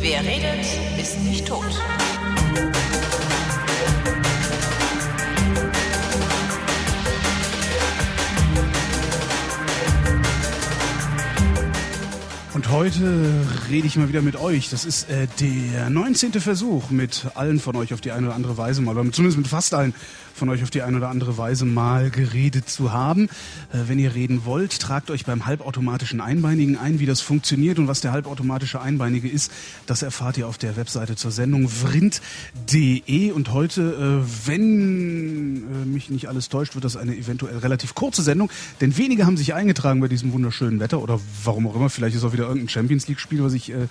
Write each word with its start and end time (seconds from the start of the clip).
Wer 0.00 0.20
redet, 0.20 0.66
ist 0.98 1.18
nicht 1.20 1.46
tot. 1.46 1.64
Heute 12.74 13.46
rede 13.70 13.86
ich 13.86 13.94
mal 13.96 14.08
wieder 14.08 14.20
mit 14.20 14.34
euch. 14.34 14.68
Das 14.68 14.84
ist 14.84 15.08
äh, 15.08 15.28
der 15.38 15.90
19. 15.90 16.32
Versuch, 16.32 16.90
mit 16.90 17.26
allen 17.36 17.60
von 17.60 17.76
euch 17.76 17.94
auf 17.94 18.00
die 18.00 18.10
eine 18.10 18.26
oder 18.26 18.34
andere 18.34 18.56
Weise 18.56 18.82
mal, 18.82 18.98
oder 18.98 19.12
zumindest 19.12 19.38
mit 19.38 19.46
fast 19.46 19.74
allen 19.74 19.94
von 20.34 20.48
euch 20.48 20.62
auf 20.64 20.70
die 20.70 20.82
eine 20.82 20.96
oder 20.96 21.08
andere 21.08 21.38
Weise 21.38 21.64
mal 21.64 22.10
geredet 22.10 22.68
zu 22.68 22.92
haben. 22.92 23.28
Äh, 23.72 23.86
wenn 23.86 24.00
ihr 24.00 24.14
reden 24.14 24.44
wollt, 24.44 24.80
tragt 24.80 25.10
euch 25.10 25.24
beim 25.24 25.46
halbautomatischen 25.46 26.20
Einbeinigen 26.20 26.76
ein, 26.76 26.98
wie 26.98 27.06
das 27.06 27.20
funktioniert 27.20 27.78
und 27.78 27.86
was 27.86 28.00
der 28.00 28.10
halbautomatische 28.10 28.80
Einbeinige 28.80 29.28
ist. 29.28 29.52
Das 29.86 30.02
erfahrt 30.02 30.36
ihr 30.36 30.48
auf 30.48 30.58
der 30.58 30.76
Webseite 30.76 31.14
zur 31.14 31.30
Sendung 31.30 31.68
vrind.de. 31.68 33.30
Und 33.30 33.52
heute, 33.52 34.24
äh, 34.26 34.48
wenn 34.48 35.56
äh, 35.56 35.86
mich 35.86 36.10
nicht 36.10 36.28
alles 36.28 36.48
täuscht, 36.48 36.74
wird 36.74 36.84
das 36.84 36.96
eine 36.96 37.16
eventuell 37.16 37.58
relativ 37.58 37.94
kurze 37.94 38.22
Sendung, 38.22 38.50
denn 38.80 38.96
wenige 38.96 39.26
haben 39.26 39.36
sich 39.36 39.54
eingetragen 39.54 40.00
bei 40.00 40.08
diesem 40.08 40.32
wunderschönen 40.32 40.80
Wetter 40.80 41.00
oder 41.00 41.20
warum 41.44 41.68
auch 41.68 41.76
immer. 41.76 41.88
Vielleicht 41.88 42.16
ist 42.16 42.24
auch 42.24 42.32
wieder 42.32 42.48
irgendein 42.48 42.63
Champions 42.68 43.08
League-Spiel, 43.08 43.42
was 43.42 43.52
ich 43.52 43.70
äh, 43.70 43.88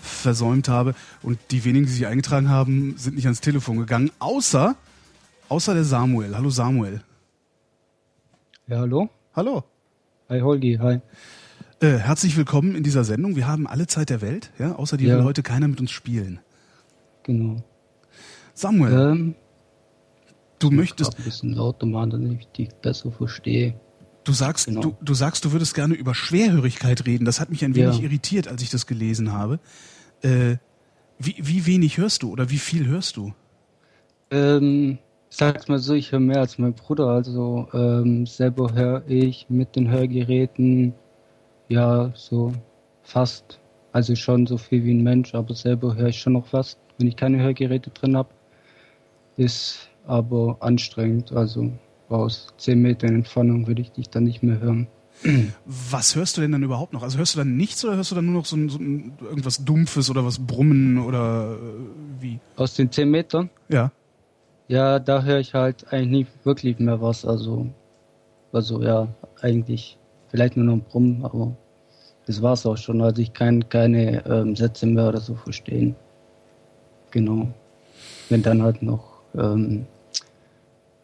versäumt 0.00 0.68
habe. 0.68 0.94
Und 1.22 1.38
die 1.50 1.64
wenigen, 1.64 1.86
die 1.86 1.92
sich 1.92 2.06
eingetragen 2.06 2.48
haben, 2.50 2.94
sind 2.96 3.16
nicht 3.16 3.26
ans 3.26 3.40
Telefon 3.40 3.78
gegangen, 3.78 4.10
außer 4.18 4.76
Außer 5.48 5.74
der 5.74 5.84
Samuel. 5.84 6.34
Hallo 6.36 6.50
Samuel. 6.50 7.02
Ja, 8.66 8.78
hallo. 8.80 9.08
Hallo. 9.34 9.62
Hi 10.28 10.40
Holgi, 10.40 10.76
hi. 10.80 10.98
Äh, 11.80 11.98
herzlich 11.98 12.36
willkommen 12.36 12.74
in 12.74 12.82
dieser 12.82 13.04
Sendung. 13.04 13.36
Wir 13.36 13.46
haben 13.46 13.68
alle 13.68 13.86
Zeit 13.86 14.10
der 14.10 14.20
Welt, 14.22 14.50
ja, 14.58 14.74
außer 14.74 14.96
die 14.96 15.06
Ja. 15.06 15.18
will 15.18 15.24
heute 15.24 15.44
keiner 15.44 15.68
mit 15.68 15.78
uns 15.78 15.92
spielen. 15.92 16.40
Genau. 17.22 17.62
Samuel, 18.54 18.92
Ähm, 18.92 19.34
du 20.58 20.72
möchtest, 20.72 21.12
grad 21.12 21.20
ein 21.20 21.24
bisschen 21.24 21.52
lauter 21.52 21.86
machen, 21.86 22.10
damit 22.10 22.40
ich 22.40 22.46
dich 22.48 22.68
besser 22.82 23.12
verstehe. 23.12 23.78
Du 24.26 24.32
sagst, 24.32 24.66
genau. 24.66 24.80
du, 24.80 24.96
du 25.00 25.14
sagst, 25.14 25.44
du 25.44 25.52
würdest 25.52 25.74
gerne 25.74 25.94
über 25.94 26.14
Schwerhörigkeit 26.14 27.06
reden. 27.06 27.24
Das 27.24 27.40
hat 27.40 27.50
mich 27.50 27.64
ein 27.64 27.74
wenig 27.74 27.98
Ja. 27.98 28.02
irritiert, 28.04 28.48
als 28.48 28.62
ich 28.62 28.70
das 28.70 28.86
gelesen 28.86 29.32
habe. 29.32 29.58
Äh, 30.22 30.56
wie, 31.18 31.36
wie 31.38 31.66
wenig 31.66 31.96
hörst 31.98 32.22
du 32.22 32.30
oder 32.30 32.50
wie 32.50 32.58
viel 32.58 32.86
hörst 32.86 33.16
du? 33.16 33.32
Ähm, 34.30 34.98
ich 35.30 35.36
sag's 35.36 35.68
mal 35.68 35.78
so, 35.78 35.94
ich 35.94 36.12
höre 36.12 36.20
mehr 36.20 36.40
als 36.40 36.58
mein 36.58 36.74
Bruder. 36.74 37.06
Also 37.08 37.68
ähm, 37.72 38.26
selber 38.26 38.74
höre 38.74 39.02
ich 39.06 39.46
mit 39.48 39.76
den 39.76 39.88
Hörgeräten 39.90 40.92
ja 41.68 42.12
so 42.14 42.52
fast, 43.02 43.60
also 43.92 44.14
schon 44.14 44.46
so 44.46 44.58
viel 44.58 44.84
wie 44.84 44.92
ein 44.94 45.02
Mensch, 45.02 45.34
aber 45.34 45.54
selber 45.54 45.94
höre 45.96 46.08
ich 46.08 46.18
schon 46.18 46.34
noch 46.34 46.46
fast, 46.46 46.78
wenn 46.98 47.08
ich 47.08 47.16
keine 47.16 47.42
Hörgeräte 47.42 47.90
drin 47.90 48.16
habe. 48.16 48.28
Ist 49.36 49.90
aber 50.06 50.56
anstrengend. 50.60 51.32
Also 51.32 51.70
aus 52.08 52.48
10 52.58 52.80
Metern 52.80 53.14
Entfernung 53.14 53.66
würde 53.66 53.82
ich 53.82 53.92
dich 53.92 54.08
dann 54.10 54.24
nicht 54.24 54.42
mehr 54.42 54.60
hören. 54.60 54.88
Was 55.64 56.14
hörst 56.14 56.36
du 56.36 56.40
denn 56.42 56.52
dann 56.52 56.62
überhaupt 56.62 56.92
noch? 56.92 57.02
Also 57.02 57.18
hörst 57.18 57.34
du 57.34 57.38
dann 57.38 57.56
nichts 57.56 57.84
oder 57.84 57.96
hörst 57.96 58.10
du 58.10 58.14
dann 58.14 58.26
nur 58.26 58.34
noch 58.34 58.44
so, 58.44 58.56
ein, 58.56 58.68
so 58.68 58.78
ein, 58.78 59.12
irgendwas 59.20 59.64
Dumpfes 59.64 60.10
oder 60.10 60.24
was 60.24 60.38
Brummen 60.38 60.98
oder 60.98 61.56
äh, 61.56 62.20
wie? 62.20 62.38
Aus 62.56 62.74
den 62.74 62.90
10 62.90 63.10
Metern? 63.10 63.50
Ja. 63.68 63.90
Ja, 64.68 64.98
da 64.98 65.22
höre 65.22 65.38
ich 65.38 65.54
halt 65.54 65.92
eigentlich 65.92 66.10
nicht 66.26 66.44
wirklich 66.44 66.78
mehr 66.78 67.00
was. 67.00 67.24
Also, 67.24 67.66
also 68.52 68.82
ja, 68.82 69.08
eigentlich 69.40 69.96
vielleicht 70.28 70.56
nur 70.56 70.66
noch 70.66 70.74
ein 70.74 70.82
Brummen, 70.82 71.24
aber 71.24 71.56
das 72.26 72.42
war's 72.42 72.66
auch 72.66 72.76
schon. 72.76 73.00
Also 73.00 73.22
ich 73.22 73.32
kann 73.32 73.68
keine 73.68 74.26
ähm, 74.26 74.56
Sätze 74.56 74.86
mehr 74.86 75.08
oder 75.08 75.20
so 75.20 75.34
verstehen. 75.34 75.94
Genau. 77.10 77.48
Wenn 78.28 78.42
dann 78.42 78.62
halt 78.62 78.82
noch 78.82 79.20
ähm, 79.34 79.86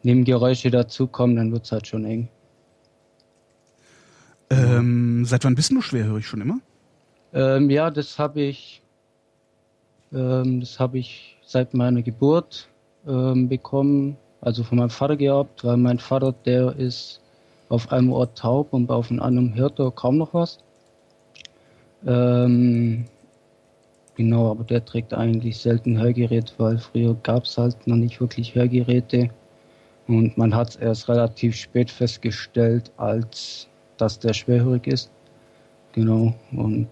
Nebengeräusche 0.03 0.71
dazukommen, 0.71 1.37
dann 1.37 1.53
wird's 1.53 1.73
halt 1.73 1.87
schon 1.87 2.05
eng. 2.05 2.29
Ähm, 4.51 5.25
seit 5.25 5.45
wann 5.45 5.55
bist 5.55 5.71
du 5.71 5.81
schwerhörig 5.81 6.27
schon 6.27 6.41
immer? 6.41 6.59
Ähm, 7.33 7.71
ja, 7.71 7.91
das 7.91 8.19
habe 8.19 8.43
ich, 8.43 8.83
ähm, 10.13 10.61
das 10.61 10.79
habe 10.79 10.99
ich 10.99 11.39
seit 11.45 11.73
meiner 11.73 12.03
Geburt 12.03 12.69
ähm, 13.07 13.49
bekommen, 13.49 14.17
also 14.41 14.63
von 14.63 14.79
meinem 14.79 14.91
Vater 14.91 15.17
gehabt, 15.17 15.65
weil 15.65 15.77
mein 15.77 15.99
Vater, 15.99 16.35
der 16.45 16.77
ist 16.77 17.21
auf 17.69 17.91
einem 17.91 18.13
Ort 18.13 18.37
taub 18.39 18.73
und 18.75 18.91
auf 18.91 19.11
einem 19.11 19.23
anderen 19.23 19.55
hört 19.55 19.79
er 19.79 19.91
kaum 19.91 20.19
noch 20.19 20.35
was. 20.35 20.59
Ähm, 22.07 23.07
genau, 24.15 24.51
aber 24.51 24.65
der 24.65 24.85
trägt 24.85 25.15
eigentlich 25.15 25.59
selten 25.59 25.99
Hörgerät, 25.99 26.53
weil 26.59 26.77
früher 26.77 27.15
gab 27.23 27.45
es 27.45 27.57
halt 27.57 27.87
noch 27.87 27.97
nicht 27.97 28.21
wirklich 28.21 28.55
Hörgeräte 28.55 29.31
und 30.09 30.37
man 30.37 30.55
hat 30.55 30.71
es 30.71 30.77
erst 30.77 31.09
relativ 31.09 31.57
spät 31.57 31.91
festgestellt, 31.91 32.91
als 32.97 33.69
dass 33.97 34.19
der 34.19 34.33
schwerhörig 34.33 34.87
ist. 34.87 35.11
Genau, 35.93 36.35
und 36.53 36.89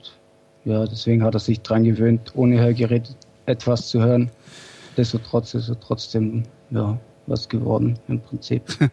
ja, 0.64 0.84
deswegen 0.86 1.22
hat 1.22 1.34
er 1.34 1.40
sich 1.40 1.60
dran 1.60 1.84
gewöhnt, 1.84 2.32
ohne 2.34 2.60
Hörgerät 2.60 3.16
etwas 3.46 3.88
zu 3.88 4.00
hören. 4.00 4.30
Destotrotz 4.96 5.54
ist 5.54 5.68
er 5.68 5.80
trotzdem 5.80 6.42
ja, 6.70 6.98
was 7.26 7.48
geworden 7.48 7.98
im 8.08 8.20
Prinzip. 8.20 8.62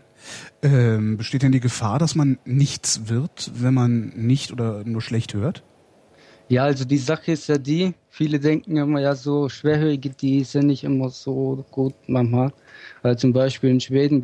Ähm, 0.63 1.17
besteht 1.17 1.43
denn 1.43 1.51
die 1.51 1.59
Gefahr, 1.59 1.99
dass 1.99 2.15
man 2.15 2.39
nichts 2.43 3.07
wird, 3.07 3.51
wenn 3.53 3.75
man 3.75 4.13
nicht 4.15 4.51
oder 4.51 4.83
nur 4.83 5.01
schlecht 5.01 5.35
hört? 5.35 5.63
Ja, 6.49 6.63
also 6.63 6.85
die 6.85 6.97
Sache 6.97 7.33
ist 7.33 7.47
ja 7.47 7.57
die, 7.57 7.93
viele 8.09 8.39
denken 8.39 8.77
immer 8.77 8.99
ja 8.99 9.15
so, 9.15 9.47
Schwerhörige, 9.47 10.09
die 10.09 10.43
sind 10.43 10.67
nicht 10.67 10.83
immer 10.83 11.09
so 11.09 11.65
gut 11.69 11.93
manchmal. 12.07 12.51
Weil 13.01 13.17
zum 13.17 13.33
Beispiel 13.33 13.69
in 13.69 13.79
Schweden 13.79 14.21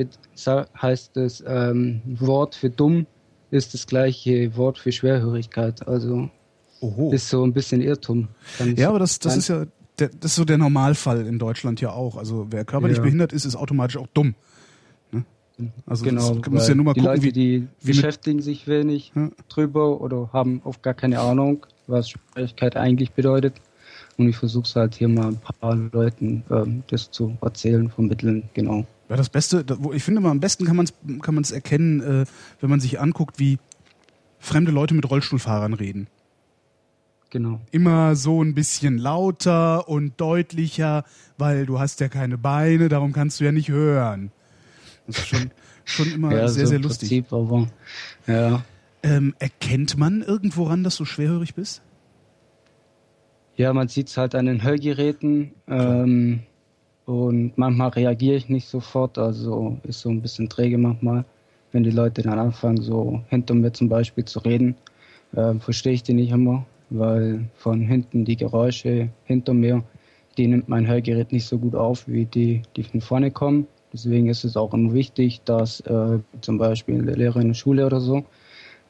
heißt 0.81 1.11
das 1.15 1.43
ähm, 1.45 2.01
Wort 2.05 2.55
für 2.55 2.69
dumm 2.69 3.05
ist 3.51 3.73
das 3.75 3.85
gleiche 3.85 4.55
Wort 4.57 4.79
für 4.79 4.91
Schwerhörigkeit. 4.91 5.87
Also 5.87 6.29
Oho. 6.81 7.11
ist 7.13 7.29
so 7.29 7.45
ein 7.45 7.53
bisschen 7.53 7.81
Irrtum. 7.81 8.27
Ja, 8.75 8.89
aber 8.89 8.97
das, 8.99 9.19
das 9.19 9.37
ist 9.37 9.47
ja 9.47 9.65
der, 9.99 10.09
das 10.09 10.31
ist 10.31 10.35
so 10.37 10.45
der 10.45 10.57
Normalfall 10.57 11.27
in 11.27 11.37
Deutschland 11.37 11.79
ja 11.79 11.91
auch. 11.91 12.17
Also 12.17 12.47
wer 12.49 12.65
körperlich 12.65 12.97
Ja. 12.97 13.03
behindert 13.03 13.31
ist, 13.31 13.45
ist 13.45 13.55
automatisch 13.55 13.97
auch 13.97 14.07
dumm. 14.13 14.33
Ne? 15.11 15.23
Also 15.85 16.03
genau, 16.03 16.33
das, 16.33 16.51
muss 16.51 16.67
ja 16.67 16.73
nur 16.73 16.85
mal 16.85 16.93
die 16.93 17.01
gucken, 17.01 17.15
Leute, 17.15 17.23
wie, 17.27 17.31
die 17.31 17.67
wie 17.81 17.87
mit- 17.89 17.95
beschäftigen 17.97 18.41
sich 18.41 18.67
wenig 18.67 19.11
Ja. 19.15 19.29
drüber 19.49 20.01
oder 20.01 20.31
haben 20.33 20.61
oft 20.63 20.81
gar 20.81 20.95
keine 20.95 21.19
Ahnung, 21.19 21.65
was 21.85 22.09
Schwierigkeit 22.09 22.75
eigentlich 22.75 23.11
bedeutet. 23.11 23.53
Und 24.17 24.29
ich 24.29 24.37
versuche 24.37 24.65
es 24.65 24.75
halt 24.75 24.95
hier 24.95 25.07
mal 25.07 25.27
ein 25.29 25.37
paar 25.37 25.75
Leuten 25.75 26.43
ähm, 26.51 26.83
das 26.87 27.09
zu 27.09 27.37
erzählen, 27.41 27.89
vermitteln, 27.89 28.49
genau. 28.53 28.85
Ja, 29.09 29.15
das 29.15 29.29
Beste, 29.29 29.65
ich 29.93 30.03
finde 30.03 30.21
mal 30.21 30.31
am 30.31 30.39
besten 30.39 30.65
kann 30.65 30.75
man 30.75 30.85
es 30.85 30.93
kann 31.21 31.35
man's 31.35 31.51
erkennen, 31.51 32.01
äh, 32.01 32.25
wenn 32.61 32.69
man 32.69 32.79
sich 32.79 32.99
anguckt, 32.99 33.39
wie 33.39 33.59
fremde 34.39 34.71
Leute 34.71 34.93
mit 34.93 35.09
Rollstuhlfahrern 35.09 35.73
reden. 35.73 36.07
Genau. 37.29 37.59
Immer 37.71 38.15
so 38.15 38.43
ein 38.43 38.53
bisschen 38.53 38.99
lauter 38.99 39.89
und 39.89 40.21
deutlicher, 40.21 41.03
weil 41.37 41.65
du 41.65 41.79
hast 41.79 41.99
ja 41.99 42.07
keine 42.07 42.37
Beine, 42.37 42.89
darum 42.89 43.11
kannst 43.11 43.39
du 43.39 43.45
ja 43.45 43.51
nicht 43.51 43.69
hören. 43.69 44.31
Das 45.07 45.17
ist 45.17 45.27
schon, 45.27 45.51
schon 45.83 46.11
immer 46.11 46.31
ja, 46.35 46.47
sehr, 46.47 46.65
so 46.65 46.69
sehr 46.69 46.79
lustig. 46.79 47.09
Prinzip, 47.09 47.33
aber 47.33 47.67
ja. 48.27 48.63
Ähm, 49.01 49.33
erkennt 49.39 49.97
man 49.97 50.21
irgendworan, 50.21 50.83
dass 50.83 50.95
du 50.95 51.05
schwerhörig 51.05 51.55
bist? 51.55 51.81
Ja, 53.55 53.71
man 53.71 53.87
sieht 53.87 54.07
es 54.07 54.17
halt 54.17 54.33
an 54.33 54.47
den 54.47 54.63
Hörgeräten 54.63 55.51
ähm, 55.67 56.39
und 57.05 57.55
manchmal 57.55 57.89
reagiere 57.89 58.35
ich 58.35 58.49
nicht 58.49 58.67
sofort, 58.67 59.19
also 59.19 59.77
ist 59.83 59.99
so 59.99 60.09
ein 60.09 60.21
bisschen 60.23 60.49
träge 60.49 60.79
manchmal. 60.79 61.23
Wenn 61.71 61.83
die 61.83 61.91
Leute 61.91 62.23
dann 62.23 62.39
anfangen, 62.39 62.81
so 62.81 63.21
hinter 63.29 63.53
mir 63.53 63.71
zum 63.71 63.89
Beispiel 63.89 64.25
zu 64.25 64.39
reden, 64.39 64.75
ähm, 65.35 65.61
verstehe 65.61 65.93
ich 65.93 66.01
die 66.01 66.15
nicht 66.15 66.31
immer, 66.31 66.65
weil 66.89 67.45
von 67.55 67.81
hinten 67.81 68.25
die 68.25 68.37
Geräusche 68.37 69.09
hinter 69.25 69.53
mir, 69.53 69.83
die 70.35 70.47
nimmt 70.47 70.67
mein 70.67 70.87
Hörgerät 70.87 71.31
nicht 71.31 71.45
so 71.45 71.59
gut 71.59 71.75
auf 71.75 72.07
wie 72.07 72.25
die, 72.25 72.63
die 72.75 72.83
von 72.83 73.01
vorne 73.01 73.29
kommen. 73.29 73.67
Deswegen 73.91 74.29
ist 74.29 74.45
es 74.45 74.57
auch 74.57 74.73
immer 74.73 74.93
wichtig, 74.93 75.41
dass 75.45 75.79
äh, 75.81 76.17
zum 76.41 76.57
Beispiel 76.57 77.05
der 77.05 77.17
Lehrer 77.17 77.41
in 77.41 77.49
der 77.49 77.53
Schule 77.53 77.85
oder 77.85 77.99
so, 77.99 78.25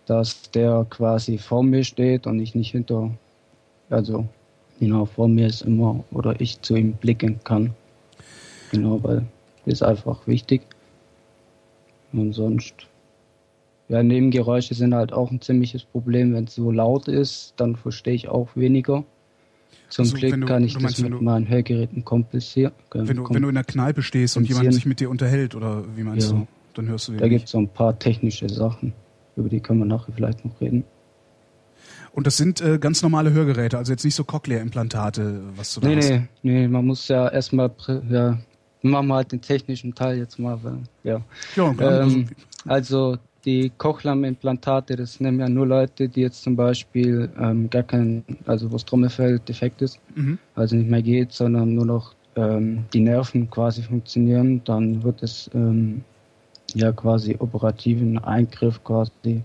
dass 0.06 0.50
der 0.52 0.86
quasi 0.90 1.38
vor 1.38 1.64
mir 1.64 1.84
steht 1.84 2.28
und 2.28 2.40
ich 2.40 2.56
nicht 2.56 2.72
hinter, 2.72 3.12
also 3.90 4.26
genau 4.84 5.06
vor 5.06 5.28
mir 5.28 5.48
ist 5.48 5.62
immer 5.62 6.04
oder 6.12 6.40
ich 6.40 6.62
zu 6.62 6.76
ihm 6.76 6.94
blicken 6.94 7.40
kann. 7.44 7.72
Genau, 8.72 9.02
weil 9.04 9.26
das 9.66 9.76
ist 9.76 9.84
einfach 9.84 10.26
wichtig. 10.28 10.62
Und 12.12 12.34
sonst, 12.34 12.74
ja, 13.90 14.04
Nebengeräusche 14.04 14.74
sind 14.76 14.94
halt 14.94 15.14
auch 15.14 15.32
ein 15.32 15.42
ziemliches 15.42 15.84
Problem. 15.84 16.34
Wenn 16.34 16.46
es 16.46 16.56
so 16.56 16.72
laut 16.72 17.08
ist, 17.08 17.54
dann 17.58 17.76
verstehe 17.76 18.14
ich 18.14 18.28
auch 18.28 18.50
weniger. 18.56 19.04
Zum 19.90 20.04
Also, 20.06 20.16
Glück 20.18 20.40
du- 20.42 20.46
kann 20.48 20.64
ich 20.64 20.74
das 20.74 20.82
meinst, 20.82 21.04
wenn 21.04 21.12
mit 21.12 21.20
du- 21.20 21.24
meinen 21.24 21.48
Hörgeräten 21.48 22.04
kompensieren. 22.06 22.74
Wenn 22.92 23.18
du, 23.18 23.30
wenn 23.30 23.42
du 23.42 23.50
in 23.50 23.56
der 23.56 23.64
Kneipe 23.64 24.02
stehst 24.02 24.38
und 24.38 24.48
jemand 24.48 24.74
sich 24.74 24.86
mit 24.86 25.00
dir 25.00 25.10
unterhält, 25.10 25.56
oder 25.56 25.84
wie 25.96 26.04
meinst 26.04 26.32
Ja. 26.32 26.38
du? 26.38 26.48
dann 26.76 26.88
hörst 26.88 27.08
du 27.08 27.12
den 27.12 27.20
Da 27.20 27.28
gibt 27.28 27.46
es 27.46 27.52
so 27.52 27.60
ein 27.60 27.68
paar 27.68 27.98
technische 28.00 28.50
Sachen, 28.50 28.94
über 29.36 29.48
die 29.48 29.60
können 29.60 29.78
wir 29.80 29.86
nachher 29.86 30.12
vielleicht 30.12 30.44
noch 30.44 30.60
reden. 30.60 30.84
Und 32.14 32.28
das 32.28 32.38
sind 32.38 32.62
äh, 32.62 32.78
ganz 32.78 33.02
normale 33.02 33.34
Hörgeräte, 33.34 33.78
also 33.78 33.92
jetzt 33.92 34.06
nicht 34.06 34.14
so 34.14 34.24
Cochlea-Implantate, 34.24 35.42
was 35.56 35.74
du 35.74 35.82
da 35.82 35.88
nee, 35.88 35.98
hast. 35.98 36.10
Nee, 36.10 36.28
nee, 36.44 36.68
man 36.68 36.86
muss 36.86 37.08
ja 37.08 37.28
erstmal, 37.28 37.72
ja, 38.08 38.38
machen 38.84 39.08
wir 39.08 39.16
halt 39.16 39.32
den 39.32 39.42
technischen 39.42 39.96
Teil 39.96 40.20
jetzt 40.20 40.38
mal. 40.38 40.64
Weil, 40.64 40.78
ja. 41.04 41.22
Ja, 41.56 41.74
klar, 41.74 42.02
ähm, 42.02 42.28
also 42.66 43.18
die 43.46 43.72
Cochlea-Implantate, 43.78 44.96
das 44.96 45.20
nehmen 45.20 45.40
ja 45.40 45.50
nur 45.50 45.66
Leute, 45.66 46.08
die 46.08 46.22
jetzt 46.22 46.44
zum 46.44 46.56
Beispiel 46.56 47.32
ähm, 47.40 47.70
gar 47.72 47.84
kein, 47.84 48.24
also 48.46 48.70
wo 48.70 48.74
das 48.74 48.86
Trommelfell 48.86 49.40
defekt 49.40 49.82
ist, 49.82 50.00
mhm. 50.16 50.38
also 50.54 50.76
nicht 50.76 50.92
mehr 50.92 51.02
geht, 51.02 51.34
sondern 51.34 51.74
nur 51.74 51.86
noch 51.86 52.14
ähm, 52.36 52.86
die 52.94 53.02
Nerven 53.02 53.50
quasi 53.50 53.82
funktionieren, 53.82 54.62
dann 54.66 55.04
wird 55.04 55.24
es 55.24 55.50
ähm, 55.56 56.04
ja 56.74 56.92
quasi 56.92 57.36
operativen 57.40 58.18
Eingriff 58.20 58.84
quasi 58.84 59.42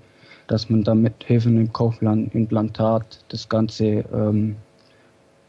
dass 0.48 0.68
man 0.68 0.82
dann 0.82 1.02
mit 1.02 1.22
Hilfe 1.24 1.48
einem 1.48 1.72
Kaufland-Implantat 1.72 3.24
das 3.28 3.48
Ganze, 3.48 4.04
ähm, 4.12 4.56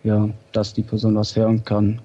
ja, 0.03 0.29
dass 0.51 0.73
die 0.73 0.83
Person 0.83 1.15
was 1.15 1.35
hören 1.35 1.63
kann. 1.63 2.01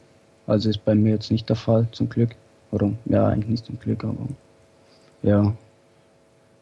Also 0.46 0.70
ist 0.70 0.85
bei 0.85 0.94
mir 0.94 1.14
jetzt 1.14 1.31
nicht 1.31 1.49
der 1.49 1.56
Fall, 1.56 1.87
zum 1.93 2.08
Glück. 2.08 2.31
Oder, 2.70 2.93
ja, 3.06 3.29
eigentlich 3.29 3.50
nicht 3.50 3.67
zum 3.67 3.79
Glück, 3.79 4.02
aber, 4.05 4.26
ja. 5.23 5.55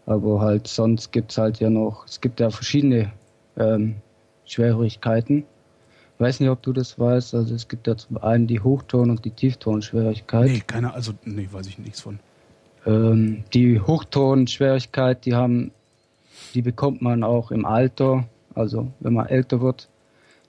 Aber 0.07 0.41
halt, 0.41 0.67
sonst 0.67 1.13
gibt's 1.13 1.39
halt 1.39 1.61
ja 1.61 1.71
noch, 1.71 2.07
es 2.07 2.21
gibt 2.21 2.41
ja 2.41 2.51
verschiedene, 2.51 3.13
ähm, 3.57 3.97
Schwierigkeiten. 4.45 5.45
Ich 6.15 6.21
weiß 6.21 6.41
nicht, 6.41 6.51
ob 6.51 6.63
du 6.63 6.73
das 6.73 6.99
weißt, 6.99 7.35
also 7.35 7.55
es 7.55 7.69
gibt 7.69 7.87
ja 7.87 7.97
zum 7.97 8.19
einen 8.19 8.47
die 8.47 8.61
Hochton- 8.61 9.11
und 9.11 9.25
die 9.25 9.31
Tieftonschwierigkeit. 9.31 10.51
Nee, 10.51 10.63
keine, 10.67 10.95
also, 10.95 11.13
nee, 11.25 11.49
weiß 11.51 11.67
ich 11.67 11.79
nichts 11.79 12.01
von. 12.01 12.19
Ähm, 12.87 13.45
die 13.53 13.81
Hochtonschwierigkeit, 13.81 15.25
die 15.25 15.35
haben 15.35 15.73
die 16.55 16.63
bekommt 16.63 17.03
man 17.03 17.23
auch 17.23 17.51
im 17.51 17.65
Alter, 17.65 18.29
also 18.55 18.93
wenn 19.01 19.15
man 19.15 19.27
älter 19.27 19.61
wird. 19.61 19.89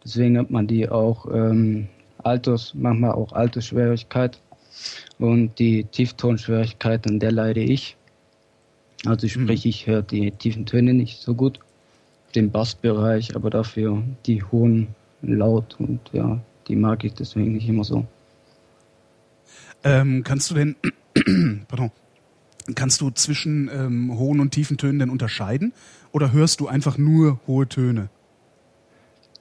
Deswegen 0.04 0.34
nennt 0.34 0.52
man 0.52 0.68
die 0.68 0.90
auch 0.90 1.28
ähm, 1.34 1.88
Alters, 2.18 2.74
manchmal 2.76 3.12
auch 3.12 3.32
Altersschwierigkeit. 3.34 4.40
Und 5.20 5.60
die 5.60 5.86
Tieftonschwierigkeit, 5.86 7.08
an 7.08 7.20
der 7.20 7.32
leide 7.32 7.62
ich. 7.62 7.96
Also 9.06 9.28
sprich, 9.28 9.66
mhm. 9.66 9.70
ich 9.70 9.88
höre 9.88 10.02
die 10.02 10.32
tiefen 10.32 10.66
Töne 10.66 10.94
nicht 10.94 11.22
so 11.22 11.36
gut, 11.36 11.60
den 12.36 12.52
Bassbereich, 12.52 13.36
aber 13.36 13.50
dafür 13.50 14.02
die 14.26 14.44
hohen 14.44 14.88
Laut 15.22 15.78
und 15.80 16.00
ja, 16.12 16.40
die 16.68 16.76
mag 16.76 17.04
ich 17.04 17.14
deswegen 17.14 17.54
nicht 17.54 17.68
immer 17.68 17.84
so. 17.84 18.06
Ähm, 19.84 20.24
kannst 20.24 20.52
du 20.52 20.56
denn, 20.56 20.76
pardon, 21.68 21.92
Kannst 22.76 23.02
du 23.02 23.10
zwischen 23.10 23.70
ähm, 23.74 24.18
hohen 24.18 24.40
und 24.40 24.52
tiefen 24.52 24.78
Tönen 24.78 25.00
denn 25.00 25.10
unterscheiden? 25.10 25.74
Oder 26.12 26.32
hörst 26.32 26.60
du 26.60 26.68
einfach 26.68 26.98
nur 26.98 27.40
hohe 27.46 27.68
Töne? 27.68 28.10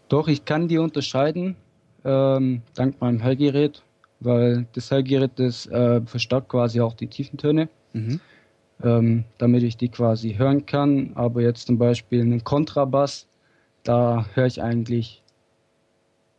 Doch, 0.09 0.29
ich 0.29 0.45
kann 0.45 0.69
die 0.69 0.79
unterscheiden, 0.79 1.57
ähm, 2.05 2.63
dank 2.75 3.01
meinem 3.01 3.23
Hörgerät, 3.23 3.83
weil 4.21 4.67
das 4.75 4.91
Hörgerät 4.91 5.33
das, 5.37 5.67
äh, 5.67 6.01
verstärkt 6.05 6.49
quasi 6.49 6.81
auch 6.81 6.95
die 6.95 7.07
tiefen 7.07 7.39
Töne, 7.39 7.69
mhm. 7.93 8.21
ähm, 8.83 9.25
damit 9.39 9.63
ich 9.63 9.77
die 9.77 9.89
quasi 9.89 10.35
hören 10.35 10.67
kann. 10.67 11.13
Aber 11.15 11.43
jetzt 11.43 11.67
zum 11.67 11.79
Beispiel 11.79 12.21
einen 12.21 12.43
Kontrabass, 12.43 13.27
da 13.85 14.27
höre 14.35 14.47
ich 14.47 14.63
eigentlich 14.63 15.23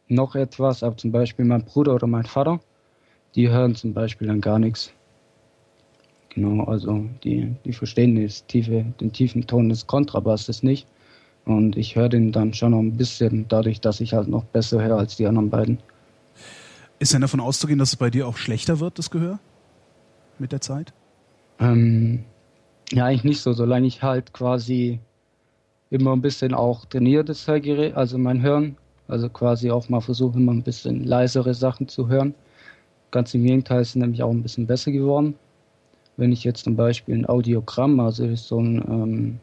noch 0.08 0.36
etwas, 0.36 0.84
aber 0.84 0.98
zum 0.98 1.12
Beispiel 1.12 1.46
mein 1.46 1.64
Bruder 1.64 1.96
oder 1.96 2.08
mein 2.08 2.26
Vater, 2.26 2.60
die 3.36 3.50
hören 3.50 3.76
zum 3.76 3.94
Beispiel 3.94 4.28
dann 4.28 4.42
gar 4.42 4.60
nichts. 4.60 4.94
Genau, 6.36 6.64
also 6.64 7.06
die, 7.24 7.54
die 7.64 7.74
verstehen 7.74 8.22
das 8.22 8.46
tiefe, 8.48 8.86
den 9.00 9.12
tiefen 9.12 9.46
Ton 9.46 9.70
des 9.70 9.86
Kontrabasses 9.86 10.64
nicht. 10.64 10.88
Und 11.46 11.78
ich 11.78 11.96
höre 11.96 12.10
den 12.10 12.32
dann 12.32 12.54
schon 12.54 12.72
noch 12.72 12.80
ein 12.80 12.98
bisschen, 12.98 13.46
dadurch, 13.50 13.82
dass 13.82 14.00
ich 14.00 14.14
halt 14.14 14.30
noch 14.30 14.46
besser 14.46 14.82
höre 14.82 14.98
als 14.98 15.16
die 15.16 15.28
anderen 15.28 15.50
beiden. 15.50 15.78
Ist 17.00 17.14
denn 17.14 17.22
davon 17.22 17.40
auszugehen, 17.40 17.80
dass 17.80 17.90
es 17.90 17.96
bei 17.98 18.10
dir 18.10 18.28
auch 18.28 18.38
schlechter 18.38 18.80
wird, 18.80 18.98
das 18.98 19.12
Gehör? 19.12 19.40
Mit 20.40 20.52
der 20.52 20.62
Zeit? 20.62 20.94
Ähm, 21.60 22.24
ja, 22.92 23.06
eigentlich 23.06 23.26
nicht 23.26 23.42
so, 23.42 23.54
solange 23.54 23.86
ich 23.86 24.02
halt 24.02 24.34
quasi 24.34 25.00
immer 25.90 26.14
ein 26.14 26.22
bisschen 26.22 26.54
auch 26.54 26.86
trainiere, 26.86 27.24
das 27.24 27.46
Hörgerät, 27.48 27.96
also 27.96 28.18
mein 28.18 28.42
Hören. 28.42 28.78
Also 29.08 29.30
quasi 29.30 29.70
auch 29.70 29.90
mal 29.90 30.00
versuche, 30.00 30.40
immer 30.40 30.54
ein 30.54 30.64
bisschen 30.64 31.04
leisere 31.04 31.54
Sachen 31.54 31.90
zu 31.90 32.08
hören. 32.08 32.34
Ganz 33.12 33.34
im 33.34 33.44
Gegenteil, 33.44 33.82
ist 33.82 33.96
nämlich 33.96 34.24
auch 34.24 34.32
ein 34.32 34.42
bisschen 34.42 34.66
besser 34.66 34.92
geworden 34.92 35.36
wenn 36.18 36.32
ich 36.32 36.44
jetzt 36.44 36.64
zum 36.64 36.76
Beispiel 36.76 37.16
ein 37.16 37.28
Audiogramm, 37.28 38.00
also 38.00 38.36
so 38.36 38.60
ein, 38.60 38.84
ähm, 38.88 39.40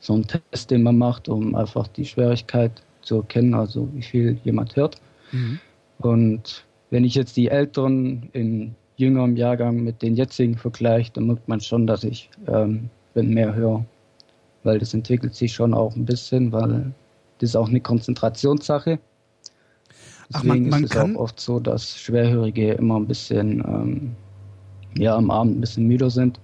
so 0.00 0.14
ein 0.14 0.26
Test, 0.26 0.70
den 0.70 0.82
man 0.82 0.96
macht, 0.98 1.28
um 1.28 1.54
einfach 1.54 1.88
die 1.88 2.04
Schwierigkeit 2.04 2.72
zu 3.02 3.16
erkennen, 3.16 3.54
also 3.54 3.88
wie 3.94 4.02
viel 4.02 4.38
jemand 4.44 4.76
hört. 4.76 5.00
Mhm. 5.32 5.60
Und 5.98 6.64
wenn 6.90 7.04
ich 7.04 7.14
jetzt 7.14 7.36
die 7.36 7.48
Älteren 7.48 8.28
in 8.32 8.74
jüngerem 8.96 9.36
Jahrgang 9.36 9.82
mit 9.82 10.02
den 10.02 10.14
jetzigen 10.14 10.56
vergleiche, 10.56 11.12
dann 11.12 11.26
merkt 11.26 11.48
man 11.48 11.60
schon, 11.60 11.86
dass 11.86 12.04
ich 12.04 12.30
ähm, 12.46 12.88
mehr 13.14 13.54
höre. 13.54 13.84
Weil 14.62 14.78
das 14.78 14.94
entwickelt 14.94 15.34
sich 15.34 15.52
schon 15.52 15.74
auch 15.74 15.94
ein 15.96 16.04
bisschen, 16.04 16.52
weil 16.52 16.92
das 17.38 17.50
ist 17.50 17.56
auch 17.56 17.68
eine 17.68 17.80
Konzentrationssache. 17.80 18.98
Deswegen 20.28 20.34
Ach, 20.34 20.42
man, 20.42 20.68
man 20.68 20.84
ist 20.84 20.94
es 20.94 21.00
auch 21.00 21.14
oft 21.14 21.38
so, 21.38 21.60
dass 21.60 21.98
Schwerhörige 21.98 22.72
immer 22.72 22.98
ein 22.98 23.06
bisschen 23.06 23.60
ähm, 23.60 24.16
ja, 24.96 25.16
am 25.16 25.30
Abend 25.30 25.56
ein 25.56 25.60
bisschen 25.60 25.86
müder 25.86 26.10
sind, 26.10 26.40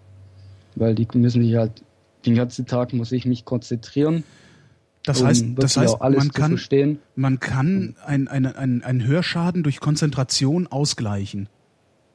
weil 0.76 0.94
die 0.94 1.06
müssen 1.14 1.42
sich 1.42 1.56
halt, 1.56 1.82
den 2.26 2.34
ganzen 2.34 2.66
Tag 2.66 2.92
muss 2.92 3.12
ich 3.12 3.26
mich 3.26 3.44
konzentrieren. 3.44 4.24
Das 5.04 5.20
um 5.20 5.26
heißt, 5.26 5.46
das 5.56 5.76
heißt 5.76 5.98
man, 6.00 6.30
kann, 6.30 6.98
man 7.16 7.40
kann 7.40 7.96
einen 8.06 8.28
ein, 8.28 8.82
ein 8.82 9.04
Hörschaden 9.04 9.64
durch 9.64 9.80
Konzentration 9.80 10.68
ausgleichen. 10.68 11.48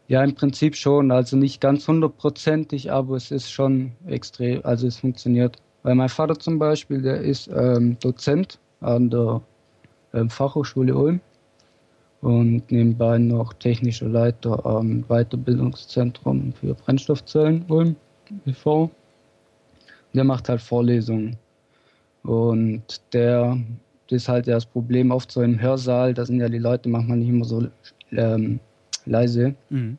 Ja, 0.08 0.24
im 0.24 0.36
Prinzip 0.36 0.76
schon. 0.78 1.12
Also 1.12 1.36
nicht 1.36 1.60
ganz 1.60 1.86
hundertprozentig, 1.88 2.92
aber 2.92 3.18
es 3.18 3.32
ist 3.32 3.52
schon 3.52 3.92
extrem, 4.06 4.62
also 4.64 4.88
es 4.88 4.98
funktioniert. 4.98 5.58
Weil 5.84 5.96
mein 5.96 6.10
Vater 6.10 6.40
zum 6.40 6.60
Beispiel, 6.60 7.02
der 7.02 7.22
ist 7.22 7.50
ähm, 7.54 7.98
Dozent 8.00 8.60
an 8.80 9.10
der 9.10 9.42
ähm, 10.14 10.30
Fachhochschule 10.30 10.96
Ulm 10.96 11.20
und 12.28 12.70
nebenbei 12.70 13.18
noch 13.20 13.54
technischer 13.54 14.10
Leiter 14.10 14.66
am 14.66 15.06
Weiterbildungszentrum 15.08 16.52
für 16.52 16.74
Brennstoffzellen 16.74 17.64
Ulm 17.70 17.96
e.V. 18.46 18.92
Der 20.14 20.26
macht 20.26 20.50
halt 20.50 20.62
Vorlesungen. 20.62 21.38
Und 22.24 22.84
der, 23.14 23.58
das 24.10 24.24
ist 24.24 24.28
halt 24.28 24.46
ja 24.46 24.56
das 24.56 24.66
Problem 24.66 25.12
oft 25.12 25.32
so 25.32 25.42
im 25.42 25.62
Hörsaal, 25.62 26.14
da 26.14 26.26
sind 26.26 26.42
ja 26.42 26.50
die 26.50 26.58
Leute 26.58 26.90
manchmal 26.90 27.16
nicht 27.16 27.30
immer 27.30 27.46
so 27.46 27.66
ähm, 28.12 28.60
leise. 29.06 29.56
Mhm. 29.70 29.98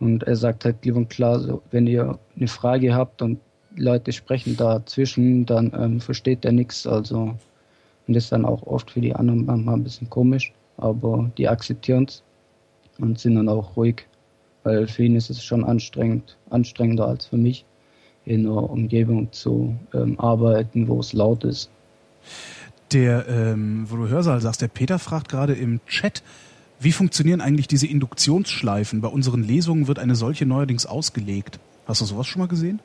Und 0.00 0.24
er 0.24 0.34
sagt 0.34 0.64
halt 0.64 0.82
klipp 0.82 0.96
und 0.96 1.08
klar, 1.08 1.38
so, 1.38 1.62
wenn 1.70 1.86
ihr 1.86 2.18
eine 2.36 2.48
Frage 2.48 2.92
habt 2.96 3.22
und 3.22 3.38
Leute 3.76 4.10
sprechen 4.10 4.56
dazwischen, 4.56 5.46
dann 5.46 5.70
ähm, 5.78 6.00
versteht 6.00 6.44
er 6.44 6.50
nichts. 6.50 6.84
Also, 6.84 7.36
und 8.08 8.14
das 8.16 8.24
ist 8.24 8.32
dann 8.32 8.44
auch 8.44 8.64
oft 8.66 8.90
für 8.90 9.00
die 9.00 9.14
anderen 9.14 9.44
manchmal 9.44 9.76
ein 9.76 9.84
bisschen 9.84 10.10
komisch 10.10 10.52
aber 10.80 11.30
die 11.36 11.48
akzeptieren 11.48 12.06
es 12.08 12.22
und 12.98 13.18
sind 13.18 13.36
dann 13.36 13.48
auch 13.48 13.76
ruhig, 13.76 14.06
weil 14.62 14.86
für 14.86 15.04
ihn 15.04 15.16
ist 15.16 15.30
es 15.30 15.42
schon 15.42 15.64
anstrengend, 15.64 16.36
anstrengender 16.50 17.06
als 17.06 17.26
für 17.26 17.36
mich, 17.36 17.64
in 18.24 18.46
einer 18.46 18.70
Umgebung 18.70 19.32
zu 19.32 19.74
ähm, 19.94 20.18
arbeiten, 20.20 20.88
wo 20.88 21.00
es 21.00 21.12
laut 21.12 21.44
ist. 21.44 21.70
Der, 22.92 23.26
ähm, 23.28 23.86
wo 23.88 23.96
du 23.96 24.08
Hörsaal 24.08 24.40
sagst, 24.40 24.62
der 24.62 24.68
Peter 24.68 24.98
fragt 24.98 25.28
gerade 25.28 25.54
im 25.54 25.80
Chat, 25.86 26.22
wie 26.80 26.92
funktionieren 26.92 27.40
eigentlich 27.40 27.68
diese 27.68 27.86
Induktionsschleifen? 27.86 29.00
Bei 29.00 29.08
unseren 29.08 29.42
Lesungen 29.42 29.86
wird 29.86 29.98
eine 29.98 30.14
solche 30.14 30.46
neuerdings 30.46 30.86
ausgelegt. 30.86 31.60
Hast 31.86 32.00
du 32.00 32.06
sowas 32.06 32.26
schon 32.26 32.40
mal 32.40 32.48
gesehen? 32.48 32.80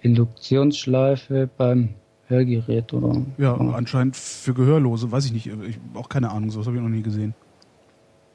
Induktionsschleife 0.00 1.48
beim 1.56 1.90
Hörgerät 2.28 2.92
oder. 2.92 3.22
Ja, 3.38 3.56
ja, 3.56 3.70
anscheinend 3.72 4.16
für 4.16 4.54
Gehörlose, 4.54 5.10
weiß 5.10 5.26
ich 5.26 5.32
nicht. 5.32 5.46
Ich 5.46 5.78
auch 5.94 6.08
keine 6.08 6.30
Ahnung, 6.30 6.50
sowas 6.50 6.66
habe 6.66 6.76
ich 6.76 6.82
noch 6.82 6.88
nie 6.88 7.02
gesehen. 7.02 7.34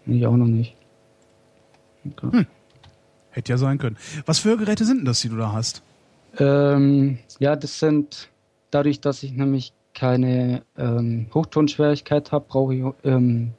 Ich 0.06 0.26
auch 0.26 0.36
noch 0.36 0.48
nicht. 0.48 0.76
Okay. 2.06 2.38
Hm. 2.38 2.46
Hätte 3.30 3.52
ja 3.52 3.58
sein 3.58 3.78
können. 3.78 3.98
Was 4.26 4.40
für 4.40 4.50
Hörgeräte 4.50 4.86
sind 4.86 5.00
denn 5.00 5.06
das, 5.06 5.22
die 5.22 5.30
du 5.30 5.38
da 5.38 5.54
hast? 5.54 5.82
Ähm, 6.38 7.20
ja, 7.40 7.56
das 7.56 7.80
sind 7.80 8.30
dadurch, 8.72 9.00
dass 9.00 9.24
ich 9.24 9.34
nämlich 9.34 9.74
keine 9.94 10.64
ähm, 10.78 11.28
Hochtonschwierigkeit 11.34 12.32
habe, 12.32 12.46
brauche 12.48 12.76
ich 12.76 12.84
ähm, 13.04 13.54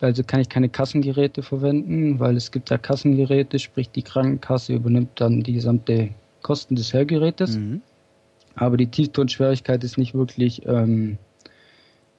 also 0.00 0.22
kann 0.22 0.40
ich 0.40 0.48
keine 0.48 0.68
Kassengeräte 0.68 1.42
verwenden, 1.42 2.20
weil 2.20 2.36
es 2.36 2.52
gibt 2.52 2.70
ja 2.70 2.78
Kassengeräte, 2.78 3.58
sprich 3.58 3.90
die 3.90 4.02
Krankenkasse 4.02 4.74
übernimmt 4.74 5.20
dann 5.20 5.42
die 5.42 5.54
gesamte 5.54 6.10
Kosten 6.42 6.76
des 6.76 6.92
Hörgerätes. 6.92 7.56
Mhm. 7.56 7.82
Aber 8.58 8.76
die 8.76 8.88
Tieftonschwierigkeit 8.88 9.84
ist 9.84 9.98
nicht 9.98 10.14
wirklich, 10.14 10.66
ähm, 10.66 11.18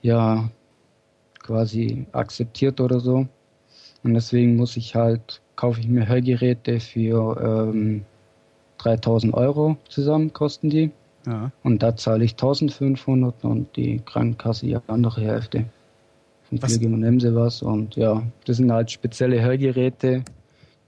ja, 0.01 0.49
quasi 1.39 2.05
akzeptiert 2.11 2.79
oder 2.79 2.99
so. 2.99 3.27
Und 4.03 4.13
deswegen 4.13 4.55
muss 4.55 4.77
ich 4.77 4.95
halt 4.95 5.41
kaufe 5.59 5.81
ich 5.81 5.89
mir 5.89 6.07
Hörgeräte 6.07 6.79
für 6.79 7.69
ähm, 7.73 8.05
3000 8.77 9.33
Euro 9.33 9.75
zusammen, 9.89 10.31
kosten 10.31 10.69
die. 10.69 10.91
Ja. 11.27 11.51
Und 11.63 11.83
da 11.83 11.97
zahle 11.97 12.23
ich 12.23 12.31
1500 12.31 13.43
und 13.43 13.75
die 13.75 13.99
Krankenkasse 13.99 14.67
die 14.67 14.77
andere 14.87 15.19
Hälfte. 15.19 15.65
Von 16.43 16.59
Flügel 16.59 16.93
und 16.93 17.03
Emse 17.03 17.35
was. 17.35 17.61
Und 17.61 17.97
ja, 17.97 18.23
das 18.45 18.55
sind 18.55 18.71
halt 18.71 18.89
spezielle 18.89 19.41
Hörgeräte, 19.41 20.23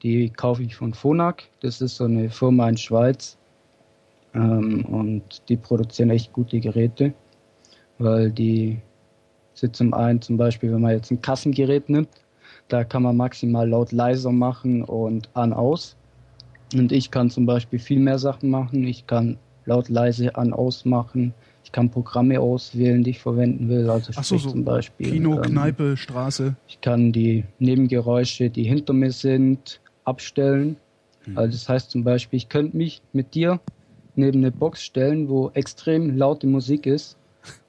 die 0.03 0.29
kaufe 0.29 0.63
ich 0.63 0.73
von 0.73 0.93
Phonak. 0.93 1.43
Das 1.59 1.81
ist 1.81 1.97
so 1.97 2.05
eine 2.05 2.29
Firma 2.29 2.69
in 2.69 2.77
Schweiz. 2.77 3.37
Ähm, 4.33 4.85
und 4.85 5.49
die 5.49 5.57
produzieren 5.57 6.09
echt 6.09 6.31
gute 6.33 6.59
Geräte, 6.59 7.13
weil 7.97 8.31
die 8.31 8.79
sind 9.53 9.75
zum 9.75 9.93
einen 9.93 10.21
zum 10.21 10.37
Beispiel, 10.37 10.71
wenn 10.71 10.81
man 10.81 10.91
jetzt 10.91 11.11
ein 11.11 11.21
Kassengerät 11.21 11.89
nimmt, 11.89 12.09
da 12.67 12.83
kann 12.83 13.03
man 13.03 13.17
maximal 13.17 13.67
laut 13.67 13.91
leiser 13.91 14.31
machen 14.31 14.83
und 14.83 15.29
an 15.33 15.53
aus. 15.53 15.97
Und 16.73 16.91
ich 16.91 17.11
kann 17.11 17.29
zum 17.29 17.45
Beispiel 17.45 17.79
viel 17.79 17.99
mehr 17.99 18.17
Sachen 18.17 18.49
machen. 18.49 18.85
Ich 18.85 19.05
kann 19.07 19.37
laut 19.65 19.89
leise 19.89 20.35
an 20.35 20.53
aus 20.53 20.85
machen. 20.85 21.33
Ich 21.63 21.71
kann 21.71 21.89
Programme 21.89 22.39
auswählen, 22.39 23.03
die 23.03 23.11
ich 23.11 23.19
verwenden 23.19 23.69
will. 23.69 23.89
Also 23.89 24.13
so, 24.13 24.37
so 24.37 24.49
zum 24.51 24.63
Beispiel 24.63 25.11
Kino, 25.11 25.35
ähm, 25.35 25.41
Kneipe, 25.41 25.97
Straße. 25.97 26.55
Ich 26.67 26.81
kann 26.81 27.11
die 27.11 27.43
Nebengeräusche, 27.59 28.49
die 28.49 28.63
hinter 28.63 28.93
mir 28.93 29.11
sind, 29.11 29.81
abstellen. 30.05 30.77
Hm. 31.25 31.37
Also 31.37 31.51
das 31.51 31.69
heißt 31.69 31.91
zum 31.91 32.03
Beispiel, 32.03 32.37
ich 32.37 32.49
könnte 32.49 32.75
mich 32.77 33.01
mit 33.13 33.35
dir 33.35 33.59
neben 34.15 34.39
eine 34.39 34.51
Box 34.51 34.83
stellen, 34.83 35.29
wo 35.29 35.49
extrem 35.53 36.17
laute 36.17 36.47
Musik 36.47 36.85
ist 36.85 37.17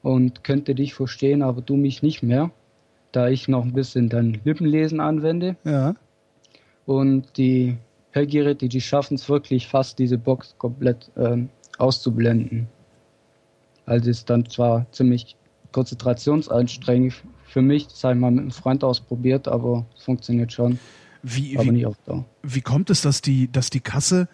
und 0.03 0.45
könnte 0.45 0.75
dich 0.75 0.95
verstehen, 0.95 1.43
aber 1.43 1.63
du 1.63 1.77
mich 1.77 2.03
nicht 2.03 2.23
mehr, 2.23 2.51
da 3.13 3.29
ich 3.29 3.49
noch 3.49 3.65
ein 3.65 3.73
bisschen 3.73 4.09
dann 4.09 4.41
Lippenlesen 4.45 5.01
anwende. 5.01 5.57
Ja. 5.65 5.95
Und 6.87 7.37
die 7.37 7.77
Hörgeräte, 8.11 8.69
die 8.69 8.81
schaffen 8.81 9.15
es 9.15 9.29
wirklich 9.29 9.69
fast, 9.69 9.99
diese 9.99 10.19
Box 10.19 10.55
komplett 10.59 11.11
ähm, 11.17 11.49
auszublenden. 11.79 12.69
Also 13.87 14.11
ist 14.11 14.29
dann 14.31 14.47
zwar 14.47 14.87
ziemlich 14.93 15.37
konzentrationsanstrengend 15.73 17.15
für 17.47 17.63
mich, 17.63 17.87
das 17.89 18.03
habe 18.05 18.15
ich 18.15 18.21
mal 18.21 18.31
mit 18.31 18.41
einem 18.41 18.51
Freund 18.51 18.85
ausprobiert, 18.85 19.49
aber 19.49 19.85
es 19.97 20.05
funktioniert 20.05 20.53
schon. 20.53 20.79
Wie, 21.23 21.57
aber 21.57 21.67
wie, 21.67 21.73
nicht 21.73 21.87
auf 21.87 21.97
Dauer. 22.05 22.25
Wie 22.43 22.61
kommt 22.61 22.91
es, 22.91 23.03
dass 23.03 23.21
die, 23.21 23.51
dass 23.51 23.71
die 23.71 23.81
Kasse 23.81 24.29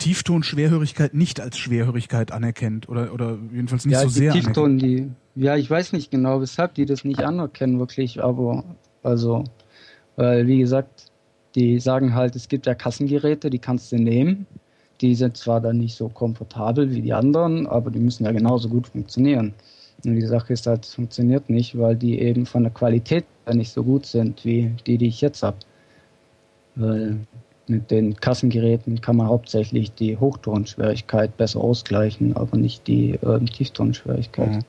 Tiefton-Schwerhörigkeit 0.00 1.14
nicht 1.14 1.40
als 1.40 1.58
Schwerhörigkeit 1.58 2.32
anerkennt 2.32 2.88
oder, 2.88 3.12
oder 3.14 3.38
jedenfalls 3.52 3.86
nicht 3.86 3.94
ja, 3.94 4.02
so 4.02 4.08
sehr 4.08 4.32
Tiefton, 4.32 4.78
die, 4.78 5.10
ja, 5.36 5.56
ich 5.56 5.70
weiß 5.70 5.92
nicht 5.92 6.10
genau, 6.10 6.40
weshalb 6.40 6.74
die 6.74 6.86
das 6.86 7.04
nicht 7.04 7.20
anerkennen 7.20 7.78
wirklich, 7.78 8.22
aber 8.22 8.64
also, 9.02 9.44
weil 10.16 10.46
wie 10.46 10.58
gesagt, 10.58 11.10
die 11.54 11.80
sagen 11.80 12.14
halt, 12.14 12.36
es 12.36 12.48
gibt 12.48 12.66
ja 12.66 12.74
Kassengeräte, 12.74 13.50
die 13.50 13.58
kannst 13.58 13.92
du 13.92 13.96
nehmen. 13.96 14.46
Die 15.00 15.14
sind 15.14 15.36
zwar 15.36 15.60
dann 15.60 15.78
nicht 15.78 15.96
so 15.96 16.08
komfortabel 16.08 16.90
wie 16.90 17.00
die 17.00 17.12
anderen, 17.12 17.66
aber 17.66 17.90
die 17.90 17.98
müssen 17.98 18.24
ja 18.24 18.32
genauso 18.32 18.68
gut 18.68 18.88
funktionieren. 18.88 19.54
Und 20.04 20.14
die 20.14 20.26
Sache 20.26 20.52
ist 20.52 20.66
halt, 20.66 20.84
es 20.84 20.94
funktioniert 20.94 21.48
nicht, 21.50 21.78
weil 21.78 21.96
die 21.96 22.18
eben 22.20 22.46
von 22.46 22.62
der 22.62 22.72
Qualität 22.72 23.24
nicht 23.52 23.72
so 23.72 23.82
gut 23.82 24.06
sind 24.06 24.44
wie 24.44 24.72
die, 24.86 24.98
die 24.98 25.08
ich 25.08 25.20
jetzt 25.20 25.42
habe. 25.42 25.56
Weil 26.76 27.18
mit 27.70 27.90
den 27.90 28.16
Kassengeräten 28.16 29.00
kann 29.00 29.16
man 29.16 29.28
hauptsächlich 29.28 29.92
die 29.92 30.16
Hochtonschwierigkeit 30.16 31.36
besser 31.36 31.60
ausgleichen, 31.60 32.36
aber 32.36 32.56
nicht 32.56 32.86
die 32.86 33.12
äh, 33.14 33.44
Tieftonschwierigkeit. 33.44 34.50
Mhm. 34.50 34.64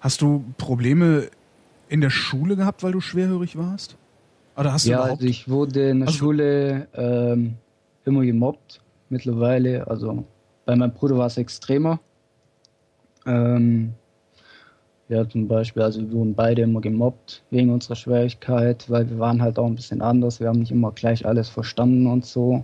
Hast 0.00 0.22
du 0.22 0.44
Probleme 0.56 1.28
in 1.88 2.00
der 2.00 2.10
Schule 2.10 2.56
gehabt, 2.56 2.82
weil 2.82 2.92
du 2.92 3.00
schwerhörig 3.00 3.56
warst? 3.56 3.96
Oder 4.56 4.72
hast 4.72 4.86
du 4.86 4.90
ja, 4.90 5.02
also 5.02 5.24
ich 5.24 5.48
wurde 5.48 5.90
in 5.90 6.00
der 6.00 6.08
also 6.08 6.18
Schule 6.18 6.88
ähm, 6.94 7.54
immer 8.04 8.24
gemobbt 8.24 8.80
mittlerweile. 9.08 9.86
Also 9.86 10.24
bei 10.66 10.74
meinem 10.74 10.92
Bruder 10.92 11.16
war 11.16 11.26
es 11.26 11.36
extremer. 11.36 12.00
Ähm, 13.26 13.94
ja, 15.08 15.26
zum 15.26 15.48
Beispiel, 15.48 15.82
also 15.82 16.00
wir 16.00 16.12
wurden 16.12 16.34
beide 16.34 16.62
immer 16.62 16.80
gemobbt 16.80 17.42
wegen 17.50 17.70
unserer 17.70 17.96
Schwierigkeit, 17.96 18.88
weil 18.90 19.08
wir 19.08 19.18
waren 19.18 19.40
halt 19.40 19.58
auch 19.58 19.66
ein 19.66 19.74
bisschen 19.74 20.02
anders. 20.02 20.38
Wir 20.38 20.48
haben 20.48 20.60
nicht 20.60 20.70
immer 20.70 20.92
gleich 20.92 21.24
alles 21.24 21.48
verstanden 21.48 22.06
und 22.06 22.26
so. 22.26 22.62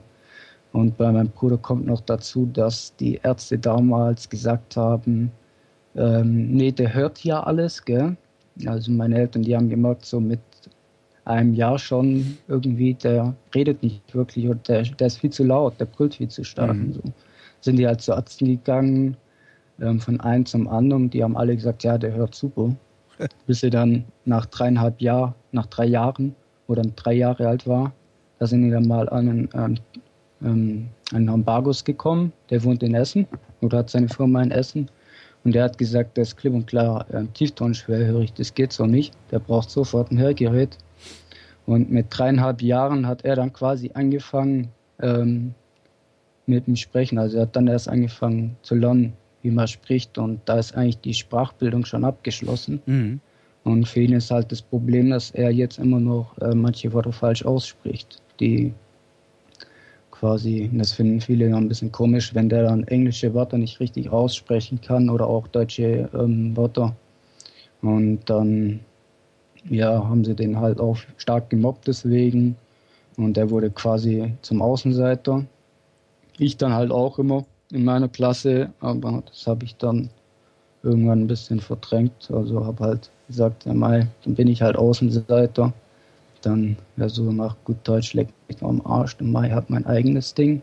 Und 0.73 0.97
bei 0.99 1.11
meinem 1.11 1.31
Bruder 1.31 1.57
kommt 1.57 1.87
noch 1.87 2.01
dazu, 2.01 2.47
dass 2.53 2.95
die 2.97 3.21
Ärzte 3.23 3.59
damals 3.59 4.29
gesagt 4.29 4.77
haben, 4.77 5.31
ähm, 5.97 6.51
nee, 6.51 6.73
der 6.73 6.93
hört 6.93 7.23
ja 7.25 7.43
alles, 7.43 7.85
gell? 7.85 8.17
Also 8.67 8.93
meine 8.93 9.19
Eltern, 9.19 9.43
die 9.43 9.57
haben 9.57 9.71
gemerkt, 9.71 10.05
so 10.05 10.21
mit 10.21 10.41
einem 11.25 11.55
Jahr 11.55 11.79
schon 11.79 12.37
irgendwie, 12.49 12.95
der 12.95 13.35
redet 13.55 13.83
nicht 13.83 14.15
wirklich 14.15 14.49
oder 14.49 14.59
der, 14.67 14.83
der 14.83 15.07
ist 15.07 15.19
viel 15.19 15.31
zu 15.31 15.45
laut, 15.45 15.81
der 15.81 15.87
brüllt 15.87 16.17
viel 16.17 16.29
zu 16.29 16.45
stark. 16.45 16.75
Mhm. 16.75 16.85
Und 16.87 16.95
so. 16.95 17.03
Sind 17.61 17.77
die 17.77 17.87
halt 17.87 18.03
zu 18.03 18.13
Ärzten 18.13 18.47
gegangen, 18.47 19.17
ähm, 19.81 20.01
von 20.01 20.21
einem 20.21 20.47
zum 20.47 20.69
anderen. 20.69 21.11
Die 21.11 21.23
haben 21.23 21.37
alle 21.37 21.55
gesagt, 21.55 21.85
ja, 21.85 21.99
der 21.99 22.13
hört 22.15 22.35
super. 22.35 22.75
Bis 23.47 23.61
sie 23.61 23.71
dann 23.71 24.05
nach 24.25 24.47
dreieinhalb 24.47 25.01
Jahren, 25.01 25.35
nach 25.53 25.67
drei 25.67 25.87
Jahren, 25.87 26.35
wo 26.67 26.75
dann 26.75 26.93
drei 26.97 27.15
Jahre 27.15 27.49
alt 27.49 27.67
war, 27.67 27.93
da 28.39 28.47
sind 28.47 28.63
die 28.63 28.71
dann 28.71 28.89
mal 28.89 29.09
an 29.09 29.49
einen, 29.53 29.81
ähm, 30.43 30.89
einen 31.13 31.31
Hamburgus 31.31 31.85
gekommen, 31.85 32.33
der 32.51 32.65
wohnt 32.65 32.83
in 32.83 32.95
Essen 32.95 33.27
oder 33.61 33.79
hat 33.79 33.91
seine 33.91 34.09
Firma 34.09 34.43
in 34.43 34.51
Essen. 34.51 34.91
Und 35.45 35.55
der 35.55 35.65
hat 35.65 35.79
gesagt, 35.79 36.17
das 36.17 36.29
ist 36.29 36.37
klipp 36.37 36.55
und 36.55 36.67
klar 36.67 37.07
äh, 37.13 37.25
Tieftonschwerhörig, 37.35 38.33
das 38.33 38.55
geht 38.55 38.73
so 38.73 38.87
nicht. 38.87 39.15
Der 39.31 39.39
braucht 39.39 39.71
sofort 39.71 40.11
ein 40.11 40.19
Hörgerät. 40.19 40.79
Und 41.67 41.91
mit 41.91 42.07
dreieinhalb 42.11 42.63
Jahren 42.63 43.07
hat 43.07 43.25
er 43.25 43.37
dann 43.37 43.53
quasi 43.53 43.91
angefangen 43.95 44.69
ähm, 45.01 45.55
mit 46.47 46.67
dem 46.67 46.77
Sprechen. 46.77 47.19
Also 47.19 47.39
er 47.39 47.43
hat 47.43 47.57
dann 47.57 47.67
erst 47.67 47.89
angefangen 47.89 48.57
zu 48.63 48.75
lernen, 48.75 49.15
wie 49.45 49.51
man 49.51 49.69
spricht. 49.69 50.19
Und 50.19 50.41
da 50.47 50.59
ist 50.59 50.75
eigentlich 50.75 50.99
die 50.99 51.15
Sprachbildung 51.15 51.85
schon 51.85 52.05
abgeschlossen. 52.05 52.83
Mhm. 52.87 53.21
Und 53.63 53.87
für 53.87 54.01
ihn 54.01 54.13
ist 54.13 54.31
halt 54.31 54.51
das 54.51 54.61
Problem, 54.61 55.11
dass 55.11 55.31
er 55.31 55.51
jetzt 55.51 55.79
immer 55.79 56.01
noch 56.01 56.37
äh, 56.39 56.55
manche 56.55 56.93
Worte 56.93 57.13
falsch 57.13 57.45
ausspricht, 57.45 58.21
die 58.41 58.75
quasi, 60.11 60.71
das 60.73 60.93
finden 60.93 61.21
viele 61.21 61.55
ein 61.55 61.69
bisschen 61.69 61.93
komisch, 61.93 62.35
wenn 62.35 62.49
der 62.49 62.65
dann 62.65 62.85
englische 62.85 63.33
Wörter 63.35 63.59
nicht 63.59 63.81
richtig 63.81 64.11
aussprechen 64.11 64.81
kann 64.81 65.09
oder 65.09 65.27
auch 65.27 65.47
deutsche 65.49 66.09
ähm, 66.15 66.57
Wörter. 66.57 66.95
Und 67.83 68.21
dann, 68.27 68.81
ja, 69.69 69.93
haben 70.09 70.25
sie 70.25 70.35
den 70.35 70.59
halt 70.59 70.81
auch 70.81 70.97
stark 71.17 71.51
gemobbt 71.51 71.87
deswegen. 71.87 72.57
Und 73.17 73.37
er 73.37 73.51
wurde 73.51 73.71
quasi 73.71 74.33
zum 74.43 74.61
Außenseiter. 74.63 75.45
Ich 76.39 76.57
dann 76.57 76.73
halt 76.73 76.91
auch 76.91 77.19
immer 77.19 77.45
in 77.71 77.85
meiner 77.85 78.09
Klasse, 78.09 78.73
aber 78.81 79.23
das 79.27 79.47
habe 79.47 79.65
ich 79.65 79.77
dann 79.77 80.11
irgendwann 80.83 81.23
ein 81.23 81.27
bisschen 81.27 81.61
verdrängt. 81.61 82.31
Also 82.31 82.65
habe 82.65 82.85
halt 82.85 83.11
gesagt, 83.27 83.65
ja, 83.65 83.75
Mai, 83.75 84.07
dann 84.25 84.35
bin 84.35 84.49
ich 84.49 84.63
halt 84.63 84.77
Außenseiter. 84.77 85.73
Dann, 86.43 86.77
ja, 86.97 87.09
so 87.09 87.33
nach 87.33 87.57
gut 87.65 87.79
Deutsch 87.85 88.13
leckt 88.13 88.35
mich 88.49 88.63
am 88.63 88.85
Arsch. 88.85 89.17
Der 89.17 89.27
Mai 89.27 89.51
hat 89.51 89.71
mein 89.71 89.87
eigenes 89.87 90.35
Ding. 90.35 90.63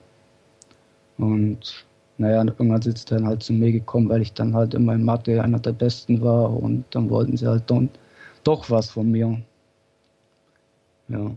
Und 1.18 1.86
naja, 2.18 2.44
irgendwann 2.44 2.82
sind 2.82 3.00
sie 3.00 3.06
dann 3.06 3.26
halt 3.26 3.42
zu 3.42 3.52
mir 3.52 3.72
gekommen, 3.72 4.10
weil 4.10 4.22
ich 4.22 4.34
dann 4.34 4.54
halt 4.54 4.76
immer 4.76 4.94
in 4.94 5.04
Mathe 5.04 5.42
einer 5.42 5.60
der 5.60 5.74
Besten 5.74 6.22
war 6.22 6.52
und 6.52 6.86
dann 6.92 7.10
wollten 7.10 7.36
sie 7.36 7.48
halt 7.48 7.64
dann 7.66 7.90
doch 8.44 8.70
was 8.70 8.92
von 8.92 9.10
mir. 9.10 9.42
Ja. 11.08 11.32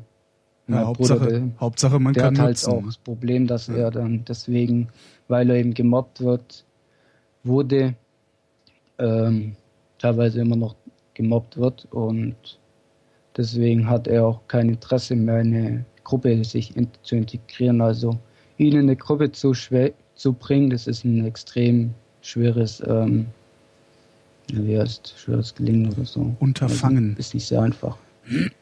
Ja, 0.66 0.87
Hauptsache, 0.87 1.18
Bruder, 1.18 1.30
der, 1.30 1.61
Hauptsache 1.61 1.99
man 1.99 2.14
der 2.14 2.23
kann 2.25 2.38
hat 2.38 2.47
halt 2.47 2.68
auch 2.68 2.83
das 2.85 2.97
Problem, 2.97 3.47
dass 3.47 3.66
ja. 3.66 3.75
er 3.75 3.90
dann 3.90 4.25
deswegen, 4.26 4.88
weil 5.28 5.50
er 5.50 5.56
eben 5.56 5.74
gemobbt 5.74 6.20
wird, 6.20 6.64
wurde, 7.42 7.94
ähm, 8.98 9.56
teilweise 9.98 10.40
immer 10.40 10.56
noch 10.56 10.74
gemobbt 11.14 11.56
wird 11.56 11.86
und 11.90 12.58
deswegen 13.36 13.88
hat 13.88 14.06
er 14.06 14.26
auch 14.26 14.40
kein 14.48 14.68
Interesse 14.68 15.16
mehr, 15.16 15.36
eine 15.36 15.84
Gruppe 16.02 16.44
sich 16.44 16.76
in, 16.76 16.88
zu 17.02 17.16
integrieren. 17.16 17.80
Also 17.80 18.18
ihn 18.58 18.72
in 18.72 18.80
eine 18.80 18.96
Gruppe 18.96 19.32
zu, 19.32 19.52
zu 20.14 20.32
bringen, 20.32 20.70
das 20.70 20.86
ist 20.86 21.04
ein 21.04 21.24
extrem 21.24 21.94
schweres, 22.20 22.82
ähm, 22.86 23.26
wie 24.52 24.78
heißt, 24.78 25.14
schweres 25.16 25.54
Gelingen 25.54 25.92
oder 25.92 26.04
so. 26.04 26.34
Unterfangen. 26.40 27.10
Also 27.10 27.20
ist 27.20 27.34
nicht 27.34 27.46
sehr 27.46 27.62
einfach. 27.62 27.96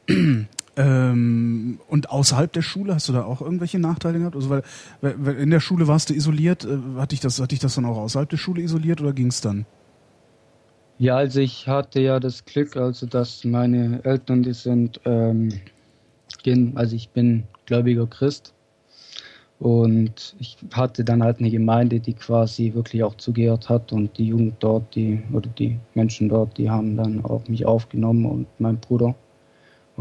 Ähm, 0.75 1.81
und 1.89 2.11
außerhalb 2.11 2.51
der 2.51 2.63
Schule 2.63 2.95
hast 2.95 3.09
du 3.09 3.13
da 3.13 3.25
auch 3.25 3.43
irgendwelche 3.43 3.79
Nachteile 3.79 4.19
gehabt? 4.19 4.37
Also 4.37 4.49
weil, 4.49 4.63
weil 5.01 5.37
in 5.37 5.51
der 5.51 5.61
Schule 5.61 5.87
warst 5.87 6.09
du 6.09 6.15
isoliert, 6.15 6.65
äh, 6.65 6.79
hatte 6.97 7.09
dich 7.09 7.21
das, 7.21 7.39
hatte 7.39 7.49
dich 7.49 7.59
das 7.59 7.75
dann 7.75 7.85
auch 7.85 7.99
außerhalb 7.99 8.29
der 8.29 8.39
Schule 8.39 8.63
isoliert 8.63 9.01
oder 9.01 9.13
ging 9.13 9.27
es 9.27 9.43
dann? 9.43 9.67
Ja, 10.99 11.17
also 11.17 11.41
ich 11.41 11.69
hatte 11.69 12.01
ja 12.01 12.21
das 12.21 12.45
Glück, 12.45 12.77
also 12.77 13.07
dass 13.07 13.45
meine 13.45 14.01
Eltern, 14.05 14.43
die 14.43 14.55
sind, 14.55 15.01
ähm, 15.05 15.51
also 16.75 16.97
ich 16.97 17.11
bin 17.11 17.45
gläubiger 17.67 18.07
Christ 18.07 18.55
und 19.59 20.35
ich 20.39 20.57
hatte 20.73 21.05
dann 21.05 21.23
halt 21.23 21.41
eine 21.41 21.51
Gemeinde, 21.51 22.01
die 22.01 22.15
quasi 22.15 22.73
wirklich 22.75 23.03
auch 23.03 23.17
zugehört 23.17 23.69
hat 23.69 23.93
und 23.93 24.17
die 24.17 24.29
Jugend 24.29 24.55
dort, 24.61 24.95
die 24.95 25.23
oder 25.33 25.51
die 25.51 25.79
Menschen 25.95 26.29
dort, 26.29 26.57
die 26.57 26.71
haben 26.71 26.97
dann 26.97 27.25
auch 27.25 27.47
mich 27.47 27.67
aufgenommen 27.67 28.25
und 28.25 28.47
mein 28.59 28.79
Bruder. 28.79 29.15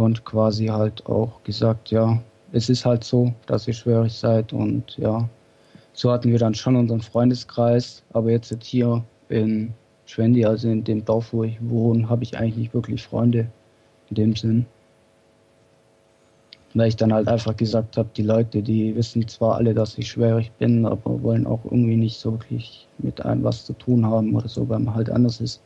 Und 0.01 0.25
quasi 0.25 0.67
halt 0.67 1.05
auch 1.05 1.43
gesagt, 1.43 1.91
ja, 1.91 2.21
es 2.51 2.69
ist 2.69 2.85
halt 2.85 3.03
so, 3.03 3.33
dass 3.45 3.67
ihr 3.67 3.73
schwierig 3.73 4.13
seid 4.13 4.53
und 4.53 4.97
ja, 4.97 5.27
so 5.93 6.11
hatten 6.11 6.31
wir 6.31 6.39
dann 6.39 6.55
schon 6.55 6.75
unseren 6.75 7.01
Freundeskreis, 7.01 8.03
aber 8.13 8.31
jetzt, 8.31 8.51
jetzt 8.51 8.65
hier 8.65 9.03
in 9.29 9.73
Schwendi, 10.05 10.45
also 10.45 10.69
in 10.69 10.83
dem 10.83 11.05
Dorf, 11.05 11.31
wo 11.31 11.43
ich 11.43 11.57
wohne, 11.61 12.09
habe 12.09 12.23
ich 12.23 12.37
eigentlich 12.37 12.57
nicht 12.57 12.73
wirklich 12.73 13.03
Freunde 13.03 13.47
in 14.09 14.15
dem 14.15 14.35
Sinn. 14.35 14.65
Weil 16.73 16.87
ich 16.87 16.95
dann 16.95 17.13
halt 17.13 17.27
einfach 17.27 17.55
gesagt 17.55 17.97
habe, 17.97 18.09
die 18.15 18.23
Leute, 18.23 18.61
die 18.61 18.95
wissen 18.95 19.27
zwar 19.27 19.55
alle, 19.55 19.73
dass 19.73 19.97
ich 19.97 20.09
schwierig 20.09 20.51
bin, 20.59 20.85
aber 20.85 21.21
wollen 21.21 21.45
auch 21.45 21.63
irgendwie 21.65 21.97
nicht 21.97 22.17
so 22.17 22.31
wirklich 22.31 22.87
mit 22.97 23.25
einem 23.25 23.43
was 23.43 23.65
zu 23.65 23.73
tun 23.73 24.05
haben 24.05 24.35
oder 24.35 24.47
so, 24.47 24.67
weil 24.69 24.79
man 24.79 24.95
halt 24.95 25.09
anders 25.09 25.41
ist. 25.41 25.61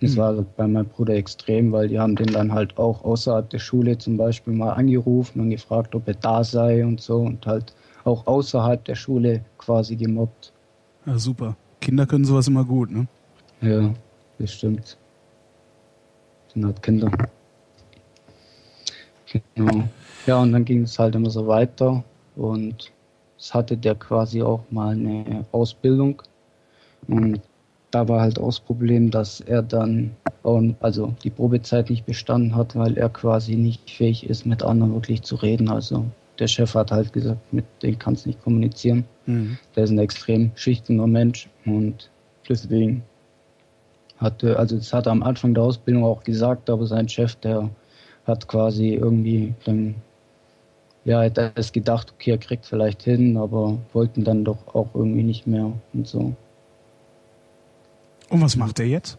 Das 0.00 0.12
mhm. 0.12 0.16
war 0.16 0.32
bei 0.56 0.66
meinem 0.66 0.86
Bruder 0.86 1.14
extrem, 1.14 1.72
weil 1.72 1.88
die 1.88 1.98
haben 1.98 2.14
den 2.14 2.28
dann 2.28 2.52
halt 2.52 2.76
auch 2.78 3.04
außerhalb 3.04 3.50
der 3.50 3.58
Schule 3.58 3.98
zum 3.98 4.16
Beispiel 4.16 4.52
mal 4.52 4.72
angerufen 4.72 5.40
und 5.40 5.50
gefragt, 5.50 5.94
ob 5.94 6.06
er 6.06 6.14
da 6.14 6.44
sei 6.44 6.84
und 6.84 7.00
so 7.00 7.18
und 7.18 7.46
halt 7.46 7.74
auch 8.04 8.26
außerhalb 8.26 8.84
der 8.84 8.94
Schule 8.94 9.44
quasi 9.58 9.96
gemobbt. 9.96 10.52
Ja, 11.06 11.18
super. 11.18 11.56
Kinder 11.80 12.06
können 12.06 12.24
sowas 12.24 12.48
immer 12.48 12.64
gut, 12.64 12.90
ne? 12.90 13.06
Ja, 13.60 13.92
das 14.38 14.52
stimmt. 14.52 14.96
Sind 16.52 16.64
halt 16.64 16.82
Kinder. 16.82 17.10
Genau. 19.54 19.84
Ja, 20.26 20.38
und 20.38 20.52
dann 20.52 20.64
ging 20.64 20.82
es 20.82 20.98
halt 20.98 21.14
immer 21.14 21.30
so 21.30 21.46
weiter 21.46 22.02
und 22.36 22.92
es 23.38 23.52
hatte 23.52 23.76
der 23.76 23.94
quasi 23.94 24.42
auch 24.42 24.64
mal 24.70 24.92
eine 24.92 25.44
Ausbildung 25.52 26.22
und 27.06 27.40
da 27.90 28.08
war 28.08 28.20
halt 28.20 28.38
auch 28.38 28.46
das 28.46 28.60
Problem, 28.60 29.10
dass 29.10 29.40
er 29.40 29.62
dann 29.62 30.10
also 30.80 31.14
die 31.22 31.30
Probezeit 31.30 31.90
nicht 31.90 32.06
bestanden 32.06 32.54
hat, 32.54 32.76
weil 32.76 32.96
er 32.96 33.08
quasi 33.08 33.56
nicht 33.56 33.90
fähig 33.90 34.28
ist, 34.28 34.46
mit 34.46 34.62
anderen 34.62 34.94
wirklich 34.94 35.22
zu 35.22 35.36
reden. 35.36 35.68
Also 35.68 36.06
der 36.38 36.46
Chef 36.46 36.74
hat 36.74 36.90
halt 36.90 37.12
gesagt, 37.12 37.40
mit 37.52 37.64
dem 37.82 37.98
kannst 37.98 38.24
du 38.24 38.30
nicht 38.30 38.42
kommunizieren. 38.42 39.04
Mhm. 39.26 39.58
Der 39.74 39.84
ist 39.84 39.90
ein 39.90 39.98
extrem 39.98 40.52
schüchterner 40.54 41.06
Mensch 41.06 41.48
und 41.66 42.10
deswegen 42.48 43.02
hatte, 44.18 44.58
also 44.58 44.76
das 44.76 44.92
hat 44.92 45.06
er 45.06 45.12
am 45.12 45.22
Anfang 45.22 45.54
der 45.54 45.64
Ausbildung 45.64 46.04
auch 46.04 46.24
gesagt, 46.24 46.70
aber 46.70 46.86
sein 46.86 47.08
Chef, 47.08 47.36
der 47.36 47.70
hat 48.26 48.48
quasi 48.48 48.94
irgendwie 48.94 49.54
dann, 49.64 49.94
ja, 51.04 51.22
hat 51.22 51.38
erst 51.38 51.72
gedacht, 51.72 52.12
okay, 52.14 52.32
er 52.32 52.38
kriegt 52.38 52.66
vielleicht 52.66 53.02
hin, 53.02 53.36
aber 53.36 53.78
wollten 53.92 54.24
dann 54.24 54.44
doch 54.44 54.74
auch 54.74 54.88
irgendwie 54.94 55.22
nicht 55.22 55.46
mehr 55.46 55.72
und 55.92 56.06
so. 56.06 56.34
Und 58.30 58.42
was 58.42 58.56
macht 58.56 58.78
er 58.78 58.86
jetzt? 58.86 59.18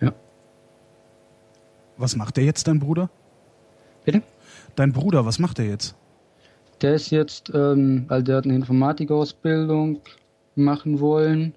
Ja. 0.00 0.12
Was 1.96 2.16
macht 2.16 2.38
er 2.38 2.44
jetzt, 2.44 2.66
dein 2.66 2.78
Bruder? 2.78 3.10
Bitte? 4.04 4.22
Dein 4.76 4.92
Bruder, 4.92 5.26
was 5.26 5.38
macht 5.38 5.58
er 5.58 5.66
jetzt? 5.66 5.94
Der 6.80 6.94
ist 6.94 7.10
jetzt, 7.10 7.50
ähm, 7.54 8.06
also 8.08 8.24
der 8.24 8.36
hat 8.36 8.44
eine 8.44 8.54
Informatikausbildung 8.54 10.00
machen 10.54 11.00
wollen. 11.00 11.54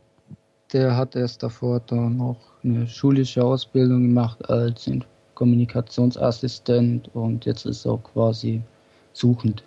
Der 0.74 0.98
hat 0.98 1.16
erst 1.16 1.44
davor 1.44 1.80
dann 1.82 2.18
noch 2.18 2.38
eine 2.64 2.88
schulische 2.88 3.44
Ausbildung 3.44 4.02
gemacht 4.02 4.50
als 4.50 4.90
Kommunikationsassistent 5.36 7.10
und 7.14 7.46
jetzt 7.46 7.66
ist 7.66 7.86
er 7.86 7.98
quasi 8.00 8.62
suchend. 9.14 9.64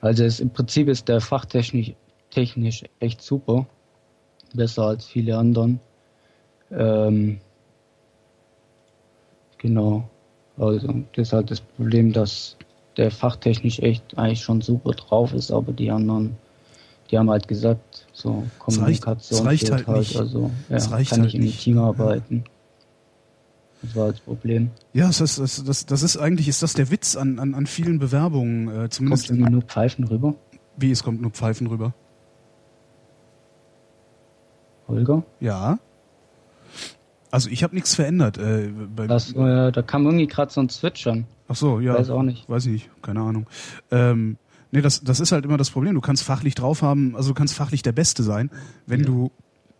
Also 0.00 0.24
ist, 0.24 0.40
im 0.40 0.50
Prinzip 0.50 0.88
ist 0.88 1.08
der 1.08 1.20
fachtechnisch 1.20 1.92
technisch 2.30 2.84
echt 3.00 3.20
super 3.20 3.66
besser 4.54 4.84
als 4.84 5.06
viele 5.06 5.36
anderen. 5.36 5.80
Ähm, 6.70 7.40
genau. 9.58 10.08
Also 10.56 10.88
das 10.88 11.28
ist 11.28 11.32
halt 11.32 11.50
das 11.50 11.60
Problem, 11.60 12.12
dass 12.12 12.56
der 12.96 13.10
fachtechnisch 13.10 13.78
echt 13.80 14.18
eigentlich 14.18 14.42
schon 14.42 14.60
super 14.60 14.92
drauf 14.92 15.32
ist, 15.32 15.50
aber 15.50 15.72
die 15.72 15.90
anderen, 15.90 16.36
die 17.10 17.18
haben 17.18 17.30
halt 17.30 17.48
gesagt, 17.48 18.06
so 18.12 18.44
Kommunikation 18.58 19.38
das 19.38 19.46
reicht, 19.46 19.70
reicht 19.70 19.72
halt, 19.72 19.86
halt, 19.86 19.98
nicht. 19.98 20.16
also 20.18 20.50
ja, 20.68 20.76
reicht 20.76 21.10
kann 21.10 21.20
halt 21.20 21.34
ich 21.34 21.40
im 21.40 21.50
Team 21.50 21.78
arbeiten. 21.78 22.44
Das 23.82 23.96
war 23.96 24.10
das 24.10 24.20
Problem. 24.20 24.70
Ja, 24.92 25.06
das, 25.06 25.20
ist, 25.22 25.38
das, 25.38 25.64
das, 25.64 25.86
das 25.86 26.02
ist 26.02 26.18
eigentlich 26.18 26.48
ist 26.48 26.62
das 26.62 26.74
der 26.74 26.90
Witz 26.90 27.16
an, 27.16 27.38
an, 27.38 27.54
an 27.54 27.66
vielen 27.66 27.98
Bewerbungen, 27.98 28.68
äh, 28.68 28.88
zumindest. 28.90 29.28
Kommt 29.28 29.50
nur 29.50 29.62
Pfeifen 29.62 30.04
rüber? 30.04 30.34
Wie, 30.76 30.90
es 30.90 31.02
kommt 31.02 31.22
nur 31.22 31.30
Pfeifen 31.30 31.66
rüber? 31.66 31.94
Holger? 34.90 35.22
Ja. 35.40 35.78
Also 37.30 37.48
ich 37.48 37.62
habe 37.62 37.74
nichts 37.74 37.94
verändert. 37.94 38.38
Äh, 38.38 38.70
das, 39.06 39.32
äh, 39.32 39.70
da 39.70 39.82
kam 39.82 40.04
irgendwie 40.04 40.26
gerade 40.26 40.52
so 40.52 40.60
ein 40.60 40.68
Zwitschern. 40.68 41.26
Ach 41.48 41.56
so, 41.56 41.80
ja. 41.80 41.94
Weiß 41.94 42.10
auch 42.10 42.22
nicht. 42.22 42.48
Weiß 42.48 42.66
ich 42.66 42.72
nicht, 42.72 42.90
keine 43.02 43.20
Ahnung. 43.20 43.46
Ähm, 43.90 44.36
nee, 44.72 44.80
das, 44.80 45.02
das 45.02 45.20
ist 45.20 45.32
halt 45.32 45.44
immer 45.44 45.56
das 45.56 45.70
Problem. 45.70 45.94
Du 45.94 46.00
kannst 46.00 46.24
fachlich 46.24 46.54
drauf 46.54 46.82
haben, 46.82 47.14
also 47.14 47.30
du 47.30 47.34
kannst 47.34 47.54
fachlich 47.54 47.82
der 47.82 47.92
Beste 47.92 48.22
sein. 48.22 48.50
Wenn 48.86 49.00
ja. 49.00 49.06
du 49.06 49.30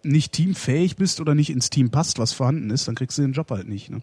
nicht 0.03 0.33
teamfähig 0.33 0.96
bist 0.96 1.20
oder 1.20 1.35
nicht 1.35 1.51
ins 1.51 1.70
Team 1.70 1.90
passt, 1.90 2.18
was 2.18 2.33
vorhanden 2.33 2.70
ist, 2.70 2.88
dann 2.88 2.94
kriegst 2.94 3.18
du 3.18 3.23
den 3.23 3.33
Job 3.33 3.51
halt 3.51 3.68
nicht. 3.68 3.90
Ne? 3.90 4.03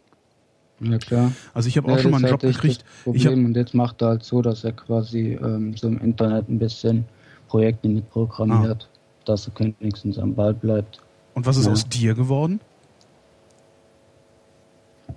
Ja 0.80 0.98
klar. 0.98 1.32
Also 1.54 1.70
ich 1.70 1.78
habe 1.78 1.91
auch 1.91 1.96
ja, 1.96 2.02
schon 2.02 2.12
mal 2.12 2.17
einen 2.17 2.28
Job 2.28 2.41
gekriegt. 2.41 2.84
Problem. 3.04 3.20
Ich 3.20 3.28
hab, 3.28 3.34
und 3.34 3.56
jetzt 3.56 3.74
macht 3.74 4.02
er 4.02 4.10
halt 4.10 4.24
so, 4.24 4.41
dass 4.41 4.63
er 4.63 4.74
quasi 4.74 5.39
ähm, 5.41 5.76
so 5.76 5.88
im 5.88 6.00
Internet 6.00 6.50
ein 6.50 6.60
bisschen 6.60 7.06
Projekte 7.48 7.88
mitprogrammiert. 7.88 8.89
Ah 8.91 8.96
dass 9.30 9.48
er 9.48 9.54
wenigstens 9.80 10.18
am 10.18 10.36
Ball 10.36 10.54
bleibt. 10.54 11.02
Und 11.34 11.46
was 11.46 11.58
ist 11.58 11.66
ja. 11.66 11.72
aus 11.72 11.88
dir 11.88 12.13
geworden? 12.13 12.60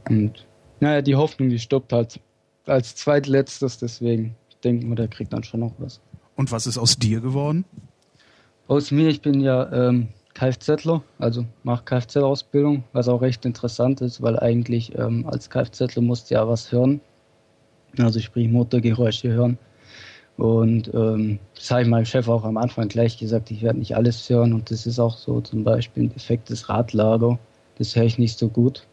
Und 0.09 0.47
naja, 0.81 1.03
die 1.03 1.17
Hoffnung, 1.17 1.49
die 1.49 1.59
stoppt 1.59 1.93
halt 1.93 2.21
als 2.67 2.95
zweitletztes, 2.95 3.79
deswegen 3.79 4.35
denken 4.65 4.89
wir, 4.89 4.97
der 4.97 5.09
kriegt 5.09 5.33
dann 5.33 5.45
schon 5.45 5.61
noch 5.61 5.73
was. 5.79 6.01
Und 6.37 6.53
was 6.53 6.67
ist 6.67 6.79
aus 6.79 6.97
dir 6.97 7.21
geworden? 7.21 7.65
Aus 8.69 8.91
mir, 8.91 9.09
ich 9.09 9.21
bin 9.21 9.41
ja 9.41 9.71
ähm, 9.73 10.09
Kfzler, 10.35 11.03
also 11.19 11.45
mache 11.65 11.85
Kfz-Ausbildung, 11.85 12.85
was 12.93 13.09
auch 13.09 13.21
recht 13.21 13.45
interessant 13.45 14.01
ist, 14.01 14.23
weil 14.23 14.39
eigentlich 14.39 14.97
ähm, 14.97 15.27
als 15.27 15.51
Kfzler 15.51 16.03
musst 16.03 16.31
du 16.31 16.35
ja 16.35 16.49
was 16.49 16.71
hören. 16.73 17.01
Also 17.99 18.21
sprich 18.21 18.49
Motorgeräusche 18.49 19.29
hören. 19.31 19.59
Und 20.41 20.91
ähm, 20.95 21.39
das 21.55 21.71
habe 21.71 21.83
ich 21.83 21.89
meinem 21.89 22.07
Chef 22.07 22.27
auch 22.27 22.45
am 22.45 22.57
Anfang 22.57 22.89
gleich 22.89 23.19
gesagt, 23.19 23.51
ich 23.51 23.61
werde 23.61 23.79
nicht 23.79 23.95
alles 23.95 24.31
hören. 24.31 24.55
Und 24.55 24.71
das 24.71 24.87
ist 24.87 24.99
auch 24.99 25.19
so 25.19 25.43
zum 25.43 25.65
Beispiel 25.65 26.05
ein 26.05 26.15
defektes 26.15 26.71
Radlager. 26.71 27.39
Das 27.77 27.95
höre 27.95 28.05
ich 28.05 28.17
nicht 28.17 28.39
so 28.39 28.49
gut. 28.49 28.87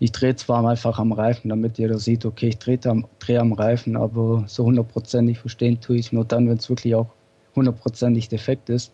Ich 0.00 0.10
drehe 0.10 0.34
zwar 0.34 0.66
einfach 0.66 0.98
am 0.98 1.12
Reifen, 1.12 1.50
damit 1.50 1.78
jeder 1.78 2.00
sieht, 2.00 2.26
okay, 2.26 2.48
ich 2.48 2.58
drehe 2.58 2.80
am, 2.86 3.06
dreh 3.20 3.38
am 3.38 3.52
Reifen, 3.52 3.96
aber 3.96 4.42
so 4.48 4.64
hundertprozentig 4.64 5.38
verstehen 5.38 5.80
tue 5.80 5.98
ich 5.98 6.10
nur 6.10 6.24
dann, 6.24 6.48
wenn 6.48 6.58
es 6.58 6.68
wirklich 6.68 6.96
auch 6.96 7.06
hundertprozentig 7.54 8.28
defekt 8.28 8.70
ist. 8.70 8.92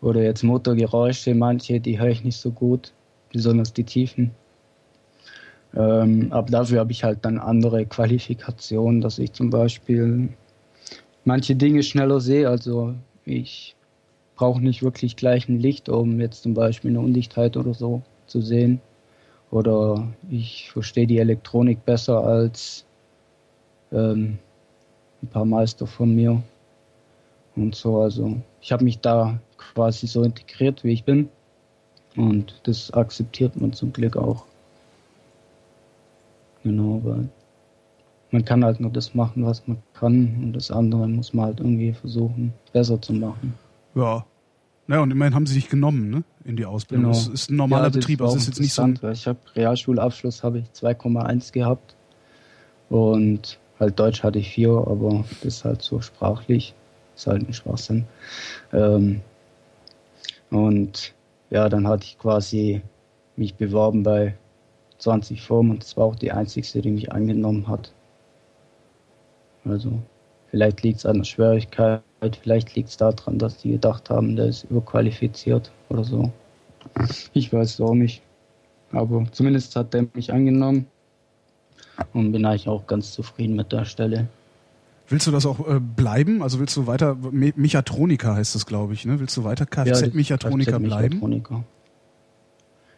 Oder 0.00 0.22
jetzt 0.22 0.42
Motorgeräusche, 0.42 1.34
manche, 1.34 1.78
die 1.78 2.00
höre 2.00 2.08
ich 2.08 2.24
nicht 2.24 2.38
so 2.38 2.52
gut, 2.52 2.94
besonders 3.34 3.74
die 3.74 3.84
Tiefen. 3.84 4.30
Ähm, 5.76 6.28
aber 6.30 6.50
dafür 6.50 6.80
habe 6.80 6.92
ich 6.92 7.04
halt 7.04 7.24
dann 7.24 7.38
andere 7.38 7.84
Qualifikationen, 7.84 9.02
dass 9.02 9.18
ich 9.18 9.32
zum 9.32 9.50
Beispiel 9.50 10.30
manche 11.24 11.54
Dinge 11.54 11.82
schneller 11.82 12.20
sehe. 12.20 12.48
Also 12.48 12.94
ich 13.26 13.76
brauche 14.36 14.62
nicht 14.62 14.82
wirklich 14.82 15.16
gleich 15.16 15.48
ein 15.48 15.60
Licht, 15.60 15.88
um 15.90 16.18
jetzt 16.18 16.42
zum 16.42 16.54
Beispiel 16.54 16.90
eine 16.90 17.00
Undichtheit 17.00 17.56
oder 17.58 17.74
so 17.74 18.02
zu 18.26 18.40
sehen. 18.40 18.80
Oder 19.50 20.08
ich 20.30 20.70
verstehe 20.70 21.06
die 21.06 21.18
Elektronik 21.18 21.84
besser 21.84 22.24
als 22.24 22.86
ähm, 23.92 24.38
ein 25.22 25.28
paar 25.28 25.44
Meister 25.44 25.86
von 25.86 26.14
mir. 26.14 26.42
Und 27.54 27.74
so, 27.74 28.00
also 28.00 28.36
ich 28.60 28.72
habe 28.72 28.84
mich 28.84 29.00
da 29.00 29.38
quasi 29.58 30.06
so 30.06 30.22
integriert, 30.22 30.84
wie 30.84 30.92
ich 30.92 31.04
bin. 31.04 31.28
Und 32.16 32.60
das 32.64 32.90
akzeptiert 32.92 33.60
man 33.60 33.74
zum 33.74 33.92
Glück 33.92 34.16
auch. 34.16 34.45
Genau, 36.66 37.00
weil 37.04 37.28
man 38.32 38.44
kann 38.44 38.64
halt 38.64 38.80
nur 38.80 38.90
das 38.90 39.14
machen, 39.14 39.46
was 39.46 39.68
man 39.68 39.78
kann 39.94 40.36
und 40.42 40.52
das 40.52 40.72
andere 40.72 41.06
muss 41.06 41.32
man 41.32 41.44
halt 41.46 41.60
irgendwie 41.60 41.92
versuchen, 41.92 42.52
besser 42.72 43.00
zu 43.00 43.12
machen. 43.12 43.54
Ja. 43.94 44.26
Naja, 44.88 45.02
und 45.02 45.12
immerhin 45.12 45.36
haben 45.36 45.46
sie 45.46 45.54
sich 45.54 45.68
genommen, 45.68 46.10
ne? 46.10 46.24
In 46.44 46.56
die 46.56 46.66
Ausbildung. 46.66 47.12
Genau. 47.12 47.16
Das 47.16 47.28
ist 47.28 47.50
ein 47.50 47.56
normaler 47.56 47.84
ja, 47.84 47.90
Betrieb, 47.90 48.20
also 48.20 48.36
ist 48.36 48.48
jetzt 48.48 48.58
nicht 48.58 48.72
so. 48.72 48.84
Ich 49.12 49.28
habe 49.28 49.38
Realschulabschluss 49.54 50.42
habe 50.42 50.58
ich 50.58 50.64
2,1 50.74 51.52
gehabt 51.52 51.94
und 52.88 53.60
halt 53.78 53.96
Deutsch 54.00 54.24
hatte 54.24 54.40
ich 54.40 54.50
4, 54.50 54.70
aber 54.70 55.24
das 55.28 55.44
ist 55.44 55.64
halt 55.64 55.82
so 55.82 56.00
sprachlich. 56.00 56.74
Ist 57.14 57.28
halt 57.28 57.48
ein 57.48 57.54
Schwachsinn. 57.54 58.06
Ähm, 58.72 59.20
und 60.50 61.14
ja, 61.50 61.68
dann 61.68 61.86
hatte 61.86 62.06
ich 62.06 62.18
quasi 62.18 62.82
mich 63.36 63.54
beworben 63.54 64.02
bei 64.02 64.34
20 64.98 65.42
Firmen 65.42 65.72
und 65.72 65.82
das 65.82 65.96
war 65.96 66.04
auch 66.04 66.16
die 66.16 66.32
einzigste, 66.32 66.80
die 66.80 66.90
mich 66.90 67.12
angenommen 67.12 67.68
hat. 67.68 67.92
Also 69.64 70.00
vielleicht 70.50 70.82
liegt 70.82 70.98
es 70.98 71.06
an 71.06 71.18
der 71.18 71.24
Schwierigkeit, 71.24 72.02
vielleicht 72.42 72.74
liegt 72.74 72.88
es 72.88 72.96
daran, 72.96 73.38
dass 73.38 73.58
die 73.58 73.72
gedacht 73.72 74.10
haben, 74.10 74.36
der 74.36 74.46
ist 74.46 74.64
überqualifiziert 74.64 75.70
oder 75.88 76.04
so. 76.04 76.30
Ich 77.32 77.52
weiß 77.52 77.74
es 77.74 77.80
auch 77.80 77.94
nicht. 77.94 78.22
Aber 78.92 79.24
zumindest 79.32 79.74
hat 79.76 79.94
er 79.94 80.06
mich 80.14 80.32
angenommen 80.32 80.86
und 82.12 82.32
bin 82.32 82.44
eigentlich 82.44 82.68
auch 82.68 82.86
ganz 82.86 83.12
zufrieden 83.12 83.56
mit 83.56 83.72
der 83.72 83.84
Stelle. 83.84 84.28
Willst 85.08 85.26
du 85.26 85.30
das 85.30 85.46
auch 85.46 85.66
äh, 85.68 85.78
bleiben? 85.78 86.42
Also 86.42 86.58
willst 86.58 86.76
du 86.76 86.86
weiter, 86.86 87.16
Me 87.30 87.52
Mechatroniker 87.54 88.34
heißt 88.34 88.54
das, 88.54 88.66
glaube 88.66 88.94
ich, 88.94 89.04
ne? 89.04 89.20
Willst 89.20 89.36
du 89.36 89.44
weiter 89.44 89.66
Kfz-Mechatroniker 89.66 90.72
ja, 90.72 90.78
bleiben? 90.78 91.16
Mechatroniker. 91.16 91.64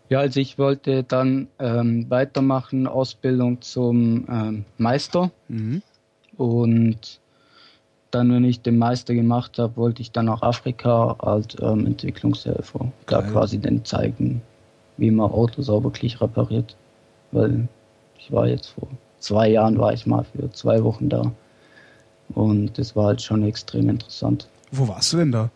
Ja, 0.08 0.20
also 0.20 0.40
ich 0.40 0.58
wollte 0.58 1.02
dann 1.02 1.48
ähm, 1.58 2.08
weitermachen, 2.08 2.86
Ausbildung 2.86 3.60
zum 3.60 4.26
ähm, 4.30 4.64
Meister. 4.78 5.30
Mhm. 5.48 5.82
Und 6.36 7.20
dann, 8.10 8.32
wenn 8.32 8.44
ich 8.44 8.62
den 8.62 8.78
Meister 8.78 9.14
gemacht 9.14 9.58
habe, 9.58 9.76
wollte 9.76 10.00
ich 10.00 10.12
dann 10.12 10.26
nach 10.26 10.42
Afrika 10.42 11.16
als 11.18 11.56
ähm, 11.60 11.86
Entwicklungshelfer. 11.86 12.90
Da 13.06 13.22
quasi 13.22 13.58
den 13.58 13.84
zeigen, 13.84 14.40
wie 14.96 15.10
man 15.10 15.30
Autos 15.30 15.68
auch 15.68 15.82
wirklich 15.82 16.20
repariert. 16.20 16.74
Weil 17.32 17.68
ich 18.18 18.32
war 18.32 18.48
jetzt 18.48 18.68
vor 18.68 18.88
zwei 19.18 19.50
Jahren, 19.50 19.78
war 19.78 19.92
ich 19.92 20.06
mal 20.06 20.24
für 20.24 20.50
zwei 20.52 20.82
Wochen 20.82 21.10
da. 21.10 21.32
Und 22.34 22.78
das 22.78 22.96
war 22.96 23.06
halt 23.06 23.22
schon 23.22 23.42
extrem 23.42 23.90
interessant. 23.90 24.48
Wo 24.70 24.88
warst 24.88 25.12
du 25.12 25.18
denn 25.18 25.32
da? 25.32 25.50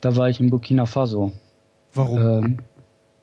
Da 0.00 0.16
war 0.16 0.28
ich 0.28 0.40
in 0.40 0.50
Burkina 0.50 0.86
Faso. 0.86 1.32
Warum? 1.94 2.18
Ähm, 2.18 2.58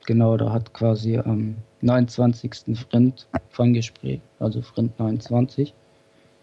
genau, 0.08 0.38
da 0.38 0.52
hat 0.52 0.74
quasi 0.74 1.20
am 1.20 1.56
29. 1.82 2.76
Frint 2.90 3.28
Fanggespräch, 3.52 4.20
also 4.40 4.64
Frint 4.64 4.98
29, 4.98 5.74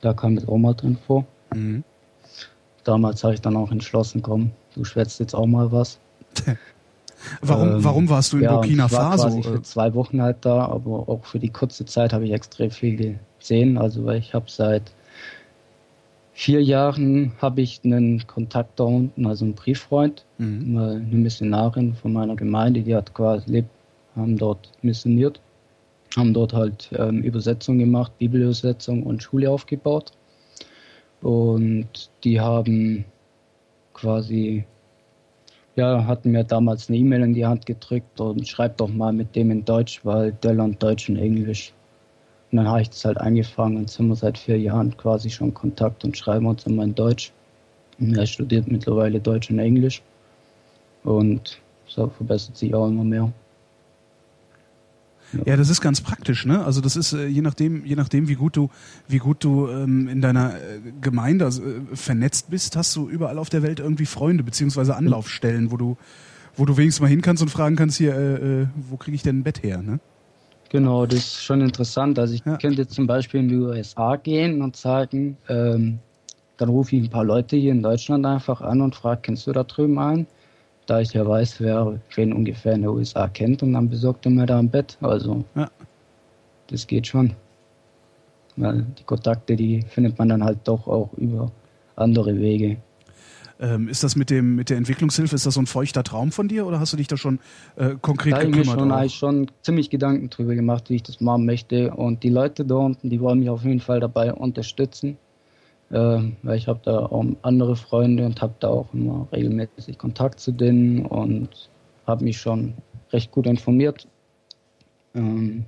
da 0.00 0.12
kam 0.12 0.36
das 0.36 0.46
auch 0.46 0.58
mal 0.58 0.74
drin 0.74 0.96
vor. 0.96 1.26
Mhm. 1.52 1.82
Damals 2.84 3.24
habe 3.24 3.34
ich 3.34 3.40
dann 3.40 3.56
auch 3.56 3.72
entschlossen, 3.72 4.22
komm, 4.22 4.52
du 4.76 4.84
schwätzt 4.84 5.18
jetzt 5.18 5.34
auch 5.34 5.46
mal 5.46 5.72
was. 5.72 5.98
warum, 7.40 7.68
ähm, 7.68 7.84
warum 7.84 8.08
warst 8.08 8.32
du 8.32 8.36
in 8.36 8.44
ja, 8.44 8.52
Burkina 8.52 8.86
Faso? 8.86 9.28
Ich 9.38 9.46
war 9.46 9.52
für 9.54 9.62
zwei 9.62 9.94
Wochen 9.94 10.22
halt 10.22 10.36
da, 10.42 10.66
aber 10.66 11.08
auch 11.08 11.24
für 11.24 11.40
die 11.40 11.48
kurze 11.48 11.84
Zeit 11.86 12.12
habe 12.12 12.26
ich 12.26 12.32
extrem 12.32 12.70
viel 12.70 13.18
gesehen. 13.40 13.78
Also 13.78 14.04
weil 14.04 14.18
ich 14.18 14.34
habe 14.34 14.46
seit 14.48 14.92
vier 16.34 16.62
Jahren 16.62 17.32
habe 17.40 17.62
ich 17.62 17.80
einen 17.84 18.26
Kontakt 18.26 18.78
da 18.78 18.84
unten, 18.84 19.26
also 19.26 19.44
einen 19.44 19.54
Brieffreund, 19.54 20.24
mhm. 20.38 20.76
eine 20.76 21.16
Missionarin 21.16 21.94
von 21.94 22.12
meiner 22.12 22.36
Gemeinde, 22.36 22.82
die 22.82 22.94
hat 22.94 23.14
quasi 23.14 23.50
lebt, 23.50 23.70
haben 24.16 24.36
dort 24.36 24.70
missioniert, 24.82 25.40
haben 26.16 26.34
dort 26.34 26.52
halt 26.52 26.90
ähm, 26.98 27.22
Übersetzung 27.22 27.78
gemacht, 27.78 28.12
Bibelübersetzung 28.18 29.04
und 29.04 29.22
Schule 29.22 29.48
aufgebaut. 29.50 30.10
Und 31.22 32.10
die 32.24 32.40
haben 32.40 33.04
quasi, 33.94 34.64
ja, 35.76 36.04
hatten 36.04 36.32
mir 36.32 36.44
damals 36.44 36.88
eine 36.88 36.98
E-Mail 36.98 37.22
in 37.22 37.34
die 37.34 37.46
Hand 37.46 37.64
gedrückt 37.64 38.20
und 38.20 38.46
schreibt 38.46 38.80
doch 38.80 38.88
mal 38.88 39.12
mit 39.12 39.34
dem 39.36 39.50
in 39.50 39.64
Deutsch, 39.64 40.00
weil 40.04 40.32
der 40.32 40.54
lernt 40.54 40.82
Deutsch 40.82 41.08
und 41.08 41.16
Englisch. 41.16 41.72
Und 42.54 42.58
dann 42.58 42.68
habe 42.68 42.82
ich 42.82 42.90
das 42.90 43.04
halt 43.04 43.18
angefangen 43.18 43.78
und 43.78 43.90
sind 43.90 44.06
wir 44.06 44.14
seit 44.14 44.38
vier 44.38 44.56
Jahren 44.56 44.96
quasi 44.96 45.28
schon 45.28 45.52
Kontakt 45.52 46.04
und 46.04 46.16
schreiben 46.16 46.46
uns 46.46 46.64
immer 46.66 46.84
in 46.84 46.94
Deutsch. 46.94 47.32
Er 47.98 48.26
studiert 48.26 48.70
mittlerweile 48.70 49.18
Deutsch 49.18 49.50
und 49.50 49.58
Englisch. 49.58 50.02
Und 51.02 51.60
so 51.88 52.06
verbessert 52.16 52.56
sich 52.56 52.72
auch 52.72 52.86
immer 52.86 53.02
mehr. 53.02 53.32
Ja, 55.44 55.56
das 55.56 55.68
ist 55.68 55.80
ganz 55.80 56.00
praktisch, 56.00 56.46
ne? 56.46 56.64
Also 56.64 56.80
das 56.80 56.94
ist 56.94 57.12
äh, 57.12 57.26
je 57.26 57.42
nachdem, 57.42 57.84
je 57.84 57.96
nachdem, 57.96 58.28
wie 58.28 58.36
gut 58.36 58.56
du, 58.56 58.70
wie 59.08 59.18
gut 59.18 59.42
du 59.42 59.66
ähm, 59.66 60.06
in 60.06 60.20
deiner 60.20 60.54
äh, 60.54 60.78
Gemeinde 61.00 61.46
also, 61.46 61.60
äh, 61.60 61.80
vernetzt 61.94 62.50
bist, 62.50 62.76
hast 62.76 62.94
du 62.94 63.08
überall 63.08 63.38
auf 63.38 63.48
der 63.48 63.64
Welt 63.64 63.80
irgendwie 63.80 64.06
Freunde 64.06 64.44
beziehungsweise 64.44 64.94
Anlaufstellen, 64.94 65.72
wo 65.72 65.76
du, 65.76 65.96
wo 66.54 66.66
du 66.66 66.76
wenigstens 66.76 67.00
mal 67.00 67.08
hin 67.08 67.20
kannst 67.20 67.42
und 67.42 67.48
fragen 67.48 67.74
kannst 67.74 67.98
hier, 67.98 68.14
äh, 68.14 68.62
äh 68.62 68.66
wo 68.76 68.96
kriege 68.96 69.16
ich 69.16 69.24
denn 69.24 69.40
ein 69.40 69.42
Bett 69.42 69.64
her, 69.64 69.82
ne? 69.82 69.98
Genau, 70.74 71.06
das 71.06 71.18
ist 71.20 71.44
schon 71.44 71.60
interessant. 71.60 72.18
Also 72.18 72.34
ich 72.34 72.44
ja. 72.44 72.56
könnte 72.56 72.88
zum 72.88 73.06
Beispiel 73.06 73.38
in 73.38 73.48
die 73.48 73.54
USA 73.54 74.16
gehen 74.16 74.60
und 74.60 74.74
sagen, 74.74 75.36
ähm, 75.48 76.00
dann 76.56 76.68
rufe 76.68 76.96
ich 76.96 77.04
ein 77.04 77.10
paar 77.10 77.22
Leute 77.22 77.54
hier 77.54 77.70
in 77.70 77.80
Deutschland 77.80 78.26
einfach 78.26 78.60
an 78.60 78.80
und 78.80 78.96
frage, 78.96 79.20
kennst 79.22 79.46
du 79.46 79.52
da 79.52 79.62
drüben 79.62 79.96
einen? 80.00 80.26
Da 80.86 80.98
ich 80.98 81.12
ja 81.12 81.24
weiß, 81.24 81.60
wer 81.60 82.00
wen 82.16 82.32
ungefähr 82.32 82.72
in 82.72 82.82
den 82.82 82.90
USA 82.90 83.28
kennt 83.28 83.62
und 83.62 83.72
dann 83.74 83.88
besorgt 83.88 84.26
er 84.26 84.32
mir 84.32 84.46
da 84.46 84.58
ein 84.58 84.68
Bett. 84.68 84.98
Also 85.00 85.44
ja. 85.54 85.70
das 86.66 86.88
geht 86.88 87.06
schon. 87.06 87.34
Weil 88.56 88.84
die 88.98 89.04
Kontakte, 89.04 89.54
die 89.54 89.82
findet 89.82 90.18
man 90.18 90.28
dann 90.28 90.42
halt 90.42 90.58
doch 90.64 90.88
auch 90.88 91.12
über 91.16 91.52
andere 91.94 92.36
Wege. 92.36 92.78
Ähm, 93.60 93.88
ist 93.88 94.02
das 94.02 94.16
mit 94.16 94.30
dem 94.30 94.56
mit 94.56 94.68
der 94.68 94.76
Entwicklungshilfe, 94.76 95.34
ist 95.34 95.46
das 95.46 95.54
so 95.54 95.60
ein 95.60 95.66
feuchter 95.66 96.02
Traum 96.02 96.32
von 96.32 96.48
dir 96.48 96.66
oder 96.66 96.80
hast 96.80 96.92
du 96.92 96.96
dich 96.96 97.06
da 97.06 97.16
schon 97.16 97.38
äh, 97.76 97.94
konkret 98.00 98.32
da 98.32 98.38
gekümmert? 98.38 98.66
Ich 98.66 98.72
habe 98.72 98.86
mir 98.86 99.08
schon 99.08 99.50
ziemlich 99.62 99.90
Gedanken 99.90 100.28
drüber 100.28 100.54
gemacht, 100.54 100.90
wie 100.90 100.96
ich 100.96 101.04
das 101.04 101.20
machen 101.20 101.46
möchte. 101.46 101.92
Und 101.92 102.22
die 102.24 102.30
Leute 102.30 102.64
da 102.64 102.74
unten, 102.74 103.10
die 103.10 103.20
wollen 103.20 103.38
mich 103.38 103.50
auf 103.50 103.64
jeden 103.64 103.80
Fall 103.80 104.00
dabei 104.00 104.32
unterstützen. 104.32 105.18
Äh, 105.90 105.96
weil 106.42 106.56
ich 106.56 106.66
habe 106.66 106.80
da 106.82 106.98
auch 106.98 107.24
andere 107.42 107.76
Freunde 107.76 108.26
und 108.26 108.42
habe 108.42 108.54
da 108.58 108.68
auch 108.68 108.92
immer 108.92 109.28
regelmäßig 109.32 109.98
Kontakt 109.98 110.40
zu 110.40 110.50
denen 110.50 111.06
und 111.06 111.70
habe 112.06 112.24
mich 112.24 112.38
schon 112.38 112.74
recht 113.12 113.30
gut 113.30 113.46
informiert. 113.46 114.08
Ähm, 115.14 115.64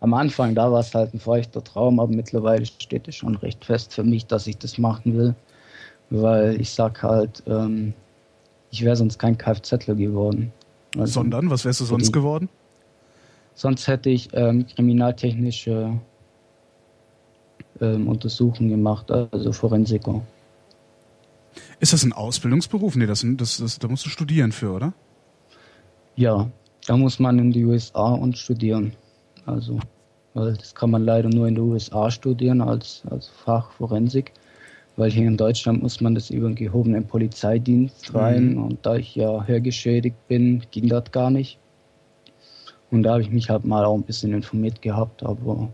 am 0.00 0.14
Anfang, 0.14 0.54
da 0.54 0.70
war 0.70 0.80
es 0.80 0.94
halt 0.94 1.12
ein 1.12 1.20
feuchter 1.20 1.62
Traum, 1.62 1.98
aber 2.00 2.12
mittlerweile 2.12 2.64
steht 2.64 3.08
es 3.08 3.16
schon 3.16 3.34
recht 3.34 3.64
fest 3.64 3.92
für 3.92 4.04
mich, 4.04 4.26
dass 4.26 4.46
ich 4.46 4.56
das 4.56 4.78
machen 4.78 5.16
will 5.16 5.34
weil 6.10 6.60
ich 6.60 6.70
sag 6.70 7.02
halt, 7.02 7.42
ähm, 7.46 7.94
ich 8.70 8.84
wäre 8.84 8.96
sonst 8.96 9.18
kein 9.18 9.36
Kfzler 9.38 9.94
geworden. 9.94 10.52
Also 10.96 11.14
Sondern, 11.14 11.50
was 11.50 11.64
wärst 11.64 11.80
du 11.80 11.84
sonst 11.84 12.12
geworden? 12.12 12.48
Sonst 13.54 13.88
hätte 13.88 14.10
ich 14.10 14.28
ähm, 14.32 14.66
kriminaltechnische 14.66 15.98
ähm, 17.80 18.08
Untersuchungen 18.08 18.70
gemacht, 18.70 19.10
also 19.10 19.52
Forensiker. 19.52 20.22
Ist 21.80 21.92
das 21.92 22.04
ein 22.04 22.12
Ausbildungsberuf? 22.12 22.96
Nee, 22.96 23.06
das, 23.06 23.24
das, 23.36 23.58
das, 23.58 23.78
da 23.78 23.88
musst 23.88 24.06
du 24.06 24.10
studieren 24.10 24.52
für, 24.52 24.72
oder? 24.72 24.92
Ja, 26.16 26.50
da 26.86 26.96
muss 26.96 27.18
man 27.18 27.38
in 27.38 27.52
die 27.52 27.64
USA 27.64 28.12
und 28.12 28.38
studieren. 28.38 28.92
Also, 29.46 29.78
weil 30.34 30.54
das 30.54 30.74
kann 30.74 30.90
man 30.90 31.04
leider 31.04 31.28
nur 31.28 31.46
in 31.48 31.54
den 31.54 31.64
USA 31.64 32.10
studieren 32.10 32.60
als, 32.60 33.02
als 33.10 33.28
Fach 33.28 33.70
Forensik 33.72 34.32
weil 34.98 35.12
hier 35.12 35.28
in 35.28 35.36
Deutschland 35.36 35.80
muss 35.80 36.00
man 36.00 36.16
das 36.16 36.28
über 36.28 36.46
einen 36.46 36.56
gehobenen 36.56 37.06
Polizeidienst 37.06 38.12
rein 38.14 38.54
mhm. 38.54 38.64
und 38.64 38.78
da 38.84 38.96
ich 38.96 39.14
ja 39.14 39.44
hörgeschädigt 39.44 40.16
bin, 40.26 40.62
ging 40.72 40.88
das 40.88 41.12
gar 41.12 41.30
nicht. 41.30 41.56
Und 42.90 43.04
da 43.04 43.12
habe 43.12 43.22
ich 43.22 43.30
mich 43.30 43.48
halt 43.48 43.64
mal 43.64 43.84
auch 43.84 43.94
ein 43.94 44.02
bisschen 44.02 44.32
informiert 44.32 44.82
gehabt, 44.82 45.22
aber 45.22 45.68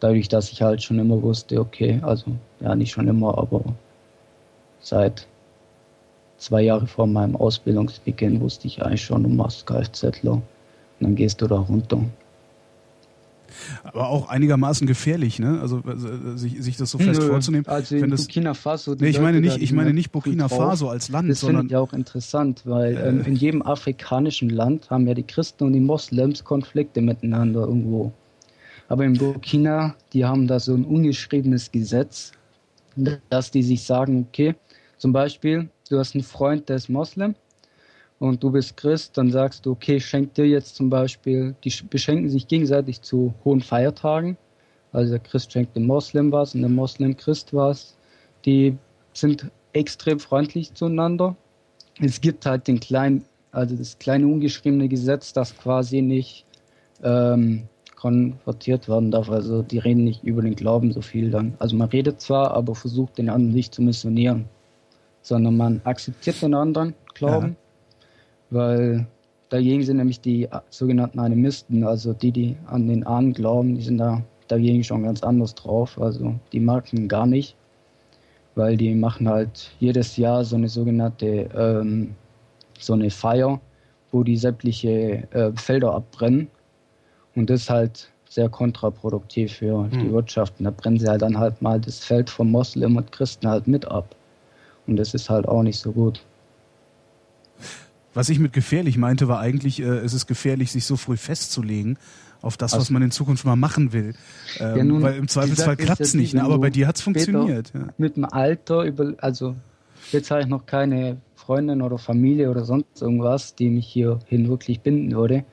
dadurch, 0.00 0.28
dass 0.28 0.52
ich 0.52 0.60
halt 0.60 0.82
schon 0.82 0.98
immer 0.98 1.22
wusste, 1.22 1.58
okay, 1.58 2.00
also 2.02 2.32
ja 2.60 2.74
nicht 2.74 2.90
schon 2.90 3.08
immer, 3.08 3.38
aber 3.38 3.62
seit 4.80 5.26
zwei 6.36 6.60
Jahren 6.60 6.86
vor 6.86 7.06
meinem 7.06 7.34
Ausbildungsbeginn 7.34 8.42
wusste 8.42 8.66
ich 8.66 8.82
eigentlich 8.82 9.04
schon, 9.04 9.22
du 9.22 9.30
machst 9.30 9.66
Kfzler 9.66 10.32
und 10.32 10.42
dann 11.00 11.14
gehst 11.14 11.40
du 11.40 11.46
da 11.46 11.60
runter. 11.60 12.00
Aber 13.84 14.08
auch 14.08 14.28
einigermaßen 14.28 14.86
gefährlich, 14.86 15.38
ne? 15.38 15.60
Also 15.60 15.78
äh, 15.78 16.36
sich, 16.36 16.62
sich 16.62 16.76
das 16.76 16.90
so 16.90 16.98
fest 16.98 17.20
Nö, 17.20 17.28
vorzunehmen. 17.28 17.66
Also 17.66 17.96
in 17.96 18.10
Burkina 18.10 18.54
Faso. 18.54 18.94
Nee, 18.98 19.08
ich 19.08 19.20
meine 19.20 19.40
nicht, 19.40 19.60
ich 19.60 19.72
meine 19.72 19.92
nicht 19.92 20.12
Burkina 20.12 20.48
Faso 20.48 20.88
als 20.88 21.08
Land, 21.08 21.30
das 21.30 21.40
sondern. 21.40 21.68
Das 21.68 21.72
finde 21.72 21.74
ich 21.74 21.76
auch 21.78 21.92
interessant, 21.92 22.62
weil 22.64 22.96
äh, 22.96 23.08
ähm, 23.08 23.24
in 23.24 23.36
jedem 23.36 23.62
afrikanischen 23.62 24.50
Land 24.50 24.90
haben 24.90 25.06
ja 25.06 25.14
die 25.14 25.22
Christen 25.22 25.64
und 25.64 25.72
die 25.72 25.80
Moslems 25.80 26.44
Konflikte 26.44 27.00
miteinander 27.00 27.60
irgendwo. 27.60 28.12
Aber 28.88 29.04
in 29.04 29.14
Burkina, 29.14 29.96
die 30.12 30.24
haben 30.24 30.46
da 30.46 30.60
so 30.60 30.74
ein 30.74 30.84
ungeschriebenes 30.84 31.72
Gesetz, 31.72 32.32
dass 33.28 33.50
die 33.50 33.62
sich 33.62 33.82
sagen, 33.82 34.26
okay, 34.28 34.54
zum 34.98 35.12
Beispiel, 35.12 35.68
du 35.90 35.98
hast 35.98 36.14
einen 36.14 36.24
Freund, 36.24 36.68
der 36.68 36.76
ist 36.76 36.88
Moslem, 36.88 37.34
und 38.18 38.42
du 38.42 38.50
bist 38.50 38.76
Christ, 38.76 39.18
dann 39.18 39.30
sagst 39.30 39.66
du, 39.66 39.72
okay, 39.72 40.00
schenk 40.00 40.34
dir 40.34 40.46
jetzt 40.46 40.76
zum 40.76 40.88
Beispiel, 40.88 41.54
die 41.64 41.72
beschenken 41.90 42.30
sich 42.30 42.48
gegenseitig 42.48 43.02
zu 43.02 43.34
hohen 43.44 43.60
Feiertagen. 43.60 44.38
Also 44.92 45.12
der 45.12 45.20
Christ 45.20 45.52
schenkt 45.52 45.76
dem 45.76 45.86
Moslem 45.86 46.32
was 46.32 46.54
und 46.54 46.62
der 46.62 46.70
Moslem 46.70 47.16
Christ 47.16 47.52
was. 47.52 47.96
Die 48.46 48.76
sind 49.12 49.50
extrem 49.74 50.18
freundlich 50.18 50.72
zueinander. 50.72 51.36
Es 52.00 52.20
gibt 52.20 52.46
halt 52.46 52.66
den 52.68 52.80
kleinen, 52.80 53.24
also 53.52 53.76
das 53.76 53.98
kleine 53.98 54.26
ungeschriebene 54.26 54.88
Gesetz, 54.88 55.34
das 55.34 55.56
quasi 55.56 56.00
nicht 56.00 56.46
ähm, 57.02 57.64
konvertiert 57.96 58.88
werden 58.88 59.10
darf. 59.10 59.28
Also 59.28 59.60
die 59.60 59.78
reden 59.78 60.04
nicht 60.04 60.24
über 60.24 60.40
den 60.40 60.56
Glauben 60.56 60.90
so 60.92 61.02
viel 61.02 61.30
dann. 61.30 61.54
Also 61.58 61.76
man 61.76 61.88
redet 61.88 62.22
zwar, 62.22 62.52
aber 62.52 62.74
versucht 62.74 63.18
den 63.18 63.28
anderen 63.28 63.54
nicht 63.54 63.74
zu 63.74 63.82
missionieren, 63.82 64.46
sondern 65.20 65.58
man 65.58 65.82
akzeptiert 65.84 66.40
den 66.40 66.54
anderen 66.54 66.94
Glauben. 67.12 67.48
Ja 67.48 67.65
weil 68.50 69.06
dagegen 69.48 69.82
sind 69.82 69.98
nämlich 69.98 70.20
die 70.20 70.48
sogenannten 70.70 71.18
Animisten, 71.18 71.84
also 71.84 72.12
die, 72.12 72.32
die 72.32 72.56
an 72.66 72.88
den 72.88 73.06
Ahnen 73.06 73.32
glauben, 73.32 73.74
die 73.74 73.82
sind 73.82 73.98
da 73.98 74.22
dagegen 74.48 74.84
schon 74.84 75.02
ganz 75.02 75.22
anders 75.22 75.54
drauf. 75.54 76.00
Also 76.00 76.34
die 76.52 76.60
mag 76.60 76.92
ihn 76.92 77.08
gar 77.08 77.26
nicht, 77.26 77.56
weil 78.54 78.76
die 78.76 78.94
machen 78.94 79.28
halt 79.28 79.70
jedes 79.80 80.16
Jahr 80.16 80.44
so 80.44 80.56
eine 80.56 80.68
sogenannte 80.68 81.48
ähm, 81.56 82.14
so 82.78 82.92
eine 82.92 83.10
Feier, 83.10 83.60
wo 84.12 84.22
die 84.22 84.36
sämtliche 84.36 85.26
äh, 85.32 85.52
Felder 85.56 85.94
abbrennen 85.94 86.48
Und 87.34 87.50
das 87.50 87.62
ist 87.62 87.70
halt 87.70 88.10
sehr 88.28 88.48
kontraproduktiv 88.48 89.54
für 89.54 89.84
mhm. 89.84 89.90
die 89.90 90.12
Wirtschaft. 90.12 90.54
Und 90.58 90.64
da 90.64 90.70
brennen 90.70 90.98
sie 90.98 91.08
halt 91.08 91.22
dann 91.22 91.38
halt 91.38 91.60
mal 91.62 91.80
das 91.80 92.00
Feld 92.00 92.28
von 92.28 92.50
Moslem 92.50 92.96
und 92.96 93.10
Christen 93.12 93.48
halt 93.48 93.66
mit 93.66 93.86
ab. 93.86 94.14
Und 94.86 94.96
das 94.96 95.14
ist 95.14 95.30
halt 95.30 95.48
auch 95.48 95.62
nicht 95.62 95.78
so 95.78 95.92
gut. 95.92 96.22
Was 98.16 98.30
ich 98.30 98.38
mit 98.38 98.54
gefährlich 98.54 98.96
meinte, 98.96 99.28
war 99.28 99.40
eigentlich, 99.40 99.78
äh, 99.78 99.84
es 99.84 100.14
ist 100.14 100.26
gefährlich, 100.26 100.72
sich 100.72 100.86
so 100.86 100.96
früh 100.96 101.18
festzulegen 101.18 101.98
auf 102.40 102.56
das, 102.56 102.72
also, 102.72 102.80
was 102.80 102.90
man 102.90 103.02
in 103.02 103.10
Zukunft 103.10 103.44
mal 103.44 103.56
machen 103.56 103.92
will. 103.92 104.14
Ähm, 104.58 104.76
ja, 104.78 104.84
nun, 104.84 105.02
weil 105.02 105.16
im 105.16 105.28
Zweifelsfall 105.28 105.76
klappt 105.76 106.00
es 106.00 106.14
nicht, 106.14 106.32
ne? 106.32 106.42
aber 106.42 106.58
bei 106.58 106.70
dir 106.70 106.86
hat 106.86 106.96
es 106.96 107.02
funktioniert. 107.02 107.72
Ja. 107.74 107.88
Mit 107.98 108.16
dem 108.16 108.24
Alter, 108.24 108.84
über, 108.84 109.12
also 109.18 109.54
jetzt 110.12 110.30
habe 110.30 110.40
ich 110.40 110.46
noch 110.46 110.64
keine 110.64 111.18
Freundin 111.34 111.82
oder 111.82 111.98
Familie 111.98 112.50
oder 112.50 112.64
sonst 112.64 113.02
irgendwas, 113.02 113.54
die 113.54 113.68
mich 113.68 113.86
hierhin 113.86 114.48
wirklich 114.48 114.80
binden 114.80 115.14
würde. 115.14 115.44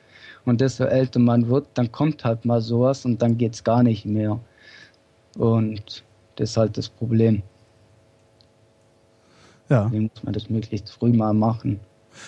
Und 0.45 0.61
desto 0.61 0.85
älter 0.85 1.19
man 1.19 1.49
wird, 1.49 1.67
dann 1.73 1.91
kommt 1.91 2.23
halt 2.23 2.45
mal 2.45 2.61
sowas 2.61 3.03
und 3.03 3.21
dann 3.21 3.37
geht 3.37 3.55
es 3.55 3.65
gar 3.65 3.83
nicht 3.83 4.05
mehr. 4.05 4.39
Und 5.37 6.05
das 6.37 6.51
ist 6.51 6.57
halt 6.57 6.77
das 6.77 6.87
Problem. 6.87 7.43
Ja. 9.67 9.83
Deswegen 9.83 10.03
muss 10.13 10.23
man 10.23 10.33
das 10.33 10.49
möglichst 10.49 10.89
früh 10.89 11.11
mal 11.11 11.33
machen. 11.33 11.81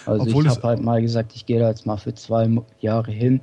Also 0.05 0.23
Obwohl 0.23 0.45
ich 0.45 0.51
habe 0.51 0.67
halt 0.67 0.81
mal 0.81 1.01
gesagt, 1.01 1.33
ich 1.35 1.45
gehe 1.45 1.59
da 1.59 1.69
jetzt 1.69 1.85
mal 1.85 1.97
für 1.97 2.13
zwei 2.13 2.49
Jahre 2.79 3.11
hin, 3.11 3.41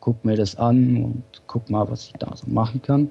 guck 0.00 0.24
mir 0.24 0.36
das 0.36 0.56
an 0.56 1.04
und 1.04 1.22
guck 1.46 1.68
mal, 1.70 1.88
was 1.90 2.06
ich 2.06 2.12
da 2.14 2.34
so 2.36 2.48
machen 2.48 2.82
kann. 2.82 3.10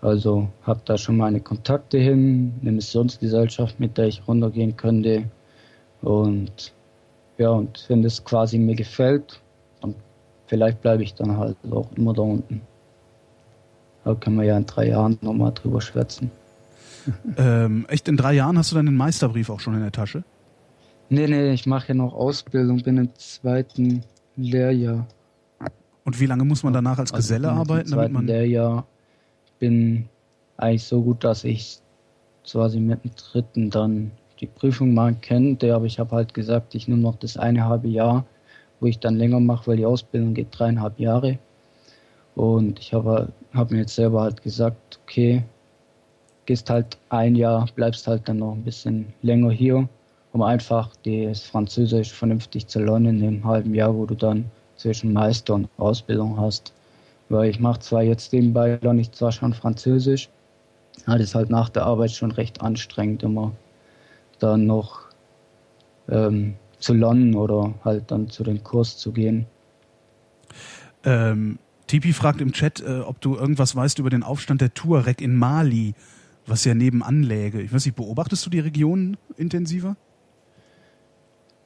Also 0.00 0.48
habe 0.62 0.80
da 0.84 0.98
schon 0.98 1.16
meine 1.16 1.40
Kontakte 1.40 1.98
hin, 1.98 2.54
eine 2.60 2.72
Missionsgesellschaft, 2.72 3.78
mit 3.78 3.96
der 3.96 4.06
ich 4.06 4.26
runtergehen 4.26 4.76
könnte. 4.76 5.24
Und 6.02 6.72
ja, 7.38 7.50
und 7.50 7.84
wenn 7.88 8.02
das 8.02 8.24
quasi 8.24 8.58
mir 8.58 8.74
gefällt, 8.74 9.40
dann 9.80 9.94
vielleicht 10.46 10.80
bleibe 10.82 11.02
ich 11.02 11.14
dann 11.14 11.36
halt 11.36 11.56
auch 11.70 11.86
immer 11.96 12.12
da 12.12 12.22
unten. 12.22 12.62
Da 14.04 14.14
können 14.14 14.36
wir 14.36 14.44
ja 14.44 14.56
in 14.56 14.66
drei 14.66 14.88
Jahren 14.88 15.18
nochmal 15.20 15.52
drüber 15.52 15.80
schwätzen. 15.80 16.30
Ähm, 17.36 17.86
echt, 17.88 18.08
in 18.08 18.16
drei 18.16 18.32
Jahren 18.32 18.58
hast 18.58 18.72
du 18.72 18.76
deinen 18.76 18.96
Meisterbrief 18.96 19.50
auch 19.50 19.60
schon 19.60 19.74
in 19.74 19.80
der 19.80 19.92
Tasche? 19.92 20.24
Nee, 21.12 21.26
nee, 21.26 21.52
ich 21.52 21.66
mache 21.66 21.88
ja 21.88 21.94
noch 21.94 22.14
Ausbildung, 22.14 22.78
bin 22.82 22.96
im 22.96 23.14
zweiten 23.16 24.02
Lehrjahr. 24.34 25.06
Und 26.06 26.18
wie 26.18 26.24
lange 26.24 26.42
muss 26.46 26.62
man 26.62 26.72
danach 26.72 26.98
als 26.98 27.12
also 27.12 27.18
Geselle 27.18 27.50
arbeiten? 27.50 27.88
Im 27.88 27.92
zweiten 27.92 28.26
Lehrjahr 28.26 28.86
bin 29.58 30.08
eigentlich 30.56 30.84
so 30.84 31.02
gut, 31.02 31.22
dass 31.22 31.44
ich 31.44 31.80
quasi 32.50 32.80
mit 32.80 33.04
dem 33.04 33.10
dritten 33.14 33.68
dann 33.68 34.10
die 34.40 34.46
Prüfung 34.46 34.94
machen 34.94 35.20
könnte, 35.20 35.74
aber 35.74 35.84
ich 35.84 35.98
habe 35.98 36.16
halt 36.16 36.32
gesagt, 36.32 36.74
ich 36.74 36.88
nehme 36.88 37.02
noch 37.02 37.16
das 37.16 37.36
eine 37.36 37.66
halbe 37.66 37.88
Jahr, 37.88 38.24
wo 38.80 38.86
ich 38.86 38.98
dann 38.98 39.16
länger 39.16 39.38
mache, 39.38 39.66
weil 39.66 39.76
die 39.76 39.84
Ausbildung 39.84 40.32
geht 40.32 40.48
dreieinhalb 40.50 40.98
Jahre. 40.98 41.38
Und 42.36 42.78
ich 42.78 42.94
habe 42.94 43.28
hab 43.52 43.70
mir 43.70 43.80
jetzt 43.80 43.96
selber 43.96 44.22
halt 44.22 44.42
gesagt, 44.42 44.98
okay, 45.02 45.44
gehst 46.46 46.70
halt 46.70 46.96
ein 47.10 47.34
Jahr, 47.34 47.68
bleibst 47.74 48.06
halt 48.06 48.26
dann 48.30 48.38
noch 48.38 48.52
ein 48.52 48.64
bisschen 48.64 49.12
länger 49.20 49.50
hier 49.50 49.86
um 50.32 50.42
einfach 50.42 50.90
das 51.04 51.42
Französisch 51.42 52.12
vernünftig 52.12 52.66
zu 52.66 52.80
lernen 52.80 53.22
im 53.22 53.44
halben 53.44 53.74
Jahr, 53.74 53.94
wo 53.94 54.06
du 54.06 54.14
dann 54.14 54.50
zwischen 54.76 55.12
Meister 55.12 55.54
und 55.54 55.68
Ausbildung 55.76 56.40
hast. 56.40 56.72
Weil 57.28 57.50
ich 57.50 57.60
mache 57.60 57.80
zwar 57.80 58.02
jetzt 58.02 58.32
nebenbei 58.32 58.78
lerne 58.82 59.00
ich 59.00 59.12
zwar 59.12 59.32
schon 59.32 59.54
Französisch, 59.54 60.28
aber 61.06 61.18
das 61.18 61.28
ist 61.28 61.34
halt 61.34 61.50
nach 61.50 61.68
der 61.68 61.84
Arbeit 61.84 62.12
schon 62.12 62.30
recht 62.32 62.60
anstrengend, 62.60 63.22
immer 63.22 63.52
dann 64.38 64.66
noch 64.66 65.02
ähm, 66.08 66.54
zu 66.78 66.94
lernen 66.94 67.34
oder 67.34 67.72
halt 67.84 68.10
dann 68.10 68.28
zu 68.28 68.42
dem 68.42 68.62
Kurs 68.62 68.98
zu 68.98 69.12
gehen. 69.12 69.46
Ähm, 71.04 71.58
Tipi 71.86 72.12
fragt 72.12 72.40
im 72.40 72.52
Chat, 72.52 72.80
äh, 72.80 73.00
ob 73.00 73.20
du 73.20 73.36
irgendwas 73.36 73.76
weißt 73.76 73.98
über 73.98 74.10
den 74.10 74.22
Aufstand 74.22 74.60
der 74.60 74.74
Tuareg 74.74 75.20
in 75.20 75.36
Mali, 75.36 75.94
was 76.46 76.64
ja 76.64 76.74
nebenan 76.74 77.22
läge. 77.22 77.60
Ich 77.60 77.72
weiß 77.72 77.84
nicht, 77.86 77.96
beobachtest 77.96 78.44
du 78.46 78.50
die 78.50 78.60
Region 78.60 79.16
intensiver? 79.36 79.96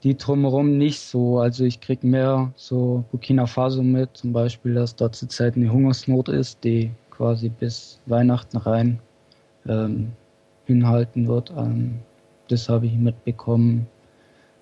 Die 0.02 0.16
drumherum 0.16 0.78
nicht 0.78 1.00
so. 1.00 1.38
Also 1.38 1.64
ich 1.64 1.80
krieg 1.80 2.04
mehr 2.04 2.52
so 2.56 3.04
Burkina 3.10 3.46
Faso 3.46 3.82
mit, 3.82 4.16
zum 4.16 4.32
Beispiel, 4.32 4.74
dass 4.74 4.96
dort 4.96 5.16
zurzeit 5.16 5.56
eine 5.56 5.72
Hungersnot 5.72 6.28
ist, 6.28 6.62
die 6.64 6.90
quasi 7.10 7.48
bis 7.48 8.00
Weihnachten 8.06 8.56
rein 8.56 9.00
ähm, 9.66 10.12
hinhalten 10.66 11.26
wird. 11.28 11.52
Ähm, 11.56 12.00
das 12.48 12.68
habe 12.68 12.86
ich 12.86 12.94
mitbekommen. 12.94 13.86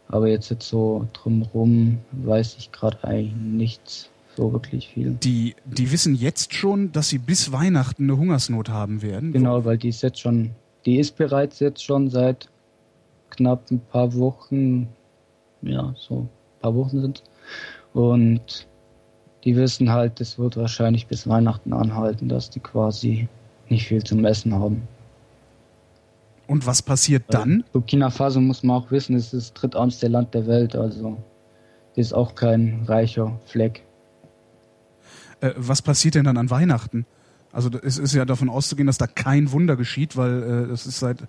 Aber 0.09 0.29
jetzt, 0.29 0.51
jetzt 0.51 0.68
so 0.68 1.09
drumherum 1.12 1.99
weiß 2.12 2.57
ich 2.59 2.73
gerade 2.73 3.03
eigentlich 3.05 3.35
nichts 3.35 4.11
so 4.37 4.53
wirklich 4.53 4.88
viel. 4.88 5.12
Die, 5.23 5.55
die 5.64 5.92
wissen 5.92 6.14
jetzt 6.14 6.55
schon, 6.55 6.92
dass 6.92 7.09
sie 7.09 7.18
bis 7.18 7.53
Weihnachten 7.53 8.05
eine 8.05 8.16
Hungersnot 8.16 8.68
haben 8.68 9.03
werden? 9.03 9.33
Genau, 9.33 9.64
weil 9.64 9.79
die 9.79 9.88
ist 9.88 10.03
jetzt 10.03 10.20
schon, 10.20 10.51
die 10.87 10.99
ist 10.99 11.16
bereits 11.16 11.61
jetzt 11.61 11.83
schon 11.83 12.11
seit 12.11 12.49
knapp 13.31 13.70
ein 13.70 13.81
paar 13.81 14.14
Wochen 14.14 14.88
ja, 15.66 15.94
so 15.96 16.20
ein 16.20 16.29
paar 16.61 16.74
Wochen 16.74 17.00
sind. 17.00 17.22
Und 17.92 18.66
die 19.44 19.57
wissen 19.57 19.90
halt, 19.90 20.20
es 20.20 20.38
wird 20.38 20.57
wahrscheinlich 20.57 21.07
bis 21.07 21.29
Weihnachten 21.29 21.72
anhalten, 21.72 22.29
dass 22.29 22.50
die 22.50 22.61
quasi 22.61 23.29
nicht 23.68 23.87
viel 23.87 24.03
zum 24.03 24.24
Essen 24.24 24.55
haben. 24.55 24.88
Und 26.46 26.66
was 26.66 26.83
passiert 26.83 27.24
dann? 27.29 27.64
Burkina 27.72 28.11
Faso 28.11 28.40
muss 28.40 28.62
man 28.62 28.77
auch 28.77 28.90
wissen, 28.90 29.16
es 29.16 29.33
ist 29.33 29.33
das 29.33 29.55
drittärmste 29.55 30.09
Land 30.09 30.35
der 30.35 30.46
Welt, 30.46 30.77
also 30.77 31.16
ist 31.96 32.12
auch 32.12 32.35
kein 32.35 32.85
reicher 32.87 33.38
Fleck. 33.46 33.83
Äh, 35.40 35.53
was 35.57 35.81
passiert 35.81 36.16
denn 36.16 36.24
dann 36.24 36.37
an 36.37 36.50
Weihnachten? 36.50 37.07
Also 37.55 37.71
es 37.83 37.99
ist 37.99 38.12
ja 38.14 38.25
davon 38.25 38.49
auszugehen, 38.49 38.88
dass 38.88 38.99
da 38.99 39.07
kein 39.07 39.53
Wunder 39.53 39.77
geschieht, 39.77 40.17
weil 40.17 40.43
äh, 40.43 40.69
das 40.69 40.87
ist 40.87 40.99
seit 40.99 41.23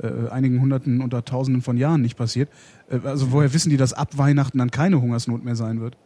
äh, 0.00 0.28
einigen 0.30 0.60
Hunderten 0.60 1.02
oder 1.02 1.24
Tausenden 1.24 1.60
von 1.60 1.76
Jahren 1.76 2.00
nicht 2.02 2.16
passiert. 2.16 2.48
Äh, 2.88 3.00
also 3.04 3.32
woher 3.32 3.52
wissen 3.52 3.68
die, 3.68 3.76
dass 3.76 3.92
ab 3.92 4.16
Weihnachten 4.16 4.58
dann 4.58 4.70
keine 4.70 5.02
Hungersnot 5.02 5.44
mehr 5.44 5.56
sein 5.56 5.80
wird? 5.80 5.96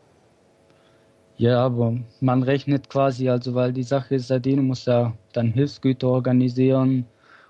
Ja, 1.37 1.63
aber 1.63 1.95
man 2.21 2.43
rechnet 2.43 2.89
quasi, 2.89 3.29
also 3.29 3.55
weil 3.55 3.75
die 3.75 3.83
Sache 3.83 4.15
ist, 4.15 4.29
seitdem 4.29 4.67
muss 4.67 4.87
ja 4.87 5.13
dann 5.35 5.53
Hilfsgüter 5.53 6.09
organisieren 6.09 7.05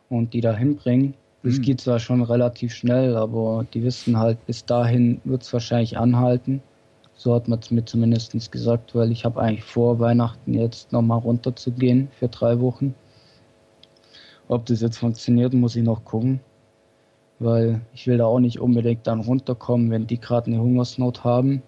und 0.09 0.35
die 0.35 0.41
da 0.41 0.53
hinbringen. 0.53 1.15
Das 1.45 1.59
mhm. 1.59 1.62
geht 1.62 1.81
zwar 1.81 2.01
schon 2.01 2.23
relativ 2.23 2.75
schnell, 2.75 3.17
aber 3.17 3.65
die 3.73 3.85
wissen 3.85 4.19
halt, 4.19 4.45
bis 4.47 4.65
dahin 4.65 5.21
wird 5.23 5.43
es 5.43 5.53
wahrscheinlich 5.53 5.97
anhalten. 5.97 6.61
So 7.17 7.35
hat 7.35 7.49
man 7.49 7.59
es 7.59 7.71
mir 7.71 7.85
zumindest 7.85 8.53
gesagt, 8.53 8.95
weil 8.95 9.11
ich 9.11 9.25
habe 9.25 9.41
eigentlich 9.41 9.65
vor, 9.65 9.99
Weihnachten 9.99 10.53
jetzt 10.53 10.93
nochmal 10.93 11.19
runterzugehen 11.19 12.09
für 12.19 12.29
drei 12.29 12.61
Wochen. 12.61 12.95
Ob 14.49 14.67
das 14.67 14.83
jetzt 14.83 14.99
funktioniert, 14.99 15.55
muss 15.55 15.77
ich 15.77 15.83
noch 15.83 16.05
gucken. 16.05 16.41
Weil 17.39 17.81
ich 17.93 18.07
will 18.07 18.19
da 18.19 18.27
auch 18.27 18.39
nicht 18.39 18.61
unbedingt 18.61 19.07
dann 19.07 19.21
runterkommen, 19.21 19.91
wenn 19.91 20.07
die 20.07 20.21
gerade 20.21 20.47
eine 20.47 20.61
Hungersnot 20.61 21.25
haben 21.25 21.63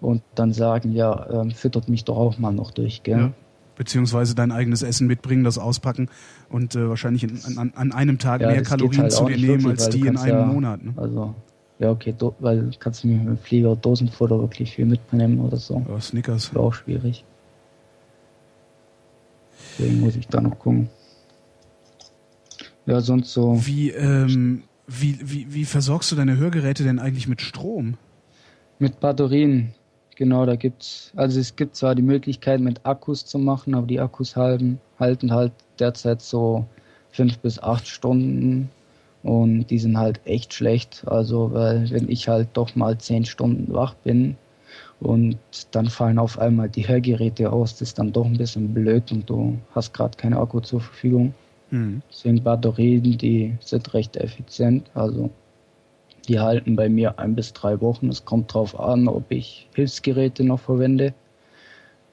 und 0.00 0.22
dann 0.34 0.52
sagen, 0.52 0.92
ja, 0.92 1.28
ähm, 1.30 1.50
füttert 1.50 1.88
mich 1.88 2.04
doch 2.04 2.16
auch 2.16 2.38
mal 2.38 2.52
noch 2.52 2.70
durch, 2.70 3.02
gell? 3.02 3.18
Ja. 3.18 3.32
Beziehungsweise 3.76 4.34
dein 4.34 4.52
eigenes 4.52 4.82
Essen 4.82 5.06
mitbringen, 5.06 5.44
das 5.44 5.58
auspacken 5.58 6.10
und 6.50 6.76
äh, 6.76 6.88
wahrscheinlich 6.88 7.24
in, 7.24 7.58
an, 7.58 7.72
an, 7.74 7.92
einem 7.92 8.18
Tag 8.18 8.42
ja, 8.42 8.48
mehr 8.48 8.62
Kalorien 8.62 9.02
halt 9.02 9.12
zu 9.12 9.24
dir 9.24 9.38
nehmen 9.38 9.66
als 9.66 9.88
die 9.88 10.00
in 10.00 10.18
einem 10.18 10.38
ja, 10.38 10.46
Monat. 10.46 10.84
Ne? 10.84 10.92
Also 10.96 11.34
ja, 11.82 11.90
okay, 11.90 12.14
do, 12.16 12.32
weil 12.38 12.70
kannst 12.78 13.02
du 13.02 13.08
mit 13.08 13.26
dem 13.26 13.36
Flieger 13.36 13.74
Dosenfutter 13.74 14.38
wirklich 14.38 14.72
viel 14.72 14.86
mitnehmen 14.86 15.40
oder 15.40 15.56
so. 15.56 15.84
Ja, 15.88 16.00
Snickers. 16.00 16.54
Wäre 16.54 16.62
auch 16.64 16.74
schwierig. 16.74 17.24
Deswegen 19.78 20.00
muss 20.00 20.14
ich 20.14 20.28
da 20.28 20.40
noch 20.40 20.56
gucken. 20.60 20.88
Ja, 22.86 23.00
sonst 23.00 23.32
so. 23.32 23.66
Wie, 23.66 23.90
ähm, 23.90 24.62
wie, 24.86 25.18
wie, 25.24 25.52
wie 25.52 25.64
versorgst 25.64 26.12
du 26.12 26.16
deine 26.16 26.36
Hörgeräte 26.36 26.84
denn 26.84 27.00
eigentlich 27.00 27.26
mit 27.26 27.40
Strom? 27.40 27.96
Mit 28.78 29.00
Batterien. 29.00 29.74
Genau, 30.14 30.46
da 30.46 30.54
gibt's, 30.54 31.10
also 31.16 31.40
es 31.40 31.56
gibt 31.56 31.74
zwar 31.74 31.96
die 31.96 32.02
Möglichkeit 32.02 32.60
mit 32.60 32.86
Akkus 32.86 33.26
zu 33.26 33.40
machen, 33.40 33.74
aber 33.74 33.88
die 33.88 33.98
Akkus 33.98 34.36
halten, 34.36 34.78
halten 35.00 35.32
halt 35.32 35.52
derzeit 35.80 36.22
so 36.22 36.64
fünf 37.10 37.38
bis 37.38 37.58
acht 37.58 37.88
Stunden 37.88 38.70
und 39.22 39.66
die 39.66 39.78
sind 39.78 39.98
halt 39.98 40.20
echt 40.24 40.54
schlecht. 40.54 41.04
Also, 41.06 41.52
weil 41.52 41.90
wenn 41.90 42.08
ich 42.08 42.28
halt 42.28 42.48
doch 42.54 42.74
mal 42.74 42.98
zehn 42.98 43.24
Stunden 43.24 43.72
wach 43.72 43.94
bin 43.94 44.36
und 45.00 45.38
dann 45.70 45.86
fallen 45.86 46.18
auf 46.18 46.38
einmal 46.38 46.68
die 46.68 46.88
Hörgeräte 46.88 47.52
aus, 47.52 47.72
das 47.72 47.88
ist 47.88 47.98
dann 47.98 48.12
doch 48.12 48.26
ein 48.26 48.36
bisschen 48.36 48.72
blöd 48.72 49.12
und 49.12 49.28
du 49.28 49.58
hast 49.74 49.92
gerade 49.92 50.16
keine 50.16 50.38
Akku 50.38 50.60
zur 50.60 50.80
Verfügung. 50.80 51.34
Mhm. 51.70 52.02
Deswegen 52.10 52.42
Batterien, 52.42 53.18
die 53.18 53.54
sind 53.60 53.92
recht 53.94 54.16
effizient. 54.16 54.90
Also 54.94 55.30
die 56.28 56.38
halten 56.38 56.76
bei 56.76 56.88
mir 56.88 57.18
ein 57.18 57.34
bis 57.34 57.52
drei 57.52 57.80
Wochen. 57.80 58.08
Es 58.08 58.24
kommt 58.24 58.50
darauf 58.50 58.78
an, 58.78 59.08
ob 59.08 59.24
ich 59.30 59.68
Hilfsgeräte 59.74 60.44
noch 60.44 60.60
verwende. 60.60 61.14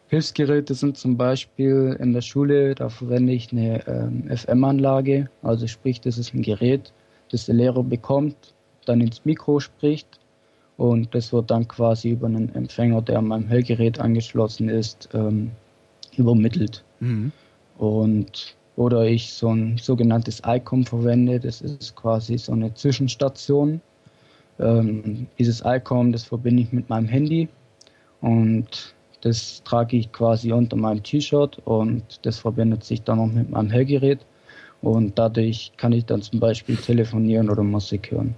Hilfsgeräte 0.10 0.74
sind 0.74 0.98
zum 0.98 1.18
Beispiel 1.18 1.96
in 2.00 2.14
der 2.14 2.22
Schule, 2.22 2.74
da 2.74 2.90
verwende 2.90 3.32
ich 3.32 3.52
eine 3.52 3.88
ähm, 3.88 4.28
FM-Anlage. 4.36 5.30
Also 5.44 5.68
sprich, 5.68 6.02
das 6.02 6.18
ist 6.18 6.34
ein 6.34 6.42
Gerät, 6.42 6.92
das 7.32 7.46
der 7.46 7.54
Lehrer 7.54 7.84
bekommt, 7.84 8.56
dann 8.86 9.02
ins 9.02 9.24
Mikro 9.24 9.60
spricht 9.60 10.20
und 10.78 11.14
das 11.14 11.32
wird 11.32 11.52
dann 11.52 11.68
quasi 11.68 12.10
über 12.10 12.26
einen 12.26 12.54
Empfänger, 12.56 13.04
der 13.04 13.20
an 13.20 13.28
meinem 13.28 13.48
Hellgerät 13.48 14.00
angeschlossen 14.00 14.68
ist, 14.68 15.10
ähm, 15.14 15.52
übermittelt. 16.18 16.84
Mhm. 17.02 17.32
Und 17.78 18.56
oder 18.78 19.06
ich 19.06 19.32
so 19.34 19.50
ein 19.50 19.78
sogenanntes 19.78 20.42
ICOM 20.44 20.86
verwende, 20.86 21.40
das 21.40 21.62
ist 21.62 21.96
quasi 21.96 22.38
so 22.40 22.54
eine 22.54 22.74
Zwischenstation. 22.74 23.80
Ähm, 24.58 25.28
dieses 25.38 25.62
ICOM, 25.64 26.12
das 26.14 26.24
verbinde 26.24 26.64
ich 26.64 26.72
mit 26.72 26.90
meinem 26.90 27.08
Handy 27.08 27.48
und 28.22 28.96
das 29.22 29.64
trage 29.64 29.98
ich 29.98 30.12
quasi 30.12 30.52
unter 30.52 30.78
meinem 30.78 31.04
T-Shirt 31.04 31.60
und 31.66 32.04
das 32.24 32.40
verbindet 32.40 32.84
sich 32.84 33.02
dann 33.02 33.18
noch 33.18 33.28
mit 33.28 33.50
meinem 33.50 33.70
Hellgerät 33.70 34.20
und 34.82 35.18
dadurch 35.20 35.72
kann 35.78 35.92
ich 35.92 36.06
dann 36.06 36.22
zum 36.22 36.40
Beispiel 36.40 36.78
telefonieren 36.78 37.50
oder 37.50 37.64
Musik 37.64 38.12
hören. 38.12 38.36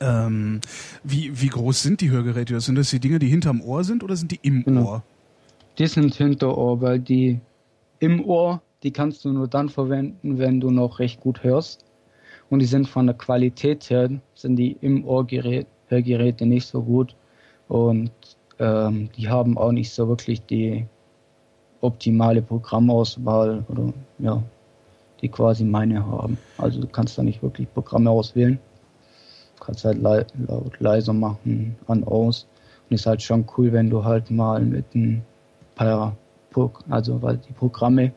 Ähm, 0.00 0.60
wie, 1.02 1.40
wie 1.40 1.48
groß 1.48 1.82
sind 1.82 2.00
die 2.00 2.10
Hörgeräte? 2.10 2.60
Sind 2.60 2.76
das 2.76 2.90
die 2.90 3.00
Dinge, 3.00 3.18
die 3.18 3.28
hinterm 3.28 3.60
Ohr 3.60 3.84
sind 3.84 4.02
oder 4.02 4.16
sind 4.16 4.30
die 4.30 4.40
im 4.42 4.64
genau. 4.64 4.84
Ohr? 4.86 5.02
Die 5.78 5.86
sind 5.86 6.14
hinter 6.14 6.56
Ohr, 6.56 6.80
weil 6.80 7.00
die 7.00 7.40
im 7.98 8.24
Ohr, 8.24 8.62
die 8.82 8.92
kannst 8.92 9.24
du 9.24 9.30
nur 9.30 9.48
dann 9.48 9.68
verwenden, 9.68 10.38
wenn 10.38 10.60
du 10.60 10.70
noch 10.70 10.98
recht 10.98 11.20
gut 11.20 11.42
hörst. 11.42 11.84
Und 12.50 12.58
die 12.60 12.66
sind 12.66 12.88
von 12.88 13.06
der 13.06 13.16
Qualität 13.16 13.88
her, 13.88 14.10
sind 14.34 14.56
die 14.56 14.76
im 14.80 15.04
Ohr 15.06 15.26
Hörgeräte 15.88 16.46
nicht 16.46 16.66
so 16.66 16.82
gut. 16.82 17.16
Und 17.68 18.10
ähm, 18.58 19.10
die 19.16 19.28
haben 19.28 19.58
auch 19.58 19.72
nicht 19.72 19.92
so 19.92 20.08
wirklich 20.08 20.44
die 20.46 20.86
optimale 21.80 22.42
Programmauswahl 22.42 23.64
oder 23.68 23.92
ja, 24.18 24.42
die 25.20 25.28
quasi 25.28 25.64
meine 25.64 26.04
haben. 26.06 26.38
Also 26.58 26.80
du 26.80 26.86
kannst 26.86 27.18
da 27.18 27.22
nicht 27.22 27.42
wirklich 27.42 27.72
Programme 27.72 28.10
auswählen 28.10 28.58
kannst 29.64 29.84
halt 29.84 29.98
laut, 29.98 30.26
leiser 30.78 31.12
machen, 31.12 31.76
an, 31.86 32.04
aus. 32.04 32.46
Und 32.88 32.94
ist 32.94 33.06
halt 33.06 33.22
schon 33.22 33.46
cool, 33.56 33.72
wenn 33.72 33.90
du 33.90 34.04
halt 34.04 34.30
mal 34.30 34.60
mit 34.60 34.94
ein 34.94 35.24
paar, 35.74 36.16
also 36.88 37.22
weil 37.22 37.38
die 37.38 37.52
Programme, 37.52 38.12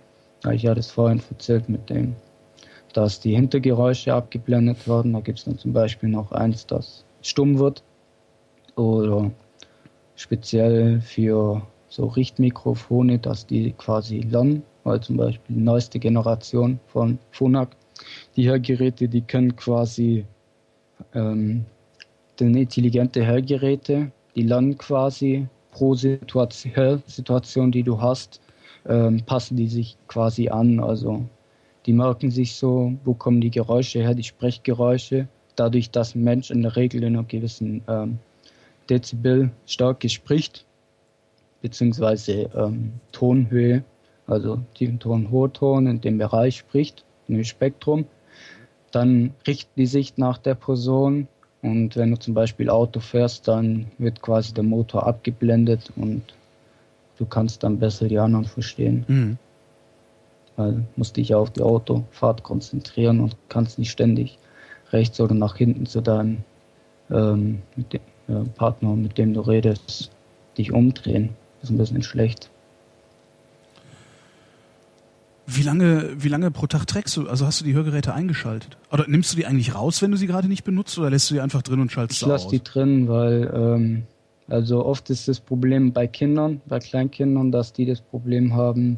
ich 0.52 0.64
ja 0.64 0.76
das 0.76 0.92
vorhin 0.92 1.22
erzählt 1.30 1.70
mit 1.70 1.90
dem, 1.90 2.16
dass 2.94 3.20
die 3.20 3.36
Hintergeräusche 3.36 4.14
abgeblendet 4.14 4.88
werden. 4.88 5.14
Da 5.14 5.22
gibt 5.22 5.40
es 5.40 5.46
dann 5.46 5.58
zum 5.58 5.74
Beispiel 5.74 6.10
noch 6.10 6.32
eins, 6.32 6.66
das 6.66 7.06
stumm 7.22 7.58
wird. 7.58 7.84
Oder 8.76 9.32
speziell 10.18 11.00
für 11.00 11.62
so 11.88 12.08
Richtmikrofone, 12.08 13.18
dass 13.18 13.46
die 13.46 13.72
quasi 13.78 14.20
lernen, 14.20 14.64
weil 14.84 15.00
zum 15.00 15.16
Beispiel 15.16 15.56
die 15.56 15.62
neueste 15.62 16.00
Generation 16.00 16.80
von 16.88 17.18
Phonak, 17.32 17.70
die 18.36 18.50
Hörgeräte, 18.50 19.08
die 19.08 19.22
können 19.22 19.56
quasi 19.56 20.26
ähm, 21.14 21.66
denn 22.40 22.56
intelligente 22.56 23.26
Hörgeräte, 23.26 24.12
die 24.36 24.44
lernen 24.44 24.78
quasi 24.78 25.48
pro 25.72 25.96
Situation, 25.96 27.04
Situation 27.06 27.72
die 27.72 27.84
du 27.84 28.00
hast, 28.00 28.42
ähm, 28.88 29.22
passen 29.26 29.58
die 29.58 29.68
sich 29.68 29.98
quasi 30.08 30.50
an. 30.50 30.80
Also 30.80 31.26
die 31.86 31.94
merken 31.94 32.32
sich 32.32 32.56
so, 32.56 32.94
wo 33.06 33.14
kommen 33.14 33.42
die 33.42 33.52
Geräusche 33.52 34.00
her, 34.00 34.14
die 34.14 34.24
Sprechgeräusche. 34.24 35.28
Dadurch, 35.56 35.90
dass 35.90 36.16
ein 36.16 36.24
Mensch 36.24 36.52
in 36.52 36.62
der 36.62 36.76
Regel 36.76 37.04
in 37.04 37.16
einer 37.16 37.24
gewissen 37.24 37.82
ähm, 37.88 38.20
Dezibel 38.90 39.52
Stärke 39.66 40.10
spricht, 40.10 40.66
beziehungsweise 41.62 42.50
ähm, 42.56 42.94
Tonhöhe, 43.12 43.84
also 44.26 44.60
tiefen 44.74 45.00
Ton, 45.00 45.32
hoher 45.32 45.52
Ton 45.52 45.88
in 45.88 46.02
dem 46.02 46.18
Bereich 46.18 46.58
spricht, 46.58 47.04
dem 47.28 47.44
Spektrum, 47.44 48.06
dann 48.92 49.34
richtet 49.46 49.76
die 49.76 49.86
Sicht 49.86 50.18
nach 50.18 50.38
der 50.38 50.56
Person 50.56 51.28
und 51.62 51.96
wenn 51.96 52.12
du 52.12 52.20
zum 52.20 52.34
Beispiel 52.34 52.70
Auto 52.70 53.00
fährst, 53.00 53.48
dann 53.48 53.88
wird 53.98 54.22
quasi 54.22 54.54
der 54.54 54.64
Motor 54.64 55.08
abgeblendet 55.08 55.92
und 55.96 56.22
du 57.18 57.26
kannst 57.26 57.64
dann 57.64 57.80
besser 57.80 58.08
die 58.08 58.20
anderen 58.20 58.46
verstehen. 58.46 59.06
Mhm. 59.08 59.38
Weil 60.56 60.84
musst 60.96 61.18
dich 61.18 61.34
auf 61.36 61.52
die 61.52 61.62
Autofahrt 61.62 62.44
konzentrieren 62.44 63.20
und 63.20 63.36
kannst 63.50 63.80
nicht 63.80 63.92
ständig 63.92 64.38
rechts 64.92 65.20
oder 65.20 65.36
nach 65.36 65.58
hinten 65.58 65.86
zu 65.86 66.02
deinem 66.02 66.44
ähm, 67.10 67.62
mit 67.76 67.94
dem, 67.94 68.02
äh, 68.28 68.44
Partner, 68.56 68.96
mit 68.96 69.18
dem 69.18 69.34
du 69.34 69.42
redest, 69.42 70.12
dich 70.58 70.72
umdrehen. 70.72 71.30
Das 71.62 71.70
ist 71.70 71.76
ein 71.76 71.78
bisschen 71.78 72.04
schlecht. 72.04 72.50
Wie 75.50 75.64
lange, 75.64 76.10
wie 76.18 76.28
lange 76.28 76.52
pro 76.52 76.68
Tag 76.68 76.86
trägst 76.88 77.16
du? 77.16 77.30
Also 77.30 77.46
hast 77.46 77.62
du 77.62 77.66
die 77.66 77.74
Hörgeräte 77.74 78.14
eingeschaltet? 78.14 78.78
Oder 78.92 79.06
nimmst 79.08 79.32
du 79.32 79.38
die 79.38 79.46
eigentlich 79.46 79.74
raus, 79.74 80.02
wenn 80.02 80.12
du 80.12 80.18
sie 80.18 80.28
gerade 80.28 80.50
nicht 80.50 80.66
benutzt, 80.66 80.98
oder 81.00 81.10
lässt 81.10 81.30
du 81.30 81.36
die 81.36 81.42
einfach 81.42 81.62
drin 81.62 81.80
und 81.80 81.92
schaltest 81.92 82.22
ich 82.22 82.28
aus? 82.28 82.42
Ich 82.42 82.44
lasse 82.44 82.58
die 82.58 82.64
drin, 82.64 83.08
weil 83.08 83.52
ähm, 83.54 84.04
also 84.50 84.86
oft 84.86 85.10
ist 85.10 85.30
das 85.30 85.40
Problem 85.40 85.94
bei 85.94 86.06
Kindern, 86.08 86.62
bei 86.66 86.80
Kleinkindern, 86.80 87.52
dass 87.52 87.72
die 87.72 87.86
das 87.86 88.02
Problem 88.02 88.56
haben, 88.56 88.98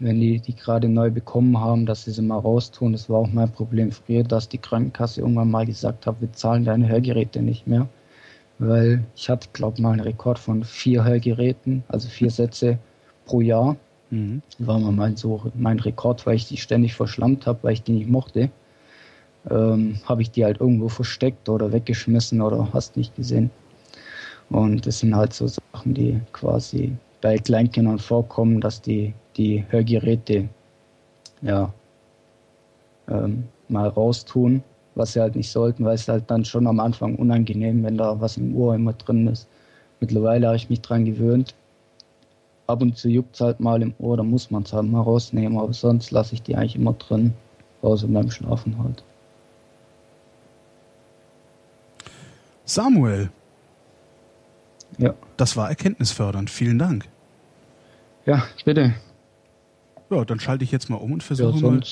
wenn 0.00 0.20
die 0.20 0.40
die 0.40 0.54
gerade 0.54 0.88
neu 0.88 1.10
bekommen 1.10 1.58
haben, 1.58 1.86
dass 1.86 2.04
sie 2.04 2.10
sie 2.10 2.22
mal 2.22 2.38
raustun. 2.38 2.92
Das 2.92 3.08
war 3.08 3.18
auch 3.18 3.32
mein 3.32 3.50
Problem 3.50 3.92
früher, 3.92 4.24
dass 4.24 4.48
die 4.48 4.58
Krankenkasse 4.58 5.20
irgendwann 5.20 5.50
mal 5.50 5.66
gesagt 5.66 6.06
hat, 6.06 6.20
wir 6.20 6.32
zahlen 6.32 6.64
deine 6.64 6.88
Hörgeräte 6.88 7.42
nicht 7.42 7.66
mehr. 7.66 7.88
Weil 8.58 9.04
ich 9.14 9.28
hatte, 9.28 9.48
glaube 9.52 9.80
mal 9.80 9.92
einen 9.92 10.00
Rekord 10.00 10.38
von 10.38 10.64
vier 10.64 11.04
Hörgeräten, 11.04 11.84
also 11.88 12.08
vier 12.08 12.30
Sätze 12.30 12.78
pro 13.24 13.40
Jahr. 13.40 13.76
Mhm. 14.10 14.42
War 14.58 14.78
mal 14.78 14.92
mein, 14.92 15.16
so 15.16 15.50
mein 15.54 15.78
Rekord, 15.78 16.26
weil 16.26 16.36
ich 16.36 16.48
die 16.48 16.56
ständig 16.56 16.94
verschlammt 16.94 17.46
habe, 17.46 17.60
weil 17.62 17.74
ich 17.74 17.82
die 17.82 17.92
nicht 17.92 18.08
mochte. 18.08 18.50
Ähm, 19.50 20.00
habe 20.04 20.22
ich 20.22 20.30
die 20.30 20.44
halt 20.44 20.60
irgendwo 20.60 20.88
versteckt 20.88 21.48
oder 21.48 21.72
weggeschmissen 21.72 22.40
oder 22.42 22.72
hast 22.72 22.96
nicht 22.96 23.14
gesehen. 23.14 23.50
Und 24.50 24.86
das 24.86 25.00
sind 25.00 25.14
halt 25.14 25.32
so 25.32 25.46
Sachen, 25.46 25.94
die 25.94 26.20
quasi 26.32 26.96
bei 27.20 27.38
Kleinkindern 27.38 27.98
vorkommen, 27.98 28.60
dass 28.60 28.80
die 28.80 29.14
die 29.36 29.64
Hörgeräte 29.68 30.48
ja 31.42 31.72
ähm, 33.08 33.44
mal 33.68 33.88
raustun, 33.88 34.62
was 34.98 35.12
sie 35.12 35.20
halt 35.20 35.36
nicht 35.36 35.50
sollten, 35.50 35.84
weil 35.84 35.94
es 35.94 36.08
halt 36.08 36.30
dann 36.30 36.44
schon 36.44 36.66
am 36.66 36.80
Anfang 36.80 37.14
unangenehm, 37.16 37.82
wenn 37.84 37.96
da 37.96 38.20
was 38.20 38.36
im 38.36 38.54
Ohr 38.56 38.74
immer 38.74 38.92
drin 38.92 39.26
ist. 39.28 39.48
Mittlerweile 40.00 40.46
habe 40.46 40.56
ich 40.56 40.68
mich 40.68 40.80
dran 40.80 41.04
gewöhnt, 41.04 41.54
ab 42.66 42.82
und 42.82 42.96
zu 42.96 43.08
juckt 43.08 43.34
es 43.34 43.40
halt 43.40 43.60
mal 43.60 43.80
im 43.82 43.94
Ohr, 43.98 44.16
da 44.16 44.22
muss 44.22 44.50
man 44.50 44.62
es 44.62 44.72
halt 44.72 44.88
mal 44.88 45.00
rausnehmen, 45.00 45.58
aber 45.58 45.72
sonst 45.72 46.10
lasse 46.10 46.34
ich 46.34 46.42
die 46.42 46.56
eigentlich 46.56 46.76
immer 46.76 46.92
drin, 46.92 47.32
außer 47.82 48.06
beim 48.06 48.30
Schlafen 48.30 48.78
halt. 48.78 49.02
Samuel. 52.64 53.30
Ja. 54.98 55.14
Das 55.36 55.56
war 55.56 55.68
erkenntnisfördernd. 55.70 56.50
Vielen 56.50 56.78
Dank. 56.78 57.08
Ja, 58.26 58.44
bitte. 58.64 58.94
Ja, 60.10 60.24
dann 60.24 60.38
schalte 60.38 60.64
ich 60.64 60.70
jetzt 60.70 60.90
mal 60.90 60.96
um 60.96 61.12
und 61.12 61.22
versuche 61.22 61.58
ja, 61.58 61.70
mal. 61.70 61.82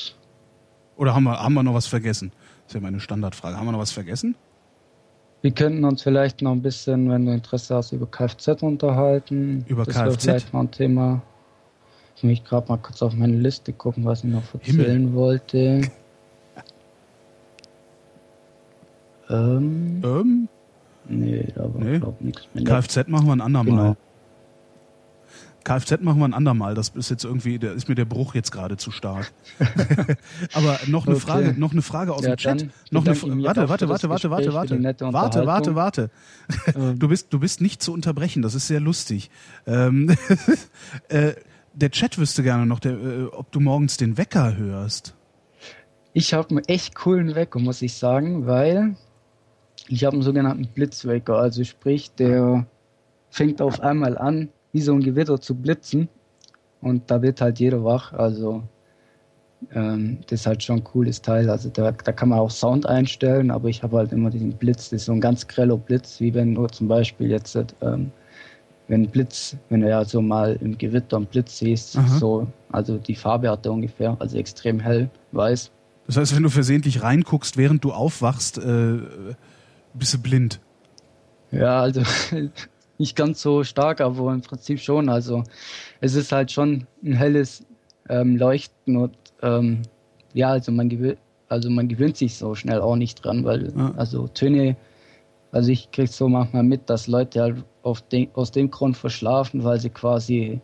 Oder 0.97 1.15
haben 1.15 1.25
wir, 1.25 1.41
haben 1.41 1.55
wir 1.55 1.63
noch 1.63 1.75
was 1.75 1.87
vergessen? 1.87 2.33
Das 2.67 2.71
ist 2.71 2.75
ja 2.75 2.81
meine 2.81 2.99
Standardfrage. 2.99 3.57
Haben 3.57 3.67
wir 3.67 3.73
noch 3.73 3.79
was 3.79 3.93
vergessen? 3.93 4.35
Wir 5.41 5.53
könnten 5.53 5.85
uns 5.85 6.03
vielleicht 6.03 6.43
noch 6.43 6.51
ein 6.51 6.63
bisschen, 6.63 7.09
wenn 7.09 7.25
du 7.25 7.33
Interesse 7.33 7.77
hast, 7.77 7.93
über 7.93 8.07
Kfz 8.07 8.61
unterhalten. 8.63 9.65
Über 9.69 9.85
das 9.85 9.95
Kfz? 9.95 10.25
vielleicht 10.25 10.53
mal 10.53 10.63
ein 10.63 10.71
Thema. 10.73 11.23
Ich 12.17 12.25
möchte 12.25 12.49
gerade 12.49 12.69
mal 12.69 12.79
kurz 12.79 13.03
auf 13.03 13.15
meine 13.15 13.37
Liste 13.37 13.73
gucken, 13.73 14.05
was 14.05 14.25
ich 14.25 14.31
noch 14.31 14.43
erzählen 14.53 15.03
Himmel. 15.03 15.15
wollte. 15.15 15.59
ähm? 19.31 20.03
Ähm? 20.05 20.49
Nee, 21.09 21.47
da 21.55 21.73
war 21.73 21.81
nee. 21.81 21.99
glaube 22.01 22.25
nichts 22.25 22.49
mehr. 22.53 22.65
Kfz 22.65 23.07
machen 23.07 23.27
wir 23.27 23.33
ein 23.35 23.41
andermal. 23.41 23.77
Genau. 23.77 23.97
Kfz 25.67 26.01
machen 26.01 26.21
wir 26.21 26.27
ein 26.27 26.35
andermal. 26.35 26.75
Das 26.75 26.91
ist 26.91 27.11
jetzt 27.11 27.25
irgendwie, 27.25 27.59
da 27.59 27.73
ist 27.73 27.89
mir 27.89 27.97
der 27.97 28.05
Bruch 28.05 28.37
jetzt 28.37 28.53
gerade 28.53 28.77
zu 28.77 28.93
stark. 28.93 29.33
Aber 30.53 30.79
noch 30.87 31.07
eine 31.07 31.17
okay. 31.17 31.27
Frage, 31.27 31.55
noch 31.59 31.73
eine 31.73 31.83
Frage 31.83 32.15
aus 32.15 32.23
ja, 32.23 32.37
dem 32.37 32.37
Chat. 32.37 32.69
Noch 32.93 33.05
eine 33.05 33.21
warte, 33.21 33.69
warte, 33.69 33.89
warte, 33.89 34.09
warte, 34.09 34.31
warte, 34.31 34.53
warte, 34.53 35.13
warte, 35.13 35.47
warte, 35.47 35.75
warte. 35.75 36.11
Du 36.97 37.09
bist, 37.09 37.33
du 37.33 37.41
bist 37.41 37.61
nicht 37.61 37.83
zu 37.83 37.93
unterbrechen. 37.93 38.43
Das 38.43 38.55
ist 38.55 38.69
sehr 38.69 38.79
lustig. 38.79 39.29
Ähm, 39.67 40.17
äh, 41.09 41.33
der 41.75 41.91
Chat 41.91 42.17
wüsste 42.17 42.45
gerne 42.45 42.65
noch, 42.65 42.79
der, 42.79 42.93
äh, 42.93 43.25
ob 43.25 43.51
du 43.51 43.59
morgens 43.59 43.97
den 43.97 44.17
Wecker 44.17 44.57
hörst. 44.57 45.15
Ich 46.13 46.33
habe 46.33 46.51
einen 46.51 46.65
echt 46.67 46.95
coolen 46.95 47.35
Wecker, 47.35 47.59
muss 47.59 47.83
ich 47.83 47.95
sagen, 47.95 48.47
weil 48.47 48.97
ich 49.89 50.05
habe 50.05 50.15
einen 50.15 50.23
sogenannten 50.23 50.69
Blitzwecker. 50.69 51.37
Also 51.37 51.65
sprich, 51.65 52.13
der 52.13 52.67
fängt 53.31 53.61
auf 53.61 53.81
einmal 53.81 54.17
an, 54.17 54.49
wie 54.77 54.83
so 54.83 54.93
ein 54.93 55.01
Gewitter 55.01 55.41
zu 55.41 55.55
blitzen. 55.55 56.09
Und 56.83 57.11
da 57.11 57.23
wird 57.23 57.41
halt 57.41 57.59
jeder 57.59 57.83
wach. 57.83 58.13
Also 58.13 58.63
ähm, 59.73 60.19
das 60.27 60.41
ist 60.41 60.47
halt 60.47 60.63
schon 60.63 60.77
ein 60.77 60.85
cooles 60.85 61.23
Teil. 61.23 61.49
Also 61.49 61.71
da, 61.71 61.91
da 61.93 62.13
kann 62.13 62.29
man 62.29 62.39
auch 62.39 62.51
Sound 62.51 62.87
einstellen, 62.87 63.51
aber 63.51 63.69
ich 63.69 63.83
habe 63.83 63.97
halt 63.97 64.13
immer 64.13 64.29
diesen 64.29 64.53
Blitz. 64.53 64.91
Das 64.91 65.01
ist 65.01 65.07
so 65.07 65.13
ein 65.13 65.21
ganz 65.23 65.49
greller 65.49 65.79
Blitz, 65.79 66.21
wie 66.21 66.35
wenn 66.35 66.55
du 66.55 66.67
zum 66.67 66.89
Beispiel 66.89 67.31
jetzt 67.31 67.59
ähm, 67.81 68.13
wenn 68.89 69.09
Blitz, 69.09 69.57
wenn 69.71 69.81
du 69.81 69.89
ja 69.89 70.05
so 70.05 70.21
mal 70.21 70.59
im 70.61 70.77
Gewitter 70.79 71.17
einen 71.17 71.27
Blitz 71.27 71.59
siehst, 71.59 71.97
Aha. 71.97 72.19
so, 72.19 72.47
also 72.71 72.99
die 72.99 73.17
Farbe 73.17 73.51
hat 73.51 73.67
er 73.67 73.73
ungefähr, 73.73 74.17
also 74.21 74.37
extrem 74.37 74.79
hell, 74.79 75.11
weiß. 75.33 75.73
Das 76.07 76.19
heißt, 76.19 76.37
wenn 76.37 76.45
du 76.45 76.51
versehentlich 76.51 77.03
reinguckst, 77.03 77.57
während 77.57 77.83
du 77.83 77.93
aufwachst, 77.93 78.59
äh, 78.59 78.99
bist 79.95 80.15
du 80.15 80.19
blind. 80.19 80.61
Ja, 81.51 81.81
also 81.81 82.03
nicht 82.99 83.17
ganz 83.17 83.43
so 83.43 83.65
stark, 83.65 84.01
aber 84.01 84.33
im 84.33 84.41
Prinzip 84.41 84.81
schon. 84.81 85.09
Also 85.09 85.45
es 86.01 86.15
ist 86.15 86.33
halt 86.33 86.51
schon 86.51 86.87
ein 87.05 87.13
helles 87.13 87.65
ähm, 88.09 88.37
Leuchten 88.37 88.97
und 88.97 89.17
ähm, 89.43 89.83
ja, 90.33 90.51
also 90.51 90.73
man 90.73 90.89
gewöhnt, 90.89 91.19
also 91.49 91.71
man 91.71 91.89
gewöhnt 91.89 92.17
sich 92.17 92.37
so 92.37 92.55
schnell 92.55 92.81
auch 92.81 92.97
nicht 92.97 93.25
dran, 93.25 93.45
weil 93.45 93.73
ja. 93.77 93.93
also 93.97 94.29
Töne, 94.29 94.77
also 95.53 95.71
ich 95.71 95.91
krieg 95.91 96.09
so 96.09 96.29
manchmal 96.29 96.63
mit, 96.63 96.91
dass 96.91 97.07
Leute 97.07 97.41
halt 97.43 97.65
den, 98.13 98.29
aus 98.35 98.51
dem 98.51 98.71
Grund 98.71 98.97
verschlafen, 98.97 99.65
weil 99.65 99.81
sie 99.81 99.91
quasi 99.91 100.61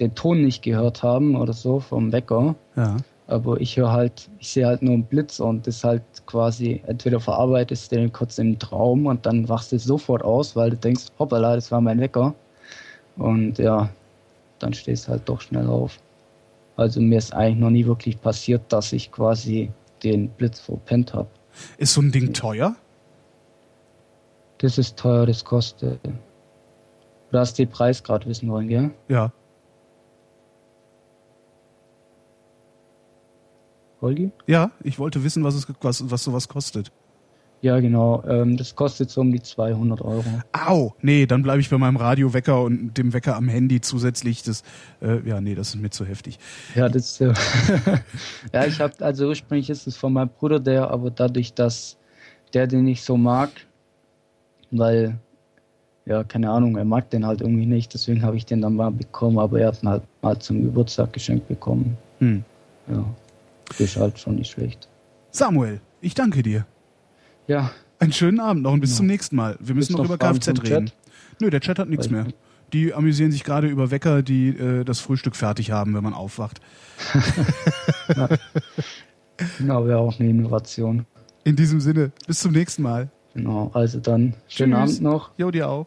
den 0.00 0.14
Ton 0.14 0.42
nicht 0.42 0.62
gehört 0.62 1.02
haben 1.02 1.36
oder 1.36 1.52
so 1.52 1.80
vom 1.80 2.12
Wecker. 2.12 2.54
Ja. 2.76 2.96
Aber 3.32 3.58
ich 3.62 3.78
höre 3.78 3.90
halt, 3.90 4.28
ich 4.40 4.48
sehe 4.48 4.66
halt 4.66 4.82
nur 4.82 4.92
einen 4.92 5.04
Blitz 5.04 5.40
und 5.40 5.66
das 5.66 5.82
halt 5.82 6.02
quasi, 6.26 6.82
entweder 6.86 7.18
verarbeitest 7.18 7.90
du 7.90 7.96
den 7.96 8.12
kurz 8.12 8.36
im 8.36 8.58
Traum 8.58 9.06
und 9.06 9.24
dann 9.24 9.48
wachst 9.48 9.72
du 9.72 9.78
sofort 9.78 10.22
aus, 10.22 10.54
weil 10.54 10.68
du 10.68 10.76
denkst, 10.76 11.06
hoppala, 11.18 11.54
das 11.54 11.72
war 11.72 11.80
mein 11.80 11.98
Wecker. 11.98 12.34
Und 13.16 13.56
ja, 13.56 13.88
dann 14.58 14.74
stehst 14.74 15.06
du 15.06 15.12
halt 15.12 15.26
doch 15.30 15.40
schnell 15.40 15.66
auf. 15.66 15.98
Also 16.76 17.00
mir 17.00 17.16
ist 17.16 17.32
eigentlich 17.32 17.58
noch 17.58 17.70
nie 17.70 17.86
wirklich 17.86 18.20
passiert, 18.20 18.70
dass 18.70 18.92
ich 18.92 19.10
quasi 19.10 19.70
den 20.02 20.28
Blitz 20.28 20.60
verpennt 20.60 21.14
habe. 21.14 21.28
Ist 21.78 21.94
so 21.94 22.02
ein 22.02 22.12
Ding 22.12 22.34
teuer? 22.34 22.76
Das 24.58 24.76
ist 24.76 24.98
teuer, 24.98 25.24
das 25.24 25.42
kostet. 25.42 25.98
Du 27.30 27.38
hast 27.38 27.58
den 27.58 27.70
Preis 27.70 28.02
gerade 28.02 28.26
wissen 28.26 28.50
wollen, 28.50 28.68
gell? 28.68 28.90
Ja. 29.08 29.32
Holgi? 34.02 34.32
Ja, 34.46 34.72
ich 34.82 34.98
wollte 34.98 35.24
wissen, 35.24 35.44
was, 35.44 35.54
es, 35.54 35.66
was, 35.80 36.10
was 36.10 36.24
sowas 36.24 36.48
kostet. 36.48 36.92
Ja, 37.62 37.78
genau. 37.78 38.24
Ähm, 38.26 38.56
das 38.56 38.74
kostet 38.74 39.08
so 39.10 39.20
um 39.20 39.30
die 39.30 39.40
200 39.40 40.02
Euro. 40.02 40.24
Au! 40.52 40.94
Nee, 41.00 41.26
dann 41.26 41.44
bleibe 41.44 41.60
ich 41.60 41.70
bei 41.70 41.78
meinem 41.78 41.96
Radiowecker 41.96 42.60
und 42.60 42.98
dem 42.98 43.12
Wecker 43.12 43.36
am 43.36 43.48
Handy 43.48 43.80
zusätzlich. 43.80 44.42
Das, 44.42 44.64
äh, 45.00 45.26
ja, 45.26 45.40
nee, 45.40 45.54
das 45.54 45.68
ist 45.68 45.80
mir 45.80 45.90
zu 45.90 46.04
heftig. 46.04 46.40
Ja, 46.74 46.88
das. 46.88 47.20
Äh, 47.20 47.32
ja, 48.52 48.66
ich 48.66 48.80
habe 48.80 48.94
also 48.98 49.28
ursprünglich 49.28 49.70
ist 49.70 49.86
es 49.86 49.96
von 49.96 50.12
meinem 50.12 50.30
Bruder 50.30 50.58
der, 50.58 50.90
aber 50.90 51.12
dadurch, 51.12 51.54
dass 51.54 51.96
der 52.52 52.66
den 52.66 52.82
nicht 52.82 53.04
so 53.04 53.16
mag, 53.16 53.50
weil 54.72 55.20
ja, 56.04 56.24
keine 56.24 56.50
Ahnung, 56.50 56.76
er 56.76 56.84
mag 56.84 57.10
den 57.10 57.24
halt 57.24 57.42
irgendwie 57.42 57.66
nicht, 57.66 57.94
deswegen 57.94 58.22
habe 58.22 58.36
ich 58.36 58.44
den 58.44 58.60
dann 58.60 58.74
mal 58.74 58.90
bekommen, 58.90 59.38
aber 59.38 59.60
er 59.60 59.68
hat 59.68 59.84
ihn 59.84 59.88
halt 59.88 60.02
mal 60.20 60.36
zum 60.38 60.62
Geburtstag 60.62 61.12
geschenkt 61.12 61.46
bekommen. 61.46 61.96
Hm. 62.18 62.42
Ja, 62.88 63.04
ist 63.78 63.96
halt 63.96 64.18
schon 64.18 64.36
nicht 64.36 64.50
schlecht. 64.50 64.88
Samuel, 65.30 65.80
ich 66.00 66.14
danke 66.14 66.42
dir. 66.42 66.66
Ja. 67.46 67.70
Einen 67.98 68.12
schönen 68.12 68.40
Abend 68.40 68.62
noch 68.62 68.72
und 68.72 68.80
bis 68.80 68.90
ja. 68.90 68.96
zum 68.98 69.06
nächsten 69.06 69.36
Mal. 69.36 69.56
Wir 69.60 69.74
müssen 69.74 69.96
noch 69.96 70.04
über 70.04 70.18
Kfz 70.18 70.48
reden. 70.48 70.86
Chat? 70.86 70.94
Nö, 71.40 71.50
der 71.50 71.60
Chat 71.60 71.78
hat 71.78 71.88
nichts 71.88 72.10
mehr. 72.10 72.26
Die 72.72 72.94
amüsieren 72.94 73.30
sich 73.30 73.44
gerade 73.44 73.68
über 73.68 73.90
Wecker, 73.90 74.22
die 74.22 74.48
äh, 74.48 74.84
das 74.84 75.00
Frühstück 75.00 75.36
fertig 75.36 75.70
haben, 75.70 75.94
wenn 75.94 76.02
man 76.02 76.14
aufwacht. 76.14 76.60
ja. 78.16 78.28
Genau, 79.58 79.86
wäre 79.86 79.98
auch 79.98 80.20
eine 80.20 80.28
Innovation. 80.28 81.06
In 81.42 81.56
diesem 81.56 81.80
Sinne, 81.80 82.12
bis 82.26 82.40
zum 82.40 82.52
nächsten 82.52 82.82
Mal. 82.82 83.10
Genau, 83.34 83.70
also 83.72 83.98
dann 83.98 84.34
schönen 84.46 84.72
Tschüss. 84.72 84.96
Abend 84.98 85.02
noch. 85.02 85.30
Jo, 85.36 85.50
dir 85.50 85.68
auch. 85.68 85.86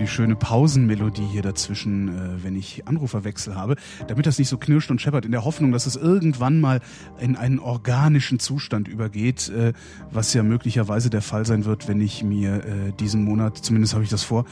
schöne 0.11 0.35
Pausenmelodie 0.35 1.25
hier 1.31 1.41
dazwischen, 1.41 2.09
äh, 2.09 2.43
wenn 2.43 2.55
ich 2.55 2.87
Anruferwechsel 2.87 3.55
habe, 3.55 3.77
damit 4.07 4.25
das 4.25 4.37
nicht 4.37 4.49
so 4.49 4.57
knirscht 4.57 4.91
und 4.91 5.01
scheppert, 5.01 5.25
in 5.25 5.31
der 5.31 5.45
Hoffnung, 5.45 5.71
dass 5.71 5.85
es 5.85 5.95
irgendwann 5.95 6.59
mal 6.59 6.81
in 7.19 7.35
einen 7.35 7.59
organischen 7.59 8.39
Zustand 8.39 8.87
übergeht, 8.87 9.49
äh, 9.49 9.73
was 10.11 10.33
ja 10.33 10.43
möglicherweise 10.43 11.09
der 11.09 11.21
Fall 11.21 11.45
sein 11.45 11.65
wird, 11.65 11.87
wenn 11.87 12.01
ich 12.01 12.23
mir 12.23 12.55
äh, 12.55 12.91
diesen 12.99 13.23
Monat, 13.23 13.57
zumindest 13.57 13.93
habe 13.93 14.03
ich 14.03 14.09
das 14.09 14.23
vor, 14.23 14.45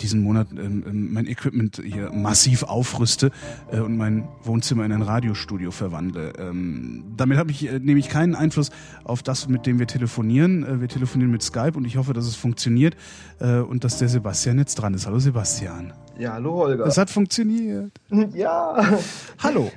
diesen 0.00 0.22
Monat 0.22 0.48
ähm, 0.52 0.84
ähm, 0.86 1.12
mein 1.12 1.26
Equipment 1.26 1.82
hier 1.84 2.12
massiv 2.12 2.62
aufrüste 2.62 3.32
und 3.72 3.96
mein 3.96 4.28
Wohnzimmer 4.44 4.84
in 4.84 4.92
ein 4.92 5.02
Radiostudio 5.02 5.70
verwandle. 5.70 6.34
Ähm, 6.38 7.04
damit 7.16 7.38
habe 7.38 7.50
ich 7.50 7.62
nämlich 7.62 8.08
keinen 8.08 8.34
Einfluss 8.34 8.70
auf 9.02 9.22
das, 9.22 9.48
mit 9.48 9.66
dem 9.66 9.78
wir 9.78 9.86
telefonieren. 9.86 10.80
Wir 10.80 10.88
telefonieren 10.88 11.32
mit 11.32 11.42
Skype 11.42 11.72
und 11.74 11.84
ich 11.86 11.96
hoffe, 11.96 12.12
dass 12.12 12.26
es 12.26 12.36
funktioniert 12.36 12.96
und 13.40 13.84
dass 13.84 13.98
der 13.98 14.08
Sebastian 14.08 14.58
jetzt 14.58 14.76
dran 14.76 14.91
ist. 14.94 15.06
Hallo 15.06 15.18
Sebastian. 15.18 15.92
Ja, 16.18 16.34
hallo 16.34 16.54
Holger. 16.54 16.86
Es 16.86 16.98
hat 16.98 17.10
funktioniert. 17.10 17.92
Ja. 18.34 18.98
Hallo. 19.42 19.70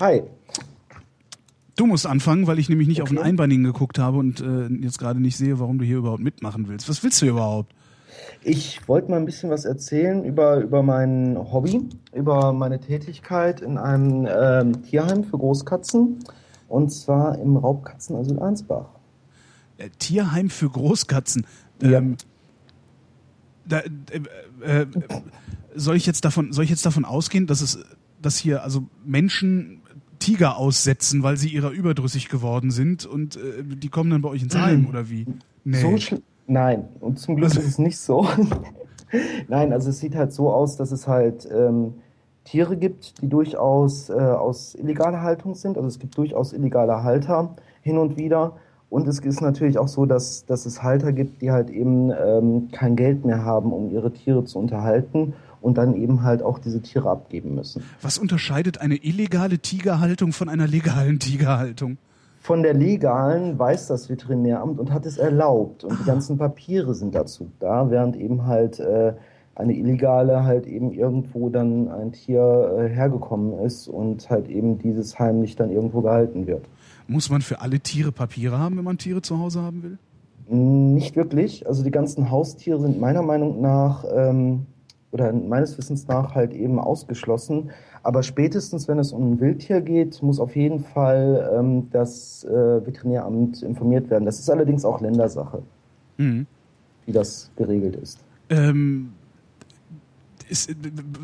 Hi. 0.00 0.22
Du 1.76 1.86
musst 1.86 2.06
anfangen, 2.06 2.46
weil 2.46 2.58
ich 2.58 2.68
nämlich 2.68 2.88
nicht 2.88 3.00
okay. 3.02 3.10
auf 3.10 3.16
den 3.16 3.18
Einbeinigen 3.18 3.64
geguckt 3.64 3.98
habe 3.98 4.18
und 4.18 4.40
äh, 4.40 4.66
jetzt 4.82 4.98
gerade 4.98 5.20
nicht 5.20 5.36
sehe, 5.36 5.58
warum 5.58 5.78
du 5.78 5.84
hier 5.84 5.98
überhaupt 5.98 6.22
mitmachen 6.22 6.68
willst. 6.68 6.88
Was 6.88 7.02
willst 7.02 7.20
du 7.20 7.26
überhaupt? 7.26 7.74
Ich 8.42 8.86
wollte 8.88 9.10
mal 9.10 9.16
ein 9.16 9.24
bisschen 9.24 9.50
was 9.50 9.64
erzählen 9.64 10.24
über, 10.24 10.58
über 10.58 10.82
mein 10.82 11.36
Hobby, 11.36 11.88
über 12.12 12.52
meine 12.52 12.80
Tätigkeit 12.80 13.60
in 13.60 13.78
einem 13.78 14.28
ähm, 14.30 14.82
Tierheim 14.82 15.24
für 15.24 15.38
Großkatzen 15.38 16.20
und 16.68 16.90
zwar 16.90 17.38
im 17.38 17.56
Raubkatzenasyl 17.56 18.38
Ansbach. 18.38 18.86
Äh, 19.78 19.88
Tierheim 19.98 20.50
für 20.50 20.68
Großkatzen? 20.68 21.46
Ja. 21.82 22.02
Da, 23.66 23.80
äh, 23.80 24.80
äh, 24.82 24.86
soll 25.74 25.96
ich 25.96 26.06
jetzt 26.06 26.24
davon, 26.24 26.52
soll 26.52 26.64
ich 26.64 26.70
jetzt 26.70 26.84
davon 26.86 27.04
ausgehen, 27.04 27.46
dass 27.46 27.60
es, 27.60 27.78
dass 28.20 28.36
hier 28.36 28.62
also 28.62 28.86
Menschen 29.04 29.80
Tiger 30.18 30.56
aussetzen, 30.56 31.22
weil 31.22 31.36
sie 31.36 31.48
ihrer 31.48 31.70
überdrüssig 31.70 32.28
geworden 32.28 32.70
sind 32.70 33.04
und 33.04 33.36
äh, 33.36 33.62
die 33.62 33.88
kommen 33.88 34.10
dann 34.10 34.22
bei 34.22 34.28
euch 34.28 34.42
ins 34.42 34.56
Heim 34.56 34.86
oder 34.86 35.10
wie? 35.10 35.26
Nee. 35.64 35.80
So 35.80 36.16
Nein, 36.46 36.88
und 37.00 37.18
zum 37.18 37.36
Glück 37.36 37.50
also, 37.50 37.60
ist 37.60 37.68
es 37.68 37.78
nicht 37.78 37.98
so. 37.98 38.26
Nein, 39.48 39.72
also 39.72 39.90
es 39.90 40.00
sieht 40.00 40.14
halt 40.14 40.32
so 40.32 40.52
aus, 40.52 40.76
dass 40.76 40.92
es 40.92 41.08
halt 41.08 41.48
ähm, 41.50 41.94
Tiere 42.44 42.76
gibt, 42.76 43.22
die 43.22 43.28
durchaus 43.28 44.10
äh, 44.10 44.12
aus 44.12 44.74
illegaler 44.74 45.22
Haltung 45.22 45.54
sind. 45.54 45.76
Also 45.76 45.88
es 45.88 45.98
gibt 45.98 46.16
durchaus 46.18 46.52
illegale 46.52 47.02
Halter 47.02 47.56
hin 47.82 47.98
und 47.98 48.16
wieder. 48.16 48.56
Und 48.90 49.08
es 49.08 49.18
ist 49.18 49.40
natürlich 49.40 49.78
auch 49.78 49.88
so, 49.88 50.06
dass, 50.06 50.44
dass 50.46 50.66
es 50.66 50.82
Halter 50.82 51.12
gibt, 51.12 51.42
die 51.42 51.50
halt 51.50 51.70
eben 51.70 52.10
ähm, 52.10 52.68
kein 52.70 52.96
Geld 52.96 53.24
mehr 53.24 53.44
haben, 53.44 53.72
um 53.72 53.90
ihre 53.90 54.12
Tiere 54.12 54.44
zu 54.44 54.58
unterhalten 54.58 55.34
und 55.60 55.78
dann 55.78 55.94
eben 55.94 56.22
halt 56.22 56.42
auch 56.42 56.58
diese 56.58 56.80
Tiere 56.80 57.10
abgeben 57.10 57.54
müssen. 57.54 57.82
Was 58.02 58.18
unterscheidet 58.18 58.80
eine 58.80 58.96
illegale 58.96 59.58
Tigerhaltung 59.58 60.32
von 60.32 60.48
einer 60.48 60.68
legalen 60.68 61.18
Tigerhaltung? 61.18 61.96
Von 62.40 62.62
der 62.62 62.74
legalen 62.74 63.58
weiß 63.58 63.86
das 63.86 64.10
Veterinäramt 64.10 64.78
und 64.78 64.92
hat 64.92 65.06
es 65.06 65.16
erlaubt 65.16 65.82
und 65.82 65.92
ah. 65.92 65.96
die 65.98 66.04
ganzen 66.04 66.36
Papiere 66.36 66.94
sind 66.94 67.14
dazu 67.14 67.50
da, 67.58 67.90
während 67.90 68.16
eben 68.16 68.44
halt 68.44 68.78
äh, 68.78 69.14
eine 69.54 69.72
illegale 69.72 70.44
halt 70.44 70.66
eben 70.66 70.92
irgendwo 70.92 71.48
dann 71.48 71.88
ein 71.88 72.12
Tier 72.12 72.76
äh, 72.78 72.88
hergekommen 72.88 73.58
ist 73.60 73.88
und 73.88 74.28
halt 74.28 74.48
eben 74.48 74.78
dieses 74.78 75.18
heimlich 75.18 75.56
dann 75.56 75.70
irgendwo 75.70 76.02
gehalten 76.02 76.46
wird. 76.46 76.66
Muss 77.06 77.30
man 77.30 77.42
für 77.42 77.60
alle 77.60 77.80
Tiere 77.80 78.12
Papiere 78.12 78.58
haben, 78.58 78.76
wenn 78.76 78.84
man 78.84 78.98
Tiere 78.98 79.22
zu 79.22 79.38
Hause 79.38 79.62
haben 79.62 79.82
will? 79.82 79.98
Nicht 80.48 81.16
wirklich. 81.16 81.66
Also 81.66 81.82
die 81.82 81.90
ganzen 81.90 82.30
Haustiere 82.30 82.80
sind 82.80 83.00
meiner 83.00 83.22
Meinung 83.22 83.60
nach 83.60 84.04
ähm, 84.14 84.66
oder 85.10 85.32
meines 85.32 85.78
Wissens 85.78 86.06
nach 86.08 86.34
halt 86.34 86.52
eben 86.52 86.78
ausgeschlossen. 86.78 87.70
Aber 88.02 88.22
spätestens, 88.22 88.86
wenn 88.88 88.98
es 88.98 89.12
um 89.12 89.32
ein 89.32 89.40
Wildtier 89.40 89.80
geht, 89.80 90.22
muss 90.22 90.38
auf 90.38 90.56
jeden 90.56 90.80
Fall 90.80 91.50
ähm, 91.56 91.88
das 91.90 92.44
äh, 92.44 92.84
Veterinäramt 92.86 93.62
informiert 93.62 94.10
werden. 94.10 94.26
Das 94.26 94.38
ist 94.38 94.50
allerdings 94.50 94.84
auch 94.84 95.00
Ländersache, 95.00 95.62
mhm. 96.18 96.46
wie 97.06 97.12
das 97.12 97.50
geregelt 97.56 97.96
ist. 97.96 98.18
Ähm, 98.50 99.12
ist, 100.48 100.74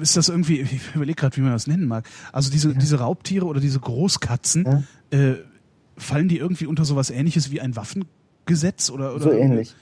ist 0.00 0.16
das 0.16 0.28
irgendwie, 0.30 0.60
ich 0.60 0.94
überlege 0.94 1.16
gerade, 1.16 1.36
wie 1.36 1.42
man 1.42 1.52
das 1.52 1.66
nennen 1.66 1.86
mag. 1.86 2.08
Also 2.32 2.50
diese, 2.50 2.70
ja. 2.70 2.78
diese 2.78 3.00
Raubtiere 3.00 3.44
oder 3.44 3.60
diese 3.60 3.80
Großkatzen, 3.80 4.64
ja. 5.12 5.18
äh, 5.18 5.36
fallen 6.00 6.28
die 6.28 6.38
irgendwie 6.38 6.66
unter 6.66 6.84
sowas 6.84 7.10
ähnliches 7.10 7.50
wie 7.50 7.60
ein 7.60 7.76
Waffengesetz 7.76 8.90
oder, 8.90 9.14
oder 9.14 9.22
so 9.24 9.32
ähnlich? 9.32 9.74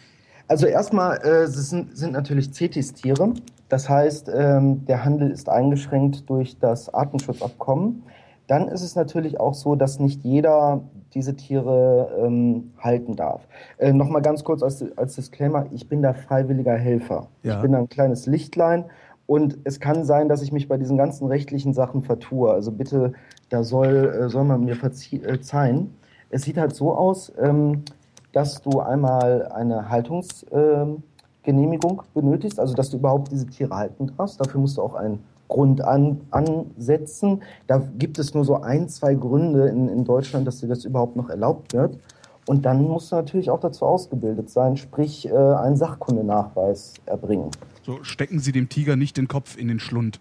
Also 0.49 0.67
erstmal 0.67 1.19
äh, 1.27 1.47
sind, 1.47 1.97
sind 1.97 2.13
natürlich 2.13 2.53
CETIS-Tiere. 2.53 3.35
Das 3.69 3.89
heißt, 3.89 4.31
ähm, 4.35 4.87
der 4.87 5.05
Handel 5.05 5.31
ist 5.31 5.49
eingeschränkt 5.49 6.29
durch 6.31 6.59
das 6.59 6.93
Artenschutzabkommen. 6.93 8.03
dann 8.47 8.69
ist 8.69 8.81
es 8.83 8.97
natürlich 8.97 9.39
auch 9.39 9.53
so, 9.55 9.75
dass 9.77 9.99
nicht 10.01 10.25
jeder 10.25 10.81
diese 11.13 11.35
Tiere 11.37 12.09
ähm, 12.25 12.73
halten 12.79 13.15
darf. 13.15 13.47
Äh, 13.77 13.93
Nochmal 13.93 14.23
ganz 14.23 14.43
kurz 14.43 14.63
als, 14.63 14.83
als 14.97 15.17
Disclaimer, 15.17 15.67
ich 15.73 15.87
bin 15.89 16.01
da 16.03 16.15
freiwilliger 16.15 16.75
Helfer. 16.77 17.29
Ja. 17.43 17.57
Ich 17.57 17.63
bin 17.63 17.73
da 17.73 17.79
ein 17.79 17.89
kleines 17.91 18.25
Lichtlein 18.27 18.87
und 19.27 19.59
es 19.65 19.81
kann 19.81 20.05
sein, 20.07 20.31
dass 20.31 20.41
ich 20.41 20.51
mich 20.53 20.67
bei 20.69 20.79
diesen 20.79 20.97
ganzen 20.97 21.27
rechtlichen 21.27 21.75
Sachen 21.75 22.03
vertue. 22.03 22.51
Also 22.51 22.73
bitte, 22.73 23.13
da 23.51 23.63
soll, 23.65 24.15
äh, 24.25 24.29
soll 24.31 24.45
man 24.45 24.65
mir 24.65 24.77
verzie- 24.77 25.23
äh, 25.23 25.29
verzeihen. 25.35 25.91
Es 26.31 26.43
sieht 26.43 26.59
halt 26.59 26.75
so 26.75 26.93
aus, 26.93 27.33
ähm, 27.39 27.85
dass 28.33 28.63
du 28.63 28.81
einmal 28.81 29.49
eine 29.49 29.89
Haltungsgenehmigung 29.89 31.03
Genehmigung 31.43 32.03
benötigst, 32.13 32.61
also 32.61 32.75
dass 32.75 32.91
du 32.91 32.99
überhaupt 32.99 33.33
diese 33.33 33.47
Tiere 33.47 33.75
halten 33.75 34.13
darfst. 34.17 34.39
Dafür 34.39 34.61
musst 34.61 34.77
du 34.77 34.83
auch 34.83 34.95
einen 34.95 35.21
Grund 35.49 35.81
an, 35.81 36.21
ansetzen. 36.31 37.43
Da 37.67 37.83
gibt 37.97 38.19
es 38.19 38.35
nur 38.35 38.45
so 38.45 38.61
ein, 38.61 38.89
zwei 38.91 39.15
Gründe 39.15 39.69
in, 39.69 39.89
in 39.89 40.05
Deutschland, 40.05 40.47
dass 40.47 40.61
dir 40.61 40.69
das 40.69 40.85
überhaupt 40.85 41.17
noch 41.17 41.31
erlaubt 41.31 41.73
wird. 41.73 41.99
Und 42.47 42.67
dann 42.67 42.83
musst 42.83 43.13
du 43.13 43.17
natürlich 43.17 43.51
auch 43.51 43.61
dazu 43.61 43.87
ausgebildet 43.87 44.51
sein, 44.51 44.77
sprich 44.77 45.29
äh, 45.29 45.33
einen 45.33 45.77
Sachkundenachweis 45.77 46.95
erbringen. 47.07 47.51
So 47.83 48.03
stecken 48.05 48.41
Sie 48.41 48.53
dem 48.53 48.69
Tiger 48.69 48.97
nicht 48.97 49.17
den 49.17 49.29
Kopf 49.29 49.57
in 49.57 49.69
den 49.69 49.81
Schlund. 49.81 50.21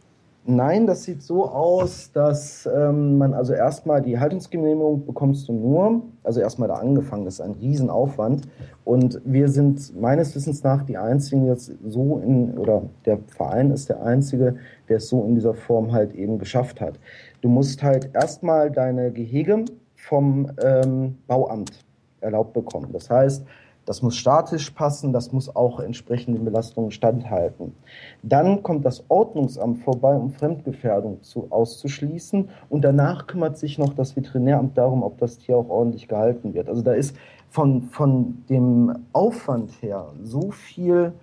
Nein, 0.50 0.88
das 0.88 1.04
sieht 1.04 1.24
so 1.24 1.46
aus, 1.50 2.10
dass 2.14 2.66
ähm, 2.74 3.18
man 3.18 3.34
also 3.34 3.52
erstmal 3.52 4.02
die 4.02 4.18
Haltungsgenehmigung 4.18 5.06
bekommst 5.06 5.50
du 5.50 5.52
nur, 5.52 6.04
also 6.24 6.40
erstmal 6.40 6.70
da 6.70 6.76
angefangen, 6.76 7.26
das 7.26 7.34
ist 7.34 7.42
ein 7.42 7.52
Riesenaufwand. 7.60 8.48
Und 8.86 9.20
wir 9.26 9.50
sind 9.50 10.00
meines 10.00 10.34
Wissens 10.36 10.64
nach 10.64 10.84
die 10.84 10.98
einzigen 10.98 11.48
jetzt 11.48 11.74
so 11.86 12.20
in, 12.20 12.58
oder 12.58 12.84
der 13.06 13.20
Verein 13.28 13.72
ist 13.72 13.90
der 13.90 14.02
einzige, 14.02 14.56
der 14.88 14.98
es 14.98 15.10
so 15.10 15.26
in 15.26 15.36
dieser 15.36 15.54
Form 15.54 15.92
halt 15.92 16.16
eben 16.16 16.40
geschafft 16.40 16.80
hat. 16.80 16.98
Du 17.42 17.50
musst 17.50 17.84
halt 17.84 18.12
erstmal 18.14 18.72
deine 18.72 19.12
Gehege 19.12 19.66
vom 19.96 20.50
ähm, 20.64 21.18
Bauamt 21.28 21.84
erlaubt 22.22 22.54
bekommen. 22.54 22.88
Das 22.94 23.10
heißt, 23.10 23.46
das 23.88 24.02
muss 24.02 24.18
statisch 24.18 24.70
passen, 24.72 25.14
das 25.14 25.32
muss 25.32 25.56
auch 25.56 25.80
entsprechend 25.80 26.38
den 26.38 26.44
Belastungen 26.44 26.92
standhalten. 26.92 27.74
Dann 28.22 28.62
kommt 28.62 28.84
das 28.84 29.06
Ordnungsamt 29.08 29.80
vorbei, 29.80 30.14
um 30.14 30.30
Fremdgefährdung 30.30 31.24
zu, 31.24 31.48
auszuschließen. 31.50 32.50
Und 32.70 32.82
danach 32.82 33.28
kümmert 33.28 33.58
sich 33.58 33.80
noch 33.80 33.94
das 33.94 34.18
Veterinäramt 34.18 34.78
darum, 34.78 35.04
ob 35.04 35.18
das 35.20 35.38
Tier 35.38 35.56
auch 35.56 35.70
ordentlich 35.70 36.10
gehalten 36.10 36.54
wird. 36.54 36.68
Also 36.68 36.82
da 36.82 36.92
ist 36.92 37.16
von, 37.50 37.84
von 37.84 38.44
dem 38.50 38.94
Aufwand 39.14 39.72
her 39.82 40.08
so 40.22 40.52
viel 40.52 41.14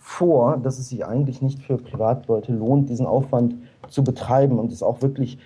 vor, 0.00 0.56
dass 0.56 0.80
es 0.80 0.88
sich 0.88 1.06
eigentlich 1.06 1.40
nicht 1.40 1.60
für 1.60 1.76
Privatleute 1.76 2.52
lohnt, 2.52 2.90
diesen 2.90 3.06
Aufwand 3.06 3.54
zu 3.88 4.02
betreiben 4.02 4.58
und 4.58 4.72
es 4.72 4.82
auch 4.82 5.00
wirklich 5.00 5.38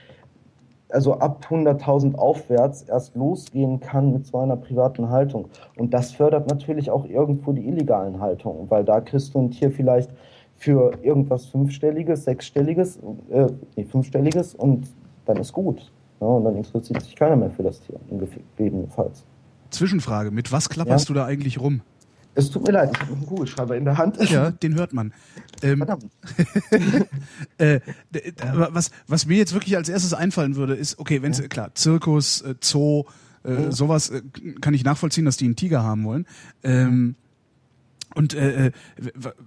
also 0.94 1.14
ab 1.18 1.44
100.000 1.50 2.14
aufwärts 2.14 2.82
erst 2.82 3.16
losgehen 3.16 3.80
kann 3.80 4.12
mit 4.12 4.26
so 4.26 4.38
einer 4.38 4.56
privaten 4.56 5.10
Haltung. 5.10 5.48
Und 5.76 5.92
das 5.92 6.12
fördert 6.12 6.48
natürlich 6.48 6.90
auch 6.90 7.04
irgendwo 7.04 7.52
die 7.52 7.66
illegalen 7.66 8.20
Haltungen, 8.20 8.70
weil 8.70 8.84
da 8.84 9.00
kriegst 9.00 9.34
du 9.34 9.40
ein 9.40 9.50
Tier 9.50 9.70
vielleicht 9.72 10.10
für 10.56 10.92
irgendwas 11.02 11.46
Fünfstelliges, 11.46 12.24
Sechsstelliges, 12.24 12.98
äh, 13.30 13.46
nee, 13.76 13.84
Fünfstelliges 13.84 14.54
und 14.54 14.86
dann 15.26 15.36
ist 15.38 15.52
gut. 15.52 15.90
Ja, 16.20 16.28
und 16.28 16.44
dann 16.44 16.56
interessiert 16.56 17.02
sich 17.02 17.16
keiner 17.16 17.34
mehr 17.36 17.50
für 17.50 17.64
das 17.64 17.80
Tier, 17.80 17.96
gegebenenfalls. 18.56 19.24
Zwischenfrage, 19.70 20.30
mit 20.30 20.52
was 20.52 20.68
klapperst 20.68 21.08
Ja. 21.08 21.12
du 21.14 21.18
da 21.18 21.26
eigentlich 21.26 21.60
rum? 21.60 21.80
Es 22.34 22.50
tut 22.50 22.66
mir 22.66 22.72
leid, 22.72 22.90
ich 22.92 23.00
habe 23.00 23.12
einen 23.12 23.26
Kugelschreiber 23.26 23.76
in 23.76 23.84
der 23.84 23.96
Hand. 23.96 24.18
Ja, 24.30 24.50
den 24.50 24.74
hört 24.74 24.92
man. 24.92 25.12
Ähm, 25.62 25.78
Verdammt. 25.78 26.10
äh, 27.58 27.80
was, 28.52 28.90
was 29.06 29.26
mir 29.26 29.36
jetzt 29.36 29.54
wirklich 29.54 29.76
als 29.76 29.88
erstes 29.88 30.14
einfallen 30.14 30.56
würde, 30.56 30.74
ist, 30.74 30.98
okay, 30.98 31.22
wenn 31.22 31.32
es, 31.32 31.48
klar, 31.48 31.74
Zirkus, 31.74 32.42
äh, 32.42 32.54
Zoo, 32.60 33.04
äh, 33.44 33.70
sowas 33.70 34.10
äh, 34.10 34.22
kann 34.60 34.74
ich 34.74 34.84
nachvollziehen, 34.84 35.24
dass 35.24 35.36
die 35.36 35.44
einen 35.44 35.56
Tiger 35.56 35.82
haben 35.82 36.04
wollen. 36.04 36.26
Ähm, 36.62 37.14
und 38.14 38.34
äh, 38.34 38.66
äh, 38.66 38.72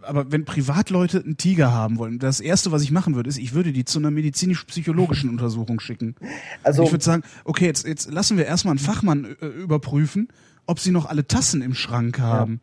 aber 0.01 0.31
wenn 0.31 0.45
Privatleute 0.45 1.23
einen 1.23 1.37
Tiger 1.37 1.71
haben 1.71 1.97
wollen, 1.97 2.19
das 2.19 2.39
erste, 2.39 2.71
was 2.71 2.83
ich 2.83 2.91
machen 2.91 3.15
würde, 3.15 3.29
ist, 3.29 3.37
ich 3.37 3.53
würde 3.53 3.71
die 3.71 3.85
zu 3.85 3.99
einer 3.99 4.11
medizinisch-psychologischen 4.11 5.29
Untersuchung 5.29 5.79
schicken. 5.79 6.15
Also 6.63 6.83
ich 6.83 6.91
würde 6.91 7.03
sagen, 7.03 7.23
okay, 7.45 7.65
jetzt, 7.65 7.87
jetzt 7.87 8.11
lassen 8.11 8.37
wir 8.37 8.45
erstmal 8.45 8.73
einen 8.73 8.79
Fachmann 8.79 9.35
äh, 9.41 9.45
überprüfen, 9.45 10.27
ob 10.65 10.79
sie 10.79 10.91
noch 10.91 11.05
alle 11.05 11.25
Tassen 11.25 11.61
im 11.61 11.73
Schrank 11.73 12.19
haben. 12.19 12.59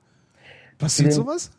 Passiert 0.78 1.08
Den- 1.08 1.14
sowas? 1.14 1.50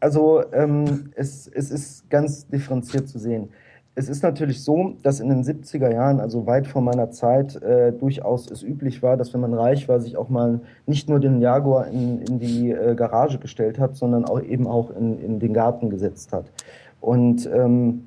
Also 0.00 0.42
ähm, 0.52 1.10
es, 1.14 1.46
es 1.46 1.70
ist 1.70 2.10
ganz 2.10 2.46
differenziert 2.48 3.08
zu 3.08 3.18
sehen. 3.18 3.50
Es 3.94 4.08
ist 4.08 4.22
natürlich 4.22 4.64
so, 4.64 4.94
dass 5.02 5.20
in 5.20 5.28
den 5.28 5.44
70er 5.44 5.92
Jahren, 5.92 6.18
also 6.18 6.46
weit 6.46 6.66
vor 6.66 6.80
meiner 6.80 7.10
Zeit, 7.10 7.60
äh, 7.62 7.92
durchaus 7.92 8.50
es 8.50 8.62
üblich 8.62 9.02
war, 9.02 9.16
dass 9.18 9.34
wenn 9.34 9.42
man 9.42 9.52
reich 9.52 9.86
war, 9.88 10.00
sich 10.00 10.16
auch 10.16 10.30
mal 10.30 10.60
nicht 10.86 11.08
nur 11.10 11.20
den 11.20 11.40
Jaguar 11.40 11.88
in, 11.88 12.22
in 12.22 12.38
die 12.38 12.70
äh, 12.70 12.94
Garage 12.94 13.38
gestellt 13.38 13.78
hat, 13.78 13.96
sondern 13.96 14.24
auch 14.24 14.40
eben 14.40 14.66
auch 14.66 14.90
in, 14.90 15.20
in 15.20 15.38
den 15.38 15.52
Garten 15.52 15.90
gesetzt 15.90 16.32
hat. 16.32 16.46
Und 17.00 17.48
ähm, 17.52 18.06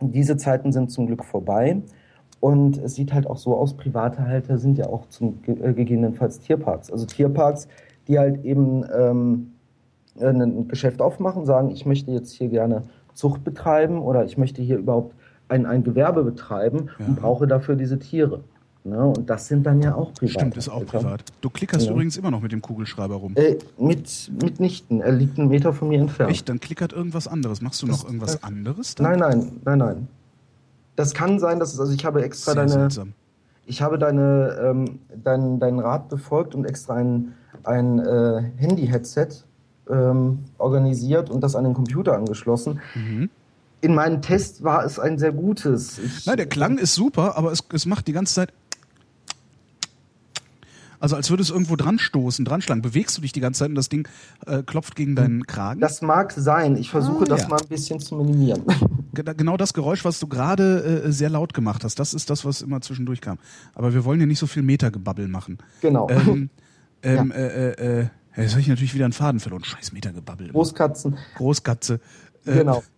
diese 0.00 0.38
Zeiten 0.38 0.72
sind 0.72 0.90
zum 0.90 1.06
Glück 1.06 1.24
vorbei. 1.24 1.82
Und 2.40 2.78
es 2.78 2.94
sieht 2.94 3.12
halt 3.12 3.26
auch 3.26 3.36
so 3.36 3.54
aus, 3.56 3.74
private 3.74 4.26
Halter 4.26 4.58
sind 4.58 4.78
ja 4.78 4.86
auch 4.86 5.08
zum 5.08 5.40
äh, 5.46 5.72
gegebenenfalls 5.72 6.38
Tierparks. 6.40 6.90
Also 6.90 7.04
Tierparks, 7.04 7.68
die 8.06 8.18
halt 8.18 8.44
eben 8.44 8.84
ähm, 8.96 9.52
ein 10.20 10.68
Geschäft 10.68 11.00
aufmachen, 11.00 11.46
sagen, 11.46 11.70
ich 11.70 11.86
möchte 11.86 12.10
jetzt 12.10 12.32
hier 12.32 12.48
gerne 12.48 12.82
Zucht 13.14 13.44
betreiben 13.44 14.00
oder 14.00 14.24
ich 14.24 14.38
möchte 14.38 14.62
hier 14.62 14.78
überhaupt 14.78 15.14
ein, 15.48 15.66
ein 15.66 15.82
Gewerbe 15.82 16.22
betreiben 16.24 16.88
Ja. 16.98 17.06
und 17.06 17.16
brauche 17.16 17.46
dafür 17.46 17.74
diese 17.76 17.98
Tiere. 17.98 18.40
Ne? 18.84 19.04
Und 19.04 19.28
das 19.28 19.48
sind 19.48 19.64
dann 19.66 19.82
ja 19.82 19.94
auch 19.94 20.12
privat. 20.14 20.30
Stimmt, 20.32 20.56
ist 20.56 20.68
auch 20.68 20.84
privat. 20.86 21.24
Du 21.40 21.50
klickerst 21.50 21.86
Ja. 21.86 21.92
übrigens 21.92 22.16
immer 22.16 22.30
noch 22.30 22.40
mit 22.40 22.52
dem 22.52 22.62
Kugelschreiber 22.62 23.16
rum. 23.16 23.32
Äh, 23.34 23.56
mit, 23.78 24.30
mitnichten. 24.40 25.00
Er 25.00 25.12
liegt 25.12 25.38
einen 25.38 25.48
Meter 25.48 25.72
von 25.72 25.88
mir 25.88 26.00
entfernt. 26.00 26.30
Echt? 26.30 26.48
Dann 26.48 26.60
klickert 26.60 26.92
irgendwas 26.92 27.26
anderes. 27.26 27.60
Machst 27.60 27.82
du 27.82 27.86
Das- 27.86 27.98
noch 27.98 28.06
irgendwas 28.06 28.32
das- 28.34 28.42
anderes? 28.44 28.94
Dann? 28.94 29.18
Nein, 29.18 29.18
nein, 29.18 29.52
nein, 29.64 29.78
nein. 29.78 30.08
Das 30.96 31.12
kann 31.14 31.38
sein, 31.38 31.58
dass 31.60 31.72
es, 31.74 31.80
also 31.80 31.92
ich 31.92 32.04
habe 32.04 32.22
extra 32.22 32.52
Sehr 32.52 32.62
deine, 32.62 32.70
seltsam. 32.72 33.12
ich 33.66 33.82
habe 33.82 33.98
deine, 33.98 34.56
ähm, 34.62 34.98
dein, 35.22 35.58
deinen 35.60 35.80
Rat 35.80 36.08
befolgt 36.08 36.54
und 36.54 36.64
extra 36.64 36.94
ein, 36.94 37.32
ein 37.64 37.98
äh, 37.98 38.42
Handy-Headset 38.56 39.28
ähm, 39.90 40.40
organisiert 40.58 41.30
und 41.30 41.40
das 41.42 41.54
an 41.56 41.64
den 41.64 41.74
Computer 41.74 42.14
angeschlossen. 42.16 42.80
Mhm. 42.94 43.30
In 43.80 43.94
meinem 43.94 44.22
Test 44.22 44.64
war 44.64 44.84
es 44.84 44.98
ein 44.98 45.18
sehr 45.18 45.32
gutes. 45.32 45.98
Ich, 45.98 46.26
Nein, 46.26 46.36
der 46.36 46.46
Klang 46.46 46.78
ist 46.78 46.94
super, 46.94 47.36
aber 47.36 47.52
es, 47.52 47.62
es 47.72 47.86
macht 47.86 48.08
die 48.08 48.12
ganze 48.12 48.34
Zeit. 48.34 48.52
Also 51.00 51.14
als 51.14 51.30
würde 51.30 51.44
es 51.44 51.50
irgendwo 51.50 51.76
dran 51.76 52.00
stoßen, 52.00 52.44
dran 52.44 52.60
schlagen. 52.60 52.82
Bewegst 52.82 53.16
du 53.16 53.22
dich 53.22 53.30
die 53.30 53.38
ganze 53.38 53.60
Zeit 53.60 53.68
und 53.68 53.76
das 53.76 53.88
Ding 53.88 54.08
äh, 54.46 54.64
klopft 54.64 54.96
gegen 54.96 55.14
deinen 55.14 55.46
Kragen? 55.46 55.80
Das 55.80 56.02
mag 56.02 56.32
sein. 56.32 56.74
Ich 56.76 56.90
versuche 56.90 57.22
Ah, 57.22 57.28
das 57.28 57.42
ja. 57.42 57.48
mal 57.48 57.60
ein 57.60 57.68
bisschen 57.68 58.00
zu 58.00 58.16
minimieren. 58.16 58.62
Ge- 59.14 59.24
Genau 59.36 59.56
das 59.56 59.74
Geräusch, 59.74 60.04
was 60.04 60.18
du 60.18 60.26
gerade 60.26 61.02
äh, 61.04 61.12
sehr 61.12 61.30
laut 61.30 61.54
gemacht 61.54 61.84
hast, 61.84 62.00
das 62.00 62.14
ist 62.14 62.30
das, 62.30 62.44
was 62.44 62.62
immer 62.62 62.80
zwischendurch 62.80 63.20
kam. 63.20 63.38
Aber 63.76 63.94
wir 63.94 64.04
wollen 64.04 64.18
ja 64.18 64.26
nicht 64.26 64.40
so 64.40 64.48
viel 64.48 64.62
Metergebabbel 64.64 65.28
machen. 65.28 65.58
genau. 65.80 66.08
Ähm, 66.10 66.50
ähm, 67.04 67.30
äh, 67.30 67.46
äh, 67.68 68.00
äh, 68.00 68.06
jetzt 68.42 68.52
habe 68.52 68.60
ich 68.60 68.68
natürlich 68.68 68.94
wieder 68.94 69.04
einen 69.04 69.12
Faden 69.12 69.40
verloren. 69.40 69.64
Scheiß 69.64 69.92
Metergebabbel. 69.92 70.46
immer. 70.46 70.52
Großkatzen. 70.52 71.16
Großkatze. 71.36 72.00
Äh, 72.46 72.58
Genau. 72.58 72.82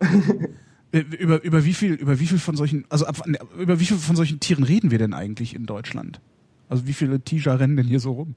Über, 0.93 1.41
über 1.45 1.65
wie 1.65 1.73
viel, 1.73 1.93
über 1.95 2.19
wie 2.19 2.27
viel 2.27 2.41
von 2.41 2.57
solchen, 2.57 2.85
also 2.89 3.07
ab, 3.07 3.23
über 3.57 3.79
wie 3.79 3.85
viel 3.85 3.97
von 3.97 4.17
solchen 4.17 4.41
Tieren 4.41 4.65
reden 4.65 4.91
wir 4.91 4.99
denn 4.99 5.15
eigentlich 5.15 5.55
in 5.55 5.65
Deutschland? 5.65 6.21
Also 6.69 6.89
wie 6.89 6.93
viele 6.93 7.21
Tiger 7.21 7.61
rennen 7.61 7.77
denn 7.77 7.87
hier 7.87 8.01
so 8.01 8.11
rum? 8.11 8.35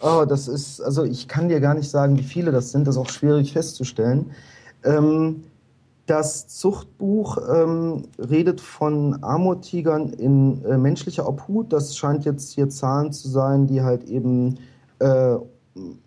Oh, 0.00 0.24
das 0.28 0.48
ist, 0.48 0.80
also 0.80 1.04
ich 1.04 1.28
kann 1.28 1.48
dir 1.48 1.60
gar 1.60 1.74
nicht 1.74 1.88
sagen, 1.88 2.18
wie 2.18 2.24
viele 2.24 2.50
das 2.50 2.72
sind. 2.72 2.88
Das 2.88 2.96
ist 2.96 3.00
auch 3.00 3.08
schwierig 3.08 3.52
festzustellen. 3.52 4.32
Ähm, 4.82 5.44
das 6.06 6.48
Zuchtbuch 6.48 7.38
ähm, 7.48 8.02
redet 8.18 8.60
von 8.60 9.22
Amurtigern 9.22 10.12
in 10.12 10.64
äh, 10.64 10.76
menschlicher 10.76 11.28
Obhut. 11.28 11.72
Das 11.72 11.96
scheint 11.96 12.24
jetzt 12.24 12.50
hier 12.52 12.68
Zahlen 12.68 13.12
zu 13.12 13.28
sein, 13.28 13.68
die 13.68 13.82
halt 13.82 14.04
eben 14.04 14.58
äh, 14.98 15.36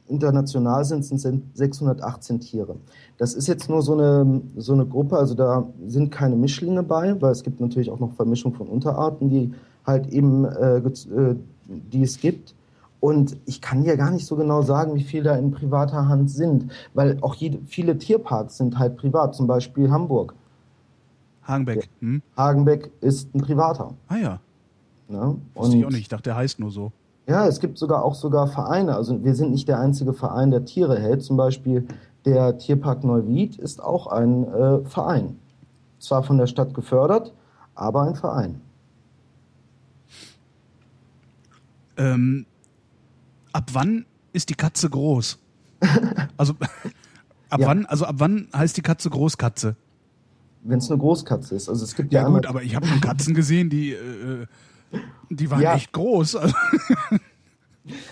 international 0.07 0.85
sind, 0.85 1.03
sind 1.03 1.43
618 1.55 2.39
Tiere. 2.39 2.75
Das 3.17 3.33
ist 3.33 3.47
jetzt 3.47 3.69
nur 3.69 3.81
so 3.81 3.93
eine, 3.93 4.41
so 4.57 4.73
eine 4.73 4.85
Gruppe, 4.85 5.17
also 5.17 5.33
da 5.33 5.67
sind 5.87 6.11
keine 6.11 6.35
Mischlinge 6.35 6.83
bei, 6.83 7.19
weil 7.21 7.31
es 7.31 7.43
gibt 7.43 7.59
natürlich 7.59 7.89
auch 7.89 7.99
noch 7.99 8.13
Vermischung 8.13 8.53
von 8.53 8.67
Unterarten, 8.67 9.29
die 9.29 9.53
halt 9.85 10.07
eben, 10.07 10.45
äh, 10.45 10.77
äh, 10.77 11.35
die 11.67 12.03
es 12.03 12.19
gibt. 12.19 12.53
Und 12.99 13.37
ich 13.45 13.61
kann 13.61 13.83
dir 13.83 13.97
gar 13.97 14.11
nicht 14.11 14.25
so 14.25 14.35
genau 14.35 14.61
sagen, 14.61 14.95
wie 14.95 15.03
viele 15.03 15.25
da 15.25 15.35
in 15.35 15.51
privater 15.51 16.07
Hand 16.07 16.31
sind, 16.31 16.71
weil 16.93 17.17
auch 17.21 17.35
jede, 17.35 17.59
viele 17.65 17.97
Tierparks 17.97 18.57
sind 18.57 18.79
halt 18.79 18.97
privat, 18.97 19.35
zum 19.35 19.47
Beispiel 19.47 19.91
Hamburg. 19.91 20.33
Hagenbeck. 21.43 21.87
Hm? 21.99 22.21
Hagenbeck 22.35 22.91
ist 23.01 23.33
ein 23.35 23.41
privater. 23.41 23.93
Ah 24.07 24.17
ja, 24.17 24.39
Ne? 25.07 25.35
wusste 25.53 25.77
ich 25.77 25.85
auch 25.85 25.89
nicht. 25.89 26.01
Ich 26.01 26.07
dachte, 26.07 26.23
der 26.23 26.35
heißt 26.35 26.59
nur 26.59 26.71
so. 26.71 26.91
Ja, 27.27 27.47
es 27.47 27.59
gibt 27.59 27.77
sogar 27.77 28.03
auch 28.03 28.13
sogar 28.15 28.47
Vereine. 28.47 28.95
Also 28.95 29.23
wir 29.23 29.33
sind 29.35 29.51
nicht 29.51 29.67
der 29.67 29.79
einzige 29.79 30.13
Verein, 30.13 30.51
der 30.51 30.65
Tiere 30.65 30.99
hält. 30.99 31.23
Zum 31.23 31.37
Beispiel 31.37 31.87
der 32.25 32.57
Tierpark 32.57 33.03
Neuwied 33.03 33.57
ist 33.57 33.81
auch 33.83 34.07
ein 34.07 34.43
äh, 34.53 34.79
Verein. 34.85 35.39
Zwar 35.99 36.21
von 36.23 36.37
der 36.37 36.47
Stadt 36.47 36.73
gefördert, 36.73 37.33
aber 37.73 38.03
ein 38.03 38.15
Verein. 38.15 38.61
Ähm, 41.97 42.45
ab 43.53 43.69
wann 43.73 44.05
ist 44.33 44.49
die 44.49 44.55
Katze 44.55 44.89
groß? 44.89 45.37
Also 46.37 46.53
ab 47.49 47.59
Ja. 47.61 47.67
wann, 47.67 47.85
also 47.85 48.05
ab 48.05 48.15
wann 48.17 48.49
heißt 48.53 48.75
die 48.75 48.81
Katze 48.81 49.09
Großkatze? 49.09 49.75
Wenn 50.63 50.79
es 50.79 50.89
eine 50.91 50.99
Großkatze 50.99 51.55
ist. 51.55 51.69
Also 51.69 51.85
es 51.85 51.95
gibt 51.95 52.11
Ja, 52.11 52.23
ja, 52.23 52.27
gut, 52.27 52.45
aber 52.45 52.61
ich 52.63 52.75
habe 52.75 52.85
schon 52.85 52.99
Katzen 52.99 53.33
gesehen, 53.33 53.69
die 53.69 53.91
äh, 53.93 54.45
die 55.29 55.49
waren 55.49 55.61
Ja. 55.61 55.75
echt 55.75 55.91
groß. 55.91 56.37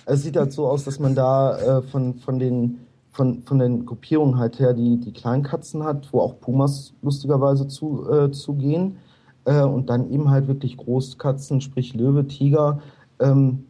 Also, 0.06 0.20
es 0.20 0.24
sieht 0.24 0.38
halt 0.38 0.54
so 0.54 0.68
aus, 0.68 0.84
dass 0.84 1.00
man 1.00 1.16
da 1.16 1.58
äh, 1.58 1.82
von, 1.82 2.14
von 2.20 2.38
den 2.38 2.78
von, 3.12 3.42
von 3.44 3.60
den 3.60 3.86
Gruppierungen 3.86 4.38
halt 4.38 4.60
her 4.60 4.74
die, 4.74 4.98
die 4.98 5.14
Kleinkatzen 5.14 5.84
hat, 5.84 6.10
wo 6.12 6.20
auch 6.20 6.40
Pumas 6.40 6.94
lustigerweise 7.02 7.68
zu, 7.68 8.08
äh, 8.12 8.32
zugehen. 8.32 8.98
Äh, 9.46 9.62
und 9.62 9.90
dann 9.90 10.10
eben 10.12 10.30
halt 10.30 10.48
wirklich 10.48 10.78
Großkatzen, 10.78 11.62
sprich 11.62 11.94
Löwe, 11.94 12.28
Tiger, 12.28 12.80
ähm, 13.20 13.66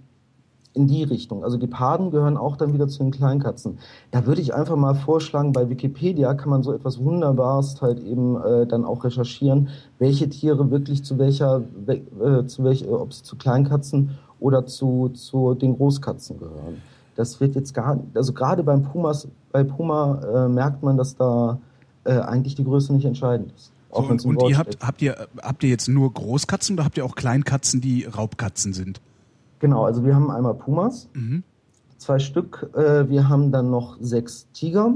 in 0.74 0.88
die 0.88 1.04
Richtung. 1.04 1.44
Also 1.44 1.60
Geparden 1.60 2.12
gehören 2.12 2.38
auch 2.38 2.58
dann 2.58 2.74
wieder 2.74 2.88
zu 2.88 3.04
den 3.04 3.12
Kleinkatzen. 3.12 3.78
Da 4.12 4.26
würde 4.26 4.42
ich 4.42 4.54
einfach 4.54 4.76
mal 4.76 4.96
vorschlagen, 4.96 5.54
bei 5.54 5.70
Wikipedia 5.70 6.34
kann 6.34 6.50
man 6.50 6.64
so 6.64 6.74
etwas 6.74 7.00
Wunderbares 7.00 7.82
halt 7.82 8.00
eben 8.00 8.42
äh, 8.42 8.66
dann 8.66 8.84
auch 8.84 9.04
recherchieren, 9.04 9.70
welche 10.00 10.30
Tiere 10.30 10.72
wirklich 10.72 11.04
zu 11.04 11.18
welcher, 11.20 11.62
we, 11.86 12.02
äh, 12.20 12.48
zu 12.48 12.64
welch, 12.64 12.84
äh, 12.84 12.88
ob 12.88 13.14
sie 13.14 13.24
zu 13.24 13.36
Kleinkatzen 13.36 14.18
oder 14.40 14.66
zu, 14.66 15.10
zu 15.10 15.54
den 15.54 15.78
Großkatzen 15.78 16.40
gehören. 16.40 16.82
Das 17.16 17.40
wird 17.40 17.54
jetzt 17.54 17.74
gar, 17.74 18.00
also 18.16 18.34
gerade 18.34 18.64
beim 18.64 18.84
Pumas, 18.84 19.28
bei 19.52 19.64
Puma 19.64 20.20
äh, 20.22 20.50
merkt 20.50 20.82
man, 20.82 20.98
dass 20.98 21.16
da 21.16 21.60
äh, 22.04 22.14
eigentlich 22.14 22.56
die 22.56 22.64
Größe 22.64 22.92
nicht 22.94 23.06
entscheidend 23.06 23.54
ist. 23.56 23.72
so, 24.18 24.30
und 24.30 24.42
ihr 24.50 24.58
habt, 24.58 24.80
habt 24.82 25.02
ihr 25.04 25.28
habt 25.40 25.64
ihr 25.64 25.70
jetzt 25.70 25.88
nur 25.88 26.12
Großkatzen 26.12 26.76
oder 26.76 26.86
habt 26.86 26.98
ihr 26.98 27.06
auch 27.06 27.14
Kleinkatzen, 27.14 27.80
die 27.80 28.06
Raubkatzen 28.06 28.74
sind? 28.74 29.00
Genau, 29.64 29.86
also 29.86 30.04
wir 30.04 30.14
haben 30.14 30.30
einmal 30.30 30.56
Pumas, 30.56 31.08
Mhm. 31.14 31.42
zwei 31.98 32.20
Stück. 32.20 32.70
Äh, 32.76 33.08
wir 33.08 33.30
haben 33.30 33.50
dann 33.50 33.70
noch 33.70 33.96
sechs 34.02 34.52
Tiger, 34.52 34.94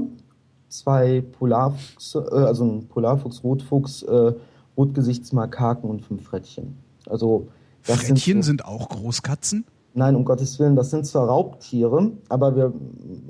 zwei 0.68 1.22
Polarfuchse, 1.38 2.28
äh, 2.30 2.34
also 2.44 2.66
ein 2.66 2.86
Polarfuchs, 2.86 3.42
Rotfuchs, 3.42 4.02
äh, 4.02 4.34
Rotgesichtsmakaken 4.76 5.88
und 5.88 6.02
fünf 6.02 6.24
Frettchen. 6.24 6.76
Also 7.08 7.48
das 7.86 8.02
Frettchen 8.02 8.42
so, 8.42 8.46
sind 8.48 8.66
auch 8.66 8.90
Großkatzen? 8.90 9.64
Nein, 9.94 10.14
um 10.14 10.26
Gottes 10.26 10.58
Willen, 10.58 10.76
das 10.76 10.90
sind 10.90 11.06
zwar 11.06 11.28
Raubtiere, 11.28 12.12
aber 12.28 12.54
wir 12.54 12.74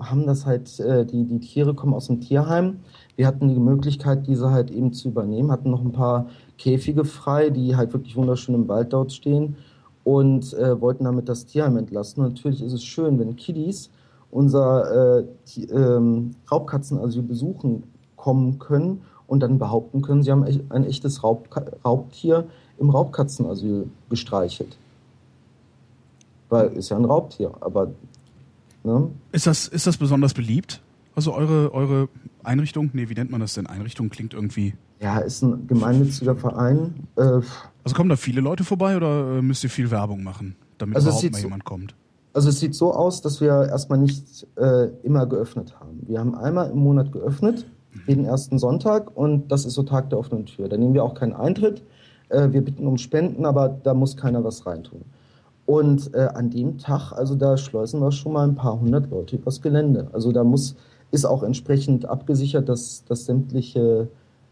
haben 0.00 0.26
das 0.26 0.44
halt, 0.44 0.80
äh, 0.80 1.06
die, 1.06 1.24
die 1.24 1.38
Tiere 1.38 1.72
kommen 1.72 1.94
aus 1.94 2.08
dem 2.08 2.20
Tierheim. 2.20 2.80
Wir 3.14 3.28
hatten 3.28 3.48
die 3.48 3.60
Möglichkeit, 3.60 4.26
diese 4.26 4.50
halt 4.50 4.72
eben 4.72 4.92
zu 4.92 5.06
übernehmen, 5.06 5.52
hatten 5.52 5.70
noch 5.70 5.84
ein 5.84 5.92
paar 5.92 6.26
Käfige 6.58 7.04
frei, 7.04 7.50
die 7.50 7.76
halt 7.76 7.92
wirklich 7.92 8.16
wunderschön 8.16 8.56
im 8.56 8.66
Wald 8.66 8.92
dort 8.92 9.12
stehen 9.12 9.54
und 10.08 10.54
äh, 10.54 10.80
wollten 10.80 11.04
damit 11.04 11.28
das 11.28 11.44
Tierheim 11.44 11.76
entlasten. 11.76 12.24
Und 12.24 12.32
natürlich 12.32 12.62
ist 12.62 12.72
es 12.72 12.82
schön, 12.82 13.18
wenn 13.18 13.36
Kiddies 13.36 13.90
unser 14.30 15.18
äh, 15.18 15.24
ähm, 15.70 16.30
Raubkatzenasyl 16.50 17.20
besuchen 17.20 17.82
kommen 18.16 18.58
können 18.58 19.02
und 19.26 19.40
dann 19.40 19.58
behaupten 19.58 20.00
können, 20.00 20.22
sie 20.22 20.32
haben 20.32 20.46
ein 20.70 20.84
echtes 20.84 21.22
Raubka 21.22 21.62
Raubtier 21.84 22.46
im 22.78 22.88
Raubkatzenasyl 22.88 23.90
gestreichelt. 24.08 24.78
Weil 26.48 26.68
ist 26.68 26.88
ja 26.88 26.96
ein 26.96 27.04
Raubtier, 27.04 27.50
aber 27.60 27.90
ne? 28.84 29.10
Ist 29.32 29.46
das, 29.46 29.68
ist 29.68 29.86
das 29.86 29.98
besonders 29.98 30.32
beliebt? 30.32 30.80
Also 31.16 31.34
eure, 31.34 31.74
eure 31.74 32.08
Einrichtung? 32.42 32.88
Nee, 32.94 33.10
wie 33.10 33.14
nennt 33.14 33.30
man 33.30 33.40
das 33.40 33.52
denn? 33.52 33.66
Einrichtung 33.66 34.08
klingt 34.08 34.32
irgendwie. 34.32 34.72
ja, 35.00 35.18
ist 35.18 35.42
ein 35.42 35.66
gemeinnütziger 35.66 36.34
Verein. 36.34 36.94
Äh, 37.16 37.40
Also 37.88 37.96
kommen 37.96 38.10
da 38.10 38.16
viele 38.16 38.40
Leute 38.40 38.64
vorbei 38.64 38.96
oder 38.96 39.38
äh, 39.38 39.42
müsst 39.42 39.64
ihr 39.64 39.70
viel 39.70 39.90
Werbung 39.90 40.22
machen, 40.22 40.56
damit 40.78 40.96
Also 40.96 41.08
es 41.10 41.14
überhaupt 41.16 41.32
mal 41.32 41.38
so- 41.40 41.46
jemand 41.46 41.64
kommt? 41.64 41.94
also 42.34 42.50
es 42.50 42.60
sieht 42.60 42.74
so 42.74 42.92
aus, 42.94 43.20
dass 43.22 43.40
wir 43.40 43.48
erstmal 43.68 43.98
nicht 43.98 44.46
äh, 44.56 44.88
immer 45.02 45.26
geöffnet 45.26 45.74
haben. 45.80 46.00
Wir 46.06 46.20
haben 46.20 46.34
einmal 46.36 46.70
im 46.70 46.78
Monat 46.78 47.10
geöffnet, 47.10 47.66
jeden 48.06 48.24
ersten 48.24 48.58
Sonntag 48.60 49.16
und 49.16 49.50
das 49.50 49.64
ist 49.64 49.74
so 49.74 49.82
Tag 49.82 50.10
der 50.10 50.18
offenen 50.20 50.46
Tür. 50.46 50.68
Da 50.68 50.76
nehmen 50.76 50.94
wir 50.94 51.02
auch 51.02 51.14
keinen 51.14 51.32
Eintritt. 51.32 51.82
Äh, 52.28 52.52
wir 52.52 52.62
bitten 52.62 52.86
um 52.86 52.96
Spenden, 52.98 53.44
aber 53.44 53.68
da 53.82 53.92
muss 53.94 54.16
keiner 54.16 54.44
was 54.44 54.66
reintun. 54.66 55.00
Und 55.66 56.14
äh, 56.14 56.28
an 56.34 56.50
dem 56.50 56.78
Tag, 56.78 57.12
also 57.12 57.34
da 57.34 57.56
schleusen 57.56 58.00
wir 58.00 58.12
schon 58.12 58.32
mal 58.34 58.46
ein 58.46 58.54
paar 58.54 58.78
hundert 58.78 59.10
Leute 59.10 59.36
übers 59.36 59.60
Gelände. 59.60 60.08
Also 60.12 60.30
da 60.30 60.44
muss, 60.44 60.76
ist 61.10 61.24
auch 61.24 61.42
entsprechend 61.42 62.04
abgesichert, 62.06 62.68
dass, 62.68 63.04
dass 63.06 63.24
sämtliche, 63.24 64.08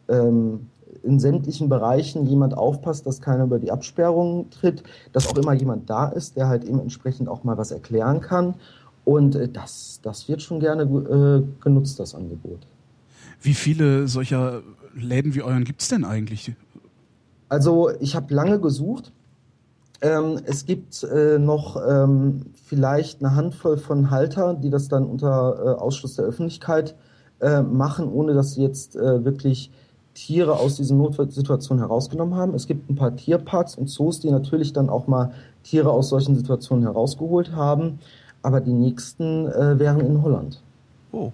ähm, 0.09 0.67
in 1.07 1.19
sämtlichen 1.19 1.69
Bereichen 1.69 2.27
jemand 2.27 2.57
aufpasst, 2.57 3.07
dass 3.07 3.21
keiner 3.21 3.45
über 3.45 3.59
die 3.59 3.71
Absperrung 3.71 4.51
tritt, 4.51 4.83
dass 5.13 5.27
auch 5.29 5.39
immer 5.39 5.53
jemand 5.53 5.89
da 5.89 6.09
ist, 6.09 6.37
der 6.37 6.49
halt 6.49 6.65
eben 6.65 6.81
entsprechend 6.81 7.29
auch 7.29 7.45
mal 7.45 7.57
was 7.57 7.71
erklären 7.71 8.21
kann. 8.21 8.55
Und 9.05 9.37
äh, 9.37 9.49
das, 9.49 10.01
das 10.03 10.29
wird 10.29 10.43
schon 10.43 10.61
gerne 10.61 10.83
äh, 10.83 11.63
genutzt, 11.63 12.01
das 12.01 12.15
Angebot. 12.15 12.67
Wie 13.41 13.55
viele 13.55 14.09
solcher 14.09 14.63
Läden 14.95 15.35
wie 15.35 15.43
euren 15.43 15.65
gibt's 15.65 15.89
denn 15.89 16.05
eigentlich? 16.05 16.53
Also 17.49 17.91
ich 18.01 18.17
habe 18.17 18.35
lange 18.35 18.59
gesucht. 18.59 19.13
Ähm, 20.03 20.41
es 20.45 20.67
gibt 20.67 21.05
äh, 21.05 21.39
noch 21.39 21.77
ähm, 21.77 22.47
vielleicht 22.65 23.25
eine 23.25 23.35
Handvoll 23.35 23.79
von 23.79 24.11
Halter, 24.11 24.55
die 24.55 24.71
das 24.71 24.89
dann 24.89 25.07
unter 25.07 25.57
äh, 25.59 25.81
Ausschluss 25.81 26.17
der 26.17 26.27
Öffentlichkeit 26.27 26.97
äh, 27.41 27.63
machen, 27.63 28.09
ohne 28.09 28.35
dass 28.35 28.55
sie 28.55 28.63
jetzt 28.63 28.97
äh, 28.97 29.25
wirklich 29.25 29.71
Tiere 30.17 30.59
aus 30.59 30.77
diesen 30.77 30.97
Notsituationen 30.97 31.85
herausgenommen 31.85 32.35
haben. 32.35 32.55
Es 32.55 32.67
gibt 32.67 32.89
ein 32.91 32.97
paar 32.97 33.15
Tierparks 33.15 33.75
und 33.75 33.89
Zoos, 33.89 34.19
die 34.19 34.31
natürlich 34.31 34.73
dann 34.73 34.89
auch 34.89 35.07
mal 35.07 35.33
Tiere 35.63 35.91
aus 35.91 36.09
solchen 36.09 36.35
Situationen 36.35 36.85
herausgeholt 36.85 37.53
haben. 37.53 37.99
Aber 38.43 38.61
die 38.61 38.73
nächsten 38.73 39.47
äh, 39.47 39.79
wären 39.79 40.01
in 40.01 40.23
Holland. 40.23 40.63
Oh. 41.13 41.33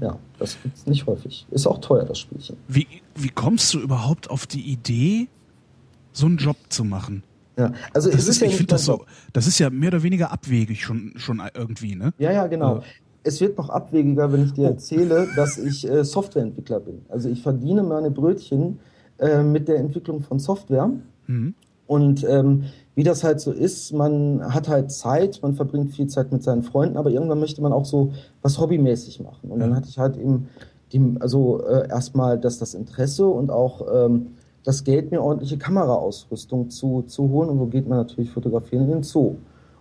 Ja, 0.00 0.16
das 0.38 0.58
gibt's 0.62 0.86
nicht 0.86 1.06
häufig. 1.06 1.46
Ist 1.50 1.66
auch 1.66 1.78
teuer, 1.78 2.04
das 2.04 2.18
Spielchen. 2.18 2.56
Wie, 2.68 2.86
wie 3.14 3.30
kommst 3.30 3.72
du 3.72 3.80
überhaupt 3.80 4.30
auf 4.30 4.46
die 4.46 4.60
Idee, 4.70 5.28
so 6.12 6.26
einen 6.26 6.36
Job 6.36 6.56
zu 6.68 6.84
machen? 6.84 7.22
Ja, 7.56 7.72
also 7.94 8.10
Das 8.10 8.20
es 8.20 8.28
ist, 8.28 8.40
ja 8.40 8.48
ich 8.48 8.56
finde 8.56 8.74
das 8.74 8.84
so, 8.84 9.04
das 9.32 9.46
ist 9.46 9.58
ja 9.58 9.70
mehr 9.70 9.88
oder 9.88 10.02
weniger 10.02 10.30
abwegig 10.30 10.84
schon, 10.84 11.14
schon 11.16 11.42
irgendwie, 11.54 11.96
ne? 11.96 12.12
Ja, 12.18 12.30
ja, 12.30 12.46
genau. 12.46 12.76
Ja. 12.76 12.82
Es 13.28 13.40
wird 13.42 13.58
noch 13.58 13.68
abwegiger, 13.68 14.32
wenn 14.32 14.44
ich 14.44 14.54
dir 14.54 14.64
Oh. 14.68 14.70
erzähle, 14.70 15.26
dass 15.36 15.58
ich 15.58 15.86
äh, 15.88 16.02
Softwareentwickler 16.02 16.80
bin. 16.80 17.02
Also 17.10 17.28
ich 17.28 17.42
verdiene 17.42 17.82
meine 17.82 18.10
Brötchen 18.10 18.78
äh, 19.18 19.42
mit 19.42 19.68
der 19.68 19.76
Entwicklung 19.76 20.22
von 20.22 20.38
Software. 20.38 20.90
Mhm. 21.26 21.54
Und 21.86 22.24
ähm, 22.28 22.64
wie 22.94 23.02
das 23.02 23.24
halt 23.24 23.40
so 23.40 23.52
ist, 23.52 23.92
man 23.92 24.42
hat 24.54 24.68
halt 24.68 24.90
Zeit, 24.90 25.40
man 25.42 25.54
verbringt 25.54 25.90
viel 25.94 26.06
Zeit 26.06 26.32
mit 26.32 26.42
seinen 26.42 26.62
Freunden, 26.62 26.96
aber 26.96 27.10
irgendwann 27.10 27.38
möchte 27.40 27.60
man 27.62 27.72
auch 27.72 27.84
so 27.84 28.12
was 28.42 28.58
hobbymäßig 28.58 29.20
machen. 29.20 29.50
Und 29.50 29.60
dann 29.60 29.76
hatte 29.76 29.88
ich 29.88 29.98
halt 29.98 30.16
eben 30.16 30.48
die, 30.92 31.16
also 31.20 31.62
äh, 31.66 31.86
erstmal 31.88 32.38
das, 32.38 32.58
das 32.58 32.72
Interesse 32.74 33.26
und 33.26 33.50
auch 33.50 33.86
ähm, 33.94 34.28
das 34.64 34.84
Geld, 34.84 35.10
mir 35.10 35.22
ordentliche 35.22 35.58
Kameraausrüstung 35.58 36.70
zu, 36.70 37.02
zu 37.02 37.28
holen. 37.30 37.50
Und 37.50 37.58
wo 37.58 37.66
geht 37.66 37.86
man 37.88 37.98
natürlich 37.98 38.30
fotografieren 38.30 38.84
in 38.84 38.90
den 38.90 39.02
Zoo. 39.02 39.36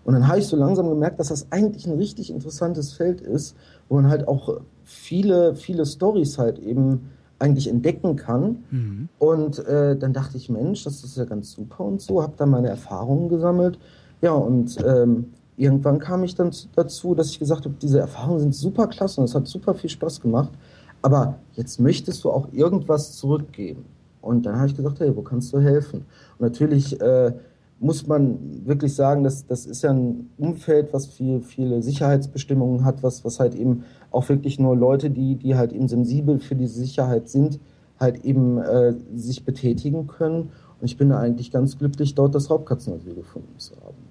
Und 0.08 0.14
dann 0.14 0.30
habe 0.30 0.39
ich 0.39 0.47
so 0.47 0.55
langsam 0.55 0.88
gemerkt, 0.88 1.20
dass 1.20 1.28
das 1.28 1.51
eigentlich 1.51 1.86
ein 1.86 1.97
richtig 1.97 2.30
interessantes 2.30 2.93
Feld 2.93 3.20
ist, 3.20 3.58
wo 3.89 3.95
man 3.95 4.08
halt 4.08 4.26
auch 4.26 4.62
viele, 4.86 5.53
viele 5.53 5.86
Stories 5.86 6.38
halt 6.38 6.60
eben 6.60 7.10
eigentlich 7.39 7.70
entdecken 7.70 8.16
kann. 8.16 8.64
Mhm. 8.72 9.10
Und 9.20 9.60
äh, 9.68 9.97
dann 9.97 10.14
dachte 10.14 10.38
ich, 10.38 10.49
Mensch, 10.49 10.86
das 10.86 11.03
ist 11.03 11.18
ja 11.18 11.26
ganz 11.26 11.51
super 11.51 11.84
und 11.84 11.99
so, 11.99 12.24
habe 12.24 12.32
dann 12.38 12.51
meine 12.51 12.70
Erfahrungen 12.70 13.28
gesammelt. 13.28 13.80
Ja, 14.22 14.32
und 14.32 14.78
ähm, 14.86 15.34
irgendwann 15.58 15.99
kam 15.99 16.24
ich 16.24 16.36
dann 16.36 16.53
zu- 16.53 16.70
dazu, 16.74 17.14
dass 17.14 17.32
ich 17.32 17.39
gesagt 17.39 17.66
habe, 17.66 17.76
diese 17.82 17.99
Erfahrungen 17.99 18.39
sind 18.39 18.55
super 18.55 18.88
klasse 18.88 19.20
und 19.20 19.26
es 19.26 19.36
hat 19.36 19.45
super 19.45 19.74
viel 19.74 19.89
Spaß 19.89 20.22
gemacht. 20.22 20.53
Aber 21.01 21.36
jetzt 21.55 21.82
möchtest 21.82 22.24
du 22.24 22.32
auch 22.32 22.47
irgendwas 22.53 23.12
zurückgeben. 23.18 23.84
Und 24.22 24.45
dann 24.45 24.55
habe 24.55 24.68
ich 24.68 24.76
gesagt, 24.78 25.01
hey, 25.01 25.14
wo 25.14 25.22
kannst 25.22 25.51
du 25.51 25.60
helfen? 25.60 26.05
Und 26.39 26.45
natürlich 26.45 26.99
äh, 27.01 27.34
muss 27.80 28.07
man 28.07 28.39
wirklich 28.65 28.95
sagen, 28.95 29.23
dass 29.23 29.45
das 29.45 29.65
ist 29.65 29.84
ja 29.84 29.91
ein 29.91 30.30
Umfeld, 30.38 30.93
was 30.93 31.07
viel, 31.07 31.41
viele 31.41 31.82
Sicherheitsbestimmungen 31.84 32.84
hat, 32.84 33.03
was, 33.03 33.23
was 33.23 33.39
halt 33.39 33.55
eben 33.55 33.84
auch 34.11 34.28
wirklich 34.30 34.59
nur 34.59 34.75
Leute, 34.75 35.09
die, 35.09 35.36
die 35.36 35.55
halt 35.55 35.73
eben 35.73 35.88
sensibel 35.88 36.39
für 36.39 36.55
diese 36.55 36.80
Sicherheit 36.80 37.30
sind, 37.30 37.59
halt 37.99 38.25
eben 38.25 38.57
äh, 38.57 38.93
sich 39.15 39.43
betätigen 39.45 40.07
können. 40.07 40.49
Und 40.80 40.86
ich 40.86 40.97
bin 40.97 41.09
da 41.09 41.19
eigentlich 41.19 41.51
ganz 41.51 41.78
glücklich, 41.78 42.15
dort 42.15 42.36
das 42.36 42.49
Raubkatzenasyl 42.49 43.15
gefunden 43.15 43.57
zu 43.57 43.75
haben. 43.75 44.07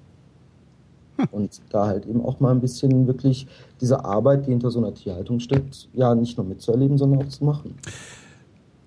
Und 1.33 1.61
da 1.71 1.87
halt 1.87 2.07
eben 2.07 2.25
auch 2.25 2.41
mal 2.41 2.51
ein 2.51 2.61
bisschen 2.61 3.07
wirklich 3.07 3.47
diese 3.81 4.05
Arbeit, 4.05 4.47
die 4.47 4.51
hinter 4.51 4.71
so 4.71 4.79
einer 4.79 4.93
Tierhaltung 4.93 5.41
steckt, 5.41 5.89
ja 5.95 6.15
nicht 6.15 6.37
nur 6.37 6.47
mitzuerleben, 6.47 6.99
sondern 6.99 7.23
auch 7.23 7.29
zu 7.29 7.45
machen. 7.45 7.75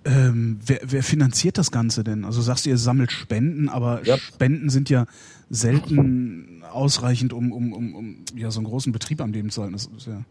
Ähm, 0.05 0.59
wer, 0.65 0.79
wer 0.85 1.03
finanziert 1.03 1.57
das 1.57 1.71
Ganze 1.71 2.03
denn? 2.03 2.23
Also 2.23 2.41
sagst 2.41 2.65
du, 2.65 2.69
ihr 2.69 2.77
sammelt 2.77 3.11
Spenden, 3.11 3.69
aber 3.69 4.05
Ja. 4.05 4.17
Spenden 4.17 4.69
sind 4.69 4.89
ja 4.89 5.05
selten 5.49 6.63
ausreichend, 6.71 7.33
um, 7.33 7.51
um, 7.51 7.73
um, 7.73 7.95
um 7.95 8.15
ja, 8.35 8.49
so 8.51 8.59
einen 8.59 8.67
großen 8.67 8.93
Betrieb 8.93 9.21
am 9.21 9.31
Leben 9.31 9.49
zu 9.49 9.61
halten. 9.61 9.75
Ja 10.05 10.23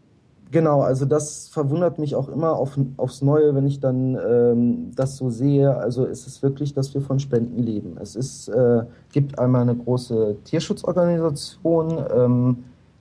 Genau, 0.51 0.81
also 0.81 1.05
das 1.05 1.47
verwundert 1.49 1.99
mich 1.99 2.15
auch 2.15 2.27
immer 2.27 2.53
auf, 2.53 2.75
aufs 2.97 3.21
Neue, 3.21 3.53
wenn 3.53 3.67
ich 3.67 3.79
dann 3.79 4.17
ähm, 4.27 4.91
das 4.95 5.15
so 5.15 5.29
sehe. 5.29 5.75
Also 5.77 6.05
ist 6.05 6.25
es 6.25 6.41
wirklich, 6.41 6.73
dass 6.73 6.91
wir 6.95 7.01
von 7.01 7.19
Spenden 7.19 7.61
leben. 7.61 7.97
Es 8.01 8.15
ist, 8.15 8.47
äh, 8.47 8.83
gibt 9.11 9.37
einmal 9.37 9.61
eine 9.61 9.75
große 9.75 10.37
Tierschutzorganisation, 10.45 12.03
ähm, 12.15 12.57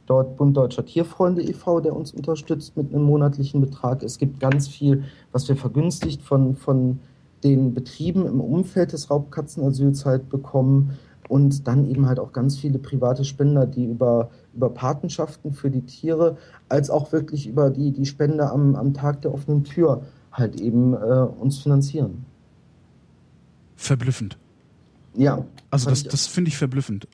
dort 0.09 0.37
Bund 0.37 0.57
Deutscher 0.57 0.85
Tierfreunde 0.85 1.43
e.V., 1.43 1.81
der 1.81 1.95
uns 1.95 2.13
unterstützt 2.13 2.77
mit 2.77 2.93
einem 2.93 3.05
monatlichen 3.05 3.61
Betrag. 3.61 4.03
Es 4.03 4.19
gibt 4.19 4.41
ganz 4.41 4.69
viel, 4.69 5.05
was 5.33 5.49
wir 5.49 5.57
vergünstigt 5.57 6.23
von, 6.23 6.57
von 6.57 7.01
den 7.45 7.75
Betrieben 7.75 8.27
im 8.27 8.41
Umfeld 8.41 8.93
des 8.93 9.11
Raubkatzenasyls 9.11 10.05
halt 10.05 10.29
bekommen 10.29 10.99
und 11.29 11.69
dann 11.69 11.89
eben 11.89 12.07
halt 12.07 12.19
auch 12.19 12.33
ganz 12.33 12.59
viele 12.59 12.79
private 12.79 13.25
Spender, 13.25 13.67
die 13.67 13.85
über, 13.85 14.31
über 14.55 14.71
Patenschaften 14.71 15.53
für 15.53 15.71
die 15.71 15.83
Tiere, 15.83 16.39
als 16.69 16.91
auch 16.91 17.13
wirklich 17.13 17.47
über 17.47 17.71
die, 17.71 17.93
die 17.93 18.07
Spende 18.07 18.51
am, 18.51 18.75
am 18.75 18.95
Tag 18.95 19.23
der 19.23 19.35
offenen 19.35 19.65
Tür 19.65 20.03
halt 20.33 20.61
eben 20.61 20.95
äh, 20.95 20.97
uns 20.97 21.59
finanzieren. 21.59 22.25
Verblüffend. 23.77 24.39
Ja. 25.15 25.45
Also 25.71 25.91
das, 25.91 26.05
das 26.05 26.27
finde 26.27 26.49
ich 26.49 26.57
verblüffend. 26.57 27.07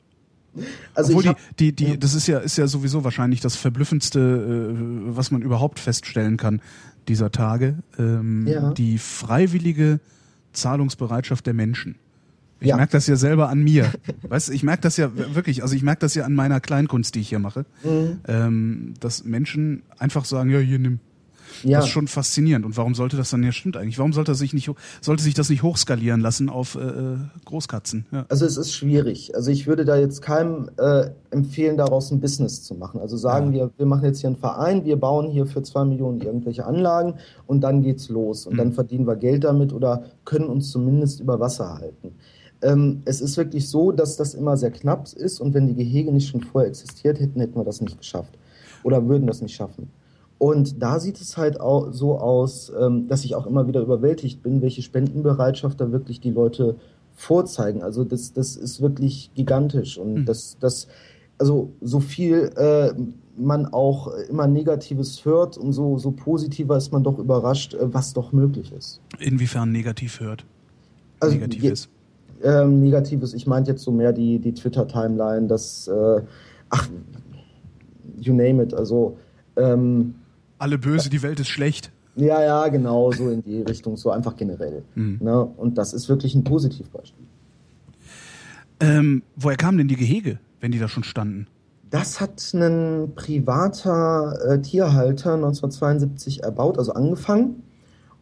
Also 0.93 1.17
Obwohl 1.17 1.35
die, 1.59 1.71
die, 1.71 1.75
die, 1.75 1.91
ja. 1.91 1.97
das 1.97 2.13
ist 2.13 2.27
ja, 2.27 2.39
ist 2.39 2.57
ja 2.57 2.67
sowieso 2.67 3.03
wahrscheinlich 3.03 3.41
das 3.41 3.55
verblüffendste, 3.55 4.19
äh, 4.19 5.15
was 5.15 5.31
man 5.31 5.41
überhaupt 5.41 5.79
feststellen 5.79 6.37
kann 6.37 6.61
dieser 7.07 7.31
Tage. 7.31 7.75
Ähm, 7.99 8.47
ja. 8.47 8.71
Die 8.71 8.97
freiwillige 8.97 9.99
Zahlungsbereitschaft 10.53 11.45
der 11.45 11.53
Menschen. 11.53 11.95
Ich 12.61 12.69
ja. 12.69 12.77
merke 12.77 12.93
das 12.93 13.07
ja 13.07 13.15
selber 13.15 13.49
an 13.49 13.63
mir. 13.63 13.91
weißt 14.23 14.49
ich 14.49 14.63
merke 14.63 14.81
das 14.81 14.97
ja 14.97 15.11
wirklich, 15.35 15.61
also 15.61 15.75
ich 15.75 15.83
merke 15.83 15.99
das 15.99 16.15
ja 16.15 16.23
an 16.23 16.33
meiner 16.33 16.59
Kleinkunst, 16.59 17.15
die 17.15 17.19
ich 17.19 17.29
hier 17.29 17.39
mache, 17.39 17.65
mhm. 17.83 18.19
ähm, 18.27 18.93
dass 18.99 19.23
Menschen 19.23 19.83
einfach 19.99 20.25
sagen, 20.25 20.49
ja, 20.49 20.59
hier 20.59 20.79
nimm. 20.79 20.99
Ja. 21.63 21.77
Das 21.77 21.87
ist 21.87 21.91
schon 21.91 22.07
faszinierend. 22.07 22.65
Und 22.65 22.77
warum 22.77 22.95
sollte 22.95 23.17
das 23.17 23.29
dann 23.29 23.43
ja 23.43 23.51
stimmt 23.51 23.77
eigentlich? 23.77 23.97
Warum 23.97 24.13
sollte 24.13 24.35
sich 24.35 24.53
nicht 24.53 24.69
sollte 25.01 25.23
sich 25.23 25.33
das 25.33 25.49
nicht 25.49 25.63
hochskalieren 25.63 26.21
lassen 26.21 26.49
auf 26.49 26.75
äh, 26.75 27.17
Großkatzen? 27.45 28.05
Ja. 28.11 28.25
Also 28.29 28.45
es 28.45 28.57
ist 28.57 28.73
schwierig. 28.73 29.35
Also 29.35 29.51
ich 29.51 29.67
würde 29.67 29.85
da 29.85 29.97
jetzt 29.97 30.21
keinem 30.21 30.69
äh, 30.77 31.09
empfehlen, 31.31 31.77
daraus 31.77 32.11
ein 32.11 32.19
Business 32.19 32.63
zu 32.63 32.75
machen. 32.75 32.99
Also 32.99 33.17
sagen 33.17 33.53
ja. 33.53 33.65
wir, 33.65 33.71
wir 33.77 33.85
machen 33.85 34.05
jetzt 34.05 34.21
hier 34.21 34.29
einen 34.29 34.37
Verein, 34.37 34.85
wir 34.85 34.97
bauen 34.97 35.29
hier 35.29 35.45
für 35.45 35.63
zwei 35.63 35.85
Millionen 35.85 36.21
irgendwelche 36.21 36.65
Anlagen 36.65 37.15
und 37.47 37.61
dann 37.61 37.81
geht's 37.81 38.09
los 38.09 38.45
und 38.45 38.53
mhm. 38.53 38.57
dann 38.57 38.73
verdienen 38.73 39.07
wir 39.07 39.15
Geld 39.15 39.43
damit 39.43 39.73
oder 39.73 40.03
können 40.23 40.45
uns 40.45 40.71
zumindest 40.71 41.19
über 41.19 41.39
Wasser 41.39 41.77
halten. 41.77 42.15
Ähm, 42.61 43.01
es 43.05 43.21
ist 43.21 43.37
wirklich 43.37 43.69
so, 43.69 43.91
dass 43.91 44.17
das 44.17 44.33
immer 44.33 44.57
sehr 44.57 44.71
knapp 44.71 45.11
ist 45.13 45.39
und 45.39 45.53
wenn 45.53 45.67
die 45.67 45.75
Gehege 45.75 46.11
nicht 46.11 46.29
schon 46.29 46.41
vorher 46.41 46.69
existiert 46.69 47.19
hätten, 47.19 47.39
hätten 47.39 47.55
wir 47.55 47.65
das 47.65 47.81
nicht 47.81 47.97
geschafft 47.97 48.37
oder 48.83 49.07
würden 49.07 49.27
das 49.27 49.41
nicht 49.41 49.55
schaffen. 49.55 49.89
Und 50.45 50.79
da 50.83 50.99
sieht 50.99 51.19
es 51.19 51.37
halt 51.37 51.59
auch 51.59 51.91
so 51.91 52.19
aus, 52.19 52.71
ähm, 52.79 53.07
dass 53.07 53.25
ich 53.25 53.33
auch 53.33 53.47
immer 53.47 53.67
wieder 53.67 53.81
überwältigt 53.81 54.43
bin, 54.43 54.61
welche 54.61 54.83
Spendenbereitschaft 54.83 55.81
da 55.81 55.91
wirklich 55.91 56.19
die 56.19 56.29
Leute 56.29 56.75
vorzeigen. 57.15 57.81
Also 57.81 58.03
das, 58.03 58.31
das 58.31 58.55
ist 58.55 58.79
wirklich 58.79 59.31
gigantisch 59.33 59.97
und 59.97 60.13
mhm. 60.13 60.25
das, 60.25 60.57
das, 60.59 60.87
also 61.39 61.71
so 61.81 61.99
viel 61.99 62.51
äh, 62.57 62.93
man 63.35 63.65
auch 63.65 64.05
immer 64.29 64.45
Negatives 64.45 65.25
hört, 65.25 65.57
umso 65.57 65.97
so 65.97 66.11
positiver 66.11 66.77
ist 66.77 66.91
man 66.91 67.03
doch 67.03 67.17
überrascht, 67.17 67.73
äh, 67.73 67.91
was 67.91 68.13
doch 68.13 68.31
möglich 68.31 68.71
ist. 68.71 69.01
Inwiefern 69.17 69.71
negativ 69.71 70.19
hört? 70.19 70.45
Also 71.21 71.37
negativ 71.37 71.63
je, 71.63 71.71
ist. 71.71 71.89
Ähm, 72.43 72.81
Negatives, 72.81 73.33
ich 73.33 73.47
meinte 73.47 73.71
jetzt 73.71 73.81
so 73.81 73.91
mehr 73.91 74.13
die, 74.13 74.37
die 74.37 74.53
Twitter-Timeline, 74.53 75.47
das, 75.47 75.87
äh, 75.87 76.21
ach, 76.69 76.87
you 78.19 78.35
name 78.35 78.61
it, 78.61 78.75
also 78.75 79.17
ähm, 79.55 80.13
alle 80.57 80.77
böse, 80.77 81.09
die 81.09 81.21
Welt 81.21 81.39
ist 81.39 81.49
schlecht. 81.49 81.91
Ja, 82.15 82.41
ja, 82.41 82.67
genau, 82.69 83.11
so 83.11 83.29
in 83.29 83.43
die 83.43 83.61
Richtung, 83.61 83.97
so 83.97 84.09
einfach 84.09 84.37
generell. 84.37 84.83
Mhm. 84.95 85.19
Ne? 85.21 85.43
Und 85.43 85.77
das 85.77 85.93
ist 85.93 86.07
wirklich 86.07 86.33
ein 86.33 86.43
Positivbeispiel. 86.43 87.25
Ähm, 88.79 89.23
woher 89.35 89.57
kamen 89.57 89.77
denn 89.77 89.87
die 89.87 89.95
Gehege, 89.95 90.39
wenn 90.61 90.71
die 90.71 90.79
da 90.79 90.87
schon 90.87 91.03
standen? 91.03 91.47
Das 91.89 92.19
hat 92.19 92.53
ein 92.53 93.13
privater 93.15 94.37
äh, 94.45 94.61
Tierhalter 94.61 95.35
1972 95.35 96.43
erbaut, 96.43 96.77
also 96.77 96.93
angefangen. 96.93 97.63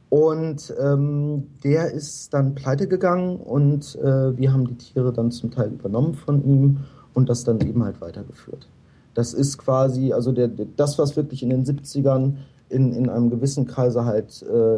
Und 0.10 0.72
ähm, 0.80 1.48
der 1.64 1.92
ist 1.92 2.34
dann 2.36 2.54
pleite 2.54 2.88
gegangen 2.88 3.38
und 3.38 3.96
äh, 3.96 4.38
wir 4.38 4.54
haben 4.54 4.68
die 4.68 4.76
Tiere 4.76 5.12
dann 5.12 5.32
zum 5.32 5.50
Teil 5.50 5.70
übernommen 5.70 6.14
von 6.14 6.46
ihm 6.46 6.82
und 7.16 7.30
das 7.30 7.44
dann 7.44 7.60
eben 7.62 7.84
halt 7.84 8.00
weitergeführt. 8.00 8.68
Das 9.14 9.34
ist 9.34 9.58
quasi, 9.58 10.14
also 10.14 10.32
der, 10.32 10.48
das, 10.48 10.98
was 10.98 11.16
wirklich 11.16 11.44
in 11.44 11.50
den 11.50 11.66
70ern 11.66 12.34
in, 12.70 12.94
in 12.94 13.10
einem 13.10 13.30
gewissen 13.30 13.68
Kreise 13.68 14.06
halt, 14.06 14.44
äh, 14.44 14.78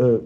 äh, 0.00 0.20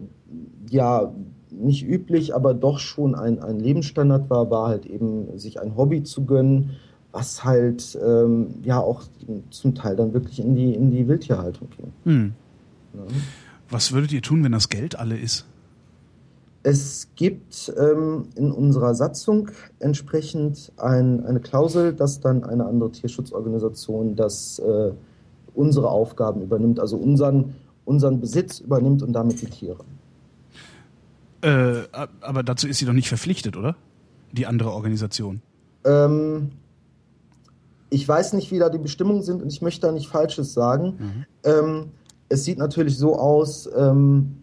ja, 0.71 1.13
nicht 1.51 1.87
üblich, 1.87 2.35
aber 2.35 2.55
doch 2.55 2.79
schon 2.79 3.15
ein, 3.15 3.43
ein 3.43 3.59
Lebensstandard 3.59 4.31
war, 4.31 4.51
war 4.51 4.69
halt 4.69 4.87
eben 4.87 5.39
sich 5.39 5.61
ein 5.61 5.77
Hobby 5.77 6.03
zu 6.03 6.25
gönnen, 6.25 6.71
was 7.11 7.45
halt 7.45 7.99
ähm, 8.03 8.55
ja 8.65 8.79
auch 8.81 9.03
zum 9.51 9.75
Teil 9.75 9.97
dann 9.97 10.15
wirklich 10.15 10.41
in 10.41 10.55
die, 10.55 10.73
in 10.75 10.91
die 10.91 11.07
Wildtierhaltung 11.07 11.69
ging. 11.77 11.93
Hm. 12.05 12.33
Ja. 12.95 13.01
Was 13.69 13.93
würdet 13.93 14.13
ihr 14.13 14.23
tun, 14.23 14.45
wenn 14.45 14.53
das 14.53 14.69
Geld 14.69 14.99
alle 14.99 15.17
ist? 15.17 15.47
Es 16.65 17.09
gibt 17.17 17.73
ähm, 17.77 18.29
in 18.37 18.53
unserer 18.53 18.95
Satzung 18.95 19.51
entsprechend 19.81 20.73
ein, 20.77 21.27
eine 21.27 21.41
Klausel, 21.41 21.93
dass 21.93 22.21
dann 22.21 22.45
eine 22.45 22.67
andere 22.67 22.93
Tierschutzorganisation 22.93 24.15
das, 24.15 24.61
äh, 24.61 24.93
unsere 25.55 25.89
Aufgaben 25.89 26.41
übernimmt, 26.43 26.79
also 26.79 26.97
unseren, 26.97 27.55
unseren 27.85 28.21
Besitz 28.21 28.61
übernimmt 28.61 29.03
und 29.03 29.13
damit 29.13 29.41
die 29.43 29.47
Tiere. 29.47 29.85
Äh, 31.41 31.83
aber 32.21 32.45
dazu 32.45 32.69
ist 32.69 32.79
sie 32.79 32.87
doch 32.87 32.93
nicht 32.93 33.09
verpflichtet, 33.09 33.57
oder? 33.57 33.75
Die 34.31 34.47
andere 34.47 34.71
Organisation. 34.71 35.43
Ähm, 35.85 36.53
ich 37.91 38.07
weiß 38.07 38.35
nicht, 38.35 38.53
wie 38.53 38.59
da 38.59 38.69
die 38.69 38.79
Bestimmungen 38.79 39.23
sind 39.23 39.43
und 39.43 39.53
ich 39.53 39.63
möchte 39.63 39.87
da 39.89 39.93
nicht 39.93 40.09
Falsches 40.09 40.55
sagen. 40.55 40.95
Mhm. 40.99 41.25
Ähm, 41.45 41.91
es 42.29 42.45
sieht 42.45 42.59
natürlich 42.59 42.97
so 42.97 43.17
aus, 43.17 43.69
ähm, 43.77 44.37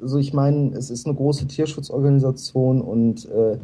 also 0.00 0.18
ich 0.18 0.32
meine, 0.32 0.76
es 0.76 0.90
ist 0.90 1.06
eine 1.06 1.14
große 1.14 1.46
Tierschutzorganisation 1.46 2.80
und 2.80 3.26
äh, 3.30 3.58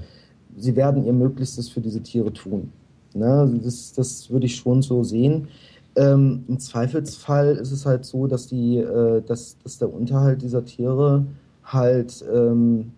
sie 0.57 0.77
werden 0.77 1.05
ihr 1.05 1.13
Möglichstes 1.13 1.69
für 1.69 1.81
diese 1.81 2.03
Tiere 2.03 2.33
tun. 2.33 2.73
Ne? 3.15 3.61
Das, 3.63 3.93
das 3.93 4.31
würde 4.31 4.47
ich 4.47 4.57
schon 4.57 4.83
so 4.83 5.03
sehen. 5.03 5.49
Ähm, 5.97 6.45
Im 6.49 6.59
Zweifelsfall 6.59 7.57
ist 7.57 7.73
es 7.73 7.87
halt 7.87 8.05
so, 8.05 8.27
dass, 8.27 8.47
die, 8.47 8.79
äh, 8.79 9.23
dass, 9.23 9.57
dass 9.63 9.79
der 9.79 9.93
Unterhalt 9.93 10.43
dieser 10.43 10.65
Tiere 10.65 11.25
halt, 11.65 12.25
ähm, 12.33 12.93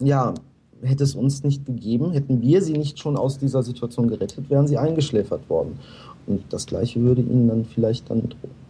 ja, 0.00 0.34
hätte 0.82 1.04
es 1.04 1.14
uns 1.14 1.44
nicht 1.44 1.64
gegeben, 1.64 2.12
hätten 2.12 2.42
wir 2.42 2.60
sie 2.60 2.74
nicht 2.74 2.98
schon 2.98 3.16
aus 3.16 3.38
dieser 3.38 3.62
Situation 3.62 4.08
gerettet, 4.08 4.50
wären 4.50 4.66
sie 4.66 4.76
eingeschläfert 4.76 5.48
worden. 5.48 5.78
Und 6.26 6.42
das 6.50 6.66
Gleiche 6.66 7.00
würde 7.00 7.22
ihnen 7.22 7.48
dann 7.48 7.64
vielleicht 7.64 8.10
dann 8.10 8.22
drohen. 8.22 8.63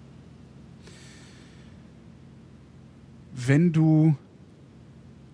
Wenn 3.48 3.72
du 3.72 4.16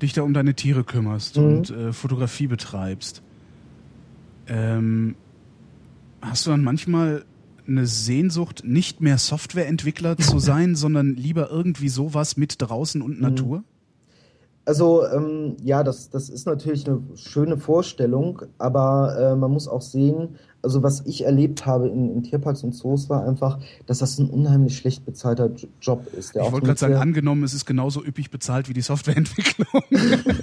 dich 0.02 0.12
da 0.12 0.22
um 0.22 0.34
deine 0.34 0.54
Tiere 0.54 0.84
kümmerst 0.84 1.36
mhm. 1.36 1.44
und 1.44 1.70
äh, 1.70 1.92
Fotografie 1.92 2.46
betreibst, 2.46 3.22
ähm, 4.46 5.14
hast 6.20 6.46
du 6.46 6.50
dann 6.50 6.64
manchmal 6.64 7.24
eine 7.66 7.86
Sehnsucht, 7.86 8.62
nicht 8.64 9.00
mehr 9.00 9.18
Softwareentwickler 9.18 10.16
zu 10.16 10.38
sein, 10.40 10.74
sondern 10.74 11.14
lieber 11.14 11.50
irgendwie 11.50 11.88
sowas 11.88 12.36
mit 12.36 12.56
draußen 12.58 13.02
und 13.02 13.16
mhm. 13.16 13.22
Natur? 13.22 13.64
Also 14.64 15.06
ähm, 15.06 15.56
ja, 15.62 15.82
das, 15.82 16.10
das 16.10 16.28
ist 16.28 16.46
natürlich 16.46 16.86
eine 16.86 17.00
schöne 17.14 17.56
Vorstellung, 17.56 18.42
aber 18.58 19.16
äh, 19.18 19.36
man 19.36 19.50
muss 19.50 19.66
auch 19.66 19.80
sehen, 19.80 20.36
also 20.62 20.82
was 20.82 21.04
ich 21.06 21.24
erlebt 21.24 21.66
habe 21.66 21.88
in, 21.88 22.10
in 22.10 22.22
Tierparks 22.22 22.62
und 22.62 22.72
Zoos 22.72 23.08
war 23.08 23.26
einfach, 23.26 23.58
dass 23.86 23.98
das 23.98 24.18
ein 24.18 24.28
unheimlich 24.28 24.76
schlecht 24.76 25.04
bezahlter 25.04 25.50
Job 25.80 26.06
ist. 26.16 26.36
ich 26.36 26.52
wollte 26.52 26.66
gerade 26.66 26.78
sagen, 26.78 26.94
angenommen, 26.94 27.44
es 27.44 27.54
ist 27.54 27.66
genauso 27.66 28.04
üppig 28.04 28.30
bezahlt 28.30 28.68
wie 28.68 28.74
die 28.74 28.80
Softwareentwicklung. 28.80 29.82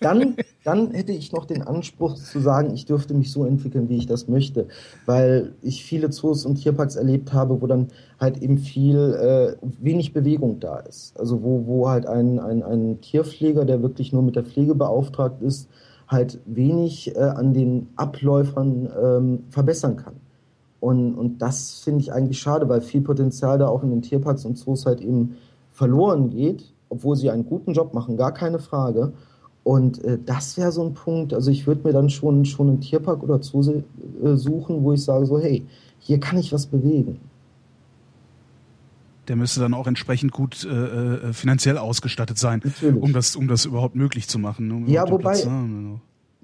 dann, 0.00 0.36
dann 0.64 0.90
hätte 0.92 1.12
ich 1.12 1.32
noch 1.32 1.46
den 1.46 1.62
Anspruch 1.62 2.14
zu 2.14 2.40
sagen, 2.40 2.74
ich 2.74 2.86
dürfte 2.86 3.14
mich 3.14 3.30
so 3.32 3.44
entwickeln, 3.44 3.88
wie 3.88 3.96
ich 3.96 4.06
das 4.06 4.28
möchte, 4.28 4.68
weil 5.06 5.54
ich 5.62 5.84
viele 5.84 6.10
Zoos 6.10 6.44
und 6.44 6.56
Tierparks 6.56 6.96
erlebt 6.96 7.32
habe, 7.32 7.60
wo 7.60 7.66
dann 7.66 7.88
halt 8.20 8.42
eben 8.42 8.58
viel, 8.58 8.96
äh, 8.96 9.56
wenig 9.80 10.12
Bewegung 10.12 10.60
da 10.60 10.78
ist. 10.78 11.18
Also 11.18 11.42
wo, 11.42 11.66
wo 11.66 11.88
halt 11.88 12.06
ein, 12.06 12.38
ein, 12.38 12.62
ein 12.62 13.00
Tierpfleger, 13.00 13.64
der 13.64 13.82
wirklich 13.82 14.12
nur 14.12 14.22
mit 14.22 14.36
der 14.36 14.44
Pflege 14.44 14.74
beauftragt 14.74 15.42
ist, 15.42 15.68
halt 16.08 16.40
wenig 16.46 17.14
äh, 17.16 17.20
an 17.20 17.52
den 17.52 17.88
Abläufern 17.96 18.88
ähm, 19.02 19.44
verbessern 19.50 19.96
kann. 19.96 20.14
Und, 20.80 21.14
und 21.14 21.42
das 21.42 21.80
finde 21.82 22.00
ich 22.00 22.12
eigentlich 22.12 22.38
schade, 22.38 22.68
weil 22.68 22.80
viel 22.80 23.00
Potenzial 23.00 23.58
da 23.58 23.68
auch 23.68 23.82
in 23.82 23.90
den 23.90 24.02
Tierparks 24.02 24.44
und 24.44 24.56
Zoos 24.56 24.86
halt 24.86 25.00
eben 25.00 25.36
verloren 25.72 26.30
geht, 26.30 26.72
obwohl 26.88 27.16
sie 27.16 27.30
einen 27.30 27.46
guten 27.46 27.72
Job 27.72 27.92
machen, 27.92 28.16
gar 28.16 28.32
keine 28.32 28.58
Frage. 28.58 29.12
Und 29.64 30.04
äh, 30.04 30.18
das 30.24 30.56
wäre 30.56 30.70
so 30.70 30.84
ein 30.84 30.94
Punkt, 30.94 31.34
also 31.34 31.50
ich 31.50 31.66
würde 31.66 31.80
mir 31.84 31.92
dann 31.92 32.08
schon, 32.08 32.44
schon 32.44 32.68
einen 32.68 32.80
Tierpark 32.80 33.22
oder 33.22 33.42
Zoo 33.42 33.62
äh, 34.22 34.36
suchen, 34.36 34.84
wo 34.84 34.92
ich 34.92 35.02
sage 35.02 35.26
so, 35.26 35.40
hey, 35.40 35.66
hier 35.98 36.20
kann 36.20 36.38
ich 36.38 36.52
was 36.52 36.66
bewegen. 36.66 37.18
Der 39.28 39.36
müsste 39.36 39.60
dann 39.60 39.74
auch 39.74 39.86
entsprechend 39.86 40.32
gut 40.32 40.64
äh, 40.64 40.68
äh 40.68 41.32
finanziell 41.32 41.78
ausgestattet 41.78 42.38
sein, 42.38 42.60
natürlich. 42.64 43.02
um 43.02 43.12
das, 43.12 43.36
um 43.36 43.48
das 43.48 43.64
überhaupt 43.64 43.94
möglich 43.94 44.28
zu 44.28 44.38
machen. 44.38 44.70
Um 44.70 44.86
ja, 44.86 45.08
wobei. 45.10 45.38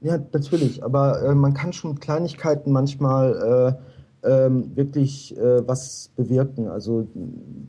Ja, 0.01 0.19
natürlich, 0.33 0.83
aber 0.83 1.23
äh, 1.23 1.35
man 1.35 1.55
kann 1.55 1.73
schon 1.73 2.01
Kleinigkeiten 2.01 2.73
manchmal 2.73 3.79
äh, 4.25 4.29
ähm, 4.29 4.75
wirklich 4.75 5.37
äh, 5.37 5.67
was 5.67 6.11
bewirken. 6.17 6.69
Also 6.69 7.07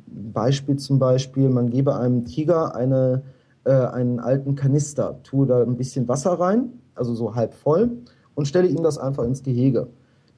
Beispiel 0.08 0.78
zum 0.78 1.00
Beispiel, 1.00 1.50
man 1.50 1.70
gebe 1.70 1.96
einem 1.96 2.26
Tiger 2.26 2.76
eine, 2.76 3.24
äh, 3.66 3.72
einen 3.72 4.20
alten 4.20 4.56
Kanister, 4.56 5.20
tue 5.24 5.46
da 5.46 5.62
ein 5.62 5.78
bisschen 5.78 6.08
Wasser 6.08 6.34
rein, 6.34 6.70
also 6.96 7.14
so 7.14 7.36
halb 7.36 7.54
voll, 7.54 7.92
und 8.36 8.48
stelle 8.48 8.68
ihm 8.68 8.84
das 8.84 8.98
einfach 8.98 9.24
ins 9.26 9.44
Gehege. 9.44 9.88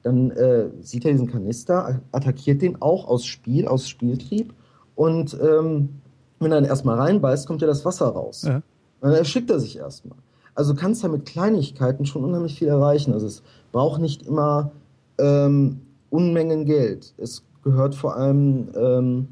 Dann 0.02 0.30
äh, 0.30 0.68
sieht 0.80 1.04
er 1.04 1.12
diesen 1.12 1.26
Kanister, 1.26 2.00
attackiert 2.12 2.62
den 2.62 2.80
auch 2.80 3.08
aus 3.08 3.24
Spiel, 3.24 3.66
aus 3.66 3.88
Spieltrieb 3.88 4.54
und 4.96 5.38
ähm, 5.40 6.00
wenn 6.40 6.50
er 6.50 6.60
dann 6.60 6.68
erstmal 6.68 6.98
reinbeißt, 6.98 7.46
kommt 7.46 7.60
ja 7.62 7.68
das 7.68 7.84
Wasser 7.84 8.08
raus. 8.08 8.42
Ja. 8.46 8.62
Dann 9.00 9.12
erschickt 9.12 9.50
er 9.50 9.60
sich 9.60 9.78
erstmal. 9.78 10.18
Also 10.54 10.72
du 10.72 10.80
kannst 10.80 11.02
ja 11.02 11.08
mit 11.08 11.26
Kleinigkeiten 11.26 12.06
schon 12.06 12.24
unheimlich 12.24 12.58
viel 12.58 12.68
erreichen. 12.68 13.12
Also 13.12 13.26
es 13.26 13.42
braucht 13.72 14.00
nicht 14.00 14.22
immer 14.22 14.72
ähm, 15.18 15.82
Unmengen 16.10 16.64
Geld. 16.64 17.14
Es 17.18 17.42
gehört 17.62 17.94
vor 17.94 18.16
allem 18.16 18.68
ähm, 18.74 19.28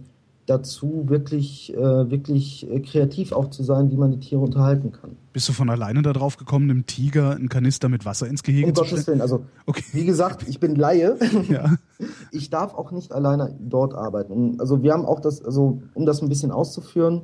dazu, 0.47 1.05
wirklich, 1.07 1.75
äh, 1.75 2.11
wirklich 2.11 2.71
äh, 2.71 2.81
kreativ 2.81 3.33
auch 3.33 3.49
zu 3.49 3.63
sein, 3.63 3.91
wie 3.91 3.97
man 3.97 4.11
die 4.13 4.21
Tiere 4.21 4.43
unterhalten 4.43 4.93
kann. 4.93 5.17
Bist 5.35 5.49
du 5.49 5.53
von 5.53 5.69
alleine 5.69 6.01
darauf 6.03 6.37
gekommen, 6.37 6.71
einem 6.71 6.87
Tiger 6.87 7.33
einen 7.33 7.49
Kanister 7.49 7.89
mit 7.89 8.05
Wasser 8.05 8.29
ins 8.29 8.45
Gehege 8.45 8.69
um 8.69 8.75
zu 8.77 8.83
Gottes 8.83 9.05
Willen, 9.09 9.21
also 9.21 9.45
okay. 9.67 9.83
wie 9.93 10.05
gesagt, 10.05 10.49
ich 10.49 10.61
bin 10.61 10.77
Laie. 10.77 11.19
Ja. 11.49 11.75
Ich 12.31 12.51
darf 12.51 12.75
auch 12.75 12.91
nicht 12.91 13.13
alleine 13.13 13.55
dort 13.61 13.95
arbeiten. 13.95 14.57
Also 14.61 14.83
wir 14.83 14.93
haben 14.93 15.05
auch 15.05 15.21
das, 15.21 15.45
also 15.45 15.83
um 15.95 16.07
das 16.07 16.23
ein 16.23 16.29
bisschen 16.29 16.51
auszuführen, 16.51 17.23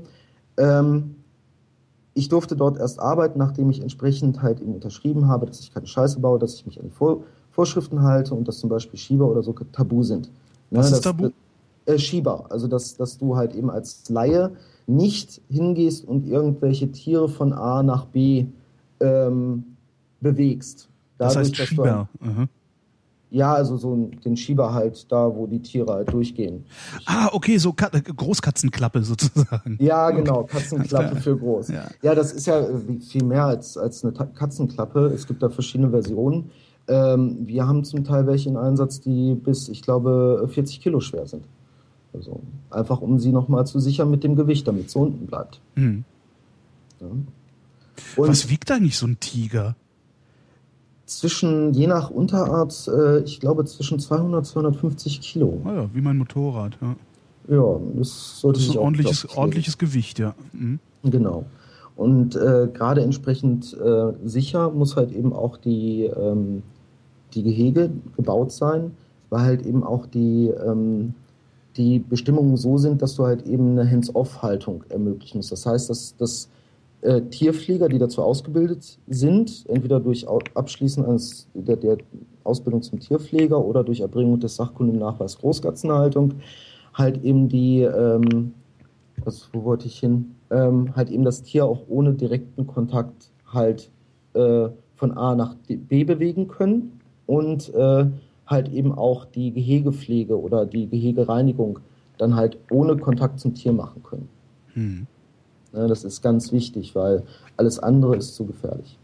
ähm, 0.56 1.16
ich 2.14 2.28
durfte 2.28 2.56
dort 2.56 2.78
erst 2.78 2.98
arbeiten, 2.98 3.38
nachdem 3.38 3.70
ich 3.70 3.80
entsprechend 3.80 4.42
halt 4.42 4.60
eben 4.60 4.74
unterschrieben 4.74 5.28
habe, 5.28 5.46
dass 5.46 5.60
ich 5.60 5.72
keine 5.72 5.86
Scheiße 5.86 6.18
baue, 6.18 6.38
dass 6.38 6.54
ich 6.54 6.66
mich 6.66 6.80
an 6.80 6.86
die 6.86 6.90
Vor 6.90 7.22
Vorschriften 7.52 8.02
halte 8.02 8.34
und 8.34 8.48
dass 8.48 8.58
zum 8.58 8.70
Beispiel 8.70 8.98
Schieber 8.98 9.28
oder 9.28 9.42
so 9.42 9.52
tabu 9.52 10.02
sind. 10.02 10.30
Ne, 10.70 10.80
Was 10.80 10.90
ist 10.90 11.02
tabu? 11.02 11.30
Äh, 11.86 11.98
Schieber, 11.98 12.46
also 12.48 12.66
dass, 12.66 12.96
dass 12.96 13.18
du 13.18 13.36
halt 13.36 13.54
eben 13.54 13.70
als 13.70 14.08
Laie 14.08 14.52
nicht 14.90 15.40
hingehst 15.48 16.06
und 16.06 16.26
irgendwelche 16.26 16.90
Tiere 16.90 17.28
von 17.28 17.52
A 17.52 17.82
nach 17.82 18.06
B 18.06 18.46
ähm, 19.00 19.76
bewegst. 20.20 20.88
Dadurch, 21.18 21.50
das 21.50 21.60
heißt 21.60 21.68
Schieber. 21.68 22.08
Halt, 22.20 22.48
ja, 23.30 23.54
also 23.54 23.76
so 23.76 24.10
den 24.24 24.36
Schieber 24.36 24.74
halt 24.74 25.10
da, 25.10 25.34
wo 25.34 25.46
die 25.46 25.60
Tiere 25.60 25.92
halt 25.92 26.12
durchgehen. 26.12 26.64
Ah, 27.06 27.28
okay, 27.32 27.58
so 27.58 27.72
Kat 27.72 27.92
Großkatzenklappe 28.04 29.02
sozusagen. 29.02 29.78
Ja, 29.80 30.10
genau, 30.10 30.44
Katzenklappe 30.44 31.16
für 31.16 31.36
groß. 31.36 31.68
Ja. 31.68 31.84
ja. 32.02 32.14
das 32.14 32.32
ist 32.32 32.46
ja 32.46 32.66
viel 33.00 33.24
mehr 33.24 33.44
als, 33.44 33.76
als 33.76 34.04
eine 34.04 34.12
Katzenklappe. 34.12 35.12
Es 35.14 35.26
gibt 35.26 35.42
da 35.42 35.48
verschiedene 35.48 35.90
Versionen. 35.90 36.50
Ähm, 36.88 37.38
wir 37.46 37.68
haben 37.68 37.84
zum 37.84 38.02
Teil 38.02 38.26
welche 38.26 38.48
in 38.48 38.56
Einsatz, 38.56 39.00
die 39.00 39.36
bis, 39.36 39.68
ich 39.68 39.82
glaube, 39.82 40.48
40 40.52 40.80
Kilo 40.80 40.98
schwer 40.98 41.26
sind. 41.26 41.44
Also 42.12 42.40
einfach, 42.70 43.00
um 43.00 43.18
sie 43.18 43.30
nochmal 43.30 43.66
zu 43.66 43.78
sichern 43.78 44.10
mit 44.10 44.24
dem 44.24 44.36
Gewicht, 44.36 44.66
damit 44.66 44.90
sie 44.90 44.98
unten 44.98 45.26
bleibt. 45.26 45.60
Mhm. 45.76 46.04
Ja. 47.00 47.06
Was 48.16 48.48
wiegt 48.48 48.70
eigentlich 48.70 48.98
so 48.98 49.06
ein 49.06 49.20
Tiger? 49.20 49.76
zwischen, 51.10 51.74
je 51.74 51.86
nach 51.86 52.10
Unterart, 52.10 52.88
äh, 52.88 53.20
ich 53.20 53.40
glaube 53.40 53.64
zwischen 53.64 53.98
200 53.98 54.46
250 54.46 55.20
Kilo. 55.20 55.60
Ah 55.64 55.74
ja, 55.74 55.90
wie 55.92 56.00
mein 56.00 56.16
Motorrad, 56.16 56.78
ja. 56.80 56.96
Ja, 57.48 57.80
das 57.94 58.40
sollte 58.40 58.60
das 58.60 58.68
ist 58.68 58.74
ein 58.74 58.78
ordentliches, 58.78 59.36
ordentliches 59.36 59.76
Gewicht, 59.76 60.18
ja. 60.18 60.34
Mhm. 60.52 60.78
Genau. 61.02 61.46
Und 61.96 62.36
äh, 62.36 62.68
gerade 62.72 63.02
entsprechend 63.02 63.76
äh, 63.76 64.12
sicher 64.24 64.70
muss 64.70 64.96
halt 64.96 65.12
eben 65.12 65.32
auch 65.32 65.56
die, 65.56 66.04
ähm, 66.04 66.62
die 67.34 67.42
Gehege 67.42 67.90
gebaut 68.16 68.52
sein, 68.52 68.92
weil 69.30 69.42
halt 69.42 69.66
eben 69.66 69.82
auch 69.82 70.06
die, 70.06 70.48
ähm, 70.48 71.14
die 71.80 71.98
Bestimmungen 71.98 72.58
so 72.58 72.76
sind, 72.76 73.00
dass 73.00 73.14
du 73.14 73.24
halt 73.24 73.46
eben 73.46 73.70
eine 73.70 73.90
Hands-off-Haltung 73.90 74.84
ermöglichen 74.90 75.38
musst. 75.38 75.50
Das 75.50 75.64
heißt, 75.64 75.88
dass 75.88 76.14
das 76.16 76.50
äh, 77.00 77.22
Tierpfleger, 77.22 77.88
die 77.88 77.98
dazu 77.98 78.22
ausgebildet 78.22 78.98
sind, 79.08 79.64
entweder 79.66 79.98
durch 79.98 80.26
Abschließen 80.28 81.04
eines, 81.06 81.48
der, 81.54 81.76
der 81.76 81.96
Ausbildung 82.44 82.82
zum 82.82 83.00
Tierpfleger 83.00 83.58
oder 83.58 83.82
durch 83.82 84.00
Erbringung 84.00 84.38
des 84.40 84.56
Sachkundennachweis 84.56 85.38
Großkatzenhaltung, 85.38 86.34
halt 86.92 87.24
eben 87.24 87.48
die, 87.48 87.80
ähm, 87.80 88.52
was, 89.24 89.48
wo 89.54 89.64
wollte 89.64 89.86
ich 89.86 89.98
hin, 89.98 90.34
ähm, 90.50 90.94
halt 90.94 91.10
eben 91.10 91.24
das 91.24 91.42
Tier 91.42 91.64
auch 91.64 91.80
ohne 91.88 92.12
direkten 92.12 92.66
Kontakt 92.66 93.30
halt 93.50 93.90
äh, 94.34 94.68
von 94.96 95.12
A 95.16 95.34
nach 95.34 95.54
B 95.66 96.04
bewegen 96.04 96.48
können 96.48 97.00
und 97.26 97.72
äh, 97.72 98.06
halt 98.50 98.68
eben 98.68 98.92
auch 98.92 99.24
die 99.24 99.52
Gehegepflege 99.52 100.38
oder 100.38 100.66
die 100.66 100.88
Gehegereinigung 100.88 101.78
dann 102.18 102.34
halt 102.34 102.58
ohne 102.70 102.96
Kontakt 102.96 103.40
zum 103.40 103.54
Tier 103.54 103.72
machen 103.72 104.02
können. 104.02 104.28
Hm. 104.74 105.06
Ne, 105.72 105.86
das 105.86 106.04
ist 106.04 106.20
ganz 106.20 106.52
wichtig, 106.52 106.94
weil 106.94 107.22
alles 107.56 107.78
andere 107.78 108.16
ist 108.16 108.34
zu 108.34 108.44
gefährlich. 108.44 108.98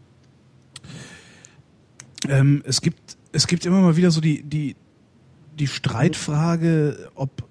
Ähm, 2.27 2.61
es 2.65 2.81
gibt 2.81 3.17
es 3.31 3.47
gibt 3.47 3.65
immer 3.65 3.81
mal 3.81 3.95
wieder 3.95 4.11
so 4.11 4.19
die 4.19 4.43
die 4.43 4.75
die 5.57 5.67
Streitfrage, 5.67 7.09
ob 7.15 7.47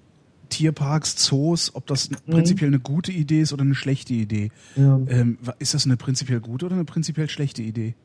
Tierparks, 0.49 1.15
Zoos, 1.17 1.75
ob 1.75 1.87
das 1.87 2.09
mhm. 2.09 2.15
prinzipiell 2.31 2.69
eine 2.69 2.79
gute 2.79 3.11
Idee 3.11 3.41
ist 3.41 3.53
oder 3.53 3.63
eine 3.63 3.75
schlechte 3.75 4.13
Idee. 4.13 4.51
Ja. 4.75 4.99
Ähm, 5.07 5.39
ist 5.59 5.73
das 5.73 5.85
eine 5.85 5.97
prinzipiell 5.97 6.39
gute 6.39 6.65
oder 6.67 6.75
eine 6.75 6.85
prinzipiell 6.85 7.29
schlechte 7.29 7.61
Idee? 7.63 7.95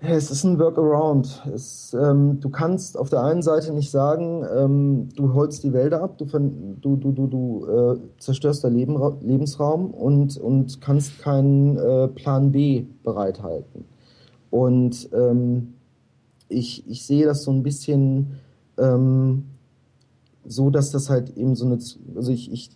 Es 0.00 0.30
ist 0.30 0.44
ein 0.44 0.58
Workaround. 0.58 1.42
Es, 1.54 1.94
ähm, 1.94 2.38
du 2.40 2.50
kannst 2.50 2.98
auf 2.98 3.08
der 3.08 3.22
einen 3.22 3.42
Seite 3.42 3.72
nicht 3.72 3.90
sagen, 3.90 4.44
ähm, 4.54 5.08
du 5.16 5.32
holst 5.32 5.64
die 5.64 5.72
Wälder 5.72 6.02
ab, 6.02 6.18
du, 6.18 6.26
du, 6.26 6.96
du, 6.96 7.26
du, 7.26 7.66
äh, 7.66 7.98
zerstörst 8.18 8.64
deinen 8.64 8.76
Leben, 8.76 8.98
Lebensraum 9.22 9.90
und, 9.92 10.36
und 10.36 10.80
kannst 10.80 11.20
keinen 11.20 11.78
äh, 11.78 12.08
Plan 12.08 12.52
B 12.52 12.84
bereithalten. 13.02 13.86
Und 14.50 15.08
ähm, 15.14 15.74
ich, 16.48 16.88
ich 16.88 17.06
sehe 17.06 17.24
das 17.24 17.42
so 17.42 17.50
ein 17.50 17.62
bisschen 17.62 18.38
ähm, 18.78 19.44
so, 20.44 20.70
dass 20.70 20.90
das 20.90 21.08
halt 21.08 21.36
eben 21.36 21.54
so 21.54 21.64
eine, 21.64 21.78
also 22.14 22.30
ich, 22.30 22.52
ich 22.52 22.70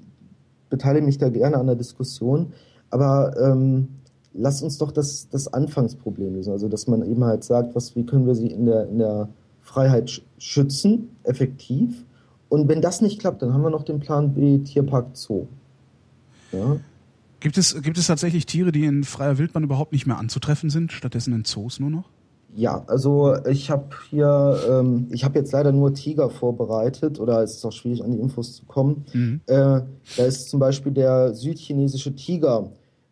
beteilige 0.71 1.05
mich 1.05 1.19
da 1.19 1.29
gerne 1.29 1.59
an 1.59 1.67
der 1.67 1.77
Diskussion, 1.77 2.53
aber 2.91 3.35
ähm, 3.39 3.98
lass 4.35 4.63
uns 4.63 4.79
doch 4.79 4.93
das, 4.93 5.29
das 5.31 5.53
Anfangsproblem 5.53 6.35
lösen. 6.35 6.53
Also, 6.53 6.69
dass 6.69 6.87
man 6.87 7.03
eben 7.05 7.25
halt 7.25 7.45
sagt, 7.45 7.75
was, 7.75 7.97
wie 7.97 8.05
können 8.05 8.27
wir 8.27 8.35
sie 8.35 8.49
in 8.49 8.67
der, 8.67 8.89
in 8.89 8.99
der 8.99 9.29
Freiheit 9.63 10.23
schützen, 10.39 11.11
effektiv. 11.25 12.05
Und 12.49 12.69
wenn 12.69 12.81
das 12.81 13.03
nicht 13.03 13.21
klappt, 13.21 13.43
dann 13.43 13.53
haben 13.53 13.63
wir 13.63 13.71
noch 13.71 13.85
den 13.85 14.01
Plan 14.01 14.35
B, 14.35 14.59
Tierpark 14.59 15.09
Zoo. 15.15 15.47
Ja. 16.53 16.79
Gibt 17.41 17.59
es, 17.59 17.81
gibt 17.83 17.99
es 17.99 18.07
tatsächlich 18.07 18.47
Tiere, 18.47 18.73
die 18.73 18.85
in 18.85 19.05
freier 19.05 19.39
Wildbahn 19.39 19.63
überhaupt 19.63 19.93
nicht 19.93 20.07
mehr 20.07 20.19
anzutreffen 20.19 20.71
sind, 20.71 20.93
stattdessen 20.93 21.35
in 21.35 21.45
Zoos 21.45 21.79
nur 21.79 21.91
noch? 21.91 22.11
Ja, 22.55 22.83
also 22.87 23.37
ich 23.45 23.71
habe 23.71 23.91
hier, 24.09 24.59
ähm, 24.69 25.09
ich 25.11 25.23
habe 25.23 25.39
jetzt 25.39 25.53
leider 25.53 25.71
nur 25.71 25.93
Tiger 25.93 26.31
vorbereitet 26.31 27.21
oder 27.21 27.43
es 27.43 27.57
ist 27.57 27.65
auch 27.65 27.73
schwierig 27.73 28.03
an 28.03 28.13
die 28.13 28.19
Infos 28.19 28.57
zu 28.57 28.65
kommen. 28.65 29.05
Mhm. 29.13 29.41
Äh, 29.47 29.83
da 30.17 30.25
ist 30.25 30.49
zum 30.49 30.59
Beispiel 30.59 30.93
der 30.93 31.35
südchinesische 31.35 32.15
Tiger 32.17 32.71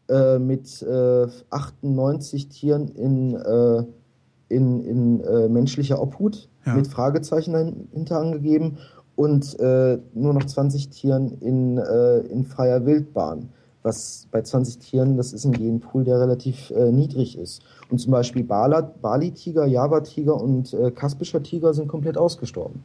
äh, 0.08 0.38
mit 0.38 0.82
äh, 0.82 1.26
98 1.50 2.48
Tieren 2.48 2.88
in, 2.88 3.34
äh, 3.34 3.84
in, 4.48 4.80
in 4.80 5.20
äh, 5.20 5.48
menschlicher 5.48 6.00
Obhut 6.00 6.48
ja. 6.64 6.74
mit 6.74 6.86
Fragezeichen 6.86 7.52
dahinter 7.52 8.20
angegeben 8.20 8.78
und 9.16 9.58
äh, 9.58 9.98
nur 10.14 10.34
noch 10.34 10.44
20 10.44 10.90
Tieren 10.90 11.38
in, 11.40 11.78
in 11.78 12.44
freier 12.44 12.84
Wildbahn. 12.84 13.48
Was 13.82 14.28
bei 14.30 14.42
20 14.42 14.78
Tieren, 14.78 15.16
das 15.16 15.32
ist 15.32 15.44
ein 15.44 15.52
Genpool, 15.52 16.04
der 16.04 16.20
relativ 16.20 16.70
niedrig 16.70 17.38
ist. 17.38 17.62
Und 17.88 17.98
zum 17.98 18.10
Beispiel 18.10 18.42
Bali-Tiger, 18.42 19.64
Java-Tiger 19.64 20.38
und 20.38 20.76
kaspischer 20.96 21.40
Tiger 21.42 21.72
sind 21.72 21.86
komplett 21.86 22.18
ausgestorben. 22.18 22.82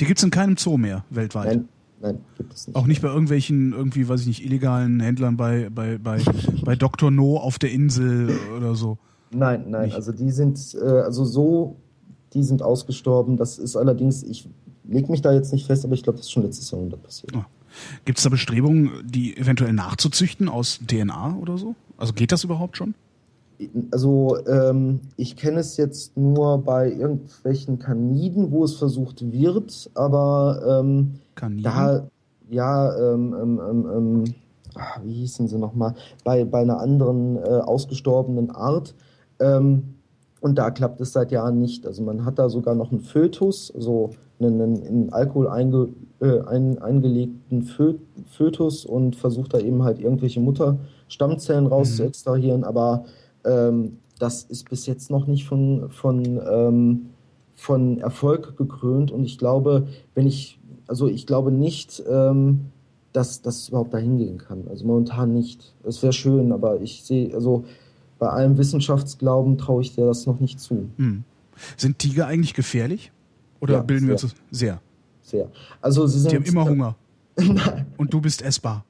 Die 0.00 0.06
gibt 0.06 0.18
es 0.18 0.24
in 0.24 0.30
keinem 0.30 0.56
Zoo 0.56 0.78
mehr 0.78 1.04
weltweit. 1.10 1.46
Nein, 1.46 1.68
Nein, 2.02 2.18
gibt 2.36 2.52
es 2.52 2.66
nicht. 2.66 2.76
Auch 2.76 2.86
nicht 2.86 3.00
bei 3.00 3.08
irgendwelchen, 3.08 3.72
irgendwie, 3.72 4.08
weiß 4.08 4.22
ich 4.22 4.26
nicht, 4.26 4.44
illegalen 4.44 5.00
Händlern 5.00 5.36
bei, 5.36 5.70
bei, 5.70 5.98
bei, 5.98 6.20
bei 6.64 6.74
Dr. 6.74 7.10
No 7.10 7.36
auf 7.36 7.58
der 7.58 7.70
Insel 7.70 8.36
oder 8.56 8.74
so. 8.74 8.98
Nein, 9.30 9.66
nein, 9.68 9.86
nicht. 9.86 9.94
also 9.94 10.12
die 10.12 10.30
sind, 10.30 10.74
äh, 10.74 10.84
also 10.84 11.24
so, 11.24 11.76
die 12.34 12.42
sind 12.42 12.62
ausgestorben. 12.62 13.36
Das 13.36 13.58
ist 13.58 13.76
allerdings, 13.76 14.24
ich 14.24 14.48
lege 14.84 15.10
mich 15.10 15.22
da 15.22 15.32
jetzt 15.32 15.52
nicht 15.52 15.66
fest, 15.66 15.84
aber 15.84 15.94
ich 15.94 16.02
glaube, 16.02 16.18
das 16.18 16.26
ist 16.26 16.32
schon 16.32 16.42
letztes 16.42 16.70
Jahrhundert 16.70 17.02
passiert. 17.02 17.34
Ah. 17.36 17.46
Gibt 18.04 18.18
es 18.18 18.24
da 18.24 18.30
Bestrebungen, 18.30 18.90
die 19.04 19.36
eventuell 19.36 19.72
nachzuzüchten 19.72 20.48
aus 20.48 20.80
DNA 20.86 21.36
oder 21.36 21.56
so? 21.56 21.74
Also 21.96 22.12
geht 22.12 22.32
das 22.32 22.44
überhaupt 22.44 22.76
schon? 22.76 22.94
Also 23.90 24.38
ähm, 24.46 25.00
ich 25.16 25.36
kenne 25.36 25.60
es 25.60 25.76
jetzt 25.76 26.16
nur 26.16 26.58
bei 26.58 26.90
irgendwelchen 26.90 27.78
Kaniden, 27.78 28.50
wo 28.50 28.64
es 28.64 28.74
versucht 28.74 29.32
wird, 29.32 29.90
aber 29.94 30.80
ähm, 30.80 31.14
Kaniden? 31.34 31.64
da 31.64 32.08
ja, 32.50 32.94
ähm, 32.96 33.34
ähm, 33.40 33.60
ähm, 33.68 33.86
ähm 33.96 34.24
ah, 34.74 35.00
wie 35.02 35.12
hießen 35.12 35.48
sie 35.48 35.58
nochmal, 35.58 35.94
bei, 36.24 36.44
bei 36.44 36.60
einer 36.60 36.80
anderen 36.80 37.36
äh, 37.36 37.40
ausgestorbenen 37.40 38.50
Art. 38.50 38.94
Ähm, 39.40 39.94
und 40.40 40.56
da 40.56 40.70
klappt 40.70 41.00
es 41.00 41.12
seit 41.12 41.30
Jahren 41.32 41.60
nicht. 41.60 41.86
Also 41.86 42.02
man 42.02 42.24
hat 42.24 42.38
da 42.38 42.48
sogar 42.48 42.74
noch 42.74 42.90
einen 42.90 43.00
Fötus, 43.00 43.72
also 43.74 44.10
einen, 44.40 44.60
einen 44.60 44.82
in 44.82 45.12
Alkohol 45.12 45.48
einge, 45.48 45.88
äh, 46.20 46.40
ein, 46.46 46.80
eingelegten 46.80 47.62
Fö 47.62 47.94
Fötus 48.26 48.84
und 48.84 49.16
versucht 49.16 49.54
da 49.54 49.58
eben 49.58 49.82
halt 49.84 50.00
irgendwelche 50.00 50.40
Mutterstammzellen 50.40 51.66
rauszuextrahieren. 51.66 52.60
Mhm. 52.60 52.66
Aber 52.66 53.04
ähm, 53.44 53.98
das 54.18 54.44
ist 54.44 54.70
bis 54.70 54.86
jetzt 54.86 55.10
noch 55.10 55.26
nicht 55.26 55.46
von, 55.46 55.90
von, 55.90 56.40
ähm, 56.48 57.06
von 57.54 57.98
Erfolg 57.98 58.56
gekrönt. 58.56 59.10
Und 59.10 59.24
ich 59.24 59.38
glaube, 59.38 59.88
wenn 60.14 60.26
ich, 60.26 60.58
also 60.86 61.08
ich 61.08 61.26
glaube 61.26 61.50
nicht, 61.50 62.02
ähm, 62.08 62.66
dass 63.12 63.42
das 63.42 63.68
überhaupt 63.68 63.92
dahin 63.92 64.18
gehen 64.18 64.38
kann. 64.38 64.64
Also 64.68 64.86
momentan 64.86 65.34
nicht. 65.34 65.74
Es 65.84 66.02
wäre 66.02 66.12
schön, 66.12 66.52
aber 66.52 66.80
ich 66.80 67.02
sehe, 67.04 67.34
also 67.34 67.64
bei 68.18 68.28
allem 68.28 68.56
Wissenschaftsglauben 68.56 69.58
traue 69.58 69.82
ich 69.82 69.94
dir 69.94 70.06
das 70.06 70.26
noch 70.26 70.40
nicht 70.40 70.60
zu. 70.60 70.88
Hm. 70.96 71.24
Sind 71.76 71.98
Tiger 71.98 72.26
eigentlich 72.26 72.54
gefährlich? 72.54 73.12
Oder 73.60 73.74
ja, 73.74 73.82
bilden 73.82 74.06
wir 74.06 74.14
uns 74.14 74.34
sehr? 74.50 74.80
Sehr. 75.20 75.50
Also 75.80 76.06
sie 76.06 76.20
sind. 76.20 76.32
Die 76.32 76.36
haben 76.36 76.44
immer 76.44 76.64
Hunger. 76.64 76.96
und 77.96 78.12
du 78.12 78.20
bist 78.20 78.42
essbar. 78.42 78.84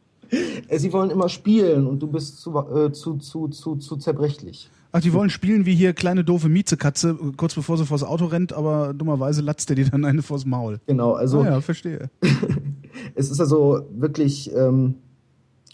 Äh, 0.73 0.79
sie 0.79 0.93
wollen 0.93 1.11
immer 1.11 1.29
spielen 1.29 1.87
und 1.87 2.01
du 2.01 2.07
bist 2.07 2.41
zu, 2.41 2.57
äh, 2.59 2.93
zu, 2.93 3.17
zu, 3.17 3.49
zu, 3.49 3.77
zu 3.77 3.97
zerbrechlich. 3.97 4.71
Ach, 4.93 5.01
die 5.01 5.13
wollen 5.13 5.31
spielen 5.31 5.65
wie 5.65 5.75
hier 5.75 5.93
kleine 5.93 6.25
doofe 6.25 6.49
Miezekatze, 6.49 7.17
kurz 7.37 7.55
bevor 7.55 7.79
sie 7.79 7.87
vors 7.87 8.03
Auto 8.03 8.27
rennt, 8.27 8.53
aber 8.53 8.93
dummerweise 8.93 9.41
latzt 9.41 9.69
der 9.69 9.77
dir 9.77 9.89
dann 9.89 10.05
eine 10.05 10.23
vors 10.23 10.45
Maul. 10.45 10.81
Genau, 10.87 11.13
also. 11.13 11.41
Ah 11.41 11.47
ja, 11.47 11.61
verstehe. 11.61 12.11
es 13.15 13.31
ist 13.31 13.41
also 13.41 13.87
wirklich 13.95 14.55
ähm, 14.55 14.97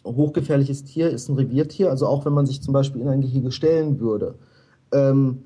hochgefährliches 0.05 0.85
Tier, 0.85 1.11
ist 1.11 1.29
ein 1.29 1.37
Reviertier. 1.37 1.91
Also 1.91 2.07
auch 2.07 2.27
wenn 2.27 2.33
man 2.33 2.47
sich 2.47 2.61
zum 2.63 2.73
Beispiel 2.73 3.01
in 3.01 3.09
ein 3.09 3.21
Gehege 3.21 3.51
stellen 3.51 3.99
würde. 3.99 4.35
Ähm, 4.93 5.39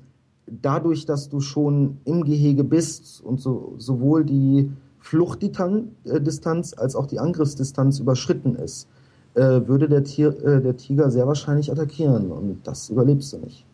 dadurch, 0.45 1.05
dass 1.05 1.29
du 1.29 1.41
schon 1.41 1.97
im 2.05 2.23
Gehege 2.25 2.63
bist 2.63 3.21
und 3.21 3.39
so, 3.41 3.73
sowohl 3.77 4.23
die 4.23 4.71
Fluchtdistanz 4.99 6.75
als 6.77 6.95
auch 6.95 7.07
die 7.07 7.19
Angriffsdistanz 7.19 7.99
überschritten 7.99 8.55
ist, 8.55 8.87
äh, 9.35 9.67
würde 9.67 9.89
der, 9.89 10.03
Tier, 10.03 10.29
äh, 10.43 10.61
der 10.61 10.77
Tiger 10.77 11.09
sehr 11.11 11.27
wahrscheinlich 11.27 11.71
attackieren 11.71 12.31
und 12.31 12.61
das 12.63 12.89
überlebst 12.89 13.33
du 13.33 13.37
nicht. 13.37 13.65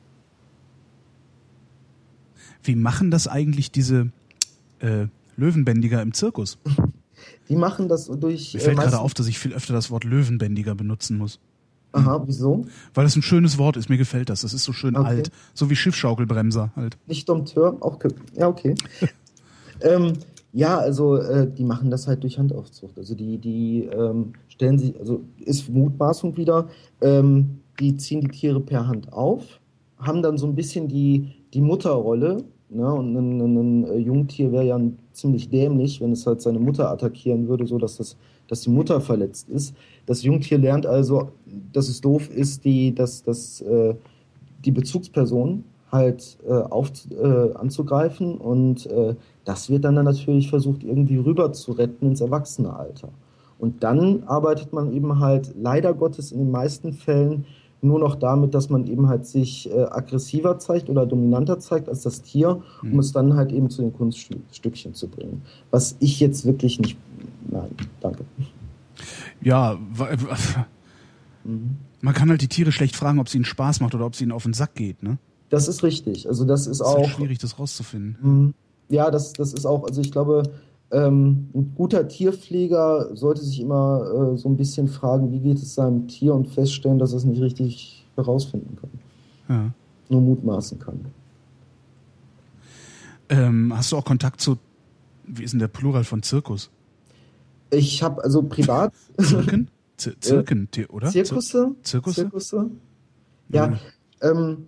Wie 2.63 2.75
machen 2.75 3.11
das 3.11 3.27
eigentlich 3.27 3.71
diese 3.71 4.11
äh, 4.79 5.07
Löwenbändiger 5.37 6.01
im 6.01 6.13
Zirkus? 6.13 6.57
Die 7.49 7.55
machen 7.55 7.89
das 7.89 8.05
durch. 8.05 8.53
Mir 8.53 8.59
fällt 8.61 8.77
äh, 8.77 8.81
gerade 8.81 8.99
auf, 8.99 9.13
dass 9.13 9.27
ich 9.27 9.39
viel 9.39 9.53
öfter 9.53 9.73
das 9.73 9.91
Wort 9.91 10.03
Löwenbändiger 10.03 10.75
benutzen 10.75 11.17
muss. 11.17 11.39
Aha, 11.91 12.21
wieso? 12.25 12.65
Weil 12.93 13.03
das 13.03 13.15
ein 13.15 13.23
schönes 13.23 13.57
Wort 13.57 13.75
ist, 13.75 13.89
mir 13.89 13.97
gefällt 13.97 14.29
das. 14.29 14.41
Das 14.41 14.53
ist 14.53 14.63
so 14.63 14.73
schön 14.73 14.95
okay. 14.95 15.07
alt. 15.07 15.31
So 15.53 15.69
wie 15.69 15.75
Schiffschaukelbremser 15.75 16.71
halt. 16.75 16.97
Nicht 17.07 17.27
Dompteur, 17.27 17.77
auch. 17.81 17.99
Ja, 18.35 18.47
okay. 18.47 18.75
ähm, 19.81 20.13
ja, 20.51 20.77
also 20.77 21.17
äh, 21.17 21.47
die 21.49 21.63
machen 21.63 21.91
das 21.91 22.07
halt 22.07 22.23
durch 22.23 22.39
Handaufzucht. 22.39 22.97
Also 22.97 23.13
die, 23.13 23.37
die 23.37 23.83
ähm, 23.85 24.33
stellen 24.47 24.79
sich, 24.79 24.99
also 24.99 25.21
ist 25.37 25.69
Mutmaßung 25.69 26.37
wieder, 26.37 26.67
ähm, 27.01 27.59
die 27.79 27.95
ziehen 27.97 28.21
die 28.21 28.29
Tiere 28.29 28.59
per 28.59 28.87
Hand 28.87 29.13
auf, 29.13 29.59
haben 29.97 30.21
dann 30.21 30.37
so 30.37 30.47
ein 30.47 30.55
bisschen 30.55 30.87
die, 30.87 31.35
die 31.53 31.61
Mutterrolle. 31.61 32.37
Ne? 32.69 32.91
Und 32.91 33.15
ein, 33.15 33.41
ein, 33.41 33.57
ein 33.57 33.83
äh, 33.85 33.97
Jungtier 33.97 34.51
wäre 34.51 34.65
ja 34.65 34.79
ziemlich 35.13 35.49
dämlich, 35.49 36.01
wenn 36.01 36.13
es 36.13 36.25
halt 36.25 36.41
seine 36.41 36.59
Mutter 36.59 36.89
attackieren 36.89 37.47
würde, 37.47 37.67
so 37.67 37.77
dass 37.77 37.97
das, 37.97 38.17
dass 38.47 38.61
die 38.61 38.71
Mutter 38.71 39.01
verletzt 39.01 39.49
ist. 39.49 39.75
Das 40.07 40.23
Jungtier 40.23 40.57
lernt 40.57 40.87
also, 40.87 41.29
dass 41.71 41.89
es 41.89 42.01
doof 42.01 42.29
ist, 42.29 42.65
die, 42.65 42.93
dass, 42.93 43.23
dass 43.23 43.61
äh, 43.61 43.93
die 44.65 44.71
Bezugsperson 44.71 45.63
halt 45.91 46.37
äh, 46.47 46.53
auf, 46.53 46.91
äh, 47.11 47.53
anzugreifen 47.53 48.35
und 48.35 48.85
äh, 48.87 49.15
das 49.49 49.67
wird 49.67 49.83
dann, 49.83 49.95
dann 49.95 50.05
natürlich 50.05 50.47
versucht 50.47 50.83
irgendwie 50.83 51.17
rüber 51.17 51.51
zu 51.53 51.71
retten 51.71 52.05
ins 52.05 52.21
Erwachsenealter. 52.21 53.09
Und 53.57 53.83
dann 53.83 54.21
arbeitet 54.27 54.73
man 54.73 54.93
eben 54.93 55.19
halt 55.19 55.55
leider 55.59 55.95
Gottes 55.95 56.31
in 56.31 56.37
den 56.37 56.51
meisten 56.51 56.93
Fällen 56.93 57.45
nur 57.81 57.97
noch 57.97 58.13
damit, 58.13 58.53
dass 58.53 58.69
man 58.69 58.85
eben 58.85 59.07
halt 59.07 59.25
sich 59.25 59.67
äh, 59.71 59.85
aggressiver 59.85 60.59
zeigt 60.59 60.87
oder 60.87 61.07
dominanter 61.07 61.57
zeigt 61.57 61.89
als 61.89 62.03
das 62.03 62.21
Tier, 62.21 62.61
um 62.83 62.91
mhm. 62.91 62.99
es 62.99 63.11
dann 63.11 63.33
halt 63.33 63.51
eben 63.51 63.71
zu 63.71 63.81
den 63.81 63.91
Kunststückchen 63.91 64.93
zu 64.93 65.07
bringen. 65.07 65.41
Was 65.71 65.95
ich 65.99 66.19
jetzt 66.19 66.45
wirklich 66.45 66.79
nicht. 66.79 66.95
Nein, 67.49 67.71
danke. 68.01 68.25
Ja, 69.41 69.79
mhm. 71.43 71.77
man 72.01 72.13
kann 72.13 72.29
halt 72.29 72.43
die 72.43 72.49
Tiere 72.49 72.71
schlecht 72.71 72.95
fragen, 72.95 73.17
ob 73.17 73.25
es 73.25 73.33
ihnen 73.33 73.45
Spaß 73.45 73.79
macht 73.79 73.95
oder 73.95 74.05
ob 74.05 74.13
es 74.13 74.21
ihnen 74.21 74.31
auf 74.31 74.43
den 74.43 74.53
Sack 74.53 74.75
geht, 74.75 75.01
ne? 75.01 75.17
Das 75.49 75.67
ist 75.67 75.81
richtig. 75.81 76.27
Also 76.27 76.45
das 76.45 76.67
ist, 76.67 76.81
das 76.81 76.87
ist 76.87 76.93
auch 76.93 76.97
halt 76.97 77.07
schwierig, 77.07 77.39
das 77.39 77.57
rauszufinden. 77.57 78.17
Mhm. 78.21 78.53
Ja, 78.89 79.11
das, 79.11 79.33
das 79.33 79.53
ist 79.53 79.65
auch, 79.65 79.83
also 79.83 80.01
ich 80.01 80.11
glaube, 80.11 80.43
ähm, 80.91 81.49
ein 81.53 81.73
guter 81.75 82.07
Tierpfleger 82.07 83.15
sollte 83.15 83.41
sich 83.41 83.61
immer 83.61 84.33
äh, 84.33 84.37
so 84.37 84.49
ein 84.49 84.57
bisschen 84.57 84.87
fragen, 84.87 85.31
wie 85.31 85.39
geht 85.39 85.57
es 85.57 85.75
seinem 85.75 86.07
Tier 86.07 86.33
und 86.33 86.47
feststellen, 86.47 86.97
dass 86.97 87.11
er 87.13 87.17
es 87.17 87.25
nicht 87.25 87.41
richtig 87.41 88.05
herausfinden 88.15 88.75
kann. 88.81 88.89
Ja. 89.47 89.71
Nur 90.09 90.21
mutmaßen 90.21 90.79
kann. 90.79 91.05
Ähm, 93.29 93.71
hast 93.75 93.91
du 93.91 93.97
auch 93.97 94.05
Kontakt 94.05 94.41
zu, 94.41 94.57
wie 95.25 95.43
ist 95.43 95.51
denn 95.51 95.59
der 95.59 95.67
Plural 95.67 96.03
von 96.03 96.23
Zirkus? 96.23 96.71
Ich 97.69 98.01
habe 98.01 98.23
also 98.23 98.41
privat. 98.41 98.93
Zirken? 99.19 99.69
Zirken, 99.97 100.69
oder? 100.89 101.09
Zirkusse? 101.09 101.75
Zirkusse? 101.83 102.21
Zirkusse? 102.21 102.71
Ja, 103.49 103.67
ja. 104.21 104.31
Ähm, 104.31 104.67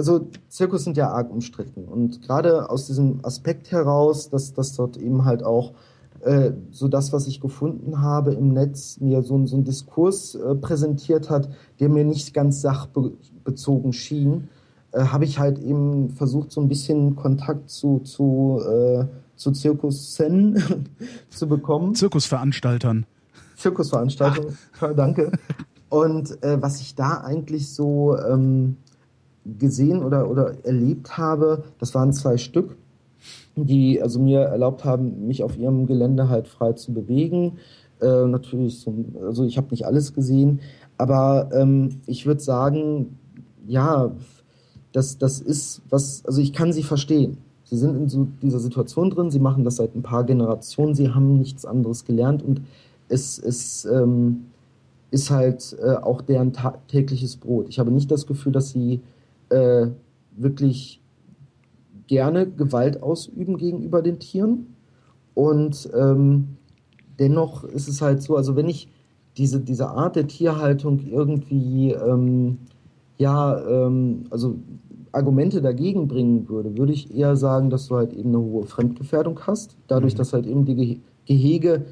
also 0.00 0.28
Zirkus 0.48 0.84
sind 0.84 0.96
ja 0.96 1.10
arg 1.10 1.30
umstritten 1.30 1.84
und 1.84 2.22
gerade 2.22 2.70
aus 2.70 2.86
diesem 2.86 3.22
Aspekt 3.22 3.70
heraus, 3.70 4.30
dass 4.30 4.54
das 4.54 4.74
dort 4.74 4.96
eben 4.96 5.26
halt 5.26 5.42
auch 5.42 5.74
äh, 6.20 6.52
so 6.70 6.88
das, 6.88 7.12
was 7.12 7.26
ich 7.26 7.40
gefunden 7.40 8.00
habe 8.00 8.32
im 8.32 8.54
Netz, 8.54 8.98
mir 9.00 9.22
so, 9.22 9.46
so 9.46 9.56
einen 9.56 9.64
Diskurs 9.64 10.34
äh, 10.34 10.54
präsentiert 10.54 11.28
hat, 11.28 11.50
der 11.80 11.90
mir 11.90 12.04
nicht 12.04 12.32
ganz 12.32 12.62
sachbezogen 12.62 13.92
schien, 13.92 14.48
äh, 14.92 15.04
habe 15.04 15.24
ich 15.24 15.38
halt 15.38 15.58
eben 15.58 16.08
versucht, 16.10 16.50
so 16.50 16.62
ein 16.62 16.68
bisschen 16.68 17.14
Kontakt 17.14 17.68
zu, 17.68 17.98
zu, 18.00 18.62
äh, 18.66 19.04
zu 19.36 19.52
Zirkussen 19.52 20.88
zu 21.28 21.46
bekommen. 21.46 21.94
Zirkusveranstaltern. 21.94 23.04
Zirkusveranstaltern, 23.56 24.56
danke. 24.96 25.30
Und 25.90 26.42
äh, 26.42 26.62
was 26.62 26.80
ich 26.80 26.94
da 26.94 27.20
eigentlich 27.20 27.74
so 27.74 28.16
ähm, 28.16 28.76
gesehen 29.44 30.02
oder, 30.02 30.30
oder 30.30 30.54
erlebt 30.64 31.16
habe, 31.16 31.64
das 31.78 31.94
waren 31.94 32.12
zwei 32.12 32.36
Stück, 32.36 32.76
die 33.56 34.00
also 34.00 34.20
mir 34.20 34.40
erlaubt 34.40 34.84
haben, 34.84 35.26
mich 35.26 35.42
auf 35.42 35.56
ihrem 35.56 35.86
Gelände 35.86 36.28
halt 36.28 36.48
frei 36.48 36.72
zu 36.72 36.92
bewegen. 36.92 37.58
Äh, 38.00 38.26
natürlich, 38.26 38.80
so, 38.80 38.94
also 39.24 39.44
ich 39.44 39.56
habe 39.56 39.68
nicht 39.70 39.86
alles 39.86 40.14
gesehen, 40.14 40.60
aber 40.96 41.50
ähm, 41.52 42.00
ich 42.06 42.26
würde 42.26 42.40
sagen, 42.40 43.18
ja, 43.66 44.12
das, 44.92 45.18
das 45.18 45.40
ist 45.40 45.82
was, 45.90 46.24
also 46.26 46.40
ich 46.40 46.52
kann 46.52 46.72
sie 46.72 46.82
verstehen. 46.82 47.38
Sie 47.64 47.76
sind 47.76 47.96
in 47.96 48.08
so 48.08 48.26
dieser 48.42 48.58
Situation 48.58 49.10
drin, 49.10 49.30
sie 49.30 49.38
machen 49.38 49.64
das 49.64 49.76
seit 49.76 49.94
ein 49.94 50.02
paar 50.02 50.24
Generationen, 50.24 50.94
sie 50.94 51.10
haben 51.10 51.38
nichts 51.38 51.64
anderes 51.64 52.04
gelernt 52.04 52.42
und 52.42 52.62
es, 53.08 53.38
es 53.38 53.84
ähm, 53.84 54.46
ist 55.10 55.30
halt 55.30 55.76
äh, 55.80 55.94
auch 55.94 56.22
deren 56.22 56.52
tägliches 56.88 57.36
Brot. 57.36 57.66
Ich 57.68 57.78
habe 57.78 57.90
nicht 57.90 58.10
das 58.10 58.26
Gefühl, 58.26 58.52
dass 58.52 58.70
sie 58.70 59.00
äh, 59.50 59.88
wirklich 60.32 61.02
gerne 62.06 62.50
Gewalt 62.50 63.02
ausüben 63.02 63.56
gegenüber 63.56 64.02
den 64.02 64.18
Tieren. 64.18 64.74
Und 65.34 65.88
ähm, 65.94 66.56
dennoch 67.18 67.64
ist 67.64 67.88
es 67.88 68.02
halt 68.02 68.22
so, 68.22 68.36
also 68.36 68.56
wenn 68.56 68.68
ich 68.68 68.88
diese, 69.36 69.60
diese 69.60 69.88
Art 69.88 70.16
der 70.16 70.26
Tierhaltung 70.26 71.00
irgendwie, 71.06 71.92
ähm, 71.92 72.58
ja, 73.18 73.60
ähm, 73.60 74.24
also 74.30 74.56
Argumente 75.12 75.60
dagegen 75.60 76.08
bringen 76.08 76.48
würde, 76.48 76.76
würde 76.76 76.92
ich 76.92 77.14
eher 77.14 77.36
sagen, 77.36 77.70
dass 77.70 77.86
du 77.86 77.96
halt 77.96 78.12
eben 78.12 78.30
eine 78.30 78.40
hohe 78.40 78.66
Fremdgefährdung 78.66 79.40
hast, 79.46 79.76
dadurch, 79.86 80.14
mhm. 80.14 80.18
dass 80.18 80.32
halt 80.32 80.46
eben 80.46 80.64
die 80.64 81.00
Gehege 81.26 81.84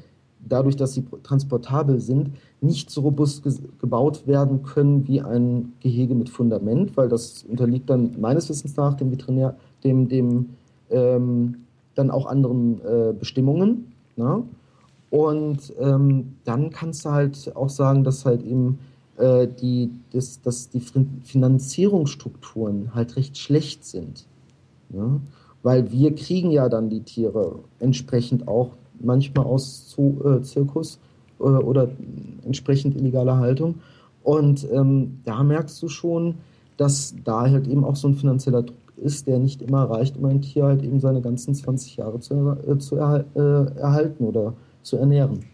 dadurch, 0.47 0.75
dass 0.75 0.93
sie 0.93 1.05
transportabel 1.23 1.99
sind, 1.99 2.31
nicht 2.61 2.89
so 2.89 3.01
robust 3.01 3.43
ge 3.43 3.53
gebaut 3.79 4.27
werden 4.27 4.63
können 4.63 5.07
wie 5.07 5.21
ein 5.21 5.73
Gehege 5.79 6.15
mit 6.15 6.29
Fundament, 6.29 6.97
weil 6.97 7.07
das 7.07 7.43
unterliegt 7.43 7.89
dann 7.89 8.19
meines 8.19 8.49
Wissens 8.49 8.75
nach 8.75 8.95
dem 8.95 9.11
Veterinär, 9.11 9.55
dem, 9.83 10.09
dem 10.09 10.49
ähm, 10.89 11.55
dann 11.95 12.11
auch 12.11 12.25
anderen 12.25 12.81
äh, 12.81 13.13
Bestimmungen. 13.17 13.93
Ne? 14.15 14.43
Und 15.09 15.73
ähm, 15.79 16.33
dann 16.43 16.69
kannst 16.69 17.05
du 17.05 17.11
halt 17.11 17.55
auch 17.55 17.69
sagen, 17.69 18.03
dass 18.03 18.25
halt 18.25 18.43
eben 18.43 18.79
äh, 19.17 19.47
die, 19.47 19.91
das, 20.11 20.41
dass 20.41 20.69
die 20.69 20.81
Finanzierungsstrukturen 21.23 22.93
halt 22.93 23.15
recht 23.15 23.37
schlecht 23.37 23.85
sind. 23.85 24.25
Ne? 24.89 25.21
Weil 25.63 25.91
wir 25.91 26.13
kriegen 26.15 26.51
ja 26.51 26.69
dann 26.69 26.89
die 26.89 27.01
Tiere 27.01 27.59
entsprechend 27.79 28.47
auch 28.47 28.71
manchmal 28.99 29.45
aus 29.45 29.89
Zoo, 29.89 30.21
äh, 30.23 30.41
Zirkus 30.41 30.99
oder 31.39 31.89
entsprechend 32.45 32.95
illegale 32.95 33.37
Haltung. 33.37 33.75
Und 34.23 34.67
ähm, 34.71 35.21
da 35.25 35.43
merkst 35.43 35.81
du 35.81 35.87
schon, 35.87 36.35
dass 36.77 37.15
da 37.23 37.49
halt 37.49 37.67
eben 37.67 37.83
auch 37.83 37.95
so 37.95 38.07
ein 38.07 38.15
finanzieller 38.15 38.63
Druck 38.63 38.77
ist, 38.97 39.27
der 39.27 39.39
nicht 39.39 39.61
immer 39.61 39.83
reicht, 39.83 40.17
um 40.17 40.25
ein 40.25 40.41
Tier 40.41 40.65
halt 40.65 40.83
eben 40.83 40.99
seine 40.99 41.21
ganzen 41.21 41.55
20 41.55 41.97
Jahre 41.97 42.19
zu, 42.19 42.57
äh, 42.67 42.77
zu 42.77 42.97
erhal 42.97 43.25
äh, 43.35 43.79
erhalten 43.79 44.25
oder 44.25 44.53
zu 44.83 44.97
ernähren. 44.97 45.45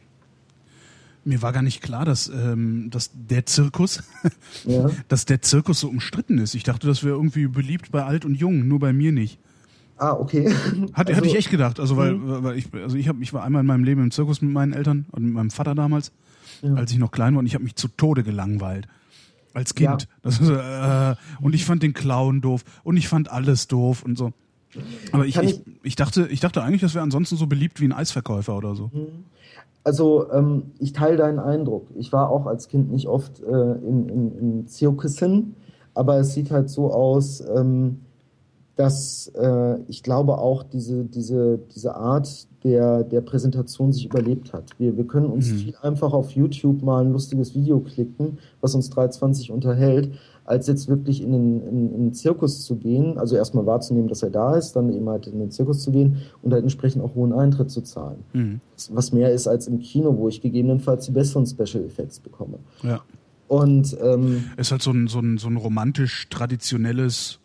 Mir 1.23 1.41
war 1.41 1.53
gar 1.53 1.63
nicht 1.63 1.81
klar, 1.81 2.05
dass, 2.05 2.29
ähm, 2.29 2.89
dass 2.91 3.09
der 3.13 3.47
Zirkus, 3.47 4.03
ja. 4.65 4.89
dass 5.07 5.25
der 5.25 5.41
Zirkus 5.41 5.79
so 5.79 5.89
umstritten 5.89 6.37
ist. 6.37 6.53
Ich 6.53 6.63
dachte, 6.63 6.85
das 6.85 7.03
wäre 7.03 7.15
irgendwie 7.15 7.47
beliebt 7.47 7.91
bei 7.91 8.03
alt 8.03 8.25
und 8.25 8.35
jung, 8.35 8.67
nur 8.67 8.79
bei 8.79 8.93
mir 8.93 9.11
nicht. 9.11 9.39
Ah, 9.97 10.13
okay. 10.13 10.49
Hat, 10.93 11.07
also, 11.07 11.17
hatte 11.17 11.27
ich 11.27 11.35
echt 11.35 11.49
gedacht. 11.49 11.79
Also 11.79 11.95
weil, 11.97 12.15
mhm. 12.15 12.43
weil 12.43 12.57
ich, 12.57 12.73
also 12.73 12.97
ich 12.97 13.07
habe, 13.07 13.21
ich 13.21 13.33
war 13.33 13.43
einmal 13.43 13.61
in 13.61 13.67
meinem 13.67 13.83
Leben 13.83 14.03
im 14.03 14.11
Zirkus 14.11 14.41
mit 14.41 14.51
meinen 14.51 14.73
Eltern 14.73 15.05
und 15.11 15.23
mit 15.23 15.33
meinem 15.33 15.51
Vater 15.51 15.75
damals, 15.75 16.11
ja. 16.61 16.73
als 16.73 16.91
ich 16.91 16.97
noch 16.97 17.11
klein 17.11 17.33
war 17.33 17.39
und 17.39 17.45
ich 17.45 17.53
habe 17.53 17.63
mich 17.63 17.75
zu 17.75 17.87
Tode 17.87 18.23
gelangweilt. 18.23 18.87
Als 19.53 19.73
Kind. 19.73 20.01
Ja. 20.01 20.07
Das 20.21 20.41
äh, 20.41 21.15
und 21.41 21.55
ich 21.55 21.63
fand 21.63 21.81
den 21.81 21.93
Clown 21.93 22.41
doof 22.41 22.65
und 22.83 22.97
ich 22.97 23.07
fand 23.07 23.31
alles 23.31 23.67
doof 23.67 24.03
und 24.03 24.17
so. 24.17 24.33
Aber 25.13 25.25
ich, 25.25 25.37
ich, 25.37 25.61
ich, 25.83 25.95
dachte, 25.95 26.27
ich 26.29 26.41
dachte 26.41 26.61
eigentlich, 26.61 26.81
das 26.81 26.93
wäre 26.93 27.03
ansonsten 27.03 27.37
so 27.37 27.47
beliebt 27.47 27.79
wie 27.79 27.85
ein 27.85 27.93
Eisverkäufer 27.93 28.57
oder 28.57 28.75
so. 28.75 28.91
Mhm. 28.93 29.25
Also 29.85 30.31
ähm, 30.31 30.71
ich 30.79 30.93
teile 30.93 31.15
deinen 31.15 31.39
Eindruck. 31.39 31.87
Ich 31.95 32.11
war 32.11 32.29
auch 32.29 32.47
als 32.47 32.67
Kind 32.67 32.91
nicht 32.91 33.07
oft 33.07 33.39
äh, 33.41 33.45
in, 33.45 34.09
in, 34.09 34.37
in 34.39 34.67
Zirkussen, 34.67 35.55
aber 35.93 36.17
es 36.17 36.33
sieht 36.33 36.49
halt 36.49 36.69
so 36.69 36.91
aus, 36.91 37.41
ähm, 37.55 37.99
dass 38.75 39.31
äh, 39.35 39.79
ich 39.87 40.03
glaube 40.03 40.37
auch 40.37 40.63
diese, 40.63 41.05
diese, 41.05 41.59
diese 41.73 41.95
Art 41.95 42.47
der, 42.63 43.03
der 43.03 43.21
Präsentation 43.21 43.93
sich 43.93 44.05
überlebt 44.05 44.51
hat. 44.51 44.71
Wir, 44.77 44.97
wir 44.97 45.05
können 45.05 45.27
uns 45.27 45.51
mhm. 45.51 45.57
viel 45.57 45.75
einfacher 45.81 46.15
auf 46.15 46.31
YouTube 46.31 46.81
mal 46.81 47.05
ein 47.05 47.11
lustiges 47.11 47.55
Video 47.55 47.79
klicken, 47.79 48.39
was 48.59 48.75
uns 48.75 48.89
320 48.89 49.51
unterhält, 49.51 50.11
als 50.43 50.67
jetzt 50.67 50.87
wirklich 50.89 51.21
in 51.21 51.31
den, 51.31 51.61
in, 51.61 51.93
in 51.93 52.03
den 52.05 52.13
Zirkus 52.13 52.65
zu 52.65 52.75
gehen, 52.75 53.17
also 53.17 53.35
erstmal 53.35 53.65
wahrzunehmen, 53.65 54.09
dass 54.09 54.23
er 54.23 54.29
da 54.29 54.55
ist, 54.55 54.75
dann 54.75 54.91
eben 54.91 55.07
halt 55.07 55.27
in 55.27 55.39
den 55.39 55.51
Zirkus 55.51 55.81
zu 55.81 55.91
gehen 55.91 56.17
und 56.41 56.53
halt 56.53 56.63
entsprechend 56.63 57.03
auch 57.03 57.15
hohen 57.15 57.33
Eintritt 57.33 57.71
zu 57.71 57.81
zahlen. 57.81 58.23
Mhm. 58.33 58.61
Was 58.89 59.13
mehr 59.13 59.31
ist 59.31 59.47
als 59.47 59.67
im 59.67 59.79
Kino, 59.79 60.17
wo 60.17 60.27
ich 60.27 60.41
gegebenenfalls 60.41 61.05
die 61.05 61.11
besseren 61.11 61.45
Special 61.45 61.83
Effects 61.85 62.19
bekomme. 62.19 62.59
Ja. 62.83 63.01
Und 63.47 63.95
ähm, 64.01 64.45
ist 64.57 64.71
halt 64.71 64.81
so 64.81 64.91
ein, 64.91 65.07
so 65.07 65.19
ein, 65.19 65.37
so 65.37 65.47
ein 65.47 65.57
romantisch 65.57 66.27
traditionelles 66.29 67.39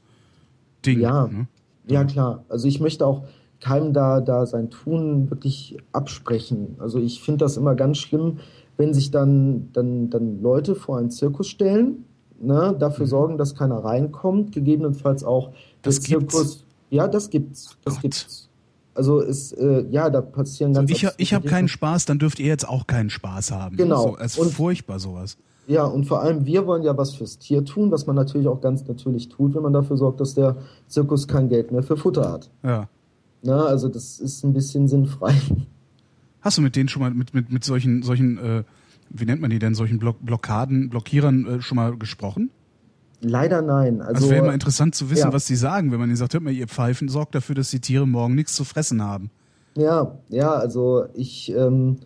Ding. 0.85 1.01
Ja, 1.01 1.27
ne? 1.27 1.47
ja 1.87 2.05
klar. 2.05 2.45
Also 2.49 2.69
ich 2.69 2.81
möchte 2.81 3.07
auch 3.07 3.25
keinem 3.61 3.93
da, 3.93 4.21
da 4.21 4.47
sein 4.47 4.71
Tun 4.71 5.31
wirklich 5.31 5.77
absprechen. 5.93 6.77
Also 6.79 6.99
ich 6.99 7.23
finde 7.23 7.45
das 7.45 7.57
immer 7.57 7.75
ganz 7.75 7.99
schlimm, 7.99 8.39
wenn 8.77 8.95
sich 8.95 9.11
dann, 9.11 9.71
dann, 9.73 10.11
dann 10.11 10.41
Leute 10.41 10.75
vor 10.75 10.99
einen 10.99 11.11
Zirkus 11.11 11.49
stellen, 11.49 12.05
ne, 12.41 12.75
dafür 12.79 13.05
mhm. 13.05 13.11
sorgen, 13.11 13.39
dass 13.39 13.55
keiner 13.55 13.85
reinkommt, 13.85 14.53
gegebenenfalls 14.53 15.23
auch 15.23 15.53
das 15.83 16.01
Zirkus. 16.01 16.31
Gibt's. 16.33 16.65
Ja, 16.89 17.07
das 17.07 17.31
gibt's. 17.31 17.77
Das 17.85 17.95
Gott. 17.95 18.03
gibt's. 18.03 18.49
Also 18.95 19.21
ist 19.21 19.53
äh, 19.53 19.87
ja, 19.91 20.11
da 20.11 20.21
passieren 20.21 20.75
ganz. 20.75 20.91
So, 20.91 20.97
ich 20.97 21.09
ich 21.17 21.35
habe 21.35 21.49
keinen 21.49 21.69
Spaß, 21.69 22.07
dann 22.07 22.19
dürft 22.19 22.41
ihr 22.41 22.47
jetzt 22.47 22.69
auch 22.69 22.87
keinen 22.87 23.09
Spaß 23.09 23.53
haben. 23.53 23.77
Genau. 23.77 24.09
So, 24.09 24.19
es 24.19 24.37
ist 24.37 24.55
furchtbar 24.55 24.99
sowas. 24.99 25.37
Ja, 25.71 25.85
und 25.85 26.07
vor 26.07 26.21
allem 26.21 26.47
wir 26.47 26.67
wollen 26.67 26.83
ja 26.83 26.97
was 26.97 27.15
fürs 27.15 27.39
Tier 27.39 27.65
tun, 27.65 27.93
was 27.93 28.05
man 28.05 28.17
natürlich 28.17 28.49
auch 28.49 28.61
ganz 28.61 28.89
natürlich 28.89 29.29
tut, 29.29 29.55
wenn 29.55 29.63
man 29.63 29.73
dafür 29.73 29.97
sorgt, 29.97 30.21
dass 30.21 30.35
der 30.35 30.57
Zirkus 30.89 31.29
kein 31.29 31.49
Geld 31.49 31.71
mehr 31.71 31.85
für 31.85 31.97
Futter 31.97 32.29
hat. 32.29 32.51
Ja. 32.65 32.89
Na, 33.45 33.67
also 33.67 33.89
das 33.89 34.19
ist 34.19 34.43
ein 34.43 34.53
bisschen 34.53 34.89
sinnfrei. 34.89 35.33
Hast 36.41 36.59
du 36.59 36.63
mit 36.63 36.75
denen 36.75 36.89
schon 36.89 37.03
mal 37.03 37.15
mit 37.15 37.35
mit 37.35 37.53
mit 37.53 37.63
solchen 37.63 38.03
solchen 38.03 38.37
äh, 38.39 38.65
wie 39.11 39.25
nennt 39.25 39.41
man 39.41 39.51
die 39.51 39.61
denn 39.61 39.77
solchen 39.77 40.01
Block 40.01 40.17
Blockaden 40.21 40.91
Blockierern 40.91 41.47
äh, 41.47 41.63
schon 41.63 41.77
mal 41.77 41.97
gesprochen? 41.97 42.51
Leider 43.21 43.63
nein. 43.63 44.01
Also, 44.01 44.15
also 44.15 44.31
wäre 44.31 44.45
immer 44.45 44.55
interessant 44.55 44.97
zu 44.97 45.09
wissen, 45.09 45.29
ja. 45.29 45.33
was 45.33 45.47
die 45.47 45.55
sagen, 45.55 45.93
wenn 45.93 46.01
man 46.01 46.09
ihnen 46.09 46.17
sagt, 46.17 46.35
hört 46.35 46.43
mal, 46.43 46.53
ihr 46.53 46.67
Pfeifen 46.67 47.09
sorgt 47.09 47.37
dafür, 47.37 47.55
dass 47.55 47.71
die 47.71 47.81
Tiere 47.81 48.09
morgen 48.09 48.35
nichts 48.35 48.57
zu 48.57 48.65
fressen 48.65 49.05
haben. 49.05 49.31
Ja, 49.77 50.19
ja, 50.31 50.53
also 50.53 51.05
ich 51.15 51.55
ähm, 51.55 51.99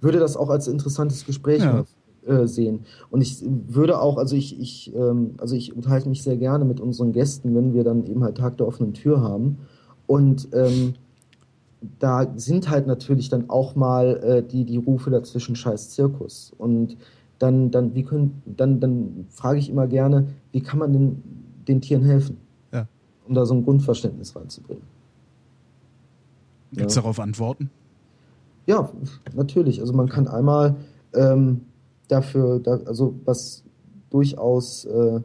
würde 0.00 0.20
das 0.20 0.36
auch 0.36 0.48
als 0.48 0.68
interessantes 0.68 1.26
Gespräch 1.26 1.60
ja. 1.60 1.84
Äh, 2.26 2.46
sehen. 2.46 2.80
Und 3.10 3.22
ich 3.22 3.42
würde 3.42 3.98
auch, 3.98 4.18
also 4.18 4.36
ich, 4.36 4.60
ich, 4.60 4.94
ähm, 4.94 5.36
also 5.38 5.56
ich 5.56 5.74
unterhalte 5.74 6.06
mich 6.06 6.22
sehr 6.22 6.36
gerne 6.36 6.66
mit 6.66 6.78
unseren 6.78 7.12
Gästen, 7.12 7.54
wenn 7.54 7.72
wir 7.72 7.82
dann 7.82 8.04
eben 8.04 8.22
halt 8.22 8.36
Tag 8.36 8.58
der 8.58 8.68
offenen 8.68 8.92
Tür 8.92 9.22
haben. 9.22 9.56
Und 10.06 10.48
ähm, 10.52 10.96
da 11.98 12.30
sind 12.36 12.68
halt 12.68 12.86
natürlich 12.86 13.30
dann 13.30 13.48
auch 13.48 13.74
mal 13.74 14.16
äh, 14.22 14.42
die, 14.42 14.66
die 14.66 14.76
Rufe 14.76 15.08
dazwischen 15.08 15.56
scheiß 15.56 15.90
Zirkus. 15.90 16.52
Und 16.58 16.98
dann, 17.38 17.70
dann, 17.70 17.94
wie 17.94 18.02
können, 18.02 18.42
dann, 18.44 18.80
dann 18.80 19.24
frage 19.30 19.58
ich 19.58 19.70
immer 19.70 19.86
gerne, 19.86 20.28
wie 20.52 20.60
kann 20.60 20.78
man 20.78 20.92
den, 20.92 21.22
den 21.66 21.80
Tieren 21.80 22.04
helfen? 22.04 22.36
Ja. 22.70 22.86
Um 23.26 23.34
da 23.34 23.46
so 23.46 23.54
ein 23.54 23.64
Grundverständnis 23.64 24.36
reinzubringen. 24.36 24.84
Gibt 26.72 26.90
es 26.90 26.96
ja. 26.96 27.00
darauf 27.00 27.18
Antworten? 27.18 27.70
Ja, 28.66 28.90
natürlich. 29.34 29.80
Also 29.80 29.94
man 29.94 30.10
kann 30.10 30.28
einmal 30.28 30.76
ähm, 31.14 31.62
dafür, 32.10 32.58
da, 32.58 32.78
also 32.86 33.14
was 33.24 33.64
durchaus, 34.10 34.84
äh, 34.84 35.20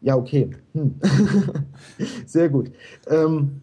ja, 0.00 0.16
okay. 0.16 0.50
Hm. 0.72 0.94
Sehr 2.26 2.48
gut. 2.48 2.70
Ähm, 3.06 3.62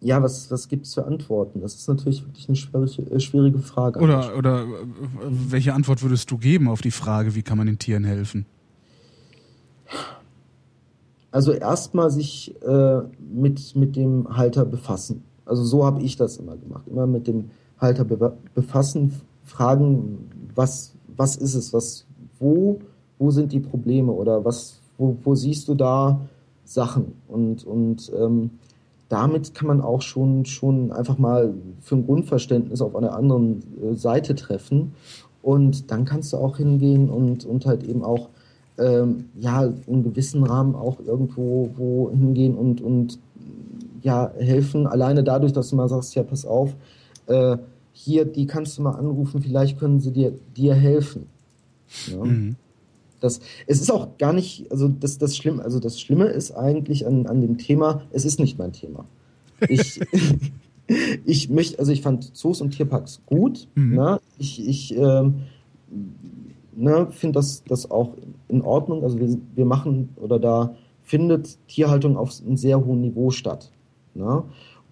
ja, 0.00 0.20
was, 0.20 0.50
was 0.50 0.66
gibt 0.68 0.86
es 0.86 0.94
für 0.94 1.04
Antworten? 1.04 1.60
Das 1.60 1.74
ist 1.74 1.88
natürlich 1.88 2.24
wirklich 2.24 2.48
eine 2.48 2.56
schwierige, 2.56 3.02
äh, 3.10 3.20
schwierige 3.20 3.58
Frage. 3.58 4.00
Oder, 4.00 4.36
oder 4.36 4.66
welche 5.28 5.74
Antwort 5.74 6.02
würdest 6.02 6.30
du 6.30 6.38
geben 6.38 6.68
auf 6.68 6.80
die 6.80 6.90
Frage, 6.90 7.36
wie 7.36 7.42
kann 7.42 7.56
man 7.56 7.68
den 7.68 7.78
Tieren 7.78 8.04
helfen? 8.04 8.46
Also 11.30 11.52
erstmal 11.52 12.10
sich 12.10 12.54
äh, 12.62 13.00
mit, 13.32 13.76
mit 13.76 13.94
dem 13.96 14.36
Halter 14.36 14.64
befassen. 14.64 15.22
Also 15.46 15.64
so 15.64 15.84
habe 15.84 16.02
ich 16.02 16.16
das 16.16 16.36
immer 16.36 16.56
gemacht. 16.56 16.82
Immer 16.88 17.06
mit 17.06 17.26
dem 17.26 17.50
Halter 17.78 18.04
be 18.04 18.36
befassen, 18.54 19.20
fragen, 19.44 20.30
was, 20.54 20.94
was 21.16 21.36
ist 21.36 21.54
es, 21.54 21.72
was, 21.72 22.06
wo, 22.38 22.78
wo 23.18 23.30
sind 23.30 23.52
die 23.52 23.60
Probleme 23.60 24.12
oder 24.12 24.44
was, 24.44 24.80
wo, 24.98 25.16
wo 25.22 25.34
siehst 25.34 25.68
du 25.68 25.74
da 25.74 26.20
Sachen? 26.64 27.12
Und, 27.28 27.64
und 27.64 28.12
ähm, 28.18 28.50
damit 29.08 29.54
kann 29.54 29.68
man 29.68 29.80
auch 29.80 30.00
schon, 30.00 30.46
schon 30.46 30.90
einfach 30.90 31.18
mal 31.18 31.52
für 31.80 31.96
ein 31.96 32.06
Grundverständnis 32.06 32.80
auf 32.80 32.96
einer 32.96 33.14
anderen 33.14 33.62
äh, 33.82 33.94
Seite 33.94 34.34
treffen. 34.34 34.94
Und 35.42 35.90
dann 35.90 36.04
kannst 36.04 36.32
du 36.32 36.38
auch 36.38 36.56
hingehen 36.56 37.10
und, 37.10 37.44
und 37.44 37.66
halt 37.66 37.82
eben 37.84 38.04
auch 38.04 38.28
ähm, 38.78 39.26
ja, 39.38 39.70
in 39.86 40.02
gewissen 40.02 40.44
Rahmen 40.44 40.74
auch 40.74 40.98
irgendwo 41.04 41.70
wo 41.76 42.10
hingehen 42.10 42.54
und, 42.54 42.80
und 42.80 43.18
ja, 44.02 44.32
helfen. 44.38 44.86
Alleine 44.86 45.22
dadurch, 45.22 45.52
dass 45.52 45.70
du 45.70 45.76
mal 45.76 45.88
sagst, 45.88 46.14
ja, 46.14 46.22
pass 46.22 46.46
auf, 46.46 46.74
äh, 47.26 47.56
hier, 48.04 48.24
die 48.24 48.46
kannst 48.46 48.76
du 48.76 48.82
mal 48.82 48.92
anrufen, 48.92 49.42
vielleicht 49.42 49.78
können 49.78 50.00
sie 50.00 50.12
dir, 50.12 50.32
dir 50.56 50.74
helfen. 50.74 51.26
Ja? 52.08 52.24
Mhm. 52.24 52.56
Das, 53.20 53.40
es 53.68 53.80
ist 53.80 53.92
auch 53.92 54.18
gar 54.18 54.32
nicht, 54.32 54.70
also 54.72 54.88
das, 54.88 55.18
das 55.18 55.36
Schlimme, 55.36 55.62
also 55.62 55.78
das 55.78 56.00
Schlimme 56.00 56.26
ist 56.26 56.50
eigentlich 56.52 57.06
an, 57.06 57.26
an 57.26 57.40
dem 57.40 57.56
Thema, 57.56 58.02
es 58.10 58.24
ist 58.24 58.40
nicht 58.40 58.58
mein 58.58 58.72
Thema. 58.72 59.04
Ich, 59.68 60.00
ich 61.24 61.48
möchte, 61.48 61.78
also 61.78 61.92
ich 61.92 62.02
fand 62.02 62.34
Zoos 62.36 62.60
und 62.60 62.70
Tierparks 62.72 63.22
gut. 63.26 63.68
Mhm. 63.76 63.94
Ne? 63.94 64.20
Ich, 64.38 64.66
ich 64.66 64.96
ähm, 64.96 65.42
ne, 66.74 67.06
finde 67.12 67.38
das, 67.38 67.62
das 67.62 67.88
auch 67.88 68.16
in 68.48 68.62
Ordnung. 68.62 69.04
Also 69.04 69.20
wir, 69.20 69.38
wir 69.54 69.64
machen 69.64 70.08
oder 70.16 70.40
da 70.40 70.74
findet 71.04 71.58
Tierhaltung 71.68 72.16
auf 72.16 72.32
einem 72.44 72.56
sehr 72.56 72.84
hohen 72.84 73.00
Niveau 73.00 73.30
statt. 73.30 73.70
Ne? 74.14 74.42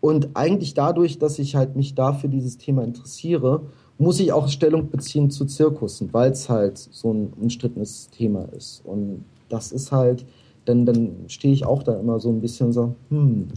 Und 0.00 0.30
eigentlich 0.34 0.74
dadurch, 0.74 1.18
dass 1.18 1.38
ich 1.38 1.56
halt 1.56 1.76
mich 1.76 1.94
da 1.94 2.12
für 2.12 2.28
dieses 2.28 2.56
Thema 2.56 2.84
interessiere, 2.84 3.62
muss 3.98 4.18
ich 4.18 4.32
auch 4.32 4.48
Stellung 4.48 4.90
beziehen 4.90 5.30
zu 5.30 5.44
Zirkussen, 5.44 6.12
weil 6.12 6.32
es 6.32 6.48
halt 6.48 6.78
so 6.78 7.12
ein 7.12 7.32
umstrittenes 7.38 8.08
Thema 8.10 8.48
ist. 8.56 8.80
Und 8.84 9.24
das 9.50 9.72
ist 9.72 9.92
halt, 9.92 10.24
dann, 10.64 10.86
dann 10.86 11.16
stehe 11.28 11.52
ich 11.52 11.66
auch 11.66 11.82
da 11.82 12.00
immer 12.00 12.18
so 12.18 12.30
ein 12.30 12.40
bisschen 12.40 12.72
so, 12.72 12.94
hm, 13.10 13.48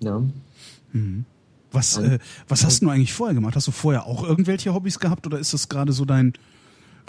ja. 0.00 0.22
Mhm. 0.92 1.24
Was, 1.70 1.98
äh, 1.98 2.18
was 2.48 2.64
hast 2.64 2.82
du 2.82 2.88
eigentlich 2.88 3.12
vorher 3.12 3.34
gemacht? 3.34 3.56
Hast 3.56 3.66
du 3.66 3.72
vorher 3.72 4.06
auch 4.06 4.24
irgendwelche 4.24 4.74
Hobbys 4.74 4.98
gehabt 4.98 5.26
oder 5.26 5.38
ist 5.38 5.54
das 5.54 5.68
gerade 5.68 5.92
so 5.92 6.04
dein 6.04 6.34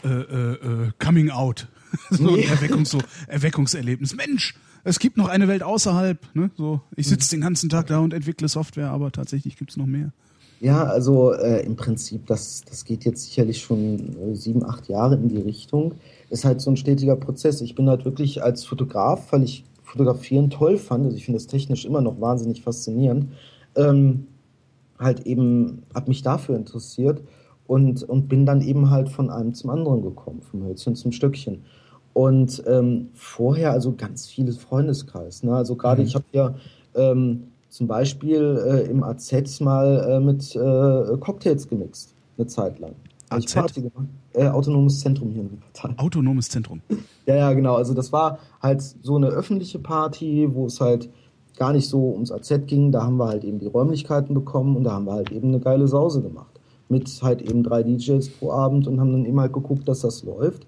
äh, 0.04 0.08
äh, 0.08 0.54
äh 0.54 0.92
Coming 1.00 1.30
Out? 1.30 1.68
so 2.10 2.30
ein 2.30 2.40
Erweckungs 2.40 2.90
so 2.90 3.00
Erweckungserlebnis. 3.28 4.16
Mensch, 4.16 4.56
es 4.86 5.00
gibt 5.00 5.18
noch 5.18 5.28
eine 5.28 5.48
Welt 5.48 5.64
außerhalb. 5.64 6.18
Ne? 6.34 6.52
So, 6.56 6.80
ich 6.96 7.08
sitze 7.08 7.32
den 7.32 7.42
ganzen 7.42 7.70
Tag 7.70 7.88
da 7.88 8.00
und 8.00 8.14
entwickle 8.14 8.48
Software, 8.48 8.92
aber 8.92 9.12
tatsächlich 9.12 9.58
gibt 9.58 9.72
es 9.72 9.78
noch 9.78 9.88
mehr. 9.88 10.14
Ja, 10.62 10.84
also 10.86 11.34
äh, 11.34 11.66
im 11.66 11.76
Prinzip, 11.76 12.28
das, 12.28 12.64
das 12.70 12.86
geht 12.86 13.04
jetzt 13.04 13.26
sicherlich 13.26 13.62
schon 13.62 14.16
äh, 14.18 14.36
sieben, 14.36 14.64
acht 14.64 14.88
Jahre 14.88 15.16
in 15.16 15.28
die 15.28 15.42
Richtung. 15.42 15.96
Ist 16.30 16.46
halt 16.46 16.62
so 16.62 16.70
ein 16.70 16.78
stetiger 16.78 17.16
Prozess. 17.16 17.62
Ich 17.62 17.76
bin 17.76 17.90
halt 17.90 18.06
wirklich 18.06 18.42
als 18.42 18.64
Fotograf, 18.64 19.32
weil 19.34 19.44
ich 19.44 19.66
Fotografieren 19.84 20.50
toll 20.50 20.78
fand, 20.78 21.06
also 21.06 21.18
ich 21.18 21.26
finde 21.26 21.38
das 21.38 21.48
technisch 21.48 21.86
immer 21.86 22.02
noch 22.02 22.20
wahnsinnig 22.20 22.62
faszinierend, 22.62 23.28
ähm, 23.76 24.28
halt 25.00 25.26
eben, 25.26 25.84
habe 25.94 26.10
mich 26.10 26.22
dafür 26.22 26.56
interessiert 26.56 27.22
und, 27.68 28.04
und 28.04 28.28
bin 28.28 28.46
dann 28.46 28.62
eben 28.62 28.90
halt 28.90 29.10
von 29.10 29.30
einem 29.30 29.54
zum 29.54 29.70
anderen 29.70 30.02
gekommen, 30.02 30.42
vom 30.42 30.64
Hölzchen 30.64 30.96
zum 30.96 31.12
Stöckchen. 31.12 31.64
Und 32.16 32.64
ähm, 32.66 33.10
vorher 33.14 33.72
also 33.72 33.92
ganz 33.92 34.26
vieles 34.26 34.58
Freundeskreis. 34.58 35.44
Ne? 35.44 35.54
Also 35.54 35.76
gerade 35.76 36.02
Mhm. 36.02 36.08
ich 36.08 36.16
habe 36.16 36.26
ja 36.32 36.56
ähm, 36.96 37.48
zum 37.68 37.88
Beispiel 37.88 38.58
äh, 38.66 38.90
im 38.90 39.04
AZ 39.04 39.60
mal 39.60 40.08
äh, 40.10 40.20
mit 40.22 40.56
äh, 40.56 41.18
Cocktails 41.20 41.68
gemixt, 41.68 42.14
eine 42.38 42.48
Zeit 42.48 42.80
lang. 42.80 42.94
AZ? 43.30 43.54
Party 43.54 43.82
gemacht. 43.82 44.08
Äh, 44.32 44.48
Autonomes 44.48 45.02
Zentrum 45.02 45.30
hier 45.32 45.42
in 45.42 45.52
Wuppertal. 45.52 45.94
Autonomes 45.98 46.48
Zentrum. 46.48 46.80
Ja, 47.26 47.36
ja, 47.36 47.52
genau. 47.52 47.76
Also 47.76 47.94
das 47.94 48.14
war 48.14 48.40
halt 48.62 48.82
so 48.82 49.18
eine 49.18 49.28
öffentliche 49.28 49.80
Party, 49.80 50.48
wo 50.54 50.68
es 50.68 50.80
halt 50.80 51.10
gar 51.58 51.74
nicht 51.74 51.90
so 51.90 52.14
ums 52.14 52.32
AZ 52.32 52.50
ging. 52.66 52.94
Da 52.94 53.04
haben 53.04 53.18
wir 53.18 53.28
halt 53.28 53.44
eben 53.44 53.60
die 53.60 53.68
Räumlichkeiten 53.68 54.34
bekommen 54.34 54.78
und 54.78 54.86
da 54.86 54.92
haben 54.94 55.06
wir 55.06 55.14
halt 55.14 55.34
eben 55.34 55.50
eine 55.50 55.60
geile 55.60 55.90
Sause 55.90 56.22
gemacht. 56.22 56.62
Mit 56.88 57.10
halt 57.22 57.42
eben 57.42 57.62
drei 57.62 57.84
DJs 57.84 58.30
pro 58.30 58.52
Abend 58.52 58.88
und 58.88 59.02
haben 59.02 59.12
dann 59.12 59.26
eben 59.26 59.40
halt 59.42 59.52
geguckt, 59.52 59.86
dass 59.90 60.00
das 60.00 60.24
läuft. 60.24 60.66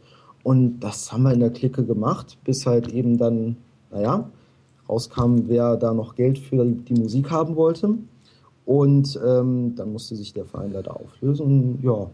Und 0.47 0.79
das 0.79 1.11
haben 1.11 1.23
wir 1.23 1.33
in 1.33 1.41
der 1.41 1.49
Clique 1.49 1.83
gemacht, 1.83 2.37
bis 2.45 2.65
halt 2.65 2.93
eben 2.93 3.17
dann, 3.17 3.57
naja, 3.91 4.29
rauskam, 4.87 5.39
wer 5.47 5.75
da 5.75 5.93
noch 5.93 6.15
Geld 6.15 6.39
für 6.39 6.63
die 6.65 6.93
Musik 6.93 7.29
haben 7.29 7.57
wollte. 7.57 7.89
Und 8.65 9.19
ähm, 9.27 9.73
dann 9.75 9.91
musste 9.91 10.15
sich 10.15 10.31
der 10.31 10.45
Verein 10.45 10.71
leider 10.71 10.95
auflösen. 10.95 11.79
Ja, 11.83 12.09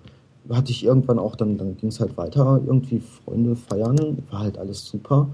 hatte 0.49 0.72
ich 0.72 0.84
irgendwann 0.84 1.19
auch, 1.19 1.35
dann, 1.35 1.60
dann 1.60 1.77
ging 1.77 1.89
es 1.89 1.99
halt 1.99 2.18
weiter, 2.18 2.60
irgendwie 2.65 2.99
Freunde 3.23 3.55
feiern, 3.55 4.18
war 4.31 4.39
halt 4.39 4.57
alles 4.57 4.84
super. 4.84 5.27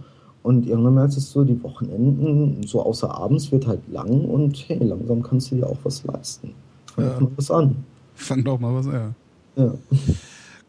Und 0.43 0.67
irgendwann 0.67 0.95
merkst 0.95 1.15
du 1.15 1.21
so, 1.21 1.45
die 1.45 1.63
Wochenenden, 1.63 2.67
so 2.67 2.81
außer 2.83 3.15
abends, 3.15 3.49
wird 3.53 3.65
halt 3.65 3.79
lang 3.89 4.25
und 4.25 4.57
hey, 4.67 4.83
langsam 4.83 5.23
kannst 5.23 5.51
du 5.51 5.55
dir 5.55 5.67
auch 5.67 5.77
was 5.83 6.03
leisten. 6.03 6.53
Fang 6.93 7.05
Ja. 7.05 7.19
mal 7.21 7.31
was 7.37 7.49
an. 7.49 7.77
Fang 8.15 8.43
doch 8.43 8.59
mal 8.59 8.75
was 8.75 8.87
an. 8.87 9.15
Ja. 9.55 9.73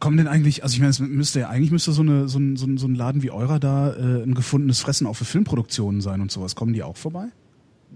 Kommen 0.00 0.16
denn 0.16 0.26
eigentlich, 0.28 0.62
also 0.64 0.74
ich 0.74 0.80
meine, 0.80 0.90
es 0.90 0.98
müsste 0.98 1.40
ja 1.40 1.48
eigentlich 1.48 1.70
müsste 1.70 1.92
so, 1.92 2.02
eine, 2.02 2.28
so, 2.28 2.38
ein, 2.38 2.56
so, 2.56 2.66
ein, 2.66 2.78
so 2.78 2.86
ein 2.88 2.94
Laden 2.94 3.22
wie 3.22 3.30
eurer 3.30 3.60
da 3.60 3.92
äh, 3.92 4.22
ein 4.22 4.34
gefundenes 4.34 4.80
Fressen 4.80 5.06
auch 5.06 5.14
für 5.14 5.26
Filmproduktionen 5.26 6.00
sein 6.00 6.20
und 6.20 6.30
sowas. 6.32 6.56
Kommen 6.56 6.72
die 6.72 6.82
auch 6.82 6.96
vorbei? 6.96 7.26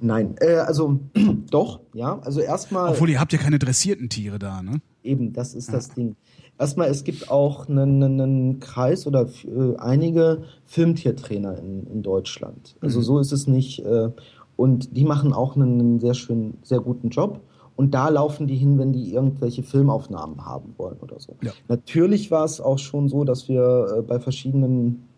Nein, 0.01 0.35
äh, 0.40 0.56
also 0.56 1.01
doch, 1.51 1.81
ja. 1.94 2.18
Also 2.20 2.40
erstmal. 2.40 2.90
Obwohl 2.90 3.10
ihr 3.10 3.20
habt 3.20 3.32
ja 3.32 3.39
keine 3.39 3.59
dressierten 3.59 4.09
Tiere 4.09 4.39
da, 4.39 4.62
ne? 4.62 4.81
Eben, 5.02 5.32
das 5.32 5.55
ist 5.55 5.72
das 5.72 5.90
Ding. 5.90 6.16
Erstmal, 6.59 6.89
es 6.89 7.05
gibt 7.05 7.31
auch 7.31 7.68
einen, 7.68 8.02
einen 8.02 8.60
Kreis 8.60 9.06
oder 9.06 9.22
äh, 9.44 9.76
einige 9.78 10.44
Filmtiertrainer 10.66 11.59
in, 11.59 11.86
in 11.86 12.02
Deutschland. 12.02 12.76
Also 12.81 13.01
Mhm. 13.01 13.05
so 13.05 13.18
ist 13.18 13.32
es 13.32 13.47
nicht. 13.47 13.81
Äh, 13.81 14.10
und 14.56 14.97
die 14.97 15.05
machen 15.05 15.32
auch 15.32 15.56
einen, 15.56 15.81
einen 15.81 16.01
sehr 16.01 16.14
schönen, 16.14 16.59
sehr 16.62 16.81
guten 16.81 17.09
Job. 17.09 17.40
Und 17.76 17.92
da 17.92 18.09
laufen 18.09 18.46
die 18.46 18.55
hin, 18.55 18.78
wenn 18.78 18.92
die 18.92 19.12
irgendwelche 19.12 19.62
Filmaufnahmen 19.62 20.46
haben 20.46 20.74
wollen 20.76 20.96
oder 21.01 21.18
so. 21.18 21.34
Ja. 21.42 21.51
Natürlich 21.68 22.30
war 22.30 22.44
es 22.44 22.60
auch 22.60 22.78
schon 22.78 23.09
so, 23.09 23.24
dass 23.24 23.48
wir 23.48 23.96
äh, 23.98 24.02
bei 24.02 24.20
verschiedenen 24.20 25.09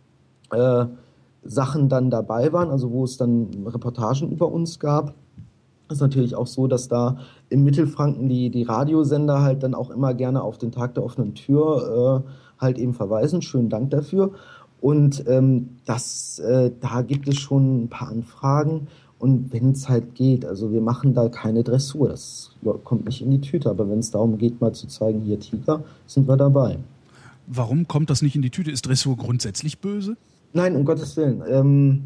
äh, 0.51 0.87
Sachen 1.45 1.89
dann 1.89 2.11
dabei 2.11 2.53
waren, 2.53 2.71
also 2.71 2.91
wo 2.91 3.05
es 3.05 3.17
dann 3.19 3.49
Reportagen 3.67 4.31
über 4.31 4.51
uns 4.51 4.79
gab. 4.79 5.15
ist 5.91 6.01
natürlich 6.01 6.35
auch 6.35 6.47
so, 6.47 6.67
dass 6.67 6.89
da 6.89 7.19
im 7.51 7.63
Mittelfranken 7.63 8.29
die, 8.29 8.51
die 8.51 8.63
Radiosender 8.63 9.43
halt 9.43 9.63
dann 9.63 9.75
auch 9.75 9.91
immer 9.91 10.15
gerne 10.15 10.43
auf 10.43 10.59
den 10.59 10.73
Tag 10.73 10.95
der 10.95 11.05
offenen 11.05 11.35
Tür 11.35 12.25
äh, 12.27 12.31
halt 12.61 12.79
eben 12.79 12.95
verweisen. 12.95 13.43
Schönen 13.43 13.69
Dank 13.69 13.91
dafür. 13.91 14.33
Und 14.81 15.25
ähm, 15.27 15.77
das, 15.85 16.39
äh, 16.39 16.71
da 16.81 17.03
gibt 17.03 17.29
es 17.29 17.37
schon 17.37 17.85
ein 17.85 17.89
paar 17.89 18.09
Anfragen. 18.09 18.89
Und 19.19 19.53
wenn 19.53 19.71
es 19.71 19.89
halt 19.89 20.15
geht, 20.15 20.45
also 20.45 20.73
wir 20.73 20.81
machen 20.81 21.15
da 21.15 21.29
keine 21.29 21.63
Dressur, 21.65 22.09
das 22.09 22.51
kommt 22.85 23.07
nicht 23.07 23.23
in 23.23 23.31
die 23.31 23.41
Tüte. 23.41 23.71
Aber 23.71 23.89
wenn 23.89 23.99
es 23.99 24.11
darum 24.11 24.37
geht, 24.37 24.61
mal 24.61 24.73
zu 24.73 24.87
zeigen, 24.89 25.21
hier 25.23 25.41
Tiger, 25.41 25.85
sind 26.07 26.29
wir 26.29 26.37
dabei. 26.37 26.79
Warum 27.47 27.89
kommt 27.89 28.11
das 28.11 28.23
nicht 28.23 28.37
in 28.37 28.43
die 28.43 28.51
Tüte? 28.51 28.71
Ist 28.71 28.87
Dressur 28.87 29.17
grundsätzlich 29.17 29.81
böse? 29.81 30.17
Nein, 30.53 30.77
um 30.77 30.85
Gottes 30.85 31.17
Willen. 31.17 31.43
Ähm, 31.49 32.03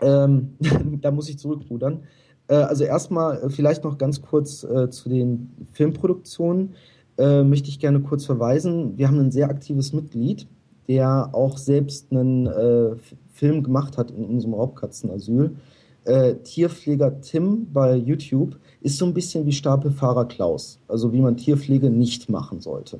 ähm, 0.00 0.56
da 1.00 1.10
muss 1.12 1.28
ich 1.28 1.38
zurückrudern. 1.38 2.00
Äh, 2.48 2.54
also 2.54 2.84
erstmal 2.84 3.38
äh, 3.42 3.50
vielleicht 3.50 3.84
noch 3.84 3.96
ganz 3.96 4.20
kurz 4.20 4.64
äh, 4.64 4.90
zu 4.90 5.08
den 5.08 5.50
Filmproduktionen. 5.72 6.74
Äh, 7.18 7.44
möchte 7.44 7.68
ich 7.68 7.78
gerne 7.78 8.00
kurz 8.00 8.24
verweisen. 8.24 8.98
Wir 8.98 9.06
haben 9.06 9.20
ein 9.20 9.30
sehr 9.30 9.48
aktives 9.48 9.92
Mitglied, 9.92 10.48
der 10.88 11.30
auch 11.32 11.56
selbst 11.58 12.10
einen 12.10 12.46
äh, 12.46 12.96
Film 13.32 13.62
gemacht 13.62 13.96
hat 13.96 14.10
in 14.10 14.24
unserem 14.24 14.54
Raubkatzenasyl. 14.54 15.44
Äh, 15.46 15.50
Tierpfleger 16.04 17.20
Tim 17.20 17.66
bei 17.72 17.94
YouTube 17.94 18.58
ist 18.80 18.98
so 18.98 19.06
ein 19.06 19.14
bisschen 19.14 19.46
wie 19.46 19.52
Stapelfahrer 19.52 20.26
Klaus. 20.26 20.80
Also 20.88 21.12
wie 21.12 21.20
man 21.20 21.36
Tierpflege 21.36 21.90
nicht 21.90 22.28
machen 22.28 22.60
sollte. 22.60 22.98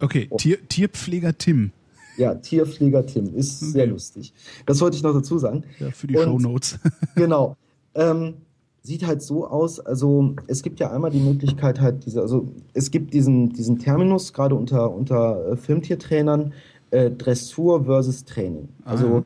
Okay, 0.00 0.26
Oh. 0.30 0.36
Tier, 0.36 0.58
Tierpfleger 0.68 1.36
Tim. 1.38 1.70
Ja, 2.18 2.34
Tierpfleger 2.34 3.06
Tim 3.06 3.34
ist 3.34 3.60
sehr 3.60 3.84
Okay. 3.84 3.92
lustig. 3.92 4.32
Das 4.66 4.80
wollte 4.80 4.96
ich 4.96 5.02
noch 5.02 5.14
dazu 5.14 5.38
sagen. 5.38 5.62
Ja, 5.78 5.90
für 5.92 6.06
die 6.08 6.16
Und- 6.16 6.24
Shownotes. 6.24 6.78
Genau. 7.14 7.56
Ähm, 7.94 8.34
sieht 8.82 9.06
halt 9.06 9.22
so 9.22 9.46
aus, 9.46 9.78
also 9.78 10.34
es 10.48 10.62
gibt 10.64 10.80
ja 10.80 10.90
einmal 10.90 11.12
die 11.12 11.20
Möglichkeit 11.20 11.80
halt 11.80 12.04
diese, 12.04 12.20
also 12.20 12.48
es 12.74 12.90
gibt 12.90 13.14
diesen, 13.14 13.50
diesen 13.50 13.78
Terminus, 13.78 14.32
gerade 14.32 14.56
unter, 14.56 14.90
unter 14.92 15.52
äh, 15.52 15.56
Filmtiertrainern, 15.56 16.52
äh, 16.90 17.10
Dressur 17.12 17.84
versus 17.84 18.24
Training. 18.24 18.68
Also 18.84 19.06
Aha. 19.06 19.24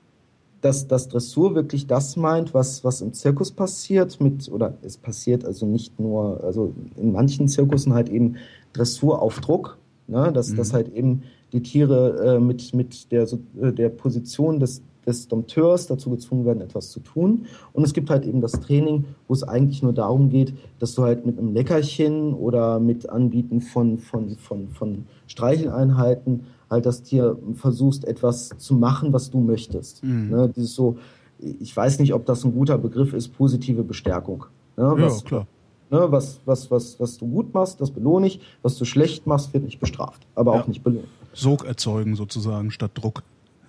Dass, 0.66 0.88
dass 0.88 1.08
Dressur 1.08 1.54
wirklich 1.54 1.86
das 1.86 2.16
meint, 2.16 2.52
was, 2.52 2.82
was 2.82 3.00
im 3.00 3.12
Zirkus 3.12 3.52
passiert, 3.52 4.20
mit, 4.20 4.50
oder 4.50 4.74
es 4.82 4.96
passiert 4.96 5.44
also 5.44 5.64
nicht 5.64 6.00
nur, 6.00 6.42
also 6.42 6.72
in 6.96 7.12
manchen 7.12 7.46
Zirkussen 7.46 7.94
halt 7.94 8.08
eben 8.08 8.34
Dressur 8.72 9.22
auf 9.22 9.40
Druck, 9.40 9.78
ne, 10.08 10.32
dass, 10.32 10.50
Mhm. 10.50 10.56
dass 10.56 10.72
halt 10.72 10.92
eben 10.92 11.22
die 11.52 11.62
Tiere 11.62 12.34
äh, 12.36 12.40
mit, 12.40 12.74
mit 12.74 13.12
der, 13.12 13.28
äh, 13.62 13.72
der 13.72 13.90
Position 13.90 14.58
des, 14.58 14.82
des 15.06 15.28
Dompteurs 15.28 15.86
dazu 15.86 16.10
gezwungen 16.10 16.44
werden, 16.44 16.60
etwas 16.60 16.90
zu 16.90 16.98
tun. 16.98 17.46
Und 17.72 17.84
es 17.84 17.92
gibt 17.92 18.10
halt 18.10 18.26
eben 18.26 18.40
das 18.40 18.52
Training, 18.52 19.04
wo 19.28 19.34
es 19.34 19.44
eigentlich 19.44 19.84
nur 19.84 19.92
darum 19.92 20.30
geht, 20.30 20.52
dass 20.80 20.96
du 20.96 21.04
halt 21.04 21.24
mit 21.24 21.38
einem 21.38 21.54
Leckerchen 21.54 22.34
oder 22.34 22.80
mit 22.80 23.08
Anbieten 23.08 23.60
von, 23.60 23.98
von, 23.98 24.36
von, 24.36 24.68
von 24.68 25.04
Streicheleinheiten 25.28 26.40
halt 26.70 26.86
das 26.86 27.02
Tier 27.02 27.38
versuchst, 27.54 28.04
etwas 28.04 28.50
zu 28.58 28.74
machen, 28.74 29.12
was 29.12 29.30
du 29.30 29.40
möchtest. 29.40 30.02
Mhm. 30.02 30.30
Ne, 30.30 30.52
dieses 30.54 30.74
so, 30.74 30.96
ich 31.38 31.76
weiß 31.76 31.98
nicht, 31.98 32.14
ob 32.14 32.26
das 32.26 32.44
ein 32.44 32.52
guter 32.52 32.78
Begriff 32.78 33.12
ist, 33.12 33.28
positive 33.36 33.82
Bestärkung. 33.84 34.46
Ne, 34.76 34.84
Ja, 34.84 35.00
was, 35.02 35.24
klar. 35.24 35.46
Ne, 35.90 36.06
was, 36.10 36.40
was, 36.44 36.70
was, 36.70 36.98
was 36.98 37.16
du 37.18 37.26
gut 37.28 37.54
machst, 37.54 37.80
das 37.80 37.90
belohne 37.90 38.26
ich. 38.26 38.40
Was 38.62 38.76
du 38.76 38.84
schlecht 38.84 39.26
machst, 39.26 39.54
wird 39.54 39.64
nicht 39.64 39.78
bestraft, 39.78 40.26
aber 40.34 40.54
Ja. 40.54 40.60
auch 40.62 40.66
nicht 40.66 40.82
belohnt. 40.82 41.06
Sog 41.32 41.64
erzeugen 41.64 42.16
sozusagen 42.16 42.70
statt 42.70 42.92
Druck. 42.94 43.22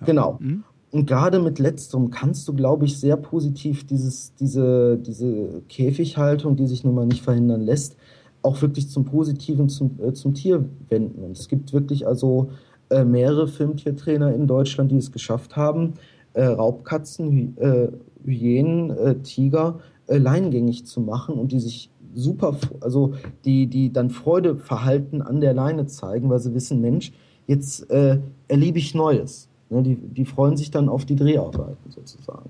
Genau. 0.04 0.38
Mhm. 0.40 0.64
Und 0.90 1.06
gerade 1.06 1.38
mit 1.38 1.58
letzterem 1.58 2.10
kannst 2.10 2.48
du, 2.48 2.54
glaube 2.54 2.86
ich, 2.86 2.98
sehr 2.98 3.16
positiv 3.18 3.86
dieses, 3.86 4.34
diese, 4.36 4.96
diese 4.96 5.62
Käfighaltung, 5.68 6.56
die 6.56 6.66
sich 6.66 6.82
nun 6.82 6.94
mal 6.94 7.04
nicht 7.06 7.22
verhindern 7.22 7.60
lässt, 7.60 7.96
auch 8.40 8.62
wirklich 8.62 8.88
zum 8.88 9.04
Positiven 9.04 9.68
zum, 9.68 9.98
äh, 10.02 10.14
zum 10.14 10.32
Tier 10.32 10.64
wenden. 10.88 11.22
Und 11.24 11.36
es 11.38 11.48
gibt 11.48 11.72
wirklich 11.74 12.06
also 12.06 12.50
äh, 12.90 13.04
mehrere 13.04 13.48
Filmtiertrainer 13.48 14.34
in 14.34 14.46
Deutschland, 14.46 14.90
die 14.90 14.96
es 14.96 15.12
geschafft 15.12 15.56
haben, 15.56 15.94
äh, 16.34 16.44
Raubkatzen, 16.44 17.30
Hy 17.30 17.62
äh, 17.62 17.88
Hyänen, 18.24 18.90
äh, 18.90 19.14
Tiger 19.16 19.80
äh, 20.06 20.18
leingängig 20.18 20.86
zu 20.86 21.00
machen 21.00 21.36
und 21.36 21.52
die 21.52 21.60
sich 21.60 21.90
super, 22.14 22.56
also 22.80 23.14
die, 23.44 23.66
die 23.66 23.92
dann 23.92 24.10
Freudeverhalten 24.10 25.22
an 25.22 25.40
der 25.40 25.54
Leine 25.54 25.86
zeigen, 25.86 26.28
weil 26.30 26.40
sie 26.40 26.54
wissen, 26.54 26.80
Mensch, 26.80 27.12
jetzt 27.46 27.90
äh, 27.90 28.18
erlebe 28.48 28.78
ich 28.78 28.94
Neues. 28.94 29.48
Ne, 29.70 29.82
die, 29.82 29.96
die 29.96 30.24
freuen 30.24 30.56
sich 30.56 30.70
dann 30.70 30.88
auf 30.88 31.04
die 31.04 31.16
Dreharbeiten 31.16 31.90
sozusagen. 31.90 32.48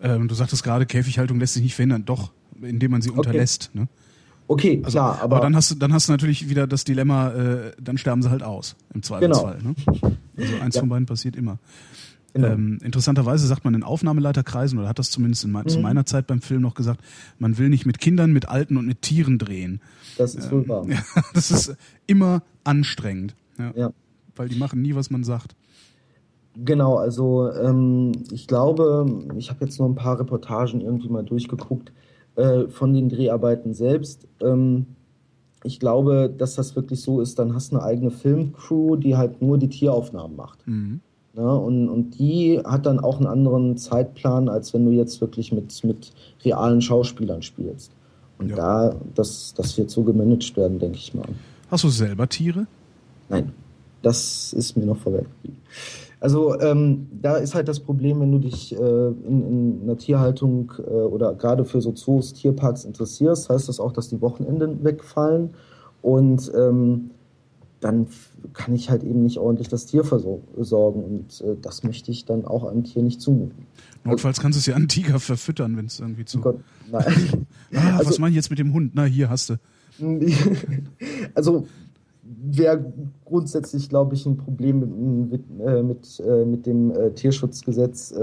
Ähm, 0.00 0.28
du 0.28 0.34
sagtest 0.34 0.62
gerade, 0.62 0.86
Käfighaltung 0.86 1.38
lässt 1.38 1.54
sich 1.54 1.62
nicht 1.62 1.74
verhindern. 1.74 2.04
Doch, 2.04 2.32
indem 2.62 2.92
man 2.92 3.02
sie 3.02 3.10
unterlässt. 3.10 3.70
Ne? 3.74 3.88
Okay, 4.48 4.80
Also, 4.84 4.96
klar, 4.98 5.20
aber, 5.20 5.36
aber, 5.36 5.40
dann 5.40 5.56
hast 5.56 5.70
du 5.72 5.74
dann 5.74 5.92
hast 5.92 6.08
du 6.08 6.12
natürlich 6.12 6.48
wieder 6.48 6.66
das 6.66 6.84
Dilemma, 6.84 7.30
äh, 7.32 7.72
dann 7.80 7.98
sterben 7.98 8.22
sie 8.22 8.30
halt 8.30 8.42
aus 8.44 8.76
im 8.94 9.02
Zweifelsfall. 9.02 9.58
Ne? 9.62 9.74
Also 10.36 10.56
eins 10.60 10.76
Ja. 10.76 10.80
von 10.82 10.88
beiden 10.88 11.06
passiert 11.06 11.34
immer. 11.36 11.58
Genau. 12.32 12.48
Ähm, 12.48 12.78
interessanterweise 12.84 13.46
sagt 13.46 13.64
man 13.64 13.72
in 13.74 13.82
Aufnahmeleiterkreisen, 13.82 14.78
oder 14.78 14.88
hat 14.88 14.98
das 14.98 15.10
zumindest 15.10 15.44
in 15.44 15.52
mein, 15.52 15.66
zu 15.68 15.78
Mhm. 15.78 15.82
meiner 15.84 16.04
Zeit 16.06 16.26
beim 16.26 16.42
Film 16.42 16.60
noch 16.62 16.74
gesagt, 16.74 17.00
man 17.38 17.56
will 17.58 17.70
nicht 17.70 17.86
mit 17.86 17.98
Kindern, 17.98 18.32
mit 18.32 18.48
Alten 18.48 18.76
und 18.76 18.86
mit 18.86 19.00
Tieren 19.02 19.38
drehen. 19.38 19.80
das 20.18 20.34
ist 20.34 20.52
wohl 20.52 20.68
wahr. 20.68 20.86
Ja, 20.86 20.98
das 21.34 21.50
ist 21.50 21.74
immer 22.06 22.42
anstrengend. 22.62 23.34
Ja, 23.58 23.72
Ja. 23.74 23.90
Weil 24.36 24.48
die 24.50 24.56
machen 24.58 24.82
nie, 24.82 24.94
was 24.94 25.08
man 25.10 25.24
sagt. 25.24 25.56
Genau, 26.62 26.96
also 26.96 27.50
ähm, 27.52 28.12
ich 28.30 28.46
glaube, 28.46 29.06
ich 29.36 29.50
habe 29.50 29.64
jetzt 29.64 29.78
noch 29.78 29.86
ein 29.86 29.94
paar 29.94 30.18
Reportagen 30.20 30.80
irgendwie 30.82 31.08
mal 31.08 31.24
durchgeguckt 31.24 31.90
äh, 32.36 32.68
von 32.68 32.94
den 32.94 33.08
Dreharbeiten 33.08 33.74
selbst. 33.74 34.26
Ähm, 34.40 34.86
ich 35.64 35.80
glaube, 35.80 36.32
dass 36.36 36.54
das 36.54 36.76
wirklich 36.76 37.00
so 37.00 37.20
ist, 37.20 37.38
dann 37.38 37.54
hast 37.54 37.72
du 37.72 37.76
eine 37.76 37.84
eigene 37.84 38.10
Filmcrew, 38.10 38.96
die 38.96 39.16
halt 39.16 39.42
nur 39.42 39.58
die 39.58 39.68
Tieraufnahmen 39.68 40.36
macht. 40.36 40.66
Mhm. 40.66 41.00
Ne? 41.34 41.54
Und, 41.54 41.88
und 41.88 42.18
die 42.18 42.60
hat 42.64 42.86
dann 42.86 43.00
auch 43.00 43.18
einen 43.18 43.26
anderen 43.26 43.76
Zeitplan, 43.76 44.48
als 44.48 44.72
wenn 44.72 44.86
du 44.86 44.92
jetzt 44.92 45.20
wirklich 45.20 45.52
mit, 45.52 45.82
mit 45.84 46.12
realen 46.44 46.80
Schauspielern 46.80 47.42
spielst. 47.42 47.90
Und 48.38 48.50
Ja. 48.50 48.56
da, 48.56 48.96
das, 49.14 49.54
das 49.56 49.76
wird 49.78 49.90
so 49.90 50.02
gemanagt 50.02 50.56
werden, 50.56 50.78
denke 50.78 50.98
ich 50.98 51.14
mal. 51.14 51.26
Hast 51.70 51.84
du 51.84 51.88
selber 51.88 52.28
Tiere? 52.28 52.66
Nein, 53.28 53.52
das 54.02 54.52
ist 54.52 54.76
mir 54.76 54.86
noch 54.86 55.02
geblieben. 55.02 55.56
Also 56.18 56.58
ähm, 56.60 57.08
da 57.20 57.36
ist 57.36 57.54
halt 57.54 57.68
das 57.68 57.80
Problem, 57.80 58.20
wenn 58.20 58.32
du 58.32 58.38
dich 58.38 58.74
äh, 58.74 58.78
in, 58.78 59.46
in 59.46 59.80
einer 59.82 59.98
Tierhaltung 59.98 60.72
äh, 60.78 60.90
oder 60.90 61.34
gerade 61.34 61.64
für 61.64 61.80
so 61.80 61.92
Zoos, 61.92 62.32
Tierparks 62.32 62.84
interessierst, 62.84 63.50
heißt 63.50 63.68
das 63.68 63.80
auch, 63.80 63.92
dass 63.92 64.08
die 64.08 64.20
Wochenenden 64.22 64.82
wegfallen 64.82 65.50
und 66.00 66.50
ähm, 66.56 67.10
dann 67.80 68.06
kann 68.54 68.74
ich 68.74 68.88
halt 68.88 69.04
eben 69.04 69.22
nicht 69.22 69.38
ordentlich 69.38 69.68
das 69.68 69.84
Tier 69.84 70.04
versorgen 70.04 71.04
und 71.04 71.40
äh, 71.42 71.56
das 71.60 71.82
möchte 71.82 72.10
ich 72.10 72.24
dann 72.24 72.46
auch 72.46 72.64
einem 72.64 72.84
Tier 72.84 73.02
nicht 73.02 73.20
zumuten. 73.20 73.66
Notfalls 74.04 74.40
kannst 74.40 74.56
du 74.56 74.60
es 74.60 74.66
ja 74.66 74.74
an 74.74 74.88
Tiger 74.88 75.20
verfüttern, 75.20 75.76
wenn 75.76 75.86
es 75.86 76.00
irgendwie 76.00 76.24
zu. 76.24 76.38
Oh 76.38 76.42
Gott, 76.42 76.60
nein. 76.90 77.46
ah, 77.74 77.96
also, 77.98 78.10
was 78.10 78.18
meine 78.18 78.30
ich 78.30 78.36
jetzt 78.36 78.50
mit 78.50 78.58
dem 78.58 78.72
Hund? 78.72 78.92
Na, 78.94 79.04
hier 79.04 79.28
hast 79.28 79.50
du. 79.50 79.56
also 81.34 81.66
wäre 82.46 82.92
grundsätzlich, 83.24 83.88
glaube 83.88 84.14
ich, 84.14 84.26
ein 84.26 84.36
Problem 84.36 84.80
mit, 84.80 84.90
mit, 85.30 85.66
äh, 85.66 85.82
mit, 85.82 86.20
äh, 86.20 86.44
mit 86.44 86.66
dem 86.66 86.90
äh, 86.90 87.10
Tierschutzgesetz. 87.10 88.14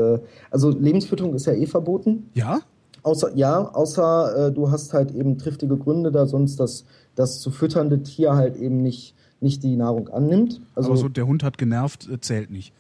Also 0.50 0.70
Lebensfütterung 0.70 1.34
ist 1.36 1.46
ja 1.46 1.54
eh 1.54 1.66
verboten. 1.66 2.30
Ja? 2.34 2.62
Außer, 3.04 3.36
ja, 3.36 3.70
außer 3.74 4.48
äh, 4.48 4.52
du 4.52 4.72
hast 4.72 4.94
halt 4.94 5.12
eben 5.12 5.38
triftige 5.38 5.78
Gründe, 5.78 6.12
da 6.12 6.26
sonst 6.26 6.60
das, 6.60 6.86
das 7.16 7.42
zu 7.42 7.52
fütternde 7.52 8.02
Tier 8.02 8.34
halt 8.34 8.56
eben 8.56 8.82
nicht, 8.82 9.14
nicht 9.42 9.62
die 9.62 9.76
Nahrung 9.76 10.08
annimmt. 10.08 10.62
Also 10.74 10.92
Aber 10.92 10.98
so, 10.98 11.10
der 11.10 11.28
Hund 11.28 11.44
hat 11.44 11.58
genervt, 11.58 12.10
äh, 12.10 12.20
zählt 12.22 12.50
nicht. 12.50 12.74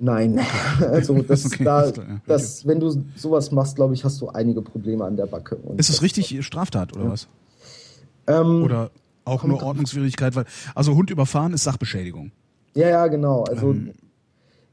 Nein, 0.00 0.40
also 0.80 1.22
das, 1.28 1.46
okay, 1.46 1.64
da, 1.64 1.92
das, 2.26 2.66
wenn 2.66 2.80
du 2.80 3.04
sowas 3.14 3.52
machst, 3.52 3.76
glaube 3.76 3.94
ich, 3.94 4.04
hast 4.04 4.20
du 4.20 4.28
einige 4.28 4.62
Probleme 4.62 5.04
an 5.04 5.16
der 5.16 5.26
Backe. 5.26 5.56
ist 5.76 5.90
es 5.90 6.02
richtig 6.02 6.44
Straftat 6.44 6.94
oder 6.96 7.04
ja. 7.04 7.10
was? 7.12 7.28
Ähm, 8.26 8.64
oder 8.64 8.90
auch 9.28 9.44
nur 9.44 9.62
Ordnungswidrigkeit, 9.62 10.34
weil 10.36 10.44
also 10.74 10.94
Hund 10.94 11.10
überfahren 11.10 11.52
ist 11.52 11.64
Sachbeschädigung. 11.64 12.32
Ja, 12.74 12.88
ja, 12.88 13.06
genau. 13.06 13.44
Also 13.44 13.70
ähm, 13.70 13.92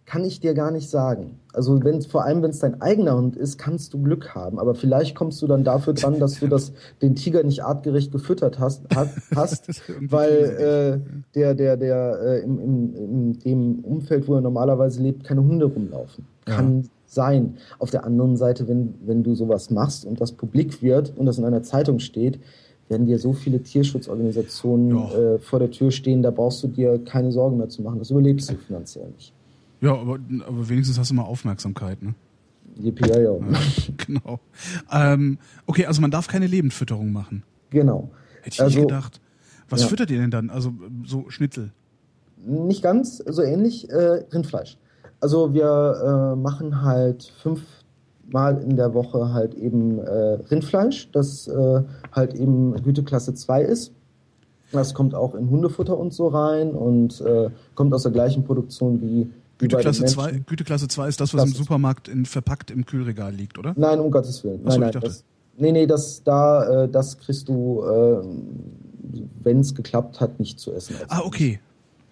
kann 0.05 0.23
ich 0.23 0.39
dir 0.39 0.53
gar 0.53 0.71
nicht 0.71 0.89
sagen. 0.89 1.39
Also 1.51 1.83
wenn 1.83 2.01
vor 2.03 2.25
allem 2.25 2.43
wenn 2.43 2.51
es 2.51 2.59
dein 2.59 2.81
eigener 2.81 3.15
Hund 3.15 3.35
ist, 3.35 3.57
kannst 3.57 3.93
du 3.93 4.01
Glück 4.01 4.35
haben. 4.35 4.59
Aber 4.59 4.75
vielleicht 4.75 5.15
kommst 5.15 5.41
du 5.41 5.47
dann 5.47 5.63
dafür 5.63 5.93
dran, 5.93 6.19
dass 6.19 6.39
du 6.39 6.47
das 6.47 6.73
den 7.01 7.15
Tiger 7.15 7.43
nicht 7.43 7.63
artgerecht 7.63 8.11
gefüttert 8.11 8.59
hast, 8.59 8.83
hast 9.35 9.69
weil 10.01 11.01
äh, 11.01 11.23
der 11.33 11.55
der 11.55 11.77
der 11.77 12.19
äh, 12.21 12.39
im, 12.41 12.59
im, 12.59 12.95
in 12.95 13.39
dem 13.39 13.79
Umfeld, 13.79 14.27
wo 14.27 14.35
er 14.35 14.41
normalerweise 14.41 15.01
lebt, 15.01 15.23
keine 15.23 15.41
Hunde 15.41 15.65
rumlaufen. 15.65 16.27
Kann 16.45 16.83
ja. 16.83 16.89
sein. 17.07 17.57
Auf 17.79 17.89
der 17.89 18.03
anderen 18.03 18.37
Seite, 18.37 18.67
wenn 18.67 18.93
wenn 19.05 19.23
du 19.23 19.33
sowas 19.33 19.71
machst 19.71 20.05
und 20.05 20.21
das 20.21 20.33
publik 20.33 20.83
wird 20.83 21.17
und 21.17 21.25
das 21.25 21.39
in 21.39 21.45
einer 21.45 21.63
Zeitung 21.63 21.97
steht, 21.97 22.39
werden 22.89 23.07
dir 23.07 23.17
so 23.17 23.33
viele 23.33 23.61
Tierschutzorganisationen 23.61 24.95
äh, 24.95 25.39
vor 25.39 25.59
der 25.59 25.71
Tür 25.71 25.91
stehen, 25.91 26.21
da 26.21 26.31
brauchst 26.31 26.63
du 26.63 26.67
dir 26.67 27.03
keine 27.03 27.31
Sorgen 27.31 27.57
mehr 27.57 27.69
zu 27.69 27.81
machen. 27.81 27.99
Das 27.99 28.11
überlebst 28.11 28.49
du 28.51 28.55
finanziell 28.55 29.07
nicht. 29.09 29.33
Ja, 29.81 29.93
aber, 29.93 30.19
aber 30.47 30.69
wenigstens 30.69 30.99
hast 30.99 31.11
du 31.11 31.15
mal 31.15 31.23
Aufmerksamkeit, 31.23 32.01
ne? 32.01 32.13
Ja, 32.77 32.91
ja. 33.19 33.37
genau. 33.97 34.39
Ähm, 34.91 35.37
okay, 35.65 35.85
also 35.85 36.01
man 36.01 36.11
darf 36.11 36.27
keine 36.27 36.47
Lebendfütterung 36.47 37.11
machen. 37.11 37.43
Genau. 37.69 38.09
Hätte 38.41 38.55
ich 38.55 38.61
also, 38.61 38.79
nicht 38.79 38.87
gedacht. 38.87 39.21
Was 39.69 39.81
ja. 39.81 39.87
füttert 39.87 40.11
ihr 40.11 40.19
denn 40.19 40.31
dann? 40.31 40.49
Also 40.49 40.73
so 41.05 41.29
Schnitzel? 41.29 41.71
Nicht 42.37 42.83
ganz, 42.83 43.17
so 43.17 43.41
ähnlich, 43.41 43.89
äh, 43.89 44.23
Rindfleisch. 44.31 44.77
Also 45.19 45.53
wir 45.53 46.33
äh, 46.33 46.35
machen 46.35 46.83
halt 46.83 47.33
fünf 47.41 47.61
Mal 48.31 48.61
in 48.61 48.75
der 48.75 48.93
Woche 48.93 49.33
halt 49.33 49.53
eben 49.53 49.99
äh, 49.99 50.39
Rindfleisch, 50.49 51.09
das 51.11 51.47
äh, 51.47 51.81
halt 52.11 52.33
eben 52.33 52.73
Güteklasse 52.81 53.33
2 53.33 53.61
ist. 53.61 53.91
Das 54.71 54.93
kommt 54.93 55.13
auch 55.13 55.35
in 55.35 55.49
Hundefutter 55.49 55.97
und 55.97 56.13
so 56.13 56.27
rein 56.27 56.71
und 56.71 57.21
äh, 57.21 57.49
kommt 57.75 57.93
aus 57.93 58.03
der 58.03 58.11
gleichen 58.11 58.43
Produktion 58.43 59.01
wie. 59.01 59.29
Güteklasse 59.57 60.05
2, 60.05 60.43
Güteklasse 60.45 60.87
2 60.87 61.07
ist 61.07 61.21
das, 61.21 61.33
was 61.33 61.43
Klasse. 61.43 61.57
im 61.57 61.63
Supermarkt 61.63 62.07
in, 62.09 62.25
verpackt 62.25 62.71
im 62.71 62.85
Kühlregal 62.85 63.33
liegt, 63.33 63.57
oder? 63.57 63.73
Nein, 63.77 63.99
um 63.99 64.11
Gottes 64.11 64.43
Willen. 64.43 64.65
Achso, 64.65 64.79
nein, 64.79 64.91
nein. 64.93 65.01
Das, 65.01 65.23
nee, 65.57 65.71
nee, 65.71 65.87
das, 65.87 66.23
da, 66.23 66.83
äh, 66.83 66.89
das 66.89 67.17
kriegst 67.17 67.47
du, 67.47 67.81
äh, 67.83 68.25
wenn 69.43 69.61
es 69.61 69.73
geklappt 69.73 70.19
hat, 70.19 70.39
nicht 70.39 70.59
zu 70.59 70.73
essen. 70.73 70.95
Ah, 71.07 71.21
okay. 71.23 71.59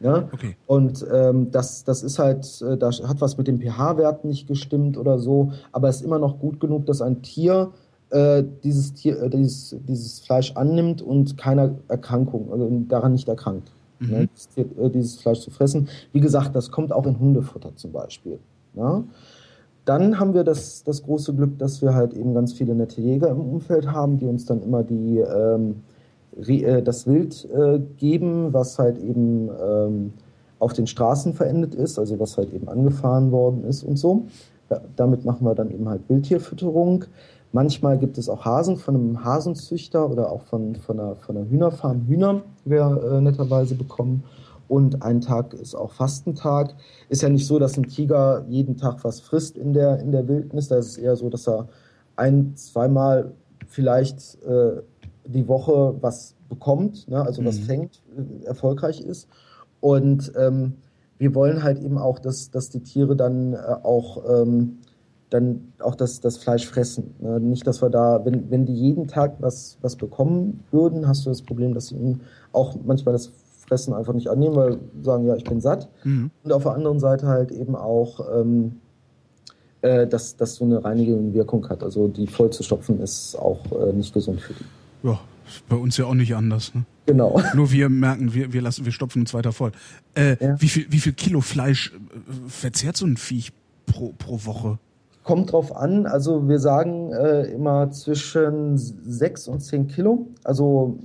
Ja? 0.04 0.30
Okay. 0.32 0.56
Und 0.68 1.06
ähm, 1.12 1.50
das, 1.52 1.84
das 1.84 2.04
ist 2.04 2.20
halt, 2.20 2.62
äh, 2.62 2.78
da 2.78 2.92
hat 2.92 3.22
was 3.22 3.38
mit 3.38 3.48
dem 3.48 3.60
pH-Wert 3.60 4.26
nicht 4.26 4.48
gestimmt 4.48 4.98
oder 4.98 5.18
so, 5.18 5.52
aber 5.72 5.90
es 5.90 5.98
ist 5.98 6.02
immer 6.04 6.20
noch 6.20 6.40
gut 6.40 6.60
genug, 6.60 6.86
dass 6.86 7.02
ein 7.02 7.22
Tier 7.22 7.72
äh, 8.10 8.44
dieses, 8.64 8.94
Tier, 8.94 9.22
äh, 9.22 9.30
dieses, 9.30 9.76
dieses 9.88 10.20
Fleisch 10.20 10.52
annimmt 10.56 11.02
und 11.02 11.38
keiner 11.38 11.76
Erkrankung, 11.88 12.52
also 12.52 12.70
daran 12.88 13.14
nicht 13.14 13.28
erkrankt. 13.28 13.72
Mhm. 14.00 14.10
Ne? 14.10 14.30
Dieses, 14.36 14.58
äh, 14.58 14.90
dieses, 14.90 15.16
Fleisch 15.16 15.40
zu 15.40 15.52
fressen. 15.52 15.88
Wie 16.12 16.20
gesagt, 16.20 16.56
das 16.56 16.70
kommt 16.70 16.92
auch 16.92 17.08
in 17.08 17.18
Hundefutter 17.20 17.76
zum 17.76 17.92
Beispiel. 17.92 18.40
Ja? 18.76 19.04
Dann 19.86 20.20
haben 20.20 20.34
wir 20.34 20.44
das, 20.44 20.84
das 20.84 21.04
große 21.04 21.34
Glück, 21.34 21.58
dass 21.60 21.82
wir 21.82 21.94
halt 21.94 22.14
eben 22.14 22.34
ganz 22.34 22.54
viele 22.54 22.76
nette 22.76 23.02
Jäger 23.02 23.30
im 23.30 23.40
Umfeld 23.40 23.92
haben, 23.92 24.20
die 24.20 24.26
uns 24.26 24.46
dann 24.46 24.62
immer 24.62 24.84
die 24.84 25.20
ähm, 25.20 25.72
äh, 25.72 25.93
das 26.36 27.06
Wild 27.08 27.48
äh, 27.54 27.80
geben, 27.98 28.54
was 28.54 28.80
halt 28.80 28.98
eben 28.98 29.50
ähm, 29.50 30.14
auf 30.60 30.74
den 30.74 30.88
Straßen 30.88 31.34
verendet 31.34 31.76
ist, 31.76 32.00
also 32.00 32.20
was 32.20 32.38
halt 32.38 32.54
eben 32.54 32.70
angefahren 32.70 33.32
worden 33.32 33.64
ist 33.66 33.84
und 33.84 33.98
so. 33.98 34.26
Ja, 34.70 34.82
damit 34.96 35.26
machen 35.26 35.46
wir 35.46 35.56
dann 35.56 35.70
eben 35.72 35.88
halt 35.90 36.02
Wildtierfütterung. 36.08 37.06
Manchmal 37.52 38.00
gibt 38.00 38.18
es 38.18 38.30
auch 38.30 38.46
Hasen 38.46 38.78
von 38.78 38.96
einem 38.96 39.24
Hasenzüchter 39.24 40.10
oder 40.10 40.32
auch 40.32 40.42
von, 40.44 40.76
von, 40.76 41.00
einer, 41.00 41.16
von 41.18 41.38
einer 41.38 41.50
Hühnerfarm 41.50 42.08
Hühner, 42.08 42.42
die 42.66 42.72
wir 42.72 43.04
äh, 43.12 43.22
netterweise 43.22 43.76
bekommen. 43.76 44.24
Und 44.68 45.04
ein 45.04 45.22
Tag 45.22 45.54
ist 45.54 45.76
auch 45.76 45.92
Fastentag. 45.92 46.74
Ist 47.10 47.22
ja 47.22 47.30
nicht 47.30 47.46
so, 47.46 47.60
dass 47.60 47.78
ein 47.78 47.84
Tiger 47.84 48.46
jeden 48.48 48.78
Tag 48.78 49.04
was 49.04 49.20
frisst 49.20 49.58
in 49.58 49.74
der, 49.74 50.00
in 50.00 50.12
der 50.12 50.28
Wildnis. 50.28 50.70
Da 50.70 50.78
ist 50.78 50.88
es 50.88 50.98
eher 50.98 51.16
so, 51.16 51.30
dass 51.30 51.48
er 51.48 51.68
ein, 52.16 52.56
zweimal 52.56 53.34
vielleicht 53.68 54.42
äh, 54.44 54.82
die 55.26 55.48
Woche 55.48 55.96
was 56.02 56.36
bekommt, 56.50 57.08
ne, 57.08 57.22
also 57.22 57.44
was 57.46 57.60
mhm. 57.60 57.64
fängt, 57.64 58.02
äh, 58.18 58.46
erfolgreich 58.46 59.02
ist. 59.02 59.28
Und 59.80 60.32
ähm, 60.38 60.74
wir 61.18 61.36
wollen 61.36 61.64
halt 61.64 61.80
eben 61.80 61.98
auch, 61.98 62.20
dass, 62.20 62.52
dass 62.52 62.70
die 62.70 62.82
Tiere 62.82 63.16
dann 63.16 63.54
äh, 63.54 63.58
auch 63.58 64.24
ähm, 64.28 64.80
dann 65.34 65.74
auch 65.80 65.96
das, 65.96 66.22
das 66.22 66.38
Fleisch 66.38 66.68
fressen. 66.68 67.16
Ne? 67.20 67.40
Nicht, 67.40 67.66
dass 67.66 67.82
wir 67.82 67.90
da, 67.90 68.24
wenn, 68.24 68.52
wenn 68.52 68.66
die 68.66 68.76
jeden 68.76 69.08
Tag 69.08 69.38
was, 69.40 69.78
was 69.82 69.96
bekommen 69.96 70.64
würden, 70.72 71.08
hast 71.08 71.26
du 71.26 71.30
das 71.30 71.42
Problem, 71.42 71.74
dass 71.74 71.88
sie 71.88 72.18
auch 72.52 72.76
manchmal 72.86 73.14
das 73.14 73.32
Fressen 73.68 73.94
einfach 73.94 74.14
nicht 74.14 74.28
annehmen, 74.28 74.56
weil 74.56 74.74
sie 74.74 75.04
sagen, 75.04 75.26
ja, 75.26 75.36
ich 75.36 75.44
bin 75.44 75.60
satt. 75.60 75.90
Mhm. 76.04 76.30
Und 76.44 76.52
auf 76.52 76.64
der 76.64 76.74
anderen 76.74 77.00
Seite 77.00 77.28
halt 77.28 77.52
eben 77.52 77.76
auch, 77.76 78.20
ähm, 78.32 78.80
äh, 79.82 80.06
dass 80.06 80.36
das 80.36 80.56
so 80.56 80.66
eine 80.66 80.84
reinigende 80.84 81.34
Wirkung 81.34 81.68
hat. 81.68 81.84
Also 81.84 82.08
die 82.08 82.28
voll 82.28 82.52
zu 82.52 82.62
stopfen 82.62 83.02
ist 83.02 83.36
auch 83.36 83.60
äh, 83.72 83.92
nicht 83.92 84.14
gesund 84.14 84.40
für 84.40 84.54
die. 84.54 84.66
Ja, 85.04 85.20
bei 85.70 85.76
uns 85.76 85.98
ja 85.98 86.06
auch 86.06 86.14
nicht 86.14 86.36
anders. 86.36 86.74
Ne? 86.74 86.86
Genau. 87.06 87.42
Nur 87.54 87.72
wir 87.72 87.90
merken, 87.90 88.34
wir, 88.34 88.54
wir 88.54 88.62
lassen, 88.62 88.86
wir 88.86 88.92
stopfen 88.92 89.22
uns 89.22 89.34
weiter 89.34 89.52
voll. 89.52 89.72
Äh, 90.16 90.38
ja. 90.40 90.60
wie, 90.60 90.70
viel, 90.70 90.86
wie 90.90 91.00
viel 91.00 91.14
Kilo 91.14 91.42
Fleisch 91.42 91.94
äh, 91.94 92.50
verzehrt 92.50 92.98
so 92.98 93.06
ein 93.06 93.18
Viech 93.18 93.52
pro, 93.86 94.14
pro 94.18 94.46
Woche? 94.46 94.80
Kommt 95.24 95.52
drauf 95.52 95.76
an. 95.76 96.06
Also 96.06 96.48
wir 96.48 96.60
sagen 96.60 97.12
äh, 97.14 97.44
immer 97.46 97.92
zwischen 97.92 98.78
sechs 98.78 99.48
und 99.48 99.62
zehn 99.62 99.88
Kilo. 99.88 100.28
Also 100.44 101.00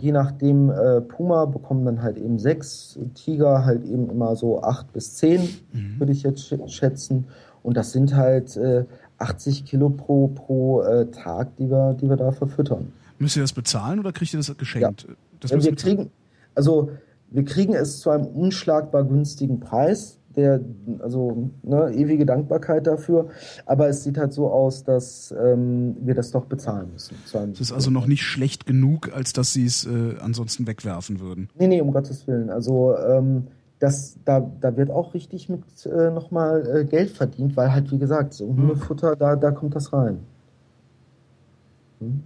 je 0.00 0.12
nachdem, 0.12 0.70
äh, 0.70 1.00
Puma 1.00 1.44
bekommen 1.46 1.84
dann 1.84 2.02
halt 2.02 2.18
eben 2.18 2.38
sechs, 2.38 2.98
Tiger 3.14 3.64
halt 3.64 3.84
eben 3.84 4.08
immer 4.10 4.36
so 4.36 4.62
acht 4.62 4.92
bis 4.92 5.16
zehn, 5.16 5.42
mhm. 5.72 5.98
würde 5.98 6.12
ich 6.12 6.22
jetzt 6.22 6.54
schätzen. 6.66 7.26
Und 7.62 7.76
das 7.76 7.92
sind 7.92 8.14
halt 8.14 8.56
äh, 8.56 8.84
80 9.18 9.64
Kilo 9.64 9.90
pro, 9.90 10.28
pro 10.28 10.82
äh, 10.82 11.06
Tag, 11.10 11.56
die 11.56 11.70
wir, 11.70 11.94
die 11.94 12.08
wir 12.08 12.16
da 12.16 12.32
verfüttern. 12.32 12.92
Müsst 13.20 13.36
ihr 13.36 13.42
das 13.42 13.52
bezahlen 13.52 14.00
oder 14.00 14.12
kriegt 14.12 14.32
ihr 14.32 14.38
das 14.38 14.56
geschenkt? 14.56 15.06
Ja. 15.06 15.14
Das 15.40 15.52
wir 15.52 15.74
kriegen, 15.76 16.10
also 16.54 16.90
wir 17.30 17.44
kriegen 17.44 17.74
es 17.74 18.00
zu 18.00 18.10
einem 18.10 18.26
unschlagbar 18.26 19.04
günstigen 19.04 19.60
Preis. 19.60 20.16
Der, 20.36 20.60
also 21.00 21.50
ne, 21.64 21.92
ewige 21.92 22.24
Dankbarkeit 22.24 22.86
dafür. 22.86 23.30
Aber 23.66 23.88
es 23.88 24.04
sieht 24.04 24.16
halt 24.16 24.32
so 24.32 24.48
aus, 24.48 24.84
dass 24.84 25.34
ähm, 25.36 25.96
wir 26.02 26.14
das 26.14 26.30
doch 26.30 26.44
bezahlen 26.44 26.92
müssen. 26.92 27.16
Es 27.52 27.60
ist 27.60 27.72
also 27.72 27.90
noch 27.90 28.06
nicht 28.06 28.22
schlecht 28.22 28.64
genug, 28.64 29.12
als 29.12 29.32
dass 29.32 29.52
sie 29.52 29.66
es 29.66 29.86
äh, 29.86 30.14
ansonsten 30.20 30.68
wegwerfen 30.68 31.18
würden. 31.18 31.48
Nee, 31.58 31.66
nee, 31.66 31.80
um 31.80 31.92
Gottes 31.92 32.28
Willen. 32.28 32.48
Also 32.48 32.96
ähm, 32.96 33.48
das, 33.80 34.18
da, 34.24 34.40
da 34.60 34.76
wird 34.76 34.90
auch 34.90 35.14
richtig 35.14 35.48
mit 35.48 35.64
äh, 35.86 36.10
nochmal 36.10 36.64
äh, 36.76 36.84
Geld 36.84 37.10
verdient, 37.10 37.56
weil 37.56 37.72
halt, 37.72 37.90
wie 37.90 37.98
gesagt, 37.98 38.32
so 38.32 38.46
Hundefutter, 38.46 39.16
da, 39.16 39.34
da 39.34 39.50
kommt 39.50 39.74
das 39.74 39.92
rein. 39.92 40.20
Hm? 41.98 42.22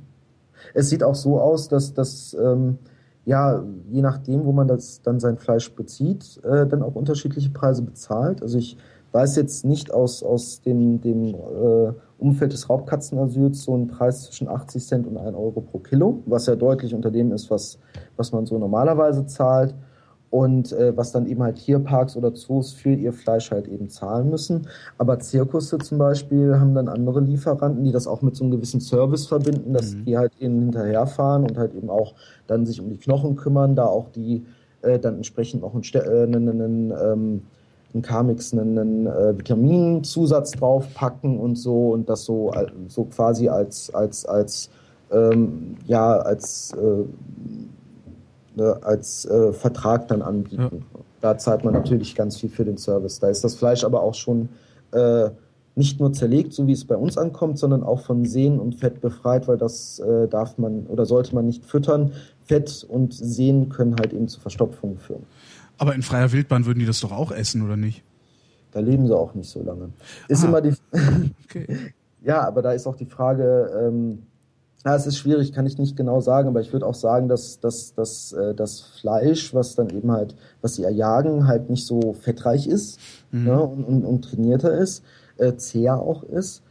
Es 0.72 0.88
sieht 0.88 1.02
auch 1.02 1.14
so 1.14 1.40
aus, 1.40 1.68
dass 1.68 1.94
das, 1.94 2.36
ähm, 2.40 2.78
ja, 3.24 3.62
je 3.90 4.02
nachdem, 4.02 4.44
wo 4.44 4.52
man 4.52 4.68
das 4.68 5.02
dann 5.02 5.20
sein 5.20 5.36
Fleisch 5.36 5.74
bezieht, 5.74 6.40
äh, 6.44 6.66
dann 6.66 6.82
auch 6.82 6.94
unterschiedliche 6.94 7.50
Preise 7.50 7.82
bezahlt. 7.82 8.42
Also 8.42 8.58
ich 8.58 8.76
weiß 9.12 9.36
jetzt 9.36 9.64
nicht 9.64 9.92
aus, 9.92 10.22
aus 10.22 10.60
dem, 10.62 11.00
dem 11.00 11.34
äh, 11.34 11.92
Umfeld 12.18 12.52
des 12.52 12.68
Raubkatzenasyls 12.68 13.62
so 13.62 13.76
ein 13.76 13.86
Preis 13.86 14.24
zwischen 14.24 14.48
80 14.48 14.86
Cent 14.86 15.06
und 15.06 15.16
1 15.16 15.36
Euro 15.36 15.60
pro 15.60 15.78
Kilo, 15.78 16.22
was 16.26 16.46
ja 16.46 16.56
deutlich 16.56 16.94
unter 16.94 17.10
dem 17.10 17.32
ist, 17.32 17.50
was, 17.50 17.78
was 18.16 18.32
man 18.32 18.44
so 18.46 18.58
normalerweise 18.58 19.26
zahlt 19.26 19.74
und 20.34 20.72
äh, 20.72 20.96
was 20.96 21.12
dann 21.12 21.28
eben 21.28 21.44
halt 21.44 21.58
Tierparks 21.58 22.16
oder 22.16 22.34
Zoos 22.34 22.72
für 22.72 22.92
ihr 22.92 23.12
Fleisch 23.12 23.52
halt 23.52 23.68
eben 23.68 23.88
zahlen 23.88 24.30
müssen. 24.30 24.66
Aber 24.98 25.20
Zirkusse 25.20 25.78
zum 25.78 25.98
Beispiel 25.98 26.58
haben 26.58 26.74
dann 26.74 26.88
andere 26.88 27.20
Lieferanten, 27.20 27.84
die 27.84 27.92
das 27.92 28.08
auch 28.08 28.20
mit 28.20 28.34
so 28.34 28.42
einem 28.42 28.50
gewissen 28.50 28.80
Service 28.80 29.28
verbinden, 29.28 29.72
dass 29.72 29.94
mhm. 29.94 30.04
die 30.04 30.18
halt 30.18 30.32
ihnen 30.40 30.60
hinterherfahren 30.62 31.44
und 31.44 31.56
halt 31.56 31.72
eben 31.76 31.88
auch 31.88 32.14
dann 32.48 32.66
sich 32.66 32.80
um 32.80 32.90
die 32.90 32.96
Knochen 32.96 33.36
kümmern, 33.36 33.76
da 33.76 33.86
auch 33.86 34.08
die 34.08 34.44
äh, 34.82 34.98
dann 34.98 35.18
entsprechend 35.18 35.62
auch 35.62 35.72
einen, 35.72 35.84
äh, 35.94 36.22
einen, 36.24 36.48
einen, 36.48 36.90
ähm, 36.90 37.42
einen 37.92 38.02
Carmix, 38.02 38.52
einen, 38.52 38.76
einen 38.76 39.06
äh, 39.06 39.38
Vitaminzusatz 39.38 40.50
draufpacken 40.50 41.38
und 41.38 41.54
so 41.54 41.90
und 41.90 42.08
das 42.08 42.24
so, 42.24 42.52
so 42.88 43.04
quasi 43.04 43.48
als, 43.48 43.94
als, 43.94 44.26
als 44.26 44.68
ähm, 45.12 45.76
ja, 45.86 46.16
als 46.16 46.72
äh, 46.72 47.04
ne, 48.54 48.78
als 48.82 49.24
äh, 49.26 49.52
Vertrag 49.52 50.08
dann 50.08 50.22
anbieten. 50.22 50.84
Ja. 50.94 51.00
Da 51.20 51.38
zahlt 51.38 51.64
man 51.64 51.74
natürlich 51.74 52.14
ganz 52.14 52.36
viel 52.36 52.50
für 52.50 52.64
den 52.64 52.76
Service. 52.76 53.20
Da 53.20 53.28
ist 53.28 53.44
das 53.44 53.54
Fleisch 53.54 53.84
aber 53.84 54.02
auch 54.02 54.14
schon 54.14 54.48
äh, 54.92 55.30
nicht 55.76 55.98
nur 55.98 56.12
zerlegt, 56.12 56.52
so 56.52 56.66
wie 56.66 56.72
es 56.72 56.84
bei 56.84 56.96
uns 56.96 57.18
ankommt, 57.18 57.58
sondern 57.58 57.82
auch 57.82 58.00
von 58.00 58.24
Sehnen 58.24 58.60
und 58.60 58.76
Fett 58.76 59.00
befreit, 59.00 59.48
weil 59.48 59.56
das 59.56 59.98
äh, 59.98 60.28
darf 60.28 60.58
man 60.58 60.86
oder 60.86 61.04
sollte 61.04 61.34
man 61.34 61.46
nicht 61.46 61.64
füttern. 61.64 62.12
Fett 62.44 62.86
und 62.88 63.12
Sehnen 63.14 63.70
können 63.70 63.96
halt 63.96 64.12
eben 64.12 64.28
zu 64.28 64.40
Verstopfungen 64.40 64.98
führen. 64.98 65.24
Aber 65.78 65.94
in 65.94 66.02
freier 66.02 66.30
Wildbahn 66.30 66.66
würden 66.66 66.78
die 66.78 66.86
das 66.86 67.00
doch 67.00 67.10
auch 67.10 67.32
essen, 67.32 67.62
oder 67.62 67.76
nicht? 67.76 68.04
Da 68.70 68.80
leben 68.80 69.06
sie 69.06 69.16
auch 69.16 69.34
nicht 69.34 69.50
so 69.50 69.62
lange. 69.62 69.90
Ist 70.28 70.42
Aha. 70.44 70.48
immer 70.48 70.60
die. 70.60 70.74
okay. 71.44 71.66
Ja, 72.26 72.40
aber 72.40 72.62
da 72.62 72.72
ist 72.72 72.86
auch 72.86 72.96
die 72.96 73.04
Frage, 73.04 73.70
ähm, 73.78 74.22
ja, 74.84 74.94
es 74.94 75.06
ist 75.06 75.16
schwierig, 75.18 75.52
kann 75.52 75.66
ich 75.66 75.78
nicht 75.78 75.96
genau 75.96 76.20
sagen, 76.20 76.48
aber 76.48 76.60
ich 76.60 76.72
würde 76.72 76.86
auch 76.86 76.94
sagen, 76.94 77.26
dass, 77.28 77.58
dass, 77.58 77.94
dass 77.94 78.32
äh, 78.32 78.54
das 78.54 78.80
Fleisch, 78.80 79.54
was 79.54 79.74
dann 79.74 79.88
eben 79.88 80.12
halt, 80.12 80.36
was 80.60 80.74
sie 80.74 80.84
erjagen, 80.84 81.46
halt 81.46 81.70
nicht 81.70 81.86
so 81.86 82.12
fettreich 82.12 82.66
ist 82.66 83.00
mhm. 83.30 83.44
ne, 83.44 83.62
und, 83.62 83.84
und, 83.84 84.04
und, 84.04 84.22
trainierter 84.22 84.76
ist, 84.76 85.02
äh, 85.38 85.54
zäher 85.54 85.98
auch 85.98 86.22
ist. 86.22 86.62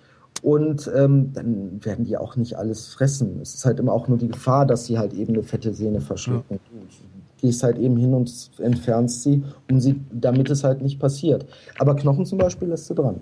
Und 0.44 0.92
ähm, 0.94 1.32
dann 1.34 1.84
werden 1.84 2.06
die 2.06 2.18
auch 2.18 2.36
nicht 2.36 2.58
alles 2.58 2.88
fressen. 2.88 3.40
Es 3.42 3.56
ist 3.56 3.66
halt 3.66 3.80
immer 3.80 3.94
auch 3.94 4.08
nur 4.08 4.18
die 4.18 4.28
Gefahr, 4.28 4.66
dass 4.66 4.86
sie 4.86 5.00
halt 5.00 5.14
eben 5.14 5.34
eine 5.34 5.44
fette 5.44 5.74
Sehne 5.74 6.02
verschlucken. 6.02 6.60
Ja. 6.72 6.80
Du 6.82 7.48
gehst 7.48 7.64
halt 7.64 7.78
eben 7.78 7.98
hin 7.98 8.14
und 8.14 8.52
entfernst 8.60 9.24
sie, 9.24 9.44
um 9.72 9.80
sie, 9.80 10.02
damit 10.12 10.50
es 10.50 10.64
halt 10.64 10.82
nicht 10.82 11.00
passiert. 11.00 11.46
Aber 11.80 11.96
Knochen 11.96 12.26
zum 12.26 12.38
Beispiel 12.38 12.68
lässt 12.68 12.90
du 12.90 12.94
dran. 12.94 13.22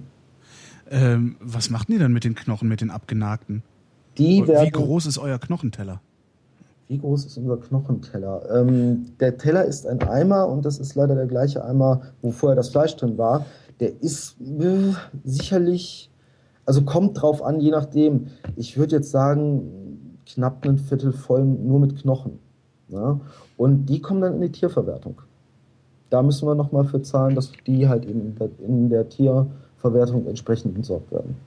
Ähm, 0.89 1.35
was 1.39 1.69
machten 1.69 1.93
die 1.93 1.99
dann 1.99 2.11
mit 2.11 2.23
den 2.23 2.35
Knochen, 2.35 2.67
mit 2.67 2.81
den 2.81 2.89
abgenagten? 2.89 3.63
Die 4.17 4.47
werden, 4.47 4.65
wie 4.65 4.71
groß 4.71 5.05
ist 5.05 5.17
euer 5.17 5.39
Knochenteller? 5.39 6.01
Wie 6.87 6.97
groß 6.97 7.25
ist 7.25 7.37
unser 7.37 7.57
Knochenteller? 7.57 8.43
Ähm, 8.53 9.13
der 9.19 9.37
Teller 9.37 9.63
ist 9.63 9.87
ein 9.87 10.01
Eimer 10.03 10.47
und 10.49 10.65
das 10.65 10.77
ist 10.77 10.95
leider 10.95 11.15
der 11.15 11.27
gleiche 11.27 11.63
Eimer, 11.63 12.01
wo 12.21 12.31
vorher 12.31 12.55
das 12.55 12.69
Fleisch 12.69 12.95
drin 12.97 13.17
war. 13.17 13.45
Der 13.79 14.01
ist 14.01 14.35
äh, 14.41 14.93
sicherlich, 15.23 16.11
also 16.65 16.81
kommt 16.81 17.21
drauf 17.21 17.41
an, 17.41 17.61
je 17.61 17.71
nachdem. 17.71 18.27
Ich 18.57 18.77
würde 18.77 18.97
jetzt 18.97 19.11
sagen, 19.11 20.17
knapp 20.25 20.65
ein 20.65 20.77
Viertel 20.77 21.13
voll 21.13 21.45
nur 21.45 21.79
mit 21.79 21.97
Knochen. 21.97 22.39
Ja? 22.89 23.19
Und 23.55 23.85
die 23.85 24.01
kommen 24.01 24.21
dann 24.21 24.35
in 24.35 24.41
die 24.41 24.51
Tierverwertung. 24.51 25.21
Da 26.09 26.21
müssen 26.21 26.45
wir 26.45 26.55
nochmal 26.55 26.83
für 26.83 27.01
zahlen, 27.01 27.35
dass 27.35 27.53
die 27.65 27.87
halt 27.87 28.03
in 28.03 28.35
der, 28.35 28.49
in 28.59 28.89
der 28.89 29.07
Tierverwertung 29.07 30.27
entsprechend 30.27 30.75
entsorgt 30.75 31.09
werden. 31.11 31.37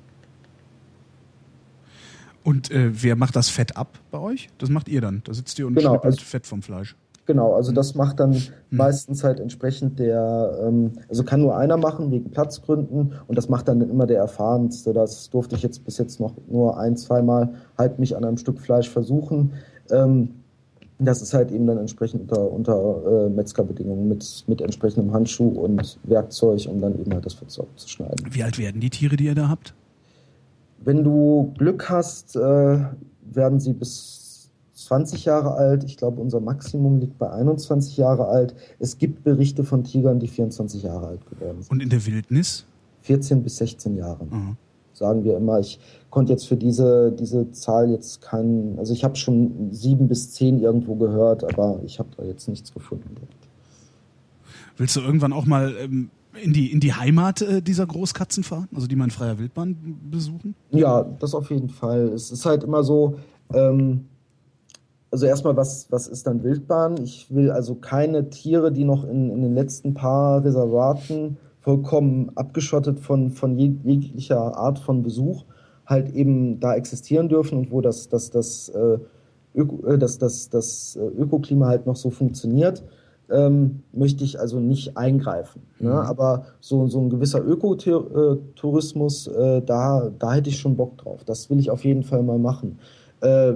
Und 2.44 2.70
äh, 2.70 2.90
wer 2.92 3.16
macht 3.16 3.34
das 3.34 3.48
Fett 3.48 3.76
ab 3.76 3.98
bei 4.10 4.18
euch? 4.18 4.50
Das 4.58 4.68
macht 4.68 4.88
ihr 4.88 5.00
dann. 5.00 5.22
Da 5.24 5.32
sitzt 5.32 5.58
ihr 5.58 5.66
und 5.66 5.74
genau, 5.74 5.96
also, 5.96 6.20
Fett 6.20 6.46
vom 6.46 6.62
Fleisch. 6.62 6.94
Genau, 7.26 7.54
also 7.54 7.72
das 7.72 7.94
macht 7.94 8.20
dann 8.20 8.34
hm. 8.34 8.42
meistens 8.70 9.24
halt 9.24 9.40
entsprechend 9.40 9.98
der, 9.98 10.60
ähm, 10.62 10.92
also 11.08 11.24
kann 11.24 11.40
nur 11.40 11.56
einer 11.56 11.78
machen 11.78 12.10
wegen 12.10 12.30
Platzgründen 12.30 13.14
und 13.26 13.38
das 13.38 13.48
macht 13.48 13.66
dann 13.66 13.80
immer 13.80 14.06
der 14.06 14.18
Erfahrenste. 14.18 14.92
Das 14.92 15.30
durfte 15.30 15.56
ich 15.56 15.62
jetzt 15.62 15.84
bis 15.86 15.96
jetzt 15.96 16.20
noch 16.20 16.34
nur 16.46 16.78
ein, 16.78 16.98
zweimal 16.98 17.54
halt 17.78 17.98
mich 17.98 18.14
an 18.14 18.24
einem 18.24 18.36
Stück 18.36 18.60
Fleisch 18.60 18.90
versuchen. 18.90 19.54
Ähm, 19.90 20.30
das 20.98 21.22
ist 21.22 21.32
halt 21.32 21.50
eben 21.50 21.66
dann 21.66 21.78
entsprechend 21.78 22.30
unter, 22.30 22.52
unter 22.52 23.26
äh, 23.26 23.28
Metzgerbedingungen 23.30 24.06
mit, 24.06 24.44
mit 24.46 24.60
entsprechendem 24.60 25.12
Handschuh 25.12 25.48
und 25.48 25.98
Werkzeug, 26.04 26.66
um 26.68 26.80
dann 26.80 26.98
eben 27.00 27.12
halt 27.12 27.24
das 27.24 27.34
Fett 27.34 27.50
zu 27.50 27.66
schneiden. 27.86 28.16
Wie 28.30 28.42
alt 28.42 28.58
werden 28.58 28.80
die 28.80 28.90
Tiere, 28.90 29.16
die 29.16 29.24
ihr 29.24 29.34
da 29.34 29.48
habt? 29.48 29.74
Wenn 30.84 31.02
du 31.02 31.54
Glück 31.56 31.88
hast, 31.88 32.36
äh, 32.36 32.78
werden 33.22 33.60
sie 33.60 33.72
bis 33.72 34.50
20 34.74 35.24
Jahre 35.24 35.54
alt. 35.54 35.84
Ich 35.84 35.96
glaube, 35.96 36.20
unser 36.20 36.40
Maximum 36.40 37.00
liegt 37.00 37.18
bei 37.18 37.30
21 37.30 37.96
Jahre 37.96 38.26
alt. 38.26 38.54
Es 38.78 38.98
gibt 38.98 39.24
Berichte 39.24 39.64
von 39.64 39.84
Tigern, 39.84 40.18
die 40.18 40.28
24 40.28 40.82
Jahre 40.82 41.06
alt 41.06 41.26
geworden 41.26 41.62
sind. 41.62 41.70
Und 41.70 41.82
in 41.82 41.88
der 41.88 42.04
Wildnis? 42.04 42.66
14 43.02 43.42
bis 43.42 43.56
16 43.56 43.96
Jahre. 43.96 44.24
Mhm. 44.24 44.56
Sagen 44.92 45.24
wir 45.24 45.36
immer. 45.36 45.58
Ich 45.58 45.80
konnte 46.10 46.32
jetzt 46.32 46.46
für 46.46 46.56
diese, 46.56 47.12
diese 47.12 47.50
Zahl 47.52 47.90
jetzt 47.90 48.20
keinen, 48.20 48.78
also 48.78 48.92
ich 48.92 49.04
habe 49.04 49.16
schon 49.16 49.72
sieben 49.72 50.06
bis 50.06 50.32
zehn 50.32 50.60
irgendwo 50.60 50.94
gehört, 50.94 51.44
aber 51.44 51.80
ich 51.84 51.98
habe 51.98 52.10
da 52.16 52.24
jetzt 52.24 52.48
nichts 52.48 52.72
gefunden. 52.72 53.16
Willst 54.76 54.96
du 54.96 55.00
irgendwann 55.00 55.32
auch 55.32 55.46
mal 55.46 55.74
ähm, 55.80 56.10
in 56.42 56.52
die, 56.52 56.72
in 56.72 56.80
die 56.80 56.92
Heimat 56.92 57.42
äh, 57.42 57.62
dieser 57.62 57.86
Großkatzen 57.86 58.44
fahren? 58.44 58.68
Also 58.74 58.86
die 58.86 58.96
man 58.96 59.06
in 59.06 59.10
freier 59.10 59.38
Wildbahn 59.38 59.76
besuchen? 60.10 60.54
Ja, 60.70 61.04
das 61.18 61.34
auf 61.34 61.50
jeden 61.50 61.68
Fall. 61.68 62.08
Es 62.08 62.30
ist 62.30 62.46
halt 62.46 62.64
immer 62.64 62.82
so, 62.82 63.18
ähm, 63.52 64.06
also 65.10 65.26
erstmal, 65.26 65.56
was, 65.56 65.86
was 65.90 66.08
ist 66.08 66.26
dann 66.26 66.42
Wildbahn? 66.42 66.96
Ich 67.02 67.32
will 67.32 67.50
also 67.50 67.76
keine 67.76 68.30
Tiere, 68.30 68.72
die 68.72 68.84
noch 68.84 69.04
in, 69.04 69.30
in 69.30 69.42
den 69.42 69.54
letzten 69.54 69.94
paar 69.94 70.44
Reservaten 70.44 71.36
vollkommen 71.60 72.30
abgeschottet 72.34 73.00
von, 73.00 73.30
von 73.30 73.56
jeglicher 73.58 74.56
Art 74.56 74.78
von 74.78 75.02
Besuch 75.02 75.44
halt 75.86 76.14
eben 76.14 76.60
da 76.60 76.74
existieren 76.74 77.28
dürfen 77.28 77.58
und 77.58 77.70
wo 77.70 77.80
das, 77.80 78.08
das, 78.08 78.30
das, 78.30 78.70
äh, 78.70 78.98
äh, 79.54 79.98
das, 79.98 80.18
das, 80.18 80.48
das 80.50 80.96
äh, 80.96 81.06
Ökoklima 81.20 81.66
halt 81.66 81.86
noch 81.86 81.96
so 81.96 82.10
funktioniert 82.10 82.82
ähm, 83.30 83.82
möchte 83.92 84.24
ich 84.24 84.38
also 84.38 84.60
nicht 84.60 84.96
eingreifen. 84.96 85.62
Ne? 85.78 85.90
Mhm. 85.90 85.96
Aber 85.96 86.46
so, 86.60 86.86
so 86.86 87.00
ein 87.00 87.10
gewisser 87.10 87.44
Ökotourismus, 87.44 89.26
äh, 89.28 89.62
da, 89.62 90.10
da 90.18 90.34
hätte 90.34 90.50
ich 90.50 90.58
schon 90.58 90.76
Bock 90.76 90.98
drauf. 90.98 91.24
Das 91.24 91.50
will 91.50 91.58
ich 91.58 91.70
auf 91.70 91.84
jeden 91.84 92.02
Fall 92.02 92.22
mal 92.22 92.38
machen. 92.38 92.78
Äh, 93.20 93.54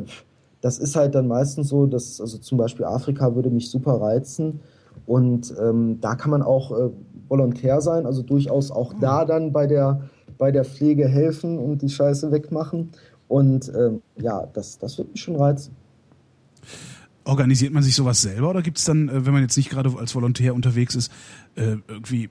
das 0.60 0.78
ist 0.78 0.96
halt 0.96 1.14
dann 1.14 1.28
meistens 1.28 1.68
so, 1.68 1.86
dass, 1.86 2.20
also 2.20 2.38
zum 2.38 2.58
Beispiel 2.58 2.84
Afrika 2.84 3.34
würde 3.34 3.50
mich 3.50 3.70
super 3.70 4.00
reizen. 4.00 4.60
Und 5.06 5.54
ähm, 5.60 5.98
da 6.00 6.16
kann 6.16 6.30
man 6.30 6.42
auch 6.42 6.72
äh, 6.72 6.90
Volontär 7.28 7.80
sein, 7.80 8.06
also 8.06 8.22
durchaus 8.22 8.70
auch 8.70 8.94
mhm. 8.94 9.00
da 9.00 9.24
dann 9.24 9.52
bei 9.52 9.66
der, 9.66 10.00
bei 10.38 10.50
der 10.50 10.64
Pflege 10.64 11.06
helfen 11.06 11.58
und 11.58 11.82
die 11.82 11.88
Scheiße 11.88 12.32
wegmachen. 12.32 12.90
Und 13.28 13.72
ähm, 13.74 14.02
ja, 14.16 14.46
das, 14.52 14.78
das 14.78 14.98
wird 14.98 15.12
mich 15.12 15.20
schon 15.20 15.36
reizen. 15.36 15.76
Organisiert 17.28 17.74
man 17.74 17.82
sich 17.82 17.94
sowas 17.94 18.22
selber 18.22 18.48
oder 18.48 18.62
gibt 18.62 18.78
es 18.78 18.86
dann, 18.86 19.10
äh, 19.10 19.26
wenn 19.26 19.34
man 19.34 19.42
jetzt 19.42 19.56
nicht 19.56 19.68
gerade 19.68 19.90
als 19.98 20.14
Volontär 20.14 20.54
unterwegs 20.54 20.94
ist, 20.94 21.12
äh, 21.56 21.76
irgendwie, 21.86 22.30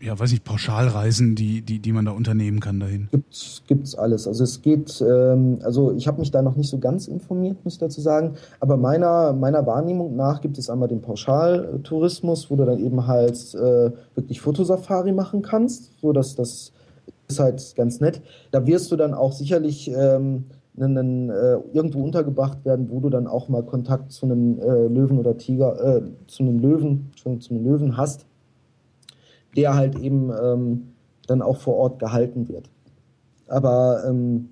ja, 0.00 0.18
weiß 0.18 0.32
ich, 0.32 0.42
Pauschalreisen, 0.42 1.36
die, 1.36 1.62
die, 1.62 1.78
die 1.78 1.92
man 1.92 2.04
da 2.04 2.10
unternehmen 2.10 2.58
kann 2.58 2.80
dahin? 2.80 3.06
Gibt's, 3.12 3.62
gibt's 3.68 3.94
alles. 3.94 4.26
Also 4.26 4.42
es 4.42 4.60
geht, 4.60 5.00
ähm, 5.00 5.60
also 5.62 5.94
ich 5.94 6.08
habe 6.08 6.18
mich 6.18 6.32
da 6.32 6.42
noch 6.42 6.56
nicht 6.56 6.68
so 6.68 6.78
ganz 6.78 7.06
informiert, 7.06 7.64
muss 7.64 7.74
ich 7.74 7.78
dazu 7.78 8.00
sagen, 8.00 8.34
aber 8.58 8.76
meiner, 8.76 9.32
meiner 9.32 9.66
Wahrnehmung 9.66 10.16
nach 10.16 10.40
gibt 10.40 10.58
es 10.58 10.68
einmal 10.68 10.88
den 10.88 11.00
Pauschaltourismus, 11.00 12.50
wo 12.50 12.56
du 12.56 12.64
dann 12.64 12.80
eben 12.80 13.06
halt 13.06 13.54
äh, 13.54 13.92
wirklich 14.16 14.40
Fotosafari 14.40 15.12
machen 15.12 15.42
kannst, 15.42 15.92
so 16.00 16.12
dass 16.12 16.34
das 16.34 16.72
ist 17.28 17.38
halt 17.38 17.74
ganz 17.76 18.00
nett. 18.00 18.20
Da 18.50 18.66
wirst 18.66 18.90
du 18.90 18.96
dann 18.96 19.14
auch 19.14 19.32
sicherlich 19.32 19.90
ähm, 19.90 20.46
einen, 20.78 21.30
äh, 21.30 21.58
irgendwo 21.72 22.02
untergebracht 22.02 22.64
werden, 22.64 22.90
wo 22.90 23.00
du 23.00 23.08
dann 23.08 23.26
auch 23.26 23.48
mal 23.48 23.62
Kontakt 23.62 24.12
zu 24.12 24.26
einem 24.26 24.58
äh, 24.58 24.86
Löwen 24.86 25.18
oder 25.18 25.36
Tiger, 25.36 25.98
äh, 25.98 26.02
zu 26.26 26.42
einem 26.42 26.58
Löwen, 26.58 27.10
schon 27.16 27.40
zu 27.40 27.54
einem 27.54 27.64
Löwen 27.64 27.96
hast, 27.96 28.26
der 29.56 29.74
halt 29.74 29.98
eben 29.98 30.30
ähm, 30.30 30.88
dann 31.26 31.42
auch 31.42 31.58
vor 31.58 31.76
Ort 31.76 31.98
gehalten 31.98 32.48
wird. 32.48 32.70
Aber 33.46 34.04
ähm, 34.06 34.50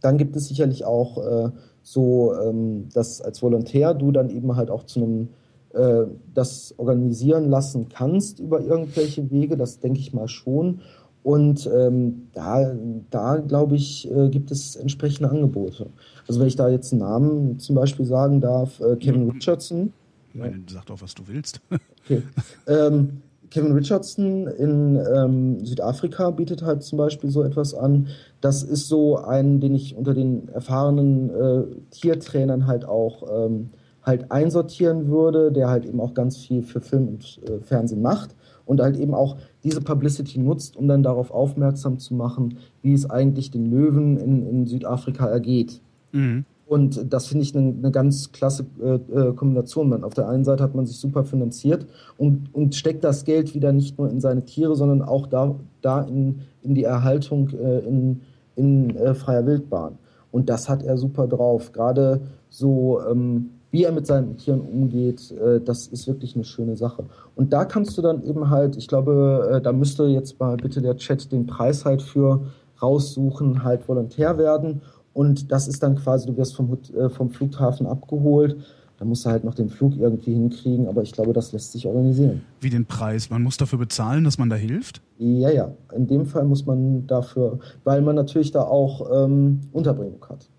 dann 0.00 0.16
gibt 0.16 0.36
es 0.36 0.48
sicherlich 0.48 0.84
auch 0.84 1.18
äh, 1.18 1.50
so, 1.82 2.34
ähm, 2.34 2.88
dass 2.94 3.20
als 3.20 3.42
Volontär 3.42 3.94
du 3.94 4.12
dann 4.12 4.30
eben 4.30 4.56
halt 4.56 4.70
auch 4.70 4.84
zu 4.84 5.00
einem 5.00 5.28
äh, 5.72 6.06
das 6.34 6.74
organisieren 6.78 7.48
lassen 7.48 7.88
kannst 7.88 8.40
über 8.40 8.60
irgendwelche 8.60 9.30
Wege, 9.30 9.56
das 9.56 9.78
denke 9.78 10.00
ich 10.00 10.12
mal 10.12 10.28
schon. 10.28 10.80
Und 11.22 11.68
ähm, 11.74 12.28
da, 12.32 12.74
da 13.10 13.36
glaube 13.36 13.76
ich, 13.76 14.10
äh, 14.10 14.28
gibt 14.30 14.50
es 14.50 14.76
entsprechende 14.76 15.30
Angebote. 15.30 15.86
Also 16.26 16.40
wenn 16.40 16.46
ich 16.46 16.56
da 16.56 16.68
jetzt 16.68 16.92
einen 16.92 17.02
Namen 17.02 17.58
zum 17.58 17.76
Beispiel 17.76 18.06
sagen 18.06 18.40
darf, 18.40 18.80
äh, 18.80 18.96
Kevin 18.96 19.30
Richardson. 19.30 19.92
Ich 20.32 20.40
meine, 20.40 20.62
sag 20.70 20.86
doch, 20.86 21.02
was 21.02 21.14
du 21.14 21.24
willst. 21.26 21.60
okay. 22.04 22.22
Ähm, 22.66 23.22
Kevin 23.50 23.72
Richardson 23.72 24.46
in 24.46 24.96
ähm, 25.12 25.64
Südafrika 25.64 26.30
bietet 26.30 26.62
halt 26.62 26.84
zum 26.84 26.98
Beispiel 26.98 27.30
so 27.30 27.42
etwas 27.42 27.74
an. 27.74 28.06
Das 28.40 28.62
ist 28.62 28.88
so 28.88 29.16
ein, 29.16 29.60
den 29.60 29.74
ich 29.74 29.96
unter 29.96 30.14
den 30.14 30.48
erfahrenen 30.48 31.30
äh, 31.30 31.64
Tiertrainern 31.90 32.66
halt 32.66 32.84
auch 32.84 33.24
ähm, 33.28 33.70
halt 34.02 34.30
einsortieren 34.30 35.08
würde, 35.08 35.52
der 35.52 35.68
halt 35.68 35.84
eben 35.84 36.00
auch 36.00 36.14
ganz 36.14 36.36
viel 36.36 36.62
für 36.62 36.80
Film 36.80 37.08
und 37.08 37.40
äh, 37.44 37.60
Fernsehen 37.60 38.02
macht 38.02 38.36
und 38.66 38.80
halt 38.80 38.96
eben 38.96 39.14
auch 39.14 39.36
diese 39.64 39.80
Publicity 39.80 40.38
nutzt, 40.38 40.76
um 40.76 40.88
dann 40.88 41.02
darauf 41.02 41.30
aufmerksam 41.30 41.98
zu 41.98 42.14
machen, 42.14 42.58
wie 42.82 42.92
es 42.92 43.08
eigentlich 43.08 43.50
den 43.50 43.70
Löwen 43.70 44.16
in, 44.16 44.46
in 44.46 44.66
Südafrika 44.66 45.26
ergeht. 45.26 45.80
Mhm. 46.12 46.44
Und 46.66 47.12
das 47.12 47.26
finde 47.26 47.42
ich 47.42 47.56
eine, 47.56 47.74
eine, 47.76 47.90
ganz 47.90 48.30
klasse 48.30 48.64
äh, 48.80 48.94
äh, 48.94 49.32
Kombination. 49.34 49.88
Man, 49.88 50.04
auf 50.04 50.14
der 50.14 50.28
einen 50.28 50.44
Seite 50.44 50.62
hat 50.62 50.76
man 50.76 50.86
sich 50.86 50.98
super 50.98 51.24
finanziert 51.24 51.84
und, 52.16 52.54
und 52.54 52.76
steckt 52.76 53.02
das 53.02 53.24
Geld 53.24 53.56
wieder 53.56 53.72
nicht 53.72 53.98
nur 53.98 54.08
in 54.08 54.20
seine 54.20 54.44
Tiere, 54.44 54.76
sondern 54.76 55.02
auch 55.02 55.26
da, 55.26 55.56
da 55.82 56.02
in, 56.02 56.42
in 56.62 56.76
die 56.76 56.84
Erhaltung 56.84 57.50
äh, 57.50 57.80
in, 57.80 58.20
in 58.54 58.94
äh, 58.96 59.14
freier 59.14 59.46
Wildbahn. 59.46 59.98
Und 60.30 60.48
das 60.48 60.68
hat 60.68 60.84
er 60.84 60.96
super 60.96 61.26
drauf. 61.26 61.72
Gerade 61.72 62.20
so, 62.50 63.00
ähm, 63.10 63.50
wie 63.70 63.84
er 63.84 63.92
mit 63.92 64.06
seinen 64.06 64.36
Tieren 64.36 64.60
umgeht, 64.60 65.30
äh, 65.32 65.60
das 65.60 65.86
ist 65.86 66.06
wirklich 66.06 66.34
eine 66.34 66.44
schöne 66.44 66.76
Sache. 66.76 67.04
Und 67.36 67.52
da 67.52 67.64
kannst 67.64 67.96
du 67.96 68.02
dann 68.02 68.24
eben 68.24 68.50
halt, 68.50 68.76
ich 68.76 68.88
glaube, 68.88 69.50
äh, 69.52 69.60
da 69.60 69.72
müsste 69.72 70.04
jetzt 70.04 70.40
mal 70.40 70.56
bitte 70.56 70.82
der 70.82 70.96
Chat 70.96 71.30
den 71.32 71.46
Preis 71.46 71.84
halt 71.84 72.02
für 72.02 72.46
raussuchen, 72.82 73.62
halt 73.62 73.88
Volontär 73.88 74.38
werden 74.38 74.80
und 75.12 75.50
das 75.50 75.68
ist 75.68 75.82
dann 75.82 75.96
quasi, 75.96 76.26
du 76.26 76.36
wirst 76.36 76.54
vom, 76.54 76.78
äh, 76.96 77.08
vom 77.08 77.30
Flughafen 77.30 77.86
abgeholt. 77.86 78.56
Da 78.98 79.06
musst 79.06 79.24
du 79.24 79.30
halt 79.30 79.44
noch 79.44 79.54
den 79.54 79.70
Flug 79.70 79.96
irgendwie 79.96 80.34
hinkriegen, 80.34 80.86
aber 80.86 81.02
ich 81.02 81.12
glaube, 81.12 81.32
das 81.32 81.52
lässt 81.52 81.72
sich 81.72 81.86
organisieren. 81.86 82.42
Wie 82.60 82.68
den 82.68 82.84
Preis? 82.84 83.30
Man 83.30 83.42
muss 83.42 83.56
dafür 83.56 83.78
bezahlen, 83.78 84.24
dass 84.24 84.36
man 84.36 84.50
da 84.50 84.56
hilft? 84.56 85.00
Ja, 85.16 85.50
ja. 85.50 85.72
In 85.94 86.06
dem 86.06 86.26
Fall 86.26 86.44
muss 86.44 86.66
man 86.66 87.06
dafür, 87.06 87.58
weil 87.84 88.02
man 88.02 88.14
natürlich 88.14 88.50
da 88.50 88.60
auch 88.62 89.24
ähm, 89.24 89.62
Unterbringung 89.72 90.22
hat. 90.28 90.50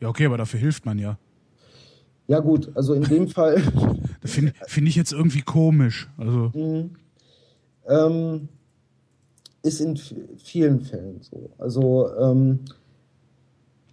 Ja, 0.00 0.08
okay, 0.08 0.26
aber 0.26 0.38
dafür 0.38 0.60
hilft 0.60 0.86
man 0.86 1.00
ja. 1.00 1.18
Ja, 2.28 2.40
gut, 2.40 2.70
also 2.74 2.94
in 2.94 3.02
dem 3.02 3.28
Fall. 3.28 3.60
Finde 4.24 4.52
find 4.66 4.86
ich 4.86 4.96
jetzt 4.96 5.12
irgendwie 5.12 5.42
komisch. 5.42 6.08
Also. 6.18 6.52
Mhm. 6.54 6.90
Ähm, 7.88 8.48
ist 9.62 9.80
in 9.80 9.96
vielen 10.36 10.82
Fällen 10.82 11.20
so. 11.22 11.50
Also 11.58 12.10
ähm, 12.16 12.60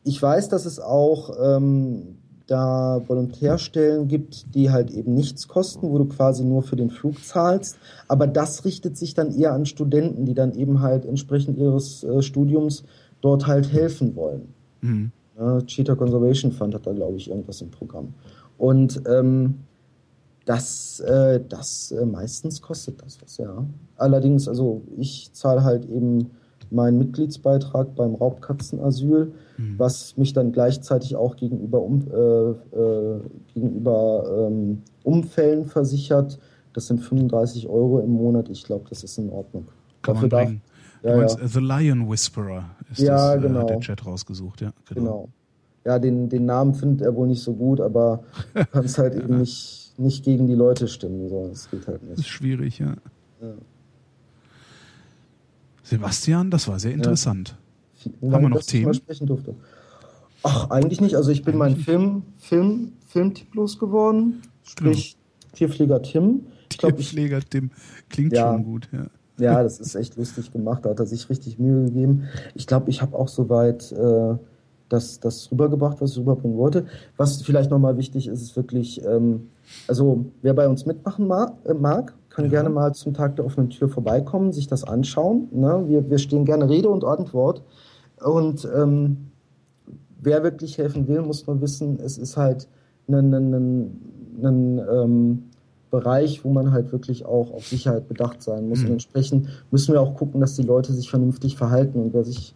ich 0.04 0.22
weiß, 0.22 0.50
dass 0.50 0.66
es 0.66 0.80
auch 0.80 1.32
ähm, 1.42 2.18
da 2.48 3.02
Volontärstellen 3.08 4.08
gibt, 4.08 4.54
die 4.54 4.70
halt 4.70 4.92
eben 4.92 5.16
nichts 5.16 5.48
kosten, 5.48 5.90
wo 5.90 5.98
du 5.98 6.06
quasi 6.06 6.44
nur 6.44 6.62
für 6.62 6.76
den 6.76 6.90
Flug 6.92 7.24
zahlst. 7.24 7.78
Aber 8.08 8.28
das 8.28 8.66
richtet 8.66 8.98
sich 8.98 9.14
dann 9.14 9.34
eher 9.34 9.54
an 9.54 9.66
Studenten, 9.66 10.26
die 10.26 10.36
dann 10.36 10.54
eben 10.54 10.82
halt 10.82 11.06
entsprechend 11.06 11.58
ihres 11.58 12.04
äh, 12.04 12.22
Studiums 12.22 12.84
dort 13.22 13.48
halt 13.48 13.72
helfen 13.72 14.16
wollen. 14.16 14.54
Mhm. 14.82 15.12
Ja, 15.38 15.62
Cheetah 15.62 15.96
Conservation 15.96 16.52
Fund 16.52 16.74
hat 16.74 16.88
da, 16.88 16.94
glaube 16.94 17.18
ich, 17.18 17.30
irgendwas 17.30 17.62
im 17.62 17.70
Programm. 17.70 18.14
Und 18.58 19.02
ähm, 19.08 19.56
das, 20.46 21.00
äh, 21.02 21.42
das 21.48 21.92
äh, 21.92 22.06
meistens 22.06 22.62
kostet 22.62 23.02
das 23.02 23.22
was, 23.22 23.38
ja. 23.38 23.66
Allerdings, 23.98 24.48
also 24.48 24.82
ich 24.98 25.32
zahle 25.34 25.64
halt 25.64 25.86
eben 25.90 26.30
meinen 26.72 26.98
Mitgliedsbeitrag 26.98 27.96
beim 27.96 28.16
Raubkatzenasyl, 28.16 29.34
mhm. 29.58 29.76
was 29.78 30.18
mich 30.18 30.34
dann 30.34 30.52
gleichzeitig 30.52 31.16
auch 31.16 31.36
gegenüber, 31.36 31.82
um, 31.82 32.08
äh, 32.12 32.78
äh, 32.78 33.20
gegenüber 33.54 34.48
ähm, 34.48 34.82
Umfällen 35.04 35.66
versichert. 35.66 36.40
Das 36.74 36.88
sind 36.88 37.00
35 37.00 37.68
Euro 37.68 38.00
im 38.00 38.12
Monat. 38.12 38.50
Ich 38.50 38.64
glaube, 38.64 38.86
das 38.90 39.04
ist 39.04 39.18
in 39.18 39.30
Ordnung. 39.30 39.66
Kann 40.02 40.16
Dafür 40.16 40.30
man 40.30 40.30
darf, 40.30 40.52
ja, 41.04 41.18
meinst, 41.18 41.40
ja. 41.40 41.48
The 41.48 41.60
Lion 41.60 42.10
Whisperer 42.10 42.75
ist 42.92 43.00
ja, 43.00 43.36
das, 43.36 43.44
genau. 43.44 43.62
hat 43.62 43.70
der 43.70 43.80
Chat 43.80 44.06
rausgesucht, 44.06 44.62
ja. 44.62 44.72
Genau. 44.90 45.02
genau. 45.02 45.30
Ja, 45.86 46.00
den, 46.00 46.30
den 46.30 46.46
Namen 46.46 46.74
findet 46.74 47.02
er 47.02 47.16
wohl 47.16 47.28
nicht 47.28 47.44
so 47.44 47.54
gut, 47.54 47.80
aber 47.80 48.24
kann 48.72 48.86
es 48.86 48.98
halt 48.98 49.16
eben 49.16 49.40
nicht, 49.40 49.94
nicht 49.98 50.24
gegen 50.24 50.48
die 50.48 50.56
Leute 50.56 50.88
stimmen. 50.88 51.30
So. 51.30 51.48
Das 51.50 51.70
geht 51.70 51.88
halt 51.88 52.02
nicht. 52.02 52.14
Das 52.14 52.20
ist 52.20 52.28
schwierig, 52.28 52.80
ja. 52.80 52.96
ja. 53.42 53.54
Sebastian, 55.84 56.50
das 56.50 56.68
war 56.68 56.80
sehr 56.80 56.94
interessant. 56.94 57.56
Ja. 58.22 58.32
Haben 58.32 58.44
wir 58.44 58.50
noch 58.50 58.64
Themen? 58.64 58.94
Sprechen 58.94 59.28
durfte. 59.28 59.56
Ach, 60.42 60.70
eigentlich 60.70 61.02
nicht. 61.02 61.16
Also 61.16 61.32
ich 61.32 61.44
bin 61.44 61.58
mein 61.58 61.76
Film, 61.76 62.24
Film, 62.38 62.94
Filmtipp 63.08 63.54
losgeworden. 63.54 64.42
Sprich, 64.64 65.16
genau. 65.16 65.56
Tierpfleger 65.56 66.02
Tim. 66.02 66.48
Ich 66.72 66.78
glaub, 66.78 66.96
Tierpfleger 66.96 67.42
Tim. 67.42 67.72
Klingt 68.10 68.34
ja, 68.34 68.52
schon 68.52 68.64
gut, 68.64 68.90
ja. 68.92 69.08
Ja, 69.38 69.62
das 69.64 69.80
ist 69.80 69.96
echt 69.96 70.16
lustig 70.16 70.52
gemacht. 70.52 70.86
Da 70.86 70.92
hat 70.92 71.00
er 71.00 71.06
sich 71.06 71.30
richtig 71.30 71.60
Mühe 71.60 71.86
gegeben. 71.86 72.24
Ich 72.54 72.68
glaube, 72.68 72.90
ich 72.90 73.02
habe 73.02 73.18
auch 73.18 73.28
soweit 73.28 73.92
äh, 73.92 74.36
das, 74.90 75.20
das 75.20 75.52
rübergebracht, 75.52 76.00
was 76.00 76.12
ich 76.12 76.20
rüberbringen 76.20 76.58
wollte. 76.58 76.86
Was 77.18 77.42
vielleicht 77.42 77.72
nochmal 77.72 77.98
wichtig 77.98 78.28
ist, 78.28 78.42
ist 78.42 78.56
wirklich, 78.56 79.04
ähm, 79.04 79.50
also 79.88 80.26
wer 80.42 80.54
bei 80.54 80.68
uns 80.68 80.86
mitmachen 80.86 81.28
mag, 81.28 81.54
äh, 81.66 81.74
mag 81.74 82.14
kann 82.36 82.46
ja. 82.46 82.52
gerne 82.52 82.70
mal 82.70 82.94
zum 82.94 83.14
Tag 83.14 83.38
der 83.38 83.46
offenen 83.46 83.70
Tür 83.70 83.88
vorbeikommen, 83.88 84.52
sich 84.52 84.68
das 84.68 84.84
anschauen. 84.84 85.48
Ne? 85.52 85.86
Wir, 85.88 86.10
wir 86.10 86.18
stehen 86.18 86.44
gerne 86.44 86.70
Rede 86.70 86.90
und 86.90 87.06
Antwort. 87.06 87.62
Und 88.22 88.68
ähm, 88.76 89.32
wer 90.22 90.44
wirklich 90.44 90.78
helfen 90.78 91.08
will, 91.08 91.22
muss 91.22 91.48
nur 91.48 91.62
wissen, 91.62 91.98
es 92.04 92.18
ist 92.18 92.36
halt 92.36 92.68
ein, 93.08 93.34
ein, 93.34 93.54
ein, 93.54 94.02
ein 94.44 94.82
ähm, 94.92 95.44
Bereich, 95.96 96.44
wo 96.44 96.52
man 96.52 96.72
halt 96.72 96.92
wirklich 96.92 97.26
auch 97.26 97.52
auf 97.52 97.68
Sicherheit 97.68 98.08
bedacht 98.08 98.42
sein 98.42 98.68
muss. 98.68 98.80
Mhm. 98.80 98.86
Und 98.86 98.92
entsprechend 98.94 99.48
müssen 99.72 99.94
wir 99.94 100.02
auch 100.02 100.16
gucken, 100.16 100.42
dass 100.42 100.56
die 100.56 100.64
Leute 100.64 100.94
sich 100.94 101.10
vernünftig 101.10 101.56
verhalten. 101.56 102.00
Und 102.00 102.14
wer 102.14 102.24
sich, 102.24 102.56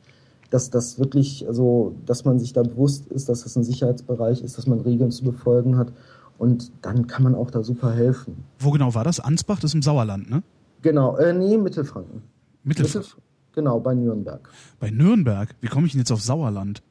dass 0.50 0.70
das 0.70 1.00
wirklich, 1.00 1.48
also, 1.48 1.96
dass 2.06 2.26
man 2.26 2.40
sich 2.40 2.54
da 2.54 2.64
bewusst 2.64 3.08
ist, 3.08 3.30
dass 3.30 3.44
das 3.44 3.56
ein 3.56 3.64
Sicherheitsbereich 3.64 4.42
ist, 4.42 4.58
dass 4.58 4.68
man 4.68 4.82
Regeln 4.82 5.12
zu 5.12 5.24
befolgen 5.24 5.78
hat 5.78 5.94
und 6.38 6.72
dann 6.82 7.08
kann 7.08 7.24
man 7.24 7.36
auch 7.36 7.52
da 7.52 7.64
super 7.64 7.92
helfen. 7.94 8.46
Wo 8.58 8.72
genau 8.72 8.96
war 8.96 9.04
das? 9.04 9.20
Ansbach, 9.20 9.60
das 9.60 9.72
ist 9.72 9.76
im 9.76 9.82
Sauerland, 9.82 10.30
ne? 10.30 10.42
Genau, 10.82 11.18
äh, 11.18 11.34
nee, 11.34 11.58
Mittelfranken. 11.58 12.24
Mittelfranken? 12.64 13.10
Mittelf 13.10 13.18
genau, 13.54 13.80
bei 13.80 13.94
Nürnberg. 13.94 14.50
Bei 14.80 14.90
Nürnberg? 14.90 15.54
Wie 15.60 15.68
komme 15.68 15.86
ich 15.86 15.92
denn 15.92 16.00
jetzt 16.00 16.12
auf 16.12 16.22
Sauerland? 16.22 16.82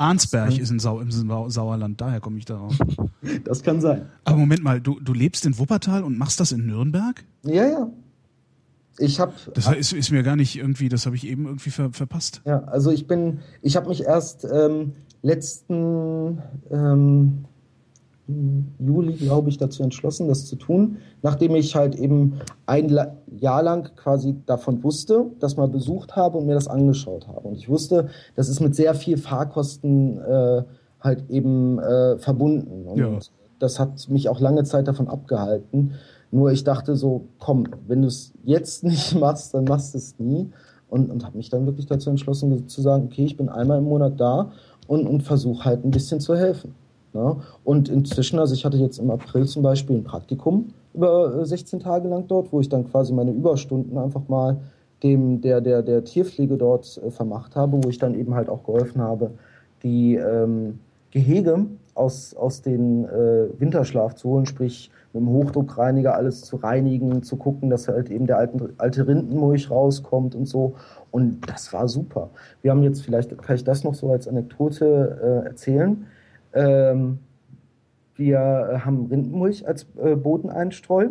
Arnsberg 0.00 0.58
ist 0.58 0.70
in 0.70 0.78
Sau 0.78 1.00
im 1.00 1.10
Sauerland, 1.10 2.00
daher 2.00 2.20
komme 2.20 2.38
ich 2.38 2.44
darauf. 2.44 2.76
Das 3.44 3.62
kann 3.62 3.82
sein. 3.82 4.06
Aber 4.24 4.38
Moment 4.38 4.62
mal, 4.62 4.80
du, 4.80 4.98
du 4.98 5.12
lebst 5.12 5.44
in 5.44 5.58
Wuppertal 5.58 6.04
und 6.04 6.16
machst 6.16 6.40
das 6.40 6.52
in 6.52 6.66
Nürnberg? 6.66 7.22
Ja, 7.42 7.66
ja. 7.66 7.90
Ich 8.98 9.20
habe. 9.20 9.34
Das 9.52 9.70
ist, 9.76 9.92
ist, 9.92 10.10
mir 10.10 10.22
gar 10.22 10.36
nicht 10.36 10.56
irgendwie, 10.56 10.88
das 10.88 11.04
habe 11.04 11.16
ich 11.16 11.26
eben 11.26 11.44
irgendwie 11.44 11.70
ver, 11.70 11.90
verpasst. 11.92 12.40
Ja, 12.46 12.60
also 12.64 12.90
ich 12.90 13.06
bin, 13.06 13.40
ich 13.60 13.76
habe 13.76 13.90
mich 13.90 14.04
erst 14.04 14.46
ähm, 14.50 14.92
letzten 15.20 16.38
ähm, 16.70 17.44
Juli, 18.78 19.14
glaube 19.14 19.48
ich, 19.48 19.58
dazu 19.58 19.82
entschlossen, 19.82 20.28
das 20.28 20.46
zu 20.46 20.56
tun, 20.56 20.98
nachdem 21.22 21.54
ich 21.54 21.76
halt 21.76 21.94
eben 21.94 22.40
ein 22.66 22.88
Jahr 23.38 23.62
lang 23.62 23.94
quasi 23.96 24.36
davon 24.46 24.82
wusste, 24.82 25.26
das 25.38 25.56
mal 25.56 25.68
besucht 25.68 26.16
habe 26.16 26.38
und 26.38 26.46
mir 26.46 26.54
das 26.54 26.68
angeschaut 26.68 27.28
habe. 27.28 27.48
Und 27.48 27.56
ich 27.56 27.68
wusste, 27.68 28.08
das 28.36 28.48
ist 28.48 28.60
mit 28.60 28.74
sehr 28.74 28.94
viel 28.94 29.16
Fahrkosten 29.16 30.18
äh, 30.18 30.62
halt 31.00 31.28
eben 31.30 31.78
äh, 31.78 32.18
verbunden. 32.18 32.86
Und 32.86 32.98
ja. 32.98 33.18
das 33.58 33.78
hat 33.78 34.08
mich 34.08 34.28
auch 34.28 34.40
lange 34.40 34.64
Zeit 34.64 34.88
davon 34.88 35.08
abgehalten. 35.08 35.92
Nur 36.30 36.52
ich 36.52 36.64
dachte 36.64 36.96
so, 36.96 37.26
komm, 37.38 37.66
wenn 37.86 38.02
du 38.02 38.08
es 38.08 38.32
jetzt 38.44 38.84
nicht 38.84 39.18
machst, 39.18 39.54
dann 39.54 39.64
machst 39.64 39.94
du 39.94 39.98
es 39.98 40.18
nie. 40.18 40.50
Und, 40.88 41.08
und 41.10 41.24
habe 41.24 41.36
mich 41.36 41.50
dann 41.50 41.66
wirklich 41.66 41.86
dazu 41.86 42.10
entschlossen 42.10 42.66
zu 42.68 42.82
sagen, 42.82 43.04
okay, 43.04 43.24
ich 43.24 43.36
bin 43.36 43.48
einmal 43.48 43.78
im 43.78 43.84
Monat 43.84 44.18
da 44.18 44.50
und, 44.88 45.06
und 45.06 45.22
versuche 45.22 45.64
halt 45.64 45.84
ein 45.84 45.92
bisschen 45.92 46.18
zu 46.18 46.34
helfen. 46.36 46.74
Ja? 47.14 47.36
Und 47.64 47.88
inzwischen, 47.88 48.38
also 48.38 48.54
ich 48.54 48.64
hatte 48.64 48.76
jetzt 48.76 48.98
im 48.98 49.10
April 49.10 49.46
zum 49.46 49.62
Beispiel 49.62 49.96
ein 49.96 50.04
Praktikum 50.04 50.72
über 50.94 51.44
16 51.44 51.78
äh, 51.78 51.82
Tage 51.82 52.08
lang 52.08 52.26
dort, 52.26 52.52
wo 52.52 52.60
ich 52.60 52.68
dann 52.68 52.90
quasi 52.90 53.12
meine 53.12 53.30
Überstunden 53.30 53.98
einfach 53.98 54.28
mal 54.28 54.58
dem 55.02 55.40
der 55.40 55.60
der 55.60 55.82
der 55.82 56.04
Tierpflege 56.04 56.56
dort 56.56 57.00
äh, 57.04 57.10
vermacht 57.10 57.56
habe, 57.56 57.82
wo 57.82 57.88
ich 57.88 57.98
dann 57.98 58.14
eben 58.14 58.34
halt 58.34 58.48
auch 58.48 58.64
geholfen 58.64 59.00
habe, 59.00 59.30
die 59.82 60.16
ähm, 60.16 60.78
Gehege 61.10 61.66
aus 61.94 62.34
aus 62.34 62.62
den 62.62 63.04
äh, 63.04 63.48
Winterschlaf 63.58 64.14
zu 64.14 64.30
holen, 64.30 64.46
sprich 64.46 64.90
mit 65.12 65.22
dem 65.22 65.28
Hochdruckreiniger 65.28 66.14
alles 66.14 66.42
zu 66.42 66.56
reinigen, 66.56 67.22
zu 67.22 67.36
gucken, 67.36 67.70
dass 67.70 67.88
halt 67.88 68.10
eben 68.10 68.26
der 68.26 68.38
alten, 68.38 68.74
alte 68.78 69.06
Rindenmulch 69.06 69.70
rauskommt 69.70 70.34
und 70.34 70.46
so. 70.46 70.74
Und 71.10 71.40
das 71.48 71.72
war 71.72 71.88
super. 71.88 72.30
Wir 72.62 72.70
haben 72.70 72.82
jetzt 72.82 73.02
vielleicht 73.02 73.36
kann 73.42 73.56
ich 73.56 73.64
das 73.64 73.82
noch 73.82 73.94
so 73.94 74.10
als 74.10 74.28
Anekdote 74.28 75.42
äh, 75.44 75.48
erzählen. 75.48 76.06
Ähm, 76.54 77.18
wir 78.16 78.82
haben 78.84 79.06
Rindenmulch 79.06 79.66
als 79.66 79.86
äh, 80.02 80.14
Bodeneinstreu, 80.14 81.08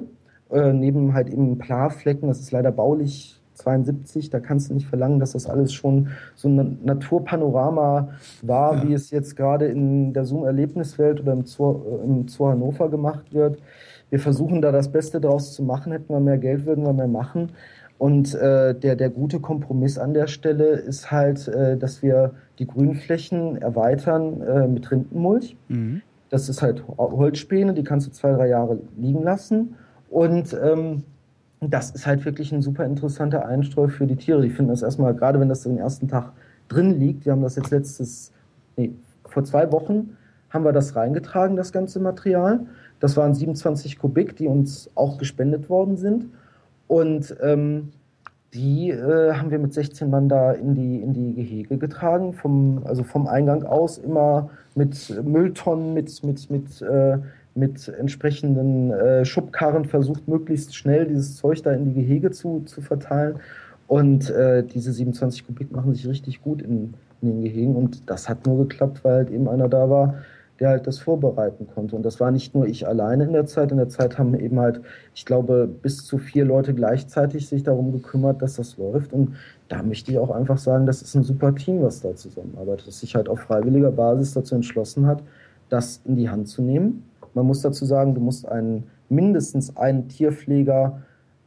äh, 0.51 0.73
neben 0.73 1.13
halt 1.13 1.29
eben 1.29 1.57
Plarflecken, 1.57 2.27
das 2.27 2.39
ist 2.39 2.51
leider 2.51 2.71
baulich 2.71 3.39
72, 3.59 4.29
da 4.29 4.39
kannst 4.39 4.69
du 4.69 4.73
nicht 4.73 4.87
verlangen, 4.87 5.19
dass 5.19 5.33
das 5.33 5.47
alles 5.47 5.73
schon 5.73 6.09
so 6.35 6.47
ein 6.47 6.79
Naturpanorama 6.83 8.09
war, 8.41 8.75
ja. 8.75 8.87
wie 8.87 8.93
es 8.93 9.11
jetzt 9.11 9.35
gerade 9.35 9.65
in 9.65 10.13
der 10.13 10.25
Zoom-Erlebniswelt 10.25 11.21
oder 11.21 11.33
im 11.33 11.45
Zoo, 11.45 11.81
äh, 11.83 12.05
im 12.05 12.27
Zoo 12.27 12.47
Hannover 12.47 12.89
gemacht 12.89 13.33
wird. 13.33 13.61
wir 14.09 14.19
versuchen 14.19 14.61
da 14.61 14.71
das 14.71 14.91
Beste 14.91 15.21
draus 15.21 15.53
zu 15.53 15.61
machen. 15.61 15.91
Hätten 15.91 16.13
wir 16.13 16.19
mehr 16.19 16.37
Geld, 16.37 16.65
würden 16.65 16.85
wir 16.85 16.93
mehr 16.93 17.07
machen. 17.07 17.51
Und 17.99 18.33
äh, 18.33 18.73
der, 18.73 18.95
der 18.95 19.09
gute 19.09 19.41
Kompromiss 19.41 19.97
an 19.97 20.13
der 20.13 20.27
Stelle 20.27 20.69
ist 20.69 21.11
halt, 21.11 21.49
äh, 21.49 21.77
dass 21.77 22.01
wir 22.01 22.31
die 22.57 22.65
Grünflächen 22.65 23.61
erweitern 23.61 24.41
äh, 24.41 24.67
mit 24.67 24.89
Rindenmulch. 24.89 25.57
Mhm. 25.67 26.01
Das 26.29 26.47
ist 26.47 26.61
halt 26.61 26.83
Holzspäne, 26.97 27.73
die 27.73 27.83
kannst 27.83 28.07
du 28.07 28.11
zwei, 28.11 28.31
drei 28.31 28.47
Jahre 28.47 28.79
liegen 28.97 29.21
lassen. 29.21 29.75
Und 30.09 30.57
ähm, 30.63 31.03
das 31.59 31.91
ist 31.91 32.07
halt 32.07 32.23
wirklich 32.23 32.53
ein 32.53 32.61
super 32.61 32.85
interessanter 32.85 33.45
Einstreu 33.45 33.89
für 33.89 34.07
die 34.07 34.15
Tiere. 34.15 34.41
Die 34.41 34.49
finden 34.49 34.71
das 34.71 34.81
erstmal, 34.81 35.13
gerade 35.13 35.41
wenn 35.41 35.49
das 35.49 35.63
den 35.63 35.77
ersten 35.77 36.07
Tag 36.07 36.31
drin 36.69 36.97
liegt, 36.97 37.25
wir 37.25 37.33
haben 37.33 37.41
das 37.41 37.57
jetzt 37.57 37.71
letztes, 37.71 38.31
nee, 38.77 38.93
vor 39.25 39.43
zwei 39.43 39.71
Wochen 39.73 40.15
haben 40.49 40.63
wir 40.63 40.71
das 40.71 40.95
reingetragen, 40.95 41.57
das 41.57 41.73
ganze 41.73 41.99
Material. 41.99 42.61
Das 43.01 43.17
waren 43.17 43.33
27 43.35 43.99
Kubik, 43.99 44.37
die 44.37 44.47
uns 44.47 44.89
auch 44.95 45.17
gespendet 45.17 45.69
worden 45.69 45.97
sind. 45.97 46.27
Und 46.89 47.35
ähm, 47.43 47.91
die 48.55 48.89
äh, 48.89 49.33
haben 49.33 49.51
wir 49.51 49.59
mit 49.59 49.75
16 49.75 50.09
Mann 50.09 50.27
da 50.27 50.53
in 50.53 50.73
die, 50.73 51.01
in 51.01 51.13
die 51.13 51.35
Gehege 51.35 51.77
getragen, 51.77 52.33
vom, 52.33 52.81
also 52.83 53.03
vom 53.03 53.27
Eingang 53.27 53.63
aus 53.63 53.99
immer 53.99 54.49
mit 54.73 55.13
Mülltonnen, 55.23 55.93
mit, 55.93 56.23
mit, 56.23 56.49
mit, 56.49 56.81
äh, 56.81 57.19
mit 57.53 57.87
entsprechenden 57.89 58.89
äh, 58.89 59.23
Schubkarren 59.23 59.85
versucht, 59.85 60.27
möglichst 60.27 60.75
schnell 60.75 61.05
dieses 61.05 61.37
Zeug 61.37 61.61
da 61.61 61.73
in 61.73 61.85
die 61.85 61.93
Gehege 61.93 62.31
zu, 62.31 62.63
zu 62.65 62.81
verteilen. 62.81 63.35
Und 63.85 64.31
äh, 64.31 64.63
diese 64.63 64.91
27 64.91 65.45
Kubik 65.45 65.71
machen 65.71 65.93
sich 65.93 66.07
richtig 66.07 66.41
gut 66.41 66.63
in, 66.63 66.95
in 67.21 67.27
den 67.27 67.41
Gehegen. 67.43 67.75
Und 67.75 68.09
das 68.09 68.27
hat 68.27 68.47
nur 68.47 68.67
geklappt, 68.67 69.03
weil 69.03 69.13
halt 69.13 69.29
eben 69.29 69.47
einer 69.47 69.69
da 69.69 69.91
war, 69.91 70.15
der 70.59 70.69
halt 70.69 70.87
das 70.87 70.99
vorbereiten 70.99 71.67
konnte. 71.67 71.95
Und 71.95 72.03
das 72.03 72.19
war 72.19 72.31
nicht 72.31 72.53
nur 72.53 72.67
ich 72.67 72.87
alleine 72.87 73.23
in 73.23 73.33
der 73.33 73.45
Zeit. 73.45 73.71
In 73.71 73.77
der 73.77 73.89
Zeit 73.89 74.17
haben 74.17 74.33
eben 74.33 74.59
halt, 74.59 74.81
ich 75.15 75.25
glaube, 75.25 75.67
bis 75.67 76.05
zu 76.05 76.17
vier 76.17 76.45
Leute 76.45 76.73
gleichzeitig 76.73 77.47
sich 77.47 77.63
darum 77.63 77.91
gekümmert, 77.91 78.41
dass 78.41 78.55
das 78.55 78.77
läuft. 78.77 79.13
Und 79.13 79.35
da 79.67 79.83
möchte 79.83 80.11
ich 80.11 80.17
auch 80.17 80.31
einfach 80.31 80.57
sagen, 80.57 80.85
das 80.85 81.01
ist 81.01 81.15
ein 81.15 81.23
super 81.23 81.55
Team, 81.55 81.81
was 81.81 82.01
da 82.01 82.15
zusammenarbeitet, 82.15 82.87
das 82.87 82.99
sich 82.99 83.15
halt 83.15 83.29
auf 83.29 83.39
freiwilliger 83.39 83.91
Basis 83.91 84.33
dazu 84.33 84.55
entschlossen 84.55 85.07
hat, 85.07 85.23
das 85.69 86.01
in 86.05 86.15
die 86.15 86.29
Hand 86.29 86.47
zu 86.47 86.61
nehmen. 86.61 87.03
Man 87.33 87.45
muss 87.45 87.61
dazu 87.61 87.85
sagen, 87.85 88.15
du 88.15 88.21
musst 88.21 88.47
einen, 88.47 88.85
mindestens 89.07 89.77
einen 89.77 90.07
Tierpfleger 90.09 91.01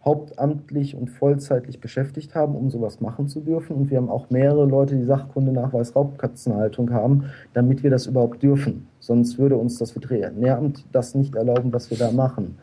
hauptamtlich 0.04 0.96
und 0.96 1.10
vollzeitlich 1.10 1.80
beschäftigt 1.80 2.34
haben, 2.34 2.56
um 2.56 2.70
sowas 2.70 3.00
machen 3.00 3.28
zu 3.28 3.40
dürfen. 3.40 3.76
Und 3.76 3.90
wir 3.90 3.98
haben 3.98 4.08
auch 4.08 4.30
mehrere 4.30 4.66
Leute, 4.66 4.96
die 4.96 5.04
Sachkundenachweis 5.04 5.94
Raubkatzenhaltung 5.94 6.92
haben, 6.92 7.26
damit 7.52 7.82
wir 7.82 7.90
das 7.90 8.06
überhaupt 8.06 8.42
dürfen. 8.42 8.88
Sonst 8.98 9.38
würde 9.38 9.56
uns 9.56 9.78
das 9.78 9.94
Veterinäramt 9.94 10.84
das 10.92 11.14
nicht 11.14 11.34
erlauben, 11.36 11.72
was 11.72 11.90
wir 11.90 11.98
da 11.98 12.10
machen. 12.10 12.58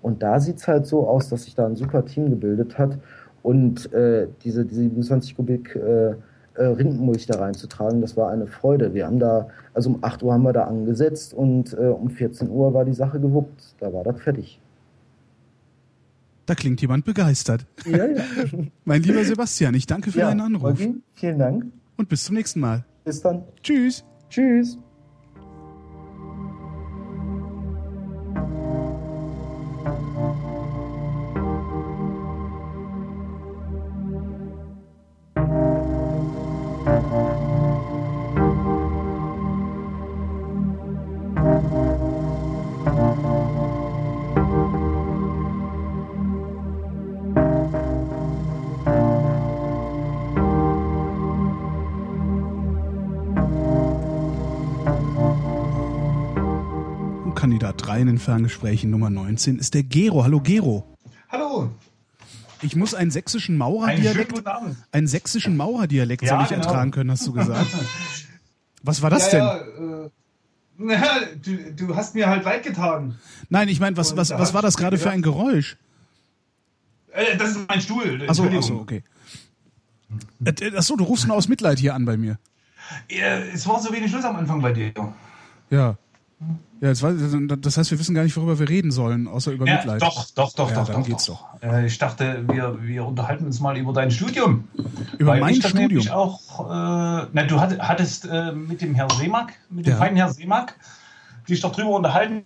Und 0.00 0.22
da 0.22 0.40
sieht 0.40 0.58
es 0.58 0.68
halt 0.68 0.86
so 0.86 1.06
aus, 1.06 1.28
dass 1.28 1.44
sich 1.44 1.54
da 1.54 1.66
ein 1.66 1.76
super 1.76 2.04
Team 2.04 2.30
gebildet 2.30 2.78
hat 2.78 2.98
und 3.42 3.92
äh, 3.92 4.28
diese, 4.42 4.64
diese 4.64 4.82
27 4.82 5.36
Kubik 5.36 5.74
äh, 5.76 6.10
äh, 6.54 6.64
Rindenmulch 6.64 7.26
da 7.26 7.38
reinzutragen, 7.38 8.00
das 8.00 8.16
war 8.16 8.30
eine 8.30 8.46
Freude. 8.46 8.94
Wir 8.94 9.06
haben 9.06 9.18
da, 9.18 9.48
also 9.74 9.90
um 9.90 9.98
8 10.02 10.22
Uhr 10.22 10.32
haben 10.32 10.42
wir 10.42 10.52
da 10.52 10.64
angesetzt 10.64 11.34
und 11.34 11.72
äh, 11.74 11.86
um 11.86 12.10
14 12.10 12.50
Uhr 12.50 12.74
war 12.74 12.84
die 12.84 12.94
Sache 12.94 13.20
gewuppt. 13.20 13.74
Da 13.80 13.92
war 13.92 14.04
das 14.04 14.20
fertig. 14.20 14.60
Da 16.48 16.54
klingt 16.54 16.80
jemand 16.80 17.04
begeistert. 17.04 17.66
Ja, 17.84 18.06
ja. 18.06 18.24
mein 18.86 19.02
lieber 19.02 19.22
Sebastian, 19.22 19.74
ich 19.74 19.84
danke 19.84 20.12
für 20.12 20.20
ja, 20.20 20.28
deinen 20.28 20.40
Anruf. 20.40 20.80
Okay, 20.80 20.94
vielen 21.12 21.38
Dank. 21.38 21.66
Und 21.98 22.08
bis 22.08 22.24
zum 22.24 22.36
nächsten 22.36 22.60
Mal. 22.60 22.86
Bis 23.04 23.20
dann. 23.20 23.44
Tschüss. 23.62 24.02
Tschüss. 24.30 24.78
Den 58.08 58.18
Ferngesprächen 58.18 58.90
Nummer 58.90 59.10
19 59.10 59.58
ist 59.58 59.74
der 59.74 59.82
Gero. 59.82 60.24
Hallo 60.24 60.40
Gero. 60.40 60.96
Hallo. 61.28 61.70
Ich 62.62 62.74
muss 62.74 62.94
einen 62.94 63.10
sächsischen 63.10 63.56
Maurerdialekt, 63.56 64.34
einen 64.90 65.06
sächsischen 65.06 65.56
Maurerdialekt 65.56 66.22
ja, 66.22 66.30
soll 66.30 66.42
ich 66.42 66.48
genau. 66.48 66.62
ertragen 66.62 66.90
können, 66.90 67.10
hast 67.10 67.26
du 67.26 67.32
gesagt. 67.32 67.68
Was 68.82 69.02
war 69.02 69.10
das 69.10 69.30
ja, 69.32 69.58
denn? 69.58 69.68
Ja, 69.80 70.04
äh, 70.04 70.10
na, 70.78 70.96
du, 71.42 71.72
du, 71.86 71.96
hast 71.96 72.14
mir 72.14 72.28
halt 72.28 72.44
leid 72.44 72.62
getan. 72.62 73.18
Nein, 73.48 73.68
ich 73.68 73.80
meine, 73.80 73.96
was, 73.96 74.16
was, 74.16 74.30
was 74.30 74.54
war 74.54 74.62
das 74.62 74.76
gerade 74.76 74.96
für 74.96 75.10
ein 75.10 75.22
Geräusch? 75.22 75.76
Äh, 77.10 77.36
das 77.36 77.50
ist 77.50 77.68
mein 77.68 77.80
Stuhl. 77.80 78.22
Achso, 78.28 78.44
achso, 78.44 78.76
okay. 78.76 79.02
Äh, 80.44 80.76
achso, 80.76 80.94
du 80.94 81.02
rufst 81.02 81.26
nur 81.26 81.36
aus 81.36 81.48
Mitleid 81.48 81.80
hier 81.80 81.94
an 81.94 82.04
bei 82.04 82.16
mir. 82.16 82.38
es 83.08 83.66
war 83.66 83.80
so 83.80 83.92
wenig 83.92 84.10
Schluss 84.10 84.24
am 84.24 84.36
Anfang 84.36 84.62
bei 84.62 84.72
dir. 84.72 84.92
Ja. 85.70 85.98
Ja, 86.80 86.92
das, 86.92 87.02
heißt, 87.76 87.90
wir 87.90 87.98
wissen 87.98 88.14
gar 88.14 88.22
nicht, 88.22 88.36
worüber 88.36 88.58
wir 88.58 88.68
reden 88.68 88.92
sollen, 88.92 89.26
außer 89.26 89.50
über 89.50 89.66
ja, 89.66 89.76
Mitleid. 89.76 90.00
Doch, 90.00 90.30
doch, 90.30 90.52
doch, 90.52 90.70
ja, 90.70 90.76
doch. 90.76 90.86
Dann 90.86 91.00
doch, 91.00 91.06
geht's 91.08 91.26
doch. 91.26 91.44
doch. 91.60 91.62
Äh, 91.62 91.86
ich 91.86 91.98
dachte, 91.98 92.44
wir, 92.48 92.78
wir 92.82 93.04
unterhalten 93.04 93.46
uns 93.46 93.58
mal 93.60 93.76
über 93.76 93.92
dein 93.92 94.10
Studium. 94.10 94.68
Über 95.18 95.32
Weil 95.32 95.40
mein 95.40 95.54
ich 95.54 95.66
Studium? 95.66 96.08
auch, 96.08 96.70
äh, 96.70 97.26
na, 97.32 97.42
du 97.48 97.60
hattest 97.60 98.26
äh, 98.26 98.52
mit 98.52 98.80
dem 98.80 98.94
Herrn 98.94 99.10
Seemack, 99.10 99.54
mit 99.70 99.86
dem 99.86 99.92
ja. 99.92 99.96
feinen 99.98 100.16
Herrn 100.16 100.32
Seemack, 100.32 100.76
dich 101.48 101.60
doch 101.60 101.72
drüber 101.72 101.90
unterhalten, 101.90 102.44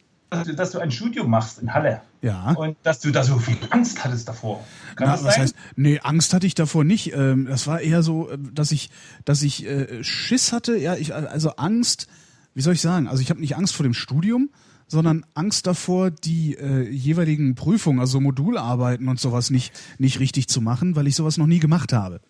dass 0.56 0.70
du 0.70 0.78
ein 0.78 0.90
Studium 0.90 1.28
machst 1.28 1.58
in 1.58 1.74
Halle. 1.74 2.00
Ja. 2.22 2.52
Und 2.52 2.76
dass 2.84 3.00
du 3.00 3.10
da 3.10 3.24
so 3.24 3.38
viel 3.38 3.58
Angst 3.70 4.02
hattest 4.02 4.28
davor. 4.28 4.64
Kann 4.96 5.08
Na, 5.08 5.12
das 5.12 5.24
was 5.24 5.34
sein? 5.34 5.42
heißt, 5.42 5.54
nee, 5.76 6.00
Angst 6.02 6.32
hatte 6.32 6.46
ich 6.46 6.54
davor 6.54 6.84
nicht. 6.84 7.12
Ähm, 7.14 7.46
das 7.46 7.66
war 7.66 7.80
eher 7.80 8.02
so, 8.02 8.30
äh, 8.30 8.38
dass 8.38 8.72
ich, 8.72 8.90
dass 9.24 9.42
ich 9.42 9.66
äh, 9.66 10.02
Schiss 10.02 10.52
hatte. 10.52 10.76
Ja, 10.78 10.94
ich, 10.94 11.14
also 11.14 11.56
Angst, 11.56 12.06
wie 12.54 12.62
soll 12.62 12.74
ich 12.74 12.80
sagen? 12.80 13.08
Also 13.08 13.22
ich 13.22 13.30
habe 13.30 13.40
nicht 13.40 13.56
Angst 13.56 13.74
vor 13.74 13.84
dem 13.84 13.94
Studium, 13.94 14.50
sondern 14.86 15.24
Angst 15.34 15.66
davor, 15.66 16.10
die 16.10 16.54
äh, 16.54 16.88
jeweiligen 16.88 17.54
Prüfungen, 17.54 18.00
also 18.00 18.20
Modularbeiten 18.20 19.08
und 19.08 19.18
sowas 19.18 19.50
nicht, 19.50 19.72
nicht 19.98 20.20
richtig 20.20 20.48
zu 20.48 20.60
machen, 20.60 20.96
weil 20.96 21.06
ich 21.06 21.16
sowas 21.16 21.38
noch 21.38 21.46
nie 21.46 21.60
gemacht 21.60 21.92
habe. 21.92 22.20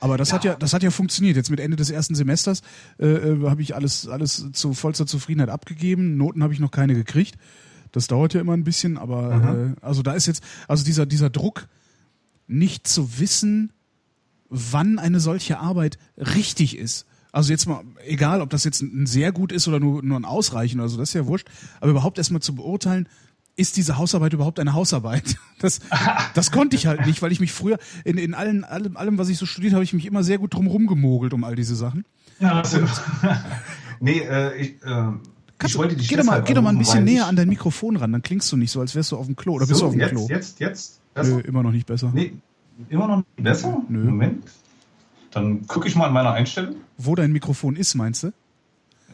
Aber 0.00 0.16
das 0.16 0.30
ja. 0.30 0.36
hat 0.36 0.44
ja, 0.44 0.54
das 0.54 0.72
hat 0.72 0.82
ja 0.82 0.90
funktioniert. 0.90 1.36
Jetzt 1.36 1.50
mit 1.50 1.60
Ende 1.60 1.76
des 1.76 1.90
ersten 1.90 2.14
Semesters 2.14 2.62
äh, 2.98 3.06
äh, 3.06 3.48
habe 3.48 3.62
ich 3.62 3.74
alles, 3.74 4.08
alles 4.08 4.46
zu 4.52 4.72
vollster 4.74 5.06
Zufriedenheit 5.06 5.50
abgegeben. 5.50 6.16
Noten 6.16 6.42
habe 6.42 6.52
ich 6.52 6.60
noch 6.60 6.70
keine 6.70 6.94
gekriegt. 6.94 7.36
Das 7.92 8.06
dauert 8.06 8.34
ja 8.34 8.40
immer 8.40 8.52
ein 8.54 8.64
bisschen, 8.64 8.96
aber 8.96 9.36
mhm. 9.36 9.72
äh, 9.72 9.76
also 9.80 10.02
da 10.02 10.12
ist 10.12 10.26
jetzt, 10.26 10.42
also 10.68 10.84
dieser, 10.84 11.06
dieser 11.06 11.30
Druck, 11.30 11.68
nicht 12.46 12.86
zu 12.86 13.18
wissen, 13.18 13.72
wann 14.48 14.98
eine 14.98 15.20
solche 15.20 15.58
Arbeit 15.58 15.98
richtig 16.16 16.78
ist. 16.78 17.06
Also 17.38 17.52
jetzt 17.52 17.66
mal, 17.68 17.84
egal, 18.04 18.40
ob 18.40 18.50
das 18.50 18.64
jetzt 18.64 18.82
ein 18.82 19.06
sehr 19.06 19.30
gut 19.30 19.52
ist 19.52 19.68
oder 19.68 19.78
nur, 19.78 20.02
nur 20.02 20.18
ein 20.18 20.24
Ausreichen 20.24 20.80
oder 20.80 20.88
so, 20.88 20.96
das 20.96 21.10
ist 21.10 21.14
ja 21.14 21.24
wurscht. 21.28 21.46
Aber 21.80 21.92
überhaupt 21.92 22.18
erstmal 22.18 22.42
zu 22.42 22.52
beurteilen, 22.52 23.08
ist 23.54 23.76
diese 23.76 23.96
Hausarbeit 23.96 24.32
überhaupt 24.32 24.58
eine 24.58 24.72
Hausarbeit? 24.72 25.36
Das, 25.60 25.80
das 26.34 26.50
konnte 26.52 26.74
ich 26.74 26.86
halt 26.86 27.06
nicht, 27.06 27.20
weil 27.22 27.32
ich 27.32 27.40
mich 27.40 27.52
früher, 27.52 27.78
in, 28.04 28.16
in 28.16 28.34
allen, 28.34 28.62
allem, 28.64 28.96
allem, 28.96 29.18
was 29.18 29.28
ich 29.28 29.38
so 29.38 29.46
studiert 29.46 29.72
habe, 29.72 29.82
ich 29.84 29.92
mich 29.92 30.06
immer 30.06 30.24
sehr 30.24 30.38
gut 30.38 30.54
drum 30.54 30.68
rumgemogelt 30.68 31.32
um 31.32 31.42
all 31.42 31.56
diese 31.56 31.74
Sachen. 31.74 32.04
Ja, 32.40 32.58
also, 32.58 32.78
nee, 34.00 34.20
äh, 34.20 34.56
ich, 34.56 34.82
äh, 34.84 35.10
ich 35.64 35.76
wollte 35.76 35.96
dich 35.96 36.08
geh 36.08 36.16
doch 36.16 36.24
mal, 36.24 36.42
geh 36.42 36.54
doch 36.54 36.62
mal 36.62 36.70
ein 36.70 36.78
bisschen 36.78 37.04
näher 37.04 37.26
an 37.26 37.34
dein 37.34 37.48
Mikrofon 37.48 37.96
ran, 37.96 38.12
dann 38.12 38.22
klingst 38.22 38.50
du 38.52 38.56
nicht 38.56 38.70
so, 38.70 38.80
als 38.80 38.94
wärst 38.94 39.10
du 39.12 39.16
auf 39.16 39.26
dem 39.26 39.34
Klo. 39.36 39.54
Oder 39.54 39.66
so, 39.66 39.70
bist 39.70 39.80
du 39.82 39.86
auf 39.86 39.92
dem 39.92 40.00
jetzt, 40.00 40.10
Klo? 40.10 40.26
Jetzt, 40.28 40.60
jetzt, 40.60 41.00
jetzt? 41.16 41.28
Nö, 41.28 41.40
immer 41.40 41.62
noch 41.64 41.72
nicht 41.72 41.86
besser. 41.86 42.10
Nee, 42.14 42.34
immer 42.88 43.08
noch 43.08 43.16
nicht 43.16 43.36
besser? 43.36 43.82
Nö. 43.88 44.04
Moment. 44.04 44.44
Dann 45.38 45.66
gucke 45.66 45.88
ich 45.88 45.96
mal 45.96 46.08
in 46.08 46.12
meiner 46.12 46.32
Einstellung. 46.32 46.76
Wo 46.96 47.14
dein 47.14 47.32
Mikrofon 47.32 47.76
ist, 47.76 47.94
meinst 47.94 48.22
du? 48.22 48.32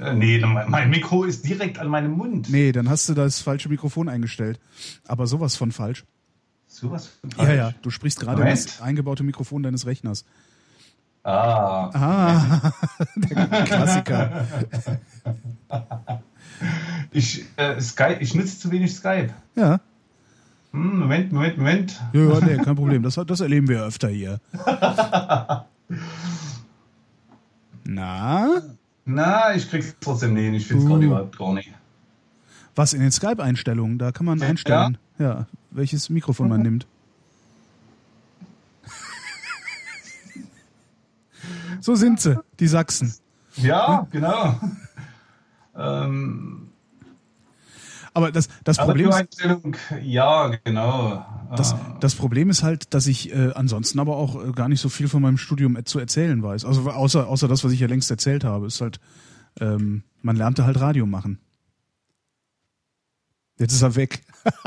Äh, 0.01 0.15
nee, 0.15 0.39
mein 0.41 0.91
Mikro 0.91 1.25
ist 1.25 1.47
direkt 1.47 1.79
an 1.79 1.89
meinem 1.89 2.13
Mund. 2.13 2.51
Nee, 2.51 2.73
dann 2.73 2.89
hast 2.89 3.09
du 3.09 3.15
das 3.15 3.41
falsche 3.41 3.69
Mikrofon 3.69 4.09
eingestellt. 4.09 4.59
Aber 5.07 5.27
sowas 5.27 5.57
von 5.57 5.71
falsch. 5.71 6.05
Sowas 6.67 7.11
von 7.21 7.31
falsch? 7.31 7.49
Ja, 7.49 7.55
ja, 7.55 7.75
du 7.83 7.91
sprichst 7.91 8.19
gerade 8.19 8.45
das 8.45 8.81
eingebaute 8.81 9.23
Mikrofon 9.23 9.63
deines 9.63 9.87
Rechners. 9.87 10.25
Ah. 11.23 11.91
Ah, 11.95 12.73
der 13.17 13.65
Klassiker. 13.65 14.47
ich, 17.13 17.45
äh, 17.57 17.81
Skype, 17.81 18.19
ich 18.21 18.35
nutze 18.35 18.59
zu 18.59 18.71
wenig 18.71 18.95
Skype. 18.95 19.31
Ja. 19.55 19.81
Hm, 20.73 20.99
Moment, 20.99 21.33
Moment, 21.33 21.57
Moment. 21.57 22.03
Ja, 22.13 22.21
ja, 22.21 22.41
nee, 22.41 22.57
kein 22.57 22.75
Problem. 22.75 23.03
Das, 23.03 23.15
das 23.27 23.41
erleben 23.41 23.69
wir 23.69 23.85
öfter 23.85 24.09
hier. 24.09 24.41
Na? 27.85 28.62
Na, 29.05 29.55
ich 29.55 29.69
krieg's 29.69 29.94
trotzdem 30.01 30.35
nicht. 30.35 30.55
Ich 30.55 30.66
find's 30.66 30.85
uh. 30.85 30.89
gerade 30.89 31.05
überhaupt 31.05 31.39
gar 31.39 31.52
nicht. 31.55 31.73
Was 32.74 32.93
in 32.93 33.01
den 33.01 33.12
Skype-Einstellungen? 33.12 33.98
Da 33.98 34.11
kann 34.11 34.27
man 34.27 34.43
einstellen, 34.43 34.98
ja, 35.19 35.24
ja 35.24 35.47
welches 35.70 36.11
Mikrofon 36.11 36.48
man 36.48 36.62
nimmt. 36.62 36.86
so 41.81 41.94
sind 41.94 42.20
sie, 42.20 42.43
die 42.59 42.66
Sachsen. 42.66 43.15
Ja, 43.56 44.09
genau. 44.11 44.59
ähm, 45.77 46.70
aber 48.15 48.31
das, 48.31 48.49
das 48.62 48.78
Problem 48.78 49.11
ist. 49.11 49.43
Ja, 50.03 50.53
genau. 50.65 51.27
Das, 51.57 51.74
das 52.01 52.15
Problem 52.15 52.49
ist 52.49 52.62
halt, 52.62 52.95
dass 52.95 53.09
ich 53.09 53.32
äh, 53.32 53.51
ansonsten 53.55 53.99
aber 53.99 54.16
auch 54.16 54.43
äh, 54.43 54.53
gar 54.53 54.69
nicht 54.69 54.81
so 54.81 54.89
viel 54.89 55.09
von 55.09 55.20
meinem 55.20 55.36
Studium 55.36 55.77
äh, 55.77 55.85
zu 55.85 55.99
erzählen 55.99 56.41
weiß. 56.43 56.65
Also 56.65 56.89
außer, 56.89 57.27
außer 57.27 57.49
das, 57.49 57.65
was 57.65 57.73
ich 57.73 57.81
ja 57.81 57.89
längst 57.89 58.11
erzählt 58.11 58.45
habe, 58.45 58.66
ist 58.66 58.81
halt, 58.81 59.01
ähm, 59.61 60.05
man 60.23 60.36
lernte 60.36 60.65
halt 60.65 60.81
Radio 60.81 61.07
machen. 61.07 61.41
Jetzt 63.59 63.73
ist 63.73 63.82
er 63.82 63.97
weg. 63.97 64.23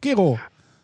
Gero. 0.00 0.38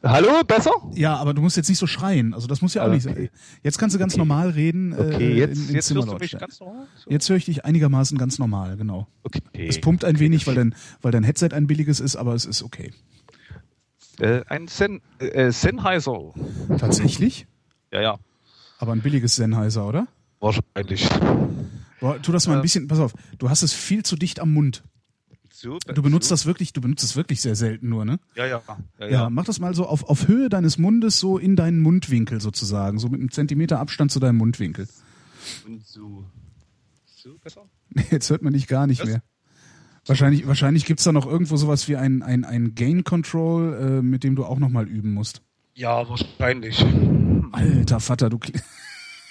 Hallo, 0.08 0.42
besser? 0.46 0.72
Ja, 0.94 1.16
aber 1.16 1.34
du 1.34 1.42
musst 1.42 1.56
jetzt 1.56 1.68
nicht 1.68 1.78
so 1.78 1.86
schreien. 1.86 2.34
Also 2.34 2.46
das 2.46 2.62
muss 2.62 2.74
ja 2.74 2.82
auch 2.82 2.86
okay. 2.86 2.94
nicht 2.94 3.02
sein. 3.02 3.28
Jetzt 3.62 3.78
kannst 3.78 3.94
du 3.94 3.98
ganz 3.98 4.14
okay. 4.14 4.20
normal 4.20 4.50
reden. 4.50 4.92
Äh, 4.92 4.96
okay, 4.96 5.34
jetzt, 5.34 5.56
in, 5.56 5.68
in 5.68 5.74
jetzt 5.74 5.94
hörst 5.94 6.08
du 6.08 6.16
mich 6.16 6.38
ganz 6.38 6.60
normal? 6.60 6.86
So. 6.96 7.10
Jetzt 7.10 7.28
höre 7.28 7.36
ich 7.36 7.44
dich 7.46 7.64
einigermaßen 7.64 8.16
ganz 8.18 8.38
normal, 8.38 8.76
genau. 8.76 9.06
Okay. 9.22 9.40
Es 9.54 9.80
pumpt 9.80 10.04
ein 10.04 10.18
wenig, 10.18 10.46
weil 10.46 10.54
dein, 10.54 10.74
weil 11.02 11.12
dein 11.12 11.24
Headset 11.24 11.50
ein 11.52 11.66
billiges 11.66 12.00
ist, 12.00 12.16
aber 12.16 12.34
es 12.34 12.44
ist 12.44 12.62
okay. 12.62 12.92
Äh, 14.18 14.42
ein 14.46 14.68
Sen, 14.68 15.02
äh, 15.18 15.50
Sennheiser. 15.50 16.32
Tatsächlich? 16.78 17.46
Ja, 17.92 18.00
ja. 18.00 18.18
Aber 18.78 18.92
ein 18.92 19.00
billiges 19.00 19.36
Sennheiser, 19.36 19.86
oder? 19.86 20.06
Wahrscheinlich. 20.40 21.08
Boah, 22.00 22.20
tu 22.20 22.32
das 22.32 22.46
mal 22.46 22.56
ein 22.56 22.62
bisschen, 22.62 22.88
pass 22.88 23.00
auf, 23.00 23.14
du 23.38 23.48
hast 23.48 23.62
es 23.62 23.72
viel 23.72 24.02
zu 24.02 24.16
dicht 24.16 24.40
am 24.40 24.52
Mund. 24.52 24.84
Du 25.62 26.02
benutzt 26.02 26.30
das 26.30 26.46
wirklich, 26.46 26.72
du 26.72 26.80
benutzt 26.80 27.04
es 27.04 27.16
wirklich 27.16 27.40
sehr 27.40 27.54
selten 27.54 27.88
nur, 27.88 28.04
ne? 28.04 28.18
Ja, 28.34 28.46
ja. 28.46 28.62
Ja, 28.98 29.06
ja. 29.08 29.30
mach 29.30 29.44
das 29.44 29.60
mal 29.60 29.74
so 29.74 29.86
auf, 29.86 30.04
auf 30.04 30.28
Höhe 30.28 30.48
deines 30.48 30.78
Mundes, 30.78 31.18
so 31.18 31.38
in 31.38 31.56
deinen 31.56 31.80
Mundwinkel 31.80 32.40
sozusagen, 32.40 32.98
so 32.98 33.08
mit 33.08 33.20
einem 33.20 33.30
Zentimeter 33.30 33.78
Abstand 33.78 34.10
zu 34.10 34.20
deinem 34.20 34.36
Mundwinkel. 34.36 34.88
Und 35.66 35.86
so. 35.86 36.24
So 37.04 37.38
besser? 37.42 37.62
Jetzt 38.10 38.30
hört 38.30 38.42
man 38.42 38.52
dich 38.52 38.66
gar 38.66 38.86
nicht 38.86 39.00
Was? 39.00 39.08
mehr. 39.08 39.22
Wahrscheinlich, 40.06 40.46
wahrscheinlich 40.46 40.84
gibt 40.84 41.00
es 41.00 41.04
da 41.04 41.12
noch 41.12 41.26
irgendwo 41.26 41.56
sowas 41.56 41.88
wie 41.88 41.96
ein, 41.96 42.22
ein, 42.22 42.44
ein 42.44 42.74
Gain 42.76 43.02
Control, 43.02 43.74
äh, 43.74 44.02
mit 44.02 44.22
dem 44.22 44.36
du 44.36 44.44
auch 44.44 44.58
nochmal 44.58 44.86
üben 44.86 45.12
musst. 45.12 45.42
Ja, 45.74 46.08
wahrscheinlich. 46.08 46.84
Alter 47.52 48.00
Vater, 48.00 48.30
du. 48.30 48.38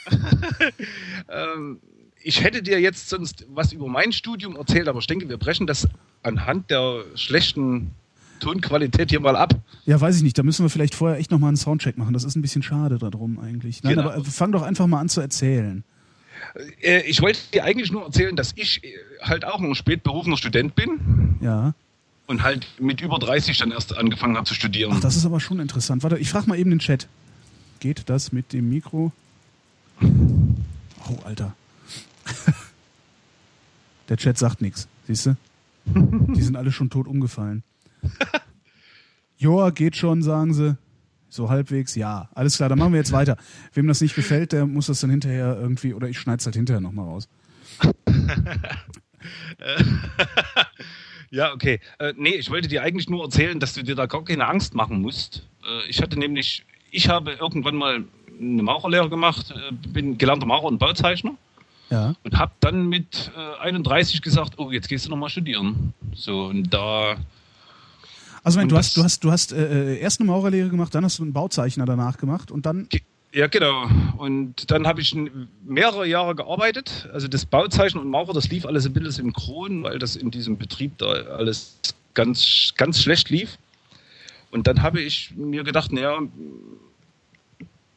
ähm, 1.29 1.79
ich 2.25 2.43
hätte 2.43 2.63
dir 2.63 2.81
jetzt 2.81 3.07
sonst 3.07 3.45
was 3.53 3.71
über 3.71 3.87
mein 3.87 4.11
Studium 4.11 4.55
erzählt, 4.55 4.87
aber 4.87 4.97
ich 4.97 5.05
denke, 5.05 5.29
wir 5.29 5.37
brechen 5.37 5.67
das 5.67 5.87
anhand 6.23 6.71
der 6.71 7.03
schlechten 7.13 7.91
Tonqualität 8.39 9.11
hier 9.11 9.19
mal 9.19 9.35
ab. 9.35 9.53
Ja, 9.85 10.01
weiß 10.01 10.17
ich 10.17 10.23
nicht. 10.23 10.35
Da 10.35 10.41
müssen 10.41 10.65
wir 10.65 10.71
vielleicht 10.71 10.95
vorher 10.95 11.19
echt 11.19 11.29
nochmal 11.29 11.49
einen 11.49 11.57
Soundcheck 11.57 11.99
machen. 11.99 12.13
Das 12.13 12.23
ist 12.23 12.35
ein 12.35 12.41
bisschen 12.41 12.63
schade 12.63 12.97
darum 12.97 13.39
eigentlich. 13.39 13.83
Nein, 13.83 13.95
genau. 13.95 14.09
aber 14.09 14.25
fang 14.25 14.51
doch 14.51 14.63
einfach 14.63 14.87
mal 14.87 14.99
an 14.99 15.07
zu 15.07 15.21
erzählen. 15.21 15.83
Äh, 16.81 17.01
ich 17.01 17.21
wollte 17.21 17.39
dir 17.53 17.63
eigentlich 17.63 17.91
nur 17.91 18.03
erzählen, 18.03 18.35
dass 18.35 18.53
ich 18.55 18.83
äh, 18.83 18.89
halt 19.21 19.45
auch 19.45 19.61
ein 19.61 19.75
spätberufener 19.75 20.37
Student 20.37 20.73
bin. 20.73 21.37
Ja. 21.41 21.75
Und 22.25 22.41
halt 22.41 22.65
mit 22.79 23.01
über 23.01 23.19
30 23.19 23.55
dann 23.59 23.71
erst 23.71 23.95
angefangen 23.95 24.35
habe 24.35 24.47
zu 24.47 24.55
studieren. 24.55 24.91
Ach, 24.95 24.99
das 24.99 25.15
ist 25.15 25.27
aber 25.27 25.39
schon 25.39 25.59
interessant. 25.59 26.01
Warte, 26.01 26.17
ich 26.17 26.29
frage 26.31 26.47
mal 26.47 26.57
eben 26.57 26.71
den 26.71 26.79
Chat. 26.79 27.07
Geht 27.79 28.09
das 28.09 28.31
mit 28.31 28.51
dem 28.51 28.67
Mikro? 28.69 29.11
Oh, 30.01 31.17
Alter. 31.23 31.53
Der 34.09 34.17
Chat 34.17 34.37
sagt 34.37 34.61
nichts, 34.61 34.87
siehst 35.07 35.25
du? 35.25 35.35
Die 35.85 36.41
sind 36.41 36.55
alle 36.55 36.71
schon 36.71 36.89
tot 36.89 37.07
umgefallen. 37.07 37.63
Joa, 39.37 39.69
geht 39.71 39.95
schon, 39.95 40.21
sagen 40.21 40.53
sie. 40.53 40.77
So 41.29 41.49
halbwegs, 41.49 41.95
ja. 41.95 42.29
Alles 42.33 42.55
klar, 42.57 42.69
dann 42.69 42.79
machen 42.79 42.93
wir 42.93 42.99
jetzt 42.99 43.11
weiter. 43.11 43.37
Wem 43.73 43.87
das 43.87 43.99
nicht 44.01 44.15
gefällt, 44.15 44.53
der 44.53 44.65
muss 44.65 44.85
das 44.87 45.01
dann 45.01 45.09
hinterher 45.09 45.57
irgendwie, 45.59 45.93
oder 45.93 46.07
ich 46.07 46.17
schneide 46.17 46.37
es 46.37 46.45
halt 46.45 46.55
hinterher 46.55 46.79
nochmal 46.81 47.05
raus. 47.05 47.27
ja, 51.29 51.53
okay. 51.53 51.79
Äh, 51.99 52.13
nee, 52.15 52.35
ich 52.35 52.49
wollte 52.49 52.69
dir 52.69 52.83
eigentlich 52.83 53.09
nur 53.09 53.23
erzählen, 53.23 53.59
dass 53.59 53.73
du 53.73 53.83
dir 53.83 53.95
da 53.95 54.05
gar 54.05 54.23
keine 54.23 54.47
Angst 54.47 54.75
machen 54.75 55.01
musst. 55.01 55.45
Äh, 55.63 55.89
ich 55.89 56.01
hatte 56.01 56.17
nämlich, 56.17 56.65
ich 56.91 57.09
habe 57.09 57.33
irgendwann 57.33 57.75
mal 57.75 58.05
eine 58.39 58.63
Maurerlehre 58.63 59.09
gemacht, 59.09 59.51
äh, 59.51 59.73
bin 59.89 60.17
gelernter 60.17 60.45
Maurer 60.45 60.65
und 60.65 60.77
Bauzeichner. 60.77 61.35
Ja. 61.89 62.15
Und 62.23 62.37
habe 62.37 62.51
dann 62.59 62.87
mit 62.87 63.31
äh, 63.35 63.61
31 63.61 64.21
gesagt, 64.21 64.53
oh, 64.57 64.71
jetzt 64.71 64.89
gehst 64.89 65.05
du 65.05 65.09
nochmal 65.09 65.29
studieren. 65.29 65.93
So, 66.13 66.45
und 66.45 66.73
da. 66.73 67.15
Also, 68.43 68.59
wenn, 68.59 68.69
du 68.69 68.77
hast, 68.77 68.97
du 68.97 69.03
hast, 69.03 69.23
du 69.23 69.31
hast 69.31 69.53
äh, 69.53 69.97
erst 69.97 70.19
eine 70.19 70.27
Maurerlehre 70.27 70.69
gemacht, 70.69 70.93
dann 70.93 71.03
hast 71.03 71.19
du 71.19 71.23
einen 71.23 71.33
Bauzeichner 71.33 71.85
danach 71.85 72.17
gemacht 72.17 72.51
und 72.51 72.65
dann. 72.65 72.87
Ja, 73.33 73.47
genau. 73.47 73.89
Und 74.17 74.71
dann 74.71 74.87
habe 74.87 75.01
ich 75.01 75.15
mehrere 75.65 76.07
Jahre 76.07 76.35
gearbeitet. 76.35 77.09
Also 77.11 77.27
das 77.27 77.45
Bauzeichner 77.45 77.99
und 78.01 78.09
Maurer, 78.09 78.33
das 78.33 78.47
lief 78.49 78.65
alles 78.65 78.85
ein 78.85 78.93
bisschen 78.93 79.11
synchron, 79.11 79.83
weil 79.83 79.99
das 79.99 80.15
in 80.15 80.31
diesem 80.31 80.57
Betrieb 80.57 80.97
da 80.99 81.07
alles 81.07 81.77
ganz, 82.13 82.73
ganz 82.77 83.01
schlecht 83.01 83.29
lief. 83.29 83.57
Und 84.51 84.67
dann 84.67 84.81
habe 84.81 85.01
ich 85.01 85.33
mir 85.35 85.65
gedacht, 85.65 85.91
naja, 85.91 86.17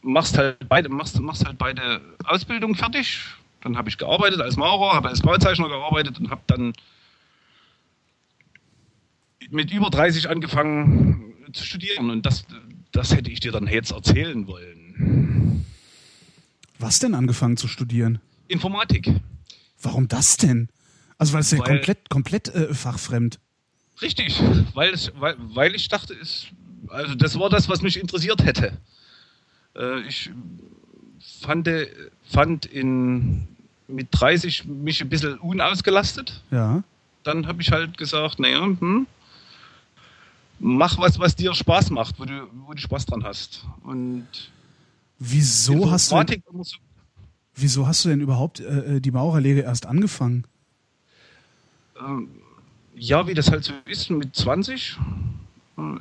machst 0.02 0.36
halt 0.36 0.56
beide, 0.68 0.88
machst, 0.88 1.20
machst 1.20 1.46
halt 1.46 1.56
beide 1.56 2.00
Ausbildung 2.24 2.74
fertig, 2.74 3.20
dann 3.68 3.76
habe 3.76 3.88
ich 3.88 3.98
gearbeitet 3.98 4.40
als 4.40 4.56
Maurer, 4.56 4.94
habe 4.94 5.08
als 5.08 5.20
Bauzeichner 5.20 5.68
gearbeitet 5.68 6.18
und 6.18 6.30
habe 6.30 6.42
dann 6.46 6.72
mit 9.50 9.70
über 9.70 9.90
30 9.90 10.28
angefangen 10.28 11.34
zu 11.52 11.64
studieren. 11.64 12.10
Und 12.10 12.24
das, 12.24 12.44
das 12.92 13.14
hätte 13.14 13.30
ich 13.30 13.40
dir 13.40 13.52
dann 13.52 13.66
jetzt 13.66 13.92
erzählen 13.92 14.46
wollen. 14.46 15.66
Was 16.78 16.98
denn 16.98 17.14
angefangen 17.14 17.56
zu 17.56 17.68
studieren? 17.68 18.20
Informatik. 18.48 19.12
Warum 19.82 20.08
das 20.08 20.36
denn? 20.36 20.68
Also 21.18 21.34
weil 21.34 21.40
es 21.40 21.50
ja 21.50 21.58
komplett, 21.58 22.08
komplett 22.08 22.48
äh, 22.48 22.72
fachfremd. 22.72 23.38
Richtig, 24.00 24.40
weil, 24.74 24.94
es, 24.94 25.12
weil, 25.16 25.34
weil 25.38 25.74
ich 25.74 25.88
dachte, 25.88 26.14
es, 26.14 26.46
also 26.88 27.14
das 27.16 27.38
war 27.38 27.50
das, 27.50 27.68
was 27.68 27.82
mich 27.82 27.98
interessiert 27.98 28.44
hätte. 28.44 28.78
Äh, 29.76 30.00
ich 30.02 30.30
fand, 31.40 31.68
fand 32.22 32.66
in, 32.66 33.48
mit 33.88 34.08
30 34.10 34.66
mich 34.66 35.00
ein 35.00 35.08
bisschen 35.08 35.38
unausgelastet. 35.38 36.42
Ja. 36.50 36.82
Dann 37.24 37.46
habe 37.46 37.62
ich 37.62 37.72
halt 37.72 37.98
gesagt, 37.98 38.38
naja, 38.38 38.62
hm, 38.62 39.06
mach 40.58 40.98
was, 40.98 41.18
was 41.18 41.34
dir 41.34 41.54
Spaß 41.54 41.90
macht, 41.90 42.20
wo 42.20 42.24
du, 42.24 42.46
wo 42.66 42.72
du 42.72 42.80
Spaß 42.80 43.06
dran 43.06 43.24
hast. 43.24 43.66
Und 43.82 44.26
wieso 45.18 45.90
hast 45.90 46.12
du 46.12 46.16
wieso 47.54 47.86
hast 47.86 48.04
du 48.04 48.08
denn 48.08 48.20
überhaupt 48.20 48.60
äh, 48.60 48.96
äh, 48.96 49.00
die 49.00 49.10
Maurerlehre 49.10 49.60
erst 49.60 49.86
angefangen? 49.86 50.44
Ähm, 52.00 52.28
ja, 52.94 53.26
wie 53.26 53.34
das 53.34 53.50
halt 53.50 53.64
so 53.64 53.72
ist 53.86 54.10
mit 54.10 54.34
20. 54.34 54.96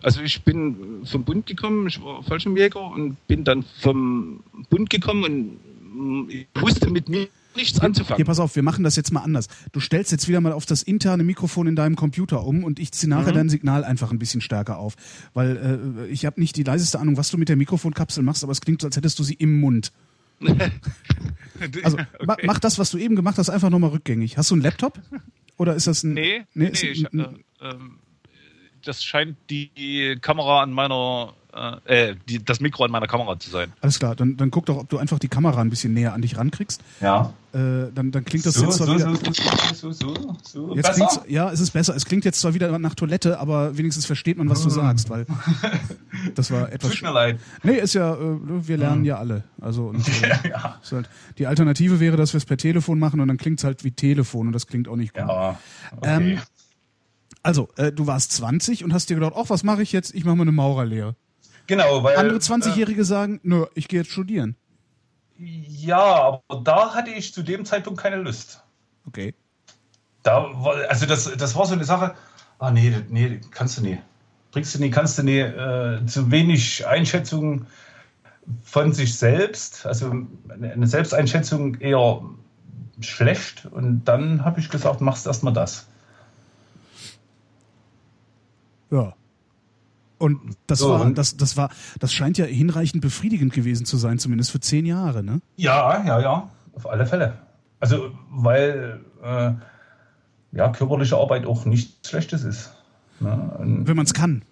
Also 0.02 0.22
ich 0.22 0.42
bin 0.42 1.06
vom 1.06 1.24
Bund 1.24 1.46
gekommen, 1.46 1.88
ich 1.88 2.02
war 2.02 2.24
Fallschirmjäger 2.24 2.82
und 2.82 3.16
bin 3.28 3.44
dann 3.44 3.64
vom 3.80 4.44
Bund 4.70 4.90
gekommen 4.90 5.60
und 5.96 6.32
ich 6.32 6.48
wusste 6.56 6.90
mit 6.90 7.10
mir 7.10 7.28
nichts 7.58 7.80
anzufangen. 7.82 8.16
Hier, 8.16 8.26
pass 8.26 8.40
auf, 8.40 8.56
wir 8.56 8.64
machen 8.64 8.84
das 8.84 8.96
jetzt 8.96 9.12
mal 9.12 9.22
anders. 9.22 9.48
Du 9.74 9.82
stellst 9.82 10.12
jetzt 10.14 10.28
wieder 10.30 10.40
mal 10.40 10.54
auf 10.54 10.66
das 10.66 10.84
interne 10.84 11.24
Mikrofon 11.24 11.68
in 11.68 11.76
deinem 11.76 11.98
Computer 11.98 12.46
um 12.46 12.64
und 12.64 12.80
ich 12.80 12.94
ziehe 12.94 13.10
nachher 13.10 13.32
mhm. 13.32 13.36
dein 13.36 13.50
Signal 13.50 13.84
einfach 13.84 14.12
ein 14.12 14.20
bisschen 14.20 14.40
stärker 14.40 14.78
auf. 14.78 14.96
Weil 15.34 16.06
äh, 16.06 16.08
ich 16.08 16.26
habe 16.26 16.40
nicht 16.40 16.56
die 16.56 16.64
leiseste 16.64 17.00
Ahnung, 17.00 17.18
was 17.18 17.30
du 17.30 17.38
mit 17.38 17.50
der 17.50 17.58
Mikrofonkapsel 17.58 18.24
machst, 18.24 18.44
aber 18.44 18.54
es 18.54 18.62
klingt 18.62 18.82
so, 18.82 18.88
als 18.88 18.96
hättest 18.96 19.20
du 19.20 19.24
sie 19.24 19.34
im 19.34 19.60
Mund. 19.60 19.92
also 21.84 21.98
okay. 21.98 22.46
mach 22.46 22.60
das, 22.60 22.78
was 22.80 22.92
du 22.92 22.98
eben 22.98 23.16
gemacht 23.16 23.38
hast, 23.38 23.50
einfach 23.50 23.70
nochmal 23.70 23.90
rückgängig. 23.90 24.38
Hast 24.38 24.52
du 24.52 24.56
einen 24.56 24.62
Laptop? 24.62 25.02
Oder 25.58 25.76
ist 25.76 25.88
das 25.88 26.04
ein. 26.04 26.14
Nee, 26.14 26.46
nee, 26.54 26.70
nee 26.70 26.88
ich, 26.90 27.12
ein, 27.12 27.20
äh, 27.20 27.70
äh, 27.70 27.76
das 28.84 29.04
scheint 29.04 29.38
die 29.50 30.18
Kamera 30.22 30.62
an 30.62 30.72
meiner 30.72 31.34
äh, 31.58 32.10
äh, 32.12 32.16
die, 32.28 32.44
das 32.44 32.60
Mikro 32.60 32.84
an 32.86 32.92
meiner 32.92 33.08
Kamera 33.08 33.40
zu 33.40 33.50
sein. 33.50 33.74
Alles 33.82 34.00
klar, 34.00 34.16
dann, 34.16 34.38
dann 34.38 34.52
guck 34.52 34.66
doch, 34.68 34.78
ob 34.78 34.90
du 34.90 34.98
einfach 34.98 35.20
die 35.20 35.28
Kamera 35.28 35.62
ein 35.62 35.70
bisschen 35.70 35.94
näher 35.94 36.14
an 36.14 36.22
dich 36.22 36.38
rankriegst. 36.38 36.82
Ja. 37.02 37.34
Äh, 37.54 37.92
dann, 37.96 38.12
dann 38.12 38.26
klingt 38.26 38.46
das 38.46 38.56
so, 38.56 38.66
jetzt 38.66 38.78
zwar 38.78 38.88
so, 38.88 38.94
wieder. 38.96 39.16
So, 39.74 39.92
so, 39.92 40.14
so, 40.14 40.36
so, 40.44 40.76
Jetzt 40.76 40.96
besser? 40.96 41.24
ja, 41.28 41.52
es 41.52 41.60
ist 41.60 41.72
besser. 41.72 41.96
Es 41.96 42.06
klingt 42.06 42.26
jetzt 42.26 42.42
zwar 42.42 42.54
wieder 42.54 42.78
nach 42.78 42.94
Toilette, 42.94 43.40
aber 43.40 43.78
wenigstens 43.78 44.06
versteht 44.06 44.38
man, 44.38 44.50
was 44.50 44.62
du 44.62 44.70
hm. 44.70 44.76
sagst, 44.76 45.10
weil 45.10 45.26
das 46.36 46.52
war 46.52 46.72
etwas. 46.72 46.92
Tut 46.92 47.02
mir 47.02 47.14
leid. 47.14 47.40
Nee, 47.64 47.78
ist 47.78 47.94
ja, 47.94 48.14
äh, 48.14 48.38
wir 48.46 48.78
lernen 48.78 48.98
hm. 48.98 49.06
ja 49.06 49.18
alle. 49.18 49.44
Also 49.60 49.88
und, 49.88 50.08
äh, 50.24 50.50
ja. 50.50 50.80
Halt, 50.92 51.10
die 51.38 51.48
Alternative 51.48 52.00
wäre, 52.00 52.18
dass 52.18 52.34
wir 52.34 52.38
es 52.38 52.46
per 52.46 52.58
Telefon 52.58 53.00
machen 53.00 53.20
und 53.20 53.28
dann 53.28 53.38
klingt 53.38 53.60
es 53.60 53.64
halt 53.64 53.84
wie 53.84 53.92
Telefon 53.92 54.48
und 54.48 54.54
das 54.54 54.68
klingt 54.68 54.88
auch 54.88 54.96
nicht 54.96 55.14
gut. 55.14 55.28
Ja. 55.28 55.58
Okay. 55.96 56.34
Ähm, 56.34 56.40
also, 57.44 57.70
äh, 57.78 57.94
du 57.94 58.08
warst 58.08 58.34
20 58.34 58.84
und 58.84 58.94
hast 58.94 59.10
dir 59.10 59.16
gedacht, 59.16 59.34
ach, 59.36 59.46
was 59.48 59.64
mache 59.64 59.82
ich 59.82 59.94
jetzt? 59.94 60.14
Ich 60.14 60.26
mache 60.26 60.36
mal 60.36 60.44
eine 60.44 60.52
Maurerlehre. 60.52 61.16
Genau, 61.68 62.03
weil. 62.03 62.18
Andere 62.18 62.39
20-Jährige 62.39 63.02
äh, 63.02 63.06
sagen, 63.06 63.39
nö, 63.44 63.65
ich 63.76 63.88
gehe 63.88 63.99
jetzt 63.99 64.11
studieren. 64.11 64.56
Ja, 65.38 66.41
aber 66.48 66.61
da 66.64 66.95
hatte 66.95 67.11
ich 67.11 67.34
zu 67.34 67.44
dem 67.44 67.65
Zeitpunkt 67.65 67.99
keine 68.02 68.15
Lust. 68.18 68.64
Okay. 69.06 69.34
da 70.23 70.49
war, 70.64 70.89
also 70.89 71.06
das, 71.06 71.31
das 71.38 71.56
war 71.56 71.65
so 71.65 71.73
eine 71.73 71.85
Sache, 71.85 72.15
ah 72.60 72.72
nee, 72.72 72.94
nee, 73.10 73.39
kannst 73.52 73.77
du 73.77 73.81
nie. 73.81 73.99
Bringst 74.52 74.76
du 74.76 74.80
nie, 74.80 74.89
kannst 74.89 75.18
du 75.18 75.23
nie, 75.23 75.39
äh, 75.39 76.06
zu 76.06 76.31
wenig 76.31 76.85
Einschätzung 76.88 77.68
von 78.64 78.94
sich 78.94 79.18
selbst, 79.18 79.85
also 79.85 80.11
eine 80.49 80.88
Selbsteinschätzung 80.88 81.76
eher 81.76 82.22
schlecht. 82.99 83.65
Und 83.65 84.06
dann 84.06 84.44
habe 84.44 84.60
ich 84.60 84.69
gesagt, 84.69 85.02
machst 85.02 85.27
erstmal 85.27 85.53
das. 85.53 85.88
Ja. 88.89 89.14
Und 90.18 90.39
das 90.68 90.80
So, 90.80 90.89
war, 90.89 91.11
das, 91.11 91.38
das 91.38 91.57
war, 91.57 91.69
das 91.99 92.11
scheint 92.14 92.38
ja 92.38 92.45
hinreichend 92.45 93.02
befriedigend 93.02 93.53
gewesen 93.53 93.85
zu 93.85 93.98
sein, 93.98 94.19
zumindest 94.19 94.52
für 94.52 94.60
zehn 94.60 94.85
Jahre, 94.85 95.23
ne? 95.23 95.41
Ja, 95.57 96.03
ja, 96.06 96.19
ja, 96.19 96.49
auf 96.73 96.89
alle 96.89 97.06
Fälle. 97.06 97.38
Also, 97.80 98.11
weil 98.31 99.02
äh, 99.23 99.52
ja, 100.52 100.69
körperliche 100.69 101.18
Arbeit 101.18 101.45
auch 101.45 101.65
nichts 101.65 102.10
Schlechtes 102.10 102.44
ist. 102.44 102.72
Ne? 103.19 103.84
Wenn 103.85 103.95
man 103.95 104.06
es 104.06 104.14
kann. 104.14 104.44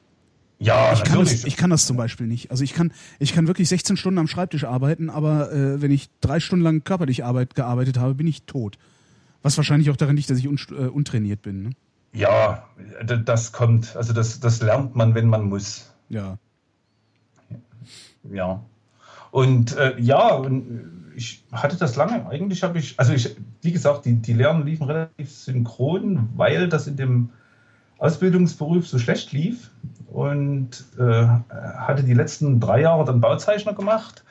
ja, 0.59 0.93
Ich 0.93 1.03
kann, 1.03 1.19
das, 1.19 1.43
ich 1.45 1.57
kann 1.57 1.69
das 1.69 1.85
zum 1.87 1.97
Beispiel 1.97 2.27
nicht. 2.27 2.51
Also 2.51 2.63
ich 2.63 2.73
kann, 2.73 2.91
ich 3.19 3.33
kann 3.33 3.47
wirklich 3.47 3.69
16 3.69 3.97
Stunden 3.97 4.19
am 4.19 4.27
Schreibtisch 4.27 4.63
arbeiten, 4.65 5.09
aber 5.09 5.51
äh, 5.51 5.81
wenn 5.81 5.91
ich 5.91 6.09
drei 6.21 6.39
Stunden 6.39 6.63
lang 6.63 6.83
körperlich 6.83 7.23
Arbeit 7.23 7.55
gearbeitet 7.55 7.97
habe, 7.97 8.15
bin 8.15 8.27
ich 8.27 8.43
tot. 8.43 8.77
Was 9.41 9.57
wahrscheinlich 9.57 9.89
auch 9.89 9.97
daran 9.97 10.15
liegt, 10.15 10.29
dass 10.29 10.37
ich 10.39 10.47
un, 10.47 10.59
äh, 10.71 10.87
untrainiert 10.87 11.41
bin. 11.41 11.63
Ne? 11.63 11.69
Ja, 12.15 12.63
das 13.03 13.51
kommt. 13.51 13.95
Also, 13.95 14.13
das, 14.13 14.39
das 14.39 14.61
lernt 14.61 14.95
man, 14.95 15.15
wenn 15.15 15.27
man 15.27 15.45
muss. 15.45 15.93
Ja. 16.09 16.37
Ja. 18.31 18.63
Und 19.31 19.75
äh, 19.75 19.99
ja, 19.99 20.33
und 20.33 21.11
ich 21.15 21.43
hatte 21.51 21.77
das 21.77 21.95
lange. 21.95 22.27
Eigentlich 22.27 22.63
habe 22.63 22.79
ich, 22.79 22.99
also 22.99 23.13
ich, 23.13 23.35
wie 23.61 23.71
gesagt, 23.71 24.05
die, 24.05 24.15
die 24.15 24.33
Lernen 24.33 24.65
liefen 24.65 24.87
relativ 24.87 25.31
synchron, 25.31 26.29
weil 26.35 26.69
das 26.69 26.87
in 26.87 26.95
dem 26.95 27.29
Ausbildungsberuf 27.97 28.87
so 28.87 28.99
schlecht 28.99 29.31
lief. 29.31 29.71
Und 30.07 30.85
äh, 30.97 31.27
hatte 31.77 32.03
die 32.03 32.13
letzten 32.13 32.59
drei 32.59 32.81
Jahre 32.81 33.03
dann 33.05 33.19
Bauzeichner 33.19 33.73
gemacht. 33.73 34.23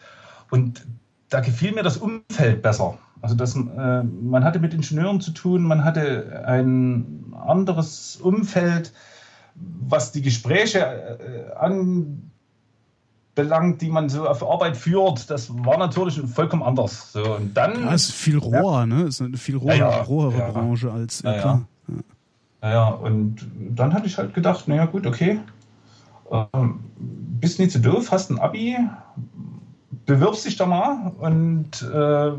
Und 0.51 0.86
da 1.28 1.40
gefiel 1.40 1.73
mir 1.73 1.82
das 1.82 1.98
Umfeld 1.98 2.62
besser. 2.62 2.98
Also 3.25 3.37
das, 3.37 3.57
äh, 3.57 4.03
man 4.03 4.45
hatte 4.45 4.59
mit 4.59 4.75
Ingenieuren 4.75 5.19
zu 5.19 5.31
tun, 5.31 5.63
man 5.63 5.83
hatte 5.83 6.45
ein 6.47 7.33
anderes 7.35 8.17
Umfeld, 8.17 8.93
was 9.55 10.13
die 10.13 10.21
Gespräche 10.21 10.81
äh, 10.81 11.55
anbelangt, 13.35 13.81
die 13.81 13.89
man 13.89 14.11
so 14.11 14.29
auf 14.29 14.47
Arbeit 14.47 14.77
führt. 14.77 15.31
Das 15.31 15.49
war 15.65 15.79
natürlich 15.79 16.21
vollkommen 16.21 16.63
anders. 16.63 17.13
So, 17.15 17.37
und 17.37 17.55
dann, 17.57 17.81
Ja, 17.81 17.95
ist 17.95 18.13
viel 18.13 18.37
roher, 18.37 18.85
ne? 18.85 19.05
Ist 19.05 19.23
eine 19.23 19.39
viel 19.39 19.57
roher, 19.57 19.75
Ja, 19.75 19.91
ja. 19.91 20.03
rohere 20.03 20.37
Ja. 20.41 20.51
Branche 20.51 20.93
als 20.93 21.23
äh, 21.23 21.29
Ja, 21.29 21.33
ja. 21.33 21.41
klar. 21.41 21.65
naja, 22.61 22.89
und 22.89 23.37
dann 23.71 23.95
hatte 23.95 24.07
ich 24.07 24.19
halt 24.19 24.35
gedacht, 24.35 24.69
naja 24.69 24.85
gut, 24.85 25.07
okay, 25.07 25.41
ähm, 26.31 26.81
bist 27.41 27.59
nicht 27.59 27.73
so 27.73 27.79
doof, 27.79 28.13
hast 28.13 28.31
ein 28.31 28.39
Abi, 28.39 28.77
bewirbst 30.05 30.45
dich 30.45 30.57
da 30.57 30.67
mal 30.67 31.11
und 31.19 31.81
äh, 31.81 32.33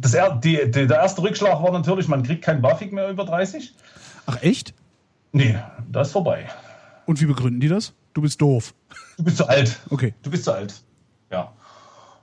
das, 0.00 0.16
die, 0.40 0.70
die, 0.70 0.86
der 0.86 0.96
erste 0.96 1.22
Rückschlag 1.22 1.62
war 1.62 1.72
natürlich, 1.72 2.08
man 2.08 2.22
kriegt 2.22 2.42
kein 2.42 2.62
BAföG 2.62 2.92
mehr 2.92 3.10
über 3.10 3.24
30. 3.24 3.74
Ach 4.26 4.42
echt? 4.42 4.74
Nee, 5.32 5.58
das 5.90 6.08
ist 6.08 6.12
vorbei. 6.12 6.48
Und 7.06 7.20
wie 7.20 7.26
begründen 7.26 7.60
die 7.60 7.68
das? 7.68 7.94
Du 8.14 8.22
bist 8.22 8.40
doof. 8.40 8.74
Du 9.16 9.24
bist 9.24 9.38
zu 9.38 9.48
alt. 9.48 9.80
Okay. 9.90 10.14
Du 10.22 10.30
bist 10.30 10.44
zu 10.44 10.52
alt. 10.52 10.74
Ja. 11.30 11.52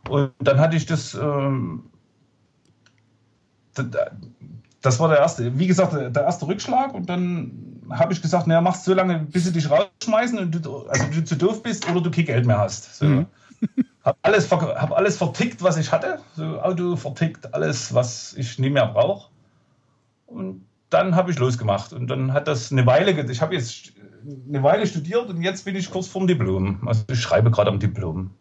Und 0.08 0.32
dann 0.40 0.60
hatte 0.60 0.76
ich 0.76 0.86
das. 0.86 1.14
Ähm, 1.16 1.84
das 4.82 5.00
war 5.00 5.10
der 5.10 5.20
erste, 5.20 5.58
wie 5.58 5.68
gesagt, 5.68 5.94
der 5.94 6.24
erste 6.24 6.48
Rückschlag. 6.48 6.94
Und 6.94 7.10
dann 7.10 7.80
habe 7.92 8.14
ich 8.14 8.22
gesagt, 8.22 8.48
naja, 8.48 8.62
machst 8.62 8.86
so 8.86 8.94
lange, 8.94 9.20
bis 9.20 9.46
sie 9.46 9.54
dich 9.54 9.70
rausschmeißen 9.70 10.38
und 10.38 10.66
du, 10.66 10.88
also 10.88 11.06
du 11.14 11.24
zu 11.24 11.36
doof 11.36 11.64
bist 11.64 11.90
oder 11.90 12.02
du 12.02 12.12
kein 12.12 12.26
Geld 12.26 12.46
mehr 12.46 12.60
hast. 12.60 12.96
So. 12.96 13.06
Mhm. 13.06 13.26
Hab 14.04 14.18
alles, 14.22 14.50
hab 14.52 14.92
alles 14.92 15.18
vertickt, 15.18 15.62
was 15.62 15.78
ich 15.78 15.92
hatte. 15.92 16.20
So 16.36 16.60
Auto 16.62 16.96
vertickt, 16.96 17.54
alles, 17.54 17.94
was 17.94 18.34
ich 18.34 18.58
nicht 18.60 18.72
mehr 18.72 18.88
brauche. 18.88 19.30
Und 20.26 20.66
dann 20.90 21.16
habe 21.16 21.32
ich 21.32 21.40
losgemacht. 21.40 21.94
Und 21.94 22.08
dann 22.08 22.34
hat 22.34 22.48
das 22.48 22.72
eine 22.72 22.86
Weile, 22.86 23.12
ich 23.30 23.42
habe 23.42 23.56
jetzt 23.56 23.94
eine 24.48 24.64
Weile 24.64 24.88
studiert 24.88 25.30
und 25.30 25.42
jetzt 25.42 25.66
bin 25.66 25.76
ich 25.76 25.90
kurz 25.90 26.08
vorm 26.08 26.28
Diplom. 26.28 26.88
Also 26.88 27.04
ich 27.10 27.20
schreibe 27.20 27.52
gerade 27.52 27.70
am 27.70 27.80
Diplom. 27.80 28.32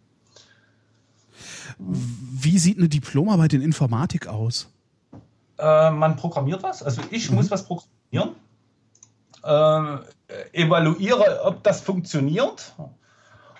Wie 1.78 2.59
sieht 2.59 2.78
eine 2.78 2.89
Diplomarbeit 2.89 3.52
in 3.52 3.62
Informatik 3.62 4.26
aus? 4.26 4.68
Äh, 5.59 5.90
man 5.90 6.16
programmiert 6.16 6.62
was, 6.62 6.82
also 6.82 7.02
ich 7.10 7.30
muss 7.30 7.51
was 7.51 7.64
programmieren, 7.64 8.36
äh, 9.43 9.98
evaluiere, 10.52 11.40
ob 11.44 11.62
das 11.62 11.80
funktioniert 11.80 12.74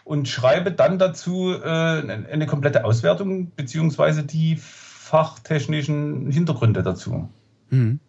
und 0.09 0.27
schreibe 0.27 0.73
dann 0.73 0.99
dazu 0.99 1.53
äh, 1.53 1.69
eine 1.69 2.47
komplette 2.47 2.87
Auswertung 2.87 3.53
beziehungsweise 3.55 4.25
die 4.25 4.57
fachtechnischen 4.57 6.31
Hintergründe 6.31 6.83
dazu. 6.83 7.29
Mhm. 7.69 8.01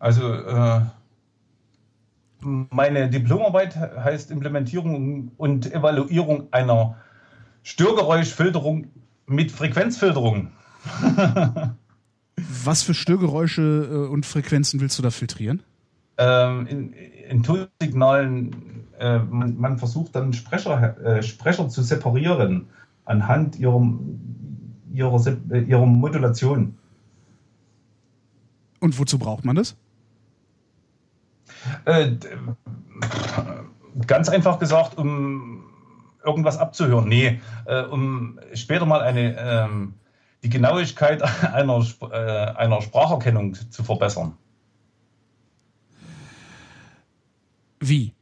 Also 0.00 0.34
äh, 0.34 0.80
meine 2.40 3.08
Diplomarbeit 3.08 3.76
heißt 3.76 4.32
Implementierung 4.32 5.30
und 5.36 5.72
Evaluierung 5.72 6.48
einer 6.50 6.96
Störgeräuschfilterung 7.62 8.88
mit 9.26 9.52
Frequenzfilterung. 9.52 10.50
Was 12.64 12.82
für 12.82 12.94
Störgeräusche 12.94 13.62
äh, 13.62 14.12
und 14.12 14.26
Frequenzen 14.26 14.80
willst 14.80 14.98
du 14.98 15.02
da 15.04 15.10
filtrieren? 15.10 15.62
ähm, 16.18 16.66
in, 16.66 16.92
in 16.92 17.42
Tonsignalen, 17.42 18.75
äh, 18.98 19.18
man, 19.18 19.56
man 19.56 19.78
versucht 19.78 20.14
dann 20.14 20.32
Sprecher, 20.32 20.98
äh, 21.04 21.22
Sprecher 21.22 21.68
zu 21.68 21.82
separieren 21.82 22.68
anhand 23.04 23.56
ihrer, 23.56 23.82
ihrer, 24.92 25.26
äh, 25.50 25.60
ihrer 25.60 25.86
Modulation. 25.86 26.76
Und 28.80 28.98
wozu 28.98 29.18
braucht 29.18 29.44
man 29.44 29.56
das? 29.56 29.76
Äh, 31.84 32.12
ganz 34.06 34.28
einfach 34.28 34.58
gesagt, 34.58 34.98
um 34.98 35.64
irgendwas 36.24 36.58
abzuhören. 36.58 37.08
Nee, 37.08 37.40
äh, 37.66 37.82
um 37.82 38.38
später 38.54 38.86
mal 38.86 39.00
eine, 39.00 39.36
ähm, 39.38 39.94
die 40.42 40.50
Genauigkeit 40.50 41.22
einer, 41.52 41.84
einer 42.56 42.82
Spracherkennung 42.82 43.54
zu 43.54 43.82
verbessern. 43.82 44.36
Wie? 47.80 48.15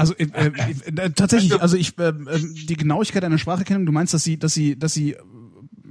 Also 0.00 0.14
äh, 0.14 0.24
äh, 0.24 0.50
äh, 0.96 1.10
tatsächlich, 1.10 1.60
also 1.60 1.76
ich 1.76 1.98
ähm, 1.98 2.26
ähm, 2.32 2.54
die 2.54 2.76
Genauigkeit 2.76 3.22
einer 3.22 3.36
Spracherkennung, 3.36 3.84
du 3.84 3.92
meinst, 3.92 4.14
dass 4.14 4.24
sie, 4.24 4.38
dass 4.38 4.54
sie, 4.54 4.78
dass 4.78 4.94
sie 4.94 5.12
äh, 5.12 5.18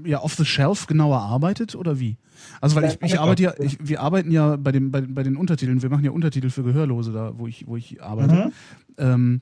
ja 0.03 0.21
off 0.21 0.33
the 0.33 0.45
shelf 0.45 0.87
genauer 0.87 1.19
arbeitet 1.19 1.75
oder 1.75 1.99
wie? 1.99 2.17
Also 2.59 2.75
weil 2.75 2.85
ich, 2.85 2.97
ich 3.03 3.19
arbeite 3.19 3.43
ja, 3.43 3.53
ich, 3.59 3.77
wir 3.79 4.01
arbeiten 4.01 4.31
ja 4.31 4.55
bei 4.55 4.71
dem, 4.71 4.89
bei, 4.89 5.01
bei 5.01 5.21
den 5.21 5.35
Untertiteln, 5.35 5.83
wir 5.83 5.89
machen 5.89 6.03
ja 6.03 6.11
Untertitel 6.11 6.49
für 6.49 6.63
Gehörlose 6.63 7.11
da, 7.11 7.33
wo 7.37 7.45
ich, 7.45 7.67
wo 7.67 7.77
ich 7.77 8.01
arbeite. 8.01 8.51
Ähm, 8.97 9.41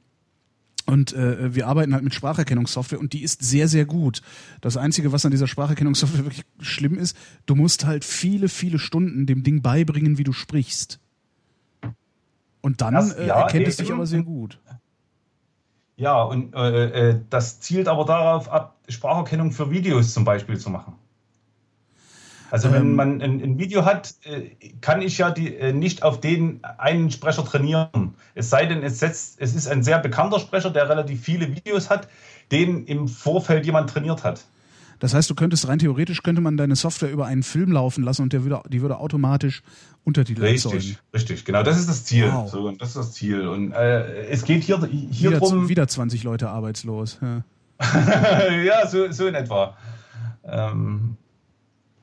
und 0.85 1.14
äh, 1.14 1.53
wir 1.53 1.68
arbeiten 1.68 1.94
halt 1.94 2.03
mit 2.03 2.14
Spracherkennungssoftware 2.14 2.99
und 2.99 3.14
die 3.14 3.22
ist 3.22 3.44
sehr, 3.44 3.68
sehr 3.68 3.85
gut. 3.85 4.22
Das 4.61 4.77
Einzige, 4.77 5.11
was 5.11 5.26
an 5.26 5.31
dieser 5.31 5.48
Spracherkennungssoftware 5.48 6.26
wirklich 6.26 6.45
schlimm 6.60 6.98
ist, 6.98 7.15
du 7.45 7.56
musst 7.56 7.85
halt 7.85 8.06
viele, 8.06 8.48
viele 8.49 8.80
Stunden 8.80 9.26
dem 9.26 9.44
Ding 9.44 9.61
beibringen, 9.61 10.18
wie 10.18 10.23
du 10.23 10.34
sprichst. 10.34 10.99
Und 12.61 12.81
dann 12.81 12.93
Das- 12.93 13.13
äh, 13.13 13.27
ja, 13.27 13.41
erkennt 13.41 13.67
es 13.67 13.79
eben. 13.79 13.85
dich 13.88 13.93
aber 13.93 14.05
sehr 14.05 14.23
gut. 14.23 14.59
Ja, 15.95 16.21
und 16.21 16.53
äh, 16.53 17.09
äh, 17.09 17.19
das 17.29 17.59
zielt 17.59 17.88
aber 17.88 18.05
darauf 18.05 18.51
ab, 18.51 18.75
Spracherkennung 18.88 19.51
für 19.51 19.71
Videos 19.71 20.13
zum 20.13 20.25
Beispiel 20.25 20.57
zu 20.57 20.69
machen. 20.69 20.93
Also 22.51 22.71
wenn 22.71 22.81
Ähm. 22.84 22.95
man 22.95 23.21
ein, 23.21 23.41
ein 23.41 23.57
Video 23.57 23.84
hat, 23.84 24.13
äh, 24.23 24.51
kann 24.79 25.01
ich 25.01 25.17
ja 25.17 25.31
die, 25.31 25.73
nicht 25.73 26.03
auf 26.03 26.21
den 26.21 26.63
einen 26.63 27.11
Sprecher 27.11 27.43
trainieren. 27.43 28.13
Es 28.35 28.49
sei 28.49 28.65
denn, 28.67 28.84
es, 28.84 28.99
setzt, 28.99 29.41
es 29.41 29.55
ist 29.55 29.67
ein 29.67 29.84
sehr 29.84 29.99
bekannter 29.99 30.39
Sprecher, 30.39 30.69
der 30.69 30.88
relativ 30.88 31.21
viele 31.21 31.53
Videos 31.53 31.89
hat, 31.89 32.07
den 32.51 32.85
im 32.85 33.07
Vorfeld 33.07 33.65
jemand 33.65 33.89
trainiert 33.89 34.23
hat. 34.23 34.45
Das 34.99 35.14
heißt, 35.14 35.30
du 35.30 35.36
könntest 35.36 35.68
rein 35.68 35.80
theoretisch 35.80 36.24
könnte 36.24 36.41
man 36.41 36.57
deine 36.57 36.76
Software 36.76 37.11
über 37.11 37.26
einen 37.26 37.44
Film 37.44 37.72
laufen 37.72 38.03
lassen 38.03 38.24
und 38.24 38.34
der 38.34 38.44
würde, 38.44 38.61
die 38.69 38.82
würde 38.82 38.98
automatisch 38.98 39.61
Untertitel 40.03 40.41
Richtig, 40.41 40.74
erzeugen. 40.74 40.98
richtig, 41.14 41.45
genau. 41.45 41.64
Das 41.64 41.78
ist 41.78 41.90
das 41.90 42.06
Ziel. 42.06 42.32
Wow. 42.32 42.49
So, 42.49 42.68
und 42.68 42.82
das 42.82 42.90
ist 42.90 42.98
das 42.98 43.11
Ziel. 43.14 43.48
Und 43.48 43.74
äh, 43.74 44.26
es 44.28 44.44
geht 44.45 44.64
hier, 44.64 44.80
hier 44.86 45.32
Wieder, 45.32 45.40
drum. 45.40 45.68
wieder 45.69 45.88
20 45.88 46.24
Leute 46.24 46.49
arbeitslos. 46.49 47.19
Ja. 47.22 47.44
ja, 48.64 48.88
so, 48.88 49.11
so 49.11 49.28
in 49.28 49.36
etwa. 49.36 49.76
Ähm, 50.45 51.18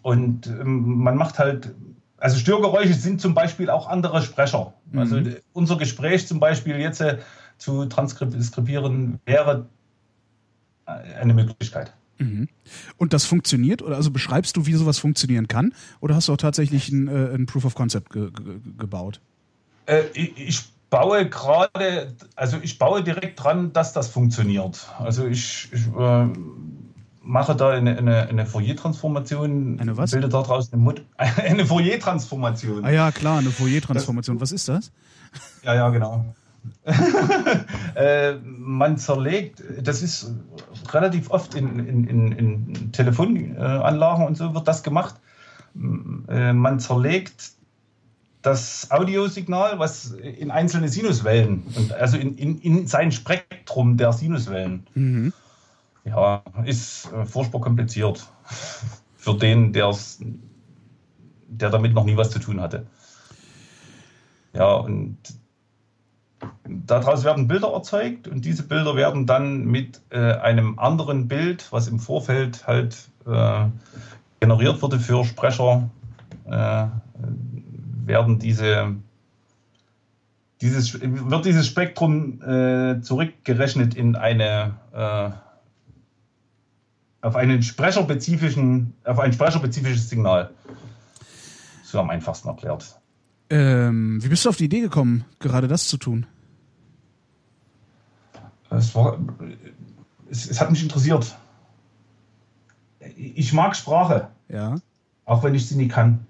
und 0.03 0.47
ähm, 0.47 0.99
man 0.99 1.17
macht 1.17 1.39
halt, 1.39 1.75
also 2.19 2.39
Störgeräusche 2.39 2.93
sind 2.95 3.21
zum 3.21 3.35
Beispiel 3.35 3.71
auch 3.71 3.89
andere 3.89 4.21
Sprecher. 4.23 4.75
Also 4.95 5.17
Mhm. 5.17 5.25
d- 5.25 5.37
unser 5.55 5.77
Gespräch 5.79 6.27
zum 6.29 6.39
Beispiel 6.41 6.77
jetzt 6.77 7.01
äh, 7.01 7.19
zu 7.57 7.87
transkribieren 7.87 9.19
wäre 9.25 9.67
äh, 10.87 10.91
eine 11.21 11.33
Möglichkeit. 11.35 11.95
Und 12.97 13.13
das 13.13 13.25
funktioniert? 13.25 13.83
Oder 13.83 13.97
also 13.97 14.11
beschreibst 14.11 14.57
du, 14.57 14.67
wie 14.67 14.75
sowas 14.75 14.99
funktionieren 14.99 15.49
kann? 15.49 15.75
Oder 16.01 16.15
hast 16.15 16.29
du 16.29 16.33
auch 16.33 16.39
tatsächlich 16.39 16.91
ein, 16.91 17.09
äh, 17.09 17.35
ein 17.35 17.47
Proof 17.47 17.65
of 17.65 17.75
Concept 17.75 18.11
ge 18.11 18.31
ge 18.31 18.61
gebaut? 18.79 19.21
Äh, 19.87 20.03
ich, 20.15 20.33
ich 20.37 20.61
baue 20.91 21.29
gerade, 21.29 22.15
also 22.37 22.59
ich 22.63 22.79
baue 22.79 23.03
direkt 23.03 23.43
dran, 23.43 23.73
dass 23.73 23.93
das 23.93 24.09
funktioniert. 24.09 24.89
Also 24.99 25.27
ich, 25.27 25.69
ich 25.73 25.87
äh, 25.99 26.27
mache 27.23 27.57
da 27.57 27.71
eine, 27.71 27.99
eine, 27.99 28.29
eine 28.29 28.47
Fourier-Transformation, 28.47 29.81
Eine 29.81 29.97
was? 29.97 30.13
bilde 30.13 30.29
daraus 30.29 30.73
eine, 30.73 30.83
Mod 30.83 31.03
eine 31.17 31.67
Fourier-Transformation. 31.67 32.85
Ah 32.85 32.91
ja, 32.91 33.11
klar, 33.11 33.39
eine 33.39 33.51
Fourier-Transformation. 33.51 34.41
Was 34.41 34.53
ist 34.53 34.69
das? 34.69 34.93
Ja, 35.65 35.75
ja, 35.75 35.89
genau. 35.89 36.25
äh, 37.95 38.35
man 38.43 38.97
zerlegt, 38.97 39.63
das 39.83 40.03
ist 40.03 40.33
relativ 40.93 41.31
oft 41.31 41.55
in, 41.55 41.79
in, 41.79 42.07
in, 42.09 42.33
in 42.33 42.93
Telefonanlagen 42.93 44.27
und 44.27 44.37
so 44.37 44.55
wird 44.55 44.69
das 44.69 44.83
gemacht. 44.83 45.15
Äh, 46.29 46.53
man 46.53 46.81
zerlegt 46.81 47.53
das 48.43 48.91
Audiosignal, 48.91 49.79
was 49.79 50.13
in 50.13 50.51
einzelne 50.51 50.89
Sinuswellen, 50.89 51.63
und 51.77 51.93
also 51.93 52.19
in, 52.19 52.37
in, 52.37 52.59
in 52.59 52.87
sein 52.87 53.11
Spektrum 53.11 53.97
der 53.97 54.13
Sinuswellen. 54.13 54.87
Mhm. 54.95 55.33
Ja, 56.05 56.43
ist 56.67 57.11
äh, 57.13 57.25
furchtbar 57.25 57.63
kompliziert 57.63 58.27
für 59.17 59.35
den, 59.35 59.73
der's, 59.73 60.21
der 61.49 61.71
damit 61.71 61.95
noch 61.95 62.05
nie 62.05 62.17
was 62.19 62.31
zu 62.31 62.39
tun 62.39 62.61
hatte. 62.61 62.87
Ja, 64.53 64.75
und 64.75 65.17
daraus 66.67 67.25
werden 67.25 67.49
Bilder 67.49 67.73
erzeugt 67.73 68.29
und 68.29 68.45
diese 68.45 68.63
Bilder 68.63 68.97
werden 68.97 69.27
dann 69.27 69.65
mit 69.65 70.01
äh, 70.11 70.19
einem 70.19 70.79
anderen 70.79 71.29
Bild, 71.29 71.71
was 71.71 71.89
im 71.89 71.99
Vorfeld 71.99 72.67
halt 72.67 73.09
äh, 73.27 73.67
generiert 74.41 74.83
wurde 74.83 74.99
für 74.99 75.25
Sprecher, 75.25 75.89
äh, 76.47 76.87
werden 78.07 78.39
diese 78.39 78.97
dieses, 80.61 80.99
wird 81.01 81.45
dieses 81.45 81.67
Spektrum 81.67 82.41
äh, 82.43 83.01
zurückgerechnet 83.03 83.95
in 83.95 84.17
eine 84.17 84.75
äh, 84.93 85.31
auf 87.21 87.37
einen 87.37 87.63
sprecherspezifischen, 87.63 88.95
auf 89.05 89.19
ein 89.19 89.33
sprecherspezifisches 89.33 90.11
Signal. 90.11 90.51
So 91.83 91.99
am 91.99 92.11
einfachsten 92.11 92.49
erklärt. 92.49 93.01
Ähm, 93.51 94.23
wie 94.23 94.29
bist 94.29 94.45
du 94.45 94.51
auf 94.51 94.57
die 94.57 94.65
Idee 94.65 94.81
gekommen, 94.81 95.25
gerade 95.39 95.69
das 95.69 95.89
zu 95.89 95.97
tun? 95.97 96.27
Es, 98.77 98.95
war, 98.95 99.19
es, 100.31 100.51
es 100.51 100.61
hat 100.61 100.71
mich 100.71 100.83
interessiert. 100.83 101.37
Ich 103.17 103.53
mag 103.53 103.77
Sprache, 103.77 104.29
Ja. 104.49 104.77
auch 105.25 105.43
wenn 105.43 105.55
ich 105.55 105.67
sie 105.67 105.77
nie 105.77 105.89
kann. 105.89 106.27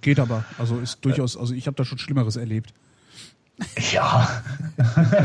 Geht 0.00 0.18
aber. 0.20 0.44
Also 0.58 0.78
ist 0.78 1.04
durchaus, 1.04 1.36
also 1.36 1.54
ich 1.54 1.66
habe 1.66 1.76
da 1.76 1.84
schon 1.84 1.98
Schlimmeres 1.98 2.36
erlebt. 2.36 2.74
Ja. 3.92 4.28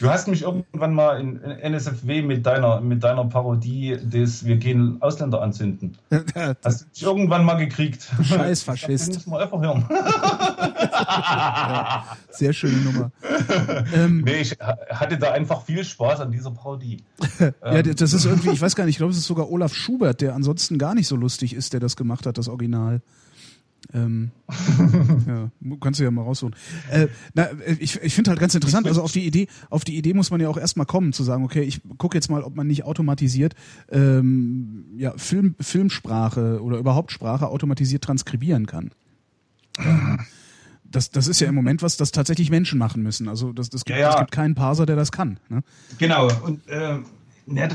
du 0.00 0.08
hast 0.08 0.28
mich 0.28 0.40
irgendwann 0.42 0.94
mal 0.94 1.20
in 1.20 1.40
NSFW 1.42 2.22
mit 2.22 2.46
deiner, 2.46 2.80
mit 2.80 3.02
deiner 3.04 3.24
Parodie 3.26 3.98
des 4.02 4.44
Wir 4.46 4.56
gehen 4.56 4.96
Ausländer 5.02 5.42
anzünden. 5.42 5.98
Hast 6.64 6.82
du 6.82 6.86
mich 6.92 7.02
irgendwann 7.02 7.44
mal 7.44 7.54
gekriegt. 7.56 8.08
Scheiß 8.22 8.62
Faschist. 8.62 9.12
muss 9.14 9.26
man 9.26 9.40
einfach 9.42 9.60
hören. 9.60 9.84
Sehr 12.30 12.52
schöne 12.52 12.76
Nummer. 12.78 13.10
ähm, 13.94 14.22
Nee, 14.22 14.40
ich 14.42 14.52
ha- 14.60 14.78
hatte 14.90 15.18
da 15.18 15.32
einfach 15.32 15.62
viel 15.64 15.82
Spaß 15.84 16.20
an 16.20 16.30
dieser 16.32 16.50
Parodie. 16.52 17.02
ja, 17.64 17.82
das 17.82 18.12
ist 18.12 18.24
irgendwie, 18.24 18.50
ich 18.50 18.60
weiß 18.62 18.76
gar 18.76 18.84
nicht, 18.84 18.92
ich 18.94 18.98
glaube, 18.98 19.10
es 19.12 19.18
ist 19.18 19.26
sogar 19.26 19.50
Olaf 19.50 19.74
Schubert, 19.74 20.20
der 20.20 20.34
ansonsten 20.34 20.78
gar 20.78 20.94
nicht 20.94 21.06
so 21.08 21.16
lustig 21.16 21.54
ist, 21.54 21.72
der 21.72 21.80
das 21.80 21.96
gemacht 21.96 22.26
hat, 22.26 22.38
das 22.38 22.46
Original. 22.48 23.00
Ähm, 23.94 24.30
ja, 25.26 25.50
kannst 25.80 26.00
du 26.00 26.04
ja 26.04 26.10
mal 26.10 26.22
rausholen. 26.22 26.56
Äh, 26.90 27.08
na, 27.34 27.48
ich 27.78 28.00
ich 28.02 28.14
finde 28.14 28.30
halt 28.30 28.40
ganz 28.40 28.54
interessant, 28.54 28.86
also 28.86 29.02
auf 29.02 29.12
die 29.12 29.26
Idee, 29.26 29.48
auf 29.68 29.84
die 29.84 29.96
Idee 29.96 30.14
muss 30.14 30.30
man 30.30 30.40
ja 30.40 30.48
auch 30.48 30.56
erstmal 30.56 30.86
kommen, 30.86 31.12
zu 31.12 31.22
sagen, 31.22 31.44
okay, 31.44 31.62
ich 31.62 31.80
gucke 31.98 32.16
jetzt 32.16 32.30
mal, 32.30 32.42
ob 32.42 32.56
man 32.56 32.66
nicht 32.66 32.84
automatisiert 32.84 33.54
ähm, 33.90 34.86
ja, 34.96 35.12
Film, 35.16 35.54
Filmsprache 35.60 36.62
oder 36.62 36.78
überhaupt 36.78 37.12
Sprache 37.12 37.48
automatisiert 37.48 38.02
transkribieren 38.04 38.66
kann. 38.66 38.90
Ähm, 39.78 40.20
Das, 40.84 41.10
das 41.10 41.26
ist 41.26 41.40
ja 41.40 41.48
im 41.48 41.54
Moment 41.54 41.82
was, 41.82 41.96
das 41.96 42.12
tatsächlich 42.12 42.50
Menschen 42.50 42.78
machen 42.78 43.02
müssen. 43.02 43.26
Also 43.26 43.52
das, 43.54 43.70
das 43.70 43.84
gibt, 43.86 43.98
Ja, 43.98 44.04
ja. 44.04 44.10
es 44.10 44.18
gibt 44.18 44.30
keinen 44.30 44.54
Parser, 44.54 44.84
der 44.84 44.94
das 44.96 45.10
kann. 45.10 45.38
Ne? 45.48 45.62
Genau, 45.98 46.28
und 46.44 46.60
ähm, 46.68 47.06
ja, 47.46 47.68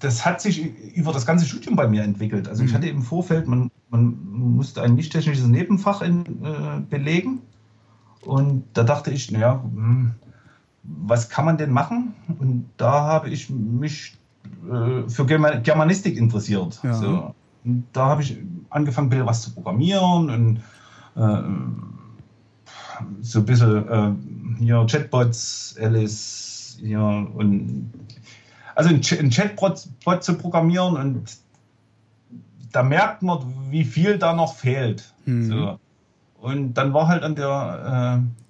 das 0.00 0.24
hat 0.24 0.40
sich 0.40 0.64
über 0.94 1.12
das 1.12 1.26
ganze 1.26 1.44
Studium 1.46 1.76
bei 1.76 1.88
mir 1.88 2.02
entwickelt. 2.02 2.48
Also 2.48 2.64
ich 2.64 2.72
hatte 2.72 2.88
im 2.88 3.02
Vorfeld, 3.02 3.46
man, 3.48 3.70
man 3.90 4.16
musste 4.32 4.82
ein 4.82 4.94
nicht 4.94 5.12
technisches 5.12 5.46
Nebenfach 5.46 6.02
in, 6.02 6.24
äh, 6.44 6.80
belegen. 6.88 7.40
Und 8.22 8.64
da 8.74 8.84
dachte 8.84 9.10
ich, 9.10 9.30
naja, 9.32 9.62
hm, 9.62 10.12
was 10.84 11.28
kann 11.28 11.44
man 11.44 11.58
denn 11.58 11.72
machen? 11.72 12.14
Und 12.38 12.68
da 12.76 13.02
habe 13.02 13.30
ich 13.30 13.50
mich 13.50 14.16
äh, 14.64 15.08
für 15.08 15.24
Germa- 15.24 15.60
Germanistik 15.60 16.16
interessiert. 16.16 16.78
Ja. 16.82 16.94
So. 16.94 17.34
Da 17.92 18.06
habe 18.06 18.22
ich 18.22 18.38
angefangen, 18.70 19.06
ein 19.06 19.10
bisschen 19.10 19.26
was 19.26 19.42
zu 19.42 19.52
programmieren 19.52 20.30
und 20.30 20.56
äh, 21.16 21.42
so 23.20 23.40
ein 23.40 23.46
bisschen 23.46 23.88
äh, 23.88 24.12
hier 24.58 24.86
Chatbots, 24.88 25.76
Alice, 25.80 26.78
hier 26.80 27.00
und 27.00 27.90
also 28.74 28.90
einen 28.90 29.00
Ch- 29.00 29.18
einen 29.18 29.30
Chatbot 29.30 29.88
Bot 30.04 30.24
zu 30.24 30.34
programmieren 30.34 30.96
und 30.96 31.36
da 32.72 32.82
merkt 32.82 33.22
man, 33.22 33.70
wie 33.70 33.84
viel 33.84 34.18
da 34.18 34.32
noch 34.34 34.54
fehlt. 34.54 35.12
Mhm. 35.26 35.48
So. 35.48 35.78
Und 36.40 36.74
dann 36.74 36.92
war 36.94 37.06
halt 37.08 37.22
an 37.22 37.34
der 37.34 38.22
äh, 38.22 38.42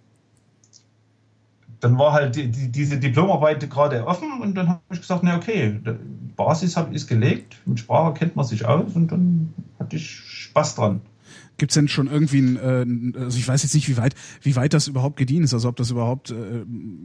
dann 1.80 1.98
war 1.98 2.12
halt 2.12 2.36
die, 2.36 2.48
die, 2.48 2.70
diese 2.70 2.98
Diplomarbeit 2.98 3.68
gerade 3.68 4.06
offen 4.06 4.40
und 4.40 4.54
dann 4.54 4.68
habe 4.68 4.80
ich 4.92 5.00
gesagt, 5.00 5.24
na 5.24 5.36
okay, 5.36 5.80
die 5.84 6.32
Basis 6.36 6.76
hab, 6.76 6.92
ist 6.92 7.08
gelegt, 7.08 7.56
mit 7.66 7.80
Sprache 7.80 8.14
kennt 8.14 8.36
man 8.36 8.44
sich 8.44 8.64
aus 8.64 8.94
und 8.94 9.10
dann 9.10 9.52
hatte 9.80 9.96
ich 9.96 10.08
Spaß 10.08 10.76
dran. 10.76 11.00
Gibt 11.62 11.70
es 11.70 11.74
denn 11.74 11.86
schon 11.86 12.08
irgendwie 12.08 12.40
ein, 12.40 12.56
äh, 12.56 12.82
ein- 12.82 13.14
also 13.16 13.38
ich 13.38 13.46
weiß 13.46 13.62
jetzt 13.62 13.72
nicht, 13.72 13.88
wie 13.88 13.96
weit, 13.96 14.16
wie 14.40 14.56
weit 14.56 14.74
das 14.74 14.88
überhaupt 14.88 15.16
gediehen 15.16 15.44
ist, 15.44 15.54
also 15.54 15.68
ob 15.68 15.76
das 15.76 15.92
überhaupt 15.92 16.32
äh, 16.32 16.64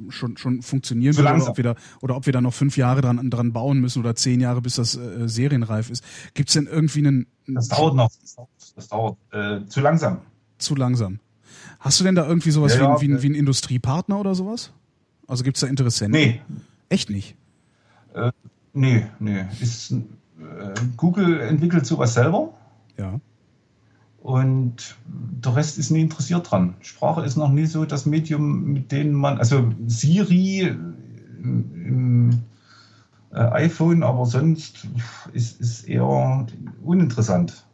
schon, 0.10 0.36
schon 0.36 0.64
funktionieren 0.64 1.14
Zu 1.14 1.24
wird 1.24 1.32
oder 1.32 1.48
ob, 1.50 1.58
wir 1.58 1.64
da, 1.64 1.76
oder 2.02 2.16
ob 2.16 2.26
wir 2.26 2.34
da 2.34 2.42
noch 2.42 2.56
fünf 2.56 2.76
Jahre 2.76 3.02
dran, 3.02 3.30
dran 3.30 3.54
bauen 3.54 3.80
müssen 3.80 4.00
oder 4.00 4.16
zehn 4.16 4.40
Jahre, 4.40 4.62
bis 4.64 4.74
das 4.78 4.96
äh, 4.98 5.30
serienreif 5.30 5.92
ist. 5.92 6.04
Gibt 6.34 6.50
es 6.50 6.54
denn 6.54 6.66
irgendwie 6.66 7.06
einen, 7.06 7.28
Das 7.46 7.68
dauert 7.68 7.94
noch. 7.94 8.10
Das 8.20 8.34
dauert, 8.36 8.50
das 8.76 8.88
dauert 8.88 9.18
äh, 9.32 9.64
zu 9.68 9.80
langsam. 9.80 10.22
zu 10.58 10.74
langsam? 10.74 11.20
Hast 11.80 12.00
du 12.00 12.04
denn 12.04 12.16
da 12.16 12.28
irgendwie 12.28 12.50
sowas 12.50 12.74
Ja, 12.74 12.80
wie, 12.80 12.84
ja, 12.84 12.96
ein- 12.96 13.02
wie, 13.02 13.06
ein- 13.10 13.18
äh. 13.18 13.22
wie 13.22 13.26
einen 13.28 13.36
Industriepartner 13.36 14.20
oder 14.20 14.34
sowas? 14.34 14.72
Also 15.28 15.44
gibt 15.44 15.58
es 15.58 15.62
da 15.62 15.68
Interessenten? 15.68 16.20
Nee, 16.20 16.42
Echt 16.90 17.12
nicht? 17.12 17.36
nee, 18.74 19.06
nee. 19.20 19.46
Ist, 19.62 19.92
äh, 19.92 19.98
Google 20.96 21.42
entwickelt 21.42 21.86
sowas 21.86 22.16
selber 22.16 22.54
Ja. 22.98 23.20
Und 24.22 24.96
der 25.06 25.56
Rest 25.56 25.78
ist 25.78 25.92
nie 25.92 26.02
interessiert 26.02 26.50
dran. 26.52 26.76
Sprache 26.82 27.22
ist 27.24 27.38
noch 27.38 27.50
nie 27.50 27.66
so 27.66 27.86
das 27.86 28.06
Medium, 28.06 28.64
mit 28.66 28.92
dem 28.92 29.14
man, 29.14 29.38
also 29.38 29.72
Siri 29.86 30.68
im, 30.68 31.74
im 31.74 32.42
äh, 33.32 33.40
iPhone, 33.40 34.04
aber 34.04 34.26
sonst 34.26 34.88
ist, 35.34 35.62
ist 35.62 35.88
eher 35.88 36.46
uninteressant. 36.84 37.66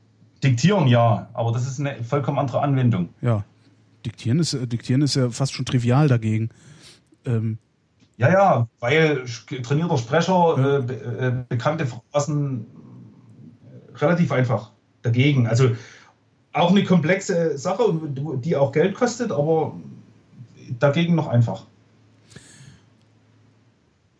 Diktieren 0.44 0.88
ja, 0.88 1.30
aber 1.34 1.53
das 1.53 1.65
ist 1.68 1.80
eine 1.80 2.03
vollkommen 2.03 2.38
andere 2.38 2.61
Anwendung. 2.61 3.10
Ja. 3.22 3.44
Diktieren 4.06 4.40
ist, 4.40 4.53
äh, 4.53 4.68
Diktieren 4.68 5.02
ist 5.02 5.15
ja 5.15 5.30
fast 5.30 5.53
schon 5.53 5.65
trivial 5.65 6.07
dagegen. 6.10 6.49
Ähm, 7.26 7.57
Ja, 8.18 8.30
ja, 8.30 8.68
weil 8.82 9.24
trainierter 9.64 9.98
Sprecher, 9.98 10.56
Ja. 10.57 10.78
äh, 10.80 11.28
äh, 11.28 11.34
bekannte 11.48 11.86
Phrasen 11.86 12.65
relativ 13.95 14.32
einfach 14.34 14.72
dagegen. 15.02 15.48
Also 15.48 15.72
auch 16.54 16.72
eine 16.72 16.84
komplexe 16.84 17.58
Sache, 17.58 17.84
die 18.44 18.56
auch 18.56 18.72
Geld 18.72 18.96
kostet, 18.96 19.32
aber 19.32 19.76
dagegen 20.80 21.16
noch 21.16 21.28
einfach. 21.28 21.66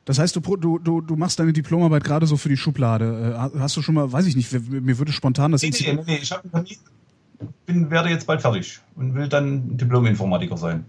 Das 0.06 0.20
heißt, 0.20 0.36
du, 0.36 0.42
du, 0.58 0.80
du, 0.80 1.16
machst 1.16 1.40
deine 1.40 1.54
Diplomarbeit 1.54 2.04
gerade 2.04 2.28
so 2.28 2.36
für 2.36 2.50
die 2.50 2.58
Schublade. 2.58 3.34
Äh, 3.36 3.38
ha- 3.38 3.52
Hast 3.60 3.78
du 3.78 3.82
schon 3.82 3.96
mal, 3.96 4.12
weiß 4.12 4.26
ich 4.26 4.36
nicht, 4.36 4.52
mir- 4.52 4.98
würde 5.00 5.14
spontan 5.14 5.54
das 5.54 5.62
Nee, 5.62 5.72
nee, 5.80 5.98
nee, 6.06 6.20
ich 6.22 6.32
hab, 6.32 6.44
bin, 7.66 7.90
werde 7.90 8.10
jetzt 8.10 8.28
bald 8.28 8.42
fertig 8.42 8.80
und 8.96 9.16
will 9.16 9.30
dann 9.30 9.78
Diplom-Informatiker 9.78 10.58
sein. 10.58 10.86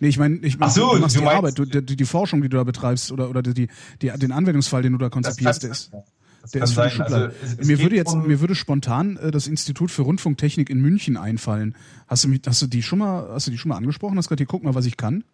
Nee, 0.00 0.08
ich 0.08 0.18
meine, 0.18 0.36
ich 0.38 0.58
mein, 0.58 0.70
so, 0.70 0.94
du 0.94 1.00
machst 1.00 1.14
du 1.14 1.20
die 1.20 1.26
Arbeit, 1.26 1.58
du, 1.58 1.64
die, 1.64 1.96
die 1.96 2.04
Forschung, 2.04 2.42
die 2.42 2.48
du 2.48 2.56
da 2.56 2.64
betreibst 2.64 3.12
oder, 3.12 3.30
oder 3.30 3.42
die, 3.42 3.68
die, 4.02 4.10
den 4.10 4.32
Anwendungsfall, 4.32 4.82
den 4.82 4.92
du 4.92 4.98
da 4.98 5.08
konzipierst, 5.08 5.62
ist, 5.62 5.92
das 5.92 6.02
der 6.52 6.64
ist 6.64 6.72
für 6.74 6.82
die 6.82 6.88
sein. 6.88 6.90
Schublade. 6.90 7.24
Also, 7.26 7.36
es- 7.42 7.58
es 7.60 7.66
mir 7.66 7.78
würde 7.80 7.96
jetzt, 7.96 8.12
um- 8.12 8.26
mir 8.26 8.40
würde 8.40 8.54
spontan 8.54 9.16
äh, 9.16 9.30
das 9.30 9.46
Institut 9.46 9.90
für 9.90 10.02
Rundfunktechnik 10.02 10.68
in 10.70 10.80
München 10.80 11.16
einfallen. 11.16 11.74
Hast 12.06 12.24
du, 12.24 12.28
mich, 12.28 12.42
hast 12.46 12.60
du 12.62 12.66
die 12.66 12.82
schon 12.82 12.98
mal, 12.98 13.28
hast 13.32 13.46
du 13.46 13.50
die 13.50 13.58
schon 13.58 13.68
mal 13.70 13.76
angesprochen? 13.76 14.18
Hast 14.18 14.28
gesagt, 14.28 14.40
hier 14.40 14.46
guck 14.46 14.62
mal, 14.64 14.74
was 14.74 14.86
ich 14.86 14.96
kann? 14.96 15.24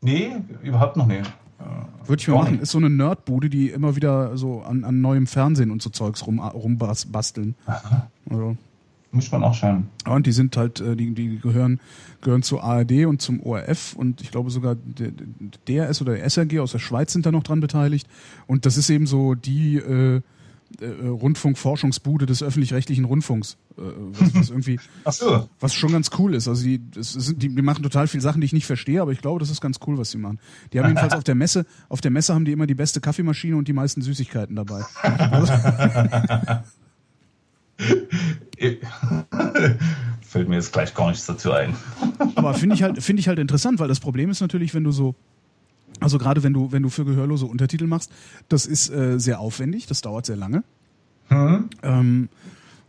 Nee, 0.00 0.32
überhaupt 0.62 0.96
noch 0.96 1.06
nicht. 1.06 1.32
Ja. 1.58 1.88
Würde 2.06 2.20
ich 2.20 2.28
mal 2.28 2.36
machen. 2.36 2.60
Ist 2.60 2.70
so 2.72 2.78
eine 2.78 2.90
Nerdbude, 2.90 3.48
die 3.48 3.70
immer 3.70 3.96
wieder 3.96 4.36
so 4.36 4.60
an, 4.60 4.84
an 4.84 5.00
neuem 5.00 5.26
Fernsehen 5.26 5.70
und 5.70 5.80
so 5.82 5.90
Zeugs 5.90 6.26
rum, 6.26 6.38
rumbasteln. 6.38 7.54
Also, 8.30 8.56
Muss 9.16 9.32
man 9.32 9.42
auch 9.42 9.54
schauen. 9.54 9.88
und 10.06 10.26
die 10.26 10.32
sind 10.32 10.56
halt, 10.56 10.80
äh, 10.80 10.94
die, 10.94 11.12
die 11.14 11.38
gehören, 11.38 11.80
gehören 12.20 12.42
zur 12.42 12.62
ARD 12.62 13.06
und 13.06 13.20
zum 13.20 13.42
ORF 13.42 13.94
und 13.96 14.20
ich 14.20 14.30
glaube 14.30 14.50
sogar 14.50 14.76
der 14.76 15.10
DRS 15.68 16.00
oder 16.02 16.14
der 16.14 16.24
SRG 16.24 16.60
aus 16.60 16.72
der 16.72 16.78
Schweiz 16.78 17.12
sind 17.12 17.26
da 17.26 17.32
noch 17.32 17.42
dran 17.42 17.60
beteiligt. 17.60 18.06
Und 18.46 18.66
das 18.66 18.76
ist 18.76 18.90
eben 18.90 19.06
so 19.06 19.34
die 19.34 19.76
äh, 19.76 20.20
äh, 20.80 21.06
Rundfunkforschungsbude 21.06 22.26
des 22.26 22.42
öffentlich-rechtlichen 22.42 23.04
Rundfunks. 23.04 23.56
Äh, 23.78 23.82
was, 24.12 24.34
was 24.34 24.50
irgendwie, 24.50 24.80
so. 25.10 25.48
was 25.60 25.74
schon 25.74 25.92
ganz 25.92 26.10
cool 26.18 26.34
ist. 26.34 26.48
Also 26.48 26.64
die, 26.64 26.80
das 26.90 27.12
sind, 27.12 27.42
die, 27.42 27.54
die 27.54 27.62
machen 27.62 27.82
total 27.82 28.08
viele 28.08 28.20
Sachen, 28.20 28.40
die 28.40 28.46
ich 28.46 28.52
nicht 28.52 28.66
verstehe, 28.66 29.00
aber 29.00 29.12
ich 29.12 29.20
glaube, 29.20 29.38
das 29.38 29.50
ist 29.50 29.60
ganz 29.60 29.78
cool, 29.86 29.96
was 29.96 30.10
sie 30.10 30.18
machen. 30.18 30.40
Die 30.72 30.80
haben 30.80 30.88
jedenfalls 30.88 31.12
auf 31.14 31.24
der 31.24 31.34
Messe, 31.34 31.66
auf 31.88 32.00
der 32.00 32.10
Messe 32.10 32.34
haben 32.34 32.44
die 32.44 32.52
immer 32.52 32.66
die 32.66 32.74
beste 32.74 33.00
Kaffeemaschine 33.00 33.56
und 33.56 33.68
die 33.68 33.72
meisten 33.72 34.02
Süßigkeiten 34.02 34.56
dabei. 34.56 34.82
Also, 35.36 35.52
Fällt 40.22 40.48
mir 40.48 40.56
jetzt 40.56 40.72
gleich 40.72 40.94
gar 40.94 41.08
nichts 41.08 41.26
dazu 41.26 41.52
ein. 41.52 41.74
aber 42.34 42.54
finde 42.54 42.74
ich 42.74 42.82
halt, 42.82 43.02
finde 43.02 43.20
ich 43.20 43.28
halt 43.28 43.38
interessant, 43.38 43.78
weil 43.78 43.88
das 43.88 44.00
Problem 44.00 44.30
ist 44.30 44.40
natürlich, 44.40 44.74
wenn 44.74 44.84
du 44.84 44.92
so, 44.92 45.14
also 46.00 46.18
gerade 46.18 46.42
wenn 46.42 46.52
du, 46.52 46.72
wenn 46.72 46.82
du 46.82 46.88
für 46.88 47.04
Gehörlose 47.04 47.46
Untertitel 47.46 47.86
machst, 47.86 48.10
das 48.48 48.66
ist 48.66 48.90
äh, 48.90 49.18
sehr 49.18 49.40
aufwendig, 49.40 49.86
das 49.86 50.00
dauert 50.00 50.26
sehr 50.26 50.36
lange. 50.36 50.64
Hm? 51.28 51.68
Ähm, 51.82 52.28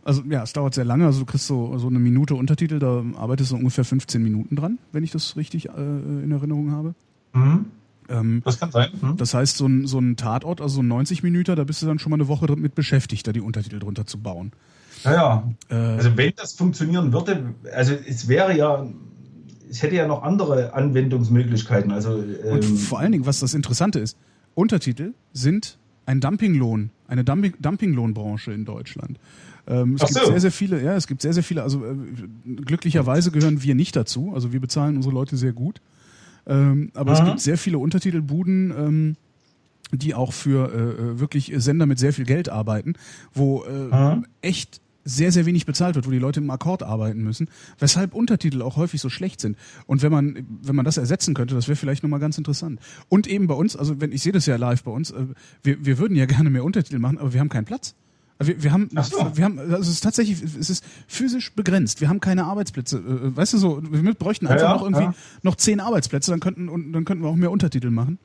also 0.04 0.22
ja, 0.28 0.42
es 0.42 0.52
dauert 0.52 0.74
sehr 0.74 0.84
lange, 0.84 1.06
also 1.06 1.20
du 1.20 1.26
kriegst 1.26 1.46
so, 1.46 1.76
so 1.78 1.88
eine 1.88 1.98
Minute 1.98 2.34
Untertitel, 2.34 2.78
da 2.78 3.04
arbeitest 3.16 3.52
du 3.52 3.56
ungefähr 3.56 3.84
15 3.84 4.22
Minuten 4.22 4.56
dran, 4.56 4.78
wenn 4.92 5.04
ich 5.04 5.10
das 5.10 5.36
richtig 5.36 5.68
äh, 5.68 5.72
in 5.72 6.32
Erinnerung 6.32 6.70
habe. 6.70 6.94
Hm? 7.34 7.66
Ähm, 8.08 8.42
Das 8.44 8.58
kann 8.58 8.72
sein. 8.72 8.90
Hm? 9.00 9.16
Das 9.16 9.34
heißt, 9.34 9.56
so 9.56 9.66
ein, 9.66 9.86
so 9.86 9.98
ein 9.98 10.16
Tatort, 10.16 10.60
also 10.60 10.76
so 10.76 10.82
ein 10.82 10.88
90 10.88 11.22
Minuten, 11.22 11.56
da 11.56 11.64
bist 11.64 11.82
du 11.82 11.86
dann 11.86 11.98
schon 11.98 12.10
mal 12.10 12.16
eine 12.16 12.28
Woche 12.28 12.50
mit 12.56 12.74
beschäftigt, 12.74 13.26
da 13.26 13.32
die 13.32 13.40
Untertitel 13.40 13.78
drunter 13.78 14.06
zu 14.06 14.18
bauen. 14.18 14.52
Ja, 15.04 15.12
ja. 15.12 15.48
Äh, 15.70 15.74
Also 15.96 16.16
wenn 16.16 16.32
das 16.36 16.52
funktionieren 16.54 17.12
würde, 17.12 17.54
also 17.74 17.94
es 17.94 18.28
wäre 18.28 18.56
ja, 18.56 18.86
es 19.70 19.82
hätte 19.82 19.96
ja 19.96 20.06
noch 20.06 20.22
andere 20.22 20.72
Anwendungsmöglichkeiten. 20.74 21.90
Also 21.92 22.10
und 22.14 22.64
ähm, 22.64 22.76
vor 22.76 22.98
allen 23.00 23.12
Dingen, 23.12 23.26
was 23.26 23.40
das 23.40 23.54
Interessante 23.54 23.98
ist, 23.98 24.16
Untertitel 24.54 25.12
sind 25.32 25.78
ein 26.06 26.20
Dumpinglohn, 26.20 26.90
eine 27.06 27.22
Dumping, 27.22 27.54
Dumpinglohnbranche 27.60 28.52
in 28.52 28.64
Deutschland. 28.64 29.18
Ähm, 29.66 29.94
es 29.94 30.02
Ach 30.02 30.06
gibt 30.08 30.20
so. 30.20 30.30
sehr, 30.32 30.40
sehr 30.40 30.52
viele, 30.52 30.82
ja, 30.82 30.94
es 30.96 31.06
gibt 31.06 31.20
sehr, 31.20 31.34
sehr 31.34 31.42
viele, 31.42 31.62
also 31.62 31.84
äh, 31.84 31.94
glücklicherweise 32.64 33.30
gehören 33.30 33.62
wir 33.62 33.74
nicht 33.74 33.94
dazu, 33.94 34.32
also 34.34 34.52
wir 34.52 34.60
bezahlen 34.60 34.96
unsere 34.96 35.12
Leute 35.14 35.36
sehr 35.36 35.52
gut. 35.52 35.80
Ähm, 36.46 36.90
aber 36.94 37.12
es 37.12 37.20
Mhm. 37.20 37.26
gibt 37.26 37.40
sehr 37.40 37.58
viele 37.58 37.76
Untertitelbuden, 37.78 38.72
ähm, 38.76 39.16
die 39.92 40.14
auch 40.14 40.32
für 40.32 40.72
äh, 40.72 40.76
äh, 41.02 41.20
wirklich 41.20 41.52
Sender 41.56 41.84
mit 41.84 41.98
sehr 41.98 42.14
viel 42.14 42.24
Geld 42.24 42.48
arbeiten, 42.48 42.94
wo 43.34 43.64
äh, 43.64 43.94
Mhm. 43.94 44.26
echt 44.40 44.80
sehr, 45.08 45.32
sehr 45.32 45.46
wenig 45.46 45.66
bezahlt 45.66 45.94
wird, 45.94 46.06
wo 46.06 46.10
die 46.10 46.18
Leute 46.18 46.40
im 46.40 46.50
Akkord 46.50 46.82
arbeiten 46.82 47.22
müssen, 47.22 47.48
weshalb 47.78 48.14
Untertitel 48.14 48.62
auch 48.62 48.76
häufig 48.76 49.00
so 49.00 49.08
schlecht 49.08 49.40
sind. 49.40 49.56
Und 49.86 50.02
wenn 50.02 50.12
man, 50.12 50.46
wenn 50.62 50.76
man 50.76 50.84
das 50.84 50.98
ersetzen 50.98 51.34
könnte, 51.34 51.54
das 51.54 51.66
wäre 51.68 51.76
vielleicht 51.76 52.02
nochmal 52.02 52.20
ganz 52.20 52.36
interessant. 52.38 52.78
Und 53.08 53.26
eben 53.26 53.46
bei 53.46 53.54
uns, 53.54 53.76
also 53.76 54.00
wenn 54.00 54.12
ich 54.12 54.22
sehe 54.22 54.32
das 54.32 54.46
ja 54.46 54.56
live 54.56 54.82
bei 54.84 54.90
uns, 54.90 55.10
äh, 55.10 55.26
wir, 55.62 55.84
wir 55.84 55.98
würden 55.98 56.16
ja 56.16 56.26
gerne 56.38 56.50
mehr 56.50 56.64
Untertitel 56.64 56.98
machen, 56.98 57.18
aber 57.18 57.32
wir 57.32 57.40
haben 57.40 57.48
keinen 57.48 57.64
Platz. 57.64 57.94
Also 58.38 58.52
Wir, 58.52 58.62
wir 58.62 58.72
haben, 58.72 58.88
so. 59.02 59.36
wir 59.36 59.44
haben, 59.44 59.58
also 59.58 59.76
es 59.76 59.88
ist 59.88 60.00
tatsächlich, 60.00 60.42
es 60.42 60.70
ist 60.70 60.84
physisch 61.08 61.52
begrenzt. 61.54 62.00
Wir 62.00 62.08
haben 62.08 62.20
keine 62.20 62.44
Arbeitsplätze. 62.44 62.98
Äh, 62.98 63.36
Weißt 63.36 63.54
du 63.54 63.58
so, 63.58 63.82
wir 63.82 64.14
bräuchten 64.14 64.46
Ja, 64.46 64.52
einfach 64.52 64.66
ja, 64.66 64.74
noch 64.74 64.82
irgendwie 64.82 65.04
ja. 65.04 65.14
noch 65.42 65.56
zehn 65.56 65.80
Arbeitsplätze, 65.80 66.30
dann 66.30 66.40
könnten 66.40 66.68
und 66.68 66.92
dann 66.92 67.04
könnten 67.04 67.24
wir 67.24 67.30
auch 67.30 67.36
mehr 67.36 67.50
Untertitel 67.50 67.90
machen. 67.90 68.18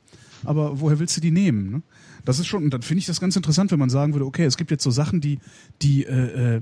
Aber 0.46 0.82
woher 0.82 1.00
willst 1.00 1.16
du 1.18 1.22
die 1.22 1.32
nehmen? 1.32 1.72
Ne? 1.72 1.82
Das 2.26 2.40
ist 2.40 2.48
schon, 2.48 2.64
und 2.64 2.74
dann 2.74 2.82
finde 2.82 3.00
ich 3.00 3.06
das 3.06 3.20
ganz 3.20 3.36
interessant, 3.36 3.72
wenn 3.72 3.80
man 3.80 3.90
sagen 3.90 4.14
würde, 4.14 4.26
okay, 4.26 4.46
es 4.46 4.58
gibt 4.58 4.72
jetzt 4.72 4.84
so 4.84 4.92
Sachen, 4.92 5.22
die, 5.22 5.40
die, 5.82 6.06
äh, 6.06 6.56
äh, 6.56 6.62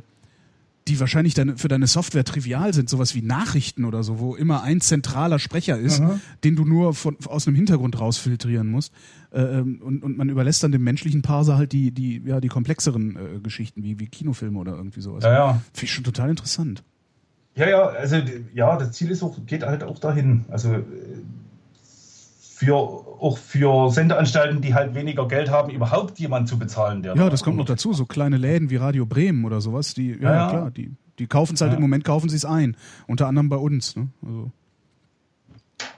die 0.87 0.99
wahrscheinlich 0.99 1.35
deine, 1.35 1.57
für 1.57 1.67
deine 1.67 1.85
Software 1.87 2.23
trivial 2.23 2.73
sind, 2.73 2.89
sowas 2.89 3.13
wie 3.13 3.21
Nachrichten 3.21 3.85
oder 3.85 4.03
so, 4.03 4.19
wo 4.19 4.35
immer 4.35 4.63
ein 4.63 4.81
zentraler 4.81 5.37
Sprecher 5.37 5.77
ist, 5.77 6.01
den 6.43 6.55
du 6.55 6.65
nur 6.65 6.95
von, 6.95 7.17
aus 7.25 7.47
einem 7.47 7.55
Hintergrund 7.55 7.99
rausfiltrieren 7.99 8.67
musst. 8.67 8.91
Äh, 9.31 9.41
ähm, 9.41 9.79
und, 9.83 10.03
und 10.03 10.17
man 10.17 10.29
überlässt 10.29 10.63
dann 10.63 10.71
dem 10.71 10.83
menschlichen 10.83 11.21
Parser 11.21 11.57
halt 11.57 11.71
die, 11.71 11.91
die, 11.91 12.21
ja, 12.25 12.41
die 12.41 12.47
komplexeren 12.47 13.15
äh, 13.15 13.39
Geschichten, 13.39 13.83
wie, 13.83 13.99
wie 13.99 14.07
Kinofilme 14.07 14.57
oder 14.57 14.75
irgendwie 14.75 15.01
sowas. 15.01 15.23
ja, 15.23 15.33
ja. 15.33 15.61
Finde 15.73 15.85
ich 15.85 15.93
schon 15.93 16.03
total 16.03 16.31
interessant. 16.31 16.83
Ja, 17.55 17.69
ja, 17.69 17.85
also 17.85 18.17
ja, 18.53 18.77
das 18.77 18.93
Ziel 18.93 19.11
ist 19.11 19.23
auch, 19.23 19.37
geht 19.45 19.63
halt 19.63 19.83
auch 19.83 19.99
dahin. 19.99 20.45
Also 20.49 20.73
äh, 20.73 20.83
für 22.65 22.75
auch 22.75 23.37
für 23.39 23.89
Sendeanstalten, 23.89 24.61
die 24.61 24.73
halt 24.75 24.93
weniger 24.93 25.27
Geld 25.27 25.49
haben, 25.49 25.71
überhaupt 25.71 26.19
jemanden 26.19 26.45
zu 26.47 26.59
bezahlen, 26.59 27.01
der 27.01 27.15
Ja, 27.15 27.23
da- 27.23 27.29
das 27.31 27.43
kommt 27.43 27.57
noch 27.57 27.65
dazu. 27.65 27.91
So 27.93 28.05
kleine 28.05 28.37
Läden 28.37 28.69
wie 28.69 28.75
Radio 28.75 29.05
Bremen 29.07 29.45
oder 29.45 29.61
sowas, 29.61 29.93
die, 29.95 30.09
ja, 30.11 30.17
Ja, 30.21 30.33
ja. 30.35 30.49
klar, 30.49 30.71
die, 30.71 30.91
die 31.19 31.25
kaufen 31.27 31.55
es 31.55 31.61
halt 31.61 31.71
Ja. 31.71 31.77
im 31.77 31.81
Moment, 31.81 32.03
kaufen 32.03 32.29
sie 32.29 32.35
es 32.35 32.45
ein. 32.45 32.77
Unter 33.07 33.27
anderem 33.27 33.49
bei 33.49 33.55
uns. 33.57 33.95
Ne? 33.95 34.09
Also, 34.23 34.51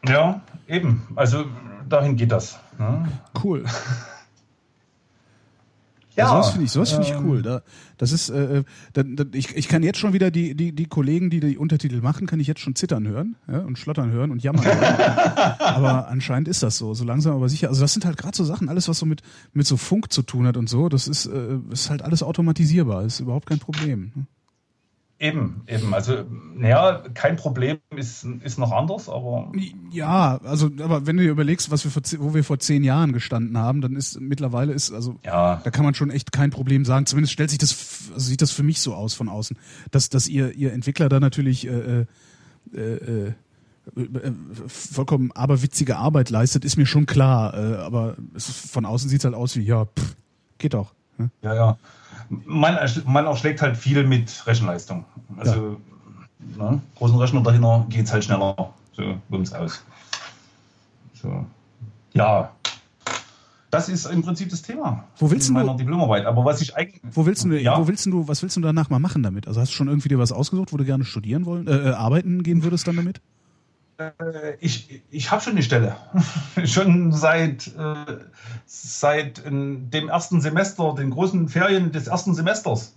Ja, 0.08 0.42
eben. 0.68 1.04
Also 1.16 1.46
dahin 1.90 2.16
geht 2.16 2.32
das. 2.32 2.60
Ne? 2.80 3.08
cool. 3.44 3.64
Ja, 6.16 6.30
sowas 6.30 6.52
finde 6.52 6.66
ich, 6.66 6.72
sowas 6.72 6.92
finde 6.92 7.08
ich 7.08 7.14
ähm, 7.14 7.26
cool. 7.26 7.42
Da, 7.42 7.62
das 7.98 8.12
ist, 8.12 8.30
äh, 8.30 8.60
äh, 8.60 8.64
da, 8.94 9.04
da, 9.04 9.24
ich, 9.34 9.56
ich 9.56 9.68
kann 9.68 9.82
jetzt 9.84 9.98
schon 10.00 10.14
wieder 10.14 10.30
die, 10.30 10.56
die, 10.56 10.72
die 10.72 10.86
Kollegen, 10.86 11.30
die 11.30 11.40
die 11.40 11.58
Untertitel 11.58 12.02
machen, 12.02 12.28
kann 12.28 12.40
ich 12.40 12.48
jetzt 12.48 12.60
schon 12.60 12.76
zittern 12.76 13.08
hören 13.08 13.36
ja, 13.48 13.60
und 13.60 13.80
schlottern 13.80 14.12
hören 14.12 14.32
und 14.32 14.44
jammern. 14.44 14.66
hören. 14.66 14.78
aber 15.60 16.08
anscheinend 16.08 16.48
ist 16.48 16.62
das 16.62 16.78
so, 16.78 16.94
so 16.94 17.04
langsam 17.04 17.36
aber 17.36 17.50
sicher. 17.50 17.70
Also 17.70 17.82
das 17.82 17.94
sind 17.94 18.06
halt 18.06 18.18
gerade 18.18 18.36
so 18.38 18.44
Sachen, 18.44 18.70
alles 18.70 18.88
was 18.88 19.00
so 19.00 19.06
mit 19.06 19.22
mit 19.54 19.66
so 19.66 19.78
Funk 19.78 20.12
zu 20.12 20.22
tun 20.22 20.46
hat 20.46 20.58
und 20.58 20.70
so, 20.70 20.90
das 20.90 21.08
ist, 21.08 21.26
äh, 21.26 21.58
ist 21.72 21.90
halt 21.90 22.02
alles 22.02 22.22
automatisierbar, 22.22 23.04
ist 23.04 23.20
überhaupt 23.20 23.48
kein 23.48 23.60
Problem. 23.60 24.12
Ne? 24.16 24.26
Eben, 25.20 25.62
eben. 25.68 25.94
Also, 25.94 26.26
naja, 26.54 27.02
kein 27.14 27.38
Problem 27.38 27.78
ist, 27.96 28.26
ist 28.44 28.60
noch 28.60 28.72
anders, 28.72 29.08
aber 29.08 29.52
Ja, 29.92 30.38
also, 30.44 30.70
aber 30.82 31.06
wenn 31.06 31.16
du 31.16 31.24
dir 31.24 31.30
überlegst, 31.30 31.72
was 31.72 31.86
wir 31.86 31.92
vor, 31.92 32.02
wo 32.20 32.34
wir 32.34 32.44
vor 32.44 32.60
zehn 32.60 32.84
Jahren 32.84 33.14
gestanden 33.14 33.58
haben, 33.58 33.80
dann 33.80 33.96
ist 33.96 34.20
mittlerweile 34.20 34.74
ist, 34.74 34.92
also, 34.92 35.16
ja. 35.24 35.62
da 35.64 35.72
kann 35.72 35.86
man 35.86 35.94
schon 35.94 36.10
echt 36.10 36.32
kein 36.32 36.50
Problem 36.50 36.84
sagen. 36.84 37.06
Zumindest 37.06 37.32
stellt 37.32 37.52
sich 37.52 37.60
das, 37.60 38.10
also 38.14 38.28
sieht 38.28 38.42
das 38.42 38.52
für 38.52 38.64
mich 38.64 38.82
so 38.82 38.96
aus 38.96 39.14
von 39.14 39.30
außen, 39.30 39.58
dass, 39.92 40.10
dass 40.10 40.28
ihr, 40.28 40.56
ihr 40.56 40.74
Entwickler 40.74 41.08
da 41.08 41.20
natürlich, 41.20 41.68
äh, 41.68 42.02
äh, 42.02 42.06
äh, 42.76 43.34
äh, 43.96 44.32
vollkommen 44.68 45.32
aberwitzige 45.34 45.98
Arbeit 45.98 46.30
leistet, 46.30 46.66
ist 46.66 46.78
mir 46.78 46.86
schon 46.86 47.06
klar. 47.06 47.54
Äh, 47.54 47.76
aber 47.78 48.18
es, 48.34 48.50
von 48.50 48.86
außen 48.86 49.10
sieht's 49.10 49.26
halt 49.26 49.36
aus 49.36 49.56
wie, 49.56 49.64
ja, 49.64 49.86
pff, 49.86 50.16
geht 50.58 50.74
doch. 50.74 50.94
Ne? 51.18 51.30
Ja, 51.42 51.54
ja. 51.54 51.78
Man, 52.46 52.78
man 53.06 53.26
erschlägt 53.26 53.62
halt 53.62 53.78
viel 53.78 54.06
mit 54.06 54.46
Rechenleistung. 54.48 55.06
Also, 55.38 55.78
ne, 56.58 56.82
großen 56.96 57.18
Rechner 57.18 57.42
dahinter 57.42 57.86
geht 57.90 58.06
es 58.06 58.14
halt 58.14 58.24
schneller. 58.24 58.56
So, 58.94 59.16
bums 59.30 59.54
aus. 59.54 59.84
So. 61.14 61.46
Ja. 62.14 62.52
Das 63.72 63.90
ist 63.90 64.06
im 64.06 64.22
Prinzip 64.22 64.50
das 64.50 64.62
Thema 64.62 65.04
Wo 65.18 65.32
willst 65.32 65.50
in 65.50 65.56
du- 65.56 65.60
meiner 65.62 65.76
Diplomarbeit. 65.76 66.28
Aber 66.28 66.46
was 66.46 66.62
ich 66.62 66.76
eigentlich. 66.76 67.02
Wo 67.12 67.26
willst 67.26 67.44
du, 67.44 67.54
Ja. 67.60 67.80
wo 67.80 67.88
willst 67.88 68.06
du, 68.06 68.28
was 68.28 68.44
willst 68.44 68.56
du 68.56 68.62
danach 68.62 68.92
mal 68.92 69.00
machen 69.00 69.24
damit? 69.24 69.48
Also 69.48 69.60
hast 69.62 69.72
du 69.72 69.76
schon 69.76 69.88
irgendwie 69.88 70.10
dir 70.10 70.20
was 70.20 70.32
ausgesucht, 70.32 70.72
wo 70.74 70.78
du 70.78 70.86
gerne 70.86 71.06
studieren 71.06 71.46
wollen, 71.48 71.68
äh, 71.68 71.90
äh, 71.90 71.94
arbeiten 71.94 72.44
gehen 72.44 72.64
würdest 72.64 72.88
dann 72.88 72.98
damit? 72.98 73.20
Äh, 73.98 74.56
ich 74.60 75.04
ich 75.10 75.32
habe 75.32 75.42
schon 75.42 75.54
eine 75.54 75.64
Stelle. 75.64 75.96
schon 76.66 77.12
seit, 77.12 77.68
äh, 77.68 78.18
seit 78.66 79.46
ähm, 79.46 79.90
dem 79.90 80.10
ersten 80.10 80.42
Semester, 80.42 80.96
den 80.96 81.12
großen 81.12 81.50
Ferien 81.50 81.92
des 81.92 82.08
ersten 82.08 82.34
Semesters. 82.34 82.94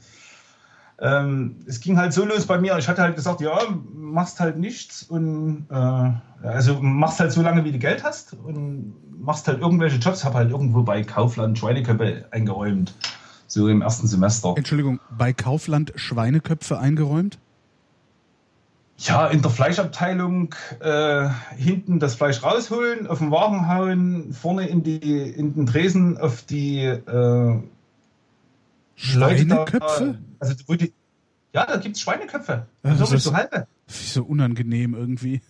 Ähm, 0.98 1.56
es 1.66 1.81
ging 1.81 1.98
halt 1.98 2.12
so 2.12 2.24
los 2.24 2.47
bei 2.47 2.59
mir. 2.59 2.78
Ich 2.78 2.89
hatte 2.89 3.02
halt 3.02 3.16
gesagt, 3.16 3.40
ja, 3.40 3.59
machst 3.94 4.40
halt 4.40 4.56
nichts 4.56 5.02
und 5.02 5.66
äh, 5.70 6.47
also 6.47 6.81
machst 6.81 7.20
halt 7.20 7.32
so 7.32 7.43
lange, 7.43 7.64
wie 7.64 7.73
du 7.73 7.78
Geld 7.78 8.02
hast 8.02 8.32
und 8.32 8.94
machst 9.20 9.47
halt 9.47 9.60
irgendwelche 9.60 9.98
Jobs. 9.98 10.24
Habe 10.24 10.36
halt 10.36 10.51
irgendwo 10.51 10.82
bei 10.82 11.02
Kaufland 11.02 11.59
Schweineköppe 11.59 12.27
eingeräumt. 12.31 12.94
So 13.47 13.68
im 13.68 13.82
ersten 13.82 14.06
Semester. 14.06 14.55
Entschuldigung, 14.56 14.98
bei 15.16 15.32
Kaufland 15.32 15.93
Schweineköpfe 15.97 16.78
eingeräumt? 16.78 17.39
Ja, 18.98 19.27
in 19.27 19.43
der 19.43 19.51
Fleischabteilung 19.51 20.55
äh, 20.81 21.28
hinten 21.56 22.01
das 22.01 22.14
Fleisch 22.14 22.43
rausholen, 22.43 23.06
auf 23.06 23.18
den 23.18 23.31
Wagen 23.31 23.68
hauen, 23.68 24.32
vorne 24.32 24.66
in, 24.68 24.82
die, 24.82 24.97
in 25.31 25.55
den 25.55 25.66
Tresen 25.66 26.16
auf 26.16 26.43
die 26.43 26.78
äh, 26.81 27.60
Schweineköpfe? 28.94 30.18
Da, 30.40 30.47
also 30.47 30.55
die, 30.74 30.93
ja, 31.52 31.66
da 31.66 31.77
gibt 31.77 31.97
es 31.97 32.02
Schweineköpfe. 32.02 32.66
Ja, 32.82 32.94
das 32.94 33.12
ist- 33.12 33.24
so 33.24 33.35
halbe. 33.35 33.66
So 33.89 34.24
unangenehm 34.24 34.94
irgendwie. 34.94 35.43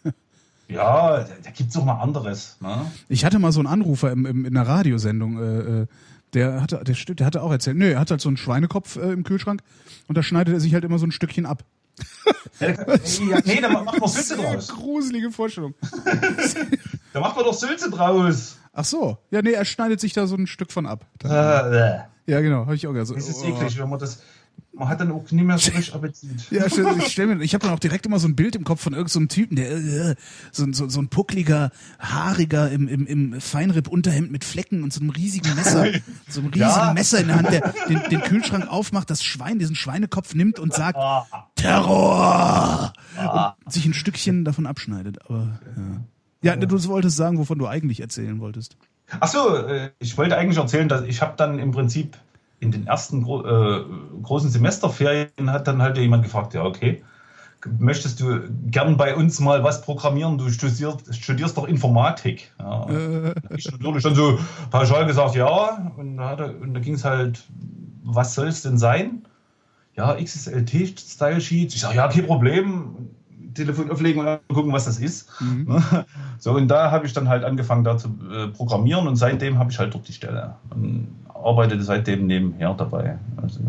Ja, 0.69 1.19
da, 1.21 1.29
da 1.45 1.51
gibt 1.53 1.71
es 1.71 1.77
auch 1.77 1.85
noch 1.87 2.01
anderes. 2.01 2.57
Ne? 2.61 2.91
Ich 3.09 3.25
hatte 3.25 3.39
mal 3.39 3.53
so 3.53 3.61
einen 3.61 3.69
Anrufer 3.69 4.11
im, 4.13 4.27
im, 4.27 4.45
in 4.45 4.57
einer 4.57 4.67
Radiosendung, 4.69 5.39
äh, 5.39 5.59
äh, 5.83 5.87
der 6.35 6.61
hatte, 6.61 6.83
der, 6.85 6.95
der 7.15 7.27
hatte 7.27 7.43
auch 7.43 7.53
erzählt, 7.53 7.77
nö, 7.77 7.93
er 7.93 8.01
hat 8.01 8.11
halt 8.11 8.21
so 8.21 8.29
einen 8.29 8.37
Schweinekopf 8.37 8.97
äh, 8.97 9.13
im 9.13 9.23
Kühlschrank 9.23 9.63
und 10.09 10.19
da 10.19 10.23
schneidet 10.25 10.53
er 10.55 10.61
sich 10.61 10.75
halt 10.75 10.85
immer 10.85 10.99
so 10.99 11.07
ein 11.07 11.13
Stückchen 11.13 11.47
ab. 11.47 11.63
Ja, 12.59 13.39
nee, 13.45 13.61
da 13.61 13.69
macht 13.69 14.01
man 14.01 14.09
Sülze 14.09 14.37
draus. 14.37 14.69
Gruselige 14.69 15.31
Vorstellung. 15.31 15.75
Da 17.13 17.21
macht 17.21 17.35
man 17.37 17.45
doch 17.47 17.55
Sülze 17.55 17.89
draus. 17.91 18.59
Ach 18.75 18.85
so. 18.85 19.17
Ja, 19.31 19.41
nee, 19.41 19.53
er 19.53 19.65
schneidet 19.65 20.01
sich 20.01 20.13
da 20.13 20.27
so 20.27 20.37
ein 20.37 20.47
Stück 20.47 20.71
von 20.71 20.85
ab. 20.87 21.07
Äh, 21.25 21.29
äh. 21.29 21.99
Ja, 22.27 22.41
genau, 22.43 22.61
habe 22.67 22.75
ich 22.75 22.87
auch 22.87 22.93
gesagt. 22.93 23.19
Das 23.19 23.27
ist 23.29 23.43
Oh. 23.43 23.47
eklig, 23.49 23.79
wenn 23.79 23.89
man 23.89 23.99
das. 23.99 24.21
Man 24.79 24.89
hat 24.89 25.01
dann 25.01 25.11
auch 25.11 25.23
nicht 25.31 25.45
mehr 25.45 25.57
so 25.57 25.71
richtig 25.71 25.95
Appetit. 25.95 26.31
Ja, 26.51 26.67
ich 26.67 26.75
stell 27.13 27.27
mir, 27.27 27.43
ich 27.43 27.55
habe 27.55 27.65
dann 27.65 27.75
auch 27.75 27.79
direkt 27.79 28.05
immer 28.05 28.19
so 28.19 28.29
ein 28.29 28.37
Bild 28.37 28.55
im 28.57 28.65
Kopf 28.65 28.83
von 28.83 28.93
irgendeinem 28.93 29.23
so 29.29 29.35
Typen, 29.35 29.57
der 29.57 29.71
äh, 29.71 30.15
so, 30.53 30.65
ein- 30.65 30.75
so, 30.75 30.89
so 30.89 31.01
ein 31.01 31.09
puckliger, 31.09 31.71
haariger 31.99 32.71
im, 32.71 32.87
im, 32.87 33.07
im 33.07 33.41
Feinripp-Unterhemd 33.41 34.31
mit 34.31 34.45
Flecken 34.45 34.83
und 34.83 34.93
so 34.93 35.01
einem 35.01 35.11
riesigen 35.11 35.55
Messer, 35.55 35.87
so 36.29 36.41
einem 36.41 36.51
riesigen 36.51 36.59
Ja. 36.61 36.93
Messer 36.93 37.21
in 37.21 37.29
der 37.29 37.37
Hand, 37.37 37.51
der 37.51 37.73
den, 37.89 38.01
den 38.11 38.21
Kühlschrank 38.21 38.69
aufmacht, 38.69 39.09
das 39.09 39.25
Schwein, 39.25 39.59
diesen 39.59 39.77
Schweinekopf 39.77 40.35
nimmt 40.35 40.59
und 40.59 40.75
sagt 40.75 40.99
Ah, 40.99 41.27
Terror 41.55 42.93
und 43.65 43.73
sich 43.73 43.87
ein 43.87 43.95
Stückchen 43.95 44.45
davon 44.45 44.67
abschneidet. 44.67 45.19
Aber 45.27 45.59
ja, 46.43 46.55
ja, 46.55 46.57
du 46.57 46.85
wolltest 46.89 47.17
sagen, 47.17 47.39
wovon 47.39 47.59
du 47.59 47.67
eigentlich 47.67 48.01
erzählen 48.01 48.39
wolltest. 48.41 48.77
Ach 49.21 49.29
so, 49.29 49.57
äh, 49.57 49.91
ich 50.01 50.19
wollte 50.19 50.37
eigentlich 50.37 50.59
erzählen, 50.59 50.89
dass 50.89 51.03
ich 51.03 51.23
habe 51.23 51.35
dann 51.37 51.59
im 51.59 51.71
Prinzip 51.71 52.17
in 52.61 52.71
den 52.71 52.87
ersten 52.87 53.23
gro 53.23 53.45
äh, 53.45 53.85
großen 54.23 54.51
Semesterferien 54.51 55.29
hat 55.47 55.67
dann 55.67 55.83
halt 55.83 55.99
jemand 55.99 56.25
gefragt, 56.25 56.55
ja 56.55 56.65
okay, 56.65 57.03
möchtest 57.79 58.21
du 58.21 58.41
gern 58.67 58.97
bei 58.97 59.15
uns 59.15 59.41
mal 59.41 59.63
was 59.65 59.83
programmieren? 59.83 60.39
Du 60.39 60.49
studierst, 60.51 61.15
studierst 61.15 61.57
doch 61.57 61.67
Informatik. 61.67 62.53
Ja. 62.59 62.87
Ich 63.57 63.71
natürlich 63.71 64.03
dann 64.03 64.15
so 64.15 64.39
pauschal 64.71 65.07
gesagt, 65.07 65.35
ja. 65.35 65.93
Und 65.97 66.17
da, 66.17 66.37
da 66.37 66.81
ging 66.81 66.95
es 66.95 67.05
halt, 67.05 67.43
was 68.05 68.35
soll 68.35 68.49
es 68.49 68.63
denn 68.63 68.79
sein? 68.79 69.23
Ja, 69.97 70.15
XSLT-Style 70.15 71.41
Sheets. 71.41 71.75
Ich 71.75 71.81
sage, 71.81 71.97
ja, 71.97 72.09
kein 72.09 72.27
Problem. 72.27 73.11
Telefon 73.55 73.91
auflegen 73.91 74.21
und 74.21 74.39
gucken, 74.49 74.73
was 74.73 74.85
das 74.85 74.99
ist. 74.99 75.31
So, 76.39 76.53
und 76.53 76.69
da 76.69 76.91
habe 76.91 77.07
ich 77.07 77.15
dann 77.15 77.31
halt 77.31 77.43
angefangen, 77.43 77.85
da 77.85 77.97
zu 77.97 78.09
äh, 78.31 78.49
programmieren 78.49 79.09
und 79.09 79.17
seitdem 79.17 79.59
habe 79.59 79.71
ich 79.71 79.79
halt 79.79 79.95
dort 79.95 80.07
die 80.07 80.13
Stelle. 80.13 80.57
Und 80.69 81.09
arbeite 81.43 81.83
seitdem 81.83 82.27
nebenher 82.27 82.75
dabei. 82.75 83.19
Also, 83.37 83.61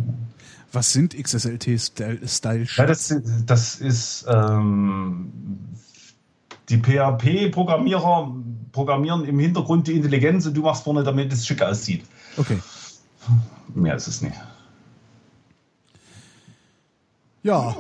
Was 0.71 0.93
sind 0.93 1.15
XSLT-Style? 1.17 2.67
ja, 2.75 2.85
das, 2.85 3.15
das 3.45 3.75
ist 3.75 4.25
ähm, 4.27 5.31
die 6.69 6.77
PHP-Programmierer 6.77 8.35
programmieren 8.71 9.25
im 9.25 9.39
Hintergrund 9.39 9.87
die 9.87 9.93
Intelligenz 9.93 10.45
und 10.45 10.55
du 10.55 10.61
machst 10.61 10.83
vorne, 10.83 11.03
damit 11.03 11.31
es 11.31 11.47
schick 11.47 11.61
aussieht. 11.61 12.05
Okay. 12.37 12.59
Mehr 13.73 13.95
ist 13.95 14.07
es 14.07 14.21
nicht. 14.21 14.35
Ja, 17.43 17.75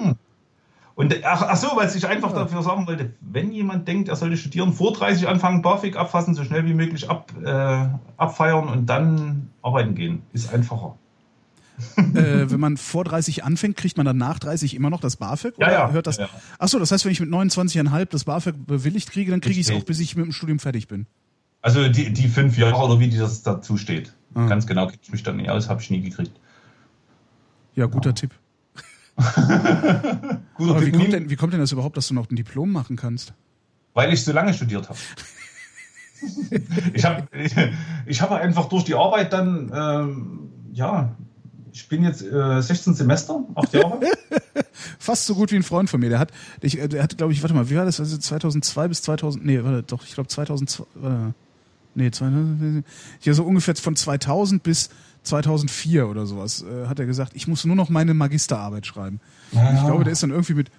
Und 0.97 1.23
ach, 1.23 1.43
ach 1.43 1.57
so, 1.57 1.67
weil 1.75 1.95
ich 1.95 2.07
einfach 2.07 2.33
dafür 2.33 2.63
sagen 2.63 2.87
wollte, 2.87 3.13
wenn 3.21 3.51
jemand 3.51 3.87
denkt, 3.87 4.09
er 4.09 4.15
sollte 4.15 4.35
studieren, 4.35 4.73
vor 4.73 4.93
30 4.93 5.27
anfangen, 5.27 5.61
BAföG 5.61 5.95
abfassen, 5.95 6.33
so 6.33 6.43
schnell 6.43 6.65
wie 6.65 6.73
möglich 6.73 7.07
ab, 7.07 7.31
äh, 7.45 7.85
abfeiern 8.17 8.67
und 8.67 8.87
dann 8.87 9.51
arbeiten 9.61 9.93
gehen, 9.93 10.23
ist 10.33 10.51
einfacher. 10.51 10.97
äh, 11.97 12.49
wenn 12.49 12.59
man 12.59 12.77
vor 12.77 13.03
30 13.03 13.43
anfängt, 13.43 13.77
kriegt 13.77 13.97
man 13.97 14.07
dann 14.07 14.17
nach 14.17 14.39
30 14.39 14.73
immer 14.73 14.89
noch 14.89 14.99
das 14.99 15.17
BAföG? 15.17 15.53
Ja, 15.59 15.67
oder 15.67 15.73
ja. 15.73 15.91
Hört 15.91 16.07
das? 16.07 16.17
Ja, 16.17 16.23
ja. 16.23 16.29
Ach 16.57 16.67
so, 16.67 16.79
das 16.79 16.91
heißt, 16.91 17.05
wenn 17.05 17.11
ich 17.11 17.19
mit 17.19 17.29
29,5 17.29 18.05
das 18.05 18.23
BAföG 18.23 18.65
bewilligt 18.65 19.11
kriege, 19.11 19.29
dann 19.29 19.39
kriege 19.39 19.59
ich 19.59 19.69
es 19.69 19.75
auch, 19.75 19.83
bis 19.83 19.99
ich 19.99 20.15
mit 20.15 20.25
dem 20.25 20.31
Studium 20.31 20.57
fertig 20.57 20.87
bin. 20.87 21.05
Also 21.61 21.87
die, 21.89 22.11
die 22.11 22.27
fünf 22.27 22.57
Jahre 22.57 22.75
oder 22.83 22.99
wie 22.99 23.09
die 23.09 23.19
das 23.19 23.43
dazu 23.43 23.77
steht. 23.77 24.15
Ah. 24.33 24.47
Ganz 24.47 24.65
genau 24.65 24.87
kriege 24.87 24.99
ich 25.03 25.11
mich 25.11 25.21
dann 25.21 25.37
nicht 25.37 25.51
aus, 25.51 25.69
habe 25.69 25.79
ich 25.79 25.91
nie 25.91 26.01
gekriegt. 26.01 26.31
Ja, 27.75 27.85
guter 27.85 28.15
Tipp. 28.15 28.31
Aber 29.17 30.85
wie 30.85 30.91
kommt, 30.91 31.13
denn, 31.13 31.29
wie 31.29 31.35
kommt 31.35 31.53
denn 31.53 31.59
das 31.59 31.71
überhaupt, 31.71 31.97
dass 31.97 32.07
du 32.07 32.13
noch 32.13 32.29
ein 32.29 32.35
Diplom 32.35 32.71
machen 32.71 32.95
kannst? 32.95 33.33
weil 33.97 34.13
ich 34.13 34.23
so 34.23 34.31
lange 34.31 34.53
studiert 34.53 34.87
habe. 34.89 34.99
ich 36.93 37.03
habe 37.03 37.27
ich, 37.35 37.55
ich 38.05 38.21
hab 38.21 38.31
einfach 38.31 38.69
durch 38.69 38.83
die 38.83 38.93
Arbeit 38.93 39.33
dann, 39.33 39.71
ähm, 39.73 40.51
ja, 40.71 41.15
ich 41.73 41.89
bin 41.89 42.03
jetzt 42.03 42.21
äh, 42.21 42.61
16 42.61 42.93
Semester, 42.93 43.43
acht 43.55 43.73
Jahre. 43.73 43.99
Fast 44.99 45.25
so 45.25 45.33
gut 45.33 45.51
wie 45.51 45.55
ein 45.55 45.63
Freund 45.63 45.89
von 45.89 45.99
mir. 45.99 46.09
Der 46.09 46.19
hat, 46.19 46.29
ich, 46.61 46.77
äh, 46.77 46.87
der 46.87 47.01
hat, 47.01 47.17
glaube 47.17 47.33
ich, 47.33 47.41
warte 47.41 47.55
mal, 47.55 47.71
wie 47.71 47.75
war 47.75 47.85
das? 47.85 47.99
Also 47.99 48.19
2002 48.19 48.87
bis 48.87 49.01
2000, 49.01 49.43
nee, 49.43 49.63
warte, 49.63 49.81
doch, 49.81 50.03
ich 50.03 50.13
glaube 50.13 50.29
2002, 50.29 50.85
warte, 50.93 51.33
nee, 51.95 52.11
2000, 52.11 52.85
ja, 53.23 53.33
so 53.33 53.43
ungefähr 53.45 53.75
von 53.77 53.95
2000 53.95 54.61
bis 54.61 54.91
2004 55.27 56.07
oder 56.07 56.25
sowas, 56.25 56.63
äh, 56.63 56.87
hat 56.87 56.99
er 56.99 57.05
gesagt, 57.05 57.33
ich 57.35 57.47
muss 57.47 57.65
nur 57.65 57.75
noch 57.75 57.89
meine 57.89 58.13
Magisterarbeit 58.13 58.85
schreiben. 58.87 59.19
Ich 59.51 59.85
glaube, 59.85 60.03
der 60.03 60.13
ist 60.13 60.23
dann 60.23 60.31
irgendwie 60.31 60.53
mit 60.55 60.71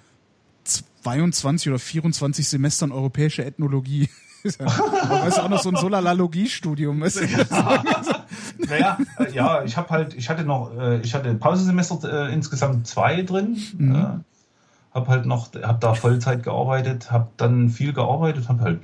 22 1.03 1.69
oder 1.71 1.79
24 1.79 2.49
Semestern 2.49 2.93
europäische 2.93 3.45
Ethnologie. 3.45 4.09
Ist 4.45 4.61
ja- 4.61 4.67
weißt 4.67 5.39
du, 5.39 5.43
auch 5.43 5.49
noch 5.49 5.61
so 5.63 5.69
ein 5.71 5.77
Solalalogie-Studium. 5.77 7.01
Weißt 7.01 7.21
du? 7.23 7.27
Naja, 8.69 8.99
äh, 9.19 9.33
ja, 9.35 9.65
ich 9.65 9.77
habe 9.77 9.89
halt, 9.91 10.15
ich 10.15 10.29
hatte 10.29 10.45
noch, 10.45 10.73
äh, 10.79 11.01
ich 11.01 11.13
hatte 11.15 11.35
Pausensemester 11.35 12.29
äh, 12.29 12.33
insgesamt 12.33 12.87
zwei 12.87 13.23
drin. 13.23 13.57
Mhm. 13.77 14.25
Habe 14.93 15.09
halt 15.09 15.27
noch, 15.27 15.53
habe 15.55 15.79
da 15.81 15.95
Vollzeit 15.95 16.43
gearbeitet, 16.43 17.11
habe 17.11 17.29
dann 17.37 17.71
viel 17.71 17.93
gearbeitet, 17.93 18.49
habe 18.49 18.63
halt 18.63 18.81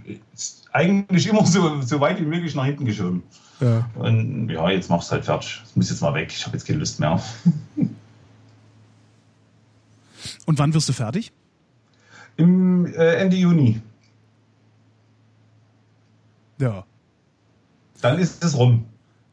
eigentlich 0.73 1.27
immer 1.27 1.47
so, 1.47 1.81
so 1.81 2.01
weit 2.01 2.21
wie 2.21 2.27
möglich 2.27 2.55
nach 2.55 2.67
hinten 2.67 2.85
geschoben. 2.85 3.23
Ja. 3.61 3.89
Und 3.95 4.51
ja, 4.51 4.69
jetzt 4.71 4.91
mach's 4.91 5.11
halt 5.11 5.25
fertig. 5.25 5.61
Das 5.63 5.77
muss 5.77 5.91
jetzt 5.91 6.03
mal 6.03 6.15
weg. 6.15 6.33
Ich 6.33 6.45
habe 6.45 6.57
jetzt 6.57 6.67
keine 6.67 6.81
Lust 6.81 7.01
mehr. 7.01 7.23
Und 10.47 10.59
wann 10.59 10.75
wirst 10.75 10.89
du 10.89 10.93
fertig? 10.93 11.33
Im 12.37 12.87
äh, 12.87 13.15
Ende 13.15 13.37
Juni. 13.37 13.81
Ja. 16.59 16.85
Dann 18.01 18.19
ist 18.19 18.45
es 18.45 18.57
rum. 18.57 18.87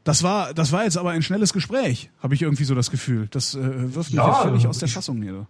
Das 0.04 0.24
war, 0.24 0.54
das 0.54 0.72
war 0.72 0.84
jetzt 0.84 0.98
aber 0.98 1.12
ein 1.12 1.22
schnelles 1.22 1.54
Gespräch, 1.54 2.10
habe 2.24 2.34
ich 2.34 2.42
irgendwie 2.42 2.64
so 2.64 2.74
das 2.74 2.90
Gefühl. 2.90 3.28
Das 3.30 3.54
äh, 3.54 3.94
wirft 3.96 4.10
mich 4.10 4.18
Ja, 4.18 4.28
ja 4.28 4.34
völlig 4.34 4.66
aus 4.68 4.80
der 4.80 4.88
Fassung 4.88 5.22
hier. 5.22 5.46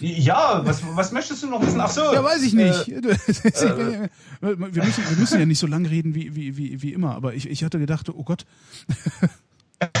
Ja, 0.00 0.60
was, 0.64 0.82
was 0.94 1.12
möchtest 1.12 1.42
du 1.42 1.48
noch 1.48 1.62
wissen? 1.62 1.80
Ach 1.80 1.90
so. 1.90 2.00
Ja, 2.12 2.22
weiß 2.22 2.42
ich 2.42 2.52
nicht. 2.52 2.88
Äh, 2.88 3.02
wir, 4.40 4.56
müssen, 4.84 5.04
wir 5.08 5.16
müssen 5.18 5.38
ja 5.40 5.46
nicht 5.46 5.58
so 5.58 5.66
lang 5.66 5.86
reden 5.86 6.14
wie, 6.14 6.34
wie, 6.34 6.56
wie, 6.56 6.82
wie 6.82 6.92
immer, 6.92 7.14
aber 7.14 7.34
ich, 7.34 7.48
ich 7.48 7.64
hatte 7.64 7.78
gedacht, 7.78 8.08
oh 8.10 8.22
Gott, 8.22 8.44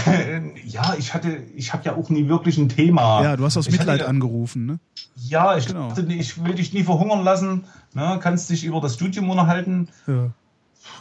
äh, 0.06 0.40
ja, 0.66 0.94
ich 0.98 1.14
hatte, 1.14 1.38
ich 1.54 1.72
habe 1.72 1.84
ja 1.84 1.96
auch 1.96 2.08
nie 2.10 2.28
wirklich 2.28 2.58
ein 2.58 2.68
Thema. 2.68 3.22
ja, 3.22 3.36
du 3.36 3.44
hast 3.44 3.56
aus 3.56 3.66
hatte 3.66 3.76
Mitleid 3.76 4.00
ja- 4.00 4.06
angerufen, 4.06 4.66
ne? 4.66 4.78
Ja, 5.16 5.56
ich 5.56 5.66
Genau. 5.66 5.88
dachte, 5.88 6.02
ich 6.12 6.44
will 6.44 6.54
dich 6.54 6.72
nie 6.74 6.82
verhungern 6.84 7.24
lassen. 7.24 7.64
Ne, 7.94 8.18
kannst 8.22 8.50
dich 8.50 8.64
über 8.64 8.82
das 8.82 8.94
Studium 8.94 9.30
unterhalten. 9.30 9.88
Ja. 10.06 10.30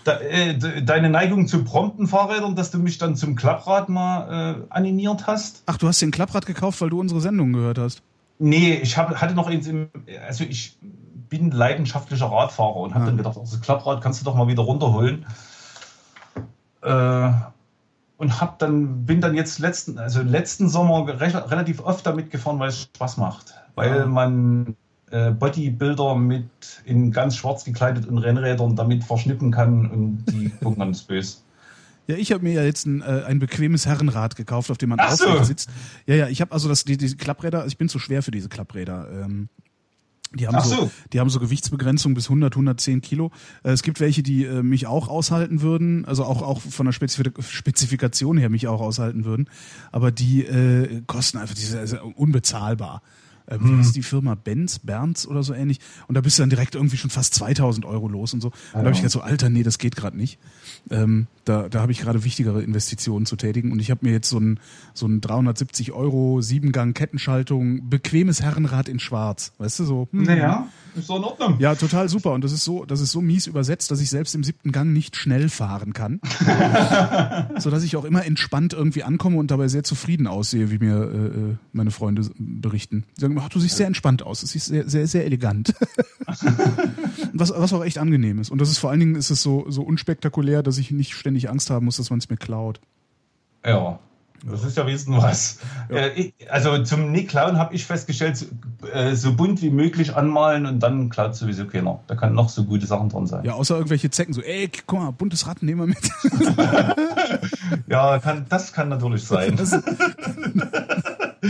Da, 0.06 0.20
äh, 0.20 0.58
de- 0.58 0.82
deine 0.82 1.10
Neigung 1.10 1.48
zu 1.48 1.64
prompten 1.66 2.08
Fahrrädern, 2.08 2.56
dass 2.56 2.72
du 2.72 2.80
mich 2.80 2.98
dann 2.98 3.16
zum 3.18 3.36
Klapprad 3.36 3.90
mal 3.90 4.62
äh, 4.62 4.74
animiert 4.74 5.28
hast. 5.28 5.64
Ach, 5.66 5.78
du 5.78 5.88
hast 5.88 6.02
den 6.02 6.12
Klapprad 6.12 6.46
gekauft, 6.46 6.80
weil 6.80 6.90
du 6.90 7.00
unsere 7.00 7.20
Sendung 7.20 7.52
gehört 7.54 7.78
hast. 7.78 8.02
Nee, 8.40 8.74
ich 8.76 8.98
hab, 8.98 9.16
hatte 9.22 9.34
noch 9.34 9.48
eins 9.48 9.68
im. 9.68 9.90
Also 10.28 10.44
ich 10.44 10.78
bin 11.30 11.52
leidenschaftlicher 11.52 12.28
Radfahrer 12.28 12.76
und 12.78 12.94
habe 12.94 13.04
Ah. 13.04 13.08
dann 13.08 13.18
gedacht, 13.18 13.38
also 13.38 13.56
das 13.56 13.62
Klapprad 13.62 14.02
kannst 14.02 14.22
du 14.22 14.26
doch 14.26 14.36
mal 14.36 14.48
wieder 14.48 14.64
runterholen. 14.64 15.26
Äh, 16.82 17.32
und 18.18 18.40
hab 18.42 18.60
dann, 18.60 19.06
bin 19.06 19.20
dann 19.22 19.36
jetzt 19.36 19.60
letzten, 19.60 19.98
also 20.00 20.22
letzten 20.22 20.70
Sommer 20.70 21.08
re 21.08 21.52
relativ 21.52 21.82
oft 21.82 22.06
damit 22.06 22.30
gefahren, 22.32 22.60
weil 22.60 22.70
es 22.70 22.84
Spaß 22.84 23.18
macht. 23.18 23.54
Weil 23.76 24.04
Ah. 24.04 24.06
man 24.06 24.76
äh, 25.12 25.32
Bodybuilder 25.32 26.16
mit 26.16 26.50
in 26.86 27.12
ganz 27.12 27.36
schwarz 27.38 27.64
gekleidet 27.64 28.08
und 28.08 28.18
Rennrädern 28.18 28.76
damit 28.76 29.04
verschnippen 29.04 29.52
kann 29.52 29.90
und 29.90 30.26
die 30.32 30.50
gucken 30.50 30.80
ganz 30.80 31.04
böse. 31.04 31.38
Ja, 32.08 32.16
ich 32.16 32.32
habe 32.32 32.44
mir 32.44 32.54
ja 32.54 32.64
jetzt 32.64 32.86
ein, 32.86 33.02
äh, 33.02 33.24
ein 33.26 33.40
bequemes 33.40 33.86
Herrenrad 33.86 34.36
gekauft, 34.36 34.70
auf 34.72 34.78
dem 34.78 34.90
man 34.90 35.00
Ach 35.00 35.16
so. 35.16 35.26
aufrecht 35.26 35.46
sitzt. 35.46 35.70
Ja, 36.06 36.16
ja, 36.16 36.28
ich 36.28 36.42
habe 36.42 36.52
also 36.52 36.70
das, 36.70 36.86
die, 36.86 36.98
diese 36.98 37.18
Klappräder, 37.18 37.66
ich 37.66 37.78
bin 37.78 37.90
zu 37.90 38.00
schwer 38.00 38.22
für 38.22 38.32
diese 38.32 38.50
Klappräder. 38.50 39.08
Ähm, 39.24 39.50
die 40.34 40.48
haben, 40.48 40.60
so. 40.62 40.76
so. 40.76 40.92
die 41.14 41.20
haben 41.20 41.30
so 41.30 41.40
Gewichtsbegrenzung 41.40 42.14
bis 42.14 42.26
100, 42.26 42.54
110 42.54 43.02
Kilo. 43.02 43.32
Äh, 43.64 43.72
es 43.72 43.84
gibt 43.84 44.00
welche, 44.00 44.22
die 44.22 44.44
äh, 44.44 44.64
mich 44.64 44.88
auch 44.88 45.08
aushalten 45.08 45.62
würden, 45.62 46.06
also 46.06 46.26
auch, 46.26 46.42
auch 46.42 46.62
von 46.62 46.86
der 46.86 46.94
Spezif 46.94 47.24
Spezifikation 47.40 48.38
her 48.38 48.50
mich 48.50 48.68
auch 48.68 48.82
aushalten 48.82 49.26
würden. 49.26 49.50
Aber 49.92 50.12
die 50.12 50.46
äh, 50.46 51.02
kosten 51.08 51.38
einfach, 51.38 51.56
die 51.56 51.62
sind 51.62 52.00
unbezahlbar. 52.16 53.02
Hm. 53.50 53.78
Wie 53.78 53.82
ist 53.82 53.96
die 53.96 54.04
Firma 54.04 54.36
Benz, 54.36 54.80
Bernds 54.80 55.28
oder 55.28 55.44
so 55.44 55.54
ähnlich? 55.54 55.80
Und 56.08 56.16
da 56.16 56.22
bist 56.22 56.38
du 56.38 56.44
dann 56.44 56.50
direkt 56.50 56.76
irgendwie 56.76 56.98
schon 56.98 57.10
fast 57.10 57.34
2000 57.36 57.86
Euro 57.86 58.08
los 58.08 58.34
und 58.34 58.42
so. 58.42 58.48
Und 58.48 58.56
da 58.74 58.80
habe 58.80 58.92
ich 58.92 58.98
gedacht 58.98 59.12
so, 59.12 59.22
Alter, 59.22 59.50
nee, 59.50 59.64
das 59.64 59.78
geht 59.78 59.96
gerade 59.96 60.18
nicht. 60.18 60.40
Ähm, 60.90 61.28
da 61.46 61.70
da 61.70 61.82
habe 61.82 61.92
ich 61.92 62.00
gerade 62.00 62.24
wichtigere 62.24 62.62
Investitionen 62.64 63.26
zu 63.26 63.36
tätigen. 63.36 63.72
Und 63.72 63.80
ich 63.80 63.92
habe 63.92 64.06
mir 64.06 64.12
jetzt 64.12 64.30
so 64.30 64.40
ein, 64.40 64.60
so 64.94 65.08
ein 65.08 65.22
370 65.22 65.92
Euro 65.92 66.42
Siebengang 66.42 66.94
Kettenschaltung, 66.94 67.90
bequemes 67.90 68.42
Herrenrad 68.42 68.88
in 68.88 69.00
Schwarz. 69.00 69.54
Weißt 69.58 69.80
du, 69.80 69.86
so. 69.86 70.08
hm. 70.12 70.24
Naja, 70.24 70.68
ist 70.96 71.10
doch 71.10 71.18
in 71.18 71.24
Ordnung. 71.24 71.56
Ja, 71.60 71.76
total 71.76 72.08
super. 72.08 72.32
Und 72.32 72.44
das 72.44 72.52
ist 72.52 72.64
so, 72.64 72.86
das 72.86 73.02
ist 73.02 73.12
so 73.12 73.22
mies 73.22 73.48
übersetzt, 73.48 73.92
dass 73.92 74.00
ich 74.00 74.10
selbst 74.10 74.34
im 74.36 74.44
siebten 74.44 74.72
Gang 74.72 74.94
nicht 74.94 75.18
schnell 75.18 75.50
fahren 75.50 75.94
kann. 75.94 76.22
so 77.58 77.70
dass 77.70 77.84
ich 77.84 77.98
auch 77.98 78.06
immer 78.06 78.26
entspannt 78.26 78.74
irgendwie 78.74 79.04
ankomme 79.04 79.38
und 79.38 79.52
dabei 79.52 79.68
sehr 79.68 79.84
zufrieden 79.84 80.28
aussehe, 80.28 80.72
wie 80.72 80.80
mir 80.80 80.96
äh, 80.96 81.26
äh, 81.28 81.56
meine 81.74 81.92
Freunde 81.92 82.30
berichten. 82.38 83.04
Sagen, 83.18 83.35
ach, 83.40 83.50
du 83.50 83.60
siehst 83.60 83.78
sehr 83.78 83.88
entspannt 83.88 84.24
aus. 84.24 84.42
Du 84.42 84.48
siehst 84.48 84.68
sehr, 84.68 84.88
sehr, 84.90 85.08
sehr 85.08 85.26
elegant. 85.26 85.74
was, 87.34 87.52
was 87.56 87.74
auch 87.74 87.84
echt 87.84 87.98
angenehm 87.98 88.40
ist. 88.40 88.50
Und 88.50 88.60
das 88.60 88.70
ist 88.70 88.78
vor 88.78 88.90
allen 88.90 89.00
Dingen 89.00 89.16
ist 89.16 89.30
es 89.30 89.42
so, 89.42 89.66
so 89.70 89.84
unspektakulär, 89.84 90.64
dass 90.64 90.78
ich 90.78 90.92
nicht 90.92 91.14
ständig 91.14 91.50
Angst 91.50 91.70
haben 91.70 91.86
muss, 91.86 91.98
dass 91.98 92.10
man 92.10 92.20
es 92.20 92.30
mir 92.30 92.38
klaut. 92.38 92.80
Ja. 93.66 94.00
Das 94.48 94.64
ist 94.64 94.78
ja 94.78 94.86
wesentlich 94.86 95.24
was. 95.24 95.58
Ja. 95.90 96.08
Äh, 96.08 96.32
also 96.50 96.84
zum 96.84 97.12
nicht 97.12 97.30
klauen 97.30 97.58
habe 97.58 97.74
ich 97.74 97.86
festgestellt, 97.86 98.38
so, 98.38 98.46
äh, 98.94 99.16
so 99.16 99.34
bunt 99.34 99.62
wie 99.64 99.72
möglich 99.72 100.16
anmalen 100.16 100.68
und 100.68 100.80
dann 100.82 101.10
klaut 101.10 101.36
sowieso 101.36 101.66
keiner. 101.66 102.02
Da 102.06 102.16
kann 102.16 102.36
noch 102.36 102.50
so 102.50 102.66
gute 102.66 102.86
Sachen 102.86 103.10
dran 103.10 103.26
sein. 103.26 103.44
Ja, 103.44 103.54
außer 103.54 103.76
irgendwelche 103.76 104.12
Zecken, 104.12 104.34
so, 104.34 104.42
ey, 104.42 104.70
guck 104.86 105.00
mal, 105.00 105.12
buntes 105.12 105.48
Rad, 105.48 105.64
nehmen 105.64 105.82
wir 105.82 105.88
mit. 105.88 105.98
Ja, 107.88 108.20
kann, 108.20 108.46
das 108.50 108.74
kann 108.74 108.90
natürlich 108.90 109.24
sein. 109.28 109.58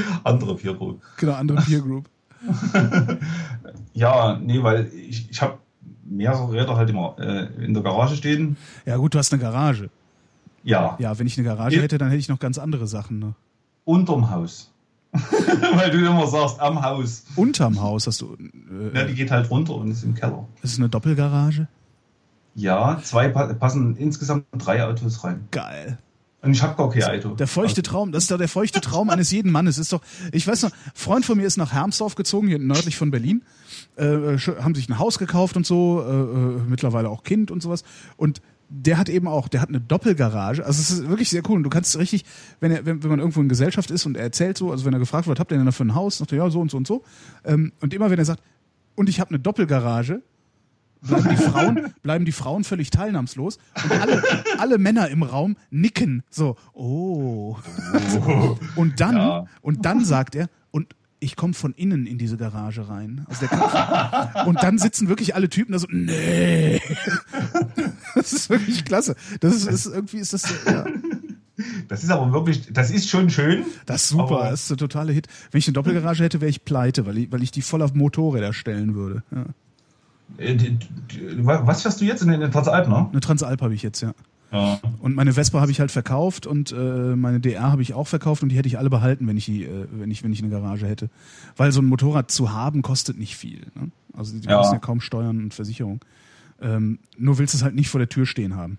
Andere 0.23 0.55
Peer 0.55 0.73
Group. 0.73 1.01
genau, 1.17 1.33
andere 1.33 1.61
Peer 1.61 1.79
Group. 1.81 2.09
Ja, 3.93 4.37
nee, 4.41 4.61
weil 4.61 4.91
ich, 4.93 5.29
ich 5.31 5.41
habe 5.41 5.57
mehrere 6.03 6.51
Räder 6.51 6.75
halt 6.75 6.89
immer 6.89 7.15
äh, 7.17 7.45
in 7.63 7.73
der 7.73 7.81
Garage 7.81 8.15
stehen. 8.15 8.57
Ja, 8.85 8.97
gut, 8.97 9.13
du 9.13 9.17
hast 9.19 9.33
eine 9.33 9.41
Garage. 9.41 9.89
Ja, 10.63 10.95
Ja, 10.99 11.17
wenn 11.17 11.27
ich 11.27 11.37
eine 11.37 11.47
Garage 11.47 11.77
Ja. 11.77 11.81
hätte, 11.81 11.97
dann 11.97 12.09
hätte 12.09 12.19
ich 12.19 12.29
noch 12.29 12.39
ganz 12.39 12.57
andere 12.57 12.87
Sachen. 12.87 13.19
Ne? 13.19 13.33
unterm 13.85 14.29
Haus. 14.31 14.71
weil 15.13 15.91
du 15.91 15.99
immer 16.05 16.27
sagst, 16.27 16.59
am 16.59 16.81
Haus. 16.83 17.23
Unterm 17.35 17.79
Haus 17.79 18.05
hast 18.07 18.19
du. 18.21 18.35
Ja, 18.93 19.01
Äh, 19.01 19.07
die 19.07 19.13
geht 19.15 19.31
halt 19.31 19.49
runter 19.49 19.75
und 19.75 19.89
ist 19.91 20.03
im 20.03 20.13
Keller. 20.15 20.45
ist 20.61 20.77
eine 20.77 20.89
Doppelgarage. 20.89 21.67
Ja, 22.55 22.99
zwei 23.03 23.29
pa 23.29 23.53
passen 23.53 23.95
insgesamt 23.95 24.45
drei 24.57 24.83
Autos 24.83 25.23
rein. 25.23 25.47
Geil. 25.51 25.97
Und 26.45 26.51
ich 26.53 26.61
habe 26.61 26.75
gar 26.77 26.89
kein 26.89 27.01
Auto. 27.19 27.35
Der 27.35 27.47
feuchte 27.47 27.81
Traum, 27.81 28.11
das 28.11 28.23
ist 28.23 28.31
doch 28.31 28.37
der 28.37 28.47
feuchte 28.47 28.79
Traum 28.81 29.09
eines 29.09 29.31
jeden 29.31 29.51
Mannes. 29.51 29.77
Ist 29.77 29.91
doch, 29.91 30.01
ich 30.31 30.47
weiß 30.47 30.63
noch, 30.63 30.71
ein 30.71 30.91
Freund 30.93 31.25
von 31.25 31.37
mir 31.37 31.45
ist 31.47 31.57
nach 31.57 31.73
Hermsdorf 31.73 32.15
gezogen, 32.15 32.47
hier 32.47 32.59
nördlich 32.59 32.95
von 32.95 33.11
Berlin, 33.11 33.43
äh, 33.97 34.03
sch- 34.35 34.59
haben 34.59 34.75
sich 34.75 34.87
ein 34.89 34.99
Haus 34.99 35.17
gekauft 35.19 35.57
und 35.57 35.65
so, 35.65 36.01
äh, 36.01 36.11
äh, 36.11 36.61
mittlerweile 36.69 37.09
auch 37.09 37.23
Kind 37.23 37.51
und 37.51 37.61
sowas. 37.61 37.83
Und 38.17 38.41
der 38.69 38.97
hat 38.97 39.09
eben 39.09 39.27
auch, 39.27 39.47
der 39.47 39.61
hat 39.61 39.69
eine 39.69 39.79
Doppelgarage. 39.79 40.65
Also 40.65 40.81
es 40.81 40.89
ist 40.89 41.07
wirklich 41.09 41.29
sehr 41.29 41.43
cool. 41.49 41.57
Und 41.57 41.63
du 41.63 41.69
kannst 41.69 41.97
richtig, 41.99 42.25
wenn 42.59 42.71
er, 42.71 42.85
wenn, 42.85 43.03
wenn 43.03 43.09
man 43.11 43.19
irgendwo 43.19 43.39
in 43.41 43.49
Gesellschaft 43.49 43.91
ist 43.91 44.05
und 44.05 44.17
er 44.17 44.23
erzählt 44.23 44.57
so, 44.57 44.71
also 44.71 44.85
wenn 44.85 44.93
er 44.93 44.99
gefragt 44.99 45.27
wird, 45.27 45.39
habt 45.39 45.51
ihr 45.51 45.57
denn 45.57 45.65
da 45.67 45.71
für 45.71 45.83
ein 45.85 45.93
Haus? 45.93 46.17
Sagt 46.17 46.31
er, 46.31 46.39
ja, 46.39 46.49
so 46.49 46.59
und 46.61 46.71
so 46.71 46.77
und 46.77 46.87
so. 46.87 47.03
Ähm, 47.43 47.73
und 47.81 47.93
immer 47.93 48.09
wenn 48.09 48.17
er 48.17 48.25
sagt, 48.25 48.41
und 48.95 49.07
ich 49.07 49.19
habe 49.19 49.29
eine 49.29 49.39
Doppelgarage, 49.39 50.21
bleiben 51.07 51.29
die 51.29 51.35
Frauen, 51.43 51.93
bleiben 52.03 52.25
die 52.25 52.31
Frauen 52.31 52.63
völlig 52.63 52.89
teilnahmslos 52.89 53.57
und 53.83 53.91
alle, 54.01 54.23
alle 54.59 54.77
Männer 54.77 55.09
im 55.09 55.23
Raum 55.23 55.57
nicken 55.69 56.23
so, 56.29 56.55
oh. 56.73 57.57
Und 58.75 58.99
dann, 58.99 59.15
Ja. 59.17 59.45
und 59.61 59.85
dann 59.85 60.03
sagt 60.05 60.35
er, 60.35 60.49
und 60.71 60.95
ich 61.19 61.35
komme 61.35 61.53
von 61.53 61.73
innen 61.73 62.05
in 62.05 62.17
diese 62.17 62.37
Garage 62.37 62.87
rein. 62.89 63.25
Und 64.45 64.61
dann 64.61 64.77
sitzen 64.77 65.07
wirklich 65.07 65.33
alle 65.33 65.49
Typen 65.49 65.71
da 65.71 65.79
so, 65.79 65.87
nee. 65.89 66.81
Das 68.13 68.33
ist 68.33 68.49
wirklich 68.49 68.85
klasse. 68.85 69.15
Das 69.39 69.55
ist, 69.55 69.65
ist 69.67 69.85
irgendwie 69.87 70.17
ist 70.17 70.33
das, 70.33 70.43
ja, 70.67 70.85
Das 71.87 72.03
ist 72.03 72.09
aber 72.11 72.31
wirklich, 72.31 72.71
das 72.71 72.91
ist 72.91 73.09
schon 73.09 73.29
schön. 73.29 73.63
das 73.85 74.03
ist 74.03 74.09
super. 74.09 74.49
Das 74.51 74.61
ist 74.63 74.69
der 74.71 74.77
totale 74.77 75.13
Hit. 75.13 75.27
Wenn 75.51 75.59
ich 75.59 75.67
eine 75.67 75.73
Doppelgarage 75.73 76.23
hätte, 76.23 76.41
wäre 76.41 76.49
ich 76.49 76.63
pleite, 76.65 77.05
weil 77.05 77.17
ich, 77.17 77.31
weil 77.31 77.41
ich 77.41 77.51
die 77.51 77.61
voll 77.61 77.81
auf 77.81 77.93
Motorräder 77.93 78.53
stellen 78.53 78.93
würde. 78.93 79.23
Ja. 79.31 79.45
Äh, 80.37 80.57
Was 81.37 81.81
fährst 81.83 82.01
du 82.01 82.05
jetzt 82.05 82.21
in 82.21 82.29
den 82.29 82.51
Transalp, 82.51 82.87
ne? 82.87 83.07
Eine 83.11 83.19
Transalp 83.21 83.61
habe 83.61 83.73
ich 83.73 83.83
jetzt, 83.83 84.01
ja. 84.01 84.13
Ja. 84.51 84.79
Und 84.99 85.15
meine 85.15 85.33
Vespa 85.33 85.59
habe 85.59 85.71
ich 85.71 85.79
halt 85.79 85.91
verkauft 85.91 86.45
und 86.47 86.71
äh, 86.71 87.15
meine 87.15 87.39
DR 87.39 87.71
habe 87.71 87.81
ich 87.81 87.93
auch 87.93 88.07
verkauft 88.07 88.41
und 88.43 88.49
die 88.49 88.55
hätte 88.57 88.67
ich 88.67 88.77
alle 88.77 88.89
behalten, 88.89 89.27
wenn 89.27 89.35
ich 89.37 89.45
die, 89.45 89.63
äh, 89.63 89.87
wenn 89.91 90.11
ich 90.11 90.23
wenn 90.23 90.31
ich 90.31 90.39
eine 90.41 90.49
Garage 90.51 90.87
hätte, 90.87 91.09
weil 91.57 91.71
so 91.71 91.81
ein 91.81 91.85
Motorrad 91.85 92.31
zu 92.31 92.53
haben 92.53 92.81
kostet 92.81 93.17
nicht 93.17 93.35
viel. 93.35 93.61
Ne? 93.75 93.89
Also 94.13 94.37
die 94.37 94.47
Ja. 94.47 94.57
kosten 94.57 94.75
ja 94.75 94.79
kaum 94.79 95.01
Steuern 95.01 95.39
und 95.43 95.53
Versicherung. 95.53 95.99
Ähm, 96.61 96.99
nur 97.17 97.37
willst 97.37 97.53
du 97.53 97.57
es 97.57 97.63
halt 97.63 97.75
nicht 97.75 97.89
vor 97.89 97.99
der 97.99 98.07
Tür 98.07 98.25
stehen 98.25 98.55
haben. 98.55 98.77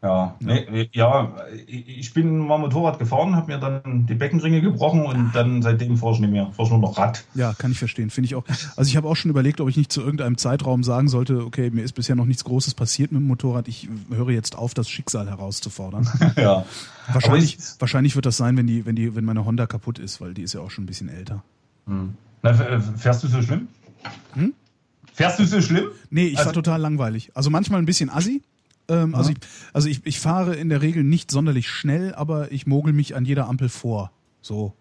Ja, 0.00 0.36
nee, 0.38 0.88
ja, 0.92 1.34
ich 1.66 2.14
bin 2.14 2.38
mal 2.38 2.56
Motorrad 2.58 3.00
gefahren, 3.00 3.34
habe 3.34 3.50
mir 3.50 3.58
dann 3.58 4.06
die 4.06 4.14
Beckenringe 4.14 4.60
gebrochen 4.60 5.04
und 5.04 5.32
dann 5.32 5.60
seitdem 5.60 5.96
fahre 5.96 6.14
ich 6.14 6.20
nicht 6.20 6.30
mehr. 6.30 6.46
Fahre 6.52 6.62
ich 6.66 6.70
nur 6.70 6.78
noch 6.78 6.96
Rad. 6.96 7.24
Ja, 7.34 7.52
kann 7.52 7.72
ich 7.72 7.80
verstehen. 7.80 8.08
Finde 8.10 8.26
ich 8.26 8.36
auch. 8.36 8.44
Also 8.76 8.88
ich 8.88 8.96
habe 8.96 9.08
auch 9.08 9.16
schon 9.16 9.28
überlegt, 9.32 9.60
ob 9.60 9.68
ich 9.68 9.76
nicht 9.76 9.90
zu 9.90 10.00
irgendeinem 10.00 10.38
Zeitraum 10.38 10.84
sagen 10.84 11.08
sollte, 11.08 11.44
okay, 11.44 11.70
mir 11.70 11.82
ist 11.82 11.94
bisher 11.94 12.14
noch 12.14 12.26
nichts 12.26 12.44
Großes 12.44 12.74
passiert 12.74 13.10
mit 13.10 13.20
dem 13.20 13.26
Motorrad. 13.26 13.66
Ich 13.66 13.88
höre 14.08 14.30
jetzt 14.30 14.56
auf, 14.56 14.72
das 14.72 14.88
Schicksal 14.88 15.28
herauszufordern. 15.28 16.08
ja. 16.36 16.64
wahrscheinlich, 17.12 17.58
ich- 17.58 17.80
wahrscheinlich 17.80 18.14
wird 18.14 18.24
das 18.26 18.36
sein, 18.36 18.56
wenn 18.56 18.68
die, 18.68 18.86
wenn 18.86 18.94
die, 18.94 19.16
wenn 19.16 19.24
meine 19.24 19.44
Honda 19.44 19.66
kaputt 19.66 19.98
ist, 19.98 20.20
weil 20.20 20.32
die 20.32 20.42
ist 20.42 20.52
ja 20.54 20.60
auch 20.60 20.70
schon 20.70 20.84
ein 20.84 20.86
bisschen 20.86 21.08
älter. 21.08 21.42
Hm. 21.88 22.14
Na, 22.44 22.50
f- 22.50 22.82
fährst 22.98 23.24
du 23.24 23.26
so 23.26 23.42
schlimm? 23.42 23.66
Hm? 24.34 24.52
Fährst 25.12 25.40
du 25.40 25.44
so 25.44 25.60
schlimm? 25.60 25.86
Nee, 26.10 26.26
ich 26.26 26.38
Also- 26.38 26.44
fahre 26.50 26.54
total 26.54 26.80
langweilig. 26.80 27.32
Also 27.34 27.50
manchmal 27.50 27.80
ein 27.82 27.86
bisschen 27.86 28.10
assi. 28.10 28.42
Ähm, 28.88 29.14
also, 29.14 29.30
ich, 29.30 29.36
also 29.72 29.88
ich, 29.88 30.04
ich 30.04 30.18
fahre 30.18 30.54
in 30.54 30.68
der 30.68 30.82
Regel 30.82 31.04
nicht 31.04 31.30
sonderlich 31.30 31.68
schnell, 31.68 32.14
aber 32.14 32.52
ich 32.52 32.66
mogel 32.66 32.92
mich 32.92 33.14
an 33.14 33.24
jeder 33.24 33.48
Ampel 33.48 33.68
vor. 33.68 34.10
So. 34.40 34.74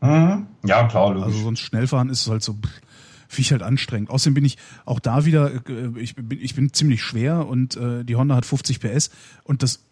Mhm. 0.00 0.46
Ja, 0.64 0.86
klar, 0.86 1.14
logisch. 1.14 1.24
Also 1.24 1.38
sonst 1.38 1.60
Schnellfahren 1.60 2.10
ist 2.10 2.28
halt 2.28 2.42
so, 2.42 2.52
finde 2.52 3.40
ich 3.40 3.52
halt 3.52 3.62
anstrengend. 3.62 4.10
Außerdem 4.10 4.34
bin 4.34 4.44
ich 4.44 4.58
auch 4.84 5.00
da 5.00 5.24
wieder, 5.24 5.54
äh, 5.68 5.98
ich 5.98 6.14
bin, 6.14 6.38
ich 6.38 6.54
bin 6.54 6.72
ziemlich 6.72 7.02
schwer 7.02 7.46
und 7.46 7.76
äh, 7.76 8.04
die 8.04 8.16
Honda 8.16 8.36
hat 8.36 8.44
50 8.44 8.80
PS 8.80 9.10
und 9.44 9.62
das, 9.62 9.84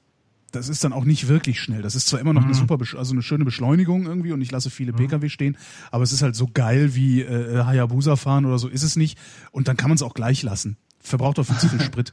das 0.50 0.68
ist 0.68 0.84
dann 0.84 0.92
auch 0.92 1.04
nicht 1.04 1.28
wirklich 1.28 1.60
schnell. 1.60 1.80
Das 1.80 1.94
ist 1.94 2.08
zwar 2.08 2.20
immer 2.20 2.34
noch 2.34 2.44
eine 2.44 2.52
super, 2.52 2.76
also 2.98 3.12
eine 3.14 3.22
schöne 3.22 3.46
Beschleunigung 3.46 4.04
irgendwie 4.04 4.32
und 4.32 4.42
ich 4.42 4.50
lasse 4.50 4.68
viele 4.68 4.92
PKW 4.92 5.30
stehen, 5.30 5.56
aber 5.90 6.04
es 6.04 6.12
ist 6.12 6.20
halt 6.20 6.36
so 6.36 6.46
geil 6.52 6.94
wie 6.94 7.22
äh, 7.22 7.64
Hayabusa 7.64 8.16
fahren 8.16 8.44
oder 8.44 8.58
so 8.58 8.68
ist 8.68 8.82
es 8.82 8.96
nicht 8.96 9.18
und 9.50 9.68
dann 9.68 9.78
kann 9.78 9.88
man 9.88 9.96
es 9.96 10.02
auch 10.02 10.12
gleich 10.12 10.42
lassen. 10.42 10.76
Verbraucht 11.00 11.38
auch 11.38 11.44
viel 11.44 11.56
zu 11.56 11.70
viel 11.70 11.80
Sprit. 11.80 12.12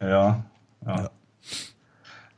Ja, 0.00 0.44
ja. 0.84 0.96
Ja. 1.02 1.10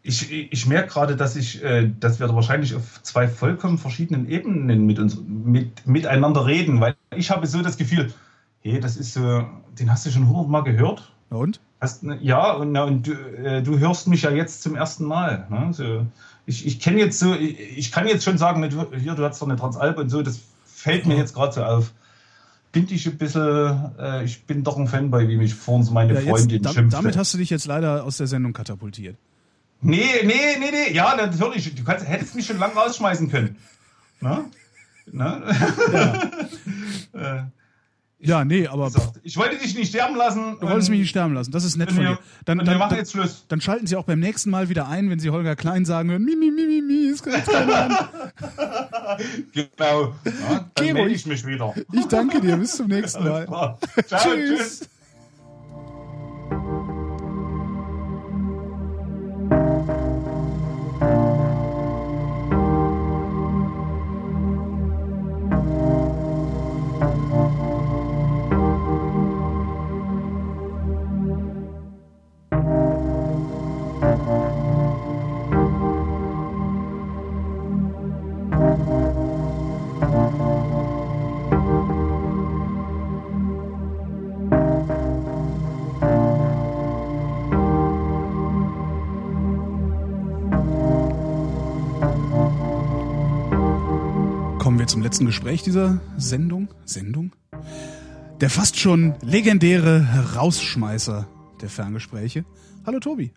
Ich, 0.02 0.30
ich 0.32 0.66
merke 0.66 0.88
gerade, 0.88 1.16
dass 1.16 1.36
ich, 1.36 1.62
äh, 1.62 1.90
dass 2.00 2.18
wir 2.18 2.32
wahrscheinlich 2.34 2.74
auf 2.74 3.02
zwei 3.02 3.28
vollkommen 3.28 3.78
verschiedenen 3.78 4.28
Ebenen 4.28 4.86
mit 4.86 4.98
uns 4.98 5.18
mit, 5.26 5.86
miteinander 5.86 6.46
reden, 6.46 6.80
weil 6.80 6.96
ich 7.14 7.30
habe 7.30 7.46
so 7.46 7.60
das 7.62 7.76
Gefühl, 7.76 8.12
hey, 8.60 8.80
das 8.80 8.96
ist 8.96 9.12
so, 9.12 9.44
den 9.78 9.90
hast 9.90 10.06
du 10.06 10.10
schon 10.10 10.28
hundertmal 10.28 10.62
gehört. 10.64 11.12
Ja, 11.30 11.36
und? 11.36 11.60
Hast, 11.80 12.04
ne- 12.04 12.18
ja, 12.22 12.52
und, 12.52 12.76
und 12.76 13.06
du, 13.06 13.12
äh, 13.12 13.62
du 13.62 13.78
hörst 13.78 14.08
mich 14.08 14.22
ja 14.22 14.30
jetzt 14.30 14.62
zum 14.62 14.76
ersten 14.76 15.04
Mal. 15.04 15.46
Ne? 15.50 15.68
So, 15.72 16.06
ich 16.46 16.66
ich 16.66 16.80
kenne 16.80 16.98
jetzt 17.00 17.18
so, 17.18 17.34
ich, 17.34 17.78
ich 17.78 17.92
kann 17.92 18.08
jetzt 18.08 18.24
schon 18.24 18.38
sagen, 18.38 18.62
du, 18.70 18.96
hier, 18.96 19.14
du 19.14 19.24
hast 19.24 19.42
doch 19.42 19.48
eine 19.48 19.56
Transalp 19.56 19.98
und 19.98 20.08
so, 20.08 20.22
das 20.22 20.40
fällt 20.64 21.06
mir 21.06 21.16
jetzt 21.16 21.34
gerade 21.34 21.52
so 21.52 21.64
auf. 21.64 21.92
Bin 22.72 22.86
ich 22.90 23.06
ein 23.06 23.16
bisschen, 23.16 23.92
äh, 23.98 24.24
ich 24.24 24.44
bin 24.44 24.62
doch 24.62 24.76
ein 24.76 24.86
Fanboy, 24.88 25.26
wie 25.28 25.36
mich 25.36 25.54
vorhin 25.54 25.84
so 25.84 25.92
meine 25.92 26.12
Ja, 26.14 26.20
jetzt, 26.20 26.28
Freundin 26.28 26.62
dam- 26.62 26.74
schimpfte. 26.74 26.96
damit 26.96 27.16
hast 27.16 27.32
du 27.34 27.38
dich 27.38 27.48
jetzt 27.50 27.66
leider 27.66 28.04
aus 28.04 28.18
der 28.18 28.26
Sendung 28.26 28.52
katapultiert. 28.52 29.16
Nee, 29.80 30.04
nee, 30.24 30.34
nee, 30.58 30.70
nee. 30.70 30.92
Ja, 30.92 31.14
natürlich. 31.16 31.74
Du 31.74 31.84
kannst, 31.84 32.06
hättest 32.06 32.34
mich 32.34 32.46
schon 32.46 32.58
lange 32.58 32.74
rausschmeißen 32.74 33.30
können. 33.30 33.56
Na? 34.20 34.44
Na? 35.10 35.40
Äh, 38.20 38.26
Ja, 38.28 38.44
nee, 38.44 38.66
aber 38.66 38.86
gesagt, 38.86 39.20
ich 39.22 39.36
wollte 39.36 39.56
dich 39.58 39.76
nicht 39.76 39.88
sterben 39.88 40.16
lassen. 40.16 40.56
du 40.60 40.68
wolltest 40.68 40.90
mich 40.90 41.00
nicht 41.00 41.10
sterben 41.10 41.34
lassen. 41.34 41.50
Das 41.52 41.64
ist 41.64 41.76
nett 41.76 41.92
von 41.92 42.02
dir. 42.04 42.18
Dann, 42.44 42.58
und 42.58 42.66
wir 42.66 42.70
dann, 42.72 42.78
machen 42.78 42.90
dann, 42.90 42.98
jetzt 42.98 43.12
Schluss. 43.12 43.44
dann 43.48 43.60
schalten 43.60 43.86
sie 43.86 43.96
auch 43.96 44.04
beim 44.04 44.20
nächsten 44.20 44.50
Mal 44.50 44.68
wieder 44.68 44.88
ein, 44.88 45.10
wenn 45.10 45.20
sie 45.20 45.30
Holger 45.30 45.56
Klein 45.56 45.84
sagen 45.84 46.10
hören, 46.10 46.24
mi, 46.24 46.34
mi, 46.36 46.50
mi, 46.50 46.66
mi, 46.66 46.82
mi, 46.82 47.14
keiner 47.22 47.76
an. 47.76 47.98
Genau. 49.52 50.14
Ja, 50.24 50.70
dann 50.74 50.96
ruhig. 50.96 51.14
ich 51.14 51.26
mich 51.26 51.46
wieder. 51.46 51.74
Ich 51.92 52.06
danke 52.06 52.40
dir, 52.40 52.56
bis 52.56 52.76
zum 52.76 52.88
nächsten 52.88 53.24
Mal. 53.28 53.46
Ciao, 54.06 54.20
tschüss. 54.34 54.80
Tschüss. 54.80 54.88
Letzten 95.08 95.24
Gespräch 95.24 95.62
dieser 95.62 96.02
Sendung. 96.18 96.68
Sendung? 96.84 97.32
Der 98.42 98.50
fast 98.50 98.78
schon 98.78 99.14
legendäre 99.22 100.06
Rausschmeißer 100.36 101.26
der 101.62 101.68
Ferngespräche. 101.70 102.44
Hallo 102.84 103.00
Tobi. 103.00 103.32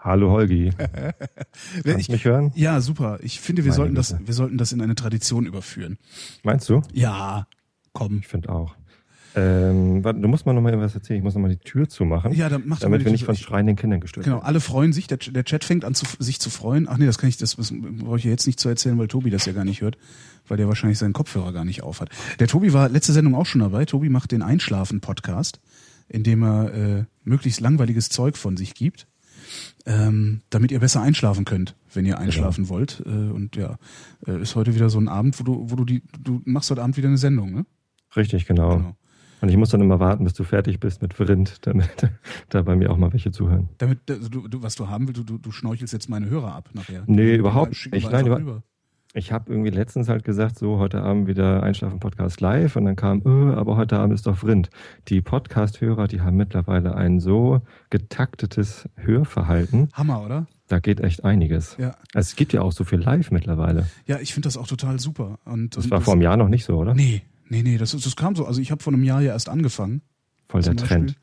Hallo 0.00 0.32
Holgi. 0.32 0.72
Kannst 1.84 2.08
du 2.08 2.12
mich 2.12 2.24
hören? 2.24 2.50
Ja, 2.56 2.80
super. 2.80 3.20
Ich 3.22 3.38
finde, 3.38 3.62
wir 3.62 3.70
Meine 3.70 3.76
sollten 3.76 3.94
das, 3.94 4.16
wir 4.18 4.34
sollten 4.34 4.58
das 4.58 4.72
in 4.72 4.80
eine 4.80 4.96
Tradition 4.96 5.46
überführen. 5.46 5.96
Meinst 6.42 6.68
du? 6.68 6.82
Ja, 6.92 7.46
komm. 7.92 8.18
Ich 8.18 8.26
finde 8.26 8.48
auch. 8.48 8.74
Ähm, 9.36 10.02
warte, 10.02 10.18
du 10.20 10.26
musst 10.28 10.44
mal 10.44 10.52
noch 10.52 10.60
mal 10.60 10.76
was 10.80 10.94
erzählen. 10.94 11.18
Ich 11.18 11.24
muss 11.24 11.34
noch 11.34 11.40
mal 11.42 11.48
die 11.50 11.56
Tür 11.58 11.88
zumachen, 11.88 12.32
Ja, 12.32 12.48
dann 12.48 12.62
mach 12.66 12.80
damit 12.80 13.04
wir 13.04 13.12
nicht 13.12 13.24
von 13.24 13.36
schreienden 13.36 13.76
Kindern 13.76 14.00
gestört 14.00 14.24
Genau, 14.24 14.38
werden. 14.38 14.46
alle 14.46 14.60
freuen 14.60 14.92
sich. 14.92 15.06
Der, 15.06 15.18
der 15.18 15.44
Chat 15.44 15.62
fängt 15.64 15.84
an, 15.84 15.94
zu, 15.94 16.04
sich 16.18 16.40
zu 16.40 16.50
freuen. 16.50 16.88
Ach 16.88 16.98
nee, 16.98 17.06
das 17.06 17.18
kann 17.18 17.28
ich, 17.28 17.36
das 17.36 17.56
müssen- 17.56 17.98
brauche 17.98 18.18
ich 18.18 18.24
ja 18.24 18.30
jetzt 18.30 18.46
nicht 18.46 18.58
zu 18.58 18.68
erzählen, 18.68 18.98
weil 18.98 19.06
Tobi 19.08 19.30
das 19.30 19.44
ja 19.46 19.52
gar 19.52 19.64
nicht 19.64 19.80
hört, 19.82 19.96
weil 20.48 20.56
der 20.56 20.66
wahrscheinlich 20.66 20.98
seinen 20.98 21.12
Kopfhörer 21.12 21.52
gar 21.52 21.64
nicht 21.64 21.82
aufhat. 21.84 22.08
Der 22.40 22.48
Tobi 22.48 22.72
war 22.72 22.88
letzte 22.88 23.12
Sendung 23.12 23.34
auch 23.36 23.46
schon 23.46 23.60
dabei. 23.60 23.84
Tobi 23.84 24.08
macht 24.08 24.32
den 24.32 24.42
Einschlafen-Podcast, 24.42 25.60
in 26.08 26.24
dem 26.24 26.42
er 26.42 26.74
äh, 26.74 27.04
möglichst 27.22 27.60
langweiliges 27.60 28.08
Zeug 28.08 28.36
von 28.36 28.56
sich 28.56 28.74
gibt, 28.74 29.06
ähm, 29.86 30.40
damit 30.50 30.72
ihr 30.72 30.80
besser 30.80 31.02
einschlafen 31.02 31.44
könnt, 31.44 31.76
wenn 31.94 32.04
ihr 32.04 32.18
einschlafen 32.18 32.68
wollt. 32.68 33.02
Äh, 33.06 33.10
und 33.10 33.54
ja, 33.56 33.78
äh, 34.26 34.40
ist 34.42 34.56
heute 34.56 34.74
wieder 34.74 34.90
so 34.90 34.98
ein 34.98 35.08
Abend, 35.08 35.38
wo 35.38 35.44
du, 35.44 35.70
wo 35.70 35.76
du 35.76 35.84
die, 35.84 36.02
du 36.18 36.42
machst 36.44 36.70
heute 36.70 36.82
Abend 36.82 36.96
wieder 36.96 37.08
eine 37.08 37.18
Sendung, 37.18 37.52
ne? 37.52 37.64
Richtig, 38.16 38.44
genau. 38.46 38.78
Genau. 38.78 38.96
Und 39.40 39.48
ich 39.48 39.56
muss 39.56 39.70
dann 39.70 39.80
immer 39.80 40.00
warten, 40.00 40.24
bis 40.24 40.34
du 40.34 40.44
fertig 40.44 40.80
bist 40.80 41.02
mit 41.02 41.14
Vrind, 41.14 41.66
damit 41.66 41.88
da 42.48 42.62
bei 42.62 42.76
mir 42.76 42.90
auch 42.90 42.96
mal 42.96 43.12
welche 43.12 43.32
zuhören. 43.32 43.68
Damit, 43.78 44.10
also 44.10 44.28
du, 44.28 44.48
du, 44.48 44.62
was 44.62 44.74
du 44.74 44.88
haben 44.88 45.08
willst, 45.08 45.20
du, 45.20 45.24
du, 45.24 45.38
du 45.38 45.52
schnorchelst 45.52 45.92
jetzt 45.92 46.08
meine 46.08 46.28
Hörer 46.28 46.54
ab 46.54 46.70
nachher. 46.74 47.04
Nee, 47.06 47.36
überhaupt 47.36 47.74
Schick 47.74 47.92
nicht. 47.92 48.10
Nein, 48.10 48.26
über-. 48.26 48.62
Ich 49.12 49.32
habe 49.32 49.50
irgendwie 49.50 49.70
letztens 49.70 50.08
halt 50.08 50.22
gesagt, 50.22 50.56
so 50.56 50.78
heute 50.78 51.02
Abend 51.02 51.26
wieder 51.26 51.64
Einschlafen-Podcast 51.64 52.40
live 52.40 52.76
und 52.76 52.84
dann 52.84 52.94
kam, 52.94 53.22
äh, 53.24 53.54
aber 53.56 53.76
heute 53.76 53.98
Abend 53.98 54.14
ist 54.14 54.28
doch 54.28 54.36
Vrind. 54.36 54.70
Die 55.08 55.20
Podcast-Hörer, 55.20 56.06
die 56.06 56.20
haben 56.20 56.36
mittlerweile 56.36 56.94
ein 56.94 57.18
so 57.18 57.60
getaktetes 57.90 58.88
Hörverhalten, 58.94 59.88
Hammer, 59.94 60.24
oder? 60.24 60.46
da 60.68 60.78
geht 60.78 61.00
echt 61.00 61.24
einiges. 61.24 61.76
Ja. 61.76 61.96
Also 62.14 62.28
es 62.28 62.36
gibt 62.36 62.52
ja 62.52 62.62
auch 62.62 62.70
so 62.70 62.84
viel 62.84 63.00
live 63.00 63.32
mittlerweile. 63.32 63.86
Ja, 64.06 64.20
ich 64.20 64.32
finde 64.32 64.46
das 64.46 64.56
auch 64.56 64.68
total 64.68 65.00
super. 65.00 65.40
Und, 65.44 65.76
Das 65.76 65.86
und 65.86 65.90
war 65.90 66.00
vor 66.00 66.12
einem 66.12 66.22
Jahr 66.22 66.36
noch 66.36 66.48
nicht 66.48 66.64
so, 66.64 66.76
oder? 66.76 66.94
Nee, 66.94 67.22
nee, 67.50 67.62
nee, 67.62 67.76
das, 67.76 67.92
ist- 67.92 68.06
das 68.06 68.16
kam 68.16 68.34
so. 68.34 68.46
Also 68.46 68.60
ich 68.60 68.70
habe 68.70 68.82
vor 68.82 68.92
einem 68.92 69.04
Jahr 69.04 69.20
ja 69.20 69.32
erst 69.32 69.48
angefangen. 69.50 70.00
Voll 70.48 70.62
der 70.62 70.74
Trend. 70.76 71.16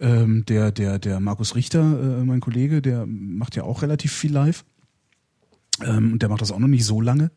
Ähm, 0.00 0.44
der, 0.46 0.70
der, 0.72 0.98
der 0.98 1.20
Markus 1.20 1.54
Richter, 1.56 1.80
äh, 1.80 2.24
mein 2.24 2.40
Kollege, 2.40 2.80
der 2.80 3.04
macht 3.06 3.56
ja 3.56 3.64
auch 3.64 3.82
relativ 3.82 4.12
viel 4.12 4.32
live. 4.32 4.64
Ähm, 5.84 6.12
und 6.14 6.22
der 6.22 6.28
macht 6.28 6.40
das 6.40 6.50
auch 6.52 6.58
noch 6.58 6.68
nicht 6.68 6.84
so 6.84 7.00
lange. 7.00 7.30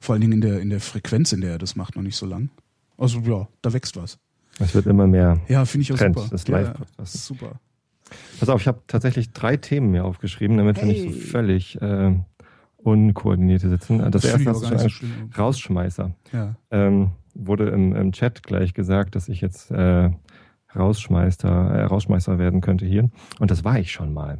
Vor 0.00 0.14
allen 0.14 0.20
Dingen 0.20 0.32
in 0.34 0.40
der, 0.40 0.60
in 0.60 0.70
der 0.70 0.80
Frequenz, 0.80 1.32
in 1.32 1.40
der 1.40 1.52
er 1.52 1.58
das 1.58 1.76
macht, 1.76 1.96
noch 1.96 2.02
nicht 2.02 2.16
so 2.16 2.26
lang. 2.26 2.50
Also 2.96 3.18
ja, 3.20 3.48
da 3.62 3.72
wächst 3.72 3.96
was. 3.96 4.18
Es 4.60 4.74
wird 4.74 4.86
immer 4.86 5.06
mehr. 5.08 5.40
Ja, 5.48 5.64
finde 5.64 5.82
ich 5.82 5.92
auch 5.92 5.98
Trend, 5.98 6.16
super. 6.16 6.28
das 6.30 6.46
ja, 6.46 6.58
Live-Podcast. 6.60 7.14
ist 7.14 7.26
super. 7.26 7.58
Pass 8.38 8.48
auf, 8.48 8.60
ich 8.60 8.68
habe 8.68 8.82
tatsächlich 8.86 9.32
drei 9.32 9.56
Themen 9.56 9.90
mir 9.90 10.04
aufgeschrieben, 10.04 10.56
damit 10.56 10.76
wir 10.76 10.84
nicht 10.86 11.02
so 11.02 11.08
Hey. 11.08 11.20
völlig 11.20 11.82
äh, 11.82 12.14
unkoordiniert 12.76 13.62
hier 13.62 13.70
sitzen. 13.70 13.98
Das, 13.98 14.10
Das 14.22 14.24
erste 14.26 14.50
hast 14.50 14.64
aber 14.64 14.76
du 14.76 14.88
schon. 14.88 15.10
Rausschmeißer. 15.36 16.14
Ja. 16.32 16.54
Ähm, 16.70 17.10
wurde 17.34 17.68
im, 17.70 17.94
im 17.94 18.12
Chat 18.12 18.42
gleich 18.42 18.74
gesagt, 18.74 19.14
dass 19.14 19.28
ich 19.28 19.40
jetzt 19.40 19.70
äh, 19.70 20.10
Rausschmeißer, 20.74 21.48
äh, 21.48 21.82
Rausschmeißer 21.84 22.38
werden 22.38 22.60
könnte 22.60 22.86
hier. 22.86 23.10
Und 23.38 23.50
das 23.50 23.64
war 23.64 23.78
ich 23.78 23.92
schon 23.92 24.12
mal. 24.12 24.38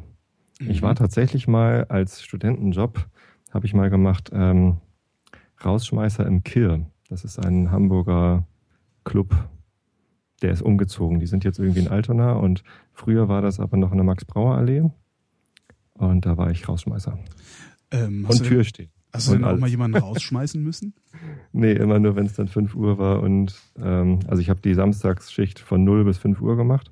Ich 0.59 0.81
Mhm. 0.81 0.85
war 0.85 0.95
tatsächlich 0.95 1.47
mal 1.47 1.85
als 1.89 2.21
Studentenjob, 2.23 3.05
habe 3.53 3.65
ich 3.65 3.73
mal 3.73 3.89
gemacht, 3.89 4.31
ähm, 4.33 4.77
Rausschmeißer 5.63 6.25
im 6.25 6.43
Kirr. 6.43 6.85
Das 7.09 7.23
ist 7.23 7.39
ein 7.39 7.71
Hamburger 7.71 8.47
Club, 9.03 9.35
der 10.41 10.51
ist 10.51 10.61
umgezogen. 10.61 11.19
Die 11.19 11.27
sind 11.27 11.43
jetzt 11.43 11.59
irgendwie 11.59 11.79
in 11.81 11.87
Altona 11.87 12.33
und 12.33 12.63
früher 12.93 13.27
war 13.29 13.41
das 13.41 13.59
aber 13.59 13.77
noch 13.77 13.91
in 13.91 13.97
der 13.97 14.05
Max-Brauer-Allee. 14.05 14.89
Und 15.93 16.25
da 16.25 16.37
war 16.37 16.51
ich 16.51 16.67
Rausschmeißer. 16.67 17.17
Ähm, 17.91 18.25
Und 18.27 18.45
stehen. 18.65 18.89
Hast 19.15 19.27
du 19.29 19.33
denn 19.33 19.43
auch 19.43 19.57
mal 19.57 19.69
jemanden 19.69 19.97
rausschmeißen 19.97 20.61
müssen? 20.61 20.93
Nee, 21.57 21.71
immer 21.71 21.99
nur, 21.99 22.17
wenn 22.17 22.25
es 22.25 22.33
dann 22.33 22.49
5 22.49 22.75
Uhr 22.75 22.97
war. 22.97 23.23
Und 23.23 23.55
ähm, 23.81 24.19
also 24.27 24.41
ich 24.41 24.49
habe 24.49 24.59
die 24.59 24.73
Samstagsschicht 24.73 25.59
von 25.59 25.85
0 25.85 26.03
bis 26.03 26.17
5 26.17 26.41
Uhr 26.41 26.57
gemacht 26.57 26.91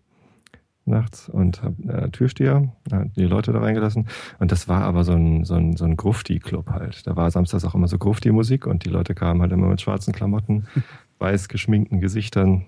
nachts 0.86 1.30
und 1.30 1.62
habe 1.64 1.76
äh, 1.92 2.10
Türsteher, 2.10 2.74
die 3.16 3.26
Leute 3.26 3.54
da 3.54 3.60
reingelassen. 3.60 4.08
Und 4.40 4.52
das 4.52 4.68
war 4.68 4.84
aber 4.84 5.04
so 5.04 5.14
ein, 5.14 5.46
so 5.46 5.56
ein, 5.56 5.76
so 5.76 5.86
ein 5.86 5.96
Grufti-Club 5.96 6.70
halt. 6.70 7.08
Da 7.08 7.16
war 7.16 7.32
samstags 7.32 7.66
auch 7.66 7.76
immer 7.76 7.88
so 7.88 7.98
Grufti-Musik 7.98 8.68
und 8.68 8.86
die 8.86 8.90
Leute 8.90 9.16
kamen 9.16 9.42
halt 9.42 9.52
immer 9.52 9.68
mit 9.68 9.82
schwarzen 9.82 10.14
Klamotten, 10.14 10.68
weiß 11.20 11.48
geschminkten 11.48 12.00
Gesichtern 12.00 12.66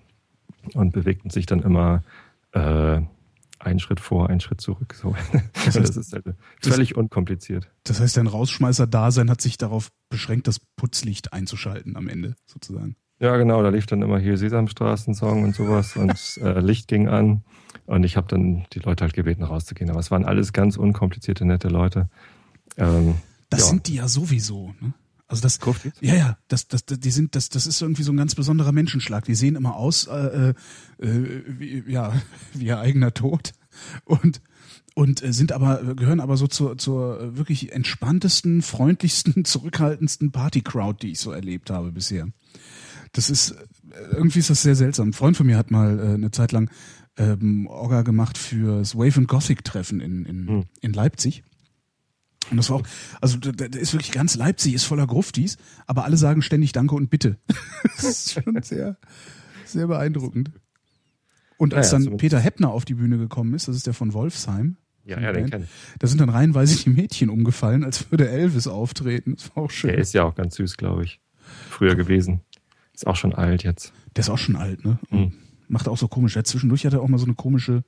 und 0.74 0.94
bewegten 0.94 1.30
sich 1.30 1.46
dann 1.46 1.62
immer 1.62 2.04
äh, 2.54 3.02
einen 3.66 3.80
Schritt 3.80 4.00
vor, 4.00 4.30
einen 4.30 4.40
Schritt 4.40 4.62
zurück. 4.62 4.94
So. 4.94 5.16
Das 5.54 5.66
Das, 5.66 5.78
heißt- 5.78 6.00
ist 6.00 6.14
halt 6.14 6.26
völlig 6.62 6.96
unkompliziert. 6.96 7.70
Das 7.84 8.00
heißt, 8.00 8.18
dein 8.18 8.28
Rausschmeißer-Dasein 8.28 9.30
hat 9.30 9.42
sich 9.42 9.58
darauf 9.58 9.90
beschränkt, 10.10 10.48
das 10.48 10.60
Putzlicht 10.76 11.34
einzuschalten 11.34 11.96
am 11.98 12.08
Ende, 12.08 12.36
sozusagen. 12.46 12.96
Ja, 13.20 13.38
genau, 13.38 13.64
da 13.64 13.70
lief 13.70 13.86
dann 13.86 14.02
immer 14.02 14.20
hier 14.20 14.38
Sesamstraßen-Song 14.38 15.44
und 15.44 15.56
sowas 15.56 15.96
und 15.96 16.38
äh, 16.44 16.60
Licht 16.60 16.88
ging 16.90 17.08
an 17.08 17.44
und 17.86 18.04
ich 18.04 18.18
habe 18.18 18.28
dann 18.28 18.66
die 18.74 18.80
Leute 18.80 19.04
halt 19.06 19.14
gebeten, 19.14 19.44
rauszugehen. 19.44 19.90
Aber 19.90 20.00
es 20.00 20.12
waren 20.12 20.26
alles 20.26 20.52
ganz 20.52 20.76
unkomplizierte, 20.76 21.46
nette 21.46 21.70
Leute. 21.70 22.10
Ähm, 22.78 23.16
Das 23.50 23.62
ja. 23.62 23.66
sind 23.68 23.88
die 23.88 23.96
ja 23.96 24.08
sowieso, 24.10 24.74
ne? 24.82 24.94
Also 25.28 25.42
das, 25.42 25.60
Gruftis? 25.60 25.94
ja, 26.02 26.16
ja, 26.16 26.38
das, 26.48 26.68
das, 26.68 26.86
die 26.86 27.12
sind, 27.12 27.36
das, 27.36 27.50
das 27.50 27.66
ist 27.66 27.82
irgendwie 27.82 28.04
so 28.04 28.12
ein 28.12 28.18
ganz 28.18 28.36
besonderer 28.36 28.72
Menschenschlag. 28.72 29.26
Die 29.26 29.34
sehen 29.34 29.56
immer 29.56 29.76
aus, 29.76 30.06
äh, 30.08 30.54
äh, 31.00 31.44
wie, 31.48 31.84
ja, 31.88 32.14
wie 32.54 32.66
ihr 32.66 32.80
eigener 32.80 33.14
Tod 33.14 33.54
und 34.06 34.42
und 34.94 35.22
äh, 35.22 35.34
sind 35.34 35.52
aber 35.52 35.96
gehören 35.96 36.22
aber 36.22 36.38
so 36.38 36.48
zur, 36.48 36.78
zur 36.78 37.20
äh, 37.20 37.38
wirklich 37.38 37.74
entspanntesten, 37.74 38.62
freundlichsten, 38.62 39.44
zurückhaltendsten 39.46 40.32
Party-Crowd, 40.32 41.00
die 41.02 41.12
ich 41.12 41.20
so 41.20 41.32
erlebt 41.32 41.70
habe 41.70 41.92
bisher. 41.92 42.28
Das 43.12 43.30
ist 43.30 43.52
äh, 43.52 43.56
irgendwie 44.14 44.40
ist 44.40 44.50
das 44.50 44.62
sehr 44.62 44.76
seltsam. 44.76 45.10
Ein 45.10 45.14
Freund 45.14 45.36
von 45.36 45.48
mir 45.48 45.58
hat 45.58 45.72
mal 45.72 46.00
äh, 46.00 46.14
eine 46.14 46.32
Zeit 46.32 46.52
lang 46.52 46.70
ähm, 47.18 47.68
Orga 47.68 48.04
gemacht 48.04 48.38
fürs 48.38 48.96
Wave 48.96 49.18
and 49.18 49.28
Gothic 49.28 49.64
Treffen 49.66 50.00
in 50.00 50.24
in, 50.26 50.48
Hm. 50.48 50.64
in 50.82 50.94
Leipzig. 50.94 51.44
Und 52.52 52.58
das 52.58 52.70
war 52.70 52.78
auch, 52.78 52.84
also 53.22 53.38
da, 53.38 53.52
da 53.52 53.80
ist 53.80 53.94
wirklich 53.94 54.12
ganz 54.12 54.36
Leipzig 54.36 54.74
ist 54.74 54.84
voller 54.84 55.08
Gruftis, 55.08 55.58
aber 55.88 56.06
alle 56.06 56.18
sagen 56.18 56.42
ständig 56.42 56.72
Danke 56.72 56.96
und 56.96 57.10
Bitte. 57.10 57.38
das 57.96 58.04
ist 58.04 58.34
schon 58.34 58.62
sehr, 58.62 58.98
sehr 59.66 59.88
beeindruckend. 59.88 60.52
Und 61.58 61.74
als 61.74 61.92
Naja, 61.92 62.06
dann 62.06 62.18
Peter 62.18 62.40
Heppner 62.40 62.70
auf 62.72 62.86
die 62.86 62.96
Bühne 62.96 63.18
gekommen 63.18 63.54
ist, 63.54 63.68
das 63.68 63.76
ist 63.78 63.88
der 63.88 63.94
von 63.94 64.14
Wolfsheim. 64.14 64.78
Ja, 65.06 65.20
ja, 65.20 65.32
den 65.32 65.44
Band, 65.44 65.52
kenn 65.52 65.64
ich. 65.64 65.70
Da 66.00 66.08
sind 66.08 66.20
dann 66.20 66.30
reihenweise 66.30 66.84
die 66.84 66.90
Mädchen 66.90 67.30
umgefallen, 67.30 67.84
als 67.84 68.10
würde 68.12 68.28
Elvis 68.28 68.68
auftreten. 68.68 69.36
Das 69.36 69.56
war 69.56 69.64
auch 69.64 69.72
schön. 69.72 69.92
Der 69.92 70.00
ist 70.00 70.14
ja 70.14 70.24
auch 70.24 70.36
ganz 70.36 70.56
süß, 70.56 70.78
glaube 70.78 71.04
ich. 71.06 71.22
Früher 71.70 71.96
gewesen. 71.96 72.42
Ist 72.94 73.06
auch 73.06 73.16
schon 73.16 73.34
alt 73.34 73.64
jetzt. 73.64 73.94
Der 74.16 74.22
ist 74.22 74.30
auch 74.30 74.38
schon 74.38 74.56
alt, 74.56 74.84
ne? 74.84 75.00
Mhm. 75.12 75.34
Macht 75.68 75.88
auch 75.88 75.98
so 75.98 76.08
komisch. 76.08 76.36
Ja, 76.36 76.44
zwischendurch 76.44 76.86
hat 76.86 76.94
er 76.94 77.02
auch 77.02 77.08
mal 77.08 77.18
so 77.18 77.26
eine 77.26 77.36
komische. 77.36 77.84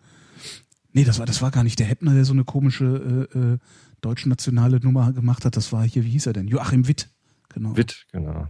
Nee, 0.93 1.03
das 1.03 1.19
war, 1.19 1.25
das 1.25 1.41
war 1.41 1.51
gar 1.51 1.63
nicht 1.63 1.79
der 1.79 1.87
Heppner, 1.87 2.13
der 2.13 2.25
so 2.25 2.33
eine 2.33 2.43
komische 2.43 3.27
äh, 3.33 3.37
äh, 3.37 3.57
deutsch-nationale 4.01 4.79
Nummer 4.79 5.11
gemacht 5.13 5.45
hat. 5.45 5.55
Das 5.57 5.71
war 5.73 5.83
hier, 5.83 6.03
wie 6.03 6.09
hieß 6.11 6.27
er 6.27 6.33
denn? 6.33 6.47
Joachim 6.47 6.87
Witt. 6.87 7.09
Genau. 7.49 7.75
Witt, 7.75 8.05
genau. 8.11 8.47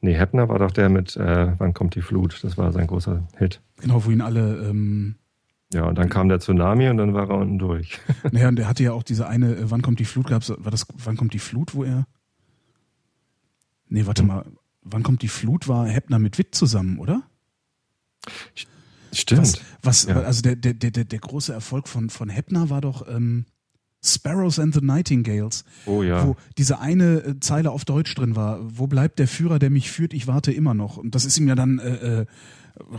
Nee, 0.00 0.14
Heppner 0.14 0.48
war 0.48 0.58
doch 0.58 0.70
der 0.70 0.88
mit 0.90 1.16
äh, 1.16 1.58
Wann 1.58 1.72
kommt 1.72 1.94
die 1.94 2.02
Flut? 2.02 2.38
Das 2.44 2.58
war 2.58 2.70
sein 2.72 2.86
großer 2.86 3.26
Hit. 3.38 3.60
Genau, 3.78 4.04
wo 4.04 4.10
ihn 4.10 4.20
alle. 4.20 4.68
Ähm, 4.68 5.16
Ja, 5.72 5.84
und 5.84 5.96
dann 5.96 6.08
kam 6.10 6.28
der 6.28 6.40
Tsunami 6.40 6.88
und 6.90 6.98
dann 6.98 7.14
war 7.14 7.30
er 7.30 7.38
unten 7.38 7.58
durch. 7.58 7.98
naja, 8.32 8.48
und 8.48 8.56
der 8.56 8.68
hatte 8.68 8.82
ja 8.84 8.92
auch 8.92 9.02
diese 9.02 9.26
eine. 9.26 9.56
Äh, 9.56 9.70
wann 9.70 9.80
kommt 9.82 9.98
die 9.98 10.04
Flut? 10.04 10.26
Gab's, 10.28 10.50
war 10.50 10.70
das? 10.70 10.86
Wann 11.04 11.16
kommt 11.16 11.32
die 11.32 11.38
Flut, 11.38 11.74
wo 11.74 11.84
er? 11.84 12.06
Nee, 13.88 14.06
warte 14.06 14.22
Hm. 14.22 14.28
mal. 14.28 14.44
Wann 14.82 15.02
kommt 15.02 15.22
die 15.22 15.28
Flut? 15.28 15.66
War 15.68 15.88
Heppner 15.88 16.18
mit 16.18 16.36
Witt 16.36 16.54
zusammen, 16.54 16.98
oder? 16.98 17.22
Stimmt. 19.12 19.40
Was, 19.42 19.60
was 19.82 20.04
Ja. 20.04 20.16
also 20.22 20.42
der, 20.42 20.56
der, 20.56 20.74
der, 20.74 20.90
der 20.90 21.04
der 21.04 21.18
große 21.18 21.52
Erfolg 21.52 21.88
von, 21.88 22.10
von 22.10 22.28
Heppner 22.28 22.68
war 22.68 22.80
doch 22.80 23.06
ähm, 23.08 23.46
Sparrows 24.04 24.58
and 24.58 24.74
the 24.74 24.80
Nightingales, 24.82 25.64
Oh 25.86 26.02
ja. 26.02 26.26
wo 26.26 26.36
diese 26.58 26.78
eine 26.78 27.24
äh, 27.24 27.40
Zeile 27.40 27.70
auf 27.70 27.84
Deutsch 27.84 28.14
drin 28.14 28.36
war, 28.36 28.60
wo 28.62 28.86
bleibt 28.86 29.18
der 29.18 29.26
Führer, 29.28 29.58
der 29.58 29.70
mich 29.70 29.90
führt, 29.90 30.12
ich 30.12 30.26
warte 30.26 30.52
immer 30.52 30.74
noch. 30.74 30.96
Und 30.98 31.14
das 31.14 31.24
ist 31.24 31.38
ihm 31.38 31.48
ja 31.48 31.54
dann 31.54 31.78
äh, 31.78 32.20
äh, 32.22 32.26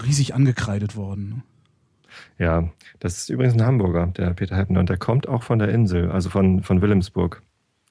riesig 0.04 0.34
angekreidet 0.34 0.96
worden. 0.96 1.44
Ja, 2.38 2.70
das 3.00 3.18
ist 3.18 3.30
übrigens 3.30 3.54
ein 3.56 3.66
Hamburger, 3.66 4.08
der 4.08 4.34
Peter 4.34 4.56
Heppner. 4.56 4.80
Und 4.80 4.90
der 4.90 4.98
kommt 4.98 5.28
auch 5.28 5.44
von 5.44 5.60
der 5.60 5.70
Insel, 5.70 6.10
also 6.12 6.30
von, 6.30 6.64
von 6.64 6.82
Wilhelmsburg. 6.82 7.42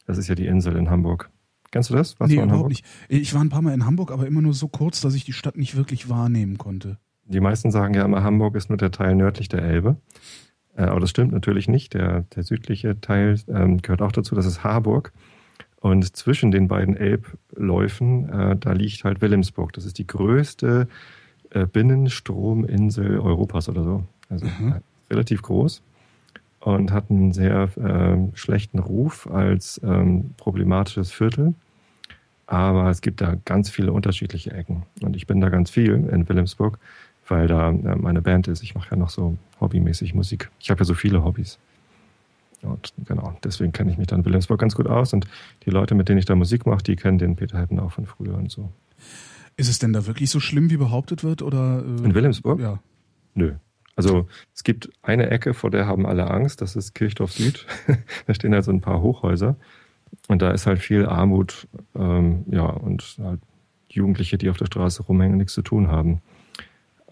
Das 0.06 0.18
ist 0.18 0.28
ja 0.28 0.34
die 0.34 0.46
Insel 0.46 0.76
in 0.76 0.90
Hamburg. 0.90 1.30
Kennst 1.70 1.90
du 1.90 1.94
das? 1.94 2.18
Warst 2.20 2.30
nee, 2.30 2.36
du 2.36 2.42
in 2.42 2.48
überhaupt 2.48 2.64
Hamburg? 2.64 2.70
nicht. 2.70 2.84
Ich 3.08 3.34
war 3.34 3.40
ein 3.42 3.48
paar 3.48 3.62
Mal 3.62 3.74
in 3.74 3.84
Hamburg, 3.84 4.10
aber 4.12 4.26
immer 4.26 4.40
nur 4.42 4.54
so 4.54 4.68
kurz, 4.68 5.00
dass 5.00 5.14
ich 5.14 5.24
die 5.24 5.32
Stadt 5.32 5.56
nicht 5.56 5.76
wirklich 5.76 6.08
wahrnehmen 6.08 6.56
konnte. 6.56 6.98
Die 7.26 7.40
meisten 7.40 7.70
sagen 7.70 7.94
ja 7.94 8.04
immer, 8.04 8.22
Hamburg 8.22 8.54
ist 8.54 8.68
nur 8.68 8.76
der 8.76 8.90
Teil 8.90 9.14
nördlich 9.14 9.48
der 9.48 9.62
Elbe. 9.62 9.96
Äh, 10.76 10.82
aber 10.82 11.01
das 11.01 11.10
stimmt 11.10 11.32
natürlich 11.32 11.68
nicht. 11.68 11.94
Der, 11.94 12.22
der 12.34 12.42
südliche 12.42 13.01
Teil 13.01 13.38
ähm, 13.48 13.80
gehört 13.82 14.02
auch 14.02 14.12
dazu. 14.12 14.34
Das 14.34 14.46
ist 14.46 14.64
Harburg. 14.64 15.12
Und 15.80 16.16
zwischen 16.16 16.51
den 16.51 16.66
beiden 16.68 16.96
Elbläufen, 16.96 18.28
äh, 18.30 18.56
da 18.56 18.72
liegt 18.72 19.05
halt 19.05 19.20
Wilhelmsburg. 19.20 19.72
Das 19.74 19.84
ist 19.84 19.98
die 19.98 20.06
größte 20.06 20.88
äh, 21.51 21.66
Binnenstrominsel 21.66 23.18
Europas 23.20 23.68
oder 23.68 23.84
so. 23.84 24.05
Also 24.30 24.46
Mhm. 24.46 24.72
äh, 24.72 24.80
relativ 25.12 25.42
groß. 25.42 25.82
und 26.60 26.92
hat 26.92 27.10
einen 27.10 27.32
sehr 27.32 27.68
äh, 27.76 28.16
schlechten 28.34 28.78
Ruf 28.78 29.28
als 29.30 29.78
ähm, 29.84 30.30
problematisches 30.38 31.12
Viertel. 31.12 31.52
Aber 32.46 32.88
es 32.88 33.02
gibt 33.02 33.20
da 33.20 33.36
ganz 33.44 33.68
viele 33.68 33.92
unterschiedliche 33.92 34.51
Ecken. 34.52 34.84
Und 35.02 35.14
ich 35.14 35.26
bin 35.26 35.42
da 35.42 35.51
ganz 35.51 35.68
viel 35.68 35.92
in 35.92 36.26
Wilhelmsburg, 36.26 36.78
weil 37.28 37.48
da 37.48 37.68
äh, 37.68 37.96
meine 37.96 38.22
Band 38.22 38.48
ist. 38.48 38.62
Ich 38.62 38.74
mache 38.74 38.92
ja 38.92 38.96
noch 38.96 39.10
so 39.10 39.36
hobbymäßig 39.64 40.14
Musik. 40.14 40.50
Ich 40.60 40.70
habe 40.70 40.80
ja 40.80 40.84
so 40.84 40.94
viele 40.94 41.24
Hobbys. 41.24 41.58
Und 42.62 42.94
genau, 43.04 43.36
deswegen 43.44 43.72
kenne 43.72 43.90
ich 43.90 43.98
mich 43.98 44.06
dann 44.06 44.20
in 44.20 44.24
Wilhelmsburg 44.24 44.60
ganz 44.60 44.74
gut 44.74 44.86
aus. 44.86 45.12
Und 45.12 45.26
die 45.64 45.70
Leute, 45.70 45.94
mit 45.94 46.08
denen 46.08 46.18
ich 46.18 46.24
da 46.24 46.34
Musik 46.34 46.66
mache, 46.66 46.82
die 46.82 46.96
kennen 46.96 47.18
den 47.18 47.36
Peter 47.36 47.58
Heppen 47.58 47.78
auch 47.78 47.92
von 47.92 48.06
früher 48.06 48.34
und 48.34 48.50
so. 48.50 48.70
Ist 49.56 49.68
es 49.68 49.78
denn 49.78 49.92
da 49.92 50.06
wirklich 50.06 50.30
so 50.30 50.40
schlimm, 50.40 50.70
wie 50.70 50.76
behauptet 50.76 51.22
wird? 51.24 51.42
Oder, 51.42 51.84
äh, 51.84 52.04
In 52.04 52.14
Wilhelmsburg? 52.14 52.60
Ja. 52.60 52.80
Nö. 53.34 53.54
Also 53.96 54.26
es 54.54 54.64
gibt 54.64 54.90
eine 55.02 55.30
Ecke, 55.30 55.54
vor 55.54 55.70
der 55.70 55.86
haben 55.86 56.06
alle 56.06 56.28
Angst, 56.30 56.60
das 56.60 56.74
ist 56.74 56.94
Kirchdorf 56.94 57.32
Süd. 57.32 57.66
da 58.26 58.34
stehen 58.34 58.52
halt 58.52 58.64
so 58.64 58.72
ein 58.72 58.80
paar 58.80 59.00
Hochhäuser. 59.00 59.56
Und 60.28 60.42
da 60.42 60.50
ist 60.50 60.66
halt 60.66 60.80
viel 60.80 61.06
Armut, 61.06 61.68
ähm, 61.94 62.44
ja, 62.50 62.66
und 62.66 63.16
halt 63.22 63.40
Jugendliche, 63.88 64.38
die 64.38 64.50
auf 64.50 64.56
der 64.56 64.66
Straße 64.66 65.02
rumhängen, 65.02 65.36
nichts 65.36 65.54
zu 65.54 65.62
tun 65.62 65.88
haben. 65.88 66.20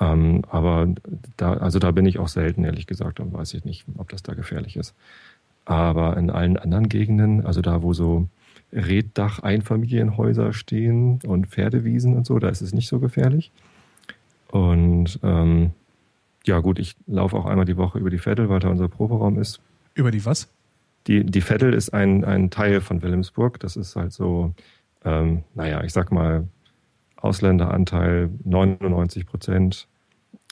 Ähm, 0.01 0.43
aber 0.48 0.89
da, 1.36 1.55
also 1.55 1.78
da 1.78 1.90
bin 1.90 2.06
ich 2.06 2.19
auch 2.19 2.28
selten, 2.28 2.64
ehrlich 2.64 2.86
gesagt, 2.86 3.20
und 3.20 3.32
weiß 3.32 3.55
ich 3.55 3.64
nicht, 3.64 3.85
ob 3.98 4.09
das 4.09 4.23
da 4.23 4.35
gefährlich 4.35 4.77
ist. 4.77 4.94
Aber 5.64 6.16
in 6.16 6.31
allen 6.31 6.56
anderen 6.56 6.89
Gegenden, 6.89 7.47
also 7.47 7.60
da, 7.60 7.82
wo 7.82 7.93
so 7.93 8.28
Reddach-Einfamilienhäuser 8.73 10.52
stehen 10.52 11.20
und 11.27 11.47
Pferdewiesen 11.47 12.16
und 12.16 12.27
so, 12.27 12.39
da 12.39 12.48
ist 12.48 12.62
es 12.62 12.73
nicht 12.73 12.89
so 12.89 12.98
gefährlich. 12.98 13.52
Und 14.48 15.19
ähm, 15.23 15.70
ja, 16.44 16.59
gut, 16.59 16.78
ich 16.78 16.97
laufe 17.06 17.36
auch 17.36 17.47
einmal 17.47 17.64
die 17.64 17.77
Woche 17.77 17.98
über 17.98 18.10
die 18.10 18.19
Vettel, 18.19 18.48
weil 18.48 18.60
da 18.60 18.69
unser 18.69 18.89
Proberaum 18.89 19.39
ist. 19.39 19.60
Über 19.94 20.10
die 20.10 20.24
was? 20.24 20.48
Die, 21.06 21.24
die 21.24 21.40
Vettel 21.40 21.74
ist 21.74 21.93
ein, 21.93 22.24
ein 22.24 22.51
Teil 22.51 22.81
von 22.81 23.02
Wilhelmsburg. 23.02 23.60
Das 23.60 23.77
ist 23.77 23.97
halt 23.97 24.12
so, 24.12 24.55
ähm, 25.05 25.43
naja, 25.55 25.82
ich 25.85 25.93
sag 25.93 26.12
mal, 26.12 26.47
Ausländeranteil 27.23 28.31
99 28.44 29.27
Prozent. 29.27 29.89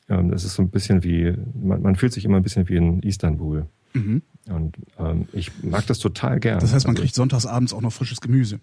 Ähm, 0.08 0.30
das 0.30 0.44
ist 0.44 0.54
so 0.54 0.62
ein 0.62 0.70
bisschen 0.70 1.02
wie, 1.04 1.34
man, 1.54 1.82
man 1.82 1.96
fühlt 1.96 2.12
sich 2.12 2.24
immer 2.24 2.36
ein 2.38 2.42
bisschen 2.42 2.68
wie 2.68 2.76
in 2.76 3.00
Istanbul. 3.00 3.66
Mhm. 3.94 4.22
Und 4.48 4.76
ähm, 4.98 5.28
ich 5.32 5.50
mag 5.62 5.86
das 5.86 5.98
total 5.98 6.40
gern. 6.40 6.60
Das 6.60 6.72
heißt, 6.72 6.86
man 6.86 6.94
Also- 6.94 7.02
kriegt 7.02 7.14
sonntags 7.14 7.46
abends 7.46 7.72
auch 7.74 7.80
noch 7.82 7.92
frisches 7.92 8.20
Gemüse. 8.20 8.60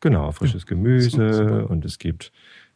Genau, 0.00 0.32
frisches 0.32 0.62
Ja, 0.62 0.68
Gemüse 0.70 1.32
super. 1.32 1.70
und 1.70 1.84
es 1.84 1.98
gibt 1.98 2.32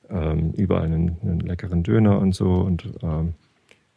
ähm, 0.09 0.53
überall 0.53 0.85
einen, 0.85 1.17
einen 1.23 1.41
leckeren 1.41 1.83
Döner 1.83 2.21
und 2.21 2.35
so 2.37 2.55
und 2.55 2.89
ähm, 3.03 3.35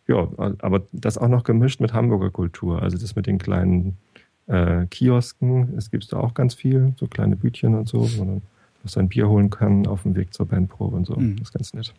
ja, 0.08 0.28
aber 0.38 0.82
das 0.92 1.20
auch 1.20 1.28
noch 1.28 1.44
gemischt 1.44 1.80
mit 1.82 1.94
Hamburger 1.94 2.32
Kultur. 2.32 2.82
Also 2.82 2.98
das 2.98 3.16
mit 3.16 3.28
den 3.28 3.38
kleinen 3.38 3.98
äh, 4.48 4.88
Kiosken, 4.88 5.76
es 5.78 5.92
gibt 5.92 6.12
da 6.12 6.18
auch 6.18 6.34
ganz 6.34 6.56
viel, 6.56 6.94
so 6.98 7.06
kleine 7.06 7.36
Bütchen 7.36 7.76
und 7.76 7.88
so, 7.88 8.10
wo 8.18 8.24
man 8.26 8.42
noch 8.84 8.90
sein 8.92 9.10
Bier 9.10 9.28
holen 9.30 9.50
kann 9.50 9.88
auf 9.88 10.04
dem 10.04 10.16
Weg 10.16 10.34
zur 10.34 10.46
Bandprobe 10.46 10.96
und 10.96 11.06
so. 11.06 11.16
Mhm. 11.16 11.38
Das 11.38 11.50
ist 11.50 11.54
ganz 11.54 11.74
nett. 11.74 11.94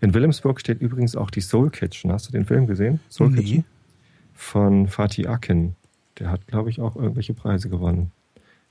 In 0.00 0.14
Wilhelmsburg 0.14 0.60
steht 0.60 0.80
übrigens 0.80 1.14
auch 1.16 1.30
die 1.30 1.40
Soul 1.40 1.70
Kitchen. 1.70 2.12
Hast 2.12 2.28
du 2.28 2.32
den 2.32 2.44
Film 2.44 2.66
gesehen? 2.66 3.00
Soul 3.08 3.30
Nee. 3.30 3.36
Kitchen? 3.42 3.64
Von 4.34 4.88
Fatih 4.88 5.26
Akin. 5.28 5.76
Der 6.18 6.30
hat, 6.30 6.46
glaube 6.46 6.70
ich, 6.70 6.80
auch 6.80 6.96
irgendwelche 6.96 7.34
Preise 7.34 7.68
gewonnen. 7.68 8.10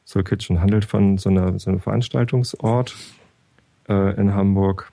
Soul 0.06 0.24
Kitchen 0.24 0.60
handelt 0.60 0.86
von 0.86 1.18
so 1.18 1.30
einer, 1.30 1.58
so 1.60 1.70
einem 1.70 1.80
Veranstaltungsort 1.80 2.96
äh, 3.88 4.20
in 4.20 4.34
Hamburg, 4.34 4.92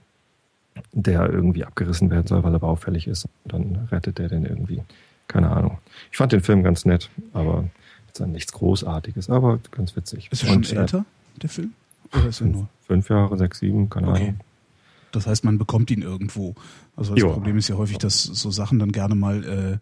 der 0.92 1.28
irgendwie 1.30 1.64
abgerissen 1.64 2.10
werden 2.10 2.26
soll, 2.26 2.44
weil 2.44 2.52
er 2.52 2.58
baufällig 2.60 3.06
ist. 3.06 3.26
Und 3.44 3.52
dann 3.52 3.88
rettet 3.90 4.18
der 4.18 4.28
den 4.28 4.44
irgendwie. 4.44 4.82
Keine 5.28 5.50
Ahnung. 5.50 5.78
Ich 6.12 6.18
fand 6.18 6.32
den 6.32 6.42
Film 6.42 6.62
ganz 6.62 6.84
nett, 6.84 7.10
aber 7.32 7.64
jetzt 8.06 8.20
nichts 8.20 8.52
Großartiges, 8.52 9.28
aber 9.28 9.58
ganz 9.72 9.96
witzig. 9.96 10.28
Ist 10.30 10.42
er 10.42 10.48
schon 10.48 10.56
Und, 10.58 10.72
äh, 10.72 10.76
älter, 10.76 11.04
der 11.42 11.48
Film? 11.50 11.72
Oder 12.16 12.28
ist 12.28 12.40
er 12.40 12.46
nur? 12.46 12.68
Fünf 12.86 13.08
Jahre, 13.08 13.36
sechs, 13.36 13.58
sieben, 13.58 13.88
keine 13.90 14.08
Okay. 14.08 14.22
Ahnung. 14.22 14.40
Das 15.12 15.26
heißt, 15.26 15.44
man 15.44 15.56
bekommt 15.58 15.90
ihn 15.90 16.02
irgendwo. 16.02 16.54
Also 16.94 17.14
das 17.14 17.22
Jo. 17.22 17.32
Problem 17.32 17.56
ist 17.56 17.68
ja 17.68 17.76
häufig, 17.76 17.98
dass 17.98 18.22
so 18.22 18.50
Sachen 18.50 18.78
dann 18.78 18.92
gerne 18.92 19.14
mal 19.14 19.44
äh, 19.44 19.78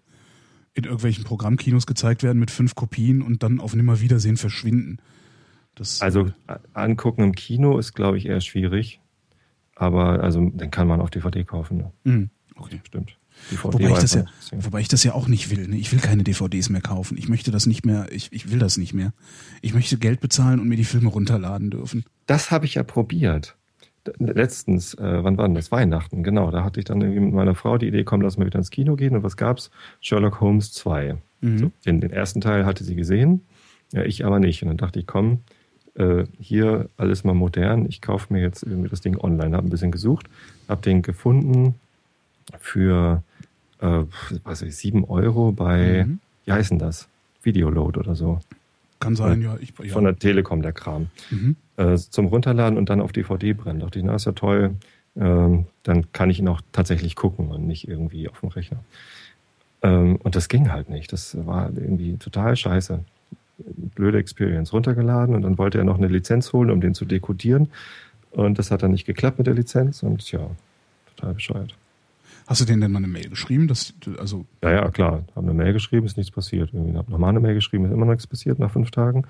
in 0.74 0.84
irgendwelchen 0.84 1.24
Programmkinos 1.24 1.86
gezeigt 1.86 2.22
werden 2.22 2.38
mit 2.38 2.50
fünf 2.50 2.74
Kopien 2.74 3.22
und 3.22 3.42
dann 3.42 3.58
auf 3.60 3.74
Nimmerwiedersehen 3.74 4.36
verschwinden. 4.36 4.98
Das, 5.74 6.00
Also 6.02 6.26
äh, 6.46 6.56
angucken 6.72 7.22
im 7.22 7.34
Kino 7.34 7.78
ist, 7.78 7.94
glaube 7.94 8.18
ich, 8.18 8.26
eher 8.26 8.40
schwierig. 8.40 9.00
Aber 9.74 10.22
also 10.22 10.50
den 10.50 10.70
kann 10.70 10.86
man 10.86 11.00
auf 11.00 11.10
DVD 11.10 11.42
kaufen. 11.42 11.78
Ne? 11.78 11.90
mh, 12.04 12.26
okay. 12.56 12.80
Stimmt. 12.84 13.16
DVD 13.50 13.74
Wobei 13.74 13.90
ich, 13.90 13.98
das 13.98 14.14
ja, 14.14 14.24
wobei 14.52 14.80
ich 14.80 14.88
das 14.88 15.04
ja 15.04 15.14
auch 15.14 15.28
nicht 15.28 15.50
will. 15.50 15.68
Ne? 15.68 15.76
Ich 15.76 15.92
will 15.92 16.00
keine 16.00 16.24
DVDs 16.24 16.70
mehr 16.70 16.80
kaufen. 16.80 17.16
Ich 17.18 17.28
möchte 17.28 17.50
das 17.50 17.66
nicht 17.66 17.84
mehr, 17.84 18.06
ich, 18.10 18.32
ich 18.32 18.50
will 18.50 18.58
das 18.58 18.76
nicht 18.76 18.94
mehr. 18.94 19.12
Ich 19.62 19.74
möchte 19.74 19.98
Geld 19.98 20.20
bezahlen 20.20 20.60
und 20.60 20.68
mir 20.68 20.76
die 20.76 20.84
Filme 20.84 21.08
runterladen 21.08 21.70
dürfen. 21.70 22.04
Das 22.26 22.50
habe 22.50 22.66
ich 22.66 22.74
ja 22.74 22.82
probiert. 22.82 23.56
Letztens, 24.18 24.94
äh, 24.94 25.24
wann 25.24 25.38
war 25.38 25.46
denn 25.46 25.54
das? 25.54 25.72
Weihnachten, 25.72 26.22
genau. 26.22 26.50
Da 26.50 26.62
hatte 26.62 26.78
ich 26.78 26.84
dann 26.84 27.00
irgendwie 27.00 27.20
mit 27.20 27.34
meiner 27.34 27.54
Frau 27.54 27.78
die 27.78 27.88
Idee, 27.88 28.04
komm, 28.04 28.20
lass 28.20 28.36
mal 28.36 28.46
wieder 28.46 28.58
ins 28.58 28.70
Kino 28.70 28.96
gehen. 28.96 29.16
Und 29.16 29.22
was 29.22 29.36
gab's? 29.36 29.70
Sherlock 30.00 30.40
Holmes 30.40 30.72
2. 30.72 31.16
Mhm. 31.40 31.58
So, 31.58 31.70
den, 31.86 32.00
den 32.00 32.10
ersten 32.10 32.40
Teil 32.40 32.66
hatte 32.66 32.84
sie 32.84 32.96
gesehen, 32.96 33.46
ja, 33.92 34.02
ich 34.02 34.24
aber 34.24 34.40
nicht. 34.40 34.62
Und 34.62 34.68
dann 34.68 34.76
dachte 34.76 34.98
ich, 34.98 35.06
komm, 35.06 35.40
äh, 35.94 36.24
hier 36.38 36.90
alles 36.96 37.24
mal 37.24 37.34
modern. 37.34 37.86
Ich 37.86 38.00
kaufe 38.00 38.32
mir 38.32 38.42
jetzt 38.42 38.62
irgendwie 38.62 38.88
das 38.88 39.00
Ding 39.00 39.16
online. 39.16 39.56
Habe 39.56 39.66
ein 39.66 39.70
bisschen 39.70 39.92
gesucht, 39.92 40.26
habe 40.68 40.82
den 40.82 41.02
gefunden 41.02 41.76
für, 42.60 43.22
äh, 43.80 44.02
was 44.44 44.62
weiß 44.62 44.62
ich, 44.62 44.76
7 44.76 45.04
Euro 45.04 45.52
bei, 45.52 46.04
Mhm. 46.06 46.20
wie 46.44 46.52
heißt 46.52 46.70
denn 46.70 46.78
das? 46.78 47.08
Videoload 47.42 47.98
oder 47.98 48.14
so. 48.14 48.40
Kann 49.00 49.16
sein, 49.16 49.42
ja. 49.42 49.56
Ich, 49.60 49.74
ja. 49.78 49.92
Von 49.92 50.04
der 50.04 50.18
Telekom, 50.18 50.62
der 50.62 50.72
Kram 50.72 51.08
mhm. 51.30 51.56
äh, 51.76 51.96
zum 51.96 52.26
Runterladen 52.26 52.78
und 52.78 52.88
dann 52.88 53.00
auf 53.00 53.12
DVD 53.12 53.52
brennen. 53.52 53.80
Dachte 53.80 53.98
ich, 53.98 54.04
na, 54.04 54.14
ist 54.14 54.24
ja 54.24 54.32
toll. 54.32 54.76
Ähm, 55.16 55.66
dann 55.82 56.10
kann 56.12 56.30
ich 56.30 56.38
ihn 56.38 56.48
auch 56.48 56.60
tatsächlich 56.72 57.14
gucken 57.14 57.48
und 57.48 57.66
nicht 57.66 57.86
irgendwie 57.86 58.28
auf 58.28 58.40
dem 58.40 58.48
Rechner. 58.48 58.78
Ähm, 59.82 60.16
und 60.16 60.34
das 60.36 60.48
ging 60.48 60.72
halt 60.72 60.88
nicht. 60.88 61.12
Das 61.12 61.36
war 61.46 61.70
irgendwie 61.74 62.16
total 62.16 62.56
scheiße. 62.56 63.00
Blöde 63.94 64.18
Experience. 64.18 64.72
Runtergeladen 64.72 65.34
und 65.34 65.42
dann 65.42 65.58
wollte 65.58 65.78
er 65.78 65.84
noch 65.84 65.98
eine 65.98 66.08
Lizenz 66.08 66.52
holen, 66.52 66.70
um 66.70 66.80
den 66.80 66.94
zu 66.94 67.04
dekodieren. 67.04 67.68
Und 68.32 68.58
das 68.58 68.70
hat 68.70 68.82
dann 68.82 68.90
nicht 68.90 69.04
geklappt 69.04 69.38
mit 69.38 69.46
der 69.46 69.54
Lizenz 69.54 70.02
und 70.02 70.28
ja, 70.32 70.50
total 71.14 71.34
bescheuert. 71.34 71.76
Hast 72.46 72.60
du 72.60 72.64
denen 72.66 72.82
denn 72.82 72.92
mal 72.92 72.98
eine 72.98 73.06
Mail 73.08 73.30
geschrieben? 73.30 73.68
Dass, 73.68 73.94
also, 74.18 74.44
Ja, 74.62 74.70
ja, 74.70 74.90
klar. 74.90 75.24
Habe 75.34 75.46
eine 75.46 75.54
Mail 75.54 75.72
geschrieben, 75.72 76.04
ist 76.04 76.16
nichts 76.18 76.30
passiert. 76.30 76.70
Irgendwie 76.74 76.96
habe 76.98 77.10
nochmal 77.10 77.30
eine 77.30 77.40
Mail 77.40 77.54
geschrieben, 77.54 77.86
ist 77.86 77.92
immer 77.92 78.04
noch 78.04 78.12
nichts 78.12 78.26
passiert 78.26 78.58
nach 78.58 78.70
fünf 78.70 78.90
Tagen. 78.90 79.24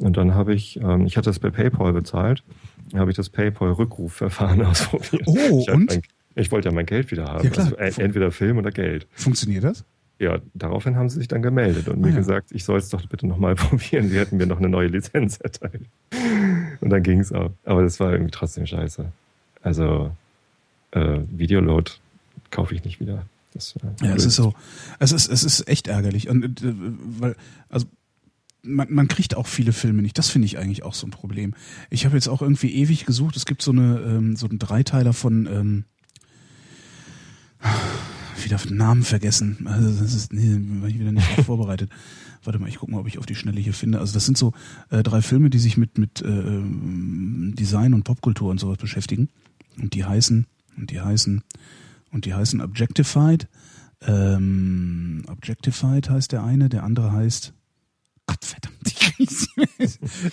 Und 0.00 0.16
dann 0.16 0.34
habe 0.34 0.52
ich, 0.54 0.80
ähm, 0.80 1.06
ich 1.06 1.16
hatte 1.16 1.30
das 1.30 1.38
per 1.38 1.50
PayPal 1.52 1.92
bezahlt, 1.92 2.42
habe 2.94 3.10
ich 3.10 3.16
das 3.16 3.28
PayPal-Rückrufverfahren 3.30 4.62
ausprobiert. 4.66 5.22
Oh, 5.26 5.60
ich 5.60 5.70
und? 5.72 5.90
Mein, 5.90 6.02
ich 6.34 6.50
wollte 6.52 6.68
ja 6.68 6.74
mein 6.74 6.86
Geld 6.86 7.10
wieder 7.12 7.26
haben. 7.26 7.44
Ja, 7.44 7.50
klar. 7.50 7.72
Also, 7.78 8.00
en- 8.00 8.06
entweder 8.06 8.30
Film 8.32 8.58
oder 8.58 8.70
Geld. 8.70 9.06
funktioniert 9.12 9.64
das? 9.64 9.84
Ja, 10.18 10.38
daraufhin 10.54 10.96
haben 10.96 11.08
sie 11.10 11.18
sich 11.18 11.28
dann 11.28 11.42
gemeldet 11.42 11.88
und 11.88 12.00
mir 12.00 12.08
Ah, 12.08 12.10
ja. 12.10 12.16
gesagt, 12.16 12.48
ich 12.50 12.64
soll 12.64 12.78
es 12.78 12.88
doch 12.88 13.06
bitte 13.06 13.26
nochmal 13.26 13.54
probieren. 13.54 14.08
Sie 14.08 14.18
hätten 14.18 14.38
mir 14.38 14.46
noch 14.46 14.58
eine 14.58 14.68
neue 14.68 14.88
Lizenz 14.88 15.36
erteilt. 15.42 15.82
Und 16.80 16.90
dann 16.90 17.02
ging 17.02 17.20
es 17.20 17.32
auch. 17.32 17.50
Aber 17.64 17.82
das 17.82 18.00
war 18.00 18.12
irgendwie 18.12 18.30
trotzdem 18.32 18.66
scheiße. 18.66 19.06
Also, 19.62 20.10
äh, 20.92 21.18
Videoload 21.30 21.92
kaufe 22.50 22.74
ich 22.74 22.84
nicht 22.84 23.00
wieder. 23.00 23.26
Das, 23.52 23.74
äh, 23.76 23.86
Ja, 24.04 24.14
es 24.14 24.16
blöd. 24.16 24.26
ist 24.26 24.36
so, 24.36 24.54
es 24.98 25.12
ist, 25.12 25.28
es 25.28 25.44
ist 25.44 25.68
echt 25.68 25.88
ärgerlich. 25.88 26.28
Und, 26.28 26.62
äh, 26.62 26.74
weil, 26.74 27.36
also, 27.68 27.86
man, 28.62 28.92
man 28.92 29.08
kriegt 29.08 29.36
auch 29.36 29.46
viele 29.46 29.72
Filme 29.72 30.02
nicht. 30.02 30.18
Das 30.18 30.28
finde 30.28 30.46
ich 30.46 30.58
eigentlich 30.58 30.82
auch 30.82 30.94
so 30.94 31.06
ein 31.06 31.10
Problem. 31.10 31.54
Ich 31.88 32.04
habe 32.04 32.16
jetzt 32.16 32.28
auch 32.28 32.42
irgendwie 32.42 32.74
ewig 32.74 33.06
gesucht. 33.06 33.36
Es 33.36 33.46
gibt 33.46 33.62
so 33.62 33.70
eine, 33.70 34.00
ähm, 34.00 34.36
so 34.36 34.48
einen 34.48 34.58
Dreiteiler 34.58 35.12
von, 35.12 35.46
ähm, 35.46 35.84
wieder 38.42 38.58
den 38.58 38.76
Namen 38.76 39.02
vergessen. 39.02 39.66
Also 39.66 40.02
das 40.02 40.14
ist, 40.14 40.32
nee, 40.32 40.58
war 40.80 40.88
ich 40.88 40.98
wieder 40.98 41.12
nicht 41.12 41.26
vorbereitet. 41.46 41.90
Warte 42.44 42.58
mal, 42.58 42.68
ich 42.68 42.76
gucke 42.78 42.92
mal, 42.92 43.00
ob 43.00 43.08
ich 43.08 43.18
auf 43.18 43.26
die 43.26 43.34
Schnelle 43.34 43.60
hier 43.60 43.72
finde. 43.74 43.98
Also 43.98 44.12
das 44.14 44.24
sind 44.24 44.38
so 44.38 44.52
äh, 44.90 45.02
drei 45.02 45.22
Filme, 45.22 45.50
die 45.50 45.58
sich 45.58 45.76
mit, 45.76 45.98
mit 45.98 46.22
äh, 46.22 46.26
ähm, 46.26 47.54
Design 47.58 47.94
und 47.94 48.04
Popkultur 48.04 48.50
und 48.50 48.58
sowas 48.60 48.78
beschäftigen. 48.78 49.28
Und 49.80 49.94
die 49.94 50.04
heißen, 50.04 50.46
und 50.76 50.90
die 50.90 51.00
heißen, 51.00 51.42
und 52.12 52.24
die 52.24 52.34
heißen 52.34 52.60
Objectified. 52.60 53.48
Ähm, 54.02 55.24
Objectified 55.28 56.10
heißt 56.10 56.32
der 56.32 56.42
eine, 56.44 56.68
der 56.68 56.84
andere 56.84 57.12
heißt 57.12 57.52
Gott 58.26 58.44
verdammt. 58.44 58.76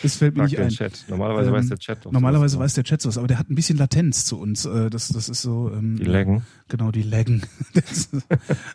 Es 0.03 0.15
fällt 0.17 0.35
mir 0.35 0.41
Frag 0.41 0.49
nicht 0.49 0.57
den 0.57 0.65
ein. 0.65 0.69
Chat. 0.69 1.05
Normalerweise 1.07 1.49
Ähm, 1.49 1.55
weiß 1.55 1.67
der 1.69 1.77
Chat. 1.77 2.11
Normalerweise 2.11 2.59
weiß 2.59 2.73
der 2.73 2.83
Chat 2.83 3.01
sowas, 3.01 3.17
aber 3.17 3.27
der 3.27 3.37
hat 3.39 3.49
ein 3.49 3.55
bisschen 3.55 3.77
Latenz 3.77 4.25
zu 4.25 4.39
uns. 4.39 4.65
Äh, 4.65 4.89
Das, 4.89 5.07
das 5.09 5.29
ist 5.29 5.41
so. 5.41 5.71
Ähm, 5.71 5.97
Die 5.97 6.03
laggen. 6.03 6.43
Genau, 6.67 6.91
die 6.91 7.03
laggen. 7.03 7.43
Ist, 7.73 8.09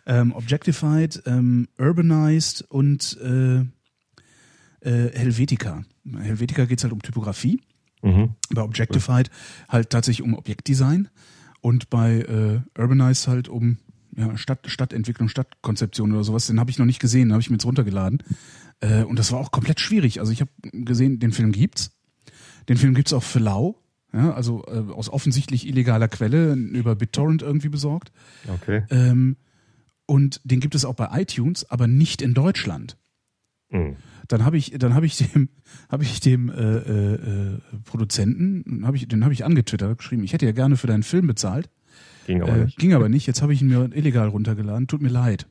ähm, 0.05 0.31
objectified, 0.31 1.21
ähm, 1.25 1.67
urbanized 1.77 2.63
und 2.69 3.17
äh, 3.21 3.59
äh, 3.59 5.11
Helvetica. 5.13 5.83
Helvetica 6.17 6.65
geht's 6.65 6.83
halt 6.83 6.93
um 6.93 7.01
Typografie. 7.01 7.61
Mhm. 8.01 8.35
Bei 8.51 8.61
Objectified 8.63 9.29
halt 9.67 9.89
tatsächlich 9.89 10.25
um 10.25 10.33
Objektdesign 10.33 11.09
und 11.61 11.89
bei 11.89 12.19
äh, 12.19 12.79
Urbanized 12.79 13.27
halt 13.27 13.49
um 13.49 13.77
ja, 14.15 14.37
Stadt, 14.37 14.59
Stadtentwicklung, 14.65 15.29
Stadtkonzeption 15.29 16.11
oder 16.11 16.23
sowas, 16.23 16.47
den 16.47 16.59
habe 16.59 16.71
ich 16.71 16.79
noch 16.79 16.85
nicht 16.85 16.99
gesehen, 16.99 17.29
den 17.29 17.33
habe 17.33 17.41
ich 17.41 17.49
mir 17.49 17.55
jetzt 17.55 17.65
runtergeladen. 17.65 18.23
Äh, 18.81 19.03
und 19.03 19.19
das 19.19 19.31
war 19.31 19.39
auch 19.39 19.51
komplett 19.51 19.79
schwierig. 19.79 20.19
Also 20.19 20.31
ich 20.31 20.41
habe 20.41 20.51
gesehen, 20.71 21.19
den 21.19 21.31
Film 21.31 21.51
gibt's. 21.51 21.91
Den 22.67 22.77
Film 22.77 22.93
gibt's 22.93 23.13
auch 23.13 23.23
für 23.23 23.39
lau. 23.39 23.75
Ja, 24.11 24.33
also 24.33 24.65
äh, 24.65 24.91
aus 24.91 25.09
offensichtlich 25.09 25.67
illegaler 25.67 26.07
Quelle 26.07 26.53
über 26.53 26.95
BitTorrent 26.95 27.43
irgendwie 27.43 27.69
besorgt. 27.69 28.11
Okay. 28.47 28.83
Ähm, 28.89 29.37
und 30.07 30.41
den 30.43 30.59
gibt 30.59 30.73
es 30.73 30.83
auch 30.83 30.95
bei 30.95 31.09
iTunes, 31.21 31.69
aber 31.69 31.85
nicht 31.85 32.23
in 32.23 32.33
Deutschland. 32.33 32.97
Mhm. 33.69 33.95
Dann 34.27 34.45
habe 34.45 34.57
ich, 34.57 34.73
dann 34.77 34.93
habe 34.93 35.05
ich 35.05 35.17
dem, 35.17 35.49
habe 35.89 36.03
ich 36.03 36.19
dem 36.19 36.49
äh, 36.49 36.77
äh, 36.77 37.59
Produzenten, 37.85 38.85
hab 38.85 38.95
ich, 38.95 39.07
den 39.07 39.23
habe 39.23 39.33
ich 39.33 39.45
angetwittert, 39.45 39.97
geschrieben, 39.97 40.23
ich 40.23 40.33
hätte 40.33 40.45
ja 40.45 40.51
gerne 40.51 40.77
für 40.77 40.87
deinen 40.87 41.03
Film 41.03 41.27
bezahlt. 41.27 41.69
Ging 42.27 42.41
aber 42.43 42.55
Äh, 42.55 42.65
nicht. 42.65 42.77
ging 42.77 42.93
aber 42.93 43.09
nicht. 43.09 43.25
Jetzt 43.27 43.41
habe 43.41 43.53
ich 43.53 43.61
ihn 43.61 43.67
mir 43.69 43.89
illegal 43.93 44.27
runtergeladen. 44.27 44.87
Tut 44.87 45.01
mir 45.01 45.09
leid. 45.09 45.47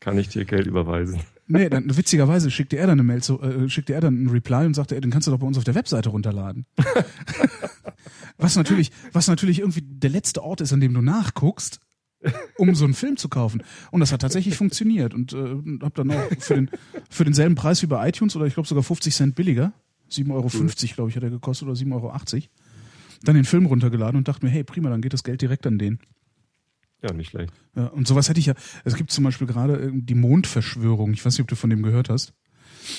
Kann 0.00 0.18
ich 0.18 0.28
dir 0.28 0.44
Geld 0.44 0.66
überweisen? 0.66 1.20
Nee, 1.46 1.68
dann 1.68 1.96
witzigerweise 1.96 2.50
schickte 2.50 2.76
er 2.76 2.86
dann 2.86 2.94
eine 3.00 3.02
Mail 3.02 3.22
zu, 3.22 3.40
äh, 3.42 3.68
schickte 3.68 3.92
er 3.92 4.00
dann 4.00 4.14
einen 4.16 4.28
Reply 4.30 4.64
und 4.66 4.74
sagte, 4.74 4.94
ey, 4.94 5.00
den 5.00 5.10
kannst 5.10 5.26
du 5.26 5.32
doch 5.32 5.38
bei 5.38 5.46
uns 5.46 5.58
auf 5.58 5.64
der 5.64 5.74
Webseite 5.74 6.08
runterladen. 6.08 6.64
was 8.38 8.56
natürlich, 8.56 8.90
was 9.12 9.28
natürlich 9.28 9.58
irgendwie 9.60 9.82
der 9.82 10.10
letzte 10.10 10.42
Ort 10.42 10.60
ist, 10.60 10.72
an 10.72 10.80
dem 10.80 10.94
du 10.94 11.02
nachguckst, 11.02 11.80
um 12.56 12.74
so 12.74 12.84
einen 12.84 12.94
Film 12.94 13.16
zu 13.16 13.28
kaufen. 13.28 13.62
Und 13.90 14.00
das 14.00 14.12
hat 14.12 14.20
tatsächlich 14.20 14.56
funktioniert 14.56 15.14
und 15.14 15.32
äh, 15.32 15.56
hab 15.82 15.94
dann 15.94 16.10
auch 16.10 16.28
für 16.38 16.54
den 16.54 16.70
für 17.08 17.24
denselben 17.24 17.54
Preis 17.54 17.82
wie 17.82 17.86
bei 17.86 18.08
iTunes 18.08 18.36
oder 18.36 18.46
ich 18.46 18.54
glaube 18.54 18.68
sogar 18.68 18.82
50 18.82 19.14
Cent 19.14 19.34
billiger, 19.34 19.72
7,50 20.10 20.30
Euro, 20.32 20.48
glaube 20.94 21.10
ich, 21.10 21.16
hat 21.16 21.22
er 21.22 21.30
gekostet 21.30 21.68
oder 21.68 21.76
7,80 21.76 21.92
Euro, 21.92 22.12
dann 23.22 23.34
den 23.34 23.44
Film 23.44 23.66
runtergeladen 23.66 24.16
und 24.16 24.28
dachte 24.28 24.44
mir, 24.44 24.50
hey, 24.50 24.64
prima, 24.64 24.90
dann 24.90 25.02
geht 25.02 25.12
das 25.12 25.24
Geld 25.24 25.42
direkt 25.42 25.66
an 25.66 25.78
den. 25.78 25.98
Ja, 27.02 27.12
nicht 27.12 27.30
schlecht. 27.30 27.52
Ja, 27.74 27.86
und 27.86 28.06
sowas 28.06 28.28
hätte 28.28 28.40
ich 28.40 28.46
ja. 28.46 28.54
Es 28.84 28.94
gibt 28.94 29.10
zum 29.10 29.24
Beispiel 29.24 29.46
gerade 29.46 29.80
äh, 29.80 29.90
die 29.92 30.14
Mondverschwörung. 30.14 31.12
Ich 31.12 31.24
weiß 31.24 31.34
nicht, 31.34 31.42
ob 31.42 31.48
du 31.48 31.56
von 31.56 31.70
dem 31.70 31.82
gehört 31.82 32.10
hast. 32.10 32.34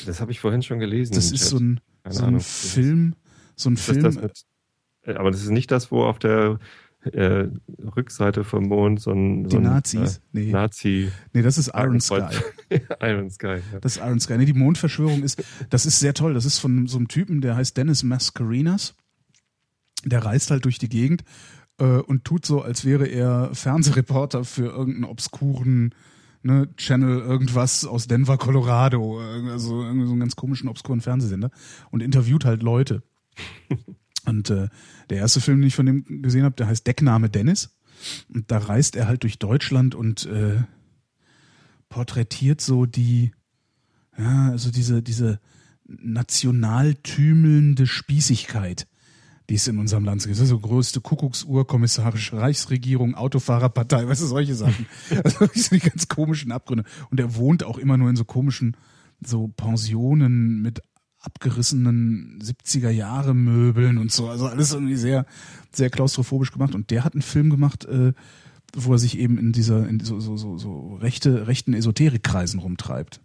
Das 0.05 0.21
habe 0.21 0.31
ich 0.31 0.39
vorhin 0.39 0.63
schon 0.63 0.79
gelesen. 0.79 1.13
Das 1.13 1.31
ist 1.31 1.49
so 1.49 1.57
ein, 1.57 1.81
so 2.09 2.21
ein 2.21 2.29
Ahnung. 2.29 2.41
Film, 2.41 3.15
so 3.55 3.69
ein 3.69 3.75
das 3.75 3.85
Film. 3.85 4.03
das 4.03 4.15
mit, 4.15 4.45
äh, 5.03 5.13
aber 5.13 5.31
das 5.31 5.41
ist 5.41 5.49
nicht 5.49 5.71
das, 5.71 5.91
wo 5.91 6.03
auf 6.03 6.19
der 6.19 6.59
äh, 7.03 7.47
Rückseite 7.95 8.43
vom 8.43 8.65
Mond 8.67 9.01
so 9.01 9.11
ein, 9.11 9.45
so 9.45 9.49
die 9.49 9.57
ein 9.57 9.63
Nazis. 9.63 10.17
Äh, 10.17 10.19
nee. 10.33 10.51
Nazi 10.51 11.11
nee, 11.33 11.41
das 11.41 11.57
ist 11.57 11.71
Iron 11.73 11.99
Sky. 11.99 12.21
Iron 13.01 13.29
Sky. 13.29 13.57
Ja. 13.73 13.79
Das 13.81 13.95
ist 13.97 14.03
Iron 14.03 14.19
Sky. 14.19 14.37
Nee, 14.37 14.45
die 14.45 14.53
Mondverschwörung 14.53 15.23
ist, 15.23 15.43
das 15.69 15.85
ist 15.85 15.99
sehr 15.99 16.13
toll. 16.13 16.33
Das 16.33 16.45
ist 16.45 16.59
von 16.59 16.87
so 16.87 16.97
einem 16.97 17.07
Typen, 17.07 17.41
der 17.41 17.55
heißt 17.55 17.75
Dennis 17.75 18.03
Mascarinas. 18.03 18.95
Der 20.05 20.23
reist 20.23 20.51
halt 20.51 20.65
durch 20.65 20.79
die 20.79 20.89
Gegend 20.89 21.23
äh, 21.79 21.85
und 21.85 22.23
tut 22.25 22.45
so, 22.45 22.61
als 22.61 22.85
wäre 22.85 23.05
er 23.07 23.49
Fernsehreporter 23.53 24.43
für 24.43 24.65
irgendeinen 24.65 25.05
obskuren 25.05 25.93
ne, 26.43 26.69
Channel 26.77 27.19
irgendwas 27.19 27.85
aus 27.85 28.07
Denver, 28.07 28.37
Colorado. 28.37 29.21
äh, 29.21 29.49
Also 29.51 29.83
irgendwie 29.83 30.05
so 30.05 30.11
einen 30.11 30.19
ganz 30.19 30.35
komischen, 30.35 30.69
obskuren 30.69 31.01
Fernsehsender. 31.01 31.51
Und 31.89 32.01
interviewt 32.01 32.45
halt 32.45 32.63
Leute. 32.63 33.03
Und 34.25 34.49
äh, 34.49 34.69
der 35.09 35.17
erste 35.17 35.41
Film, 35.41 35.59
den 35.59 35.67
ich 35.67 35.75
von 35.75 35.85
dem 35.85 36.21
gesehen 36.21 36.43
habe, 36.43 36.55
der 36.55 36.67
heißt 36.67 36.85
Deckname 36.85 37.29
Dennis. 37.29 37.75
Und 38.33 38.49
da 38.51 38.57
reist 38.57 38.95
er 38.95 39.07
halt 39.07 39.23
durch 39.23 39.39
Deutschland 39.39 39.95
und 39.95 40.25
äh, 40.25 40.63
porträtiert 41.89 42.61
so 42.61 42.85
die, 42.85 43.31
ja, 44.17 44.49
also 44.49 44.71
diese, 44.71 45.03
diese 45.03 45.39
national 45.85 46.95
tümelnde 46.95 47.85
Spießigkeit, 47.85 48.87
die 49.49 49.55
es 49.55 49.67
in 49.67 49.77
unserem 49.77 50.05
Land 50.05 50.23
gibt. 50.23 50.35
So 50.35 50.59
größte 50.59 51.01
Kuckucksuhr, 51.01 51.67
kommissarische 51.67 52.37
Reichsregierung, 52.37 53.15
Autofahrerpartei, 53.15 54.07
weißt 54.07 54.21
du, 54.21 54.25
solche 54.27 54.55
Sachen. 54.55 54.85
Also 55.23 55.47
so 55.53 55.75
die 55.75 55.79
ganz 55.79 56.07
komischen 56.07 56.51
Abgründe. 56.51 56.85
Und 57.09 57.19
er 57.19 57.35
wohnt 57.35 57.63
auch 57.63 57.77
immer 57.77 57.97
nur 57.97 58.09
in 58.09 58.15
so 58.15 58.25
komischen, 58.25 58.77
so 59.23 59.49
Pensionen 59.49 60.61
mit 60.61 60.81
abgerissenen 61.21 62.39
70er 62.43 62.89
Jahre 62.89 63.33
Möbeln 63.33 63.97
und 63.97 64.11
so. 64.11 64.27
Also 64.29 64.47
alles 64.47 64.73
irgendwie 64.73 64.95
sehr, 64.95 65.25
sehr 65.71 65.89
klaustrophobisch 65.89 66.51
gemacht. 66.51 66.75
Und 66.75 66.89
der 66.91 67.03
hat 67.03 67.13
einen 67.13 67.21
Film 67.21 67.49
gemacht, 67.49 67.85
äh, 67.85 68.13
wo 68.75 68.93
er 68.93 68.99
sich 68.99 69.17
eben 69.17 69.37
in 69.37 69.51
dieser, 69.51 69.87
in 69.87 69.99
so, 69.99 70.19
so, 70.19 70.37
so, 70.37 70.57
so 70.57 70.95
rechte, 70.95 71.47
rechten 71.47 71.73
Esoterikkreisen 71.73 72.59
rumtreibt. 72.59 73.21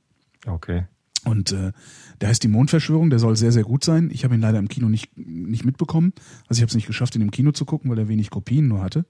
Okay. 0.47 0.85
Und 1.25 1.53
äh, 1.53 1.73
der 2.21 2.29
heißt 2.29 2.43
die 2.43 2.49
Mondverschwörung, 2.49 3.11
der 3.11 3.19
soll 3.19 3.37
sehr, 3.37 3.51
sehr 3.53 3.65
gut 3.65 3.83
sein. 3.83 4.11
Ich 4.13 4.25
habe 4.25 4.35
ihn 4.35 4.41
leider 4.41 4.59
im 4.59 4.69
Kino 4.69 4.89
nicht, 4.89 5.17
nicht 5.17 5.65
mitbekommen. 5.65 6.13
Also 6.49 6.59
ich 6.59 6.63
habe 6.63 6.69
es 6.69 6.75
nicht 6.77 6.87
geschafft, 6.87 7.17
ihn 7.17 7.23
im 7.23 7.31
Kino 7.33 7.51
zu 7.53 7.65
gucken, 7.65 7.91
weil 7.91 7.99
er 7.99 8.09
wenig 8.09 8.31
Kopien 8.31 8.69
nur 8.69 8.83
hatte. 8.83 9.07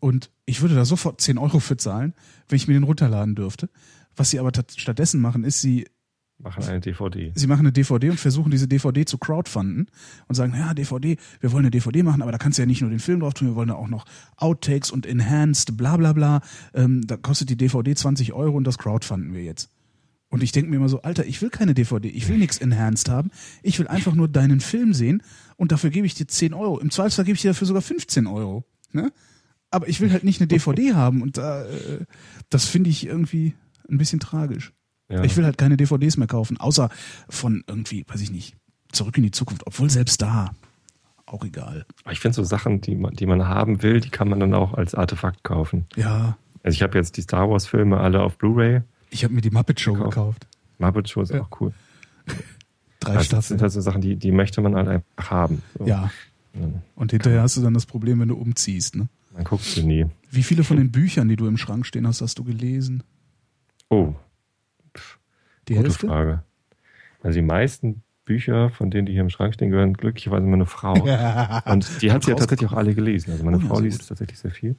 Und 0.00 0.30
ich 0.44 0.60
würde 0.60 0.74
da 0.74 0.84
sofort 0.84 1.20
10 1.22 1.38
Euro 1.38 1.60
für 1.60 1.78
zahlen, 1.78 2.12
wenn 2.48 2.56
ich 2.56 2.68
mir 2.68 2.74
den 2.74 2.82
runterladen 2.82 3.34
dürfte. 3.34 3.70
Was 4.16 4.30
sie 4.30 4.38
aber 4.38 4.52
tat- 4.52 4.74
stattdessen 4.76 5.20
machen, 5.20 5.44
ist, 5.44 5.62
sie 5.62 5.86
Machen 6.38 6.64
eine 6.64 6.80
DVD. 6.80 7.32
sie 7.34 7.46
machen 7.46 7.60
eine 7.60 7.72
DVD 7.72 8.10
und 8.10 8.18
versuchen 8.18 8.50
diese 8.50 8.66
DVD 8.66 9.04
zu 9.04 9.18
crowdfunden 9.18 9.86
und 10.26 10.34
sagen, 10.34 10.52
ja, 10.54 10.74
DVD, 10.74 11.16
wir 11.40 11.52
wollen 11.52 11.64
eine 11.64 11.70
DVD 11.70 12.02
machen, 12.02 12.22
aber 12.22 12.32
da 12.32 12.38
kannst 12.38 12.58
du 12.58 12.62
ja 12.62 12.66
nicht 12.66 12.80
nur 12.80 12.90
den 12.90 12.98
Film 12.98 13.20
drauf 13.20 13.34
tun, 13.34 13.48
wir 13.48 13.54
wollen 13.54 13.68
da 13.68 13.74
auch 13.74 13.88
noch 13.88 14.04
Outtakes 14.36 14.90
und 14.90 15.06
Enhanced, 15.06 15.76
bla 15.76 15.96
bla 15.96 16.12
bla. 16.12 16.40
Ähm, 16.74 17.06
da 17.06 17.16
kostet 17.16 17.50
die 17.50 17.56
DVD 17.56 17.94
20 17.94 18.32
Euro 18.32 18.56
und 18.56 18.64
das 18.64 18.78
crowdfunden 18.78 19.32
wir 19.32 19.44
jetzt. 19.44 19.70
Und 20.28 20.42
ich 20.42 20.50
denke 20.50 20.68
mir 20.68 20.76
immer 20.76 20.88
so, 20.88 21.02
Alter, 21.02 21.24
ich 21.24 21.40
will 21.40 21.50
keine 21.50 21.74
DVD, 21.74 22.08
ich 22.08 22.28
will 22.28 22.38
nichts 22.38 22.58
Enhanced 22.58 23.08
haben, 23.08 23.30
ich 23.62 23.78
will 23.78 23.86
einfach 23.86 24.14
nur 24.14 24.26
deinen 24.26 24.58
Film 24.58 24.92
sehen 24.92 25.22
und 25.56 25.70
dafür 25.70 25.90
gebe 25.90 26.06
ich 26.06 26.14
dir 26.14 26.26
10 26.26 26.52
Euro. 26.52 26.80
Im 26.80 26.90
Zweifelsfall 26.90 27.24
gebe 27.24 27.36
ich 27.36 27.42
dir 27.42 27.50
dafür 27.50 27.68
sogar 27.68 27.82
15 27.82 28.26
Euro. 28.26 28.64
Ne? 28.90 29.12
Aber 29.70 29.88
ich 29.88 30.00
will 30.00 30.10
halt 30.10 30.24
nicht 30.24 30.40
eine 30.40 30.48
DVD 30.48 30.94
haben 30.94 31.22
und 31.22 31.38
äh, 31.38 32.04
das 32.50 32.66
finde 32.66 32.90
ich 32.90 33.06
irgendwie 33.06 33.54
ein 33.88 33.98
bisschen 33.98 34.18
tragisch. 34.18 34.72
Ja. 35.08 35.22
Ich 35.22 35.36
will 35.36 35.44
halt 35.44 35.58
keine 35.58 35.76
DVDs 35.76 36.16
mehr 36.16 36.26
kaufen, 36.26 36.58
außer 36.58 36.88
von 37.28 37.62
irgendwie, 37.66 38.04
weiß 38.08 38.20
ich 38.20 38.30
nicht, 38.30 38.56
zurück 38.92 39.16
in 39.16 39.22
die 39.22 39.30
Zukunft. 39.30 39.66
Obwohl 39.66 39.90
selbst 39.90 40.22
da, 40.22 40.52
auch 41.26 41.44
egal. 41.44 41.84
Ich 42.10 42.20
finde 42.20 42.34
so 42.36 42.44
Sachen, 42.44 42.80
die 42.80 42.94
man, 42.94 43.14
die 43.14 43.26
man 43.26 43.46
haben 43.48 43.82
will, 43.82 44.00
die 44.00 44.10
kann 44.10 44.28
man 44.28 44.40
dann 44.40 44.54
auch 44.54 44.74
als 44.74 44.94
Artefakt 44.94 45.42
kaufen. 45.44 45.86
Ja, 45.96 46.36
Also 46.62 46.74
ich 46.76 46.82
habe 46.82 46.96
jetzt 46.98 47.16
die 47.16 47.22
Star 47.22 47.50
Wars 47.50 47.66
Filme 47.66 47.98
alle 47.98 48.22
auf 48.22 48.38
Blu-ray. 48.38 48.82
ich 49.10 49.24
habe 49.24 49.34
mir 49.34 49.40
die 49.42 49.50
Muppet 49.50 49.78
Show 49.80 49.92
Gekauft. 49.94 50.10
gekauft. 50.14 50.46
Muppet 50.78 51.08
Show 51.08 51.20
ist 51.22 51.32
Ja. 51.32 51.42
auch 51.42 51.60
cool. 51.60 51.72
Drei 53.00 53.08
Also 53.10 53.18
das 53.18 53.26
Staffeln. 53.26 53.42
sind 53.42 53.62
halt 53.62 53.72
so 53.72 53.80
Sachen, 53.80 54.00
die, 54.00 54.16
die 54.16 54.32
möchte 54.32 54.60
man 54.62 54.74
halt 54.74 54.88
einfach 54.88 55.30
haben. 55.30 55.62
So. 55.78 55.86
Ja. 55.86 56.10
Und 56.94 57.10
hinterher 57.10 57.42
hast 57.42 57.56
du 57.56 57.62
dann 57.62 57.74
das 57.74 57.84
Problem, 57.84 58.20
wenn 58.20 58.28
du 58.28 58.36
umziehst. 58.36 58.94
Ne? 58.96 59.08
Man 59.34 59.44
guckt 59.44 59.64
sie 59.64 59.82
nie. 59.82 60.06
Wie 60.30 60.42
viele 60.44 60.62
von 60.64 60.76
den 60.76 60.92
Büchern, 60.92 61.28
die 61.28 61.36
du 61.36 61.46
im 61.46 61.56
Schrank 61.58 61.84
stehen 61.84 62.06
hast, 62.06 62.20
hast 62.22 62.38
du 62.38 62.44
gelesen? 62.44 63.02
Oh, 63.90 64.14
Die 65.68 65.74
gute 65.74 65.86
Hälfte? 65.88 66.06
Frage. 66.06 66.42
Also 67.22 67.36
die 67.38 67.44
meisten 67.44 68.02
Bücher, 68.24 68.70
von 68.70 68.90
denen 68.90 69.06
die 69.06 69.12
hier 69.12 69.20
im 69.22 69.30
Schrank 69.30 69.54
stehen, 69.54 69.70
gehören 69.70 69.94
glücklicherweise 69.94 70.46
meine 70.46 70.66
Frau. 70.66 70.94
Und 71.66 72.02
die 72.02 72.12
hat 72.12 72.24
sie 72.24 72.30
ja 72.30 72.36
tatsächlich 72.36 72.70
auch 72.70 72.76
alle 72.76 72.94
gelesen. 72.94 73.32
Also 73.32 73.44
meine 73.44 73.58
Oh 73.58 73.60
Frau 73.60 73.80
liest 73.80 74.08
tatsächlich 74.08 74.38
sehr 74.38 74.50
viel. 74.50 74.76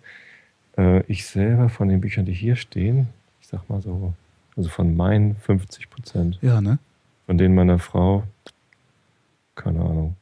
Äh, 0.78 1.02
ich 1.08 1.26
selber 1.26 1.70
von 1.70 1.88
den 1.90 2.02
Büchern, 2.02 2.26
die 2.26 2.34
hier 2.34 2.56
stehen, 2.56 3.08
ich 3.42 3.48
sag 3.48 3.70
mal 3.70 3.82
so, 3.82 4.14
also 4.58 4.70
von 4.70 4.96
meinen 4.96 5.36
50 5.38 5.90
Prozent, 5.90 6.40
Ja, 6.42 6.62
ne? 6.62 6.80
von 7.28 7.38
denen 7.38 7.56
meiner 7.56 7.80
Frau, 7.80 8.24
keine 9.56 9.80
Ahnung. 9.80 10.16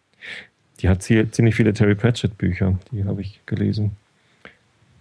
Die 0.80 0.90
hat 0.90 1.02
zie- 1.02 1.30
ziemlich 1.32 1.56
viele 1.56 1.74
Terry 1.74 1.96
Pratchett 1.96 2.38
Bücher, 2.38 2.78
die 2.92 3.06
habe 3.06 3.22
ich 3.22 3.40
gelesen. 3.46 3.92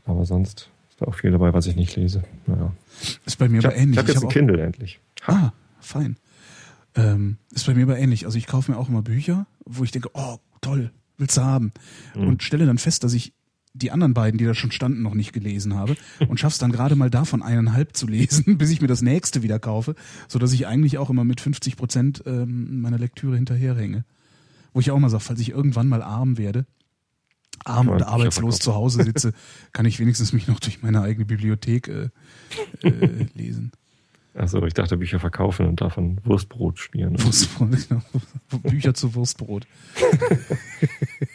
Aber 0.07 0.24
sonst 0.26 0.68
ist 0.91 1.00
da 1.00 1.07
auch 1.07 1.15
viel 1.15 1.31
dabei, 1.31 1.52
was 1.55 1.66
ich 1.66 1.76
nicht 1.76 1.97
lese. 1.97 2.23
Naja. 2.47 2.73
Ist 3.24 3.39
bei 3.39 3.49
mir 3.49 3.58
Ich 3.60 3.65
aber 3.66 3.74
habe 3.74 3.82
ähnlich. 3.82 3.99
hab 3.99 4.07
jetzt 4.08 4.16
hab 4.18 4.24
ein 4.24 4.28
Kindle 4.31 4.60
endlich. 4.62 5.00
Ah, 5.26 5.52
fein. 5.81 6.17
Ähm, 6.94 7.39
ist 7.51 7.67
bei 7.67 7.75
mir 7.75 7.84
aber 7.84 7.99
ähnlich. 7.99 8.26
Also 8.26 8.39
ich 8.39 8.47
kaufe 8.47 8.70
mir 8.70 8.78
auch 8.78 8.89
immer 8.89 9.02
Bücher, 9.02 9.47
wo 9.65 9.84
ich 9.84 9.91
denke, 9.91 10.10
oh, 10.15 10.39
toll, 10.60 10.92
willst 11.17 11.36
du 11.36 11.42
haben. 11.42 11.73
Mhm. 12.15 12.28
Und 12.28 12.42
stelle 12.42 12.67
dann 12.67 12.78
fest, 12.78 13.05
dass 13.05 13.12
ich 13.15 13.33
die 13.75 13.91
anderen 13.91 14.15
beiden, 14.15 14.39
die 14.39 14.44
da 14.44 14.55
schon 14.55 14.70
standen, 14.70 15.02
noch 15.02 15.15
nicht 15.15 15.33
gelesen 15.33 15.75
habe 15.75 15.97
und 16.28 16.39
schaff's 16.39 16.59
dann 16.59 16.73
gerade 16.73 16.94
mal 16.94 17.10
davon 17.10 17.42
eineinhalb 17.42 17.97
zu 17.97 18.07
lesen, 18.07 18.59
bis 18.59 18.70
ich 18.70 18.83
mir 18.83 18.86
das 18.86 19.02
nächste 19.02 19.42
wieder 19.42 19.59
kaufe, 19.59 19.94
so 20.28 20.39
dass 20.39 20.52
ich 20.52 20.67
eigentlich 20.67 20.99
auch 20.99 21.10
immer 21.10 21.25
mit 21.25 21.41
50 21.41 21.76
Prozent 21.76 22.23
ähm, 22.26 22.81
meiner 22.81 22.99
Lektüre 22.99 23.36
hinterherhänge. 23.36 24.05
Wo 24.75 24.81
ich 24.81 24.91
auch 24.91 24.99
mal 24.99 25.10
sage, 25.10 25.23
falls 25.23 25.41
ich 25.41 25.51
irgendwann 25.51 25.89
mal 25.89 26.02
arm 26.02 26.39
werde, 26.39 26.67
arm 27.65 27.89
und 27.89 28.02
arbeitslos 28.02 28.59
zu 28.59 28.75
Hause 28.75 29.05
sitze, 29.05 29.33
kann 29.73 29.86
ich 29.86 29.99
wenigstens 29.99 30.33
mich 30.33 30.49
noch 30.49 30.60
durch 30.60 30.83
meine 30.83 31.02
eigene 31.02 31.25
Bibliothek 31.25 31.89
äh, 31.89 32.09
äh, 32.83 33.26
lesen. 33.34 33.73
Also 34.35 34.65
ich 34.65 34.73
dachte 34.73 34.97
Bücher 34.97 35.20
verkaufen 35.20 35.67
und 35.67 35.81
davon 35.83 36.19
Wurstbrot 36.25 36.78
schmieren. 36.78 37.23
Wurstbrot, 37.23 37.70
genau. 37.89 38.02
Bücher 38.62 38.94
zu 38.94 39.15
Wurstbrot. 39.15 39.67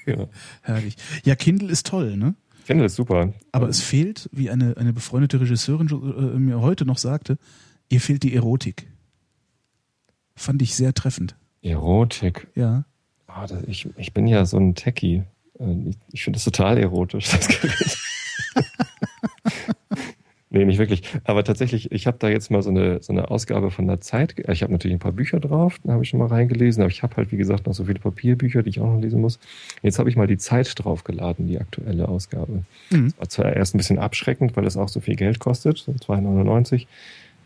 Ja. 0.06 0.28
Herrlich. 0.62 0.96
Ja, 1.26 1.36
Kindle 1.36 1.70
ist 1.70 1.86
toll, 1.88 2.16
ne? 2.16 2.34
Kindle 2.66 2.86
ist 2.86 2.96
super. 2.96 3.34
Aber 3.52 3.68
es 3.68 3.82
fehlt, 3.82 4.30
wie 4.32 4.50
eine, 4.50 4.78
eine 4.78 4.94
befreundete 4.94 5.42
Regisseurin 5.42 5.88
äh, 5.90 6.40
mir 6.40 6.62
heute 6.62 6.86
noch 6.86 6.98
sagte, 6.98 7.38
ihr 7.90 8.00
fehlt 8.00 8.24
die 8.24 8.34
Erotik. 8.34 8.88
Fand 10.36 10.62
ich 10.62 10.76
sehr 10.76 10.94
treffend. 10.94 11.36
Erotik. 11.62 12.48
Ja. 12.56 12.86
Ah, 13.28 13.48
das, 13.48 13.64
ich, 13.68 13.90
ich 13.98 14.14
bin 14.14 14.28
ja 14.28 14.46
so 14.46 14.58
ein 14.58 14.76
Techie. 14.76 15.24
Äh, 15.60 15.74
Ich, 15.90 15.98
ich 16.14 16.24
finde 16.24 16.38
das 16.38 16.46
total 16.46 16.78
erotisch, 16.78 17.30
das 17.30 17.48
Gerät. 17.50 17.98
Nee, 20.58 20.66
nicht 20.66 20.80
wirklich. 20.80 21.04
Aber 21.24 21.44
tatsächlich, 21.44 21.92
ich 21.92 22.08
habe 22.08 22.18
da 22.20 22.30
jetzt 22.30 22.50
mal 22.50 22.64
so 22.64 22.72
eine, 22.72 23.00
so 23.04 23.14
eine 23.14 23.30
Ausgabe 23.30 23.70
von 23.70 23.86
der 23.86 24.02
Zeit. 24.02 24.34
Ich 24.50 24.64
habe 24.64 24.72
natürlich 24.72 24.96
ein 24.96 25.00
paar 25.00 25.12
Bücher 25.12 25.40
drauf, 25.40 25.78
da 25.84 25.94
habe 25.94 26.04
ich 26.04 26.10
schon 26.10 26.20
mal 26.20 26.30
reingelesen, 26.30 26.82
aber 26.82 26.90
ich 26.90 27.04
habe 27.04 27.16
halt, 27.16 27.32
wie 27.32 27.38
gesagt, 27.38 27.68
noch 27.68 27.76
so 27.76 27.86
viele 27.86 28.00
Papierbücher, 28.00 28.64
die 28.64 28.72
ich 28.72 28.80
auch 28.80 28.92
noch 28.92 29.00
lesen 29.00 29.22
muss. 29.22 29.38
Jetzt 29.84 30.00
habe 30.00 30.10
ich 30.10 30.16
mal 30.16 30.26
die 30.26 30.40
Zeit 30.40 30.74
draufgeladen, 30.76 31.48
die 31.48 31.60
aktuelle 31.60 32.08
Ausgabe. 32.08 32.64
Mhm. 32.90 33.10
Das 33.10 33.20
war 33.20 33.30
zuerst 33.30 33.76
ein 33.76 33.78
bisschen 33.78 34.00
abschreckend, 34.00 34.58
weil 34.58 34.64
das 34.64 34.78
auch 34.78 34.90
so 34.90 35.00
viel 35.00 35.16
Geld 35.16 35.38
kostet, 35.38 35.78
so 35.78 35.92
2,99 35.92 36.88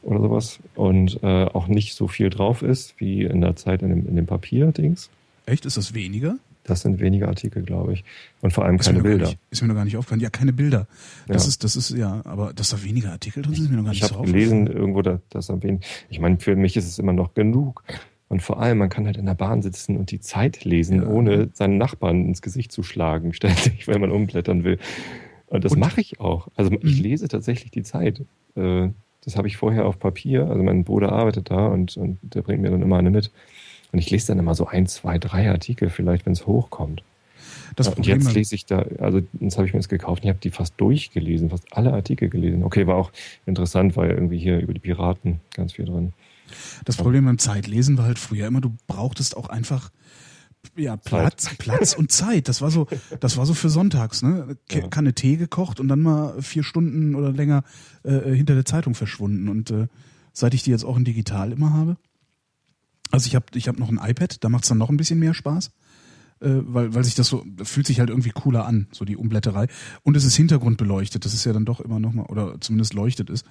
oder 0.04 0.22
sowas. 0.22 0.60
Und 0.76 1.20
äh, 1.22 1.46
auch 1.46 1.68
nicht 1.68 1.96
so 1.96 2.08
viel 2.08 2.30
drauf 2.30 2.62
ist, 2.62 2.96
wie 2.98 3.24
in 3.24 3.42
der 3.42 3.58
Zeit 3.58 3.82
in 3.82 3.90
dem, 3.90 4.08
in 4.08 4.16
dem 4.16 4.26
Papier-Dings. 4.26 5.10
Echt? 5.46 5.66
Ist 5.66 5.76
das 5.76 5.94
weniger? 5.94 6.38
Das 6.64 6.82
sind 6.82 7.00
weniger 7.00 7.28
Artikel, 7.28 7.64
glaube 7.64 7.94
ich. 7.94 8.04
Und 8.42 8.54
vor 8.54 8.66
allem 8.66 8.76
Ist 8.78 8.86
keine 8.86 9.02
Bilder. 9.02 9.26
Nicht, 9.28 9.40
ist 9.50 9.62
mir 9.62 9.68
noch 9.70 9.76
gar 9.76 9.86
nicht 9.86 9.98
aufgefallen. 9.98 10.22
Ja, 10.22 10.30
keine 10.30 10.54
Bilder. 10.54 10.88
Das 11.28 11.44
Ja. 11.44 11.50
ist, 11.50 11.64
das 11.64 11.76
ist, 11.76 11.90
ja, 11.92 12.22
aber 12.26 12.54
dass 12.54 12.70
da 12.70 12.84
weniger 12.84 13.12
Artikel 13.12 13.42
drin 13.44 13.56
sind, 13.56 13.66
ist 13.66 13.72
mir 13.72 13.78
noch 13.78 13.84
gar 13.86 13.94
Ich 13.94 14.02
nicht 14.02 14.10
so 14.10 14.16
habe 14.16 14.28
aufgefallen. 14.28 14.66
gelesen 14.66 14.68
irgendwo, 14.68 15.02
dass 15.02 15.20
das 15.30 15.50
am 15.50 15.64
wenig. 15.64 15.86
Ich 16.10 16.20
meine, 16.20 16.38
für 16.40 16.56
mich 16.56 16.78
ist 16.78 16.88
es 16.88 17.00
immer 17.00 17.14
noch 17.14 17.34
genug. 17.34 17.84
Und 18.28 18.42
vor 18.42 18.62
allem, 18.62 18.78
man 18.78 18.90
kann 18.90 19.06
halt 19.08 19.18
in 19.18 19.26
der 19.26 19.34
Bahn 19.34 19.62
sitzen 19.62 19.98
und 19.98 20.12
die 20.12 20.20
Zeit 20.22 20.64
lesen, 20.64 21.02
Ja. 21.02 21.08
ohne 21.10 21.50
seinen 21.54 21.78
Nachbarn 21.78 22.26
ins 22.26 22.42
Gesicht 22.42 22.72
zu 22.72 22.84
schlagen, 22.84 23.34
ständig, 23.80 23.88
wenn 23.88 24.00
man 24.00 24.12
umblättern 24.12 24.64
will. 24.64 24.78
Und 25.48 25.66
das 25.66 25.76
mache 25.76 26.00
ich 26.00 26.20
auch. 26.22 26.48
Also 26.56 26.72
ich 26.72 26.98
Mhm. 26.98 27.04
lese 27.04 27.28
tatsächlich 27.28 27.72
die 27.72 27.84
Zeit. 27.84 28.22
Äh, 28.56 28.90
Das 29.24 29.36
habe 29.38 29.48
ich 29.48 29.56
vorher 29.58 29.86
auf 29.86 30.00
Papier. 30.00 30.48
Also 30.48 30.64
mein 30.64 30.84
Bruder 30.84 31.12
arbeitet 31.12 31.52
da 31.52 31.68
und, 31.68 31.96
und 31.96 32.18
der 32.24 32.42
bringt 32.42 32.62
mir 32.64 32.72
dann 32.72 32.82
immer 32.82 32.98
eine 32.98 33.12
mit. 33.12 33.32
Und 33.92 34.00
ich 34.00 34.10
lese 34.10 34.28
dann 34.28 34.40
immer 34.40 34.56
so 34.56 34.68
ein, 34.68 34.88
zwei, 34.88 35.18
drei 35.18 35.50
Artikel 35.50 35.90
vielleicht, 35.90 36.26
wenn 36.26 36.34
es 36.34 36.48
hochkommt. 36.48 37.04
Das 37.76 37.88
und 37.88 37.96
Problem 37.96 38.20
jetzt 38.22 38.34
lese 38.34 38.56
ich 38.56 38.66
da, 38.66 38.86
also 39.00 39.22
jetzt 39.40 39.58
habe 39.58 39.68
ich 39.68 39.74
mir 39.74 39.80
das 39.80 39.90
gekauft 39.90 40.22
und 40.24 40.28
ich 40.28 40.30
habe 40.30 40.40
die 40.42 40.52
fast 40.52 40.74
durchgelesen, 40.78 41.50
fast 41.50 41.66
alle 41.72 41.94
Artikel 41.94 42.30
gelesen. 42.30 42.64
Okay, 42.64 42.86
war 42.88 42.96
auch 42.96 43.12
interessant, 43.46 43.96
weil 43.96 44.12
irgendwie 44.12 44.38
hier 44.38 44.60
über 44.60 44.74
die 44.74 44.80
Piraten 44.80 45.40
ganz 45.54 45.74
viel 45.74 45.86
drin. 45.86 46.14
Das 46.84 46.98
Problem 46.98 47.26
beim 47.26 47.38
Zeitlesen 47.38 47.98
war 47.98 48.06
halt 48.06 48.20
früher 48.20 48.48
immer, 48.48 48.60
du 48.60 48.76
brauchtest 48.88 49.38
auch 49.38 49.48
einfach 49.48 49.90
ja, 50.76 50.96
Platz, 50.98 51.50
Platz 51.58 51.94
und 51.94 52.12
Zeit. 52.12 52.48
Das 52.48 52.62
war 52.62 52.70
so, 52.70 52.88
das 53.20 53.38
war 53.38 53.46
so 53.46 53.54
für 53.54 53.70
sonntags, 53.70 54.22
ne? 54.22 54.58
Ke- 54.70 54.82
Ja. 54.82 54.88
Kanne 54.90 55.14
Tee 55.14 55.38
gekocht 55.38 55.80
und 55.80 55.88
dann 55.88 56.02
mal 56.02 56.40
vier 56.42 56.64
Stunden 56.64 57.16
oder 57.16 57.32
länger 57.32 57.64
äh, 58.04 58.36
hinter 58.36 58.54
der 58.54 58.66
Zeitung 58.66 58.94
verschwunden. 58.94 59.48
Und 59.50 59.72
äh, 59.72 59.88
seit 60.34 60.54
ich 60.54 60.62
die 60.62 60.72
jetzt 60.72 60.84
auch 60.84 60.98
in 60.98 61.06
digital 61.06 61.52
immer 61.52 61.74
habe, 61.74 61.98
also 63.12 63.28
ich 63.28 63.36
habe 63.36 63.46
ich 63.56 63.68
hab 63.68 63.78
noch 63.80 63.90
ein 63.90 64.00
iPad, 64.02 64.44
da 64.44 64.50
macht's 64.50 64.68
dann 64.70 64.78
noch 64.78 64.90
ein 64.90 64.98
bisschen 64.98 65.20
mehr 65.20 65.34
Spaß. 65.34 65.72
Äh, 66.40 66.62
weil, 66.64 66.94
weil 66.96 67.04
sich 67.04 67.14
das 67.14 67.28
so, 67.28 67.46
fühlt 67.64 67.86
sich 67.86 68.00
halt 68.00 68.10
irgendwie 68.10 68.32
cooler 68.32 68.66
an, 68.66 68.88
so 68.92 69.06
die 69.06 69.16
Umblätterei. 69.16 69.68
Und 70.02 70.18
es 70.18 70.24
ist 70.26 70.36
hintergrundbeleuchtet, 70.36 71.24
das 71.24 71.36
ist 71.36 71.46
ja 71.46 71.54
dann 71.54 71.66
doch 71.66 71.80
immer 71.80 72.00
noch 72.00 72.14
mal, 72.14 72.26
oder 72.26 72.60
zumindest 72.60 72.94
leuchtet 72.96 73.30
es. 73.30 73.44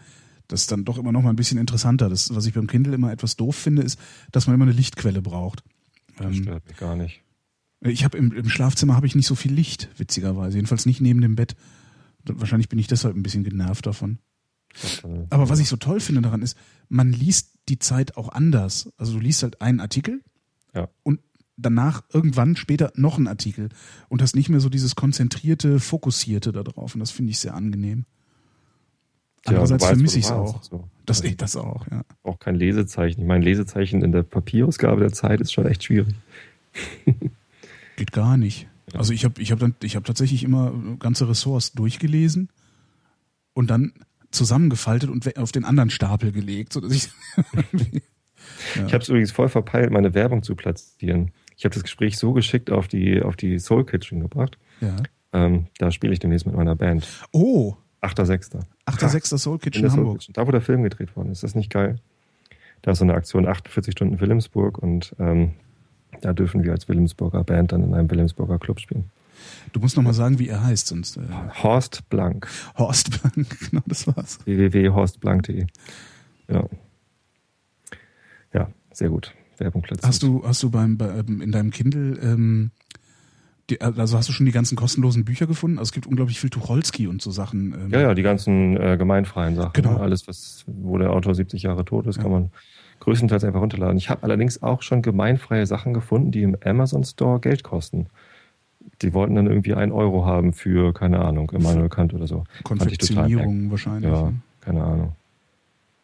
Das 0.49 0.63
ist 0.63 0.73
dann 0.73 0.85
doch 0.85 0.99
immer 0.99 1.13
noch 1.13 1.23
mal 1.23 1.31
ein 1.31 1.37
bisschen 1.37 1.59
interessanter. 1.59 2.09
Das, 2.09 2.35
was 2.35 2.47
ich 2.47 2.55
beim 2.55 2.67
Kindle 2.67 2.93
immer 2.93 3.13
etwas 3.13 3.37
doof 3.37 3.55
finde, 3.55 3.83
ist, 3.83 4.01
dass 4.33 4.49
man 4.49 4.55
immer 4.55 4.65
eine 4.65 4.73
Lichtquelle 4.73 5.23
braucht. 5.23 5.63
Das 6.17 6.27
Ähm, 6.27 6.43
stört 6.43 6.67
mich 6.67 6.77
gar 6.77 6.97
nicht. 6.97 7.23
ich 7.83 8.03
habe 8.05 8.19
im, 8.19 8.33
im 8.33 8.49
Schlafzimmer 8.49 8.97
habe 8.97 9.07
ich 9.07 9.15
nicht 9.15 9.29
so 9.29 9.37
viel 9.37 9.53
Licht, 9.53 9.89
witzigerweise. 9.97 10.57
Jedenfalls 10.57 10.87
nicht 10.87 11.01
neben 11.01 11.21
dem 11.21 11.37
Bett. 11.37 11.55
Wahrscheinlich 12.25 12.69
bin 12.69 12.81
ich 12.81 12.89
deshalb 12.89 13.15
ein 13.15 13.23
bisschen 13.23 13.45
genervt 13.45 13.87
davon. 13.87 14.19
Aber 15.31 15.49
was 15.49 15.59
ich 15.59 15.69
so 15.69 15.77
toll 15.77 16.01
finde 16.01 16.23
daran 16.23 16.43
ist, 16.43 16.57
man 16.89 17.13
liest 17.13 17.51
die 17.69 17.79
Zeit 17.79 18.17
auch 18.17 18.29
anders. 18.31 18.91
Also 18.97 19.15
du 19.15 19.19
liest 19.21 19.43
halt 19.43 19.61
einen 19.61 19.81
Artikel 19.81 20.23
Ja. 20.75 20.89
und 21.03 21.21
danach 21.57 22.03
irgendwann 22.13 22.57
später 22.57 22.93
noch 22.95 23.19
einen 23.19 23.27
Artikel 23.29 23.69
und 24.09 24.23
hast 24.23 24.35
nicht 24.35 24.49
mehr 24.49 24.61
so 24.61 24.69
dieses 24.69 24.95
konzentrierte, 24.97 25.79
fokussierte 25.81 26.53
da 26.53 26.63
drauf. 26.63 26.95
Und 26.95 27.01
das 27.01 27.11
finde 27.11 27.31
ich 27.33 27.39
sehr 27.39 27.55
angenehm. 27.55 28.05
Andererseits 29.45 29.83
weißt, 29.83 29.93
vermisse 29.95 30.19
ich 30.19 30.25
es 30.27 30.31
auch. 30.31 30.63
so. 30.63 30.89
Das, 31.07 31.23
Also, 31.23 31.35
das 31.35 31.57
auch, 31.57 31.87
ja. 31.91 32.03
auch 32.23 32.39
kein 32.39 32.55
Lesezeichen. 32.55 33.21
Ich 33.23 33.27
meine, 33.27 33.45
Lesezeichen 33.45 34.03
in 34.03 34.13
der 34.13 34.23
Papierausgabe 34.23 35.01
der 35.01 35.13
Zeit 35.13 35.41
ist 35.41 35.53
schon 35.53 35.67
echt 35.67 35.85
schwierig. 35.85 36.15
Geht 37.97 38.13
gar 38.13 38.37
nicht. 38.37 38.69
Also 38.95 39.13
ich 39.13 39.25
habe 39.25 39.41
ich 39.41 39.53
hab 39.53 39.59
dann 39.59 39.75
ich 39.83 39.97
habe 39.97 40.05
tatsächlich 40.05 40.43
immer 40.43 40.73
ganze 40.99 41.29
Ressorts 41.29 41.73
durchgelesen 41.73 42.49
und 43.53 43.71
dann 43.71 43.93
zusammengefaltet 44.31 45.11
und 45.11 45.37
auf 45.39 45.53
den 45.53 45.65
anderen 45.65 45.91
Stapel 45.91 46.33
gelegt, 46.33 46.73
so 46.73 46.81
dass 46.81 46.93
ich 46.93 47.11
Ja. 48.77 48.87
Ich 48.87 48.93
habe 48.95 49.03
es 49.03 49.09
übrigens 49.09 49.33
voll 49.33 49.49
verpeilt, 49.49 49.91
meine 49.91 50.15
Werbung 50.15 50.43
zu 50.43 50.55
platzieren. 50.55 51.33
Ich 51.57 51.65
habe 51.65 51.75
das 51.75 51.83
Gespräch 51.83 52.17
so 52.19 52.33
geschickt 52.33 52.71
auf 52.71 52.89
die, 52.89 53.23
auf 53.23 53.37
die 53.37 53.59
Soul 53.59 53.85
Kitchen 53.85 54.21
gebracht. 54.21 54.59
ja. 54.81 54.97
Ähm, 55.33 55.67
da 55.79 55.93
spiele 55.93 56.13
ich 56.13 56.19
demnächst 56.19 56.45
mit 56.45 56.57
meiner 56.57 56.75
Band. 56.75 57.07
Oh, 57.31 57.77
8.6. 58.03 58.63
8.6. 58.87 59.39
Soul 59.39 59.55
In 59.55 59.61
Kitchen 59.61 59.89
Soul 59.89 59.99
Hamburg. 59.99 60.19
Kitchen. 60.19 60.33
Da, 60.33 60.45
wo 60.45 60.51
der 60.51 60.61
Film 60.61 60.83
gedreht 60.83 61.15
worden 61.15 61.31
ist. 61.31 61.39
Ist 61.39 61.45
das 61.45 61.55
nicht 61.55 61.71
geil? 61.71 62.01
Da 62.83 62.91
ist 62.91 62.99
so 62.99 63.05
eine 63.05 63.15
Aktion 63.15 63.47
48 63.47 63.93
Stunden 63.93 64.19
Wilhelmsburg 64.19 64.79
und 64.79 65.15
ähm, 65.21 65.53
da 66.21 66.33
dürfen 66.33 66.65
wir 66.65 66.73
als 66.73 66.89
Wilhelmsburger 66.89 67.45
Band 67.45 67.71
dann 67.71 67.85
in 67.85 67.95
einem 67.95 68.11
Wilhelmsburger 68.11 68.59
Club 68.59 68.81
spielen. 68.81 69.11
Du 69.73 69.81
musst 69.81 69.97
noch 69.97 70.03
mal 70.03 70.13
sagen, 70.15 70.39
wie 70.39 70.49
er 70.49 70.63
heißt, 70.65 70.87
sonst 70.89 71.17
äh, 71.17 71.21
Horst 71.63 72.09
Blank. 72.09 72.49
Horst 72.77 73.11
Blank, 73.23 73.57
genau, 73.71 73.83
das 73.87 74.07
war's. 74.07 74.39
www.horstblank.de. 74.45 75.67
Ja. 76.49 76.65
Ja, 78.53 78.69
sehr 78.93 79.09
gut. 79.09 79.33
Werbung 79.59 79.83
platziert. 79.83 80.07
Hast 80.09 80.23
du 80.23 80.43
hast 80.45 80.63
du 80.63 80.71
beim 80.71 80.97
bei, 80.97 81.09
ähm, 81.19 81.41
in 81.43 81.53
deinem 81.53 81.71
Kindle 81.71 82.19
ähm, 82.23 82.71
die, 83.69 83.81
also 83.81 84.19
hast 84.19 84.29
du 84.29 84.33
schon 84.33 84.47
die 84.47 84.53
ganzen 84.53 84.75
kostenlosen 84.77 85.25
Bücher 85.25 85.47
gefunden? 85.47 85.79
Also 85.79 85.91
es 85.91 85.93
gibt 85.93 86.07
unglaublich 86.07 86.41
viel 86.41 86.51
Tucholsky 86.51 87.07
und 87.07 87.23
so 87.23 87.31
Sachen. 87.31 87.73
Ähm, 87.75 87.91
Ja, 87.91 88.01
ja, 88.01 88.15
die 88.15 88.23
ganzen 88.23 88.77
äh, 88.77 88.97
gemeinfreien 88.97 89.55
Sachen. 89.55 89.73
Genau. 89.75 89.97
Alles, 89.99 90.27
was, 90.27 90.65
wo 90.67 90.99
der 90.99 91.11
Autor 91.13 91.35
70 91.35 91.63
Jahre 91.63 91.85
tot 91.85 92.07
ist, 92.07 92.17
Ja. 92.17 92.23
kann 92.23 92.33
man 92.33 92.51
größtenteils 92.99 93.45
einfach 93.45 93.61
runterladen. 93.61 93.97
Ich 93.97 94.11
habe 94.11 94.25
allerdings 94.25 94.63
auch 94.63 94.83
schon 94.83 95.03
gemeinfreie 95.03 95.67
Sachen 95.67 95.95
gefunden, 95.95 96.33
die 96.33 96.43
im 96.43 96.57
Amazon 96.65 97.05
Store 97.05 97.39
Geld 97.39 97.63
kosten. 97.63 98.07
Die 99.03 99.15
wollten 99.15 99.35
dann 99.35 99.47
irgendwie 99.47 99.75
einen 99.75 99.93
Euro 99.93 100.27
haben 100.27 100.53
für, 100.53 100.93
keine 100.93 101.21
Ahnung, 101.21 101.51
Immanuel 101.51 101.89
Kant 101.91 102.13
oder 102.15 102.27
so. 102.27 102.45
Konfektionierung 102.65 103.71
wahrscheinlich. 103.71 104.11
Ja, 104.11 104.31
ne? 104.31 104.41
keine 104.61 104.85
Ahnung. 104.85 105.13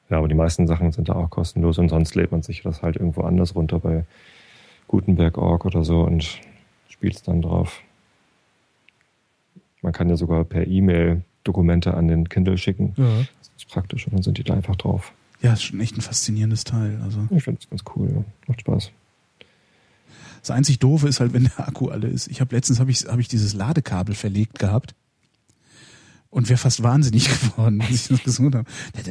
Ja, 0.08 0.18
aber 0.18 0.28
die 0.28 0.34
meisten 0.34 0.66
Sachen 0.66 0.92
sind 0.92 1.08
da 1.08 1.14
auch 1.14 1.30
kostenlos 1.30 1.78
und 1.78 1.88
sonst 1.88 2.14
lädt 2.14 2.30
man 2.32 2.42
sich 2.42 2.62
das 2.62 2.82
halt 2.82 2.96
irgendwo 2.96 3.22
anders 3.22 3.54
runter 3.54 3.80
bei 3.80 4.04
Gutenberg.org 4.88 5.64
oder 5.64 5.84
so 5.84 6.02
und 6.02 6.40
spielt 6.88 7.16
es 7.16 7.22
dann 7.22 7.42
drauf. 7.42 7.80
Man 9.82 9.92
kann 9.92 10.08
ja 10.08 10.16
sogar 10.16 10.44
per 10.44 10.66
E-Mail 10.66 11.22
Dokumente 11.44 11.94
an 11.94 12.08
den 12.08 12.28
Kindle 12.28 12.56
schicken. 12.58 12.94
Ja. 12.96 13.04
Das 13.38 13.50
ist 13.56 13.68
praktisch 13.68 14.06
und 14.06 14.14
dann 14.14 14.22
sind 14.22 14.38
die 14.38 14.44
da 14.44 14.54
einfach 14.54 14.76
drauf. 14.76 15.12
ja, 15.42 15.52
ist 15.52 15.62
schon 15.64 15.80
echt 15.80 15.96
ein 15.96 16.00
faszinierendes 16.02 16.64
Teil. 16.64 17.00
Also 17.02 17.20
Ich 17.30 17.44
finde 17.44 17.60
das 17.60 17.70
ganz 17.70 17.82
cool. 17.96 18.10
Ja. 18.14 18.24
Macht 18.46 18.60
Spaß. 18.60 18.92
Das 20.46 20.56
einzig 20.56 20.78
Doofe 20.78 21.08
ist 21.08 21.18
halt, 21.18 21.32
wenn 21.32 21.44
der 21.44 21.66
Akku 21.66 21.88
alle 21.88 22.06
ist. 22.06 22.28
Ich 22.28 22.40
habe 22.40 22.54
letztens 22.54 22.78
habe 22.78 22.90
ich 22.90 23.06
hab 23.06 23.18
ich 23.18 23.26
dieses 23.26 23.52
Ladekabel 23.52 24.14
verlegt 24.14 24.60
gehabt 24.60 24.94
und 26.30 26.48
wäre 26.48 26.56
fast 26.56 26.84
wahnsinnig 26.84 27.28
geworden, 27.40 27.80
als 27.80 27.90
ich 27.90 28.08
das 28.08 28.22
gesucht 28.22 28.54
habe. 28.54 28.68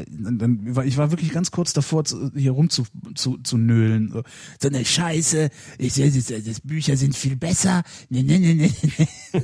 Dann, 0.07 0.75
war, 0.75 0.85
ich 0.85 0.97
war 0.97 1.11
wirklich 1.11 1.31
ganz 1.31 1.51
kurz 1.51 1.73
davor, 1.73 2.03
hier 2.35 2.51
rum 2.51 2.69
zu, 2.69 2.83
zu, 3.15 3.37
zu 3.39 3.57
nölen. 3.57 4.11
So, 4.11 4.23
so 4.61 4.67
eine 4.69 4.85
Scheiße, 4.85 5.49
ich, 5.77 5.95
das, 5.95 6.27
das 6.27 6.61
Bücher 6.61 6.95
sind 6.95 7.15
viel 7.15 7.35
besser. 7.35 7.83
Nee, 8.09 8.23
nee, 8.23 8.37
nee, 8.37 8.53
nee. 8.53 8.71
nee. 8.81 9.41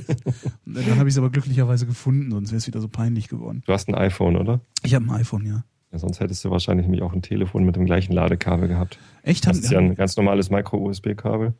Dann 0.65 0.97
habe 0.97 1.09
ich 1.09 1.15
es 1.15 1.17
aber 1.17 1.29
glücklicherweise 1.29 1.85
gefunden, 1.85 2.31
sonst 2.31 2.51
wäre 2.51 2.57
es 2.57 2.67
wieder 2.67 2.79
so 2.79 2.87
peinlich 2.87 3.27
geworden. 3.27 3.63
Du 3.65 3.73
hast 3.73 3.89
ein 3.89 3.95
iPhone, 3.95 4.37
oder? 4.37 4.61
Ich 4.83 4.93
habe 4.93 5.05
ein 5.05 5.11
iPhone, 5.11 5.45
ja. 5.45 5.63
Ja, 5.91 5.99
sonst 5.99 6.19
hättest 6.19 6.45
du 6.45 6.51
wahrscheinlich 6.51 6.85
nämlich 6.85 7.01
auch 7.01 7.11
ein 7.11 7.21
Telefon 7.21 7.65
mit 7.65 7.75
dem 7.75 7.85
gleichen 7.85 8.13
Ladekabel 8.13 8.67
gehabt. 8.69 8.97
Echt? 9.23 9.45
Das 9.45 9.57
ist 9.57 9.71
ja 9.71 9.79
ein 9.79 9.95
ganz 9.95 10.15
normales 10.15 10.49
Micro-USB-Kabel. 10.49 11.53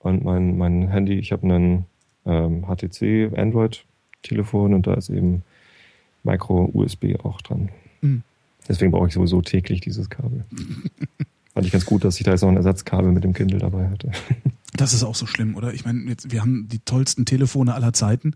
Und 0.00 0.24
mein, 0.24 0.58
mein 0.58 0.88
Handy, 0.88 1.18
ich 1.18 1.32
habe 1.32 1.44
einen 1.44 1.86
ähm, 2.26 2.64
HTC 2.66 3.36
Android-Telefon 3.36 4.74
und 4.74 4.86
da 4.86 4.94
ist 4.94 5.10
eben 5.10 5.42
Micro-USB 6.24 7.20
auch 7.22 7.40
dran. 7.42 7.70
Mhm. 8.00 8.22
Deswegen 8.68 8.90
brauche 8.90 9.08
ich 9.08 9.14
sowieso 9.14 9.42
täglich 9.42 9.80
dieses 9.80 10.10
Kabel. 10.10 10.44
Fand 11.54 11.66
ich 11.66 11.72
ganz 11.72 11.84
gut, 11.84 12.04
dass 12.04 12.18
ich 12.18 12.24
da 12.24 12.30
jetzt 12.30 12.42
noch 12.42 12.48
ein 12.48 12.56
Ersatzkabel 12.56 13.10
mit 13.12 13.24
dem 13.24 13.34
Kindle 13.34 13.58
dabei 13.58 13.88
hatte. 13.88 14.10
Das 14.72 14.94
ist 14.94 15.02
auch 15.02 15.16
so 15.16 15.26
schlimm, 15.26 15.56
oder? 15.56 15.74
Ich 15.74 15.84
meine, 15.84 16.08
jetzt, 16.08 16.30
wir 16.30 16.40
haben 16.40 16.68
die 16.68 16.78
tollsten 16.78 17.26
Telefone 17.26 17.74
aller 17.74 17.92
Zeiten 17.92 18.34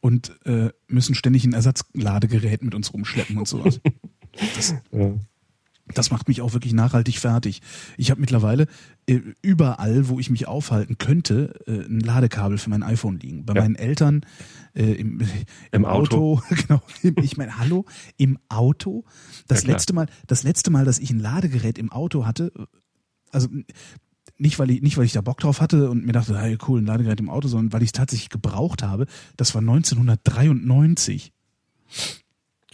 und 0.00 0.32
äh, 0.46 0.70
müssen 0.86 1.16
ständig 1.16 1.44
ein 1.44 1.52
Ersatzladegerät 1.52 2.62
mit 2.62 2.74
uns 2.74 2.94
rumschleppen 2.94 3.36
und 3.36 3.48
sowas. 3.48 3.80
Das, 4.56 4.74
Ja. 4.92 5.12
Das 5.88 6.10
macht 6.10 6.28
mich 6.28 6.40
auch 6.40 6.52
wirklich 6.52 6.72
nachhaltig 6.72 7.18
fertig. 7.18 7.60
Ich 7.96 8.10
habe 8.10 8.20
mittlerweile 8.20 8.66
äh, 9.06 9.20
überall, 9.42 10.08
wo 10.08 10.20
ich 10.20 10.30
mich 10.30 10.46
aufhalten 10.48 10.96
könnte, 10.96 11.54
äh, 11.66 11.84
ein 11.86 12.00
Ladekabel 12.00 12.56
für 12.58 12.70
mein 12.70 12.82
iPhone 12.84 13.18
liegen. 13.18 13.44
Bei 13.44 13.54
Ja. 13.54 13.62
meinen 13.62 13.74
Eltern, 13.74 14.24
äh, 14.74 14.92
im, 14.92 15.20
im, 15.20 15.26
Im 15.72 15.84
Auto, 15.84 16.40
genau. 16.50 16.80
Im- 17.02 17.16
Ich 17.22 17.36
meine, 17.36 17.58
hallo, 17.58 17.84
im 18.16 18.38
Auto. 18.48 19.04
Das 19.48 19.64
Ja, 19.64 19.72
letzte 19.72 19.92
Mal, 19.92 20.06
das 20.26 20.44
letzte 20.44 20.70
Mal, 20.70 20.84
dass 20.84 20.98
ich 20.98 21.10
ein 21.10 21.18
Ladegerät 21.18 21.78
im 21.78 21.90
Auto 21.90 22.24
hatte, 22.26 22.52
also 23.30 23.48
nicht 24.38 24.58
weil 24.58 24.70
ich 24.70 24.82
nicht 24.82 24.96
weil 24.96 25.04
ich 25.04 25.12
da 25.12 25.20
Bock 25.20 25.38
drauf 25.40 25.60
hatte 25.60 25.90
und 25.90 26.04
mir 26.06 26.12
dachte, 26.12 26.38
hey, 26.40 26.56
cool, 26.68 26.80
ein 26.80 26.86
Ladegerät 26.86 27.18
im 27.20 27.28
Auto, 27.28 27.48
sondern 27.48 27.72
weil 27.72 27.82
ich 27.82 27.88
es 27.88 27.92
tatsächlich 27.92 28.28
gebraucht 28.30 28.82
habe. 28.82 29.06
Das 29.36 29.54
war 29.54 29.60
1993. 29.60 31.32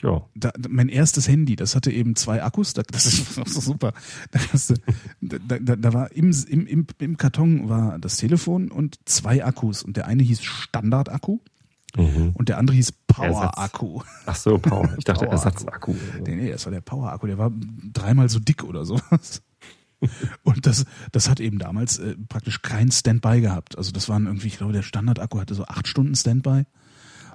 Ja. 0.03 0.25
Da, 0.35 0.53
mein 0.69 0.89
erstes 0.89 1.29
Handy, 1.29 1.57
das 1.57 1.75
hatte 1.75 1.91
eben 1.91 2.15
zwei 2.17 2.43
Akkus, 2.43 2.73
da, 2.73 2.83
das 2.83 3.07
ist 3.07 3.35
so 3.35 3.61
super. 3.61 3.93
Da, 5.21 5.59
da, 5.59 5.77
da, 5.77 5.93
war 5.93 6.13
im, 6.13 6.31
im, 6.49 6.67
im, 6.67 6.87
im 6.99 7.17
Karton 7.17 7.69
war 7.69 7.99
das 7.99 8.17
Telefon 8.17 8.71
und 8.71 8.99
zwei 9.05 9.45
Akkus. 9.45 9.83
Und 9.83 9.97
der 9.97 10.07
eine 10.07 10.23
hieß 10.23 10.43
Standard-Akku 10.43 11.39
Mhm. 11.97 12.33
und 12.35 12.51
der 12.51 12.59
andere 12.59 12.77
hieß 12.77 12.93
Power-Akku. 13.07 14.03
Ach 14.27 14.37
so, 14.37 14.59
Power. 14.59 14.95
Ich 14.99 15.05
dachte. 15.05 15.27
Ersatzakku. 15.27 15.95
Nee, 16.23 16.37
nee, 16.37 16.51
das 16.51 16.67
war 16.67 16.71
der 16.73 16.83
Power-Akku, 16.83 17.27
der 17.27 17.39
war 17.39 17.51
dreimal 17.93 18.29
so 18.29 18.39
dick 18.39 18.63
oder 18.63 18.85
sowas. 18.85 19.43
Und 20.45 20.67
das, 20.67 20.85
das 21.13 21.29
hat 21.29 21.41
eben 21.41 21.59
damals 21.59 21.99
äh, 21.99 22.15
praktisch 22.29 22.63
kein 22.63 22.93
Standby 22.93 23.41
gehabt. 23.41 23.77
Also 23.77 23.91
das 23.91 24.09
waren 24.09 24.27
irgendwie, 24.27 24.49
ich 24.49 24.59
glaube, 24.59 24.73
der 24.75 24.83
Standard-Akku 24.83 25.41
hatte 25.41 25.55
so 25.55 25.65
acht 25.65 25.89
Stunden 25.89 26.15
Standby 26.15 26.65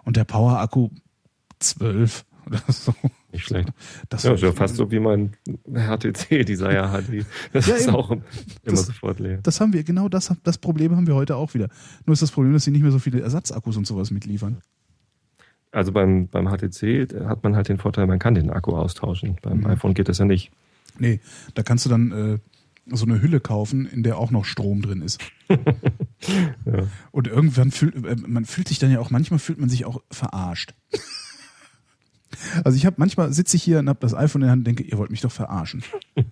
und 0.04 0.18
der 0.18 0.24
Power-Akku 0.24 0.90
zwölf 1.60 2.24
oder 2.46 2.62
so. 2.68 2.94
Nicht 3.32 3.46
schlecht. 3.46 3.70
Das 4.10 4.24
Ja, 4.24 4.34
ist 4.34 4.42
ja 4.42 4.52
fast 4.52 4.76
so 4.76 4.92
wie 4.92 5.00
mein 5.00 5.34
HTC, 5.74 6.46
dieser 6.46 6.72
ja 6.74 6.90
HD. 7.02 7.26
Das 7.54 7.68
Ja, 7.68 7.76
ist 7.76 7.88
eben. 7.88 7.96
auch 7.96 8.12
immer 8.12 8.22
Das- 8.64 8.86
sofort 8.86 9.20
leer. 9.20 9.40
Das 9.44 9.60
haben 9.60 9.74
wir, 9.74 9.84
genau 9.84 10.10
das, 10.10 10.34
das 10.44 10.58
Problem 10.58 10.96
haben 10.96 11.08
wir 11.08 11.16
heute 11.16 11.36
auch 11.36 11.54
wieder. 11.54 11.70
Nur 12.06 12.14
ist 12.14 12.22
das 12.22 12.32
Problem, 12.32 12.54
dass 12.54 12.64
sie 12.64 12.72
nicht 12.72 12.84
mehr 12.84 12.92
so 12.92 13.00
viele 13.00 13.22
Ersatzakkus 13.22 13.78
und 13.78 13.88
sowas 13.88 14.12
mitliefern. 14.12 14.62
Also 15.72 15.92
beim, 15.92 16.28
beim 16.28 16.48
HTC 16.48 17.08
hat 17.28 17.44
man 17.44 17.56
halt 17.56 17.68
den 17.70 17.80
Vorteil, 17.80 18.06
man 18.06 18.20
kann 18.20 18.36
den 18.36 18.52
Akku 18.52 18.76
austauschen. 18.76 19.38
Beim 19.42 19.60
Mhm. 19.60 19.66
iPhone 19.68 19.94
geht 19.96 20.08
das 20.10 20.20
ja 20.20 20.26
nicht. 20.26 20.52
Nee, 21.00 21.20
da 21.56 21.64
kannst 21.64 21.86
du 21.86 21.90
dann 21.90 22.12
äh, 22.12 22.38
so 22.96 23.06
eine 23.06 23.20
Hülle 23.22 23.40
kaufen, 23.40 23.88
in 23.88 24.04
der 24.04 24.20
auch 24.20 24.30
noch 24.30 24.46
Strom 24.46 24.82
drin 24.84 25.02
ist. 25.02 25.20
Ja. 26.66 26.88
Und 27.12 27.28
irgendwann 27.28 27.72
fühlt 27.72 27.96
äh, 28.06 28.16
man 28.16 28.46
fühlt 28.46 28.70
sich 28.70 28.80
dann 28.80 28.90
ja 28.92 29.00
auch, 29.00 29.10
manchmal 29.10 29.40
fühlt 29.40 29.60
man 29.60 29.68
sich 29.68 29.84
auch 29.84 30.02
verarscht. 30.10 30.74
Also 32.64 32.78
ich 32.78 32.86
habe 32.86 32.96
manchmal 33.00 33.32
sitze 33.34 33.58
ich 33.58 33.64
hier 33.64 33.80
und 33.80 33.90
habe 33.90 34.00
das 34.02 34.14
iPhone 34.14 34.42
in 34.42 34.46
der 34.48 34.52
Hand 34.52 34.60
und 34.62 34.66
denke, 34.68 34.84
ihr 34.84 34.98
wollt 34.98 35.12
mich 35.12 35.22
doch 35.22 35.32
verarschen. 35.32 35.84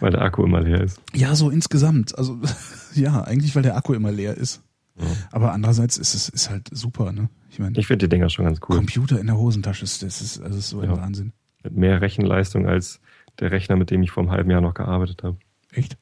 Weil 0.00 0.10
der 0.10 0.22
Akku 0.22 0.44
immer 0.44 0.60
leer 0.60 0.80
ist. 0.82 1.00
Ja, 1.14 1.34
so 1.34 1.50
insgesamt. 1.50 2.16
Also 2.16 2.38
ja, 2.94 3.22
eigentlich, 3.22 3.54
weil 3.56 3.62
der 3.62 3.76
Akku 3.76 3.92
immer 3.94 4.12
leer 4.12 4.36
ist. 4.36 4.62
Ja. 4.98 5.06
Aber 5.32 5.52
andererseits 5.52 5.96
ist 5.96 6.14
es 6.14 6.28
ist 6.28 6.50
halt 6.50 6.68
super, 6.70 7.12
ne? 7.12 7.28
Ich 7.50 7.58
meine, 7.58 7.78
Ich 7.78 7.86
finde 7.86 8.06
die 8.06 8.10
Dinger 8.10 8.28
schon 8.28 8.44
ganz 8.44 8.60
cool. 8.68 8.76
Computer 8.76 9.18
in 9.18 9.26
der 9.26 9.36
Hosentasche, 9.36 9.82
das 9.82 10.00
ist, 10.02 10.40
das 10.40 10.54
ist 10.56 10.68
so 10.68 10.80
ein 10.80 10.90
Ja. 10.90 10.96
Wahnsinn. 10.96 11.32
Mit 11.64 11.76
mehr 11.76 12.00
Rechenleistung 12.00 12.66
als 12.66 13.00
der 13.40 13.50
Rechner, 13.50 13.76
mit 13.76 13.90
dem 13.90 14.02
ich 14.02 14.10
vor 14.10 14.22
einem 14.22 14.30
halben 14.32 14.50
Jahr 14.50 14.60
noch 14.60 14.74
gearbeitet 14.74 15.22
habe. 15.22 15.38
Echt? 15.72 15.96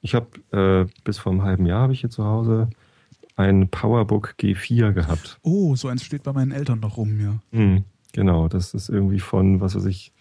Ich 0.00 0.14
habe 0.14 0.28
äh, 0.52 0.90
bis 1.02 1.18
vor 1.18 1.32
einem 1.32 1.42
halben 1.42 1.66
Jahr 1.66 1.82
habe 1.82 1.92
ich 1.92 2.00
hier 2.00 2.10
zu 2.10 2.24
Hause 2.24 2.70
ein 3.36 3.68
PowerBook 3.68 4.34
G4 4.40 4.92
gehabt. 4.92 5.38
Oh, 5.42 5.76
so 5.76 5.88
eins 5.88 6.04
steht 6.04 6.22
bei 6.22 6.32
meinen 6.32 6.52
Eltern 6.52 6.80
noch 6.80 6.96
rum, 6.96 7.20
ja. 7.20 7.40
Hm, 7.52 7.84
genau, 8.12 8.48
das 8.48 8.74
ist 8.74 8.88
irgendwie 8.88 9.20
von, 9.20 9.60
was 9.60 9.74
weiß 9.76 9.84
ich, 9.86 10.12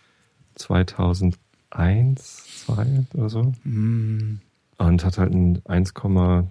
2001, 0.56 2.66
2 2.66 3.06
oder 3.14 3.30
so. 3.30 3.52
Hm. 3.64 4.40
Und 4.78 5.06
hat 5.06 5.18
halt 5.18 5.34
ein 5.34 5.60
1,0 5.62 6.48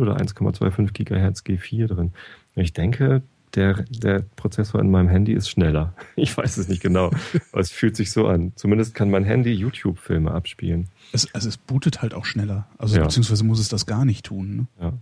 oder 0.00 0.16
1,25 0.16 0.92
Gigahertz 0.92 1.40
G4 1.42 1.86
drin. 1.86 2.12
Ich 2.56 2.72
denke, 2.72 3.22
der, 3.54 3.84
der 3.88 4.20
Prozessor 4.36 4.80
in 4.80 4.90
meinem 4.90 5.08
Handy 5.08 5.32
ist 5.32 5.48
schneller. 5.48 5.94
Ich 6.16 6.36
weiß 6.36 6.56
es 6.58 6.68
nicht 6.68 6.82
genau, 6.82 7.10
aber 7.52 7.60
es 7.60 7.70
fühlt 7.70 7.96
sich 7.96 8.10
so 8.12 8.26
an. 8.26 8.52
Zumindest 8.56 8.94
kann 8.94 9.10
mein 9.10 9.24
Handy 9.24 9.52
YouTube-Filme 9.52 10.30
abspielen. 10.32 10.88
Es, 11.12 11.32
also 11.34 11.48
es 11.48 11.56
bootet 11.56 12.02
halt 12.02 12.14
auch 12.14 12.24
schneller. 12.24 12.66
Also 12.78 12.96
Ja. 12.96 13.04
beziehungsweise 13.04 13.44
muss 13.44 13.60
es 13.60 13.68
das 13.68 13.86
gar 13.86 14.04
nicht 14.04 14.26
tun. 14.26 14.56
Ne? 14.56 14.66
Ja. 14.80 14.92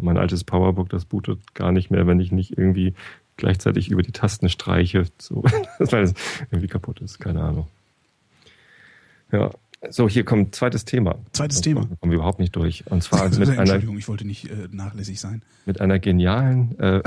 Mein 0.00 0.18
altes 0.18 0.44
Powerbook, 0.44 0.88
das 0.88 1.04
bootet 1.04 1.54
gar 1.54 1.72
nicht 1.72 1.90
mehr, 1.90 2.06
wenn 2.06 2.20
ich 2.20 2.32
nicht 2.32 2.56
irgendwie 2.56 2.94
gleichzeitig 3.36 3.90
über 3.90 4.02
die 4.02 4.12
Tasten 4.12 4.48
streiche, 4.48 5.04
so, 5.18 5.42
weil 5.78 6.04
es 6.04 6.14
irgendwie 6.50 6.68
kaputt 6.68 7.00
ist. 7.00 7.18
Keine 7.18 7.42
Ahnung. 7.42 7.68
Ja. 9.32 9.50
So, 9.90 10.08
hier 10.08 10.24
kommt 10.24 10.54
zweites 10.54 10.86
Thema. 10.86 11.16
Zweites 11.32 11.60
Thema. 11.60 11.82
Kommen 12.00 12.12
wir 12.12 12.16
überhaupt 12.16 12.38
nicht 12.38 12.56
durch. 12.56 12.84
Und 12.86 13.02
zwar 13.02 13.28
mit 13.38 13.48
einer, 13.48 13.58
Entschuldigung, 13.58 13.98
ich 13.98 14.08
wollte 14.08 14.26
nicht 14.26 14.50
äh, 14.50 14.68
nachlässig 14.70 15.20
sein. 15.20 15.42
mit 15.66 15.80
einer 15.80 15.98
genialen 15.98 16.78
äh, 16.78 17.02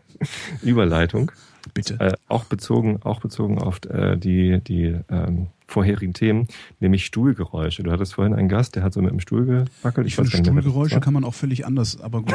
Überleitung. 0.62 1.30
Bitte. 1.74 1.94
Äh, 2.00 2.14
auch 2.28 2.44
bezogen, 2.44 3.02
auch 3.02 3.20
bezogen 3.20 3.58
auf 3.58 3.80
äh, 3.88 4.16
die, 4.16 4.60
die 4.60 4.96
ähm, 5.08 5.48
vorherigen 5.68 6.14
Themen, 6.14 6.48
nämlich 6.80 7.04
Stuhlgeräusche. 7.04 7.82
Du 7.82 7.92
hattest 7.92 8.14
vorhin 8.14 8.34
einen 8.34 8.48
Gast, 8.48 8.74
der 8.74 8.82
hat 8.82 8.94
so 8.94 9.02
mit 9.02 9.10
dem 9.10 9.20
Stuhl 9.20 9.44
gewackelt. 9.44 10.06
ich 10.06 10.16
finde, 10.16 10.32
wer 10.32 10.40
das 10.40 10.46
Stuhlgeräusche 10.48 11.00
kann 11.00 11.12
man 11.12 11.24
auch 11.24 11.34
völlig 11.34 11.66
anders, 11.66 12.00
aber 12.00 12.22
gut. 12.22 12.34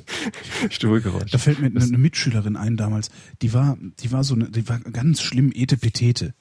Stuhlgeräusche. 0.70 1.32
Da 1.32 1.38
fällt 1.38 1.60
mir 1.60 1.66
eine, 1.66 1.82
eine 1.82 1.98
Mitschülerin 1.98 2.56
ein 2.56 2.76
damals, 2.76 3.10
die 3.42 3.52
war, 3.52 3.76
die 3.98 4.12
war 4.12 4.24
so 4.24 4.34
eine, 4.34 4.50
die 4.50 4.68
war 4.68 4.78
ganz 4.78 5.20
schlimm 5.20 5.50
etepetete. 5.52 6.32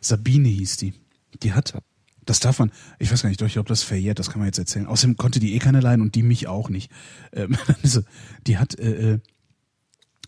Sabine 0.00 0.48
hieß 0.48 0.78
die. 0.78 0.94
Die 1.42 1.52
hat, 1.52 1.80
das 2.26 2.40
darf 2.40 2.58
man, 2.58 2.72
ich 2.98 3.10
weiß 3.10 3.22
gar 3.22 3.28
nicht, 3.28 3.40
ich 3.40 3.52
glaube, 3.52 3.68
das 3.68 3.84
verjährt, 3.84 4.18
das 4.18 4.30
kann 4.30 4.40
man 4.40 4.46
jetzt 4.46 4.58
erzählen. 4.58 4.86
Außerdem 4.86 5.16
konnte 5.16 5.38
die 5.38 5.54
eh 5.54 5.58
keine 5.60 5.80
leihen 5.80 6.00
und 6.00 6.16
die 6.16 6.24
mich 6.24 6.48
auch 6.48 6.70
nicht. 6.70 6.90
Ähm, 7.32 7.56
also, 7.82 8.02
die 8.46 8.58
hat, 8.58 8.78
äh, 8.78 9.12
äh, 9.12 9.18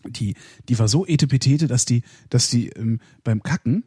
die, 0.07 0.35
die 0.69 0.79
war 0.79 0.87
so 0.87 1.05
etepetete, 1.05 1.67
dass 1.67 1.83
die, 1.83 2.03
dass 2.29 2.49
die 2.49 2.69
ähm, 2.69 3.01
beim 3.23 3.43
Kacken, 3.43 3.83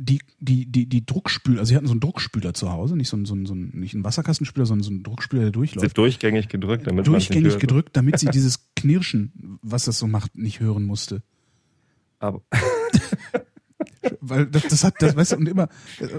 die, 0.00 0.20
die, 0.38 0.66
die, 0.66 0.86
die 0.86 1.04
Druckspüler, 1.04 1.58
also 1.58 1.70
sie 1.70 1.76
hatten 1.76 1.88
so 1.88 1.92
einen 1.92 1.98
Druckspüler 2.00 2.54
zu 2.54 2.70
Hause, 2.70 2.96
nicht 2.96 3.08
so 3.08 3.16
einen, 3.16 3.26
so 3.26 3.34
einen, 3.34 3.46
so 3.46 3.52
einen 3.54 3.78
nicht 3.80 3.94
einen 3.94 4.04
Wasserkastenspüler, 4.04 4.64
sondern 4.64 4.84
so 4.84 4.90
einen 4.90 5.02
Druckspüler, 5.02 5.42
der 5.42 5.50
durchläuft 5.50 5.88
Sind 5.88 5.98
durchgängig 5.98 6.48
gedrückt, 6.48 6.86
damit 6.86 7.06
durchgängig 7.08 7.50
hört. 7.52 7.60
gedrückt, 7.60 7.96
damit 7.96 8.18
sie 8.20 8.26
dieses 8.32 8.60
Knirschen, 8.76 9.58
was 9.60 9.86
das 9.86 9.98
so 9.98 10.06
macht, 10.06 10.38
nicht 10.38 10.60
hören 10.60 10.84
musste. 10.84 11.22
Aber 12.20 12.42
Weil 14.20 14.46
das, 14.46 14.62
das 14.68 14.84
hat, 14.84 14.94
das 15.00 15.16
weißt 15.16 15.32
du, 15.32 15.36
und 15.36 15.48
immer, 15.48 15.68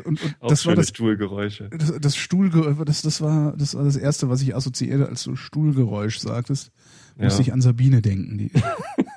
und, 0.04 0.22
und 0.22 0.36
auch 0.40 0.50
das 0.50 0.66
war 0.66 0.76
das, 0.76 0.90
Stuhlgeräusche. 0.90 1.70
das, 1.70 1.94
das 2.00 2.16
Stuhlgeräusch, 2.18 2.78
das, 2.86 3.02
das 3.02 3.22
war, 3.22 3.56
das 3.58 3.76
war 3.76 3.84
das 3.84 3.96
erste, 3.96 4.30
was 4.30 4.42
ich 4.42 4.56
assoziierte, 4.56 5.08
als 5.08 5.24
du 5.24 5.36
Stuhlgeräusch 5.36 6.20
sagtest. 6.20 6.72
Musste 7.18 7.42
Ja. 7.42 7.48
ich 7.48 7.54
an 7.54 7.62
Sabine 7.62 8.02
denken. 8.02 8.38
Die, 8.38 8.52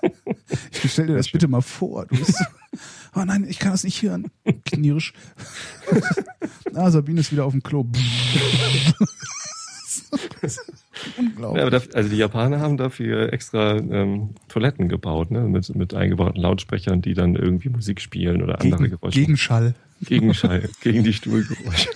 ich 0.85 0.93
stell 0.93 1.07
dir 1.07 1.17
das 1.17 1.31
bitte 1.31 1.49
mal 1.49 1.61
vor. 1.63 2.07
Du 2.07 2.17
bist, 2.17 2.43
oh 3.15 3.25
nein, 3.25 3.47
ich 3.49 3.59
kann 3.59 3.73
das 3.73 3.85
nicht 3.85 4.03
hören. 4.03 4.31
Knirsch. 4.65 5.13
ah, 6.75 6.91
Sabine 6.91 7.21
ist 7.21 7.33
wieder 7.33 7.45
auf 7.45 7.53
dem 7.53 7.63
Klo. 7.63 7.87
Unglaublich. 11.19 11.57
Ja, 11.59 11.63
aber 11.63 11.71
dafür, 11.71 11.95
also 11.97 12.09
die 12.09 12.17
Japaner 12.17 12.61
haben 12.61 12.77
dafür 12.77 13.33
extra 13.33 13.77
ähm, 13.77 14.31
Toiletten 14.49 14.89
gebaut, 14.89 15.31
ne? 15.31 15.41
mit, 15.41 15.75
mit 15.75 15.95
eingebauten 15.95 16.41
Lautsprechern, 16.41 17.03
die 17.03 17.15
dann 17.15 17.35
irgendwie 17.35 17.69
Musik 17.71 18.01
spielen 18.01 18.43
oder 18.43 18.61
andere 18.61 18.83
Gegen, 18.83 18.91
Geräusche. 18.91 19.19
Gegenschall. 19.19 19.75
Gegenschall, 20.03 20.69
gegen 20.81 21.05
die 21.05 21.13
Stuhlgeräusche. 21.13 21.89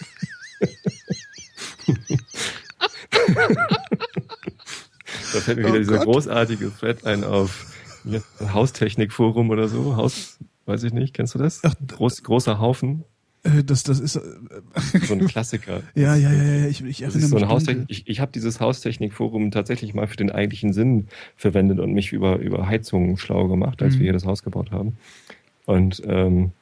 da 5.32 5.40
fällt 5.40 5.58
mir 5.58 5.64
wieder 5.64 5.74
Oh 5.74 5.78
dieser 5.78 5.96
Gott. 5.98 6.04
großartige 6.04 6.72
Thread 6.78 7.04
ein 7.04 7.24
auf 7.24 7.72
Haustechnikforum 8.52 9.50
oder 9.50 9.68
so. 9.68 9.96
Haus, 9.96 10.38
weiß 10.66 10.82
ich 10.84 10.92
nicht, 10.92 11.14
kennst 11.14 11.34
du 11.34 11.38
das? 11.38 11.62
Groß, 11.88 12.22
großer 12.22 12.58
Haufen, 12.60 13.04
Äh, 13.44 13.62
Das, 13.64 13.82
das 13.84 14.00
ist, 14.00 14.16
äh, 14.16 14.20
so 15.06 15.14
ein 15.14 15.26
Klassiker. 15.26 15.82
ja, 15.94 16.16
ja, 16.16 16.32
ja, 16.32 16.42
ja, 16.42 16.66
ich, 16.66 16.82
ich 16.84 17.02
erinnere 17.02 17.28
so 17.28 17.36
mich. 17.36 17.44
dunkel. 17.48 17.84
Ich, 17.88 18.08
ich 18.08 18.20
habe 18.20 18.32
dieses 18.32 18.60
Haustechnikforum 18.60 19.50
tatsächlich 19.50 19.94
mal 19.94 20.06
für 20.06 20.16
den 20.16 20.30
eigentlichen 20.30 20.72
Sinn 20.72 21.06
verwendet 21.36 21.78
und 21.78 21.92
mich 21.92 22.12
über, 22.12 22.38
über 22.38 22.66
Heizungen 22.66 23.16
schlau 23.16 23.46
gemacht, 23.48 23.82
als 23.82 23.94
Mhm. 23.94 23.98
wir 24.00 24.04
hier 24.04 24.12
das 24.12 24.24
Haus 24.26 24.42
gebaut 24.42 24.70
haben. 24.72 24.96
Und 25.64 26.02
ähm, 26.06 26.52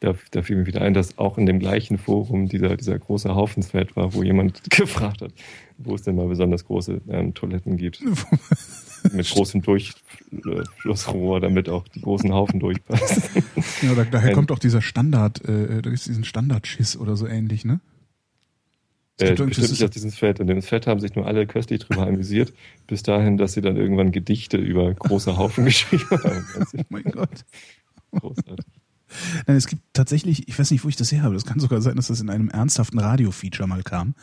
da, 0.00 0.14
da 0.30 0.40
fiel 0.42 0.56
mir 0.56 0.66
wieder 0.66 0.80
ein, 0.80 0.94
dass 0.94 1.18
auch 1.18 1.36
in 1.36 1.44
dem 1.44 1.58
gleichen 1.58 1.98
Forum 1.98 2.48
dieser, 2.48 2.74
dieser 2.78 2.98
große 2.98 3.34
Haufensthread 3.34 3.96
war, 3.96 4.14
wo 4.14 4.22
jemand 4.22 4.62
gefragt 4.70 5.20
hat, 5.20 5.32
wo 5.76 5.94
es 5.94 6.02
denn 6.02 6.16
mal 6.16 6.26
besonders 6.26 6.64
große 6.64 7.02
ähm, 7.10 7.34
Toiletten 7.34 7.76
gibt. 7.76 8.02
Mit 9.12 9.30
großem 9.30 9.62
Durchflussrohr, 9.62 11.40
damit 11.40 11.68
auch 11.68 11.86
die 11.88 12.00
großen 12.00 12.32
Haufen 12.32 12.60
durchpassen. 12.60 13.44
Ja, 13.82 13.94
da, 13.94 14.04
daher 14.04 14.32
kommt 14.32 14.52
auch 14.52 14.58
dieser 14.58 14.82
Standard, 14.82 15.44
äh, 15.44 15.82
da 15.82 15.90
diesen 15.90 16.24
Standardschiss 16.24 16.96
oder 16.96 17.16
so 17.16 17.26
ähnlich, 17.26 17.64
ne? 17.64 17.80
Äh, 19.20 19.30
bestimmt 19.30 19.58
das 19.58 19.70
nicht 19.70 19.84
auf 19.84 19.90
diesem 19.90 20.10
Thread. 20.10 20.40
In 20.40 20.46
dem 20.46 20.60
Thread 20.60 20.86
haben 20.86 21.00
sich 21.00 21.14
nur 21.14 21.26
alle 21.26 21.46
köstlich 21.46 21.80
drüber 21.80 22.06
amüsiert, 22.06 22.52
bis 22.86 23.02
dahin, 23.02 23.36
dass 23.36 23.52
sie 23.52 23.60
dann 23.60 23.76
irgendwann 23.76 24.12
Gedichte 24.12 24.56
über 24.56 24.92
große 24.94 25.36
Haufen 25.36 25.64
geschrieben 25.66 26.10
haben. 26.10 26.46
Oh 26.76 26.82
mein 26.88 27.04
Gott. 27.04 27.44
großartig. 28.12 28.66
Nein, 29.46 29.56
es 29.56 29.66
gibt 29.66 29.82
tatsächlich, 29.92 30.48
ich 30.48 30.58
weiß 30.58 30.70
nicht, 30.70 30.84
wo 30.84 30.88
ich 30.88 30.96
das 30.96 31.10
her 31.12 31.22
habe. 31.22 31.34
Das 31.34 31.44
kann 31.44 31.58
sogar 31.58 31.80
sein, 31.80 31.96
dass 31.96 32.08
das 32.08 32.20
in 32.20 32.30
einem 32.30 32.48
ernsthaften 32.48 32.98
Radio-Feature 32.98 33.68
mal 33.68 33.82
kam. 33.82 34.14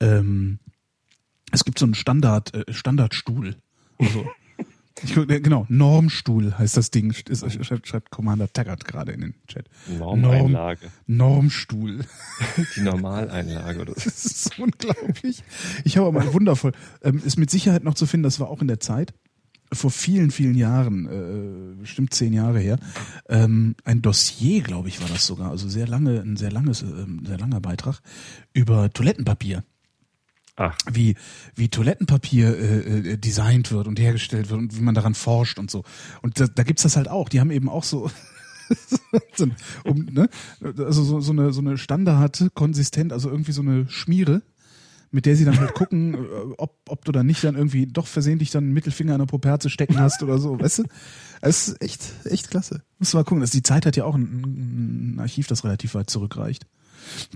Ähm, 0.00 0.58
es 1.50 1.64
gibt 1.64 1.78
so 1.78 1.86
einen 1.86 1.94
Standard, 1.94 2.54
äh, 2.54 2.72
Standardstuhl. 2.72 3.56
Also, 3.98 4.26
ich, 5.02 5.16
äh, 5.16 5.40
genau, 5.40 5.66
Normstuhl 5.68 6.58
heißt 6.58 6.76
das 6.76 6.90
Ding. 6.90 7.12
Ist, 7.28 7.64
schreibt, 7.64 7.86
schreibt 7.86 8.10
Commander 8.10 8.52
Taggart 8.52 8.84
gerade 8.84 9.12
in 9.12 9.20
den 9.20 9.34
Chat. 9.46 9.68
Normeinlage. 9.98 10.90
Normstuhl. 11.06 12.00
Die 12.76 12.80
Normaleinlage 12.80 13.80
oder. 13.80 13.94
Das 13.94 14.06
ist 14.06 14.54
so 14.54 14.62
unglaublich. 14.62 15.42
Ich 15.84 15.96
habe 15.98 16.10
mal 16.12 16.32
wundervoll. 16.32 16.72
Ähm, 17.02 17.22
ist 17.24 17.36
mit 17.38 17.50
Sicherheit 17.50 17.84
noch 17.84 17.94
zu 17.94 18.06
finden, 18.06 18.24
das 18.24 18.40
war 18.40 18.48
auch 18.48 18.60
in 18.60 18.68
der 18.68 18.80
Zeit. 18.80 19.14
vor 19.72 19.90
vielen, 19.90 20.30
vielen 20.30 20.54
Jahren, 20.54 21.06
äh, 21.06 21.80
bestimmt 21.80 22.14
zehn 22.14 22.32
Jahre 22.32 22.58
her, 22.58 22.78
ähm, 23.28 23.76
ein 23.84 24.00
Dossier, 24.00 24.62
glaube 24.62 24.88
ich, 24.88 25.00
war 25.02 25.08
das 25.08 25.26
sogar, 25.26 25.50
also 25.50 25.68
sehr 25.68 25.86
lange, 25.86 26.20
ein 26.20 26.36
sehr 26.36 26.50
langes, 26.50 26.82
äh, 26.82 27.06
sehr 27.24 27.38
langer 27.38 27.60
Beitrag 27.60 28.00
über 28.54 28.90
Toilettenpapier. 28.90 29.62
Ach, 30.60 30.76
Wie, 30.90 31.14
wie 31.54 31.68
Toilettenpapier 31.68 32.48
äh, 32.48 33.12
äh, 33.12 33.16
designt 33.16 33.70
wird 33.70 33.86
und 33.86 34.00
hergestellt 34.00 34.50
wird 34.50 34.58
und 34.58 34.76
wie 34.76 34.82
man 34.82 34.94
daran 34.94 35.14
forscht 35.14 35.60
und 35.60 35.70
so. 35.70 35.84
Und 36.20 36.40
da, 36.40 36.48
da 36.48 36.64
gibt's 36.64 36.82
das 36.82 36.96
halt 36.96 37.06
auch. 37.06 37.28
Die 37.28 37.38
haben 37.38 37.52
eben 37.52 37.68
auch 37.68 37.84
so, 37.84 38.10
um, 39.84 40.06
ne? 40.10 40.28
also 40.60 41.04
so, 41.04 41.20
so 41.20 41.30
eine 41.30 41.52
so 41.52 41.60
eine 41.60 41.78
Standard 41.78 42.50
konsistent, 42.54 43.12
also 43.12 43.30
irgendwie 43.30 43.52
so 43.52 43.62
eine 43.62 43.88
Schmiere, 43.88 44.42
mit 45.12 45.26
der 45.26 45.36
sie 45.36 45.44
dann 45.44 45.60
halt 45.60 45.74
gucken, 45.74 46.14
äh, 46.24 46.54
ob, 46.56 46.76
ob 46.88 47.04
du 47.04 47.12
dann 47.12 47.26
nicht 47.26 47.44
dann 47.44 47.54
irgendwie 47.54 47.86
doch 47.86 48.08
versehentlich 48.08 48.50
dann 48.50 48.64
einen 48.64 48.72
Mittelfinger 48.72 49.12
in 49.12 49.20
der 49.20 49.26
Poperze 49.26 49.70
stecken 49.70 50.00
hast 50.00 50.24
oder 50.24 50.38
so, 50.38 50.58
weißt 50.58 50.80
du? 50.80 50.84
Es 51.40 51.68
ist 51.68 51.82
echt, 51.82 52.02
echt 52.24 52.50
klasse. 52.50 52.82
Musst 52.98 53.12
du 53.12 53.18
mal 53.18 53.22
gucken. 53.22 53.42
Das, 53.42 53.52
die 53.52 53.62
Zeit 53.62 53.86
hat 53.86 53.96
ja 53.96 54.04
auch 54.04 54.16
ein, 54.16 55.14
ein 55.14 55.20
Archiv, 55.20 55.46
das 55.46 55.62
relativ 55.62 55.94
weit 55.94 56.10
zurückreicht. 56.10 56.66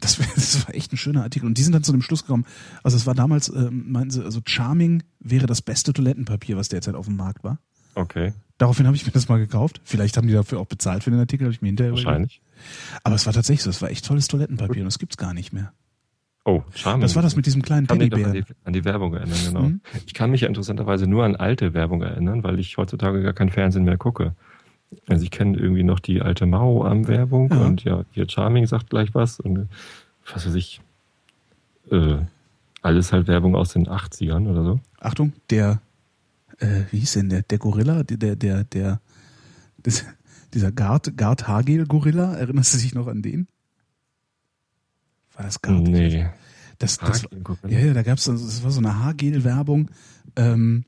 Das, 0.00 0.16
das 0.34 0.66
war 0.66 0.74
echt 0.74 0.92
ein 0.92 0.96
schöner 0.96 1.22
Artikel. 1.22 1.46
Und 1.46 1.58
die 1.58 1.62
sind 1.62 1.72
dann 1.72 1.84
zu 1.84 1.92
dem 1.92 2.02
Schluss 2.02 2.22
gekommen, 2.22 2.46
also 2.82 2.96
es 2.96 3.06
war 3.06 3.14
damals, 3.14 3.48
ähm, 3.48 3.90
meinten 3.90 4.10
sie, 4.10 4.24
also 4.24 4.40
Charming 4.44 5.02
wäre 5.20 5.46
das 5.46 5.62
beste 5.62 5.92
Toilettenpapier, 5.92 6.56
was 6.56 6.68
derzeit 6.68 6.94
auf 6.94 7.06
dem 7.06 7.16
Markt 7.16 7.44
war. 7.44 7.58
okay. 7.94 8.32
Daraufhin 8.58 8.86
habe 8.86 8.94
ich 8.94 9.04
mir 9.04 9.10
das 9.10 9.28
mal 9.28 9.38
gekauft. 9.38 9.80
Vielleicht 9.82 10.16
haben 10.16 10.28
die 10.28 10.34
dafür 10.34 10.60
auch 10.60 10.66
bezahlt 10.66 11.02
für 11.02 11.10
den 11.10 11.18
Artikel, 11.18 11.46
habe 11.46 11.52
ich 11.52 11.62
mir 11.62 11.68
hinterher 11.68 11.90
überlegt. 11.90 12.06
Wahrscheinlich. 12.06 12.40
Aber 13.02 13.16
es 13.16 13.26
war 13.26 13.32
tatsächlich 13.32 13.64
so, 13.64 13.70
es 13.70 13.82
war 13.82 13.90
echt 13.90 14.06
tolles 14.06 14.28
Toilettenpapier 14.28 14.82
und 14.82 14.84
das 14.84 15.00
gibt's 15.00 15.16
gar 15.16 15.34
nicht 15.34 15.52
mehr. 15.52 15.72
Oh, 16.44 16.62
Charming. 16.74 17.02
Das 17.02 17.16
war 17.16 17.22
das 17.22 17.34
mit 17.34 17.46
diesem 17.46 17.62
kleinen 17.62 17.88
an 17.88 17.98
Teddybären. 17.98 18.32
die, 18.32 18.44
an 18.64 18.72
die 18.72 18.84
Werbung 18.84 19.14
erinnern, 19.14 19.38
genau. 19.44 19.62
Mhm. 19.62 19.80
Ich 20.06 20.14
kann 20.14 20.30
mich 20.30 20.42
ja 20.42 20.48
interessanterweise 20.48 21.08
nur 21.08 21.24
an 21.24 21.34
alte 21.36 21.74
Werbung 21.74 22.02
erinnern, 22.02 22.44
weil 22.44 22.58
ich 22.58 22.76
heutzutage 22.76 23.22
gar 23.22 23.32
kein 23.32 23.48
Fernsehen 23.48 23.84
mehr 23.84 23.96
gucke. 23.96 24.34
Also 25.08 25.24
ich 25.24 25.30
kenne 25.30 25.58
irgendwie 25.58 25.82
noch 25.82 26.00
die 26.00 26.20
alte 26.22 26.46
Mao 26.46 26.84
am 26.84 27.08
Werbung 27.08 27.50
Ja. 27.50 27.58
und 27.60 27.84
ja, 27.84 28.04
hier 28.12 28.28
Charming 28.28 28.66
sagt 28.66 28.90
gleich 28.90 29.14
was 29.14 29.40
und 29.40 29.68
was 30.32 30.46
weiß 30.46 30.54
ich, 30.54 30.80
äh, 31.90 32.18
alles 32.82 33.12
halt 33.12 33.26
Werbung 33.28 33.54
aus 33.56 33.72
den 33.72 33.86
80ern 33.88 34.48
oder 34.48 34.64
so. 34.64 34.80
Achtung, 35.00 35.32
der, 35.50 35.80
äh, 36.58 36.82
wie 36.90 36.98
hieß 36.98 37.14
denn 37.14 37.28
der, 37.28 37.42
der 37.42 37.58
Gorilla, 37.58 38.02
der, 38.02 38.16
der, 38.16 38.36
der, 38.36 38.64
der 38.64 39.00
das, 39.82 40.04
dieser 40.54 40.72
Gard, 40.72 41.16
Gard 41.16 41.48
Hagel 41.48 41.86
Gorilla, 41.86 42.34
erinnerst 42.34 42.74
du 42.74 42.78
dich 42.78 42.94
noch 42.94 43.06
an 43.08 43.22
den? 43.22 43.48
War 45.34 45.44
das 45.46 45.60
Gard? 45.62 45.82
Nee. 45.82 46.26
Das, 46.78 46.98
das, 46.98 47.22
ja, 47.68 47.78
ja, 47.78 47.92
da 47.94 48.02
gab's, 48.02 48.24
so- 48.24 48.32
das 48.32 48.62
war 48.64 48.70
so 48.72 48.80
eine 48.80 48.98
Hagel-Werbung, 49.04 49.90
ähm, 50.36 50.84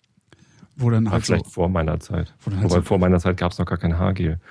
wo 0.77 0.91
dann 0.91 1.11
halt 1.11 1.25
so, 1.25 1.33
vielleicht 1.35 1.51
vor 1.53 1.69
meiner 1.69 2.01
Zeit. 2.01 2.35
Wo 2.41 2.51
halt 2.53 2.65
Wobei 2.65 2.75
so- 2.77 2.83
vor 2.83 2.99
meiner 2.99 3.19
Zeit 3.21 3.37
gab 3.37 3.53
es 3.53 3.59
noch 3.59 3.67
gar 3.67 3.79
kein 3.79 3.99
Haargel. 3.99 4.39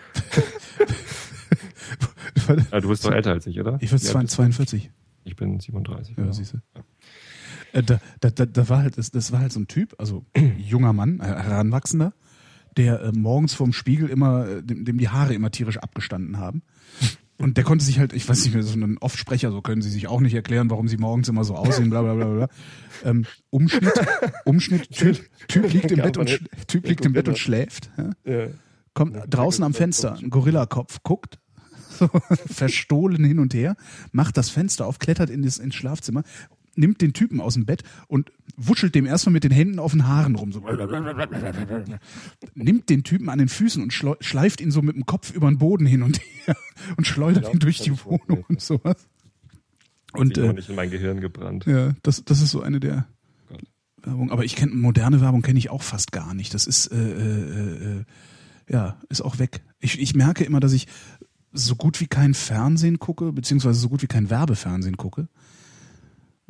Ja, 2.71 2.79
du 2.81 2.89
bist 2.89 3.05
doch 3.05 3.11
älter 3.11 3.31
als 3.31 3.47
ich, 3.47 3.59
oder? 3.59 3.77
ich 3.79 3.89
du? 3.89 3.97
42. 3.97 4.91
Ich 5.23 5.35
bin 5.35 5.59
37. 5.59 6.17
Ja, 6.17 6.23
genau. 6.23 6.33
siehst 6.33 6.53
du. 6.53 6.57
Äh, 7.73 7.83
Da, 7.83 7.99
da, 8.19 8.29
da, 8.29 8.45
da 8.45 8.69
war 8.69 8.79
halt, 8.79 8.97
das, 8.97 9.11
das 9.11 9.31
war 9.31 9.39
halt 9.39 9.51
so 9.51 9.59
ein 9.59 9.67
Typ, 9.67 9.95
also 9.97 10.25
junger 10.57 10.93
Mann, 10.93 11.19
äh, 11.19 11.23
Heranwachsender, 11.23 12.13
der 12.75 13.01
äh, 13.01 13.11
morgens 13.13 13.53
vorm 13.53 13.71
Spiegel 13.73 14.09
immer, 14.09 14.47
äh, 14.47 14.63
dem, 14.63 14.83
dem 14.85 14.97
die 14.97 15.09
Haare 15.09 15.33
immer 15.33 15.51
tierisch 15.51 15.77
abgestanden 15.77 16.37
haben. 16.37 16.63
Und 17.43 17.57
der 17.57 17.65
konnte 17.65 17.83
sich 17.83 17.99
halt, 17.99 18.13
ich 18.13 18.27
weiß 18.27 18.45
nicht 18.45 18.53
mehr, 18.53 18.63
so 18.63 18.79
ein 18.79 18.97
Offsprecher, 18.99 19.51
so 19.51 19.61
können 19.61 19.81
sie 19.81 19.89
sich 19.89 20.07
auch 20.07 20.21
nicht 20.21 20.33
erklären, 20.33 20.69
warum 20.69 20.87
sie 20.87 20.95
morgens 20.95 21.27
immer 21.27 21.43
so 21.43 21.55
aussehen, 21.55 21.89
bla 21.89 22.01
bla 22.01 22.13
bla 22.13 22.25
bla. 22.25 22.47
Ähm, 23.03 23.25
Umschnitt, 23.49 23.91
Umschnitt, 24.45 24.89
Typ, 24.91 25.19
typ 25.49 25.73
liegt 25.73 25.91
im 25.91 25.99
Bett 25.99 26.15
und 26.15 26.39
Typ 26.67 26.87
liegt 26.87 27.05
im 27.05 27.11
Bett 27.11 27.27
und 27.27 27.37
schläft. 27.37 27.91
Ja. 28.25 28.47
kommt 28.93 29.17
draußen 29.27 29.61
am 29.65 29.73
Fenster, 29.73 30.15
ein 30.15 30.29
Gorillakopf, 30.29 31.03
guckt, 31.03 31.37
so, 31.89 32.07
verstohlen 32.33 33.25
hin 33.25 33.39
und 33.39 33.53
her, 33.53 33.75
macht 34.13 34.37
das 34.37 34.49
Fenster 34.49 34.87
auf, 34.87 34.99
klettert 34.99 35.29
in 35.29 35.41
das, 35.41 35.57
ins 35.57 35.75
Schlafzimmer, 35.75 36.23
nimmt 36.75 37.01
den 37.01 37.13
Typen 37.13 37.39
aus 37.39 37.53
dem 37.53 37.65
Bett 37.65 37.83
und 38.07 38.31
wuschelt 38.57 38.95
dem 38.95 39.05
erstmal 39.05 39.33
mit 39.33 39.43
den 39.43 39.51
Händen 39.51 39.79
auf 39.79 39.91
den 39.91 40.07
Haaren 40.07 40.35
rum. 40.35 40.51
So. 40.51 40.63
Nimmt 42.55 42.89
den 42.89 43.03
Typen 43.03 43.29
an 43.29 43.39
den 43.39 43.49
Füßen 43.49 43.81
und 43.81 43.93
schleift 43.93 44.61
ihn 44.61 44.71
so 44.71 44.81
mit 44.81 44.95
dem 44.95 45.05
Kopf 45.05 45.31
über 45.31 45.49
den 45.49 45.57
Boden 45.57 45.85
hin 45.85 46.03
und 46.03 46.19
her 46.45 46.55
und 46.97 47.07
schleudert 47.07 47.53
ihn 47.53 47.59
durch 47.59 47.79
die 47.79 47.91
Wohnung 48.03 48.45
und 48.47 48.61
sowas. 48.61 49.07
Und 50.13 50.37
äh, 50.37 50.53
nicht 50.53 50.69
in 50.69 50.75
mein 50.75 50.91
Gehirn 50.91 51.21
gebrannt. 51.21 51.65
ja, 51.65 51.93
das, 52.03 52.23
das 52.23 52.41
ist 52.41 52.51
so 52.51 52.61
eine 52.61 52.79
der 52.79 53.07
Gott. 53.49 53.61
Werbung. 54.03 54.31
Aber 54.31 54.43
ich 54.43 54.55
kenne 54.55 54.75
moderne 54.75 55.21
Werbung 55.21 55.41
kenne 55.41 55.57
ich 55.57 55.69
auch 55.71 55.81
fast 55.81 56.11
gar 56.11 56.33
nicht. 56.35 56.53
Das 56.53 56.67
ist 56.67 56.87
äh, 56.87 56.97
äh, 56.97 57.99
äh, 57.99 58.05
ja 58.69 58.99
ist 59.09 59.21
auch 59.21 59.39
weg. 59.39 59.61
Ich, 59.79 59.99
ich 59.99 60.13
merke 60.13 60.43
immer, 60.43 60.59
dass 60.59 60.73
ich 60.73 60.87
so 61.51 61.75
gut 61.75 61.99
wie 61.99 62.07
kein 62.07 62.33
Fernsehen 62.33 62.99
gucke, 62.99 63.31
beziehungsweise 63.31 63.79
so 63.79 63.89
gut 63.89 64.01
wie 64.01 64.07
kein 64.07 64.29
Werbefernsehen 64.29 64.97
gucke. 64.97 65.27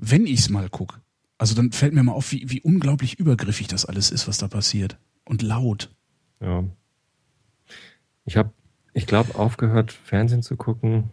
Wenn 0.05 0.27
ich's 0.27 0.49
mal 0.49 0.67
gucke, 0.69 0.99
also 1.37 1.55
dann 1.55 1.71
fällt 1.71 1.93
mir 1.93 2.03
mal 2.03 2.11
auf, 2.11 2.33
wie, 2.33 2.49
wie 2.49 2.61
unglaublich 2.61 3.19
übergriffig 3.19 3.67
das 3.67 3.85
alles 3.85 4.11
ist, 4.11 4.27
was 4.27 4.37
da 4.37 4.49
passiert 4.49 4.97
und 5.23 5.41
laut. 5.41 5.89
Ja. 6.41 6.65
Ich 8.25 8.35
habe, 8.35 8.51
ich 8.93 9.07
glaube, 9.07 9.35
aufgehört, 9.35 9.93
Fernsehen 9.93 10.43
zu 10.43 10.57
gucken. 10.57 11.11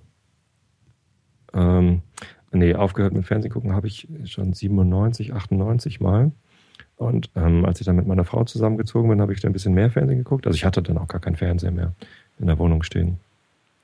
Ähm, 1.52 2.02
nee, 2.50 2.74
aufgehört 2.74 3.14
mit 3.14 3.26
Fernsehen 3.26 3.52
gucken 3.52 3.74
habe 3.74 3.86
ich 3.86 4.08
schon 4.24 4.52
97, 4.52 5.34
98 5.34 6.00
Mal. 6.00 6.32
Und 6.96 7.30
ähm, 7.36 7.64
als 7.64 7.80
ich 7.80 7.86
dann 7.86 7.96
mit 7.96 8.08
meiner 8.08 8.24
Frau 8.24 8.42
zusammengezogen 8.42 9.08
bin, 9.08 9.20
habe 9.20 9.32
ich 9.32 9.40
dann 9.40 9.50
ein 9.50 9.52
bisschen 9.52 9.74
mehr 9.74 9.90
Fernsehen 9.90 10.18
geguckt. 10.18 10.48
Also 10.48 10.56
ich 10.56 10.64
hatte 10.64 10.82
dann 10.82 10.98
auch 10.98 11.08
gar 11.08 11.20
kein 11.20 11.36
Fernseher 11.36 11.70
mehr 11.70 11.94
in 12.40 12.46
der 12.46 12.58
Wohnung 12.58 12.82
stehen. 12.82 13.20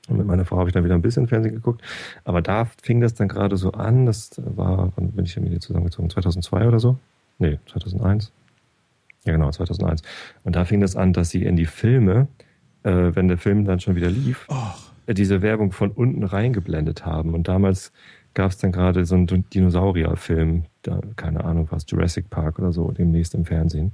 Und 0.07 0.17
mit 0.17 0.27
meiner 0.27 0.45
Frau 0.45 0.57
habe 0.57 0.69
ich 0.69 0.73
dann 0.73 0.83
wieder 0.83 0.95
ein 0.95 1.01
bisschen 1.01 1.27
Fernsehen 1.27 1.55
geguckt. 1.55 1.81
Aber 2.23 2.41
da 2.41 2.65
fing 2.81 3.01
das 3.01 3.13
dann 3.13 3.27
gerade 3.27 3.57
so 3.57 3.71
an. 3.71 4.05
Das 4.05 4.31
war, 4.37 4.91
wann 4.95 5.11
bin 5.11 5.25
ich 5.25 5.33
denn 5.33 5.43
mit 5.43 5.53
ihr 5.53 5.59
zusammengezogen? 5.59 6.09
2002 6.09 6.67
oder 6.67 6.79
so? 6.79 6.97
Nee, 7.39 7.59
2001. 7.71 8.31
Ja, 9.25 9.33
genau, 9.33 9.51
2001. 9.51 10.01
Und 10.43 10.55
da 10.55 10.65
fing 10.65 10.79
das 10.79 10.95
an, 10.95 11.13
dass 11.13 11.29
sie 11.29 11.43
in 11.43 11.55
die 11.55 11.65
Filme, 11.65 12.27
äh, 12.83 13.11
wenn 13.13 13.27
der 13.27 13.37
Film 13.37 13.65
dann 13.65 13.79
schon 13.79 13.95
wieder 13.95 14.09
lief, 14.09 14.47
äh, 15.05 15.13
diese 15.13 15.41
Werbung 15.41 15.71
von 15.71 15.91
unten 15.91 16.23
reingeblendet 16.23 17.05
haben. 17.05 17.33
Und 17.33 17.47
damals 17.47 17.91
gab 18.33 18.51
es 18.51 18.57
dann 18.57 18.71
gerade 18.71 19.05
so 19.05 19.15
einen 19.15 19.27
Dinosaurierfilm, 19.49 20.63
da, 20.83 21.01
keine 21.15 21.43
Ahnung 21.43 21.67
was, 21.71 21.85
Jurassic 21.87 22.29
Park 22.29 22.59
oder 22.59 22.71
so, 22.71 22.91
demnächst 22.91 23.33
im 23.33 23.45
Fernsehen. 23.45 23.91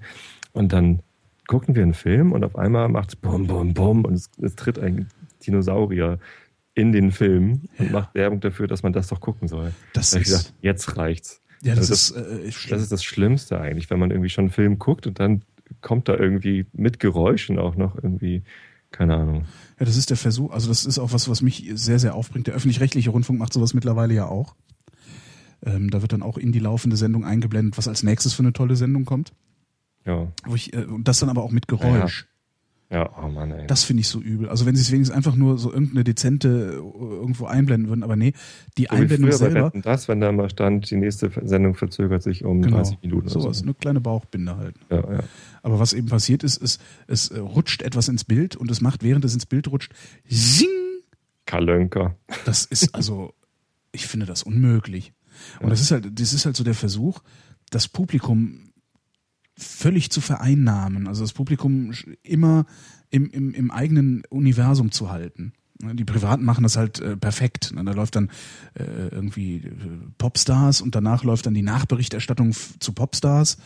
Und 0.52 0.74
dann 0.74 1.00
gucken 1.48 1.76
wir 1.76 1.84
einen 1.84 1.94
Film 1.94 2.32
und 2.32 2.44
auf 2.44 2.56
einmal 2.56 2.90
macht 2.90 3.10
es 3.10 3.16
bum, 3.16 3.48
bum, 3.48 3.74
bum 3.74 4.06
und 4.06 4.14
es, 4.14 4.30
es 4.42 4.56
tritt 4.56 4.80
ein 4.80 5.08
Dinosaurier 5.46 6.20
in 6.76 6.92
den 6.92 7.12
Film 7.12 7.64
und 7.78 7.92
macht 7.92 8.16
Werbung 8.16 8.40
dafür, 8.40 8.68
dass 8.68 8.84
man 8.84 8.94
das 8.94 9.08
doch 9.08 9.20
gucken 9.20 9.48
soll. 9.48 9.74
das 9.94 10.12
Da 10.12 10.18
ist 10.18 10.24
gesagt, 10.26 10.54
jetzt 10.62 10.98
reicht's. 10.98 11.42
ja, 11.62 11.76
das, 11.76 11.90
also 11.90 11.94
ist 11.94 12.46
äh, 12.48 12.52
schlimm. 12.52 12.76
Das 12.76 12.82
ist 12.82 12.92
das 12.92 13.04
Schlimmste 13.04 13.60
eigentlich, 13.60 13.90
wenn 13.90 14.00
man 14.00 14.12
irgendwie 14.12 14.30
schon 14.30 14.46
einen 14.46 14.52
Film 14.52 14.80
guckt 14.80 15.06
und 15.08 15.20
dann 15.20 15.44
kommt 15.82 16.10
da 16.10 16.16
irgendwie 16.16 16.66
mit 16.74 17.00
Geräuschen 17.00 17.60
auch 17.60 17.76
noch 17.76 17.96
irgendwie, 17.96 18.44
keine 18.92 19.16
Ahnung. 19.16 19.46
Ja, 19.80 19.86
das 19.86 19.98
ist 19.98 20.10
der 20.10 20.18
Versuch, 20.18 20.52
also 20.52 20.68
das 20.68 20.86
ist 20.86 21.00
auch 21.00 21.14
was, 21.14 21.30
was 21.30 21.42
mich 21.42 21.70
sehr, 21.76 22.00
sehr 22.00 22.16
aufbringt. 22.16 22.48
Der 22.48 22.56
öffentlich-rechtliche 22.56 23.10
Rundfunk 23.10 23.40
macht 23.40 23.54
sowas 23.54 23.74
mittlerweile 23.74 24.14
ja 24.14 24.26
auch. 24.28 24.56
Ähm, 25.66 25.90
da 25.90 26.02
wird 26.02 26.14
dann 26.14 26.24
auch 26.24 26.38
in 26.38 26.52
die 26.52 26.60
laufende 26.60 26.98
Sendung 26.98 27.24
eingeblendet, 27.24 27.78
was 27.78 27.88
als 27.88 28.04
nächstes 28.04 28.34
für 28.34 28.44
eine 28.44 28.54
tolle 28.54 28.76
Sendung 28.76 29.06
kommt. 29.06 29.34
Ja, 30.06 30.32
Wo 30.46 30.56
ich, 30.56 30.74
äh, 30.74 30.84
und 30.84 31.08
das 31.08 31.20
dann 31.20 31.30
aber 31.30 31.44
auch 31.44 31.52
mit 31.52 31.68
Geräusch. 31.68 32.28
Ja, 32.90 33.10
oh 33.18 33.28
Mann, 33.28 33.52
ey. 33.52 33.66
Das 33.66 33.84
finde 33.84 34.02
ich 34.02 34.08
so 34.08 34.20
übel. 34.20 34.50
Also 34.50 34.66
wenn 34.66 34.76
sie 34.76 34.82
es 34.82 34.92
wenigstens 34.92 35.16
einfach 35.16 35.36
nur 35.36 35.58
so 35.58 35.72
irgendeine 35.72 36.04
dezente 36.04 36.48
äh, 36.48 36.76
irgendwo 36.76 37.46
einblenden 37.46 37.90
würden, 37.90 38.04
aber 38.04 38.16
nee, 38.16 38.34
die 38.78 38.84
So 38.84 38.96
Einblendung 38.96 39.32
bei 39.32 39.36
selber, 39.36 39.66
Wetten, 39.66 39.82
das, 39.82 40.08
wenn 40.08 40.22
da 40.22 40.32
mal 40.32 40.50
stand, 40.50 40.92
die 40.92 40.98
nächste 40.98 41.32
Sendung 41.44 41.74
verzögert 41.74 42.22
sich 42.22 42.46
um 42.46 42.62
genau, 42.62 42.78
30 42.78 43.02
Minuten 43.02 43.28
oder 43.28 43.30
sowas, 43.32 43.60
so. 43.60 43.64
eine 43.64 43.74
kleine 43.74 44.00
Bauchbinde 44.00 44.58
halt. 44.58 44.76
Ja, 44.92 44.98
ja. 44.98 45.20
Aber 45.64 45.80
was 45.80 45.94
eben 45.94 46.08
passiert 46.08 46.44
ist, 46.44 46.58
ist, 46.58 46.82
es 47.08 47.30
äh, 47.30 47.40
rutscht 47.40 47.82
etwas 47.82 48.10
ins 48.10 48.26
Bild 48.26 48.56
und 48.56 48.70
es 48.70 48.80
macht, 48.80 49.04
während 49.04 49.26
es 49.26 49.34
ins 49.34 49.46
Bild 49.46 49.68
rutscht, 49.70 49.92
Zing! 50.30 50.70
Kalönker. 51.46 52.16
Das 52.46 52.66
ist 52.66 52.94
also, 52.96 53.34
ich 53.92 54.08
finde 54.08 54.26
das 54.26 54.44
unmöglich. 54.44 55.14
Und 55.60 55.70
das 55.70 55.82
ist 55.82 55.92
halt, 55.92 56.20
das 56.20 56.34
ist 56.34 56.46
halt 56.46 56.56
so 56.56 56.64
der 56.64 56.76
Versuch, 56.76 57.22
das 57.70 57.88
Publikum 57.88 58.73
völlig 59.56 60.10
zu 60.10 60.22
vereinnahmen, 60.22 61.08
also 61.08 61.24
das 61.24 61.34
Publikum 61.34 61.92
immer 62.24 62.66
im, 63.10 63.30
im, 63.30 63.54
im 63.54 63.72
eigenen 63.72 64.24
Universum 64.30 64.92
zu 64.92 65.12
halten. 65.12 65.54
Ne, 65.82 65.96
Die 65.96 66.06
Privaten 66.06 66.44
machen 66.44 66.64
das 66.64 66.78
halt 66.78 67.00
äh, 67.00 67.18
perfekt. 67.18 67.72
Ne, 67.74 67.84
Da 67.84 67.92
läuft 67.92 68.16
dann 68.16 68.30
äh, 68.74 69.10
irgendwie 69.10 69.58
äh, 69.58 69.72
Popstars 70.18 70.82
und 70.82 70.96
danach 70.96 71.24
läuft 71.24 71.46
dann 71.46 71.54
die 71.54 71.62
Nachberichterstattung 71.62 72.54
zu 72.80 72.94
Popstars. 72.94 73.58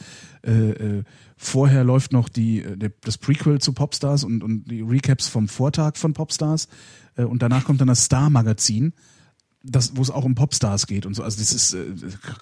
Äh, 0.44 0.52
äh, 0.52 1.04
vorher 1.38 1.84
läuft 1.84 2.12
noch 2.12 2.30
die, 2.30 2.62
äh, 2.62 2.78
der, 2.78 2.92
das 3.02 3.18
Prequel 3.18 3.60
zu 3.60 3.74
Popstars 3.74 4.24
und, 4.24 4.44
und 4.44 4.70
die 4.70 4.82
Recaps 4.82 5.28
vom 5.28 5.48
Vortag 5.48 5.98
von 5.98 6.14
Popstars. 6.14 6.68
Und 7.16 7.42
danach 7.42 7.66
kommt 7.66 7.82
dann 7.82 7.88
das 7.88 8.04
Star-Magazin, 8.04 8.94
wo 9.64 10.02
es 10.04 10.12
auch 10.12 10.24
um 10.24 10.36
Popstars 10.36 10.86
geht 10.86 11.08
und 11.08 11.16
so. 11.16 11.24
Also 11.24 11.40
das 11.40 11.52
ist 11.52 11.76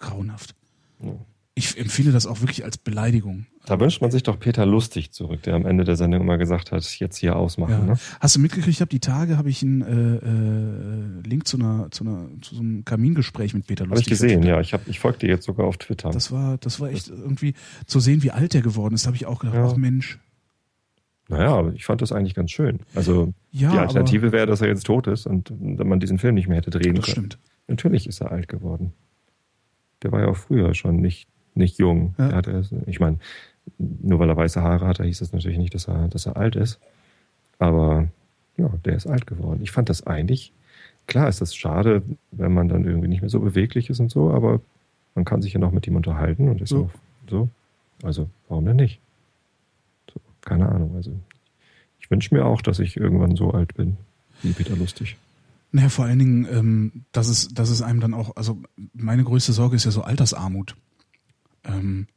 grauenhaft. 0.01 0.53
Ja. 1.01 1.13
Ich 1.57 1.77
empfinde 1.79 2.11
das 2.11 2.27
auch 2.27 2.41
wirklich 2.41 2.65
als 2.65 2.77
Beleidigung. 2.77 3.45
Da 3.65 3.79
wünscht 3.79 4.01
man 4.01 4.11
sich 4.11 4.23
doch 4.23 4.37
Peter 4.37 4.65
Lustig 4.65 5.11
zurück, 5.13 5.41
der 5.43 5.55
am 5.55 5.65
Ende 5.65 5.85
der 5.85 5.95
Sendung 5.95 6.21
immer 6.21 6.37
gesagt 6.37 6.71
hat, 6.73 6.83
jetzt 6.99 7.15
hier 7.17 7.35
ausmachen. 7.37 7.71
Ja. 7.71 7.79
Ne? 7.93 7.99
Hast 8.19 8.35
du 8.35 8.41
mitgekriegt, 8.41 8.67
ich 8.75 8.81
habe 8.81 8.89
die 8.89 8.99
Tage 8.99 9.37
habe 9.37 9.49
ich 9.49 9.63
einen 9.63 9.81
äh, 9.81 11.23
äh, 11.23 11.27
Link 11.29 11.47
zu 11.47 11.57
einer 11.57 11.89
zu 11.91 12.03
einer 12.03 12.27
zu 12.41 12.55
so 12.55 12.61
einem 12.61 12.83
Kamingespräch 12.83 13.53
mit 13.53 13.67
Peter 13.67 13.85
Habe 13.85 13.93
ich 13.99 14.09
Lustig. 14.09 14.27
gesehen, 14.27 14.43
ja. 14.43 14.59
Ich, 14.59 14.73
hab, 14.73 14.85
ich 14.87 14.99
folge 14.99 15.19
dir 15.19 15.29
jetzt 15.29 15.45
sogar 15.45 15.65
auf 15.65 15.77
Twitter. 15.77 16.09
Das 16.11 16.31
war 16.31 16.57
das 16.57 16.79
war 16.81 16.89
echt 16.89 17.07
irgendwie 17.09 17.53
zu 17.85 17.99
sehen, 18.01 18.21
wie 18.21 18.31
alt 18.31 18.53
der 18.53 18.61
geworden 18.61 18.93
ist, 18.93 19.07
habe 19.07 19.15
ich 19.15 19.25
auch 19.25 19.39
gedacht, 19.39 19.55
Ja. 19.55 19.65
ach 19.71 19.77
Mensch. 19.77 20.19
naja, 21.29 21.71
ich 21.73 21.85
fand 21.85 22.01
das 22.01 22.11
eigentlich 22.11 22.35
ganz 22.35 22.51
schön. 22.51 22.81
Also 22.93 23.33
Ja, 23.51 23.71
die 23.71 23.77
Alternative 23.79 24.31
wäre, 24.33 24.45
dass 24.45 24.59
er 24.61 24.67
jetzt 24.67 24.85
tot 24.85 25.07
ist 25.07 25.25
und 25.25 25.51
man 25.79 25.99
diesen 26.01 26.19
Film 26.19 26.35
nicht 26.35 26.47
mehr 26.49 26.57
hätte 26.57 26.69
drehen 26.69 26.95
das 26.95 27.05
können. 27.05 27.27
stimmt. 27.31 27.39
Natürlich 27.67 28.07
ist 28.07 28.19
er 28.21 28.31
alt 28.31 28.47
geworden. 28.49 28.91
Der 30.03 30.11
war 30.11 30.19
ja 30.21 30.27
auch 30.27 30.35
früher 30.37 30.75
schon 30.75 30.97
nicht, 30.97 31.27
nicht 31.55 31.77
jung. 31.77 32.15
Ja. 32.17 32.31
Hatte, 32.33 32.63
ich 32.85 32.99
meine, 32.99 33.17
nur 33.77 34.19
weil 34.19 34.29
er 34.29 34.37
weiße 34.37 34.61
Haare 34.61 34.85
hatte, 34.87 35.03
hieß 35.03 35.19
das 35.19 35.33
natürlich 35.33 35.57
nicht, 35.57 35.73
dass 35.73 35.87
er, 35.87 36.07
dass 36.07 36.25
er 36.25 36.37
alt 36.37 36.55
ist. 36.55 36.79
Aber 37.59 38.07
ja, 38.57 38.69
der 38.85 38.95
ist 38.95 39.07
alt 39.07 39.27
geworden. 39.27 39.61
Ich 39.63 39.71
fand 39.71 39.89
das 39.89 40.05
eigentlich, 40.05 40.51
klar 41.07 41.27
ist 41.29 41.41
das 41.41 41.55
schade, 41.55 42.03
wenn 42.31 42.53
man 42.53 42.69
dann 42.69 42.85
irgendwie 42.85 43.07
nicht 43.07 43.21
mehr 43.21 43.29
so 43.29 43.39
beweglich 43.39 43.89
ist 43.89 43.99
und 43.99 44.11
so, 44.11 44.31
aber 44.31 44.61
man 45.15 45.25
kann 45.25 45.41
sich 45.41 45.53
ja 45.53 45.59
noch 45.59 45.71
mit 45.71 45.87
ihm 45.87 45.95
unterhalten 45.95 46.49
und 46.49 46.61
ist 46.61 46.69
So. 46.69 46.85
auch 46.85 47.29
so. 47.29 47.49
Also, 48.03 48.29
warum 48.49 48.65
denn 48.65 48.75
nicht? 48.75 48.99
So, 50.13 50.19
keine 50.41 50.67
Ahnung. 50.69 50.93
Also, 50.95 51.11
ich 51.99 52.11
wünsche 52.11 52.35
mir 52.35 52.45
auch, 52.45 52.61
dass 52.61 52.79
ich 52.79 52.97
irgendwann 52.97 53.35
so 53.35 53.51
alt 53.51 53.73
bin 53.75 53.97
wie 54.43 54.51
Peter 54.51 54.75
Lustig. 54.75 55.17
Naja, 55.71 55.89
vor 55.89 56.05
allen 56.05 56.19
Dingen, 56.19 56.47
ähm, 56.51 56.91
dass 57.11 57.27
es, 57.27 57.47
dass 57.49 57.69
es 57.69 57.81
einem 57.81 57.99
dann 57.99 58.13
auch, 58.13 58.35
also 58.35 58.57
meine 58.93 59.23
größte 59.23 59.53
Sorge 59.53 59.75
ist 59.75 59.85
ja 59.85 59.91
so 59.91 60.03
Altersarmut. 60.03 60.75
Ähm, 61.65 62.07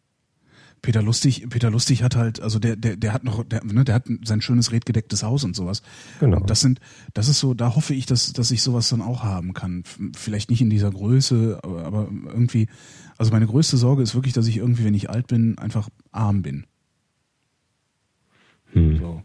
Peter 0.83 1.03
Lustig, 1.03 1.49
Peter 1.51 1.71
Lustig 1.71 2.03
hat 2.03 2.17
halt, 2.17 2.41
also 2.41 2.59
der, 2.59 2.77
der, 2.77 2.97
der 2.97 3.13
hat 3.13 3.25
noch, 3.25 3.45
der, 3.45 3.65
ne, 3.65 3.85
der 3.85 3.97
hat 3.97 4.07
sein 4.25 4.41
schönes 4.41 4.71
redgedecktes 4.73 5.23
Haus 5.23 5.45
und 5.45 5.57
sowas. 5.57 5.83
Genau. 6.21 6.39
Und 6.39 6.51
das 6.51 6.61
sind, 6.61 6.81
das 7.15 7.29
ist 7.29 7.41
so, 7.41 7.55
da 7.55 7.75
hoffe 7.75 7.95
ich, 7.95 8.07
dass, 8.07 8.33
dass 8.33 8.51
ich 8.51 8.63
sowas 8.63 8.89
dann 8.89 9.03
auch 9.03 9.25
haben 9.25 9.55
kann. 9.55 9.83
Vielleicht 10.17 10.51
nicht 10.51 10.61
in 10.61 10.71
dieser 10.71 10.91
Größe, 10.91 11.61
aber, 11.63 11.85
aber 11.85 12.09
irgendwie, 12.27 12.69
also 13.17 13.33
meine 13.33 13.47
größte 13.47 13.77
Sorge 13.77 14.03
ist 14.03 14.15
wirklich, 14.15 14.35
dass 14.35 14.47
ich 14.47 14.59
irgendwie, 14.59 14.85
wenn 14.85 14.95
ich 14.95 15.11
alt 15.11 15.27
bin, 15.27 15.59
einfach 15.59 15.89
arm 16.13 16.43
bin. 16.43 16.67
Hm. 18.73 18.99
So. 18.99 19.23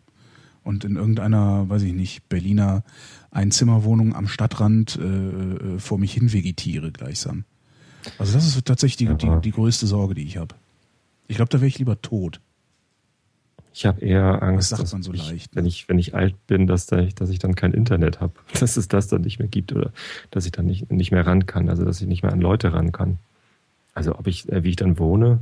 Und 0.64 0.86
in 0.86 0.96
irgendeiner, 0.96 1.70
weiß 1.70 1.84
ich 1.84 1.94
nicht, 1.94 2.30
Berliner 2.30 2.84
Einzimmerwohnung 3.32 4.16
am 4.16 4.28
Stadtrand 4.28 4.98
äh, 4.98 5.04
äh, 5.04 5.80
vor 5.80 6.00
mich 6.00 6.14
hin 6.14 6.32
vegetiere 6.32 6.92
gleichsam. 6.92 7.44
Also 8.18 8.34
das 8.34 8.46
ist 8.46 8.66
tatsächlich 8.66 8.98
die, 9.08 9.16
die, 9.16 9.42
die 9.42 9.52
größte 9.52 9.88
Sorge, 9.88 10.16
die 10.16 10.24
ich 10.24 10.38
habe. 10.38 10.56
Ich 11.28 11.38
glaube, 11.38 11.50
da 11.50 11.60
wäre 11.60 11.68
ich 11.68 11.80
lieber 11.80 12.02
tot. 12.02 12.40
Ich 13.74 13.88
habe 13.88 14.02
eher 14.02 14.44
Angst, 14.44 14.70
sagt 14.70 14.84
dass 14.84 14.94
man 14.94 15.02
so 15.02 15.14
ich, 15.14 15.28
leicht, 15.28 15.56
ne? 15.56 15.62
wenn 15.62 15.66
ich 15.66 15.90
wenn 15.90 15.98
ich 15.98 16.14
alt 16.14 16.36
bin, 16.46 16.68
dass 16.68 16.86
da 16.86 17.00
ich, 17.00 17.16
dass 17.16 17.32
ich 17.32 17.40
dann 17.40 17.56
kein 17.56 17.74
Internet 17.74 18.22
habe, 18.22 18.34
dass 18.60 18.78
es 18.78 18.88
das 18.88 19.08
dann 19.08 19.22
nicht 19.22 19.40
mehr 19.40 19.48
gibt 19.48 19.74
oder 19.74 19.92
dass 20.30 20.46
ich 20.46 20.52
dann 20.52 20.68
nicht 20.68 20.92
nicht 20.92 21.12
mehr 21.12 21.26
ran 21.26 21.48
kann, 21.48 21.70
also 21.70 21.84
dass 21.84 22.00
ich 22.00 22.08
nicht 22.08 22.22
mehr 22.22 22.32
an 22.32 22.42
Leute 22.42 22.74
ran 22.74 22.92
kann. 22.92 23.18
Also 23.96 24.18
ob 24.18 24.28
ich 24.28 24.52
äh, 24.52 24.64
wie 24.64 24.70
ich 24.70 24.76
dann 24.76 25.00
wohne, 25.00 25.40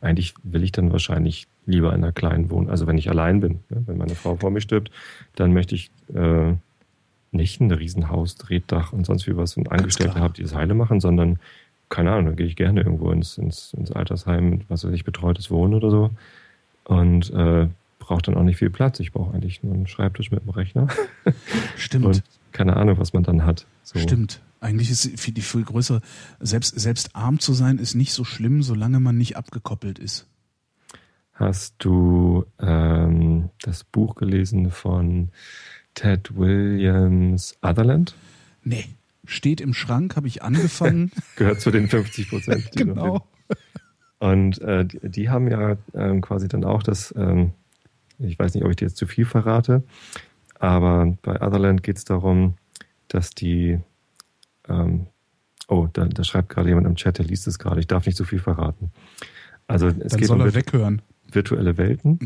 eigentlich 0.00 0.34
will 0.42 0.62
ich 0.62 0.72
dann 0.72 0.92
wahrscheinlich 0.92 1.46
lieber 1.66 1.90
in 1.90 2.02
einer 2.02 2.12
kleinen 2.12 2.50
Wohnung, 2.50 2.70
also 2.70 2.86
wenn 2.86 2.98
ich 2.98 3.10
allein 3.10 3.40
bin, 3.40 3.60
ne? 3.68 3.82
wenn 3.86 3.98
meine 3.98 4.14
Frau 4.14 4.36
vor 4.36 4.50
mir 4.50 4.60
stirbt, 4.62 4.90
dann 5.34 5.52
möchte 5.52 5.74
ich 5.74 5.90
äh, 6.14 6.54
nicht 7.32 7.60
ein 7.60 7.70
Riesenhaus, 7.70 8.36
Drehdach 8.36 8.92
und 8.92 9.04
sonst 9.04 9.26
wie 9.26 9.36
was 9.36 9.56
und 9.56 9.70
Angestellte 9.70 10.20
habe, 10.20 10.34
die 10.34 10.42
das 10.42 10.54
heile 10.54 10.74
machen, 10.74 11.00
sondern 11.00 11.38
keine 11.94 12.10
Ahnung, 12.10 12.26
dann 12.26 12.36
gehe 12.36 12.46
ich 12.46 12.56
gerne 12.56 12.82
irgendwo 12.82 13.12
ins, 13.12 13.38
ins, 13.38 13.72
ins 13.72 13.92
Altersheim, 13.92 14.62
was 14.68 14.84
weiß 14.84 14.92
ich, 14.92 15.04
betreutes 15.04 15.48
Wohnen 15.52 15.74
oder 15.74 15.90
so 15.90 16.10
und 16.82 17.30
äh, 17.30 17.68
braucht 18.00 18.26
dann 18.26 18.34
auch 18.34 18.42
nicht 18.42 18.56
viel 18.56 18.70
Platz. 18.70 18.98
Ich 18.98 19.12
brauche 19.12 19.32
eigentlich 19.32 19.62
nur 19.62 19.74
einen 19.74 19.86
Schreibtisch 19.86 20.32
mit 20.32 20.40
einem 20.40 20.50
Rechner 20.50 20.88
Stimmt. 21.76 22.04
und 22.04 22.22
keine 22.50 22.74
Ahnung, 22.74 22.98
was 22.98 23.12
man 23.12 23.22
dann 23.22 23.44
hat. 23.44 23.66
So. 23.84 24.00
Stimmt. 24.00 24.40
Eigentlich 24.60 24.90
ist 24.90 25.20
viel, 25.20 25.34
die 25.34 25.40
viel 25.40 25.62
größere, 25.62 26.00
selbst, 26.40 26.78
selbst 26.78 27.14
arm 27.14 27.38
zu 27.38 27.52
sein, 27.52 27.78
ist 27.78 27.94
nicht 27.94 28.12
so 28.12 28.24
schlimm, 28.24 28.64
solange 28.64 28.98
man 28.98 29.16
nicht 29.16 29.36
abgekoppelt 29.36 30.00
ist. 30.00 30.26
Hast 31.32 31.76
du 31.78 32.44
ähm, 32.60 33.50
das 33.62 33.84
Buch 33.84 34.16
gelesen 34.16 34.70
von 34.70 35.28
Ted 35.94 36.36
Williams 36.36 37.56
Otherland? 37.62 38.16
Nee. 38.64 38.86
Steht 39.26 39.60
im 39.60 39.74
Schrank, 39.74 40.16
habe 40.16 40.26
ich 40.28 40.42
angefangen. 40.42 41.10
Gehört 41.36 41.60
zu 41.60 41.70
den 41.70 41.88
50 41.88 42.28
Prozent. 42.28 42.70
genau. 42.76 43.26
Und 44.18 44.60
äh, 44.62 44.84
die, 44.84 45.00
die 45.02 45.30
haben 45.30 45.48
ja 45.50 45.76
ähm, 45.94 46.20
quasi 46.20 46.48
dann 46.48 46.64
auch 46.64 46.82
das, 46.82 47.12
ähm, 47.16 47.52
ich 48.18 48.38
weiß 48.38 48.54
nicht, 48.54 48.64
ob 48.64 48.70
ich 48.70 48.76
dir 48.76 48.86
jetzt 48.86 48.96
zu 48.96 49.06
viel 49.06 49.24
verrate, 49.24 49.82
aber 50.58 51.16
bei 51.22 51.40
Otherland 51.42 51.82
geht 51.82 51.98
es 51.98 52.04
darum, 52.04 52.54
dass 53.08 53.30
die, 53.30 53.78
ähm, 54.68 55.06
oh, 55.68 55.88
da, 55.92 56.06
da 56.06 56.24
schreibt 56.24 56.48
gerade 56.48 56.68
jemand 56.68 56.86
im 56.86 56.94
Chat, 56.96 57.18
der 57.18 57.26
liest 57.26 57.46
es 57.46 57.58
gerade, 57.58 57.80
ich 57.80 57.86
darf 57.86 58.06
nicht 58.06 58.16
zu 58.16 58.24
viel 58.24 58.38
verraten. 58.38 58.90
Also 59.66 59.88
es 59.88 59.96
Dann 59.96 60.20
geht 60.20 60.28
soll 60.28 60.40
um 60.40 60.46
er 60.46 60.54
weghören. 60.54 61.02
virtuelle 61.30 61.76
Welten. 61.76 62.18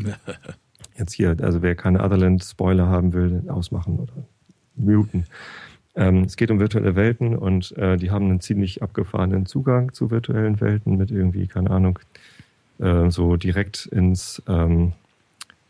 Jetzt 0.97 1.13
hier, 1.13 1.35
also 1.41 1.61
wer 1.61 1.75
keine 1.75 2.03
Otherland-Spoiler 2.03 2.87
haben 2.87 3.13
will, 3.13 3.43
ausmachen 3.49 3.99
oder 3.99 4.13
muten. 4.75 5.25
Ähm, 5.95 6.23
es 6.23 6.37
geht 6.37 6.51
um 6.51 6.59
virtuelle 6.59 6.95
Welten 6.95 7.35
und 7.35 7.75
äh, 7.77 7.97
die 7.97 8.11
haben 8.11 8.25
einen 8.25 8.41
ziemlich 8.41 8.83
abgefahrenen 8.83 9.45
Zugang 9.45 9.93
zu 9.93 10.11
virtuellen 10.11 10.61
Welten 10.61 10.97
mit 10.97 11.11
irgendwie, 11.11 11.47
keine 11.47 11.71
Ahnung, 11.71 11.99
äh, 12.79 13.09
so 13.09 13.35
direkt 13.35 13.87
ins, 13.87 14.41
ähm, 14.47 14.93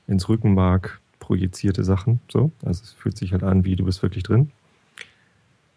ins 0.07 0.27
Rückenmark 0.29 0.99
projizierte 1.19 1.83
Sachen. 1.83 2.19
So. 2.29 2.51
Also 2.65 2.83
es 2.83 2.91
fühlt 2.93 3.17
sich 3.17 3.31
halt 3.31 3.43
an, 3.43 3.63
wie 3.63 3.75
du 3.75 3.85
bist 3.85 4.01
wirklich 4.01 4.23
drin. 4.23 4.51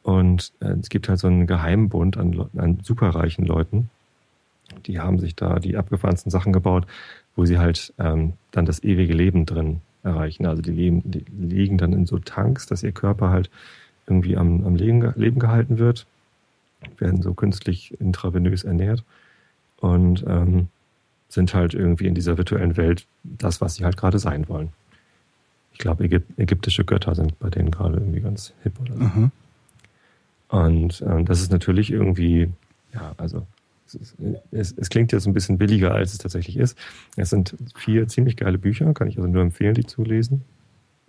Und 0.03 0.53
äh, 0.61 0.73
es 0.73 0.89
gibt 0.89 1.09
halt 1.09 1.19
so 1.21 1.29
einen 1.29 1.47
Geheimbund 1.47 2.17
an, 2.17 2.49
an 2.57 2.81
superreichen 2.83 3.45
Leuten. 3.45 3.91
Die 4.87 4.99
haben 4.99 5.19
sich 5.19 5.37
da 5.37 5.59
die 5.59 5.77
abgefahrensten 5.77 6.31
Sachen 6.31 6.53
gebaut, 6.53 6.87
wo 7.37 7.45
sie 7.45 7.59
halt 7.59 7.93
ähm, 7.99 8.35
dann 8.51 8.67
das 8.67 8.83
ewige 8.83 9.15
Leben 9.15 9.47
drin 9.47 9.81
erreichen. 10.03 10.47
Also 10.47 10.63
die, 10.63 10.73
leben, 10.73 11.03
die 11.05 11.25
liegen 11.39 11.79
dann 11.79 11.93
in 11.93 12.07
so 12.07 12.19
Tanks, 12.19 12.67
dass 12.67 12.83
ihr 12.83 12.93
Körper 12.93 13.31
halt 13.31 13.51
irgendwie 14.07 14.37
am, 14.37 14.65
am 14.67 14.75
Leben, 14.75 15.13
Leben 15.17 15.39
gehalten 15.39 15.79
wird, 15.79 16.07
werden 16.99 17.23
so 17.23 17.35
künstlich 17.35 17.99
intravenös 18.01 18.65
ernährt 18.65 19.05
und 19.79 20.25
ähm, 20.27 20.69
sind 21.29 21.55
halt 21.55 21.75
irgendwie 21.75 22.07
in 22.07 22.15
dieser 22.15 22.37
virtuellen 22.37 22.77
Welt 22.77 23.07
das, 23.23 23.61
was 23.61 23.75
sie 23.75 23.85
halt 23.85 23.97
gerade 23.97 24.19
sein 24.19 24.49
wollen. 24.49 24.71
Ich 25.73 25.79
glaube, 25.79 26.05
Ägyp 26.05 26.25
ägyptische 26.37 26.85
Götter 26.85 27.15
sind 27.15 27.39
bei 27.39 27.49
denen 27.49 27.71
gerade 27.71 27.95
irgendwie 27.95 28.21
ganz 28.21 28.53
hip 28.63 28.79
oder 28.81 28.95
so. 28.95 29.05
Aha. 29.05 29.31
Und 30.49 31.03
ähm, 31.07 31.25
das 31.25 31.41
ist 31.41 31.51
natürlich 31.51 31.91
irgendwie, 31.91 32.51
ja, 32.93 33.15
also 33.17 33.47
es, 33.87 34.15
es, 34.51 34.73
es 34.77 34.89
klingt 34.91 35.13
jetzt 35.13 35.27
ein 35.27 35.33
bisschen 35.33 35.57
billiger, 35.57 35.95
als 35.95 36.13
es 36.13 36.19
tatsächlich 36.19 36.59
ist. 36.59 36.77
Es 37.17 37.31
sind 37.31 37.55
vier 37.75 38.07
ziemlich 38.09 38.37
geile 38.37 38.59
Bücher, 38.59 38.93
kann 38.93 39.09
ich 39.09 39.17
also 39.17 39.29
nur 39.29 39.43
empfehlen, 39.43 39.75
die 39.75 39.87
zu 39.87 40.05
lesen. 40.05 40.43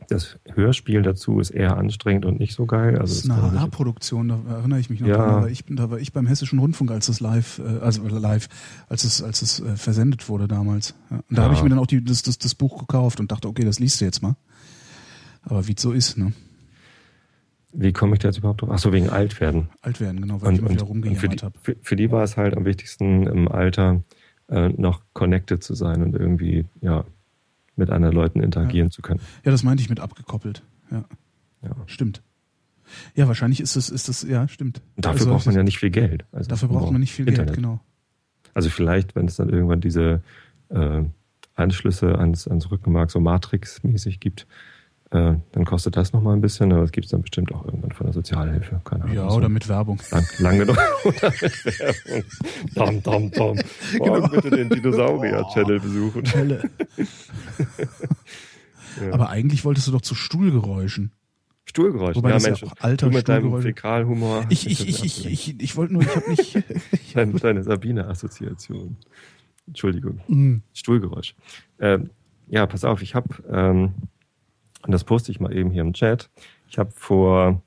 Das 0.10 0.38
Hörspiel 0.54 1.02
dazu 1.02 1.40
ist 1.40 1.50
eher 1.52 1.78
anstrengend 1.78 2.26
und 2.26 2.40
nicht 2.40 2.54
so 2.56 2.66
geil. 2.66 2.94
Das 2.94 3.02
Also 3.02 3.14
ist 3.14 3.24
das 3.26 3.26
eine 3.26 3.34
kann 3.34 3.42
man 3.42 3.52
sich- 3.52 3.60
HR-Produktion, 3.62 4.28
da 4.30 4.40
erinnere 4.50 4.80
ich 4.80 4.90
mich 4.90 5.00
noch 5.00 5.08
Ja. 5.08 5.18
dran. 5.18 5.28
Da 5.30 5.42
war, 5.42 5.50
ich, 5.50 5.64
da 5.70 5.92
war 5.92 6.00
ich 6.00 6.14
beim 6.14 6.28
Hessischen 6.28 6.60
Rundfunk, 6.60 6.92
als 6.92 7.08
es 7.10 7.20
live, 7.20 7.60
äh, 7.60 7.80
also 7.80 8.08
live, 8.08 8.48
als 8.90 9.04
es, 9.04 9.22
als 9.24 9.42
es 9.42 9.60
äh, 9.60 9.76
versendet 9.76 10.30
wurde 10.30 10.48
damals. 10.48 10.94
Und 11.10 11.24
da 11.30 11.38
Ja. 11.38 11.44
habe 11.44 11.54
ich 11.56 11.64
mir 11.64 11.70
dann 11.70 11.80
auch 11.80 11.88
die, 11.88 12.04
das, 12.04 12.22
das, 12.24 12.38
das 12.38 12.56
Buch 12.56 12.80
gekauft 12.80 13.20
und 13.20 13.32
dachte, 13.32 13.48
okay, 13.48 13.64
das 13.66 13.80
liest 13.80 14.00
du 14.02 14.06
jetzt 14.06 14.22
mal. 14.22 14.36
Aber 15.44 15.68
wie 15.68 15.74
es 15.76 15.82
so 15.82 15.92
ist, 15.92 16.18
ne? 16.18 16.34
Wie 17.76 17.92
komme 17.92 18.14
ich 18.14 18.20
da 18.20 18.28
jetzt 18.28 18.38
überhaupt 18.38 18.62
drauf? 18.62 18.70
Ach 18.72 18.78
so, 18.80 18.94
wegen 18.94 19.10
Altwerden. 19.10 19.70
Alt 19.82 20.00
werden, 20.00 20.22
genau, 20.22 20.42
weil 20.42 20.50
Und, 20.50 20.54
ich 20.56 20.60
immer 20.60 20.70
und, 20.70 20.76
wieder 20.76 20.88
und 20.90 21.02
für, 21.02 21.10
die, 21.10 21.10
rumgejammert 21.10 21.44
habe. 21.44 21.60
für, 21.62 21.76
für 21.82 21.96
die 21.96 22.12
war 22.12 22.24
es 22.24 22.38
halt 22.38 22.56
am 22.56 22.66
wichtigsten 22.66 23.26
im 23.26 23.48
Alter 23.48 24.04
äh, 24.50 24.70
noch 24.70 25.02
connected 25.14 25.64
zu 25.64 25.74
sein 25.74 26.04
und 26.04 26.14
irgendwie 26.16 26.66
ja 26.82 27.04
mit 27.76 27.90
anderen 27.90 28.16
Leuten 28.16 28.42
interagieren 28.42 28.92
zu 28.92 29.02
können. 29.02 29.20
Ja, 29.44 29.52
das 29.52 29.64
meinte 29.64 29.82
ich 29.82 29.90
mit 29.90 30.00
abgekoppelt. 30.00 30.64
Ja, 30.92 31.06
Ja. 31.64 31.76
stimmt. 31.88 32.22
Ja, 33.16 33.28
wahrscheinlich 33.28 33.60
ist 33.62 33.76
das, 33.76 33.90
ist 33.90 34.08
das, 34.10 34.24
ja, 34.24 34.48
stimmt. 34.48 34.82
Und 34.96 35.06
dafür 35.06 35.22
Also, 35.22 35.30
braucht 35.32 35.46
man 35.48 35.56
ja 35.56 35.64
nicht 35.64 35.80
viel 35.80 35.90
Geld. 35.90 36.26
Also 36.32 36.50
Dafür 36.50 36.68
braucht 36.68 36.92
man 36.92 37.02
nicht 37.02 37.14
viel 37.14 37.28
Internet. 37.28 37.48
Geld, 37.54 37.58
genau. 37.58 37.80
Also 38.54 38.70
vielleicht, 38.70 39.16
wenn 39.16 39.26
es 39.26 39.36
dann 39.38 39.50
irgendwann 39.50 39.82
diese 39.82 40.22
äh, 40.70 41.04
Anschlüsse 41.56 42.18
ans, 42.20 42.48
ans 42.48 42.70
Rückenmark 42.70 43.10
so 43.10 43.20
Matrix-mäßig 43.20 44.20
gibt, 44.20 44.46
äh, 45.14 45.36
dann 45.52 45.66
kostet 45.66 45.96
das 45.96 46.12
nochmal 46.12 46.36
ein 46.36 46.42
bisschen, 46.42 46.72
aber 46.72 46.82
das 46.82 46.92
gibt 46.92 47.06
es 47.06 47.12
dann 47.12 47.22
bestimmt 47.22 47.54
auch 47.54 47.66
irgendwann 47.66 47.92
von 47.92 48.08
der 48.08 48.14
Sozialhilfe. 48.14 48.82
Keine 48.84 49.04
Ahnung. 49.04 49.16
Ja, 49.16 49.30
so 49.30 49.38
oder 49.38 49.50
mit 49.50 49.70
Werbung. 49.70 50.00
lang, 50.12 50.26
lang 50.40 50.58
genug. 50.60 50.78
oder 51.06 51.32
mit 51.42 51.80
Werbung. 51.80 52.24
Dom, 52.74 53.04
dom, 53.04 53.32
dom. 53.32 53.60
Morgen 54.00 54.14
Genau. 54.16 54.28
bitte 54.30 54.50
den 54.50 54.70
Dinosaurier-Channel 54.70 55.80
besuchen. 55.80 56.26
Helle. 56.26 56.64
Ja. 59.02 59.12
Aber 59.12 59.30
eigentlich 59.30 59.66
wolltest 59.66 59.88
du 59.88 59.92
doch 59.92 60.02
zu 60.02 60.14
Stuhlgeräuschen. 60.14 61.12
Stuhlgeräusch. 61.66 62.16
Wobei 62.16 62.30
ja, 62.30 62.36
das 62.36 62.44
ja 62.44 62.50
Mensch, 62.50 62.64
auch 62.64 62.74
alter 62.80 63.10
du 63.10 63.16
mit 63.16 63.28
deinem 63.28 63.60
Fäkalhumor. 63.60 64.46
Ich, 64.50 64.68
ich, 64.70 64.88
ich, 64.88 65.04
ich, 65.04 65.26
ich, 65.26 65.60
ich 65.60 65.76
wollte 65.76 65.94
nur, 65.94 66.04
ich 66.04 66.16
habe 66.16 66.30
nicht. 66.30 66.56
ich, 66.92 67.14
Deine, 67.14 67.34
deine 67.34 67.64
Sabine-Assoziation. 67.64 68.98
Entschuldigung. 69.66 70.20
Mm. 70.28 70.58
Stuhlgeräusch. 70.74 71.34
Ähm, 71.80 72.12
ja, 72.50 72.68
pass 72.68 72.84
auf, 72.84 73.02
ich 73.02 73.16
habe, 73.16 73.30
ähm, 73.50 73.94
und 74.86 74.92
das 74.92 75.04
poste 75.04 75.32
ich 75.32 75.40
mal 75.40 75.56
eben 75.56 75.72
hier 75.72 75.82
im 75.82 75.94
Chat, 75.94 76.30
ich 76.68 76.78
habe 76.78 76.92
vor, 76.92 77.62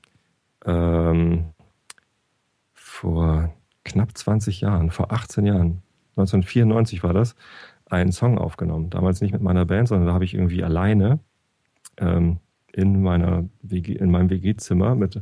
ähm, 0.65 1.45
vor 2.73 3.53
knapp 3.83 4.17
20 4.17 4.61
Jahren, 4.61 4.91
vor 4.91 5.11
18 5.11 5.45
Jahren, 5.45 5.81
1994 6.15 7.03
war 7.03 7.13
das, 7.13 7.35
einen 7.89 8.11
Song 8.11 8.37
aufgenommen. 8.37 8.89
Damals 8.89 9.21
nicht 9.21 9.31
mit 9.31 9.41
meiner 9.41 9.65
Band, 9.65 9.87
sondern 9.87 10.07
da 10.07 10.13
habe 10.13 10.25
ich 10.25 10.33
irgendwie 10.33 10.63
alleine 10.63 11.19
ähm, 11.97 12.37
in, 12.73 13.01
meiner 13.01 13.45
WG, 13.61 13.93
in 13.93 14.11
meinem 14.11 14.29
WG-Zimmer 14.29 14.95
mit 14.95 15.21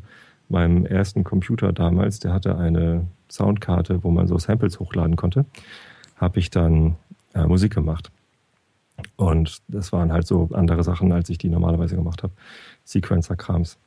meinem 0.50 0.86
ersten 0.86 1.24
Computer 1.24 1.74
damals, 1.74 2.20
der 2.20 2.34
hatte 2.34 2.58
eine 2.58 3.08
Soundkarte, 3.30 4.04
wo 4.04 4.12
man 4.12 4.28
so 4.28 4.38
Samples 4.38 4.80
hochladen 4.80 5.16
konnte, 5.16 5.46
habe 6.18 6.40
ich 6.40 6.50
dann 6.50 6.96
äh, 7.34 7.46
Musik 7.46 7.74
gemacht. 7.74 8.12
Und 9.16 9.62
das 9.68 9.92
waren 9.92 10.12
halt 10.12 10.28
so 10.28 10.50
andere 10.54 10.84
Sachen, 10.84 11.12
als 11.12 11.30
ich 11.30 11.38
die 11.38 11.50
normalerweise 11.50 11.96
gemacht 11.96 12.24
habe. 12.24 12.34
Sequencer-Krams. 12.84 13.78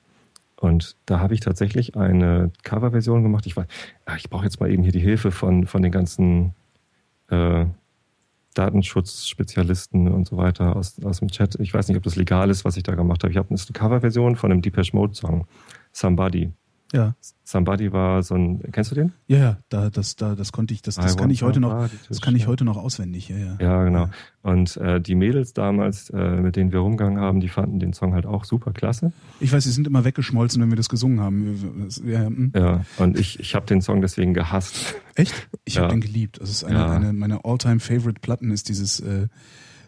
Und 0.60 0.96
da 1.06 1.20
habe 1.20 1.34
ich 1.34 1.40
tatsächlich 1.40 1.96
eine 1.96 2.50
Coverversion 2.64 3.22
gemacht. 3.22 3.46
Ich, 3.46 3.56
ah, 3.56 4.16
ich 4.16 4.28
brauche 4.28 4.44
jetzt 4.44 4.60
mal 4.60 4.70
eben 4.70 4.82
hier 4.82 4.92
die 4.92 4.98
Hilfe 4.98 5.30
von, 5.30 5.66
von 5.66 5.82
den 5.82 5.92
ganzen 5.92 6.54
äh, 7.28 7.66
Datenschutzspezialisten 8.54 10.08
und 10.08 10.26
so 10.26 10.36
weiter 10.36 10.74
aus, 10.74 11.02
aus 11.04 11.20
dem 11.20 11.28
Chat. 11.28 11.54
Ich 11.60 11.72
weiß 11.72 11.86
nicht, 11.88 11.96
ob 11.96 12.02
das 12.02 12.16
legal 12.16 12.50
ist, 12.50 12.64
was 12.64 12.76
ich 12.76 12.82
da 12.82 12.96
gemacht 12.96 13.22
habe. 13.22 13.30
Ich 13.30 13.38
habe 13.38 13.50
eine 13.50 13.58
Coverversion 13.72 14.34
von 14.34 14.50
einem 14.50 14.62
Depeche 14.62 14.96
Mode 14.96 15.14
Song. 15.14 15.46
Somebody. 15.92 16.50
Ja, 16.92 17.14
Somebody 17.44 17.92
war 17.92 18.22
so 18.22 18.34
ein, 18.34 18.62
kennst 18.72 18.90
du 18.90 18.94
den? 18.94 19.12
ja, 19.26 19.36
ja, 19.38 19.58
da, 19.68 19.90
das, 19.90 20.16
da, 20.16 20.34
das 20.34 20.52
konnte 20.52 20.72
ich, 20.72 20.80
das, 20.80 20.96
I 20.96 21.02
das 21.02 21.16
kann 21.18 21.28
ich 21.30 21.42
heute 21.42 21.60
noch, 21.60 21.88
das 22.08 22.20
kann 22.22 22.34
ich 22.34 22.46
heute 22.46 22.64
noch 22.64 22.76
auswendig, 22.78 23.28
ja, 23.28 23.36
ja. 23.36 23.56
Ja, 23.60 23.84
genau. 23.84 24.08
Und 24.42 24.76
äh, 24.78 24.98
die 25.00 25.14
Mädels 25.14 25.52
damals, 25.52 26.08
äh, 26.10 26.40
mit 26.40 26.56
denen 26.56 26.72
wir 26.72 26.78
rumgegangen 26.80 27.20
haben, 27.20 27.40
die 27.40 27.48
fanden 27.48 27.78
den 27.78 27.92
Song 27.92 28.14
halt 28.14 28.24
auch 28.24 28.44
super 28.44 28.72
klasse. 28.72 29.12
Ich 29.40 29.52
weiß, 29.52 29.64
sie 29.64 29.70
sind 29.70 29.86
immer 29.86 30.04
weggeschmolzen, 30.04 30.62
wenn 30.62 30.70
wir 30.70 30.76
das 30.76 30.88
gesungen 30.88 31.20
haben. 31.20 31.88
Ja, 32.06 32.26
hm. 32.26 32.52
Ja, 32.56 32.84
und 32.96 33.18
ich, 33.18 33.38
ich 33.40 33.54
habe 33.54 33.66
den 33.66 33.82
Song 33.82 34.00
deswegen 34.00 34.32
gehasst. 34.32 34.94
Echt? 35.14 35.34
Ich 35.66 35.74
Ja. 35.74 35.82
habe 35.82 35.92
den 35.92 36.00
geliebt. 36.00 36.40
Das 36.40 36.48
ist 36.50 36.64
eine, 36.64 36.78
Ja. 36.78 36.90
eine 36.90 37.12
meiner 37.12 37.44
all-time 37.44 37.80
favorite 37.80 38.20
Platten 38.20 38.50
ist 38.50 38.68
dieses, 38.70 39.00
äh, 39.00 39.28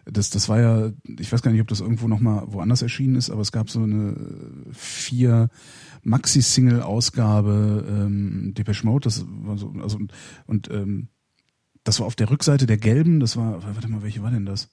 das, 0.05 0.31
das 0.31 0.49
war 0.49 0.61
ja, 0.61 0.91
ich 1.19 1.33
weiß 1.33 1.43
gar 1.43 1.51
nicht, 1.51 1.61
ob 1.61 1.69
das 1.69 1.81
irgendwo 1.81 2.09
nochmal 2.09 2.45
woanders 2.47 2.83
erschienen 2.83 3.17
ist, 3.17 3.31
aber 3.31 3.43
es 3.43 3.53
gab 3.53 3.71
so 3.71 3.83
eine 3.83 4.13
äh, 4.13 4.73
vier 4.73 5.49
Maxi-Single-Ausgabe 6.03 7.85
ähm, 7.89 8.55
Depeche 8.55 8.87
Mode, 8.87 9.05
das 9.05 9.25
war 9.27 9.59
so, 9.59 9.73
also 9.83 9.99
und, 9.99 10.13
und 10.47 10.71
ähm, 10.71 11.09
das 11.85 12.01
war 12.01 12.07
auf 12.07 12.17
der 12.17 12.31
Rückseite 12.31 12.67
der 12.67 12.79
gelben, 12.79 13.21
das 13.21 13.37
war, 13.37 13.63
warte 13.63 13.89
mal, 13.89 14.03
welche 14.03 14.23
war 14.23 14.31
denn 14.31 14.47
das? 14.47 14.69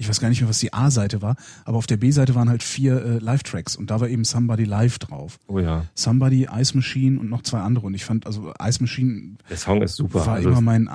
Ich 0.00 0.08
weiß 0.08 0.20
gar 0.20 0.28
nicht 0.28 0.40
mehr, 0.40 0.48
was 0.48 0.60
die 0.60 0.72
A-Seite 0.72 1.22
war, 1.22 1.34
aber 1.64 1.76
auf 1.76 1.88
der 1.88 1.96
B-Seite 1.96 2.36
waren 2.36 2.48
halt 2.48 2.62
vier 2.62 3.04
äh, 3.04 3.18
Live-Tracks 3.18 3.74
und 3.74 3.90
da 3.90 4.00
war 4.00 4.08
eben 4.08 4.22
Somebody 4.22 4.62
Live 4.62 5.00
drauf. 5.00 5.40
Oh 5.48 5.58
ja, 5.58 5.86
Somebody, 5.94 6.48
Ice 6.54 6.76
Machine 6.76 7.18
und 7.18 7.28
noch 7.28 7.42
zwei 7.42 7.58
andere. 7.58 7.86
Und 7.86 7.94
ich 7.94 8.04
fand, 8.04 8.24
also 8.24 8.52
Ice 8.62 8.80
Machine 8.80 9.38
der 9.50 9.56
Song 9.56 9.82
ist 9.82 9.96
super. 9.96 10.24
war 10.24 10.34
Also 10.34 10.50
immer 10.50 10.60
mein 10.60 10.88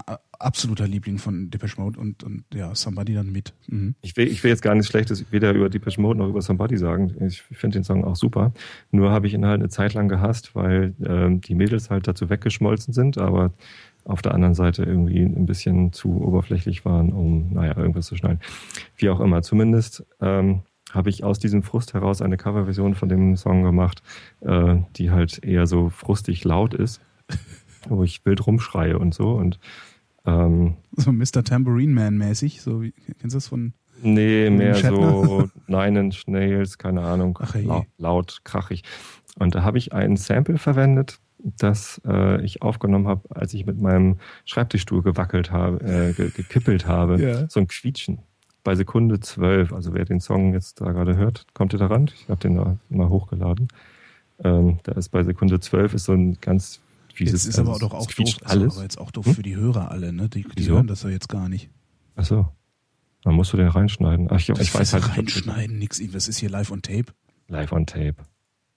absoluter 0.44 0.88
Liebling 0.88 1.18
von 1.18 1.50
Depeche 1.50 1.80
Mode 1.80 2.00
und, 2.00 2.24
und 2.24 2.44
ja, 2.54 2.74
Somebody 2.76 3.14
dann 3.14 3.32
mit. 3.32 3.54
Mhm. 3.68 3.96
ich, 4.02 4.16
will, 4.18 4.28
ich 4.28 4.44
will 4.44 4.52
jetzt 4.52 4.62
gar 4.62 4.76
nichts 4.76 4.90
Schlechtes 4.90 5.26
weder 5.32 5.54
über 5.54 5.70
Depeche 5.70 6.02
Mode 6.02 6.20
noch 6.20 6.30
über 6.30 6.42
Somebody 6.42 6.78
sagen. 6.78 7.16
Ich 7.26 7.42
finde 7.42 7.80
den 7.80 7.84
Song 7.84 8.04
auch 8.04 8.16
super. 8.16 8.54
Nur 8.92 9.12
habe 9.12 9.28
ich 9.28 9.34
ihn 9.34 9.46
halt 9.46 9.62
eine 9.62 9.70
Zeit 9.70 9.94
lang 9.94 10.08
gehasst, 10.08 10.56
weil 10.56 10.94
ähm, 11.06 11.42
die 11.42 11.56
Mädels 11.56 11.90
halt 11.90 12.08
dazu 12.08 12.30
weggeschmolzen 12.30 12.94
sind, 12.94 13.18
aber 13.18 13.54
auf 14.06 14.22
der 14.22 14.34
anderen 14.34 14.54
Seite 14.54 14.84
irgendwie 14.84 15.22
ein 15.22 15.46
bisschen 15.46 15.94
zu 15.94 16.22
oberflächlich 16.22 16.84
waren, 16.86 17.14
um, 17.14 17.54
naja, 17.54 17.78
irgendwas 17.78 18.08
zu 18.08 18.16
schneiden. 18.16 18.42
Wie 18.98 19.10
auch 19.10 19.20
immer. 19.20 19.42
Zumindest 19.42 20.06
ähm, 20.20 20.64
habe 20.92 21.10
ich 21.10 21.24
aus 21.24 21.40
diesem 21.40 21.64
Frust 21.64 21.94
heraus 21.94 22.22
eine 22.22 22.38
Coverversion 22.38 22.96
von 22.96 23.10
dem 23.10 23.36
Song 23.38 23.64
gemacht, 23.64 24.04
äh, 24.42 24.78
die 24.98 25.12
halt 25.12 25.44
eher 25.44 25.68
so 25.68 25.90
frustig 25.90 26.44
laut 26.44 26.74
ist, 26.74 27.02
wo 27.88 28.04
ich 28.04 28.26
wild 28.26 28.46
rumschreie 28.46 29.00
und 29.00 29.14
so. 29.14 29.32
Und 29.32 29.60
ähm, 30.26 30.76
So 30.96 31.12
Mr. 31.12 31.44
Tambourine 31.44 31.94
Man 31.94 32.18
mäßig, 32.18 32.62
so 32.62 32.82
wie, 32.82 32.92
kennst 33.20 33.34
du 33.34 33.38
das 33.38 33.48
von? 33.48 33.74
Nee, 34.02 34.46
William 34.46 34.58
mehr 34.58 34.76
Shatner? 34.76 35.26
so 35.26 35.50
Nine 35.68 36.00
Inch 36.00 36.28
Nails, 36.28 36.78
keine 36.78 37.02
Ahnung, 37.02 37.40
Ach, 37.42 37.56
laut, 37.56 37.86
laut, 37.98 38.42
krachig. 38.44 38.84
Und 39.40 39.56
da 39.56 39.64
habe 39.64 39.78
ich 39.78 39.94
ein 39.94 40.18
Sample 40.18 40.58
verwendet, 40.58 41.20
das 41.40 42.02
äh, 42.06 42.42
ich 42.44 42.62
aufgenommen 42.62 43.08
habe, 43.08 43.24
als 43.36 43.54
ich 43.54 43.66
mit 43.66 43.80
meinem 43.80 44.18
Schreibtischstuhl 44.46 45.02
gewackelt 45.02 45.52
habe, 45.52 45.84
äh, 45.84 46.14
ge 46.14 46.30
gekippelt 46.30 46.88
habe. 46.88 47.22
Ja. 47.22 47.50
So 47.50 47.60
ein 47.60 47.68
Quietschen. 47.68 48.20
Bei 48.64 48.76
Sekunde 48.76 49.20
12, 49.20 49.74
also 49.74 49.94
wer 49.94 50.06
den 50.06 50.22
Song 50.22 50.54
jetzt 50.54 50.80
da 50.80 50.92
gerade 50.92 51.18
hört, 51.18 51.46
kommt 51.54 51.74
ihr 51.74 51.80
daran? 51.80 52.10
Ich 52.14 52.30
habe 52.30 52.40
den 52.40 52.56
da 52.56 52.78
mal 52.90 53.10
hochgeladen. 53.10 53.68
Ähm, 54.44 54.80
da 54.84 54.94
ist 54.94 55.10
bei 55.10 55.24
Sekunde 55.24 55.60
12 55.60 55.96
ist 55.96 56.06
so 56.06 56.14
ein 56.14 56.38
ganz 56.40 56.80
fieses 57.14 57.44
Jetzt 57.46 57.54
ist 57.56 57.60
aber 57.60 57.74
also 57.74 57.88
doch 57.88 57.94
auch 57.94 58.08
doof, 58.12 58.36
alles. 58.44 58.74
aber 58.74 58.84
jetzt 58.84 58.98
auch 58.98 59.12
doof 59.12 59.26
Hm? 59.26 59.36
für 59.36 59.44
die 59.44 59.56
Hörer 59.56 59.92
alle, 59.92 60.12
ne? 60.14 60.30
Die, 60.30 60.44
die 60.44 60.68
hören 60.70 60.88
das 60.88 61.04
ja 61.04 61.10
jetzt 61.10 61.30
gar 61.30 61.48
nicht. 61.50 61.70
Ach 62.16 62.26
so. 62.26 62.48
Dann 63.24 63.36
musst 63.36 63.54
du 63.54 63.58
den 63.58 63.68
reinschneiden. 63.70 64.28
Ach, 64.30 64.38
ich, 64.40 64.50
ich 64.50 64.74
weiß 64.76 64.94
halt 64.94 65.18
reinschneiden, 65.18 65.80
nix, 65.80 66.02
das 66.12 66.28
ist 66.28 66.38
hier 66.38 66.50
live 66.50 66.72
on 66.72 66.82
tape. 66.82 67.06
Live 67.48 67.72
on 67.72 67.86
Tape. 67.86 68.16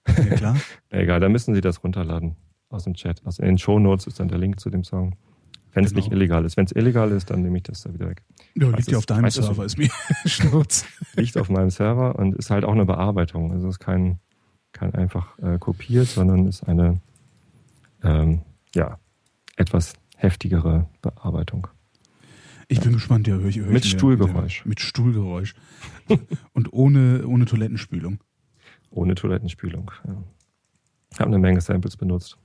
Ja, 0.07 0.35
klar. 0.35 0.57
Egal, 0.89 1.19
dann 1.19 1.31
müssen 1.31 1.53
Sie 1.53 1.61
das 1.61 1.83
runterladen 1.83 2.35
aus 2.69 2.83
dem 2.85 2.93
Chat. 2.93 3.21
Also 3.25 3.41
in 3.41 3.49
den 3.49 3.57
Shownotes 3.57 4.07
ist 4.07 4.19
dann 4.19 4.27
der 4.29 4.37
Link 4.37 4.59
zu 4.59 4.69
dem 4.69 4.83
Song. 4.83 5.15
Wenn 5.73 5.83
es 5.83 5.91
Genau. 5.91 6.03
nicht 6.03 6.11
illegal 6.13 6.45
ist. 6.45 6.57
Wenn 6.57 6.65
es 6.65 6.71
illegal 6.71 7.11
ist, 7.11 7.29
dann 7.29 7.41
nehme 7.41 7.57
ich 7.57 7.63
das 7.63 7.81
da 7.81 7.93
wieder 7.93 8.07
weg. 8.09 8.23
Ja, 8.55 8.69
liegt 8.69 8.89
ja 8.89 8.97
auf 8.97 9.05
deinem 9.05 9.29
Server, 9.29 9.63
ist 9.65 9.77
mir 9.77 9.89
Schnurz. 10.25 10.85
Liegt 11.15 11.37
auf 11.37 11.49
meinem 11.49 11.69
Server 11.69 12.15
und 12.17 12.35
ist 12.35 12.49
halt 12.49 12.63
auch 12.65 12.71
eine 12.73 12.85
Bearbeitung. 12.85 13.51
Also 13.51 13.67
es 13.67 13.75
ist 13.75 13.79
kein, 13.79 14.19
kein 14.71 14.93
einfach 14.95 15.37
äh, 15.39 15.57
kopiert, 15.59 16.07
sondern 16.07 16.47
ist 16.47 16.63
eine 16.63 16.99
ähm, 18.03 18.41
ja, 18.75 18.99
etwas 19.55 19.93
heftigere 20.15 20.87
Bearbeitung. 21.01 21.67
Ich 22.69 22.81
bin 22.81 22.91
gespannt, 22.93 23.27
ja, 23.27 23.35
höre 23.35 23.47
ich, 23.47 23.57
hör 23.57 23.67
ich 23.67 23.73
Mit 23.73 23.83
mir- 23.85 23.89
Stuhlgeräusch. 23.89 24.65
Mit 24.65 24.79
Stuhlgeräusch. 24.81 25.55
Und 26.53 26.73
ohne, 26.73 27.25
ohne 27.25 27.45
Toilettenspülung. 27.45 28.19
Ohne 28.89 29.15
Toilettenspülung. 29.15 29.91
Ja. 30.05 30.23
Ich 31.13 31.19
habe 31.19 31.29
eine 31.29 31.39
Menge 31.39 31.61
Samples 31.61 31.95
benutzt. 31.95 32.37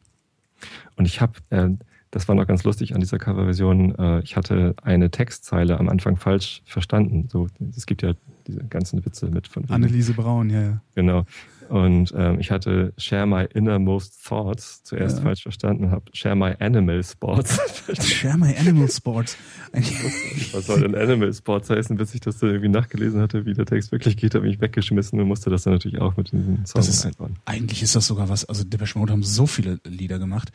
Und 0.97 1.07
ich 1.07 1.21
habe, 1.21 1.33
äh, 1.51 1.71
das 2.13 2.29
war 2.29 2.37
noch 2.37 2.47
ganz 2.47 2.63
lustig 2.63 2.95
an 2.95 3.01
dieser 3.01 3.19
Coverversion, 3.19 3.95
äh, 3.97 4.21
ich 4.21 4.37
hatte 4.37 4.75
eine 4.83 5.11
Textzeile 5.11 5.79
am 5.81 5.89
Anfang 5.89 6.17
falsch 6.17 6.63
verstanden. 6.67 7.29
So, 7.29 7.49
es 7.77 7.87
gibt 7.87 8.03
ja 8.03 8.15
diese 8.47 8.63
ganzen 8.65 9.05
Witze 9.05 9.27
mit 9.29 9.49
von 9.49 9.69
Anneliese 9.71 10.15
Braun, 10.15 10.51
ja, 10.51 10.63
ja. 10.63 10.83
Genau. 10.95 11.25
Und 11.69 12.13
ähm, 12.17 12.39
ich 12.39 12.51
hatte 12.51 12.93
Share 12.99 13.27
My 13.27 13.45
Innermost 13.55 14.25
Thoughts 14.27 14.83
zuerst 14.85 15.19
Ja. 15.19 15.23
falsch 15.25 15.43
verstanden, 15.43 15.91
habe 15.91 16.05
Share 16.13 16.37
My 16.37 16.55
Animal 16.59 17.03
Sports. 17.03 17.59
Share 18.07 18.37
my 18.37 18.55
animal 18.57 18.89
sports. 18.91 19.37
Was 20.53 20.67
soll 20.67 20.81
denn 20.83 20.95
Animal 20.95 21.33
Sports 21.33 21.71
heißen, 21.71 21.97
bis 21.97 22.15
ich 22.15 22.21
das 22.21 22.39
dann 22.39 22.51
irgendwie 22.51 22.69
nachgelesen 22.69 23.21
hatte, 23.21 23.47
wie 23.47 23.55
der 23.55 23.65
Text 23.67 23.91
wirklich 23.93 24.17
geht, 24.17 24.35
habe 24.35 24.49
ich 24.49 24.61
weggeschmissen 24.61 25.19
und 25.21 25.27
musste 25.29 25.49
das 25.51 25.63
dann 25.63 25.73
natürlich 25.73 26.01
auch 26.01 26.17
mit 26.17 26.33
in 26.33 26.45
den 26.57 26.67
Song 26.67 26.79
Das 26.81 26.89
ist- 26.89 27.07
einbauen. 27.07 27.37
Eigentlich 27.47 27.83
ist 27.83 27.97
das 27.97 28.07
sogar 28.07 28.29
was, 28.29 28.45
also 28.45 28.65
Depeche 28.65 28.99
Mode 28.99 29.13
haben 29.13 29.23
so 29.23 29.47
viele 29.47 29.81
Lieder 29.85 30.19
gemacht. 30.19 30.53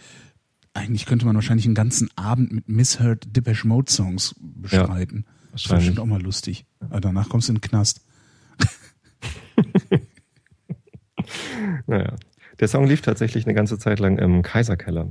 Eigentlich 0.73 1.07
könnte 1.07 1.25
man 1.25 1.33
wahrscheinlich 1.35 1.65
einen 1.65 1.73
ganzen 1.75 2.09
Abend 2.15 2.51
mit 2.51 2.69
Misheard 2.69 3.35
Depeche 3.35 3.67
Mode 3.67 3.91
Songs 3.91 4.35
bestreiten. 4.39 5.25
das 5.51 5.63
ist 5.63 5.69
bestimmt 5.69 5.99
auch 5.99 6.05
mal 6.05 6.21
lustig. 6.21 6.65
Aber 6.79 7.01
danach 7.01 7.27
kommst 7.29 7.47
du 7.49 7.53
in 7.53 7.57
den 7.57 7.61
Knast. 7.61 8.01
Naja. 11.85 12.15
Der 12.59 12.67
Song 12.67 12.87
lief 12.87 13.01
tatsächlich 13.01 13.45
eine 13.45 13.53
ganze 13.53 13.77
Zeit 13.77 13.99
lang 13.99 14.17
im 14.17 14.41
Kaiserkeller. 14.41 15.09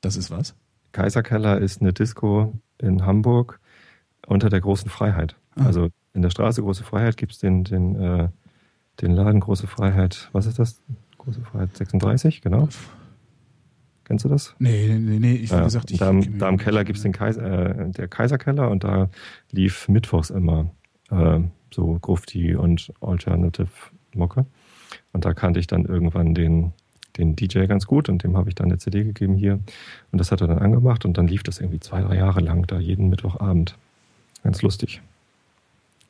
Das 0.00 0.16
ist 0.16 0.30
was? 0.30 0.54
Kaiserkeller 0.92 1.58
ist 1.58 1.80
eine 1.80 1.92
Disco 1.92 2.60
in 2.78 3.04
Hamburg 3.04 3.60
unter 4.26 4.48
der 4.48 4.60
großen 4.60 4.90
Freiheit. 4.90 5.36
Ah. 5.56 5.66
Also 5.66 5.88
in 6.12 6.22
der 6.22 6.30
Straße 6.30 6.62
Große 6.62 6.84
Freiheit 6.84 7.16
gibt 7.16 7.32
es 7.32 7.38
den, 7.38 7.64
den, 7.64 7.96
äh, 7.96 8.28
den 9.00 9.12
Laden 9.12 9.40
Große 9.40 9.66
Freiheit, 9.66 10.28
was 10.32 10.46
ist 10.46 10.58
das? 10.58 10.80
Große 11.18 11.40
Freiheit 11.40 11.76
36, 11.76 12.42
genau. 12.42 12.68
Kennst 14.04 14.24
du 14.24 14.28
das? 14.28 14.54
Nee, 14.58 14.94
nee, 14.98 15.18
nee, 15.18 15.34
ich, 15.34 15.50
Ja, 15.50 15.64
gesagt, 15.64 15.90
ich. 15.90 15.98
da, 15.98 16.12
da 16.12 16.48
im. 16.48 16.58
Keller 16.58 16.84
gibt 16.84 16.98
es 16.98 17.02
den 17.02 17.12
Kaiser, 17.12 17.42
äh, 17.80 17.90
der 17.90 18.06
Kaiserkeller 18.06 18.70
und 18.70 18.84
da 18.84 19.08
lief 19.50 19.88
mittwochs 19.88 20.30
immer 20.30 20.70
äh, 21.10 21.40
so 21.72 21.98
Grufti 22.00 22.54
und 22.54 22.92
Alternative 23.00 23.68
Mucke. 24.14 24.44
Und 25.12 25.24
da 25.24 25.34
kannte 25.34 25.60
ich 25.60 25.66
dann 25.66 25.84
irgendwann 25.84 26.34
den, 26.34 26.72
den 27.16 27.36
DJ 27.36 27.66
ganz 27.66 27.86
gut 27.86 28.08
und 28.08 28.22
dem 28.22 28.36
habe 28.36 28.48
ich 28.48 28.54
dann 28.54 28.66
eine 28.66 28.78
CD 28.78 29.04
gegeben 29.04 29.36
hier. 29.36 29.60
Und 30.12 30.18
das 30.18 30.32
hat 30.32 30.40
er 30.40 30.48
dann 30.48 30.58
angemacht 30.58 31.04
und 31.04 31.18
dann 31.18 31.26
lief 31.26 31.42
das 31.42 31.58
irgendwie 31.58 31.80
zwei, 31.80 32.02
drei 32.02 32.16
Jahre 32.16 32.40
lang 32.40 32.66
da 32.66 32.78
jeden 32.78 33.08
Mittwochabend. 33.08 33.76
Ganz 34.42 34.62
lustig. 34.62 35.00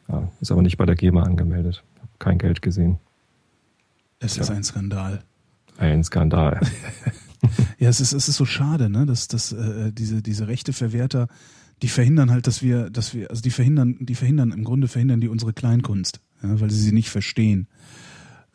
Ja, 0.08 0.28
ist 0.40 0.50
aber 0.50 0.62
nicht 0.62 0.76
bei 0.76 0.86
der 0.86 0.96
GEMA 0.96 1.22
angemeldet. 1.22 1.82
Hab 2.00 2.20
kein 2.20 2.38
Geld 2.38 2.62
gesehen. 2.62 2.98
Es 4.20 4.38
ist 4.38 4.50
ein 4.50 4.64
Skandal. 4.64 5.22
Ein 5.78 6.04
Skandal. 6.04 6.60
Ja, 7.78 7.88
es 7.88 8.00
ist, 8.00 8.12
es 8.12 8.28
ist 8.28 8.36
so 8.36 8.44
schade, 8.44 8.88
ne, 8.88 9.06
dass, 9.06 9.28
dass 9.28 9.52
äh, 9.52 9.92
diese, 9.92 10.22
diese 10.22 10.48
rechte 10.48 10.72
Verwerter, 10.72 11.28
die 11.82 11.88
verhindern 11.88 12.30
halt, 12.30 12.46
dass 12.46 12.62
wir, 12.62 12.90
dass 12.90 13.14
wir, 13.14 13.30
also 13.30 13.42
die 13.42 13.50
verhindern, 13.50 13.96
die 14.00 14.14
verhindern, 14.14 14.52
im 14.52 14.64
Grunde 14.64 14.88
verhindern 14.88 15.20
die 15.20 15.28
unsere 15.28 15.52
Kleinkunst, 15.52 16.20
ja, 16.42 16.60
weil 16.60 16.70
sie 16.70 16.80
sie 16.80 16.92
nicht 16.92 17.10
verstehen. 17.10 17.66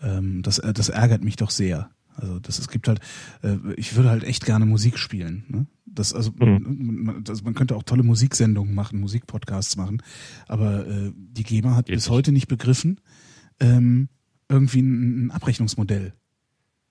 Ähm, 0.02 0.42
das, 0.42 0.60
äh, 0.60 0.74
das 0.74 0.90
ärgert 0.90 1.24
mich 1.24 1.36
doch 1.36 1.50
sehr. 1.50 1.90
Also 2.16 2.40
das, 2.40 2.60
es 2.60 2.68
gibt 2.68 2.88
halt, 2.88 3.00
äh, 3.44 3.56
ich 3.78 3.96
würde 3.96 4.10
halt 4.10 4.24
echt 4.24 4.46
gerne 4.46 4.66
Musik 4.66 4.98
spielen. 4.98 5.46
Ne? 5.48 5.66
Das, 5.86 6.14
also, 6.14 6.32
Mhm. 6.40 7.04
man, 7.04 7.24
das, 7.24 7.44
man 7.44 7.54
könnte 7.54 7.76
auch 7.76 7.84
tolle 7.84 8.04
Musiksendungen 8.04 8.74
machen, 8.76 9.00
Musikpodcasts 9.00 9.76
machen, 9.78 10.02
aber 10.48 10.86
äh, 10.88 11.12
die 11.16 11.44
GEMA 11.44 11.76
hat 11.76 11.86
Geht 11.88 11.96
bis 11.96 12.06
nicht. 12.06 12.10
heute 12.12 12.32
nicht 12.32 12.48
begriffen, 12.48 13.00
ähm, 13.60 14.10
irgendwie 14.50 14.82
ein, 14.82 15.28
ein 15.28 15.32
Abrechnungsmodell 15.32 16.14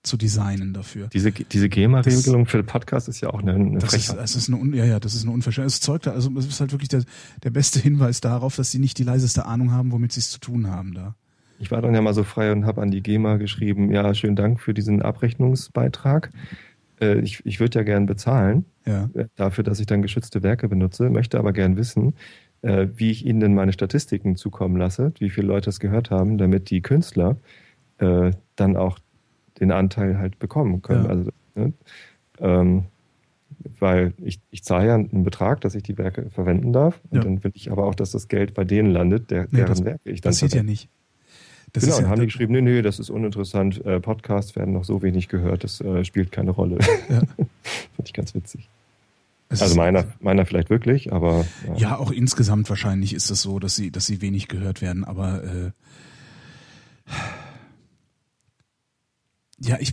zu 0.03 0.17
designen 0.17 0.73
dafür. 0.73 1.09
Diese, 1.09 1.33
diese 1.33 1.69
GEMA-Regelung 1.69 2.47
für 2.47 2.63
Podcast 2.63 3.09
ist 3.09 3.21
ja 3.21 3.31
auch 3.31 3.41
eine, 3.41 3.53
eine 3.55 3.79
Das 3.79 3.93
ist, 3.95 4.11
das 4.13 4.37
ist 4.37 4.49
eine, 4.49 4.57
Un- 4.59 4.73
ja, 4.73 4.85
ja, 4.85 5.01
das 5.01 5.15
ist 5.15 5.23
eine 5.25 5.33
Unverschämtheit. 5.33 5.73
Es 5.73 5.81
zeugt, 5.81 6.07
also 6.09 6.31
es 6.39 6.47
ist 6.47 6.61
halt 6.61 6.73
wirklich 6.73 6.89
der, 6.89 7.03
der 7.43 7.51
beste 7.51 7.81
Hinweis 7.83 8.21
darauf, 8.21 8.57
dass 8.57 8.71
sie 8.71 8.79
nicht 8.79 8.97
die 8.99 9.03
leiseste 9.05 9.45
Ahnung 9.45 9.73
haben, 9.73 9.91
womit 9.93 10.13
sie 10.13 10.21
es 10.21 10.31
zu 10.31 10.39
tun 10.39 10.69
haben 10.69 10.95
da. 10.95 11.17
Ich 11.59 11.71
war 11.71 11.83
dann 11.83 11.95
ja 11.95 12.01
mal 12.01 12.15
so 12.15 12.25
frei 12.25 12.53
und 12.53 12.67
habe 12.67 12.81
an 12.83 12.91
die 12.91 13.03
GEMA 13.03 13.37
geschrieben, 13.37 13.91
ja, 13.91 14.15
schönen 14.15 14.37
Dank 14.37 14.61
für 14.61 14.75
diesen 14.75 15.03
Abrechnungsbeitrag. 15.03 16.31
Äh, 17.01 17.19
ich 17.21 17.45
ich 17.45 17.61
würde 17.61 17.79
ja 17.79 17.83
gern 17.85 18.07
bezahlen 18.07 18.65
Ja, 18.87 19.11
äh, 19.15 19.27
dafür, 19.37 19.65
dass 19.65 19.81
ich 19.81 19.87
dann 19.87 20.03
geschützte 20.03 20.43
Werke 20.43 20.69
benutze, 20.69 21.11
möchte 21.11 21.39
aber 21.39 21.53
gern 21.53 21.77
wissen, 21.77 22.15
äh, 22.63 22.89
wie 22.95 23.11
ich 23.11 23.25
Ihnen 23.27 23.41
denn 23.41 23.55
meine 23.55 23.73
Statistiken 23.73 24.37
zukommen 24.37 24.77
lasse, 24.77 25.13
wie 25.19 25.31
viele 25.31 25.47
Leute 25.49 25.71
es 25.71 25.81
gehört 25.81 26.11
haben, 26.11 26.39
damit 26.39 26.71
die 26.71 26.81
Künstler 26.83 27.37
äh, 27.99 28.33
dann 28.57 28.77
auch 28.77 28.99
den 29.61 29.73
Anteil 29.73 30.19
halt 30.19 30.39
bekommen 30.39 30.83
können. 30.83 31.05
Ja. 31.05 31.11
Also, 31.11 31.31
ne? 31.55 31.73
ähm, 32.41 32.85
weil 33.81 34.13
ich, 34.19 34.41
ich 34.51 34.63
zahle 34.63 34.87
ja 34.87 34.95
einen 34.95 35.25
Betrag, 35.25 35.61
dass 35.63 35.75
ich 35.75 35.83
die 35.83 35.99
Werke 35.99 36.31
verwenden 36.31 36.73
darf. 36.73 37.01
Und 37.11 37.19
Ja. 37.19 37.25
dann 37.25 37.43
will 37.43 37.51
ich 37.55 37.73
aber 37.73 37.85
auch, 37.87 37.95
dass 37.95 38.13
das 38.13 38.29
Geld 38.29 38.55
bei 38.55 38.65
denen 38.65 38.91
landet, 38.91 39.31
der, 39.31 39.43
Nee, 39.51 39.59
deren 39.59 39.69
das 39.69 39.85
Werke 39.85 40.11
ich 40.11 40.21
dann 40.21 40.31
passiert 40.31 40.55
ja 40.55 40.63
nicht. 40.63 40.89
Das 41.81 41.97
genau, 41.97 42.01
ja, 42.01 42.09
haben 42.09 42.21
die 42.21 42.27
geschrieben, 42.27 42.53
nee, 42.53 42.61
nee, 42.61 42.83
das 42.83 42.99
ist 42.99 43.09
uninteressant, 43.09 43.85
äh, 43.87 44.01
Podcasts 44.01 44.57
werden 44.57 44.75
noch 44.75 44.85
so 44.85 45.01
wenig 45.01 45.29
gehört, 45.29 45.63
das 45.63 45.81
äh, 45.81 46.05
spielt 46.05 46.33
keine 46.33 46.51
Rolle. 46.51 46.79
Ja. 47.09 47.21
Finde 47.37 47.49
ich 48.05 48.13
ganz 48.13 48.35
witzig. 48.35 48.69
es 49.49 49.63
Also 49.63 49.77
meiner, 49.77 50.05
meiner 50.21 50.45
vielleicht 50.45 50.71
wirklich, 50.71 51.13
aber 51.13 51.47
ja. 51.67 51.77
Ja, 51.77 51.99
auch 51.99 52.11
insgesamt 52.11 52.69
wahrscheinlich 52.69 53.15
ist 53.15 53.31
es 53.31 53.43
so, 53.43 53.61
dass 53.61 53.77
sie, 53.77 53.93
dass 53.93 54.07
sie 54.07 54.21
wenig 54.21 54.49
gehört 54.49 54.83
werden, 54.83 55.05
aber 55.05 55.45
äh, 55.45 55.71
ja, 59.61 59.77
ich, 59.79 59.93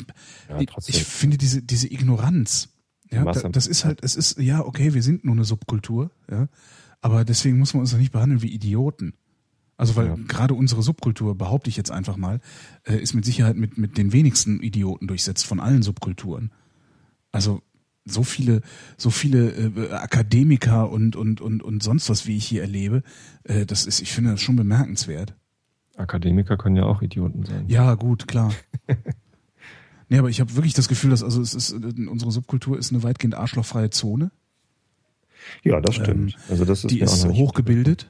Ja, 0.49 0.59
ich, 0.59 1.03
finde 1.03 1.37
diese, 1.37 1.61
diese 1.61 1.91
Ignoranz, 1.91 2.69
ja, 3.11 3.23
da, 3.23 3.49
das 3.49 3.67
ist 3.67 3.85
halt, 3.85 4.03
es 4.03 4.15
ist, 4.15 4.39
ja, 4.39 4.65
okay, 4.65 4.95
wir 4.95 5.03
sind 5.03 5.23
nur 5.23 5.35
eine 5.35 5.45
Subkultur, 5.45 6.09
ja, 6.31 6.47
aber 7.01 7.25
deswegen 7.25 7.59
muss 7.59 7.75
man 7.75 7.81
uns 7.81 7.91
doch 7.91 7.99
nicht 7.99 8.11
behandeln 8.11 8.41
wie 8.41 8.51
Idioten. 8.51 9.13
Also 9.77 9.95
weil 9.95 10.07
Ja. 10.07 10.15
gerade 10.27 10.53
unsere 10.53 10.81
Subkultur, 10.81 11.35
behaupte 11.35 11.69
ich 11.69 11.77
jetzt 11.77 11.91
einfach 11.91 12.17
mal, 12.17 12.39
äh, 12.83 12.95
ist 12.97 13.13
mit 13.13 13.25
Sicherheit 13.25 13.57
mit, 13.57 13.77
mit 13.77 13.97
den 13.97 14.13
wenigsten 14.13 14.61
Idioten 14.61 15.07
durchsetzt 15.07 15.45
von 15.45 15.59
allen 15.59 15.83
Subkulturen. 15.83 16.51
Also 17.31 17.61
so 18.05 18.23
viele, 18.23 18.61
so 18.97 19.09
viele 19.09 19.49
äh, 19.49 19.91
Akademiker 19.91 20.89
und, 20.89 21.15
und, 21.15 21.41
und, 21.41 21.63
und 21.63 21.83
sonst 21.83 22.09
was, 22.09 22.27
wie 22.27 22.37
ich 22.37 22.45
hier 22.45 22.61
erlebe, 22.61 23.03
äh, 23.43 23.65
das 23.65 23.85
ist, 23.85 23.99
ich 23.99 24.11
finde 24.11 24.31
das 24.31 24.41
schon 24.41 24.55
bemerkenswert. 24.55 25.35
Akademiker 25.97 26.55
können 26.57 26.75
ja 26.75 26.83
auch 26.83 27.01
Idioten 27.01 27.45
sein. 27.45 27.65
Ja, 27.67 27.95
gut, 27.95 28.27
klar. 28.27 28.53
nee, 30.09 30.17
aber 30.19 30.29
ich 30.29 30.39
habe 30.39 30.55
wirklich 30.55 30.73
das 30.73 30.87
Gefühl, 30.87 31.09
dass 31.09 31.23
also 31.23 31.41
es 31.41 31.53
ist, 31.53 31.71
äh, 31.71 32.07
unsere 32.07 32.31
Subkultur 32.31 32.77
ist 32.77 32.91
eine 32.91 33.03
weitgehend 33.03 33.35
arschlochfreie 33.35 33.89
Zone. 33.89 34.31
Ja, 35.63 35.81
das 35.81 35.95
stimmt. 35.95 36.33
Ähm, 36.33 36.39
also 36.49 36.65
das 36.65 36.83
ist 36.83 36.91
die 36.91 36.99
ist 36.99 37.25
hochgebildet, 37.25 38.09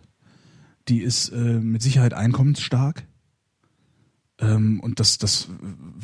die 0.87 1.01
ist 1.01 1.29
äh, 1.29 1.59
mit 1.59 1.81
Sicherheit 1.81 2.13
einkommensstark. 2.13 3.05
Ähm, 4.39 4.79
und 4.81 4.99
das, 4.99 5.17
das 5.17 5.47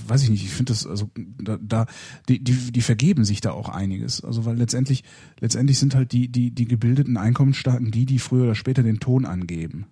weiß 0.08 0.24
ich 0.24 0.30
nicht, 0.30 0.46
ich 0.46 0.52
finde 0.52 0.72
das, 0.72 0.88
also 0.88 1.10
da, 1.16 1.58
da 1.62 1.86
die, 2.30 2.42
die, 2.44 2.72
die 2.72 2.82
vergeben 2.82 3.26
sich 3.26 3.42
da 3.42 3.52
auch 3.52 3.70
einiges. 3.70 4.24
Also 4.24 4.46
weil 4.46 4.56
letztendlich, 4.58 5.04
letztendlich 5.40 5.80
sind 5.80 5.96
halt 5.96 6.12
die, 6.14 6.30
die, 6.30 6.52
die 6.52 6.66
gebildeten 6.66 7.18
Einkommensstarken 7.18 7.92
die, 7.92 8.06
die 8.06 8.20
früher 8.20 8.44
oder 8.44 8.56
später 8.56 8.84
den 8.84 9.00
Ton 9.00 9.26
angeben. 9.26 9.88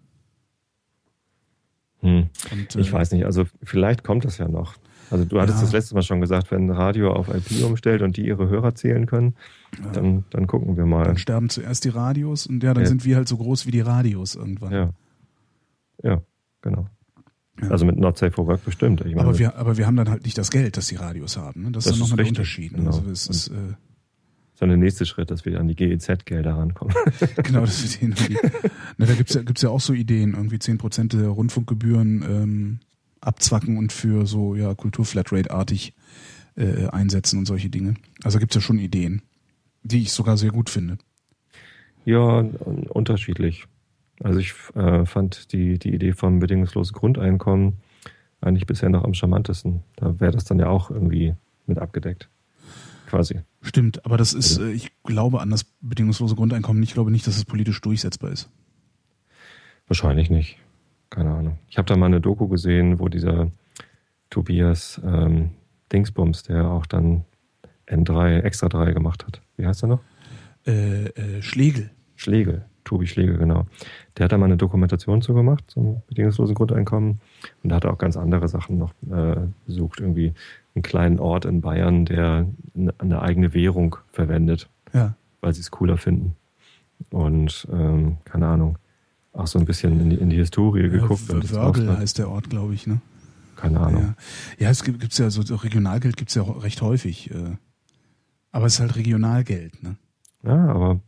Hm. 2.02 2.30
Und, 2.52 2.76
Ich 2.76 2.90
äh, 2.90 2.94
weiß 2.94 3.12
nicht, 3.12 3.26
also 3.26 3.46
vielleicht 3.62 4.04
kommt 4.04 4.24
das 4.24 4.38
ja 4.38 4.48
noch. 4.48 4.76
Also 5.12 5.26
du 5.26 5.40
hattest 5.42 5.58
Ja. 5.60 5.64
das 5.64 5.72
letzte 5.74 5.96
Mal 5.96 6.04
schon 6.04 6.22
gesagt, 6.22 6.52
wenn 6.52 6.68
ein 6.68 6.72
Radio 6.72 7.12
auf 7.14 7.28
IP 7.30 7.64
umstellt 7.66 8.02
und 8.02 8.18
die 8.18 8.26
ihre 8.28 8.48
Hörer 8.50 8.76
zählen 8.76 9.06
können, 9.06 9.36
Ja. 9.84 9.92
dann, 9.92 10.24
dann 10.30 10.48
gucken 10.48 10.78
wir 10.78 10.86
mal. 10.86 11.04
Dann 11.06 11.18
sterben 11.18 11.50
zuerst 11.50 11.84
die 11.86 11.90
Radios 11.90 12.46
und 12.48 12.62
ja, 12.64 12.74
dann 12.74 12.84
Ja. 12.84 12.90
sind 12.90 13.06
wir 13.06 13.16
halt 13.16 13.28
so 13.28 13.38
groß 13.38 13.66
wie 13.66 13.72
die 13.72 13.82
Radios 13.82 14.36
irgendwann. 14.36 14.72
Ja. 14.72 14.90
Ja, 16.04 16.22
genau. 16.62 16.88
Also 17.70 17.86
mit 17.86 17.98
Not 17.98 18.18
Safe 18.18 18.32
for 18.32 18.48
Work 18.48 18.64
bestimmt. 18.64 19.04
Meine, 19.04 19.20
aber 19.20 19.38
wir, 19.38 19.56
aber 19.58 19.78
wir 19.78 19.86
haben 19.86 19.98
dann 19.98 20.10
halt 20.10 20.24
nicht 20.24 20.38
das 20.38 20.50
Geld, 20.50 20.78
das 20.78 20.88
die 20.88 20.96
Radios 20.96 21.36
haben. 21.38 21.64
Ne? 21.64 21.72
Das, 21.72 21.84
Das 21.86 21.94
ist 21.96 22.00
nochmal 22.00 22.20
richtig, 22.20 22.38
Unterschied. 22.38 22.74
Genau. 22.74 22.92
Also 22.92 23.10
es 23.12 23.28
ist, 23.28 23.48
äh, 23.50 23.52
das 23.54 23.66
ist 24.54 24.62
dann 24.62 24.70
der 24.70 24.78
nächste 24.78 25.06
Schritt, 25.06 25.30
dass 25.30 25.44
wir 25.44 25.60
an 25.60 25.68
die 25.68 25.76
GEZ-Gelder 25.76 26.56
rankommen. 26.56 26.96
genau, 27.44 27.62
das 27.62 27.84
ist 27.84 28.02
die, 28.02 28.10
die, 28.12 28.34
ne, 28.98 29.06
da 29.06 29.14
gibt's 29.14 29.34
ja, 29.34 29.42
gibt's 29.42 29.62
ja 29.62 29.70
auch 29.70 29.82
so 29.82 29.92
Ideen, 29.94 30.36
irgendwie 30.36 30.56
10% 30.56 31.18
der 31.20 31.28
Rundfunkgebühren 31.28 32.22
ähm, 32.24 32.80
abzwacken 33.22 33.78
und 33.78 33.92
für 33.92 34.26
so 34.26 34.56
ja 34.56 34.74
Kulturflatrate-artig 34.76 35.94
äh, 36.56 36.88
einsetzen 36.88 37.40
und 37.40 37.46
solche 37.46 37.70
Dinge. 37.70 37.96
Also 38.24 38.40
gibt's 38.40 38.56
ja 38.56 38.62
schon 38.62 38.80
Ideen, 38.80 39.22
die 39.84 40.02
ich 40.02 40.12
sogar 40.12 40.38
sehr 40.38 40.52
gut 40.52 40.70
finde. 40.70 40.98
ja, 42.06 42.40
un- 42.40 42.88
unterschiedlich. 42.88 43.66
Also 44.22 44.40
ich 44.40 44.54
äh, 44.76 45.06
fand 45.06 45.54
die, 45.54 45.80
die 45.80 45.94
Idee 45.94 46.14
vom 46.14 46.40
bedingungslosen 46.40 46.94
Grundeinkommen 46.94 47.78
eigentlich 48.42 48.66
bisher 48.66 48.90
noch 48.90 49.04
am 49.04 49.14
charmantesten. 49.14 49.84
Da 49.96 50.20
wäre 50.20 50.32
das 50.32 50.44
dann 50.46 50.60
ja 50.60 50.68
auch 50.68 50.90
irgendwie 50.92 51.36
mit 51.68 51.78
abgedeckt. 51.78 52.30
Quasi. 53.08 53.40
Stimmt, 53.62 54.06
aber 54.06 54.18
das 54.18 54.34
ist, 54.34 54.60
äh, 54.60 54.72
ich 54.72 54.92
glaube 55.04 55.42
an 55.42 55.50
das 55.50 55.64
bedingungslose 55.82 56.36
Grundeinkommen. 56.36 56.84
Ich 56.84 56.94
glaube 56.94 57.12
nicht, 57.12 57.26
dass 57.28 57.38
es 57.38 57.46
politisch 57.46 57.80
durchsetzbar 57.82 58.32
ist. 58.32 58.50
Wahrscheinlich 59.88 60.30
nicht. 60.30 60.58
Keine 61.10 61.32
Ahnung. 61.32 61.58
Ich 61.68 61.78
habe 61.78 61.88
da 61.88 61.96
mal 61.96 62.06
eine 62.08 62.22
Doku 62.22 62.48
gesehen, 62.48 63.00
wo 63.00 63.08
dieser 63.10 63.52
Tobias 64.30 65.02
ähm, 65.06 65.52
Dingsbums, 65.92 66.44
der 66.44 66.70
auch 66.70 66.86
dann 66.86 67.26
N3, 67.88 68.42
Extra 68.42 68.70
3 68.70 68.92
gemacht 68.92 69.26
hat. 69.26 69.42
Wie 69.58 69.66
heißt 69.66 69.84
er 69.84 69.88
noch? 69.88 70.00
Äh, 70.68 71.06
äh, 71.08 71.42
Schlegel. 71.42 71.90
Schlegel. 72.16 72.66
Tobi 72.84 73.06
Schlegel, 73.08 73.38
genau. 73.38 73.66
Der 74.18 74.24
hat 74.26 74.32
da 74.32 74.38
mal 74.38 74.46
eine 74.46 74.58
Dokumentation 74.58 75.22
zu 75.22 75.34
gemacht 75.36 75.64
zum 75.68 76.02
bedingungslosen 76.08 76.56
Grundeinkommen 76.56 77.20
und 77.64 77.70
da 77.70 77.76
hat 77.76 77.84
er 77.84 77.94
auch 77.94 77.98
ganz 78.00 78.18
andere 78.18 78.48
Sachen 78.48 78.80
noch 78.80 78.94
äh, 79.12 79.36
besucht. 79.68 80.00
Irgendwie 80.00 80.34
einen 80.74 80.82
kleinen 80.82 81.20
Ort 81.20 81.46
in 81.46 81.62
Bayern, 81.62 82.06
der 82.06 82.48
eine, 82.98 83.22
eigene 83.22 83.54
Währung 83.54 83.98
verwendet, 84.12 84.70
Ja. 84.94 85.14
weil 85.42 85.54
sie 85.54 85.62
es 85.62 85.70
cooler 85.70 85.98
finden. 85.98 86.36
Und 87.12 87.68
ähm, 87.72 88.18
keine 88.26 88.48
Ahnung, 88.48 88.78
auch 89.40 89.48
so 89.48 89.60
ein 89.60 89.66
bisschen 89.66 90.00
in 90.00 90.10
die, 90.10 90.16
in 90.18 90.30
die 90.30 90.36
Historie 90.36 90.90
geguckt. 90.90 91.30
Ja, 91.30 91.36
ins 91.36 91.54
Wörgl 91.54 91.98
heißt 91.98 92.18
der 92.18 92.30
Ort, 92.30 92.50
glaube 92.50 92.74
ich, 92.74 92.88
ne? 92.88 93.02
Keine 93.56 93.80
Ahnung. 93.80 94.16
Ja, 94.58 94.66
ja 94.66 94.70
es 94.70 94.84
gibt 94.84 95.00
gibt's 95.00 95.18
ja 95.18 95.30
so 95.30 95.42
so 95.42 95.56
Regionalgeld 95.56 96.18
gibt's 96.18 96.36
ja 96.36 96.44
auch 96.44 96.64
recht 96.64 96.82
häufig. 96.82 97.32
Äh. 97.32 97.56
Aber 98.52 98.66
es 98.66 98.76
ist 98.76 98.80
halt 98.80 98.96
Regionalgeld, 98.96 99.84
ne? 99.84 99.96
Ja, 100.44 100.68
aber 100.68 101.00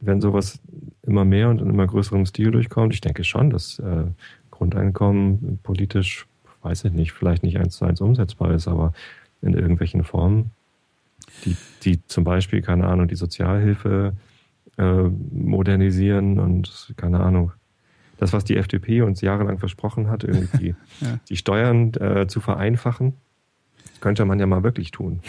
wenn 0.00 0.20
sowas 0.20 0.60
immer 1.02 1.24
mehr 1.24 1.48
und 1.48 1.60
in 1.60 1.70
immer 1.70 1.86
größerem 1.86 2.26
Stil 2.26 2.50
durchkommt, 2.50 2.92
ich 2.92 3.00
denke 3.00 3.24
schon, 3.24 3.50
dass 3.50 3.78
äh, 3.78 4.04
Grundeinkommen 4.50 5.58
politisch, 5.62 6.26
weiß 6.62 6.84
ich 6.84 6.92
nicht, 6.92 7.12
vielleicht 7.12 7.42
nicht 7.42 7.58
eins 7.58 7.76
zu 7.76 7.84
eins 7.84 8.00
umsetzbar 8.00 8.52
ist, 8.52 8.68
aber 8.68 8.92
in 9.40 9.54
irgendwelchen 9.54 10.04
Formen, 10.04 10.50
die, 11.44 11.56
die 11.82 12.06
zum 12.06 12.24
Beispiel, 12.24 12.60
keine 12.60 12.86
Ahnung, 12.86 13.08
die 13.08 13.14
Sozialhilfe 13.14 14.14
äh, 14.78 15.02
modernisieren 15.32 16.38
und 16.38 16.92
keine 16.96 17.20
Ahnung, 17.20 17.52
das, 18.18 18.32
was 18.32 18.44
die 18.44 18.56
FDP 18.56 19.02
uns 19.02 19.20
jahrelang 19.20 19.58
versprochen 19.58 20.08
hat, 20.08 20.24
irgendwie 20.24 20.74
Ja. 21.00 21.18
die 21.28 21.36
Steuern 21.36 21.92
äh, 21.94 22.26
zu 22.28 22.40
vereinfachen, 22.40 23.14
könnte 24.00 24.24
man 24.24 24.38
ja 24.38 24.46
mal 24.46 24.62
wirklich 24.62 24.90
tun. 24.90 25.20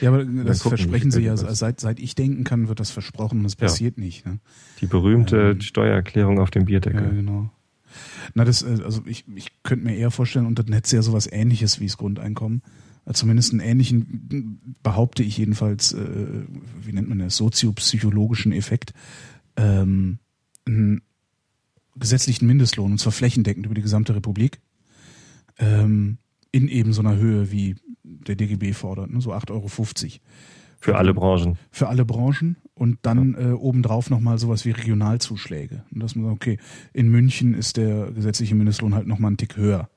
Ja, 0.00 0.10
aber 0.10 0.24
das 0.24 0.60
gucken, 0.60 0.78
versprechen 0.78 1.10
sie 1.10 1.22
ja, 1.22 1.36
seit, 1.36 1.80
seit 1.80 1.98
ich 2.00 2.14
denken 2.14 2.44
kann, 2.44 2.68
wird 2.68 2.80
das 2.80 2.90
versprochen 2.90 3.40
und 3.40 3.46
es 3.46 3.54
Ja. 3.54 3.66
passiert 3.66 3.98
nicht. 3.98 4.24
Ne? 4.26 4.38
Die 4.80 4.86
berühmte 4.86 5.50
Ähm, 5.52 5.60
Steuererklärung 5.60 6.38
auf 6.38 6.50
dem 6.50 6.64
Bierdeckel. 6.64 7.02
Ja, 7.02 7.10
genau. 7.10 7.50
Na, 8.34 8.44
das, 8.44 8.62
äh, 8.62 8.82
also 8.84 9.02
ich, 9.06 9.24
ich 9.34 9.50
könnte 9.62 9.84
mir 9.84 9.96
eher 9.96 10.10
vorstellen, 10.10 10.46
unter 10.46 10.62
Netz 10.64 10.92
ja 10.92 11.02
sowas 11.02 11.28
ähnliches 11.30 11.80
wie 11.80 11.86
das 11.86 11.96
Grundeinkommen. 11.98 12.62
Zumindest 13.12 13.52
einen 13.52 13.60
ähnlichen, 13.60 14.76
behaupte 14.82 15.22
ich 15.22 15.36
jedenfalls, 15.38 15.92
äh, 15.92 16.44
wie 16.82 16.92
nennt 16.92 17.08
man 17.08 17.18
das, 17.18 17.36
soziopsychologischen 17.36 18.52
Effekt, 18.52 18.92
ähm, 19.56 20.18
einen 20.66 21.02
gesetzlichen 21.96 22.46
Mindestlohn, 22.46 22.92
und 22.92 22.98
zwar 22.98 23.12
flächendeckend 23.12 23.66
über 23.66 23.74
die 23.74 23.82
gesamte 23.82 24.14
Republik. 24.14 24.60
Ähm, 25.58 26.18
in 26.52 26.68
eben 26.68 26.92
so 26.92 27.00
einer 27.02 27.16
Höhe, 27.16 27.52
wie 27.52 27.76
der 28.02 28.36
DGB 28.36 28.72
fordert, 28.72 29.10
ne? 29.10 29.20
so 29.20 29.32
8,50 29.32 29.50
Euro. 29.52 29.68
Für 30.80 30.96
alle 30.96 31.12
Branchen. 31.12 31.58
Für 31.70 31.88
alle 31.88 32.04
Branchen 32.04 32.56
und 32.74 32.98
dann 33.02 33.34
äh, 33.34 33.52
obendrauf 33.52 34.08
nochmal 34.08 34.38
sowas 34.38 34.64
wie 34.64 34.70
Regionalzuschläge. 34.70 35.84
Und 35.92 36.02
dass 36.02 36.16
man 36.16 36.24
sagt, 36.24 36.36
okay, 36.36 36.58
in 36.94 37.08
München 37.08 37.52
ist 37.52 37.76
der 37.76 38.10
gesetzliche 38.12 38.54
Mindestlohn 38.54 38.94
halt 38.94 39.06
nochmal 39.06 39.28
einen 39.28 39.36
Tick 39.36 39.56
höher. 39.56 39.90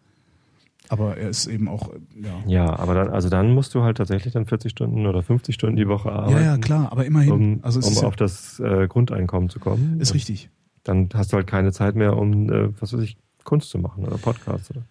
Aber 0.89 1.17
er 1.17 1.29
ist 1.29 1.47
eben 1.47 1.67
auch, 1.67 1.91
ja. 2.15 2.43
Ja, 2.45 2.79
aber 2.79 2.93
dann, 2.93 3.09
also 3.09 3.29
dann 3.29 3.53
musst 3.53 3.73
du 3.73 3.83
halt 3.83 3.97
tatsächlich 3.97 4.33
dann 4.33 4.45
40 4.45 4.71
Stunden 4.71 5.07
oder 5.07 5.23
50 5.23 5.55
Stunden 5.55 5.75
die 5.75 5.87
Woche 5.87 6.11
arbeiten. 6.11 6.37
Ja, 6.37 6.41
ja, 6.41 6.57
klar, 6.57 6.91
aber 6.91 7.05
immerhin. 7.05 7.31
Um, 7.31 7.59
also 7.63 7.79
um 7.79 7.93
ja, 7.93 8.03
auf 8.03 8.15
das 8.15 8.59
äh, 8.59 8.87
Grundeinkommen 8.87 9.49
zu 9.49 9.59
kommen. 9.59 9.99
ist 9.99 10.13
richtig. 10.13 10.49
Dann 10.83 11.09
hast 11.13 11.31
du 11.31 11.37
halt 11.37 11.47
keine 11.47 11.71
Zeit 11.71 11.95
mehr, 11.95 12.17
um, 12.17 12.51
äh, 12.51 12.81
was 12.81 12.93
weiß 12.93 12.99
ich, 12.99 13.17
Kunst 13.43 13.69
zu 13.69 13.79
machen 13.79 14.05
oder 14.05 14.17
Podcasts 14.17 14.69
oder 14.71 14.83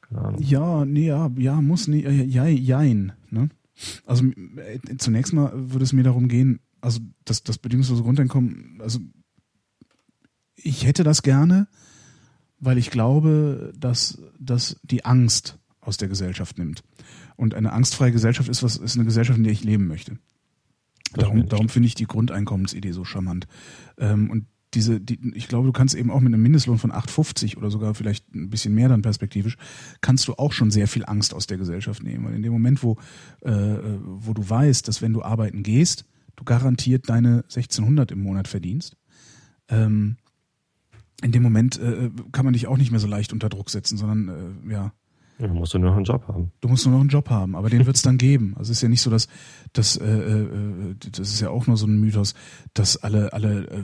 keine 0.00 0.20
Ahnung. 0.20 0.42
Ja, 0.42 0.84
nee, 0.84 1.06
ja, 1.06 1.30
ja, 1.36 1.60
muss 1.60 1.88
nicht, 1.88 2.06
äh, 2.06 2.22
ja, 2.24 2.46
jein, 2.46 3.12
ne? 3.30 3.48
Also 4.06 4.26
äh, 4.26 4.96
zunächst 4.98 5.32
mal 5.32 5.50
würde 5.54 5.84
es 5.84 5.92
mir 5.92 6.04
darum 6.04 6.28
gehen, 6.28 6.60
also 6.80 7.00
das, 7.24 7.42
das 7.42 7.58
bedingungslose 7.58 8.02
Grundeinkommen, 8.02 8.78
also 8.80 9.00
ich 10.54 10.86
hätte 10.86 11.04
das 11.04 11.22
gerne, 11.22 11.66
weil 12.62 12.78
ich 12.78 12.90
glaube, 12.90 13.72
dass 13.76 14.22
das 14.38 14.80
die 14.84 15.04
Angst 15.04 15.58
aus 15.80 15.96
der 15.96 16.08
Gesellschaft 16.08 16.58
nimmt. 16.58 16.84
Und 17.36 17.54
eine 17.54 17.72
angstfreie 17.72 18.12
Gesellschaft 18.12 18.48
ist 18.48 18.62
was, 18.62 18.76
ist 18.76 18.94
eine 18.96 19.04
Gesellschaft, 19.04 19.36
in 19.36 19.42
der 19.42 19.52
ich 19.52 19.64
leben 19.64 19.88
möchte. 19.88 20.16
Darum, 21.14 21.48
darum 21.48 21.68
finde 21.68 21.88
ich 21.88 21.96
die 21.96 22.06
Grundeinkommensidee 22.06 22.92
so 22.92 23.04
charmant. 23.04 23.48
Ähm, 23.98 24.30
und 24.30 24.46
diese, 24.74 25.00
die, 25.00 25.18
ich 25.34 25.48
glaube, 25.48 25.66
du 25.66 25.72
kannst 25.72 25.96
eben 25.96 26.10
auch 26.10 26.20
mit 26.20 26.32
einem 26.32 26.42
Mindestlohn 26.42 26.78
von 26.78 26.92
8,50 26.92 27.56
oder 27.56 27.68
sogar 27.68 27.94
vielleicht 27.94 28.32
ein 28.32 28.48
bisschen 28.48 28.74
mehr 28.74 28.88
dann 28.88 29.02
perspektivisch, 29.02 29.58
kannst 30.00 30.28
du 30.28 30.34
auch 30.34 30.52
schon 30.52 30.70
sehr 30.70 30.86
viel 30.86 31.04
Angst 31.04 31.34
aus 31.34 31.48
der 31.48 31.58
Gesellschaft 31.58 32.04
nehmen. 32.04 32.24
Weil 32.24 32.36
in 32.36 32.42
dem 32.42 32.52
Moment, 32.52 32.82
wo, 32.84 32.96
äh, 33.40 33.50
wo 33.50 34.34
du 34.34 34.48
weißt, 34.48 34.86
dass 34.86 35.02
wenn 35.02 35.12
du 35.12 35.22
arbeiten 35.22 35.64
gehst, 35.64 36.04
du 36.36 36.44
garantiert 36.44 37.08
deine 37.08 37.38
1600 37.38 38.12
im 38.12 38.22
Monat 38.22 38.46
verdienst, 38.46 38.96
ähm, 39.68 40.16
in 41.22 41.32
dem 41.32 41.42
Moment 41.42 41.78
äh, 41.78 42.10
kann 42.32 42.44
man 42.44 42.52
dich 42.54 42.66
auch 42.66 42.76
nicht 42.76 42.90
mehr 42.90 43.00
so 43.00 43.06
leicht 43.06 43.32
unter 43.32 43.48
Druck 43.48 43.70
setzen, 43.70 43.96
sondern 43.96 44.28
äh, 44.68 44.72
ja, 44.72 44.92
Ja, 45.38 45.46
dann 45.46 45.56
musst 45.56 45.72
du 45.74 45.78
nur 45.78 45.90
noch 45.90 45.96
einen 45.96 46.04
Job 46.04 46.28
haben. 46.28 46.52
Du 46.60 46.68
musst 46.68 46.84
nur 46.84 46.94
noch 46.94 47.00
einen 47.00 47.08
Job 47.08 47.30
haben, 47.30 47.56
aber 47.56 47.70
den 47.70 47.86
wird 47.86 47.96
es 47.96 48.02
dann 48.02 48.18
geben. 48.18 48.54
Also 48.56 48.70
es 48.70 48.78
ist 48.78 48.82
ja 48.82 48.88
nicht 48.88 49.00
so, 49.00 49.10
dass, 49.10 49.28
dass 49.72 49.96
äh, 49.96 50.04
äh, 50.04 50.94
das 51.12 51.28
ist 51.32 51.40
ja 51.40 51.48
auch 51.50 51.66
nur 51.66 51.76
so 51.76 51.86
ein 51.86 51.98
Mythos, 52.00 52.34
dass 52.74 52.96
alle, 52.98 53.32
alle 53.32 53.64
äh, 53.68 53.82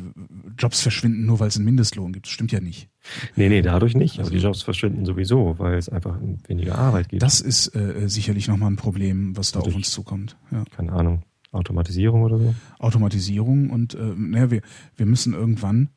Jobs 0.59 0.81
verschwinden, 0.83 1.25
nur 1.27 1.41
weil 1.41 1.49
es 1.49 1.57
einen 1.57 1.65
Mindestlohn 1.65 2.13
gibt. 2.13 2.27
Das 2.27 2.33
stimmt 2.33 2.53
ja 2.53 2.61
nicht. 2.61 2.89
Nee, 3.37 3.49
nee, 3.49 3.63
dadurch 3.63 3.95
nicht. 3.95 4.19
Also- 4.19 4.29
aber 4.31 4.37
die 4.37 4.43
Jobs 4.43 4.63
verschwinden 4.63 5.05
sowieso, 5.07 5.55
weil 5.59 5.79
es 5.79 5.89
einfach 5.89 6.19
weniger 6.47 6.77
Arbeit 6.77 7.09
gibt. 7.09 7.23
Das 7.23 7.41
ist 7.41 7.75
äh, 7.75 8.09
sicherlich 8.09 8.47
nochmal 8.49 8.71
ein 8.71 8.77
Problem, 8.77 9.37
was 9.37 9.53
da 9.53 9.61
auf 9.61 9.67
Natürlich. 9.67 9.87
uns 9.87 9.91
zukommt. 9.95 10.37
Ja. 10.51 10.65
Keine 10.77 10.93
Ahnung. 10.93 11.23
Automatisierung 11.51 12.23
oder 12.25 12.39
so? 12.39 12.55
Automatisierung 12.79 13.71
und 13.71 13.95
äh, 13.95 14.13
naja, 14.17 14.51
wir, 14.51 14.61
wir 14.97 15.07
müssen 15.07 15.33
irgendwann 15.33 15.89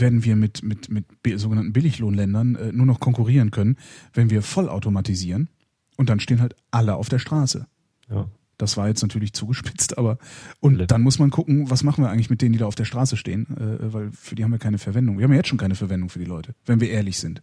werden 0.00 0.24
wir 0.24 0.36
mit, 0.36 0.62
mit, 0.62 0.88
mit 0.88 1.06
sogenannten 1.36 1.72
Billiglohnländern 1.72 2.54
äh, 2.56 2.72
nur 2.72 2.86
noch 2.86 3.00
konkurrieren 3.00 3.50
können, 3.50 3.76
wenn 4.14 4.30
wir 4.30 4.42
voll 4.42 4.68
automatisieren 4.68 5.48
und 5.96 6.08
dann 6.08 6.20
stehen 6.20 6.40
halt 6.40 6.56
alle 6.70 6.94
auf 6.96 7.08
der 7.08 7.18
Straße. 7.18 7.66
Ja. 8.10 8.28
Das 8.58 8.76
war 8.76 8.86
jetzt 8.88 9.02
natürlich 9.02 9.32
zugespitzt, 9.32 9.98
aber 9.98 10.18
und 10.60 10.76
Alle. 10.76 10.86
dann 10.86 11.02
muss 11.02 11.18
man 11.18 11.30
gucken, 11.30 11.68
was 11.70 11.82
machen 11.82 12.04
wir 12.04 12.10
eigentlich 12.10 12.30
mit 12.30 12.42
denen, 12.42 12.52
die 12.52 12.58
da 12.60 12.66
auf 12.66 12.74
der 12.74 12.84
Straße 12.84 13.16
stehen, 13.16 13.46
äh, 13.56 13.92
weil 13.92 14.10
für 14.12 14.34
die 14.34 14.44
haben 14.44 14.52
wir 14.52 14.58
keine 14.58 14.78
Verwendung. 14.78 15.18
Wir 15.18 15.24
haben 15.24 15.32
ja 15.32 15.38
jetzt 15.38 15.48
schon 15.48 15.58
keine 15.58 15.74
Verwendung 15.74 16.10
für 16.10 16.18
die 16.20 16.24
Leute, 16.26 16.54
wenn 16.64 16.80
wir 16.80 16.90
ehrlich 16.90 17.18
sind. 17.18 17.42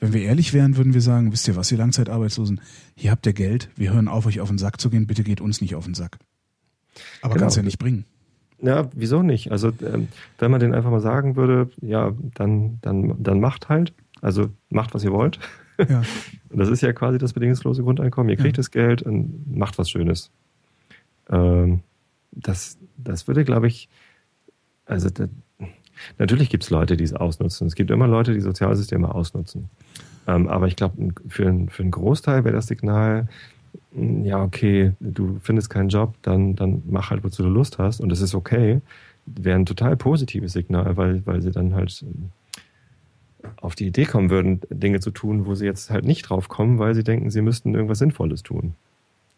Wenn 0.00 0.12
wir 0.14 0.22
ehrlich 0.22 0.52
wären, 0.54 0.76
würden 0.76 0.94
wir 0.94 1.02
sagen, 1.02 1.30
wisst 1.30 1.46
ihr 1.46 1.56
was, 1.56 1.70
ihr 1.70 1.78
Langzeitarbeitslosen, 1.78 2.60
hier 2.96 3.10
habt 3.10 3.26
ihr 3.26 3.34
Geld, 3.34 3.68
wir 3.76 3.92
hören 3.92 4.08
auf, 4.08 4.24
euch 4.26 4.40
auf 4.40 4.48
den 4.48 4.56
Sack 4.58 4.80
zu 4.80 4.88
gehen, 4.90 5.06
bitte 5.06 5.22
geht 5.22 5.40
uns 5.42 5.60
nicht 5.60 5.74
auf 5.74 5.84
den 5.84 5.94
Sack. 5.94 6.18
Aber 7.20 7.34
Genau. 7.34 7.44
kannst 7.44 7.56
ja 7.58 7.62
nicht 7.62 7.78
bringen. 7.78 8.04
Ja, 8.62 8.88
wieso 8.94 9.22
nicht? 9.22 9.50
Also 9.52 9.68
ähm, 9.82 10.08
wenn 10.38 10.50
man 10.50 10.60
denen 10.60 10.74
einfach 10.74 10.90
mal 10.90 11.00
sagen 11.00 11.36
würde, 11.36 11.70
ja, 11.80 12.12
dann, 12.34 12.78
dann, 12.82 13.14
dann 13.22 13.40
macht 13.40 13.68
halt. 13.68 13.92
Also 14.20 14.48
macht, 14.68 14.92
was 14.94 15.02
ihr 15.04 15.12
wollt. 15.12 15.38
Ja. 15.88 16.02
Das 16.52 16.68
ist 16.68 16.80
ja 16.82 16.92
quasi 16.92 17.16
das 17.16 17.32
bedingungslose 17.32 17.84
Grundeinkommen. 17.84 18.28
Ihr 18.28 18.36
kriegt 18.36 18.56
Ja. 18.56 18.60
das 18.60 18.72
Geld 18.72 19.02
und 19.02 19.56
macht 19.56 19.78
was 19.78 19.88
Schönes. 19.88 20.32
Ähm, 21.30 21.80
das, 22.32 22.76
das 22.96 23.28
würde, 23.28 23.44
glaube 23.44 23.68
ich, 23.68 23.88
also 24.84 25.10
da, 25.10 25.26
natürlich 26.18 26.50
gibt 26.50 26.64
es 26.64 26.70
Leute, 26.70 26.96
die 26.96 27.04
es 27.04 27.14
ausnutzen. 27.14 27.68
Es 27.68 27.76
gibt 27.76 27.92
immer 27.92 28.08
Leute, 28.08 28.34
die 28.34 28.40
Sozialsysteme 28.40 29.14
ausnutzen. 29.14 29.70
Ähm, 30.26 30.48
aber 30.48 30.66
ich 30.66 30.74
glaube, 30.74 31.14
für, 31.28 31.66
für 31.68 31.82
einen 31.84 31.92
Großteil 31.92 32.42
wäre 32.44 32.56
das 32.56 32.66
Signal, 32.66 33.28
ja, 33.92 34.42
okay, 34.42 34.92
du 35.00 35.38
findest 35.42 35.70
keinen 35.70 35.88
Job, 35.88 36.14
dann, 36.22 36.54
dann 36.56 36.82
mach 36.88 37.10
halt, 37.10 37.24
wozu 37.24 37.42
du 37.42 37.48
Lust 37.48 37.78
hast 37.78 38.00
und 38.00 38.08
das 38.10 38.20
ist 38.20 38.34
okay, 38.34 38.80
wäre 39.26 39.58
ein 39.58 39.66
total 39.66 39.96
positives 39.96 40.52
Signal, 40.52 40.96
weil, 40.96 41.24
weil 41.26 41.42
sie 41.42 41.50
dann 41.50 41.74
halt 41.74 42.02
ähm, 42.02 42.30
auf 43.60 43.74
die 43.74 43.86
Idee 43.86 44.04
kommen 44.04 44.30
würden, 44.30 44.60
Dinge 44.70 45.00
zu 45.00 45.10
tun, 45.10 45.46
wo 45.46 45.54
sie 45.54 45.66
jetzt 45.66 45.90
halt 45.90 46.04
nicht 46.04 46.22
drauf 46.22 46.48
kommen, 46.48 46.78
weil 46.78 46.94
sie 46.94 47.04
denken, 47.04 47.30
sie 47.30 47.42
müssten 47.42 47.74
irgendwas 47.74 47.98
Sinnvolles 47.98 48.42
tun. 48.42 48.74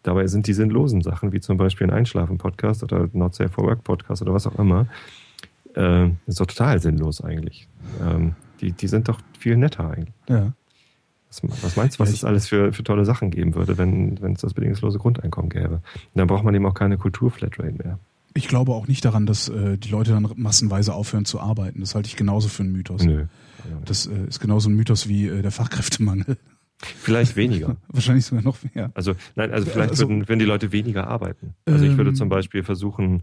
Dabei 0.02 0.26
sind 0.26 0.46
die 0.46 0.52
sinnlosen 0.52 1.00
Sachen, 1.00 1.32
wie 1.32 1.40
zum 1.40 1.56
Beispiel 1.56 1.86
ein 1.86 1.92
Einschlafen-Podcast 1.92 2.82
oder 2.82 3.08
Not 3.12 3.34
Safe 3.34 3.50
for 3.50 3.64
Work-Podcast 3.64 4.22
oder 4.22 4.34
was 4.34 4.46
auch 4.46 4.58
immer, 4.58 4.86
äh, 5.76 6.08
ist 6.26 6.40
doch 6.40 6.46
total 6.46 6.80
sinnlos 6.80 7.22
eigentlich. 7.22 7.68
Ähm, 8.02 8.34
die, 8.60 8.72
die 8.72 8.88
sind 8.88 9.08
doch 9.08 9.20
viel 9.38 9.56
netter 9.56 9.88
eigentlich. 9.88 10.14
Ja. 10.28 10.52
Was, 11.62 11.76
meinst 11.76 11.96
du, 11.98 12.00
was 12.00 12.08
Ja, 12.10 12.14
es 12.14 12.24
alles 12.24 12.48
für, 12.48 12.72
für 12.72 12.84
tolle 12.84 13.04
Sachen 13.04 13.30
geben 13.30 13.54
würde, 13.54 13.78
wenn 13.78 14.20
wenn 14.20 14.32
es 14.34 14.40
das 14.42 14.54
bedingungslose 14.54 14.98
Grundeinkommen 14.98 15.48
gäbe? 15.50 15.74
Und 15.76 15.82
dann 16.14 16.26
braucht 16.26 16.44
man 16.44 16.54
eben 16.54 16.66
auch 16.66 16.74
keine 16.74 16.98
Kultur-Flatrate 16.98 17.72
mehr. 17.72 17.98
Ich 18.34 18.48
glaube 18.48 18.72
auch 18.72 18.88
nicht 18.88 19.04
daran, 19.04 19.26
dass 19.26 19.48
äh, 19.48 19.76
die 19.78 19.90
Leute 19.90 20.12
dann 20.12 20.26
massenweise 20.36 20.94
aufhören 20.94 21.24
zu 21.24 21.38
arbeiten. 21.40 21.80
Das 21.80 21.94
halte 21.94 22.08
ich 22.08 22.16
genauso 22.16 22.48
für 22.48 22.62
einen 22.62 22.72
Mythos. 22.72 23.02
Nö. 23.04 23.26
Das 23.84 24.06
äh, 24.06 24.26
ist 24.28 24.40
genauso 24.40 24.68
ein 24.70 24.74
Mythos 24.74 25.08
wie 25.08 25.28
äh, 25.28 25.42
der 25.42 25.50
Fachkräftemangel. 25.50 26.36
Vielleicht 26.78 27.36
weniger. 27.36 27.76
Wahrscheinlich 27.88 28.24
sogar 28.24 28.42
noch 28.42 28.56
mehr. 28.74 28.90
Also, 28.94 29.12
nein, 29.36 29.52
also 29.52 29.70
vielleicht 29.70 29.90
Also- 29.90 30.08
würden, 30.08 30.28
würden 30.28 30.38
die 30.40 30.44
Leute 30.46 30.72
weniger 30.72 31.06
arbeiten. 31.06 31.54
Also 31.66 31.84
ich 31.84 31.96
würde 31.96 32.10
Ähm. 32.10 32.16
zum 32.16 32.28
Beispiel 32.28 32.62
versuchen, 32.64 33.22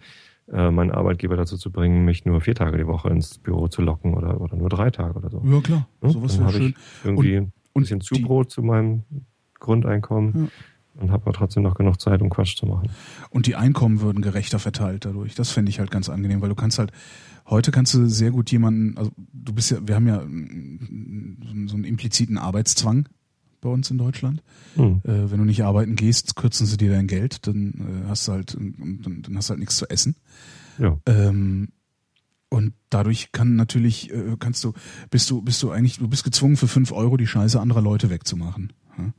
äh, 0.52 0.72
meinen 0.72 0.92
Arbeitgeber 0.92 1.36
dazu 1.36 1.58
zu 1.58 1.72
bringen, 1.72 2.06
mich 2.06 2.26
nur 2.26 2.40
vier 2.42 2.56
Tage 2.56 2.78
die 2.78 2.88
Woche 2.88 3.10
ins 3.10 3.38
Büro 3.40 3.68
zu 3.68 3.82
locken 3.82 4.14
oder, 4.14 4.40
oder 4.42 4.56
nur 4.56 4.70
drei 4.70 4.90
Tage 4.92 5.16
oder 5.16 5.30
so. 5.30 5.42
Ja, 5.46 5.60
klar. 5.62 5.88
Ja, 6.02 6.10
Sowas 6.10 6.38
wäre 6.38 6.46
habe 6.48 6.58
schön. 6.58 6.68
ich 6.70 6.76
irgendwie 7.06 7.36
ein 7.38 7.54
und 7.74 7.84
bisschen 7.84 8.00
die- 8.00 8.06
Zubrot 8.06 8.52
zu 8.52 8.62
meinem 8.62 9.04
Grundeinkommen 9.60 10.50
und 10.96 11.12
habe 11.12 11.24
aber 11.24 11.34
trotzdem 11.34 11.64
noch 11.64 11.76
genug 11.76 12.00
Zeit, 12.00 12.22
um 12.22 12.30
Quatsch 12.30 12.56
zu 12.58 12.66
machen. 12.66 12.90
Und 13.30 13.46
die 13.46 13.56
Einkommen 13.56 14.02
würden 14.02 14.22
gerechter 14.22 14.60
verteilt 14.60 15.06
dadurch. 15.06 15.36
Das 15.36 15.52
fände 15.52 15.70
ich 15.70 15.80
halt 15.80 15.92
ganz 15.92 16.10
angenehm, 16.10 16.42
weil 16.42 16.50
du 16.50 16.56
kannst 16.56 16.80
halt, 16.80 16.92
heute 17.48 17.72
kannst 17.72 17.94
du 17.94 18.08
sehr 18.08 18.32
gut 18.32 18.52
jemanden, 18.52 18.98
also 18.98 19.12
du 19.34 19.54
bist 19.54 19.72
ja, 19.72 19.78
wir 19.86 19.96
haben 19.96 20.08
ja 20.08 20.20
so 20.20 21.76
einen 21.76 21.84
impliziten 21.84 22.38
Arbeitszwang 22.38 23.08
bei 23.62 23.70
uns 23.70 23.92
in 23.92 23.98
Deutschland. 23.98 24.42
Hm. 24.76 25.02
Äh, 25.04 25.32
wenn 25.32 25.40
du 25.40 25.46
nicht 25.46 25.64
arbeiten 25.64 25.96
gehst, 25.96 26.36
kürzen 26.36 26.66
sie 26.66 26.78
dir 26.78 26.92
dein 26.92 27.08
Geld, 27.08 27.46
dann 27.48 27.74
äh, 28.06 28.08
hast 28.08 28.28
du 28.28 28.32
halt, 28.32 28.56
dann, 28.56 29.22
dann 29.22 29.36
hast 29.38 29.50
du 29.50 29.52
halt 29.52 29.60
nichts 29.60 29.78
zu 29.78 29.90
essen. 29.90 30.16
Ja. 30.78 30.98
Ähm, 31.06 31.70
und 32.50 32.74
dadurch 32.90 33.32
kann 33.32 33.56
natürlich, 33.56 34.12
äh, 34.12 34.36
kannst 34.40 34.64
du, 34.64 34.74
bist 35.12 35.30
du, 35.30 35.42
bist 35.42 35.62
du 35.64 35.72
eigentlich, 35.72 36.00
du 36.00 36.08
bist 36.08 36.24
gezwungen 36.24 36.58
für 36.58 36.68
fünf 36.68 36.92
Euro 36.92 37.16
die 37.18 37.28
Scheiße 37.28 37.60
anderer 37.60 37.82
Leute 37.82 38.10
wegzumachen. 38.10 38.74
Ja? 38.98 39.14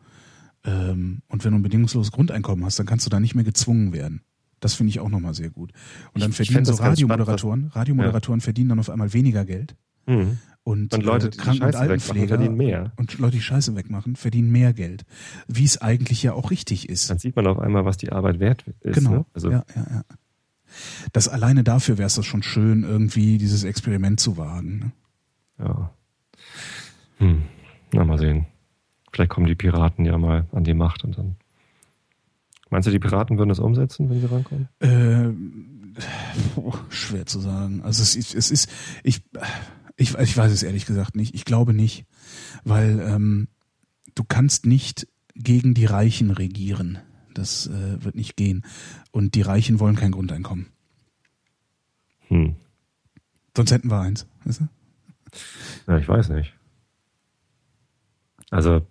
Ähm, 0.65 1.23
und 1.29 1.45
wenn 1.45 1.53
du 1.53 1.59
ein 1.59 1.63
bedingungsloses 1.63 2.13
Grundeinkommen 2.13 2.65
hast, 2.65 2.79
dann 2.79 2.87
kannst 2.87 3.07
du 3.07 3.11
da 3.11 3.19
nicht 3.21 3.35
mehr 3.35 3.45
gezwungen 3.45 3.93
werden. 3.93 4.23
Das 4.61 4.75
finde 4.75 4.91
ich 4.91 5.01
auch 5.01 5.09
nochmal 5.09 5.33
sehr 5.33 5.49
gut. 5.51 5.73
Und 6.13 6.21
dann 6.23 6.31
Ich- 6.31 6.41
ich 6.41 6.49
verdienen 6.49 6.57
fänd 6.57 6.67
so 6.67 6.73
ganz 6.83 6.99
spannend, 7.01 7.11
Radiomoderatoren, 7.21 7.65
Radiomoderatoren 7.73 8.41
verdienen 8.43 8.69
dann 8.71 8.79
auf 8.79 8.91
einmal 8.91 9.13
weniger 9.15 9.45
Geld. 9.47 9.75
Mhm. 10.07 10.39
Und, 10.63 10.93
Und 10.93 11.03
Leute, 11.03 11.29
äh, 11.29 11.31
die 11.31 11.39
die 11.39 11.43
Kranken- 11.43 11.63
und 11.65 11.73
Scheiße 11.73 11.79
wegmachen, 11.79 11.91
Altenpfleger 11.91 12.29
verdienen 12.37 12.57
mehr. 12.59 12.93
und 12.97 13.19
Leute, 13.19 13.37
die 13.37 13.43
Scheiße 13.43 13.75
wegmachen, 13.75 14.17
verdienen 14.17 14.51
mehr 14.51 14.75
Geld. 14.75 15.05
Wie 15.49 15.65
es 15.65 15.81
eigentlich 15.81 16.23
ja 16.23 16.35
auch 16.35 16.51
richtig 16.51 16.91
ist. 16.91 17.09
Dann 17.09 17.19
sieht 17.19 17.35
man 17.37 17.47
auf 17.47 17.59
einmal, 17.59 17.87
was 17.87 17.97
die 17.97 18.13
Arbeit 18.13 18.39
wert 18.41 18.65
ist. 18.81 18.97
Genau. 18.97 19.11
Ne? 19.11 19.27
Also, 19.33 19.51
ja, 19.51 19.65
ja, 19.75 19.87
ja. 19.91 20.05
Das 21.13 21.29
alleine 21.29 21.65
dafür 21.65 21.99
wäre 21.99 22.07
es 22.07 22.15
das 22.15 22.27
schon 22.27 22.43
schön, 22.43 22.85
irgendwie 22.85 23.39
dieses 23.39 23.65
Experiment 23.65 24.21
zu 24.21 24.37
wagen. 24.37 24.79
Ne? 24.79 24.93
ja. 25.59 25.91
Hm. 27.19 27.43
Na, 27.93 28.05
mal 28.05 28.19
sehen. 28.19 28.47
Vielleicht 29.13 29.31
kommen 29.31 29.47
die 29.47 29.55
Piraten 29.55 30.05
ja 30.05 30.17
mal 30.17 30.47
an 30.53 30.65
die 30.65 30.75
Macht 30.75 31.05
und 31.05 31.19
dann. 31.19 31.37
Meinst 32.71 32.87
du, 32.87 32.93
die 32.93 33.01
Piraten 33.01 33.37
würden 33.37 33.49
das 33.49 33.59
umsetzen, 33.59 34.09
wenn 34.09 34.21
sie 34.21 34.27
rankommen? 34.27 34.69
Äh, 34.79 35.31
puh, 36.55 36.73
schwer 36.89 37.27
zu 37.27 37.41
sagen. 37.41 37.83
Also 37.83 38.03
es 38.03 38.15
ist, 38.15 38.35
es 38.35 38.51
ist 38.51 38.71
ich, 39.03 39.23
ich, 39.97 40.17
ich 40.17 40.37
weiß 40.37 40.53
es 40.53 40.63
ehrlich 40.63 40.87
gesagt 40.87 41.17
nicht. 41.17 41.35
Ich 41.35 41.45
glaube 41.45 41.75
nicht, 41.75 42.07
weil 42.63 43.01
ähm, 43.01 43.49
du 44.15 44.23
kannst 44.23 44.67
nicht 44.67 45.09
gegen 45.35 45.75
die 45.75 45.87
Reichen 45.87 46.31
regieren. 46.31 46.99
Das 47.35 47.67
äh, 47.69 48.03
wird 48.05 48.15
nicht 48.15 48.37
gehen. 48.37 48.65
Und 49.11 49.35
die 49.35 49.43
Reichen 49.43 49.81
wollen 49.81 49.97
kein 49.97 50.13
Grundeinkommen. 50.13 50.67
Hm. 52.29 52.57
Sonst 53.57 53.73
hätten 53.73 53.91
wir 53.91 54.01
eins. 54.01 54.27
Weißt 54.45 54.61
du? 54.61 54.69
Ja, 55.87 55.99
ich 55.99 56.09
weiß 56.09 56.29
nicht. 56.31 56.55
Also, 58.51 58.87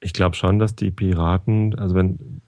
Ich 0.00 0.12
glaube 0.12 0.34
schon, 0.34 0.58
dass 0.58 0.74
die 0.74 0.90
Piraten, 0.90 1.78
also 1.78 1.94
wenn, 1.94 2.40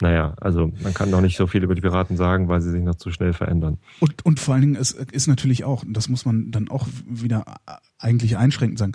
naja, 0.00 0.34
also 0.40 0.72
man 0.82 0.94
kann 0.94 1.10
doch 1.10 1.20
nicht 1.20 1.36
so 1.36 1.48
viel 1.48 1.64
über 1.64 1.74
die 1.74 1.80
Piraten 1.80 2.16
sagen, 2.16 2.46
weil 2.48 2.60
sie 2.60 2.70
sich 2.70 2.82
noch 2.82 2.94
zu 2.94 3.10
schnell 3.10 3.32
verändern. 3.32 3.78
Und, 3.98 4.24
und 4.24 4.38
vor 4.38 4.54
allen 4.54 4.62
Dingen, 4.62 4.76
es 4.76 4.92
ist 4.92 5.26
natürlich 5.26 5.64
auch, 5.64 5.84
das 5.88 6.08
muss 6.08 6.24
man 6.24 6.52
dann 6.52 6.68
auch 6.68 6.86
wieder 7.08 7.44
eigentlich 7.98 8.36
einschränkend 8.36 8.78
sagen, 8.78 8.92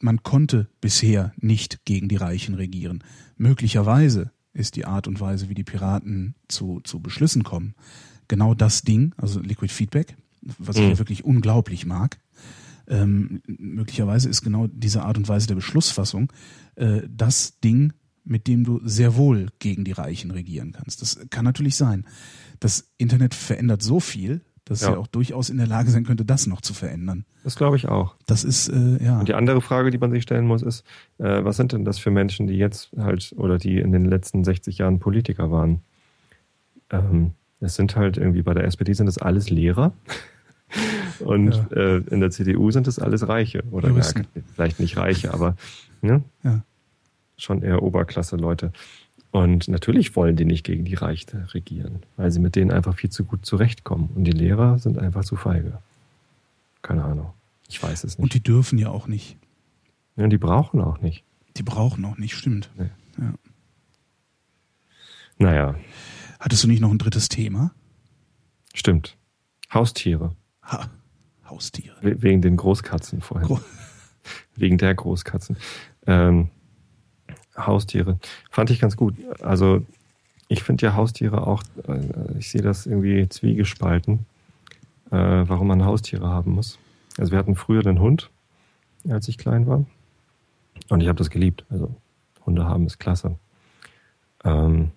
man 0.00 0.22
konnte 0.22 0.68
bisher 0.80 1.32
nicht 1.36 1.84
gegen 1.84 2.08
die 2.08 2.16
Reichen 2.16 2.54
regieren. 2.54 3.02
Möglicherweise 3.36 4.30
ist 4.58 4.76
die 4.76 4.84
Art 4.84 5.06
und 5.06 5.20
Weise, 5.20 5.48
wie 5.48 5.54
die 5.54 5.64
Piraten 5.64 6.34
zu, 6.48 6.80
zu 6.84 7.00
Beschlüssen 7.00 7.44
kommen, 7.44 7.74
genau 8.28 8.54
das 8.54 8.82
Ding, 8.82 9.14
also 9.16 9.40
Liquid 9.40 9.72
Feedback, 9.72 10.16
was 10.58 10.76
ich 10.76 10.82
Mhm. 10.84 10.90
ja 10.90 10.98
wirklich 10.98 11.24
unglaublich 11.24 11.86
mag. 11.86 12.18
Ähm, 12.86 13.42
möglicherweise 13.46 14.28
ist 14.28 14.42
genau 14.42 14.66
diese 14.66 15.02
Art 15.02 15.18
und 15.18 15.28
Weise 15.28 15.46
der 15.46 15.54
Beschlussfassung 15.56 16.32
äh, 16.76 17.02
das 17.08 17.60
Ding, 17.60 17.92
mit 18.24 18.46
dem 18.46 18.64
du 18.64 18.80
sehr 18.84 19.16
wohl 19.16 19.48
gegen 19.58 19.84
die 19.84 19.92
Reichen 19.92 20.30
regieren 20.30 20.72
kannst. 20.72 21.02
Das 21.02 21.18
kann 21.30 21.44
natürlich 21.44 21.76
sein. 21.76 22.06
Das 22.60 22.90
Internet 22.98 23.34
verändert 23.34 23.82
so 23.82 24.00
viel, 24.00 24.40
dass 24.68 24.80
Ja. 24.82 24.92
sie 24.92 24.98
auch 24.98 25.06
durchaus 25.06 25.50
in 25.50 25.56
der 25.58 25.66
Lage 25.66 25.90
sein 25.90 26.04
könnte, 26.04 26.24
das 26.24 26.46
noch 26.46 26.60
zu 26.60 26.74
verändern. 26.74 27.24
Das 27.44 27.56
glaube 27.56 27.76
ich 27.76 27.88
auch. 27.88 28.14
Das 28.26 28.44
ist, 28.44 28.68
äh, 28.68 29.02
ja. 29.02 29.18
Und 29.18 29.28
die 29.28 29.34
andere 29.34 29.60
Frage, 29.60 29.90
die 29.90 29.98
man 29.98 30.10
sich 30.10 30.22
stellen 30.22 30.46
muss, 30.46 30.62
ist, 30.62 30.84
äh, 31.18 31.44
was 31.44 31.56
sind 31.56 31.72
denn 31.72 31.84
das 31.84 31.98
für 31.98 32.10
Menschen, 32.10 32.46
die 32.46 32.54
jetzt 32.56 32.90
halt 32.98 33.32
oder 33.36 33.58
die 33.58 33.78
in 33.78 33.92
den 33.92 34.04
letzten 34.04 34.44
60 34.44 34.78
Jahren 34.78 34.98
Politiker 34.98 35.50
waren? 35.50 35.80
Ähm, 36.90 37.32
es 37.60 37.74
sind 37.74 37.96
halt 37.96 38.16
irgendwie 38.16 38.42
bei 38.42 38.54
der 38.54 38.64
SPD 38.64 38.92
sind 38.92 39.06
das 39.06 39.18
alles 39.18 39.50
Lehrer. 39.50 39.92
Und 41.20 41.54
Ja. 41.54 41.66
äh, 41.76 41.96
in 42.10 42.20
der 42.20 42.30
CDU 42.30 42.70
sind 42.70 42.86
das 42.86 42.98
alles 42.98 43.26
Reiche. 43.26 43.62
Oder 43.70 43.88
Juristen. 43.88 44.26
vielleicht 44.54 44.78
nicht 44.80 44.96
Reiche, 44.96 45.32
aber 45.34 45.56
ne? 46.02 46.22
Ja. 46.44 46.62
schon 47.36 47.62
eher 47.62 47.82
Oberklasse-Leute. 47.82 48.72
Und 49.30 49.68
natürlich 49.68 50.16
wollen 50.16 50.36
die 50.36 50.44
nicht 50.46 50.64
gegen 50.64 50.84
die 50.84 50.94
Reichen 50.94 51.44
regieren, 51.52 52.02
weil 52.16 52.30
sie 52.30 52.40
mit 52.40 52.56
denen 52.56 52.70
einfach 52.70 52.96
viel 52.96 53.10
zu 53.10 53.24
gut 53.24 53.44
zurechtkommen. 53.44 54.08
Und 54.14 54.24
die 54.24 54.32
Lehrer 54.32 54.78
sind 54.78 54.98
einfach 54.98 55.24
zu 55.24 55.36
feige. 55.36 55.78
Keine 56.82 57.04
Ahnung. 57.04 57.32
Ich 57.68 57.82
weiß 57.82 58.04
es 58.04 58.16
nicht. 58.16 58.22
Und 58.22 58.34
die 58.34 58.42
dürfen 58.42 58.78
ja 58.78 58.88
auch 58.88 59.06
nicht. 59.06 59.36
ja, 60.16 60.26
die 60.26 60.38
brauchen 60.38 60.80
auch 60.80 61.00
nicht. 61.00 61.24
Die 61.58 61.62
brauchen 61.62 62.04
auch 62.06 62.16
nicht, 62.16 62.34
stimmt. 62.34 62.70
Nee. 62.78 62.88
Ja. 63.18 63.34
Naja, 65.38 65.74
Hattest 66.40 66.62
du 66.62 66.68
nicht 66.68 66.80
noch 66.80 66.90
ein 66.90 66.98
drittes 66.98 67.28
Thema? 67.28 67.72
stimmt. 68.74 69.16
Haustiere. 69.74 70.36
Ha, 70.62 70.88
Haustiere. 71.44 71.96
We 72.00 72.22
wegen 72.22 72.40
den 72.42 72.56
Großkatzen 72.56 73.20
vorhin. 73.20 73.48
Gro 73.48 73.60
wegen 74.56 74.78
der 74.78 74.94
Großkatzen. 74.94 75.56
Ähm, 76.06 76.50
Haustiere. 77.58 78.18
Fand 78.50 78.70
ich 78.70 78.80
ganz 78.80 78.96
gut. 78.96 79.14
Also, 79.42 79.84
ich 80.48 80.62
finde 80.62 80.86
ja 80.86 80.94
Haustiere 80.94 81.46
auch, 81.46 81.62
äh, 81.86 82.38
ich 82.38 82.50
sehe 82.50 82.62
das 82.62 82.86
irgendwie 82.86 83.28
zwiegespalten, 83.28 84.26
äh, 85.10 85.16
warum 85.16 85.68
man 85.68 85.84
Haustiere 85.84 86.28
haben 86.28 86.52
muss. 86.52 86.78
Also, 87.18 87.32
wir 87.32 87.38
hatten 87.38 87.56
früher 87.56 87.82
den 87.82 88.00
Hund, 88.00 88.30
als 89.08 89.28
ich 89.28 89.38
klein 89.38 89.66
war. 89.66 89.84
Und 90.88 91.00
ich 91.00 91.08
habe 91.08 91.18
das 91.18 91.30
geliebt. 91.30 91.64
Also, 91.70 91.94
Hunde 92.46 92.64
haben 92.64 92.86
ist 92.86 92.98
klasse. 92.98 93.36
Ähm, 94.44 94.90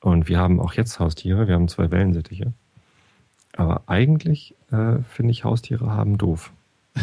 und 0.00 0.28
wir 0.28 0.38
haben 0.38 0.60
auch 0.60 0.72
jetzt 0.74 0.98
Haustiere. 0.98 1.48
Wir 1.48 1.54
haben 1.54 1.68
zwei 1.68 1.90
Wellensittiche. 1.90 2.52
Aber 3.56 3.82
eigentlich 3.86 4.54
äh, 4.70 4.98
finde 5.08 5.32
ich 5.32 5.44
Haustiere 5.44 5.90
haben 5.90 6.18
doof. 6.18 6.52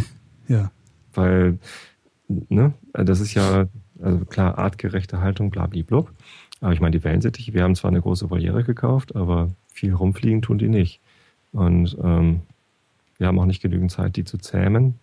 Ja. 0.50 0.72
Weil, 1.14 1.60
ne, 2.30 2.74
das 2.94 3.20
ist 3.20 3.34
ja, 3.34 3.66
also 4.02 4.26
klar, 4.26 4.58
artgerechte 4.58 5.22
Haltung, 5.22 5.50
blablablub. 5.50 6.12
Aber 6.62 6.74
ich 6.74 6.80
meine, 6.80 6.98
die 6.98 7.04
Wellensittiche, 7.04 7.54
wir 7.54 7.64
haben 7.64 7.76
zwar 7.76 7.92
eine 7.92 8.02
große 8.02 8.30
Voliere 8.30 8.64
gekauft, 8.64 9.16
aber 9.16 9.50
viel 9.72 9.94
rumfliegen 9.94 10.42
tun 10.42 10.58
die 10.58 10.70
nicht. 10.70 11.00
Und 11.52 11.98
ähm, 12.04 12.42
wir 13.18 13.28
haben 13.28 13.40
auch 13.40 13.46
nicht 13.46 13.62
genügend 13.62 13.92
Zeit, 13.92 14.16
die 14.16 14.24
zu 14.24 14.38
zähmen, 14.38 14.96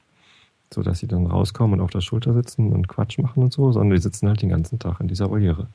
sodass 0.73 0.98
sie 0.98 1.06
dann 1.06 1.26
rauskommen 1.26 1.78
und 1.78 1.84
auf 1.84 1.90
der 1.90 2.00
Schulter 2.00 2.34
sitzen 2.34 2.73
und 2.73 2.89
Quatsch 2.89 3.18
machen 3.18 3.42
und 3.42 3.52
so, 3.52 3.73
sondern 3.73 3.97
die 3.97 4.02
sitzen 4.02 4.28
halt 4.28 4.42
den 4.42 4.48
ganzen 4.48 4.78
Tag 4.78 5.00
in 5.00 5.08
dieser 5.08 5.31
Voliere. 5.31 5.68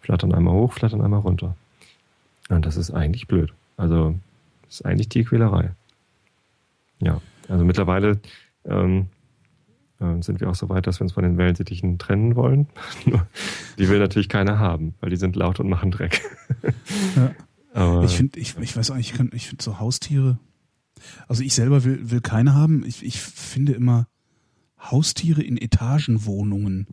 Flattern 0.00 0.32
einmal 0.32 0.54
hoch, 0.54 0.72
flattern 0.72 1.00
einmal 1.00 1.20
runter. 1.20 1.56
Und 2.48 2.64
das 2.64 2.76
ist 2.76 2.92
eigentlich 2.92 3.26
blöd. 3.26 3.52
Also, 3.76 4.14
das 4.62 4.76
ist 4.76 4.86
eigentlich 4.86 5.08
Tierquälerei. 5.08 5.70
Ja, 7.00 7.20
also 7.48 7.64
mittlerweile 7.64 8.20
ähm, 8.64 9.06
äh, 10.00 10.20
sind 10.22 10.40
wir 10.40 10.48
auch 10.50 10.54
so 10.54 10.68
weit, 10.68 10.86
dass 10.86 11.00
wir 11.00 11.04
uns 11.04 11.12
von 11.12 11.22
den 11.22 11.36
Wellensittichen 11.38 11.98
trennen 11.98 12.36
wollen. 12.36 12.68
Die 13.78 13.88
will 13.88 13.98
natürlich 13.98 14.28
keiner 14.28 14.58
haben, 14.58 14.94
weil 15.00 15.10
die 15.10 15.16
sind 15.16 15.36
laut 15.36 15.60
und 15.60 15.68
machen 15.68 15.90
Dreck. 15.90 16.22
Ja. 17.16 17.32
Aber, 17.74 18.04
Ich 18.04 18.16
finde, 18.16 18.38
ich, 18.40 18.56
ich 18.58 18.74
weiß 18.76 18.90
auch, 18.90 18.96
ich, 18.96 19.12
kann- 19.12 19.30
ich 19.34 19.48
finde 19.48 19.62
so 19.62 19.78
Haustiere. 19.78 20.38
Also 21.28 21.42
ich 21.42 21.52
selber 21.54 21.84
will, 21.84 22.10
will 22.10 22.22
keine 22.22 22.54
haben. 22.54 22.84
Ich, 22.86 23.04
ich 23.04 23.20
finde 23.20 23.72
immer 23.72 24.06
Haustiere 24.80 25.42
in 25.42 25.56
Etagenwohnungen 25.58 26.86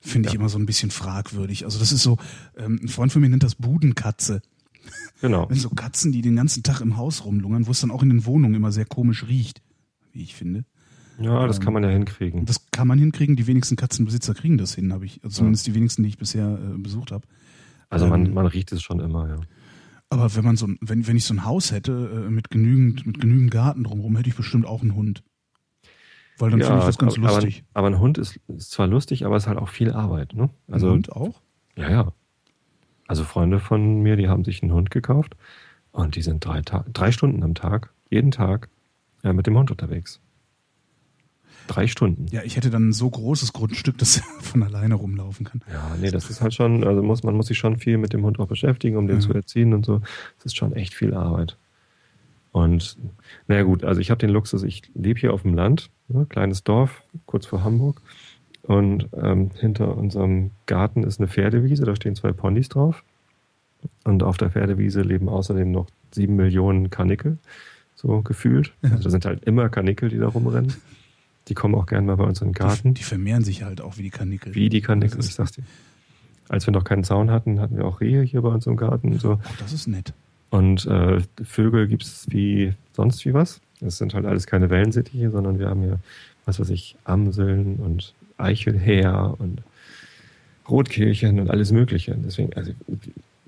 finde 0.00 0.28
ich 0.28 0.34
Ja. 0.34 0.40
immer 0.40 0.48
so 0.48 0.58
ein 0.58 0.66
bisschen 0.66 0.90
fragwürdig. 0.90 1.64
Also 1.64 1.78
das 1.78 1.92
ist 1.92 2.02
so, 2.02 2.16
ähm, 2.56 2.80
ein 2.82 2.88
Freund 2.88 3.12
von 3.12 3.20
mir 3.22 3.28
nennt 3.28 3.42
das 3.44 3.54
Budenkatze. 3.54 4.40
genau. 5.20 5.46
Wenn 5.50 5.58
so 5.58 5.68
Katzen, 5.70 6.10
die 6.10 6.22
den 6.22 6.36
ganzen 6.36 6.62
Tag 6.62 6.80
im 6.80 6.96
Haus 6.96 7.24
rumlungern, 7.24 7.66
wo 7.66 7.70
es 7.70 7.80
dann 7.80 7.90
auch 7.92 8.02
in 8.02 8.08
den 8.08 8.24
Wohnungen 8.24 8.54
immer 8.54 8.72
sehr 8.72 8.84
komisch 8.86 9.26
riecht, 9.28 9.62
wie 10.12 10.22
ich 10.22 10.34
finde. 10.34 10.64
Ja, 11.22 11.46
das 11.46 11.58
ähm, 11.58 11.64
kann 11.64 11.72
man 11.72 11.84
ja 11.84 11.90
hinkriegen. 11.90 12.44
Das 12.44 12.70
kann 12.70 12.88
man 12.88 12.98
hinkriegen. 12.98 13.36
Die 13.36 13.46
wenigsten 13.46 13.76
Katzenbesitzer 13.76 14.34
kriegen 14.34 14.58
das 14.58 14.74
hin, 14.74 14.92
habe 14.92 15.04
ich. 15.04 15.22
Also 15.22 15.38
zumindest 15.38 15.66
die 15.66 15.74
wenigsten, 15.74 16.02
die 16.02 16.10
ich 16.10 16.18
bisher 16.18 16.58
äh, 16.58 16.78
besucht 16.78 17.12
habe. 17.12 17.26
Also 17.90 18.06
man, 18.06 18.26
ähm, 18.26 18.34
man 18.34 18.46
riecht 18.46 18.72
es 18.72 18.82
schon 18.82 19.00
immer, 19.00 19.28
ja. 19.28 19.36
Aber 20.08 20.34
wenn 20.34 20.44
man 20.44 20.56
so 20.56 20.68
wenn, 20.80 21.06
wenn 21.06 21.16
ich 21.16 21.24
so 21.24 21.34
ein 21.34 21.44
Haus 21.44 21.72
hätte, 21.72 22.26
äh, 22.26 22.30
mit 22.30 22.50
genügend, 22.50 23.06
mit 23.06 23.20
genügend 23.20 23.50
Garten 23.50 23.84
drumherum, 23.84 24.16
hätte 24.16 24.28
ich 24.28 24.36
bestimmt 24.36 24.66
auch 24.66 24.82
einen 24.82 24.94
Hund. 24.94 25.22
Weil 26.38 26.50
dann 26.50 26.60
finde 26.60 26.78
ich 26.80 26.84
das 26.84 26.98
ganz 26.98 27.18
aber, 27.18 27.28
lustig. 27.28 27.64
Aber, 27.72 27.86
ein 27.86 27.98
Hund 27.98 28.18
ist, 28.18 28.40
ist 28.48 28.70
zwar 28.70 28.86
lustig, 28.86 29.24
aber 29.24 29.36
es 29.36 29.44
ist 29.44 29.46
halt 29.48 29.58
auch 29.58 29.68
viel 29.68 29.92
Arbeit. 29.92 30.34
Ne? 30.34 30.50
Also, 30.70 30.88
ein 30.88 30.92
Hund 30.94 31.12
auch? 31.12 31.40
Ja, 31.76 31.90
ja. 31.90 32.12
Also 33.06 33.24
Freunde 33.24 33.60
von 33.60 34.00
mir, 34.00 34.16
die 34.16 34.28
haben 34.28 34.44
sich 34.44 34.62
einen 34.62 34.72
Hund 34.72 34.90
gekauft 34.90 35.36
und 35.90 36.16
die 36.16 36.22
sind 36.22 36.44
drei, 36.44 36.62
Ta 36.62 36.84
drei 36.92 37.12
Stunden 37.12 37.42
am 37.42 37.54
Tag, 37.54 37.92
jeden 38.10 38.30
Tag, 38.30 38.68
äh, 39.22 39.32
mit 39.32 39.46
dem 39.46 39.56
Hund 39.56 39.70
unterwegs. 39.70 40.20
Drei 41.66 41.86
Stunden. 41.86 42.26
Ja, 42.30 42.42
ich 42.42 42.56
hätte 42.56 42.70
dann 42.70 42.88
ein 42.88 42.92
so 42.92 43.08
großes 43.08 43.52
Grundstück, 43.52 43.98
dass 43.98 44.18
er 44.18 44.24
von 44.40 44.62
alleine 44.62 44.94
rumlaufen 44.94 45.46
kann. 45.46 45.60
Ja, 45.72 45.96
nee, 46.00 46.10
das 46.10 46.28
ist 46.30 46.40
halt 46.40 46.54
schon, 46.54 46.84
also 46.84 47.02
muss, 47.02 47.22
man 47.22 47.34
muss 47.34 47.46
sich 47.46 47.58
schon 47.58 47.76
viel 47.78 47.98
mit 47.98 48.12
dem 48.12 48.24
Hund 48.24 48.38
auch 48.40 48.48
beschäftigen, 48.48 48.96
um 48.96 49.06
den 49.06 49.16
Ja. 49.16 49.22
zu 49.22 49.32
erziehen 49.32 49.72
und 49.74 49.86
so. 49.86 49.98
Das 50.38 50.46
ist 50.46 50.56
schon 50.56 50.72
echt 50.72 50.94
viel 50.94 51.14
Arbeit. 51.14 51.56
Und 52.50 52.98
naja 53.48 53.62
gut, 53.62 53.82
also 53.84 54.00
ich 54.00 54.10
habe 54.10 54.18
den 54.18 54.30
Luxus, 54.30 54.62
ich 54.62 54.82
lebe 54.94 55.18
hier 55.18 55.32
auf 55.32 55.42
dem 55.42 55.54
Land, 55.54 55.88
ne, 56.08 56.26
kleines 56.28 56.64
Dorf, 56.64 57.02
kurz 57.24 57.46
vor 57.46 57.64
Hamburg. 57.64 58.00
Und 58.62 59.08
ähm, 59.20 59.50
hinter 59.58 59.96
unserem 59.96 60.50
Garten 60.66 61.02
ist 61.02 61.18
eine 61.18 61.28
Pferdewiese, 61.28 61.84
da 61.84 61.96
stehen 61.96 62.14
zwei 62.14 62.32
Ponys 62.32 62.68
drauf. 62.68 63.02
Und 64.04 64.22
auf 64.22 64.36
der 64.36 64.50
Pferdewiese 64.50 65.00
leben 65.02 65.28
außerdem 65.28 65.70
noch 65.72 65.88
sieben 66.12 66.36
Millionen 66.36 66.90
Kanickel, 66.90 67.38
so 67.96 68.20
gefühlt. 68.22 68.72
Also 68.82 69.04
da 69.04 69.10
sind 69.10 69.24
halt 69.24 69.42
immer 69.44 69.68
Kanickel, 69.68 70.08
die 70.10 70.18
da 70.18 70.28
rumrennen. 70.28 70.74
Die 71.48 71.54
kommen 71.54 71.74
auch 71.74 71.86
gern 71.86 72.06
mal 72.06 72.16
bei 72.16 72.24
uns 72.24 72.40
in 72.40 72.48
den 72.48 72.54
Garten. 72.54 72.94
Die, 72.94 73.00
die 73.00 73.04
vermehren 73.04 73.44
sich 73.44 73.62
halt 73.64 73.80
auch 73.80 73.98
wie 73.98 74.02
die 74.02 74.10
Kanickel. 74.10 74.54
Wie 74.54 74.68
die 74.68 74.80
Kanickel, 74.80 75.16
Das 75.16 75.26
ich 75.26 75.34
sag's 75.34 75.52
dir. 75.52 75.64
Als 76.48 76.66
wir 76.66 76.72
noch 76.72 76.84
keinen 76.84 77.04
Zaun 77.04 77.30
hatten, 77.30 77.60
hatten 77.60 77.76
wir 77.76 77.84
auch 77.84 78.00
Rehe 78.00 78.22
hier 78.22 78.42
bei 78.42 78.48
uns 78.48 78.66
im 78.66 78.76
Garten 78.76 79.12
und 79.12 79.20
so. 79.20 79.40
Ach, 79.42 79.56
das 79.58 79.72
ist 79.72 79.86
nett. 79.86 80.12
Und 80.50 80.86
äh, 80.86 81.20
Vögel 81.42 81.88
gibt's 81.88 82.26
wie 82.28 82.74
sonst 82.92 83.24
wie 83.24 83.32
was. 83.32 83.60
Das 83.80 83.98
sind 83.98 84.14
halt 84.14 84.26
alles 84.26 84.46
keine 84.46 84.70
Wellensittiche, 84.70 85.30
sondern 85.30 85.58
wir 85.58 85.68
haben 85.68 85.80
hier, 85.80 85.98
was 86.44 86.60
weiß 86.60 86.70
ich, 86.70 86.96
Amseln 87.04 87.76
und 87.76 88.14
Eichelhäher 88.36 89.34
und 89.38 89.62
Rotkehlchen 90.68 91.40
und 91.40 91.50
alles 91.50 91.72
Mögliche. 91.72 92.16
Deswegen, 92.16 92.52
also 92.54 92.72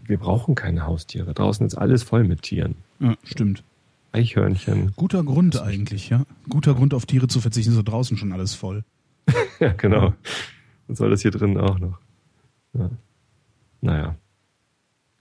wir 0.03 0.19
brauchen 0.19 0.55
keine 0.55 0.87
Haustiere. 0.87 1.35
Draußen 1.35 1.67
ist 1.67 1.75
alles 1.75 2.03
voll 2.03 2.25
mit 2.25 2.43
Tieren. 2.43 2.75
Ja, 3.01 3.15
stimmt. 3.23 3.63
Eichhörnchen. 4.15 4.93
Guter 4.97 5.23
Grund 5.25 5.61
eigentlich, 5.61 6.09
ja. 6.11 6.25
Guter 6.49 6.75
Grund 6.75 6.95
auf 6.95 7.05
Tiere 7.07 7.27
zu 7.29 7.41
verzichten, 7.41 7.71
ist 7.73 7.77
so 7.77 7.83
draußen 7.83 8.17
schon 8.17 8.33
alles 8.33 8.55
voll. 8.55 8.85
Ja, 9.61 9.73
genau. 9.73 10.13
Und 10.89 10.97
soll 10.97 11.11
das 11.11 11.23
hier 11.23 11.31
drin 11.31 11.57
auch 11.59 11.79
noch. 11.79 11.99
Ja. 12.75 12.91
Naja. 13.81 14.17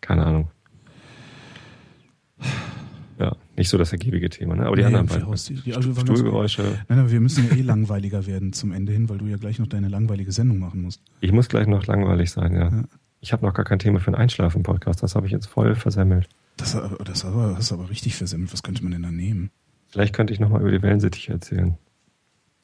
Keine 0.02 0.26
Ahnung. 0.26 0.50
Ja, 3.20 3.36
nicht 3.56 3.70
so 3.70 3.78
das 3.78 3.92
ergiebige 3.92 4.30
Thema, 4.30 4.56
ne? 4.56 4.66
Aber 4.66 4.76
die 4.76 4.82
Nee, 4.82 4.88
anderen 4.88 5.06
beiden. 5.08 5.28
Haustiere, 5.28 5.62
die- 5.62 5.76
also 5.76 5.94
ganz 5.94 6.00
gut. 6.10 6.18
Stuhlgeräusche. 6.18 6.80
Nein, 6.90 7.00
aber 7.00 7.12
wir 7.12 7.20
müssen 7.22 7.48
ja 7.48 7.56
eh 7.56 7.62
langweiliger 7.62 8.26
werden 8.26 8.54
zum 8.54 8.72
Ende 8.72 8.92
hin, 8.92 9.08
weil 9.08 9.20
du 9.20 9.28
ja 9.28 9.38
gleich 9.38 9.60
noch 9.60 9.68
deine 9.68 9.88
langweilige 9.88 10.32
Sendung 10.32 10.60
machen 10.60 10.82
musst. 10.82 11.02
Ich 11.22 11.32
muss 11.32 11.48
gleich 11.48 11.68
noch 11.68 11.86
langweilig 11.86 12.32
sein, 12.32 12.54
ja. 12.54 12.70
Ja. 12.70 12.84
Ich 13.22 13.32
habe 13.32 13.46
noch 13.46 13.54
gar 13.54 13.64
kein 13.66 13.80
Thema 13.80 14.00
für 14.00 14.08
einen 14.08 14.16
Einschlafen-Podcast. 14.16 15.04
Das 15.04 15.16
habe 15.16 15.28
ich 15.28 15.32
jetzt 15.32 15.46
voll 15.46 15.76
versemmelt. 15.76 16.28
Das, 16.57 16.77
das 17.03 17.25
aber, 17.25 17.56
hast 17.57 17.72
du 17.72 17.75
aber 17.75 17.90
richtig 17.90 18.15
versemmelt. 18.15 18.53
Was 18.53 18.64
könnte 18.64 18.83
man 18.83 18.91
denn 18.91 19.03
da 19.03 19.11
nehmen? 19.11 19.49
Vielleicht 19.90 20.14
könnte 20.14 20.33
ich 20.33 20.40
noch 20.40 20.49
mal 20.49 20.61
über 20.61 20.72
die 20.72 20.82
Wellensittiche 20.82 21.33
erzählen. 21.33 21.77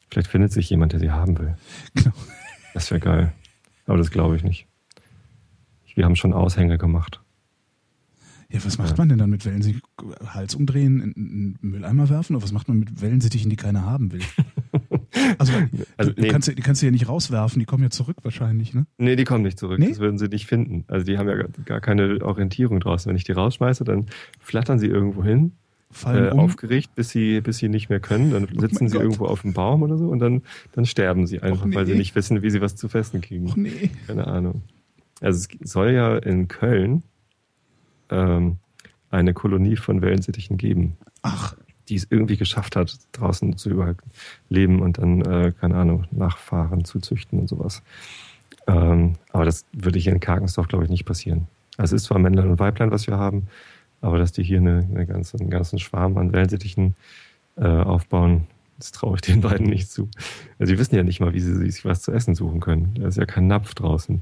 Vielleicht 0.10 0.30
findet 0.30 0.52
sich 0.52 0.70
jemand, 0.70 0.94
der 0.94 1.00
sie 1.00 1.12
haben 1.12 1.38
will. 1.38 1.56
Genau. 1.96 2.14
Das 2.76 2.92
wäre 2.92 3.00
geil. 3.00 3.34
Aber 3.88 3.98
das 3.98 4.12
glaube 4.12 4.36
ich 4.36 4.44
nicht. 4.44 4.68
Wir 5.96 6.06
haben 6.06 6.16
schon 6.16 6.34
Aushänge 6.34 6.78
gemacht. 6.78 7.20
Ja, 8.52 8.64
was 8.64 8.78
macht 8.78 8.98
man 8.98 9.10
denn 9.10 9.18
dann 9.18 9.30
mit 9.30 9.44
Wellen? 9.44 9.62
Sie 9.62 9.82
Hals 10.26 10.56
umdrehen, 10.56 11.02
in 11.02 11.14
einen 11.16 11.58
Mülleimer 11.62 12.10
werfen? 12.10 12.36
Oder 12.36 12.44
was 12.44 12.52
macht 12.52 12.68
man 12.68 12.80
mit 12.80 13.02
Wellensittichen, 13.02 13.50
die 13.50 13.56
keiner 13.56 13.84
haben 13.86 14.12
will? 14.12 14.22
Also, 15.40 15.54
Also, 15.98 16.12
du, 16.12 16.22
nee. 16.22 16.28
kannst, 16.28 16.48
die 16.50 16.56
kannst 16.62 16.82
du 16.82 16.86
ja 16.86 16.92
nicht 16.92 17.08
rauswerfen, 17.10 17.60
die 17.60 17.66
kommen 17.66 17.82
ja 17.84 17.90
zurück 17.90 18.18
wahrscheinlich, 18.24 18.74
ne? 18.76 18.86
Nee, 19.00 19.16
die 19.16 19.24
kommen 19.24 19.44
nicht 19.44 19.58
zurück. 19.58 19.80
Nee? 19.80 19.90
Das 19.90 20.00
würden 20.00 20.18
sie 20.20 20.28
nicht 20.28 20.46
finden. 20.46 20.84
Also 20.88 21.06
die 21.06 21.18
haben 21.18 21.28
ja 21.28 21.36
gar- 21.36 21.50
gar 21.66 21.82
keine 21.82 22.24
Orientierung 22.24 22.80
draußen. 22.80 23.10
Wenn 23.10 23.16
ich 23.16 23.24
die 23.24 23.32
rausschmeiße, 23.32 23.84
dann 23.86 24.06
flattern 24.40 24.78
sie 24.80 24.88
irgendwo 24.88 25.24
hin, 25.24 25.54
Fallen 25.92 26.28
äh, 26.28 26.32
um. 26.32 26.40
aufgeregt, 26.42 26.92
bis 26.94 27.10
sie, 27.10 27.42
bis 27.42 27.58
sie 27.58 27.68
nicht 27.70 27.90
mehr 27.90 28.00
können. 28.00 28.30
Dann 28.32 28.48
sitzen 28.60 28.84
mein 28.84 28.88
sie 28.90 28.94
Gott. 28.98 29.02
irgendwo 29.04 29.26
auf 29.26 29.42
dem 29.42 29.54
Baum 29.54 29.82
oder 29.82 29.98
so 29.98 30.10
und 30.10 30.20
dann, 30.20 30.44
dann 30.74 30.86
sterben 30.86 31.26
sie 31.26 31.42
einfach, 31.42 31.66
nee. 31.66 31.76
weil 31.76 31.88
sie 31.88 31.96
nicht 31.96 32.14
wissen, 32.16 32.44
wie 32.44 32.50
sie 32.52 32.62
was 32.62 32.76
zu 32.76 32.88
fressen 32.90 33.22
kriegen. 33.22 33.52
Nee. 33.56 33.90
Keine 34.06 34.28
Ahnung. 34.28 34.62
Also 35.22 35.48
es 35.62 35.72
soll 35.72 35.92
ja 35.92 36.18
in 36.18 36.48
Köln 36.48 37.02
ähm, 38.10 38.58
eine 39.10 39.34
Kolonie 39.34 39.76
von 39.78 40.02
Wellensittichen 40.02 40.58
geben, 40.58 40.96
Ach, 41.24 41.56
die 41.90 41.96
es 41.96 42.08
irgendwie 42.10 42.38
geschafft 42.38 42.76
hat, 42.76 42.98
draußen 43.12 43.58
zu 43.58 43.70
überleben 43.70 44.82
und 44.82 44.98
dann, 45.00 45.22
äh, 45.22 45.54
keine 45.60 45.76
Ahnung, 45.76 46.06
Nachfahren 46.12 46.86
zu 46.86 47.00
züchten 47.00 47.40
und 47.40 47.50
sowas. 47.50 47.82
Ähm, 48.68 49.16
aber 49.32 49.46
das 49.46 49.66
würde 49.74 50.00
hier 50.00 50.14
in 50.14 50.20
Karkensdorf, 50.20 50.68
glaube 50.68 50.86
ich, 50.86 50.90
nicht 50.90 51.06
passieren. 51.06 51.48
Also 51.78 51.96
es 51.96 52.04
ist 52.04 52.08
zwar 52.08 52.20
Männlein 52.20 52.50
und 52.50 52.60
Weiblein, 52.60 52.92
was 52.92 53.08
wir 53.08 53.18
haben, 53.18 53.48
aber 54.02 54.18
dass 54.18 54.32
die 54.32 54.44
hier 54.44 54.60
eine, 54.60 54.88
eine 54.90 55.06
ganze, 55.06 55.38
einen 55.38 55.50
ganzen 55.50 55.80
Schwarm 55.80 56.18
an 56.18 56.32
Wellensittichen 56.32 56.96
äh, 57.58 57.66
aufbauen, 57.66 58.48
das 58.78 58.92
traue 58.92 59.16
ich 59.16 59.22
den 59.22 59.42
beiden 59.42 59.68
nicht 59.68 59.92
zu. 59.92 60.10
Also 60.58 60.72
sie 60.72 60.80
wissen 60.80 60.96
ja 60.96 61.04
nicht 61.04 61.20
mal, 61.20 61.34
wie 61.34 61.40
sie 61.40 61.56
sich 61.56 61.84
was 61.84 62.02
zu 62.02 62.12
essen 62.12 62.36
suchen 62.36 62.60
können. 62.60 62.94
Da 62.96 63.08
ist 63.08 63.18
ja 63.18 63.26
kein 63.26 63.48
Napf 63.48 63.74
draußen. 63.74 64.22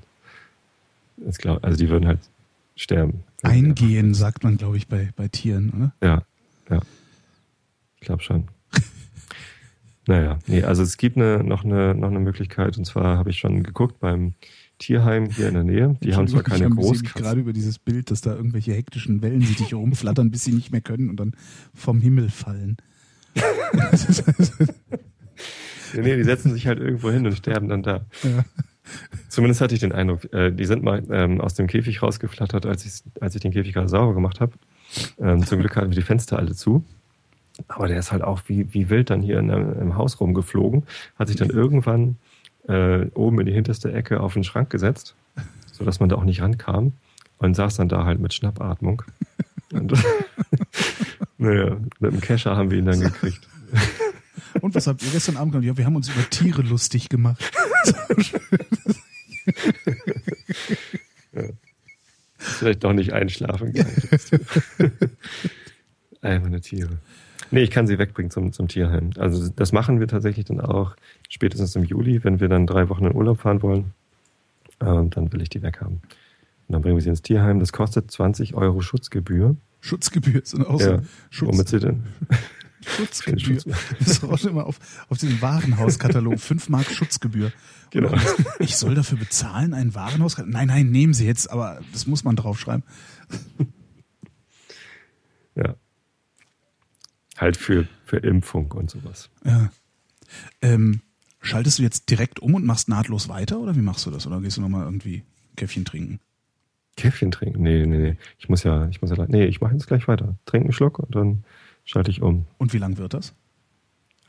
Glaub, 1.38 1.64
also 1.64 1.78
die 1.78 1.90
würden 1.90 2.08
halt 2.08 2.20
sterben. 2.76 3.24
eingehen, 3.44 4.14
sagt 4.14 4.44
man, 4.44 4.58
glaube 4.58 4.78
ich, 4.78 4.88
bei, 4.88 5.10
bei 5.16 5.28
Tieren, 5.28 5.72
oder? 5.72 5.94
Ja, 6.02 6.24
ja. 6.70 6.82
Ich 8.00 8.02
glaube 8.02 8.24
schon. 8.24 8.48
naja, 10.08 10.40
nee, 10.48 10.64
also 10.64 10.84
es 10.84 10.98
gibt 10.98 11.18
eine, 11.18 11.44
noch, 11.44 11.64
eine, 11.64 11.96
noch 11.96 12.10
eine 12.10 12.20
Möglichkeit, 12.20 12.78
und 12.78 12.86
zwar 12.86 13.18
habe 13.18 13.30
ich 13.30 13.40
schon 13.40 13.64
geguckt 13.64 14.00
beim 14.00 14.34
Tierheim 14.78 15.30
hier 15.30 15.48
in 15.48 15.56
der 15.56 15.64
Nähe. 15.64 15.98
Die 16.04 16.16
haben 16.16 16.28
zwar 16.28 16.44
keine 16.44 16.68
ich 16.68 16.76
Großkatzen. 16.76 17.22
gerade 17.22 17.40
über 17.40 17.54
dieses 17.54 17.80
Bild, 17.80 18.12
dass 18.12 18.22
da 18.22 18.36
irgendwelche 18.36 18.74
hektischen 18.74 19.22
Wellensittiche 19.22 19.76
rumflattern, 19.76 20.30
bis 20.30 20.44
sie 20.44 20.52
nicht 20.52 20.72
mehr 20.72 20.82
können 20.82 21.10
und 21.10 21.20
dann 21.20 21.34
vom 21.74 22.00
Himmel 22.00 22.30
fallen. 22.30 22.78
Nee, 25.94 26.02
nee, 26.02 26.18
die 26.18 26.24
setzen 26.24 26.54
sich 26.54 26.68
halt 26.68 26.80
irgendwo 26.80 27.12
hin 27.12 27.26
und 27.26 27.34
sterben 27.34 27.70
dann 27.70 27.84
da. 27.84 28.06
Ja. 28.24 28.44
Zumindest 29.28 29.62
hatte 29.62 29.74
ich 29.74 29.82
den 29.82 29.92
Eindruck, 29.92 30.32
äh, 30.34 30.52
die 30.52 30.66
sind 30.66 30.84
mal 30.84 31.04
ähm, 31.10 31.42
aus 31.42 31.54
dem 31.54 31.68
Käfig 31.68 32.02
rausgeflattert, 32.02 32.66
als 32.66 32.86
ich, 32.86 33.04
als 33.22 33.36
ich 33.36 33.42
den 33.42 33.52
Käfig 33.52 33.74
gerade 33.74 33.90
sauber 33.90 34.14
gemacht 34.14 34.40
habe. 34.40 34.54
Ähm, 35.20 35.46
zum 35.46 35.60
Glück 35.60 35.76
hatten 35.76 35.90
wir 35.90 35.96
die 35.96 36.02
Fenster 36.02 36.38
alle 36.38 36.56
zu. 36.56 36.84
Aber 37.68 37.88
der 37.88 37.98
ist 37.98 38.12
halt 38.12 38.24
auch 38.24 38.42
wie, 38.48 38.74
wie 38.74 38.90
wild 38.90 39.10
dann 39.10 39.22
hier 39.22 39.40
in, 39.40 39.50
im 39.50 39.96
Haus 39.96 40.20
rumgeflogen, 40.20 40.84
hat 41.18 41.28
sich 41.28 41.38
dann 41.38 41.50
irgendwann 41.50 42.18
äh, 42.68 43.08
oben 43.14 43.40
in 43.40 43.46
die 43.48 43.54
hinterste 43.54 43.92
Ecke 43.92 44.20
auf 44.20 44.34
den 44.34 44.44
Schrank 44.44 44.70
gesetzt, 44.70 45.16
sodass 45.72 46.00
man 46.00 46.10
da 46.10 46.18
auch 46.18 46.24
nicht 46.24 46.42
rankam 46.42 46.94
und 47.38 47.56
saß 47.56 47.76
dann 47.76 47.90
da 47.90 48.06
halt 48.06 48.20
mit 48.20 48.34
Schnappatmung. 48.34 49.04
Und, 49.74 49.94
naja, 51.38 51.78
mit 52.00 52.12
dem 52.12 52.22
Kescher 52.22 52.56
haben 52.56 52.72
wir 52.72 52.78
ihn 52.78 52.86
dann 52.86 53.00
gekriegt. 53.00 53.48
Und 54.62 54.76
was 54.76 54.88
habt 54.88 55.04
ihr 55.04 55.12
gestern 55.12 55.38
Abend 55.38 55.52
gemacht? 55.52 55.68
Ja, 55.68 55.78
wir 55.78 55.86
haben 55.86 55.96
uns 55.96 56.10
über 56.10 56.28
Tiere 56.30 56.64
lustig 56.64 57.10
gemacht. 57.10 57.44
Vielleicht 62.38 62.84
doch 62.84 62.94
nicht 62.94 63.14
einschlafen. 63.14 63.74
Ey, 66.22 66.40
meine 66.40 66.62
Tiere. 66.62 66.98
Nee, 67.52 67.62
ich 67.64 67.72
kann 67.72 67.88
sie 67.88 67.98
wegbringen 67.98 68.30
zum, 68.32 68.52
zum 68.54 68.68
Tierheim. 68.68 69.12
Also 69.18 69.50
das 69.50 69.72
machen 69.72 70.00
wir 70.00 70.08
tatsächlich 70.08 70.46
dann 70.46 70.60
auch 70.62 70.96
spätestens 71.30 71.76
im 71.76 71.84
Juli, 71.84 72.24
wenn 72.24 72.40
wir 72.40 72.50
dann 72.50 72.68
drei 72.68 72.90
Wochen 72.90 73.06
in 73.06 73.16
Urlaub 73.16 73.40
fahren 73.40 73.62
wollen. 73.62 73.94
Ähm, 74.80 75.10
dann 75.10 75.32
will 75.34 75.42
ich 75.42 75.50
die 75.50 75.62
weghaben. 75.62 75.96
Und 76.68 76.74
dann 76.74 76.82
bringen 76.82 76.96
wir 76.98 77.02
sie 77.02 77.10
ins 77.10 77.22
Tierheim. 77.22 77.60
Das 77.60 77.72
kostet 77.74 78.12
20 78.12 78.54
Euro 78.56 78.82
Schutzgebühr. 78.82 79.56
Schutzgebühr 79.80 80.42
ist 80.44 80.54
auch 80.60 80.80
so. 80.80 80.90
Ja, 80.92 81.02
Schutz, 81.30 81.50
Womit 81.54 81.70
sie 81.70 81.80
denn? 81.80 82.04
Schutzgebühr. 82.86 83.40
Schutz- 83.40 83.66
Das 84.00 84.08
ist 84.08 84.24
auch 84.24 84.38
schon 84.38 84.52
immer 84.52 84.66
auf, 84.66 84.80
auf 85.10 85.18
diesem 85.18 85.42
Warenhauskatalog. 85.42 86.40
5 86.40 86.70
Mark 86.70 86.86
Schutzgebühr. 86.92 87.52
Genau. 87.92 88.14
Ich 88.60 88.76
soll 88.76 88.96
dafür 88.96 89.18
bezahlen, 89.18 89.74
einen 89.74 89.96
Warenhauskatalog? 89.96 90.54
Nein, 90.54 90.68
nein, 90.68 90.92
nehmen 90.92 91.14
Sie 91.14 91.26
jetzt, 91.26 91.50
aber 91.50 91.80
das 91.94 92.06
muss 92.06 92.24
man 92.24 92.36
draufschreiben. 92.36 92.84
Ja. 95.56 95.76
Halt 97.38 97.58
für, 97.58 97.88
für 98.06 98.18
Impfung 98.18 98.72
und 98.72 98.90
sowas. 98.90 99.30
Ja. 99.46 99.70
Ähm, 100.62 101.02
schaltest 101.42 101.80
du 101.80 101.84
jetzt 101.84 102.10
direkt 102.10 102.40
um 102.40 102.56
und 102.56 102.66
machst 102.66 102.90
nahtlos 102.90 103.30
weiter 103.30 103.60
oder 103.60 103.76
wie 103.76 103.82
machst 103.82 104.06
du 104.06 104.12
das? 104.12 104.28
Oder 104.28 104.42
gehst 104.42 104.58
du 104.58 104.62
nochmal 104.62 104.84
irgendwie 104.86 105.24
Käffchen 105.56 105.86
trinken? 105.86 106.20
Käffchen 106.96 107.32
trinken? 107.32 107.62
Nee, 107.62 107.86
nee, 107.86 107.98
nee. 107.98 108.18
Ich 108.40 108.50
muss 108.50 108.64
ja, 108.64 108.88
ich 108.90 109.02
muss 109.02 109.12
ja, 109.12 109.26
nee, 109.28 109.46
ich 109.46 109.62
mache 109.62 109.74
jetzt 109.74 109.88
gleich 109.88 110.08
weiter. 110.08 110.36
Trink 110.46 110.66
einen 110.66 110.74
Schluck 110.74 111.00
und 111.00 111.16
dann 111.16 111.44
schalte 111.86 112.10
ich 112.12 112.22
um. 112.22 112.48
Und 112.58 112.74
wie 112.74 112.80
lang 112.80 112.98
wird 112.98 113.14
das? 113.14 113.34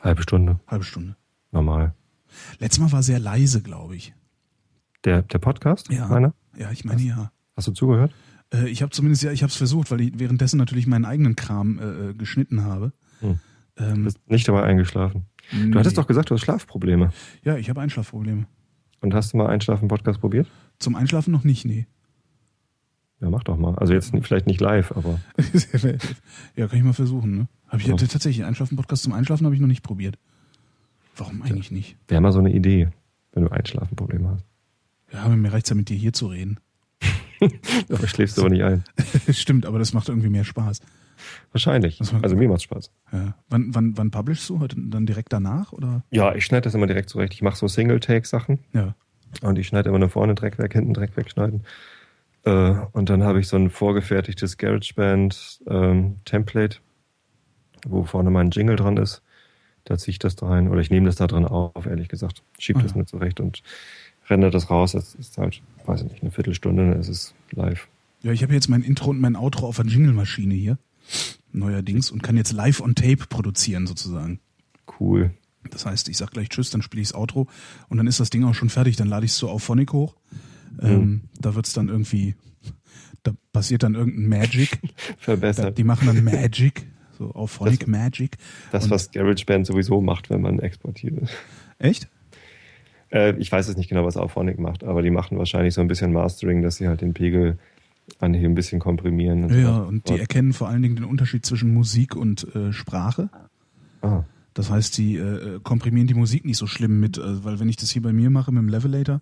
Halbe 0.00 0.22
Stunde, 0.22 0.60
Halbe 0.66 0.84
Stunde. 0.84 1.16
normal. 1.50 1.94
Letztes 2.58 2.78
Mal 2.78 2.92
war 2.92 3.02
sehr 3.02 3.18
leise, 3.18 3.62
glaube 3.62 3.96
ich. 3.96 4.14
Der, 5.04 5.22
der 5.22 5.38
Podcast? 5.38 5.90
Ja. 5.90 6.06
Meiner? 6.08 6.34
Ja, 6.56 6.70
ich 6.70 6.84
meine 6.84 7.02
ja. 7.02 7.32
Hast 7.56 7.68
du 7.68 7.72
zugehört? 7.72 8.12
Äh, 8.52 8.68
ich 8.68 8.82
habe 8.82 8.90
zumindest, 8.90 9.22
ja, 9.22 9.32
ich 9.32 9.42
habe 9.42 9.50
es 9.50 9.56
versucht, 9.56 9.90
weil 9.90 10.00
ich 10.00 10.18
währenddessen 10.18 10.58
natürlich 10.58 10.86
meinen 10.86 11.04
eigenen 11.04 11.36
Kram 11.36 11.78
äh, 11.78 12.10
äh, 12.10 12.14
geschnitten 12.14 12.64
habe. 12.64 12.92
Hm. 13.20 13.38
Du 13.76 13.84
Ähm, 13.84 14.04
bist 14.04 14.18
nicht 14.28 14.48
dabei 14.48 14.64
eingeschlafen. 14.64 15.26
nee. 15.52 15.70
Du 15.70 15.78
hattest 15.78 15.96
doch 15.98 16.06
gesagt, 16.06 16.30
du 16.30 16.34
hast 16.34 16.42
Schlafprobleme. 16.42 17.12
Ja, 17.44 17.56
ich 17.56 17.70
habe 17.70 17.80
Einschlafprobleme. 17.80 18.46
Und 19.00 19.14
hast 19.14 19.32
du 19.32 19.36
mal 19.36 19.46
Einschlafen-Podcast 19.46 20.20
probiert? 20.20 20.48
Zum 20.80 20.96
Einschlafen 20.96 21.30
noch 21.30 21.44
nicht, 21.44 21.64
nee. 21.64 21.86
Ja, 23.20 23.30
mach 23.30 23.44
doch 23.44 23.56
mal. 23.56 23.74
Also 23.76 23.92
jetzt 23.94 24.12
vielleicht 24.22 24.46
nicht 24.46 24.60
live, 24.60 24.92
aber 24.92 25.20
ja, 26.56 26.66
kann 26.68 26.78
ich 26.78 26.84
mal 26.84 26.92
versuchen, 26.92 27.36
ne? 27.36 27.48
Habe 27.68 27.82
ich 27.82 27.88
Ja. 27.88 27.96
tatsächlich 27.96 28.38
einen 28.38 28.48
Einschlafen-Podcast 28.48 29.02
zum 29.04 29.12
Einschlafen 29.12 29.44
habe 29.44 29.54
ich 29.54 29.60
noch 29.60 29.68
nicht 29.68 29.82
probiert. 29.82 30.18
Warum 31.16 31.42
eigentlich 31.42 31.70
nicht? 31.70 31.96
wäre 32.08 32.20
mal 32.20 32.32
so 32.32 32.38
eine 32.38 32.52
Idee, 32.52 32.88
wenn 33.32 33.44
du 33.44 33.50
Einschlafen-Probleme 33.50 34.30
hast. 34.30 34.44
Ja, 35.12 35.22
aber 35.22 35.36
mir 35.36 35.52
reicht's 35.52 35.70
ja 35.70 35.74
mit 35.76 35.88
dir 35.88 35.96
hier 35.96 36.12
zu 36.12 36.26
reden. 36.28 36.58
Aber 37.90 38.06
schläfst 38.08 38.36
du 38.36 38.42
aber 38.42 38.50
nicht 38.50 38.62
ein. 38.64 38.84
Stimmt, 39.32 39.64
aber 39.66 39.78
das 39.78 39.92
macht 39.92 40.08
irgendwie 40.08 40.28
mehr 40.28 40.44
Spaß. 40.44 40.80
Wahrscheinlich. 41.52 42.00
Also 42.22 42.36
mir 42.36 42.48
macht's 42.48 42.62
Spaß. 42.64 42.90
Ja. 43.12 43.34
Wann, 43.48 43.74
wann, 43.74 43.96
wann 43.98 44.10
publishst 44.10 44.48
du? 44.48 44.60
Heute 44.60 44.76
dann 44.78 45.06
direkt 45.06 45.32
danach? 45.32 45.72
Oder? 45.72 46.02
Ja, 46.10 46.34
ich 46.34 46.44
schneide 46.44 46.62
das 46.62 46.74
immer 46.74 46.86
direkt 46.86 47.08
zurecht. 47.10 47.32
Ich 47.34 47.42
mache 47.42 47.56
so 47.56 47.66
Single-Take-Sachen 47.68 48.60
Ja. 48.72 48.94
und 49.42 49.58
ich 49.58 49.66
schneide 49.66 49.88
immer 49.88 49.98
nur 49.98 50.10
vorne 50.10 50.34
Dreck 50.34 50.58
weg, 50.58 50.72
hinten 50.72 50.94
Dreck 50.94 51.16
wegschneiden. 51.16 51.64
Äh, 52.44 52.74
und 52.92 53.10
dann 53.10 53.24
habe 53.24 53.40
ich 53.40 53.48
so 53.48 53.56
ein 53.56 53.70
vorgefertigtes 53.70 54.56
GarageBand-Template, 54.58 56.78
wo 57.86 58.04
vorne 58.04 58.30
mein 58.30 58.50
Jingle 58.50 58.76
dran 58.76 58.96
ist. 58.96 59.22
Da 59.84 59.96
ziehe 59.96 60.12
ich 60.12 60.18
das 60.18 60.36
da 60.36 60.48
rein. 60.48 60.68
Oder 60.68 60.80
ich 60.80 60.90
nehme 60.90 61.06
das 61.06 61.16
da 61.16 61.26
drin 61.26 61.46
auf, 61.46 61.86
ehrlich 61.86 62.08
gesagt. 62.08 62.42
Schiebe 62.58 62.80
Ah, 62.80 62.82
das 62.82 62.92
ja. 62.92 62.98
nur 62.98 63.06
zurecht 63.06 63.40
und 63.40 63.62
render 64.30 64.50
das 64.50 64.70
raus. 64.70 64.92
Das 64.92 65.14
ist 65.14 65.38
halt, 65.38 65.62
weiß 65.86 66.02
ich 66.02 66.10
nicht, 66.10 66.22
eine 66.22 66.30
Viertelstunde, 66.30 66.90
dann 66.90 67.00
ist 67.00 67.08
es 67.08 67.34
live. 67.52 67.88
Ja, 68.22 68.32
ich 68.32 68.42
habe 68.42 68.52
jetzt 68.54 68.68
mein 68.68 68.82
Intro 68.82 69.10
und 69.10 69.20
mein 69.20 69.36
Outro 69.36 69.66
auf 69.66 69.76
der 69.76 69.86
Jingle-Maschine 69.86 70.54
hier. 70.54 70.78
Neuerdings. 71.52 72.10
Und 72.10 72.22
kann 72.22 72.36
jetzt 72.36 72.52
live 72.52 72.80
on 72.80 72.94
tape 72.94 73.26
produzieren, 73.28 73.86
sozusagen. 73.86 74.40
Cool. 75.00 75.30
Das 75.70 75.86
heißt, 75.86 76.08
ich 76.08 76.16
sag 76.16 76.30
gleich 76.30 76.48
Tschüss, 76.48 76.70
dann 76.70 76.82
spiele 76.82 77.02
ichs 77.02 77.14
Outro 77.14 77.46
und 77.88 77.98
dann 77.98 78.06
ist 78.06 78.20
das 78.20 78.30
Ding 78.30 78.44
auch 78.44 78.54
schon 78.54 78.70
fertig. 78.70 78.96
Dann 78.96 79.08
lade 79.08 79.24
ich 79.26 79.32
es 79.32 79.38
so 79.38 79.48
auf 79.48 79.62
Phonic 79.62 79.92
hoch. 79.92 80.14
Ähm, 80.80 81.22
da 81.40 81.54
wird's 81.54 81.72
dann 81.72 81.88
irgendwie, 81.88 82.34
da 83.22 83.32
passiert 83.52 83.82
dann 83.82 83.94
irgendein 83.94 84.28
Magic. 84.28 84.78
Da, 85.08 85.14
Verbessert. 85.18 85.78
die 85.78 85.84
machen 85.84 86.06
dann 86.06 86.22
Magic, 86.24 86.86
so 87.18 87.32
auf 87.32 87.50
Phonic 87.52 87.80
Das- 87.80 87.88
Magic. 87.88 88.36
Das, 88.72 88.84
und- 88.84 88.90
was 88.90 89.10
GarageBand 89.10 89.66
sowieso 89.66 90.00
macht, 90.00 90.30
wenn 90.30 90.40
man 90.40 90.58
exportiert. 90.60 91.28
Echt? 91.78 92.08
Äh, 93.10 93.36
ich 93.38 93.50
weiß 93.50 93.68
jetzt 93.68 93.76
nicht 93.76 93.88
genau, 93.88 94.04
was 94.04 94.16
Auphonic 94.16 94.58
macht, 94.58 94.84
aber 94.84 95.02
die 95.02 95.10
machen 95.10 95.38
wahrscheinlich 95.38 95.74
so 95.74 95.80
ein 95.80 95.88
bisschen 95.88 96.12
Mastering, 96.12 96.62
dass 96.62 96.76
sie 96.76 96.88
halt 96.88 97.00
den 97.00 97.14
Pegel 97.14 97.58
anheben, 98.18 98.52
ein 98.52 98.54
bisschen 98.54 98.80
komprimieren. 98.80 99.44
Und 99.44 99.52
so 99.52 99.58
Ja, 99.58 99.66
weiter. 99.80 99.86
und 99.88 100.08
die 100.08 100.18
erkennen 100.18 100.52
vor 100.52 100.68
allen 100.68 100.82
Dingen 100.82 100.96
den 100.96 101.04
Unterschied 101.04 101.44
zwischen 101.44 101.72
Musik 101.74 102.16
und 102.16 102.46
äh, 102.54 102.72
Sprache. 102.72 103.28
Ah, 104.02 104.22
Das 104.54 104.70
heißt, 104.70 104.96
die 104.98 105.16
äh, 105.16 105.60
komprimieren 105.62 106.06
die 106.06 106.14
Musik 106.14 106.44
nicht 106.44 106.56
so 106.58 106.66
schlimm 106.66 107.00
mit, 107.00 107.18
äh, 107.18 107.44
weil 107.44 107.60
wenn 107.60 107.68
ich 107.68 107.76
das 107.76 107.90
hier 107.90 108.02
bei 108.02 108.12
mir 108.12 108.30
mache 108.30 108.50
mit 108.52 108.62
dem 108.62 108.68
Levelator, 108.68 109.20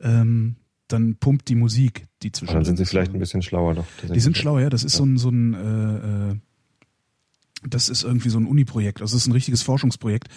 ähm, 0.00 0.56
dann 0.88 1.16
pumpt 1.16 1.48
die 1.48 1.54
Musik, 1.54 2.06
die 2.22 2.32
zwischen. 2.32 2.50
aber 2.50 2.58
dann 2.58 2.64
sind 2.66 2.76
sie 2.78 2.84
vielleicht 2.86 3.14
ein 3.14 3.18
bisschen 3.18 3.40
schlauer 3.42 3.74
doch. 3.74 3.86
Die 4.12 4.20
sind 4.20 4.36
schlau, 4.36 4.58
ja. 4.58 4.68
Das 4.68 4.84
ist 4.84 4.94
so 4.94 5.04
ein, 5.04 5.16
so 5.16 5.30
ein 5.30 5.54
äh, 5.54 6.30
äh, 6.32 6.34
Das 7.68 7.88
ist 7.88 8.02
irgendwie 8.02 8.28
so 8.28 8.38
ein 8.38 8.46
Uni-Projekt, 8.46 9.00
also 9.02 9.16
es 9.16 9.22
ist 9.22 9.28
ein 9.28 9.32
richtiges 9.32 9.62
Forschungsprojekt. 9.62 10.28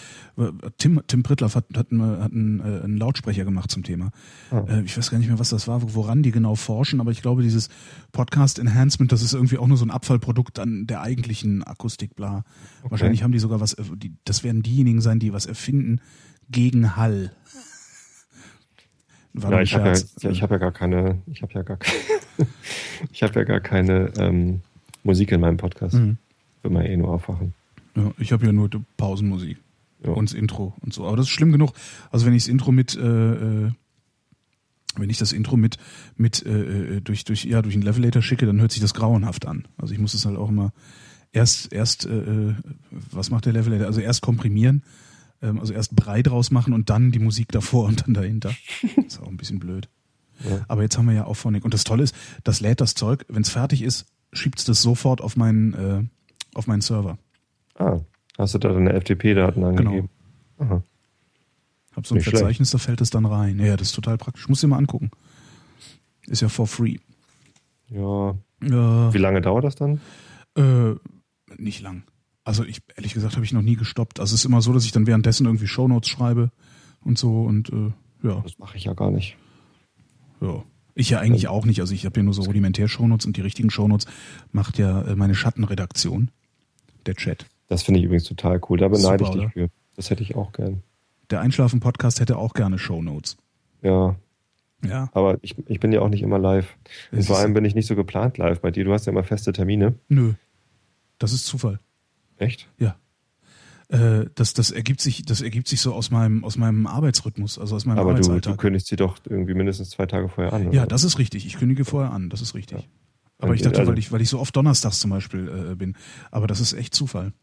Tim, 0.78 1.02
Tim 1.08 1.24
Prittlaff 1.24 1.56
hat, 1.56 1.66
hat, 1.76 1.92
einen, 1.92 2.02
hat 2.22 2.32
einen, 2.32 2.60
äh, 2.60 2.84
einen 2.84 2.98
Lautsprecher 2.98 3.46
gemacht 3.46 3.72
zum 3.72 3.84
Thema. 3.84 4.12
Äh, 4.52 4.82
Ich 4.84 4.96
weiß 4.98 5.10
gar 5.10 5.18
nicht 5.18 5.28
mehr, 5.28 5.40
was 5.40 5.50
das 5.50 5.68
war, 5.68 5.82
woran 5.96 6.22
die 6.22 6.32
genau 6.32 6.56
forschen, 6.56 7.02
aber 7.02 7.10
ich 7.12 7.22
glaube, 7.24 7.42
dieses 7.42 7.70
Podcast 8.12 8.60
Enhancement, 8.60 9.12
das 9.12 9.22
ist 9.24 9.34
irgendwie 9.34 9.58
auch 9.58 9.68
nur 9.68 9.78
so 9.78 9.86
ein 9.86 9.92
Abfallprodukt 9.92 10.60
an 10.60 10.86
der 10.88 11.02
eigentlichen 11.02 11.64
Akustik, 11.64 12.16
bla. 12.16 12.44
Wahrscheinlich 12.88 13.24
haben 13.24 13.32
die 13.32 13.40
sogar 13.40 13.60
was, 13.60 13.74
äh, 13.74 13.84
die, 13.96 14.14
das 14.26 14.44
werden 14.44 14.62
diejenigen 14.62 15.02
sein, 15.02 15.18
die 15.20 15.34
was 15.34 15.46
erfinden 15.48 16.02
gegen 16.50 16.96
Hall. 16.96 17.32
War 19.34 19.52
Ja, 19.52 19.62
ich 19.62 19.74
habe 19.76 19.94
ja, 20.22 20.30
ich 20.30 20.42
hab 20.42 20.52
ja 20.52 20.58
gar 20.58 20.72
keine, 20.72 21.22
ich 21.26 21.42
habe 21.42 21.54
ja 21.54 21.62
gar, 21.64 21.78
ke- 21.78 21.92
ich 23.12 23.22
habe 23.24 23.34
ja 23.40 23.44
gar 23.44 23.60
keine 23.60 24.12
ähm, 24.18 24.62
Musik 25.04 25.32
in 25.32 25.42
meinem 25.42 25.58
Podcast. 25.58 25.96
Mhm. 25.96 26.18
Will 26.66 26.72
man 26.72 26.86
eh 26.86 26.98
nur 26.98 27.10
aufwachen. 27.10 27.54
Ja, 27.96 28.12
ich 28.18 28.32
habe 28.32 28.44
ja 28.46 28.52
nur 28.52 28.68
Pausenmusik 28.98 29.58
Ja. 30.04 30.10
und 30.12 30.30
das 30.30 30.34
Intro 30.36 30.74
und 30.82 30.94
so. 30.94 31.06
Aber 31.06 31.16
das 31.16 31.28
ist 31.28 31.32
schlimm 31.32 31.52
genug. 31.52 31.74
Also 32.10 32.26
wenn 32.26 32.34
ich 32.34 32.44
das 32.44 32.50
Intro 32.50 32.72
mit, 32.72 32.96
äh, 32.96 33.34
äh, 33.68 33.72
wenn 34.98 35.10
ich 35.12 35.20
das 35.20 35.32
Intro 35.32 35.58
mit 35.58 35.78
mit 36.18 36.44
äh, 36.44 36.96
äh, 36.96 37.02
durch 37.02 37.24
durch 37.24 37.46
ja 37.46 37.62
durch 37.62 37.76
einen 37.76 37.84
Levelator 37.84 38.24
schicke, 38.24 38.48
dann 38.48 38.60
hört 38.60 38.72
sich 38.72 38.82
das 38.82 38.96
grauenhaft 38.96 39.46
an. 39.46 39.68
Also 39.78 39.94
ich 39.94 40.00
muss 40.00 40.16
es 40.16 40.26
halt 40.26 40.38
auch 40.38 40.50
immer 40.50 40.74
erst 41.34 41.72
erst 41.72 42.08
äh, 42.08 42.18
äh, 42.18 42.56
was 43.12 43.30
macht 43.30 43.46
der 43.46 43.54
Levelator? 43.54 43.86
Also 43.86 44.02
erst 44.02 44.24
komprimieren, 44.24 44.82
ähm, 45.44 45.60
also 45.60 45.72
erst 45.72 45.96
Brei 45.96 46.24
draus 46.24 46.50
machen 46.50 46.74
und 46.74 46.90
dann 46.90 47.12
die 47.12 47.20
Musik 47.20 47.52
davor 47.52 47.86
und 47.86 48.08
dann 48.08 48.16
dahinter. 48.16 48.56
ist 49.06 49.22
auch 49.22 49.28
ein 49.28 49.38
bisschen 49.38 49.60
blöd. 49.60 49.88
Ja. 50.50 50.66
Aber 50.68 50.82
jetzt 50.82 50.98
haben 50.98 51.06
wir 51.06 51.14
ja 51.14 51.26
auch 51.26 51.36
Phonic. 51.36 51.64
Und 51.64 51.76
das 51.76 51.84
Tolle 51.84 52.04
ist, 52.04 52.16
das 52.44 52.60
lädt 52.60 52.82
das 52.82 52.96
Zeug, 52.96 53.24
wenn 53.30 53.44
es 53.44 53.50
fertig 53.52 53.84
ist, 53.84 54.08
schiebt 54.34 54.60
es 54.60 54.66
das 54.66 54.82
sofort 54.82 55.22
auf 55.22 55.38
meinen 55.38 56.10
auf 56.56 56.68
meinen 56.68 56.82
Server. 56.82 57.18
Ah, 57.78 58.00
hast 58.38 58.54
du 58.56 58.58
da 58.60 58.70
deine 58.74 58.94
FTP-Daten 59.00 59.64
angegeben? 59.64 60.10
Aha. 60.58 60.82
Hab 61.96 62.06
so 62.08 62.16
ein 62.16 62.18
Nicht 62.18 62.26
schlecht. 62.26 62.40
Verzeichnis, 62.40 62.72
da 62.72 62.78
fällt 62.78 63.02
es 63.02 63.10
dann 63.10 63.26
rein. 63.26 63.60
Ja, 63.60 63.78
das 63.78 63.90
ist 63.90 63.96
total 63.96 64.18
praktisch. 64.18 64.50
Muss 64.50 64.62
dir 64.62 64.68
mal 64.68 64.78
angucken. 64.78 65.12
Ist 66.28 66.42
ja 66.42 66.50
for 66.50 66.68
free. 66.68 66.98
Ja. 67.90 68.32
Äh, 68.62 69.14
Wie 69.14 69.18
lange 69.18 69.42
dauert 69.42 69.64
das 69.64 69.76
dann? 69.76 70.02
äh, 70.58 70.96
nicht 71.58 71.82
lang. 71.82 72.04
Also 72.44 72.64
ich, 72.64 72.82
ehrlich 72.96 73.14
gesagt, 73.14 73.36
habe 73.36 73.46
ich 73.46 73.54
noch 73.54 73.62
nie 73.62 73.76
gestoppt. 73.76 74.20
Also 74.20 74.34
es 74.36 74.42
ist 74.42 74.46
immer 74.46 74.62
so, 74.62 74.72
dass 74.74 74.86
ich 74.86 74.92
dann 74.92 75.08
währenddessen 75.08 75.46
irgendwie 75.46 75.68
Shownotes 75.68 76.10
schreibe 76.10 76.52
und 77.02 77.18
so 77.18 77.44
und 77.44 77.70
äh, 77.70 77.92
ja, 78.24 78.40
Das 78.42 78.58
mache 78.58 78.78
ich 78.78 78.86
ja 78.86 78.94
gar 78.94 79.12
nicht. 79.12 79.38
ja. 80.42 80.64
Ich 80.98 81.10
ja 81.10 81.20
eigentlich 81.20 81.50
auch 81.50 81.66
nicht. 81.66 81.82
Also 81.82 81.94
ich 81.94 82.06
habe 82.06 82.20
ja 82.20 82.24
nur 82.24 82.34
so 82.34 82.44
rudimentär 82.44 82.88
Shownotes 82.88 83.26
und 83.26 83.36
die 83.36 83.42
richtigen 83.42 83.70
Shownotes 83.70 84.06
macht 84.54 84.78
ja 84.78 85.02
äh, 85.02 85.16
meine 85.18 85.36
Schattenredaktion, 85.36 86.32
der 87.06 87.16
Chat. 87.16 87.46
Das 87.68 87.84
finde 87.84 88.00
ich 88.00 88.06
übrigens 88.06 88.26
total 88.26 88.62
cool. 88.70 88.78
Da 88.78 88.88
beneide 88.88 89.26
Super, 89.26 89.38
ich 89.40 89.44
dich 89.46 89.54
für. 89.54 89.70
Das 89.96 90.10
hätte 90.10 90.24
ich 90.24 90.36
auch 90.36 90.52
gern. 90.52 90.84
Der 91.30 91.42
Einschlafen-Podcast 91.42 92.20
hätte 92.20 92.38
auch 92.38 92.54
gerne 92.54 92.78
Shownotes. 92.78 93.38
Ja, 93.82 94.16
Ja. 94.84 95.10
aber 95.14 95.38
ich, 95.42 95.56
ich 95.68 95.80
bin 95.80 95.92
ja 95.92 96.02
auch 96.02 96.10
nicht 96.10 96.22
immer 96.22 96.38
live. 96.38 96.76
Und 97.12 97.24
vor 97.26 97.38
allem 97.40 97.54
bin 97.54 97.66
ich 97.66 97.74
nicht 97.76 97.88
so 97.88 97.96
geplant 97.96 98.38
live 98.38 98.60
bei 98.62 98.72
dir. 98.72 98.84
Du 98.84 98.94
hast 98.94 99.06
ja 99.06 99.12
immer 99.12 99.24
feste 99.24 99.52
Termine. 99.54 99.96
Nö. 100.10 100.34
Das 101.18 101.34
ist 101.34 101.46
Zufall. 101.46 101.80
Echt? 102.38 102.68
Ja. 102.78 102.96
Äh, 103.88 104.26
das, 104.36 104.54
das 104.54 104.72
ergibt 104.72 105.00
sich, 105.02 105.24
das 105.26 105.42
ergibt 105.42 105.68
sich 105.68 105.80
so 105.82 105.94
aus 105.94 106.12
meinem, 106.12 106.44
aus 106.44 106.58
meinem 106.58 106.88
Arbeitsrhythmus, 106.88 107.58
also 107.58 107.76
aus 107.76 107.86
meinem 107.86 108.00
Aber 108.00 108.14
du, 108.16 108.22
du 108.22 108.30
Arbeitsalltag. 108.32 108.58
kündigst 108.60 108.88
sie 108.88 108.96
doch 108.96 109.18
irgendwie 109.30 109.54
mindestens 109.54 109.92
zwei 109.92 110.06
Tage 110.08 110.28
vorher 110.30 110.54
an. 110.54 110.72
ja, 110.74 110.82
oder? 110.82 110.88
das 110.88 111.04
ist 111.04 111.18
richtig. 111.20 111.46
Ich 111.46 111.58
kündige 111.58 111.86
vorher 111.86 112.12
an, 112.12 112.30
das 112.30 112.42
ist 112.42 112.54
richtig. 112.56 112.80
Ja. 112.80 112.86
Aber 113.40 113.54
ich 113.54 113.62
dachte, 113.62 113.80
Also- 113.80 113.92
weil 113.92 114.00
ich, 114.00 114.12
weil 114.12 114.22
ich 114.22 114.30
so 114.30 114.40
oft 114.40 114.56
donnerstags 114.56 115.00
zum 115.00 115.12
Beispiel 115.12 115.70
äh, 115.72 115.76
bin. 115.76 115.96
Aber 116.32 116.48
das 116.48 116.60
ist 116.60 116.74
echt 116.74 116.94
Zufall. 116.96 117.34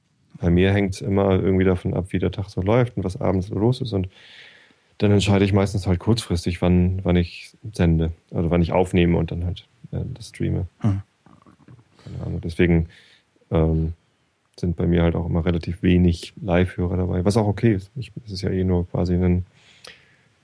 Bei 0.41 0.51
mir 0.51 0.73
hängt 0.73 0.95
es 0.95 1.01
immer 1.03 1.33
irgendwie 1.33 1.65
davon 1.65 1.95
ab, 1.95 2.07
wie 2.11 2.19
der 2.19 2.33
Tag 2.33 2.49
so 2.49 2.63
läuft 2.63 2.97
und 2.97 3.05
was 3.05 3.21
abends 3.21 3.49
so 3.49 3.55
los 3.55 3.81
ist. 3.81 3.93
Und 3.93 4.09
dann 4.99 5.11
entscheide 5.11 5.45
ich 5.45 5.53
meistens 5.53 5.87
halt 5.87 5.99
kurzfristig, 6.01 6.63
wann, 6.63 7.01
wann 7.05 7.17
ich 7.17 7.53
sende. 7.73 8.13
Also 8.31 8.51
wann 8.51 8.63
ich 8.63 8.73
aufnehme 8.73 9.19
und 9.19 9.31
dann 9.31 9.45
halt 9.45 9.67
äh, 9.93 10.01
das 10.15 10.29
streame. 10.31 10.67
Hm. 10.81 11.03
Keine 12.05 12.27
Ahnung. 12.27 12.41
Deswegen 12.41 12.89
ähm, 13.51 13.93
sind 14.59 14.77
bei 14.77 14.87
mir 14.87 15.03
halt 15.03 15.15
auch 15.15 15.27
immer 15.27 15.45
relativ 15.45 15.83
wenig 15.83 16.33
Live-Hörer 16.43 16.97
dabei. 16.97 17.25
Was 17.25 17.37
auch 17.37 17.47
okay 17.47 17.75
ist. 17.75 17.91
Ich, 17.95 18.13
es 18.25 18.33
ist 18.33 18.43
ja 18.43 18.51
eh 18.51 18.65
nur 18.65 18.89
quasi 18.89 19.15
ein, 19.15 19.45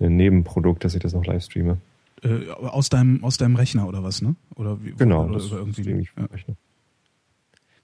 ein 0.01 0.17
Nebenprodukt, 0.17 0.85
dass 0.85 0.95
ich 0.95 1.01
das 1.01 1.15
noch 1.15 1.25
live 1.25 1.43
streame. 1.43 1.79
Äh, 2.23 2.51
aus 2.51 2.89
deinem, 2.89 3.23
aus 3.23 3.37
deinem 3.37 3.57
Rechner 3.57 3.87
oder 3.87 4.03
was, 4.03 4.23
ne? 4.23 4.35
Oder 4.57 4.83
wie, 4.83 4.93
Genau, 4.93 5.25
oder 5.25 5.35
das 5.35 5.51
irgendwie. 5.51 5.83
ich 5.83 6.11
ja. 6.17 6.25
Rechner. 6.25 6.57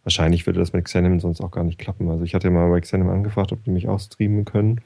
Wahrscheinlich 0.03 0.45
würde 0.47 0.61
das 0.61 0.73
mit 0.73 0.85
Xenem 0.85 1.21
sonst 1.21 1.41
auch 1.41 1.51
gar 1.51 1.65
nicht 1.65 1.79
klappen. 1.79 2.11
Also 2.11 2.25
ich 2.25 2.35
hatte 2.35 2.51
mal 2.51 2.69
bei 2.69 2.81
Xenem 2.81 3.09
angefragt, 3.09 3.53
ob 3.53 3.65
die 3.65 3.71
mich 3.71 3.89
auch 3.89 4.01
streamen 4.01 4.45
können. 4.45 4.81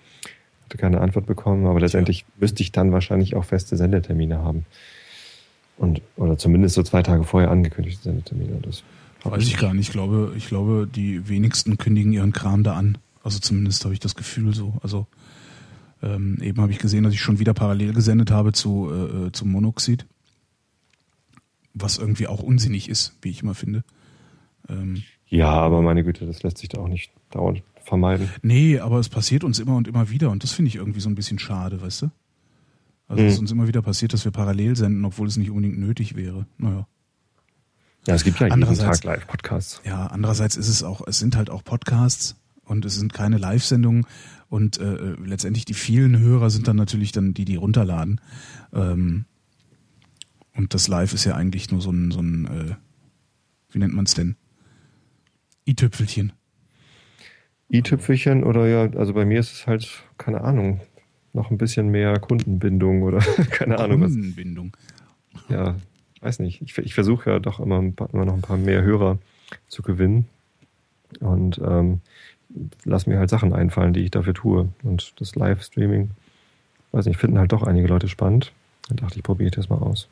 Hatte 0.64 0.78
keine 0.78 1.00
Antwort 1.00 1.26
bekommen, 1.26 1.66
aber 1.66 1.80
letztendlich 1.80 2.24
müsste 2.38 2.62
ich 2.62 2.72
dann 2.72 2.92
wahrscheinlich 2.92 3.34
auch 3.34 3.44
feste 3.44 3.76
Sendetermine 3.76 4.38
haben. 4.38 4.66
Und, 5.76 6.02
oder 6.16 6.38
zumindest 6.38 6.74
so 6.74 6.82
zwei 6.82 7.02
Tage 7.02 7.24
vorher 7.24 7.50
angekündigte 7.50 8.02
Sendetermine. 8.02 8.58
Das 8.62 8.84
Weiß 9.24 9.46
ich 9.46 9.56
gar 9.56 9.74
nicht. 9.74 9.88
Ich 9.88 9.92
glaube, 9.92 10.32
ich 10.36 10.46
glaube, 10.46 10.88
die 10.92 11.28
wenigsten 11.28 11.78
kündigen 11.78 12.12
ihren 12.12 12.32
Kram 12.32 12.62
da 12.62 12.74
an. 12.74 12.98
Also 13.24 13.40
zumindest 13.40 13.84
habe 13.84 13.94
ich 13.94 14.00
das 14.00 14.14
Gefühl 14.14 14.54
so. 14.54 14.74
Also 14.82 15.06
ähm, 16.02 16.38
eben 16.42 16.60
habe 16.60 16.72
ich 16.72 16.78
gesehen, 16.78 17.04
dass 17.04 17.12
ich 17.14 17.20
schon 17.20 17.38
wieder 17.38 17.54
parallel 17.54 17.92
gesendet 17.92 18.30
habe 18.30 18.52
zu, 18.52 18.90
äh, 18.92 19.26
äh, 19.26 19.32
zum 19.32 19.50
Monoxid. 19.50 20.06
Was 21.74 21.98
irgendwie 21.98 22.26
auch 22.26 22.42
unsinnig 22.42 22.88
ist, 22.88 23.16
wie 23.22 23.30
ich 23.30 23.42
immer 23.42 23.54
finde. 23.54 23.84
Ähm, 24.68 25.02
Ja, 25.28 25.50
aber 25.50 25.82
meine 25.82 26.02
Güte, 26.04 26.26
das 26.26 26.42
lässt 26.42 26.58
sich 26.58 26.68
da 26.68 26.78
auch 26.80 26.88
nicht 26.88 27.12
dauernd 27.30 27.62
vermeiden. 27.84 28.28
nee, 28.42 28.78
aber 28.78 28.98
es 28.98 29.08
passiert 29.08 29.44
uns 29.44 29.58
immer 29.58 29.76
und 29.76 29.88
immer 29.88 30.10
wieder 30.10 30.30
und 30.30 30.42
das 30.42 30.52
finde 30.52 30.68
ich 30.68 30.76
irgendwie 30.76 31.00
so 31.00 31.08
ein 31.08 31.14
bisschen 31.14 31.38
schade, 31.38 31.80
weißt 31.80 32.02
du? 32.02 32.10
Also 33.06 33.22
Mhm. 33.22 33.28
es 33.28 33.34
ist 33.34 33.40
uns 33.40 33.50
immer 33.52 33.66
wieder 33.68 33.80
passiert, 33.80 34.12
dass 34.12 34.24
wir 34.24 34.32
parallel 34.32 34.76
senden, 34.76 35.04
obwohl 35.04 35.26
es 35.28 35.36
nicht 35.38 35.50
unbedingt 35.50 35.78
nötig 35.78 36.14
wäre. 36.14 36.46
Naja. 36.58 36.86
Ja, 38.06 38.14
es 38.14 38.24
gibt 38.24 38.40
ja 38.40 38.46
jeden 38.48 38.60
Tag 38.76 39.04
Live-Podcasts. 39.04 39.80
Ja, 39.84 40.06
andererseits 40.06 40.56
ist 40.56 40.68
es 40.68 40.82
auch, 40.82 41.00
es 41.06 41.18
sind 41.18 41.36
halt 41.36 41.48
auch 41.50 41.62
Podcasts 41.64 42.36
und 42.64 42.84
es 42.84 42.94
sind 42.96 43.12
keine 43.14 43.38
Live-Sendungen 43.38 44.06
und 44.48 44.78
äh, 44.78 45.14
letztendlich 45.24 45.64
die 45.64 45.74
vielen 45.74 46.18
Hörer 46.18 46.50
sind 46.50 46.68
dann 46.68 46.76
natürlich 46.76 47.12
dann 47.12 47.34
die, 47.34 47.44
die 47.44 47.56
runterladen. 47.56 48.20
Ähm, 48.72 49.24
und 50.54 50.74
das 50.74 50.88
Live 50.88 51.12
ist 51.12 51.24
ja 51.24 51.34
eigentlich 51.34 51.70
nur 51.70 51.80
so 51.80 51.90
ein, 51.90 52.10
so 52.10 52.20
ein 52.20 52.46
äh, 52.46 52.74
wie 53.70 53.78
nennt 53.78 53.94
man 53.94 54.06
es 54.06 54.14
denn? 54.14 54.36
i-Tüpfelchen. 55.66 56.32
i-Tüpfelchen 57.70 58.42
oder 58.42 58.66
ja, 58.66 58.90
also 58.98 59.12
bei 59.12 59.26
mir 59.26 59.38
ist 59.38 59.52
es 59.52 59.66
halt, 59.66 60.02
keine 60.16 60.40
Ahnung, 60.40 60.80
noch 61.34 61.50
ein 61.50 61.58
bisschen 61.58 61.88
mehr 61.88 62.18
Kundenbindung 62.18 63.02
oder 63.02 63.18
keine 63.50 63.78
Ahnung 63.78 64.00
was. 64.00 64.12
Kundenbindung. 64.12 64.76
ja, 65.50 65.76
weiß 66.20 66.38
nicht. 66.38 66.62
Ich, 66.62 66.76
ich 66.78 66.94
versuche 66.94 67.30
ja 67.30 67.38
doch 67.38 67.60
immer, 67.60 67.78
immer 67.80 68.24
noch 68.24 68.34
ein 68.34 68.40
paar 68.40 68.56
mehr 68.56 68.82
Hörer 68.82 69.18
zu 69.68 69.82
gewinnen. 69.82 70.26
Und 71.20 71.58
ähm, 71.58 72.00
lass 72.84 73.06
mir 73.06 73.18
halt 73.18 73.30
Sachen 73.30 73.52
einfallen, 73.52 73.92
die 73.92 74.00
ich 74.00 74.10
dafür 74.10 74.34
tue. 74.34 74.68
Und 74.82 75.14
das 75.20 75.34
Livestreaming, 75.34 76.10
weiß 76.92 77.06
nicht, 77.06 77.18
finden 77.18 77.38
halt 77.38 77.52
doch 77.52 77.62
einige 77.62 77.88
Leute 77.88 78.08
spannend. 78.08 78.52
Dann 78.88 78.96
dachte 78.96 79.16
ich, 79.18 79.22
probiere 79.22 79.48
ich 79.48 79.54
das 79.54 79.68
mal 79.68 79.78
aus. 79.78 80.08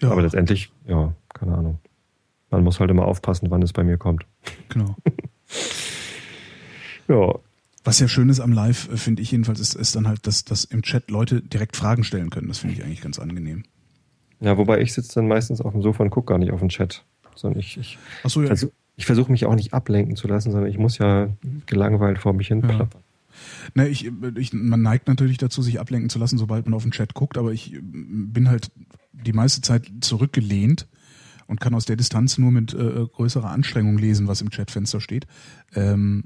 Ja, 0.00 0.10
Aber 0.10 0.22
letztendlich, 0.22 0.72
ja, 0.86 1.12
keine 1.34 1.54
Ahnung. 1.56 1.78
Man 2.50 2.64
muss 2.64 2.80
halt 2.80 2.90
immer 2.90 3.04
aufpassen, 3.04 3.50
wann 3.50 3.62
es 3.62 3.72
bei 3.72 3.84
mir 3.84 3.98
kommt. 3.98 4.24
genau. 4.68 4.96
Ja, 7.08 7.34
Was 7.82 7.98
ja 7.98 8.06
schön 8.06 8.28
ist 8.28 8.38
am 8.38 8.52
Live, 8.52 8.88
äh, 8.92 8.96
finde 8.96 9.20
ich 9.20 9.32
jedenfalls, 9.32 9.58
ist, 9.58 9.74
ist 9.74 9.96
dann 9.96 10.06
halt, 10.06 10.28
dass, 10.28 10.44
dass 10.44 10.62
im 10.64 10.82
Chat 10.82 11.10
Leute 11.10 11.42
direkt 11.42 11.76
Fragen 11.76 12.04
stellen 12.04 12.30
können. 12.30 12.46
Das 12.46 12.58
finde 12.58 12.76
ich 12.76 12.84
eigentlich 12.84 13.00
ganz 13.00 13.18
angenehm. 13.18 13.64
ja 14.38 14.56
wobei 14.56 14.80
ich 14.80 14.92
sitze 14.94 15.14
dann 15.16 15.26
meistens 15.26 15.60
auf 15.60 15.72
dem 15.72 15.82
Sofa 15.82 16.04
und 16.04 16.10
gucke 16.10 16.28
gar 16.28 16.38
nicht 16.38 16.52
auf 16.52 16.60
den 16.60 16.68
Chat. 16.68 17.04
Sondern 17.34 17.58
ich, 17.58 17.78
ich, 17.78 17.98
Achso, 18.22 18.42
ja. 18.42 18.46
versuch, 18.46 18.70
ich 19.00 19.06
versuche 19.06 19.32
mich 19.32 19.46
auch 19.46 19.54
nicht 19.54 19.72
ablenken 19.72 20.14
zu 20.14 20.28
lassen, 20.28 20.50
sondern 20.52 20.70
ich 20.70 20.76
muss 20.78 20.98
ja 20.98 21.28
gelangweilt 21.64 22.18
vor 22.18 22.34
mich 22.34 22.48
hin 22.48 22.60
Ja. 22.60 22.68
plappern. 22.68 23.02
Ne, 23.74 23.88
ich, 23.88 24.10
ich, 24.36 24.52
man 24.52 24.82
neigt 24.82 25.08
natürlich 25.08 25.38
dazu, 25.38 25.62
sich 25.62 25.80
ablenken 25.80 26.10
zu 26.10 26.18
lassen, 26.18 26.36
sobald 26.36 26.66
man 26.66 26.74
auf 26.74 26.82
den 26.82 26.92
Chat 26.92 27.14
guckt, 27.14 27.38
aber 27.38 27.52
ich 27.52 27.72
äh, 27.74 27.78
bin 27.82 28.48
halt 28.50 28.70
die 29.12 29.32
meiste 29.32 29.62
Zeit 29.62 29.90
zurückgelehnt 30.02 30.86
und 31.46 31.60
kann 31.60 31.74
aus 31.74 31.86
der 31.86 31.96
Distanz 31.96 32.36
nur 32.36 32.50
mit 32.50 32.74
äh, 32.74 33.06
größerer 33.06 33.48
Anstrengung 33.50 33.96
lesen, 33.96 34.28
was 34.28 34.42
im 34.42 34.50
Chatfenster 34.50 35.00
steht. 35.00 35.26
Ähm, 35.74 36.24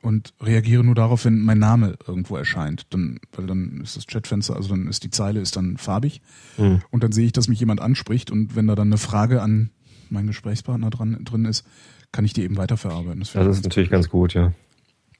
und 0.00 0.32
reagiere 0.40 0.84
nur 0.84 0.94
darauf, 0.94 1.24
wenn 1.26 1.40
mein 1.40 1.58
Name 1.58 1.96
irgendwo 2.06 2.36
erscheint. 2.36 2.86
Dann, 2.90 3.18
weil 3.32 3.46
dann 3.46 3.80
ist 3.82 3.96
das 3.96 4.06
Chatfenster, 4.06 4.56
also 4.56 4.68
dann 4.70 4.86
ist 4.86 5.02
die 5.04 5.10
Zeile 5.10 5.40
ist 5.40 5.56
dann 5.56 5.76
farbig 5.76 6.20
Hm. 6.56 6.80
und 6.90 7.02
dann 7.04 7.12
sehe 7.12 7.26
ich, 7.26 7.32
dass 7.32 7.48
mich 7.48 7.60
jemand 7.60 7.80
anspricht 7.80 8.30
und 8.30 8.54
wenn 8.56 8.66
da 8.66 8.74
dann 8.74 8.88
eine 8.88 8.98
Frage 8.98 9.42
an 9.42 9.70
meinen 10.10 10.26
Gesprächspartner 10.28 10.90
dran, 10.90 11.18
drin 11.24 11.44
ist, 11.46 11.64
kann 12.14 12.24
ich 12.24 12.32
die 12.32 12.42
eben 12.44 12.56
weiterverarbeiten. 12.56 13.20
Das 13.20 13.34
ich 13.34 13.40
ist 13.40 13.64
natürlich 13.64 13.90
ganz 13.90 14.08
gut, 14.08 14.32
ja. 14.34 14.52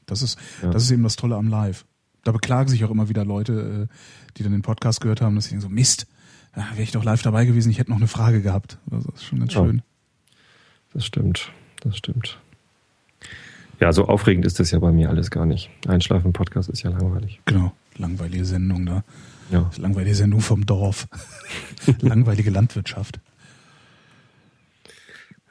das 0.07 0.23
ist, 0.23 0.39
Ja. 0.63 0.71
das 0.71 0.85
ist 0.85 0.91
eben 0.93 1.03
das 1.03 1.17
Tolle 1.17 1.37
am 1.37 1.49
Live. 1.49 1.85
Da 2.23 2.33
beklagen 2.33 2.71
sich 2.71 2.85
auch 2.85 2.91
immer 2.91 3.09
wieder 3.11 3.25
Leute, 3.25 3.89
äh, 3.91 3.95
die 4.37 4.43
dann 4.45 4.53
den 4.53 4.63
Podcast 4.63 5.01
gehört 5.03 5.21
haben, 5.21 5.35
dass 5.35 5.47
sie 5.47 5.59
so, 5.61 5.69
Mist, 5.69 6.07
wäre 6.55 6.81
ich 6.83 6.93
doch 6.93 7.05
live 7.05 7.21
dabei 7.23 7.45
gewesen, 7.45 7.69
ich 7.71 7.79
hätte 7.79 7.91
noch 7.91 7.99
eine 7.99 8.07
Frage 8.07 8.41
gehabt. 8.41 8.79
Also 8.91 9.11
das 9.11 9.21
ist 9.21 9.27
schon 9.27 9.41
ganz 9.41 9.53
Ja. 9.55 9.65
schön. 9.65 9.83
das 10.95 11.05
stimmt. 11.05 11.51
Das 11.81 11.97
stimmt. 11.99 12.39
Ja, 13.81 13.93
so 13.93 14.07
aufregend 14.07 14.47
ist 14.47 14.61
das 14.61 14.71
ja 14.71 14.79
bei 14.79 14.93
mir 14.93 15.11
alles 15.11 15.31
gar 15.33 15.45
nicht. 15.47 15.69
Einschlafen-Podcast 15.89 16.69
ist 16.71 16.83
ja 16.85 16.91
langweilig. 16.91 17.41
Genau, 17.45 17.73
langweilige 17.99 18.45
Sendung 18.45 18.87
da. 18.87 19.03
Ja. 19.51 19.69
Langweilige 19.77 20.15
Sendung 20.15 20.41
vom 20.41 20.65
Dorf. 20.65 21.09
Langweilige 22.01 22.51
Landwirtschaft. 22.51 23.19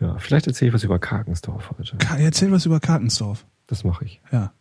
Ja, 0.03 0.17
vielleicht 0.19 0.47
erzähle 0.47 0.69
ich 0.69 0.73
was 0.73 0.83
über 0.83 0.99
Karkensdorf 0.99 1.71
heute. 1.77 1.97
Ka 1.97 2.17
erzähl 2.17 2.51
was 2.51 2.65
über 2.65 2.79
Karkensdorf. 2.79 3.45
Das 3.67 3.83
mache 3.83 4.05
ich. 4.05 4.21
Ja. 4.31 4.53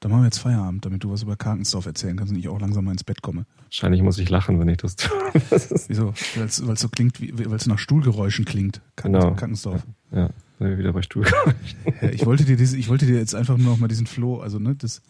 Dann 0.00 0.12
machen 0.12 0.20
wir 0.22 0.26
jetzt 0.26 0.38
Feierabend, 0.38 0.84
damit 0.84 1.02
du 1.02 1.10
was 1.10 1.22
über 1.22 1.34
Karkensdorf 1.36 1.86
erzählen 1.86 2.16
kannst 2.16 2.32
und 2.32 2.38
ich 2.38 2.48
auch 2.48 2.60
langsam 2.60 2.84
mal 2.84 2.92
ins 2.92 3.02
Bett 3.02 3.20
komme. 3.20 3.46
Wahrscheinlich 3.64 4.00
muss 4.02 4.18
ich 4.18 4.28
lachen, 4.30 4.60
wenn 4.60 4.68
ich 4.68 4.76
das 4.76 4.94
tue. 4.94 5.10
Das 5.50 5.88
Wieso? 5.88 6.14
Weil 6.36 6.44
es 6.46 6.56
so 6.80 6.88
klingt, 6.88 7.20
weil 7.20 7.56
es 7.56 7.66
nach 7.66 7.78
Stuhlgeräuschen 7.80 8.44
klingt. 8.44 8.80
Karken- 8.94 9.12
Genau. 9.20 9.34
Karkensdorf. 9.34 9.82
ja, 10.12 10.28
sind 10.58 10.68
wir 10.68 10.78
wieder 10.78 10.92
bei 10.92 11.02
Stuhl. 11.02 11.26
Ja, 12.00 12.10
ich 12.10 12.24
wollte 12.26 12.44
dir 12.44 12.56
diese, 12.56 12.76
ich 12.76 12.88
wollte 12.88 13.06
dir 13.06 13.16
jetzt 13.18 13.34
einfach 13.34 13.56
nur 13.56 13.72
noch 13.72 13.78
mal 13.78 13.88
diesen 13.88 14.06
Floh, 14.06 14.38
also 14.40 14.58
ne, 14.60 14.76
das, 14.76 15.02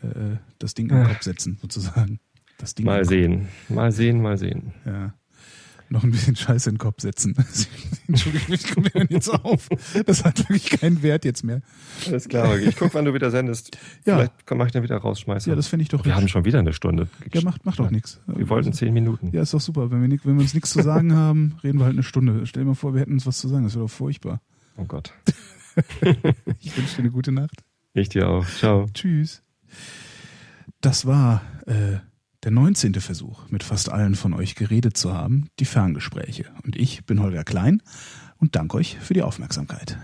äh, 0.00 0.36
das 0.58 0.72
Ding 0.74 0.88
im 0.90 1.04
Kopf 1.04 1.22
setzen, 1.22 1.58
sozusagen. 1.60 2.18
Das 2.56 2.74
Ding 2.74 2.86
Mal 2.86 3.04
sehen. 3.04 3.48
Mal 3.68 3.92
sehen, 3.92 4.22
mal 4.22 4.38
sehen. 4.38 4.72
Ja. 4.86 5.12
Noch 5.90 6.04
ein 6.04 6.10
bisschen 6.10 6.36
Scheiße 6.36 6.68
in 6.68 6.74
den 6.74 6.78
Kopf 6.80 7.00
setzen. 7.00 7.34
Entschuldigung, 8.08 8.54
ich 8.54 8.70
komme 8.74 8.90
mir 8.94 9.06
jetzt 9.08 9.30
auf. 9.30 9.68
Das 10.04 10.22
hat 10.24 10.38
wirklich 10.40 10.68
keinen 10.80 11.02
Wert 11.02 11.24
jetzt 11.24 11.44
mehr. 11.44 11.62
Alles 12.06 12.28
klar. 12.28 12.58
Ich 12.58 12.76
guck, 12.76 12.92
wann 12.94 13.06
du 13.06 13.14
wieder 13.14 13.30
sendest. 13.30 13.76
Ja. 14.04 14.16
Vielleicht 14.16 14.46
kann- 14.46 14.58
mach 14.58 14.66
ich 14.66 14.72
dann 14.72 14.82
wieder 14.82 14.96
rausschmeißen. 14.98 15.50
Ja, 15.50 15.56
das 15.56 15.66
fände 15.68 15.82
ich 15.82 15.88
doch 15.88 16.04
Wir 16.04 16.14
haben 16.14 16.28
schon 16.28 16.44
wieder 16.44 16.58
eine 16.58 16.72
Stunde. 16.72 17.08
Ja, 17.32 17.40
macht, 17.42 17.64
macht 17.66 17.78
doch 17.78 17.90
nichts. 17.90 18.20
Wir 18.26 18.48
wollten 18.48 18.72
zehn 18.72 18.92
Minuten. 18.92 19.30
Ja, 19.32 19.42
ist 19.42 19.54
doch 19.54 19.60
super. 19.60 19.90
Wenn 19.90 20.00
wir, 20.02 20.08
ni- 20.08 20.20
wenn 20.24 20.34
wir 20.36 20.42
uns 20.42 20.54
nichts 20.54 20.70
zu 20.70 20.82
sagen 20.82 21.14
haben, 21.14 21.56
reden 21.64 21.78
wir 21.78 21.84
halt 21.86 21.94
eine 21.94 22.02
Stunde. 22.02 22.46
Stell 22.46 22.64
dir 22.64 22.68
mal 22.68 22.74
vor, 22.74 22.92
wir 22.94 23.00
hätten 23.00 23.12
uns 23.12 23.26
was 23.26 23.38
zu 23.38 23.48
sagen. 23.48 23.64
Das 23.64 23.74
wäre 23.74 23.84
doch 23.84 23.90
furchtbar. 23.90 24.40
Oh 24.76 24.84
Gott. 24.84 25.12
Ich 26.60 26.76
wünsche 26.76 26.96
dir 26.96 26.98
eine 27.00 27.10
gute 27.10 27.30
Nacht. 27.32 27.62
Ich 27.94 28.08
dir 28.08 28.28
auch. 28.28 28.44
Ciao. 28.46 28.86
Tschüss. 28.92 29.42
Das 30.80 31.06
war 31.06 31.42
äh, 31.66 31.98
der 32.48 32.54
19. 32.54 32.94
Versuch, 32.94 33.46
mit 33.50 33.62
fast 33.62 33.90
allen 33.90 34.14
von 34.14 34.32
euch 34.32 34.54
geredet 34.54 34.96
zu 34.96 35.12
haben, 35.12 35.50
die 35.58 35.66
Ferngespräche. 35.66 36.46
Und 36.64 36.76
ich 36.76 37.04
bin 37.04 37.20
Holger 37.20 37.44
Klein 37.44 37.82
und 38.38 38.56
danke 38.56 38.78
euch 38.78 38.96
für 38.98 39.12
die 39.12 39.20
Aufmerksamkeit. 39.20 39.98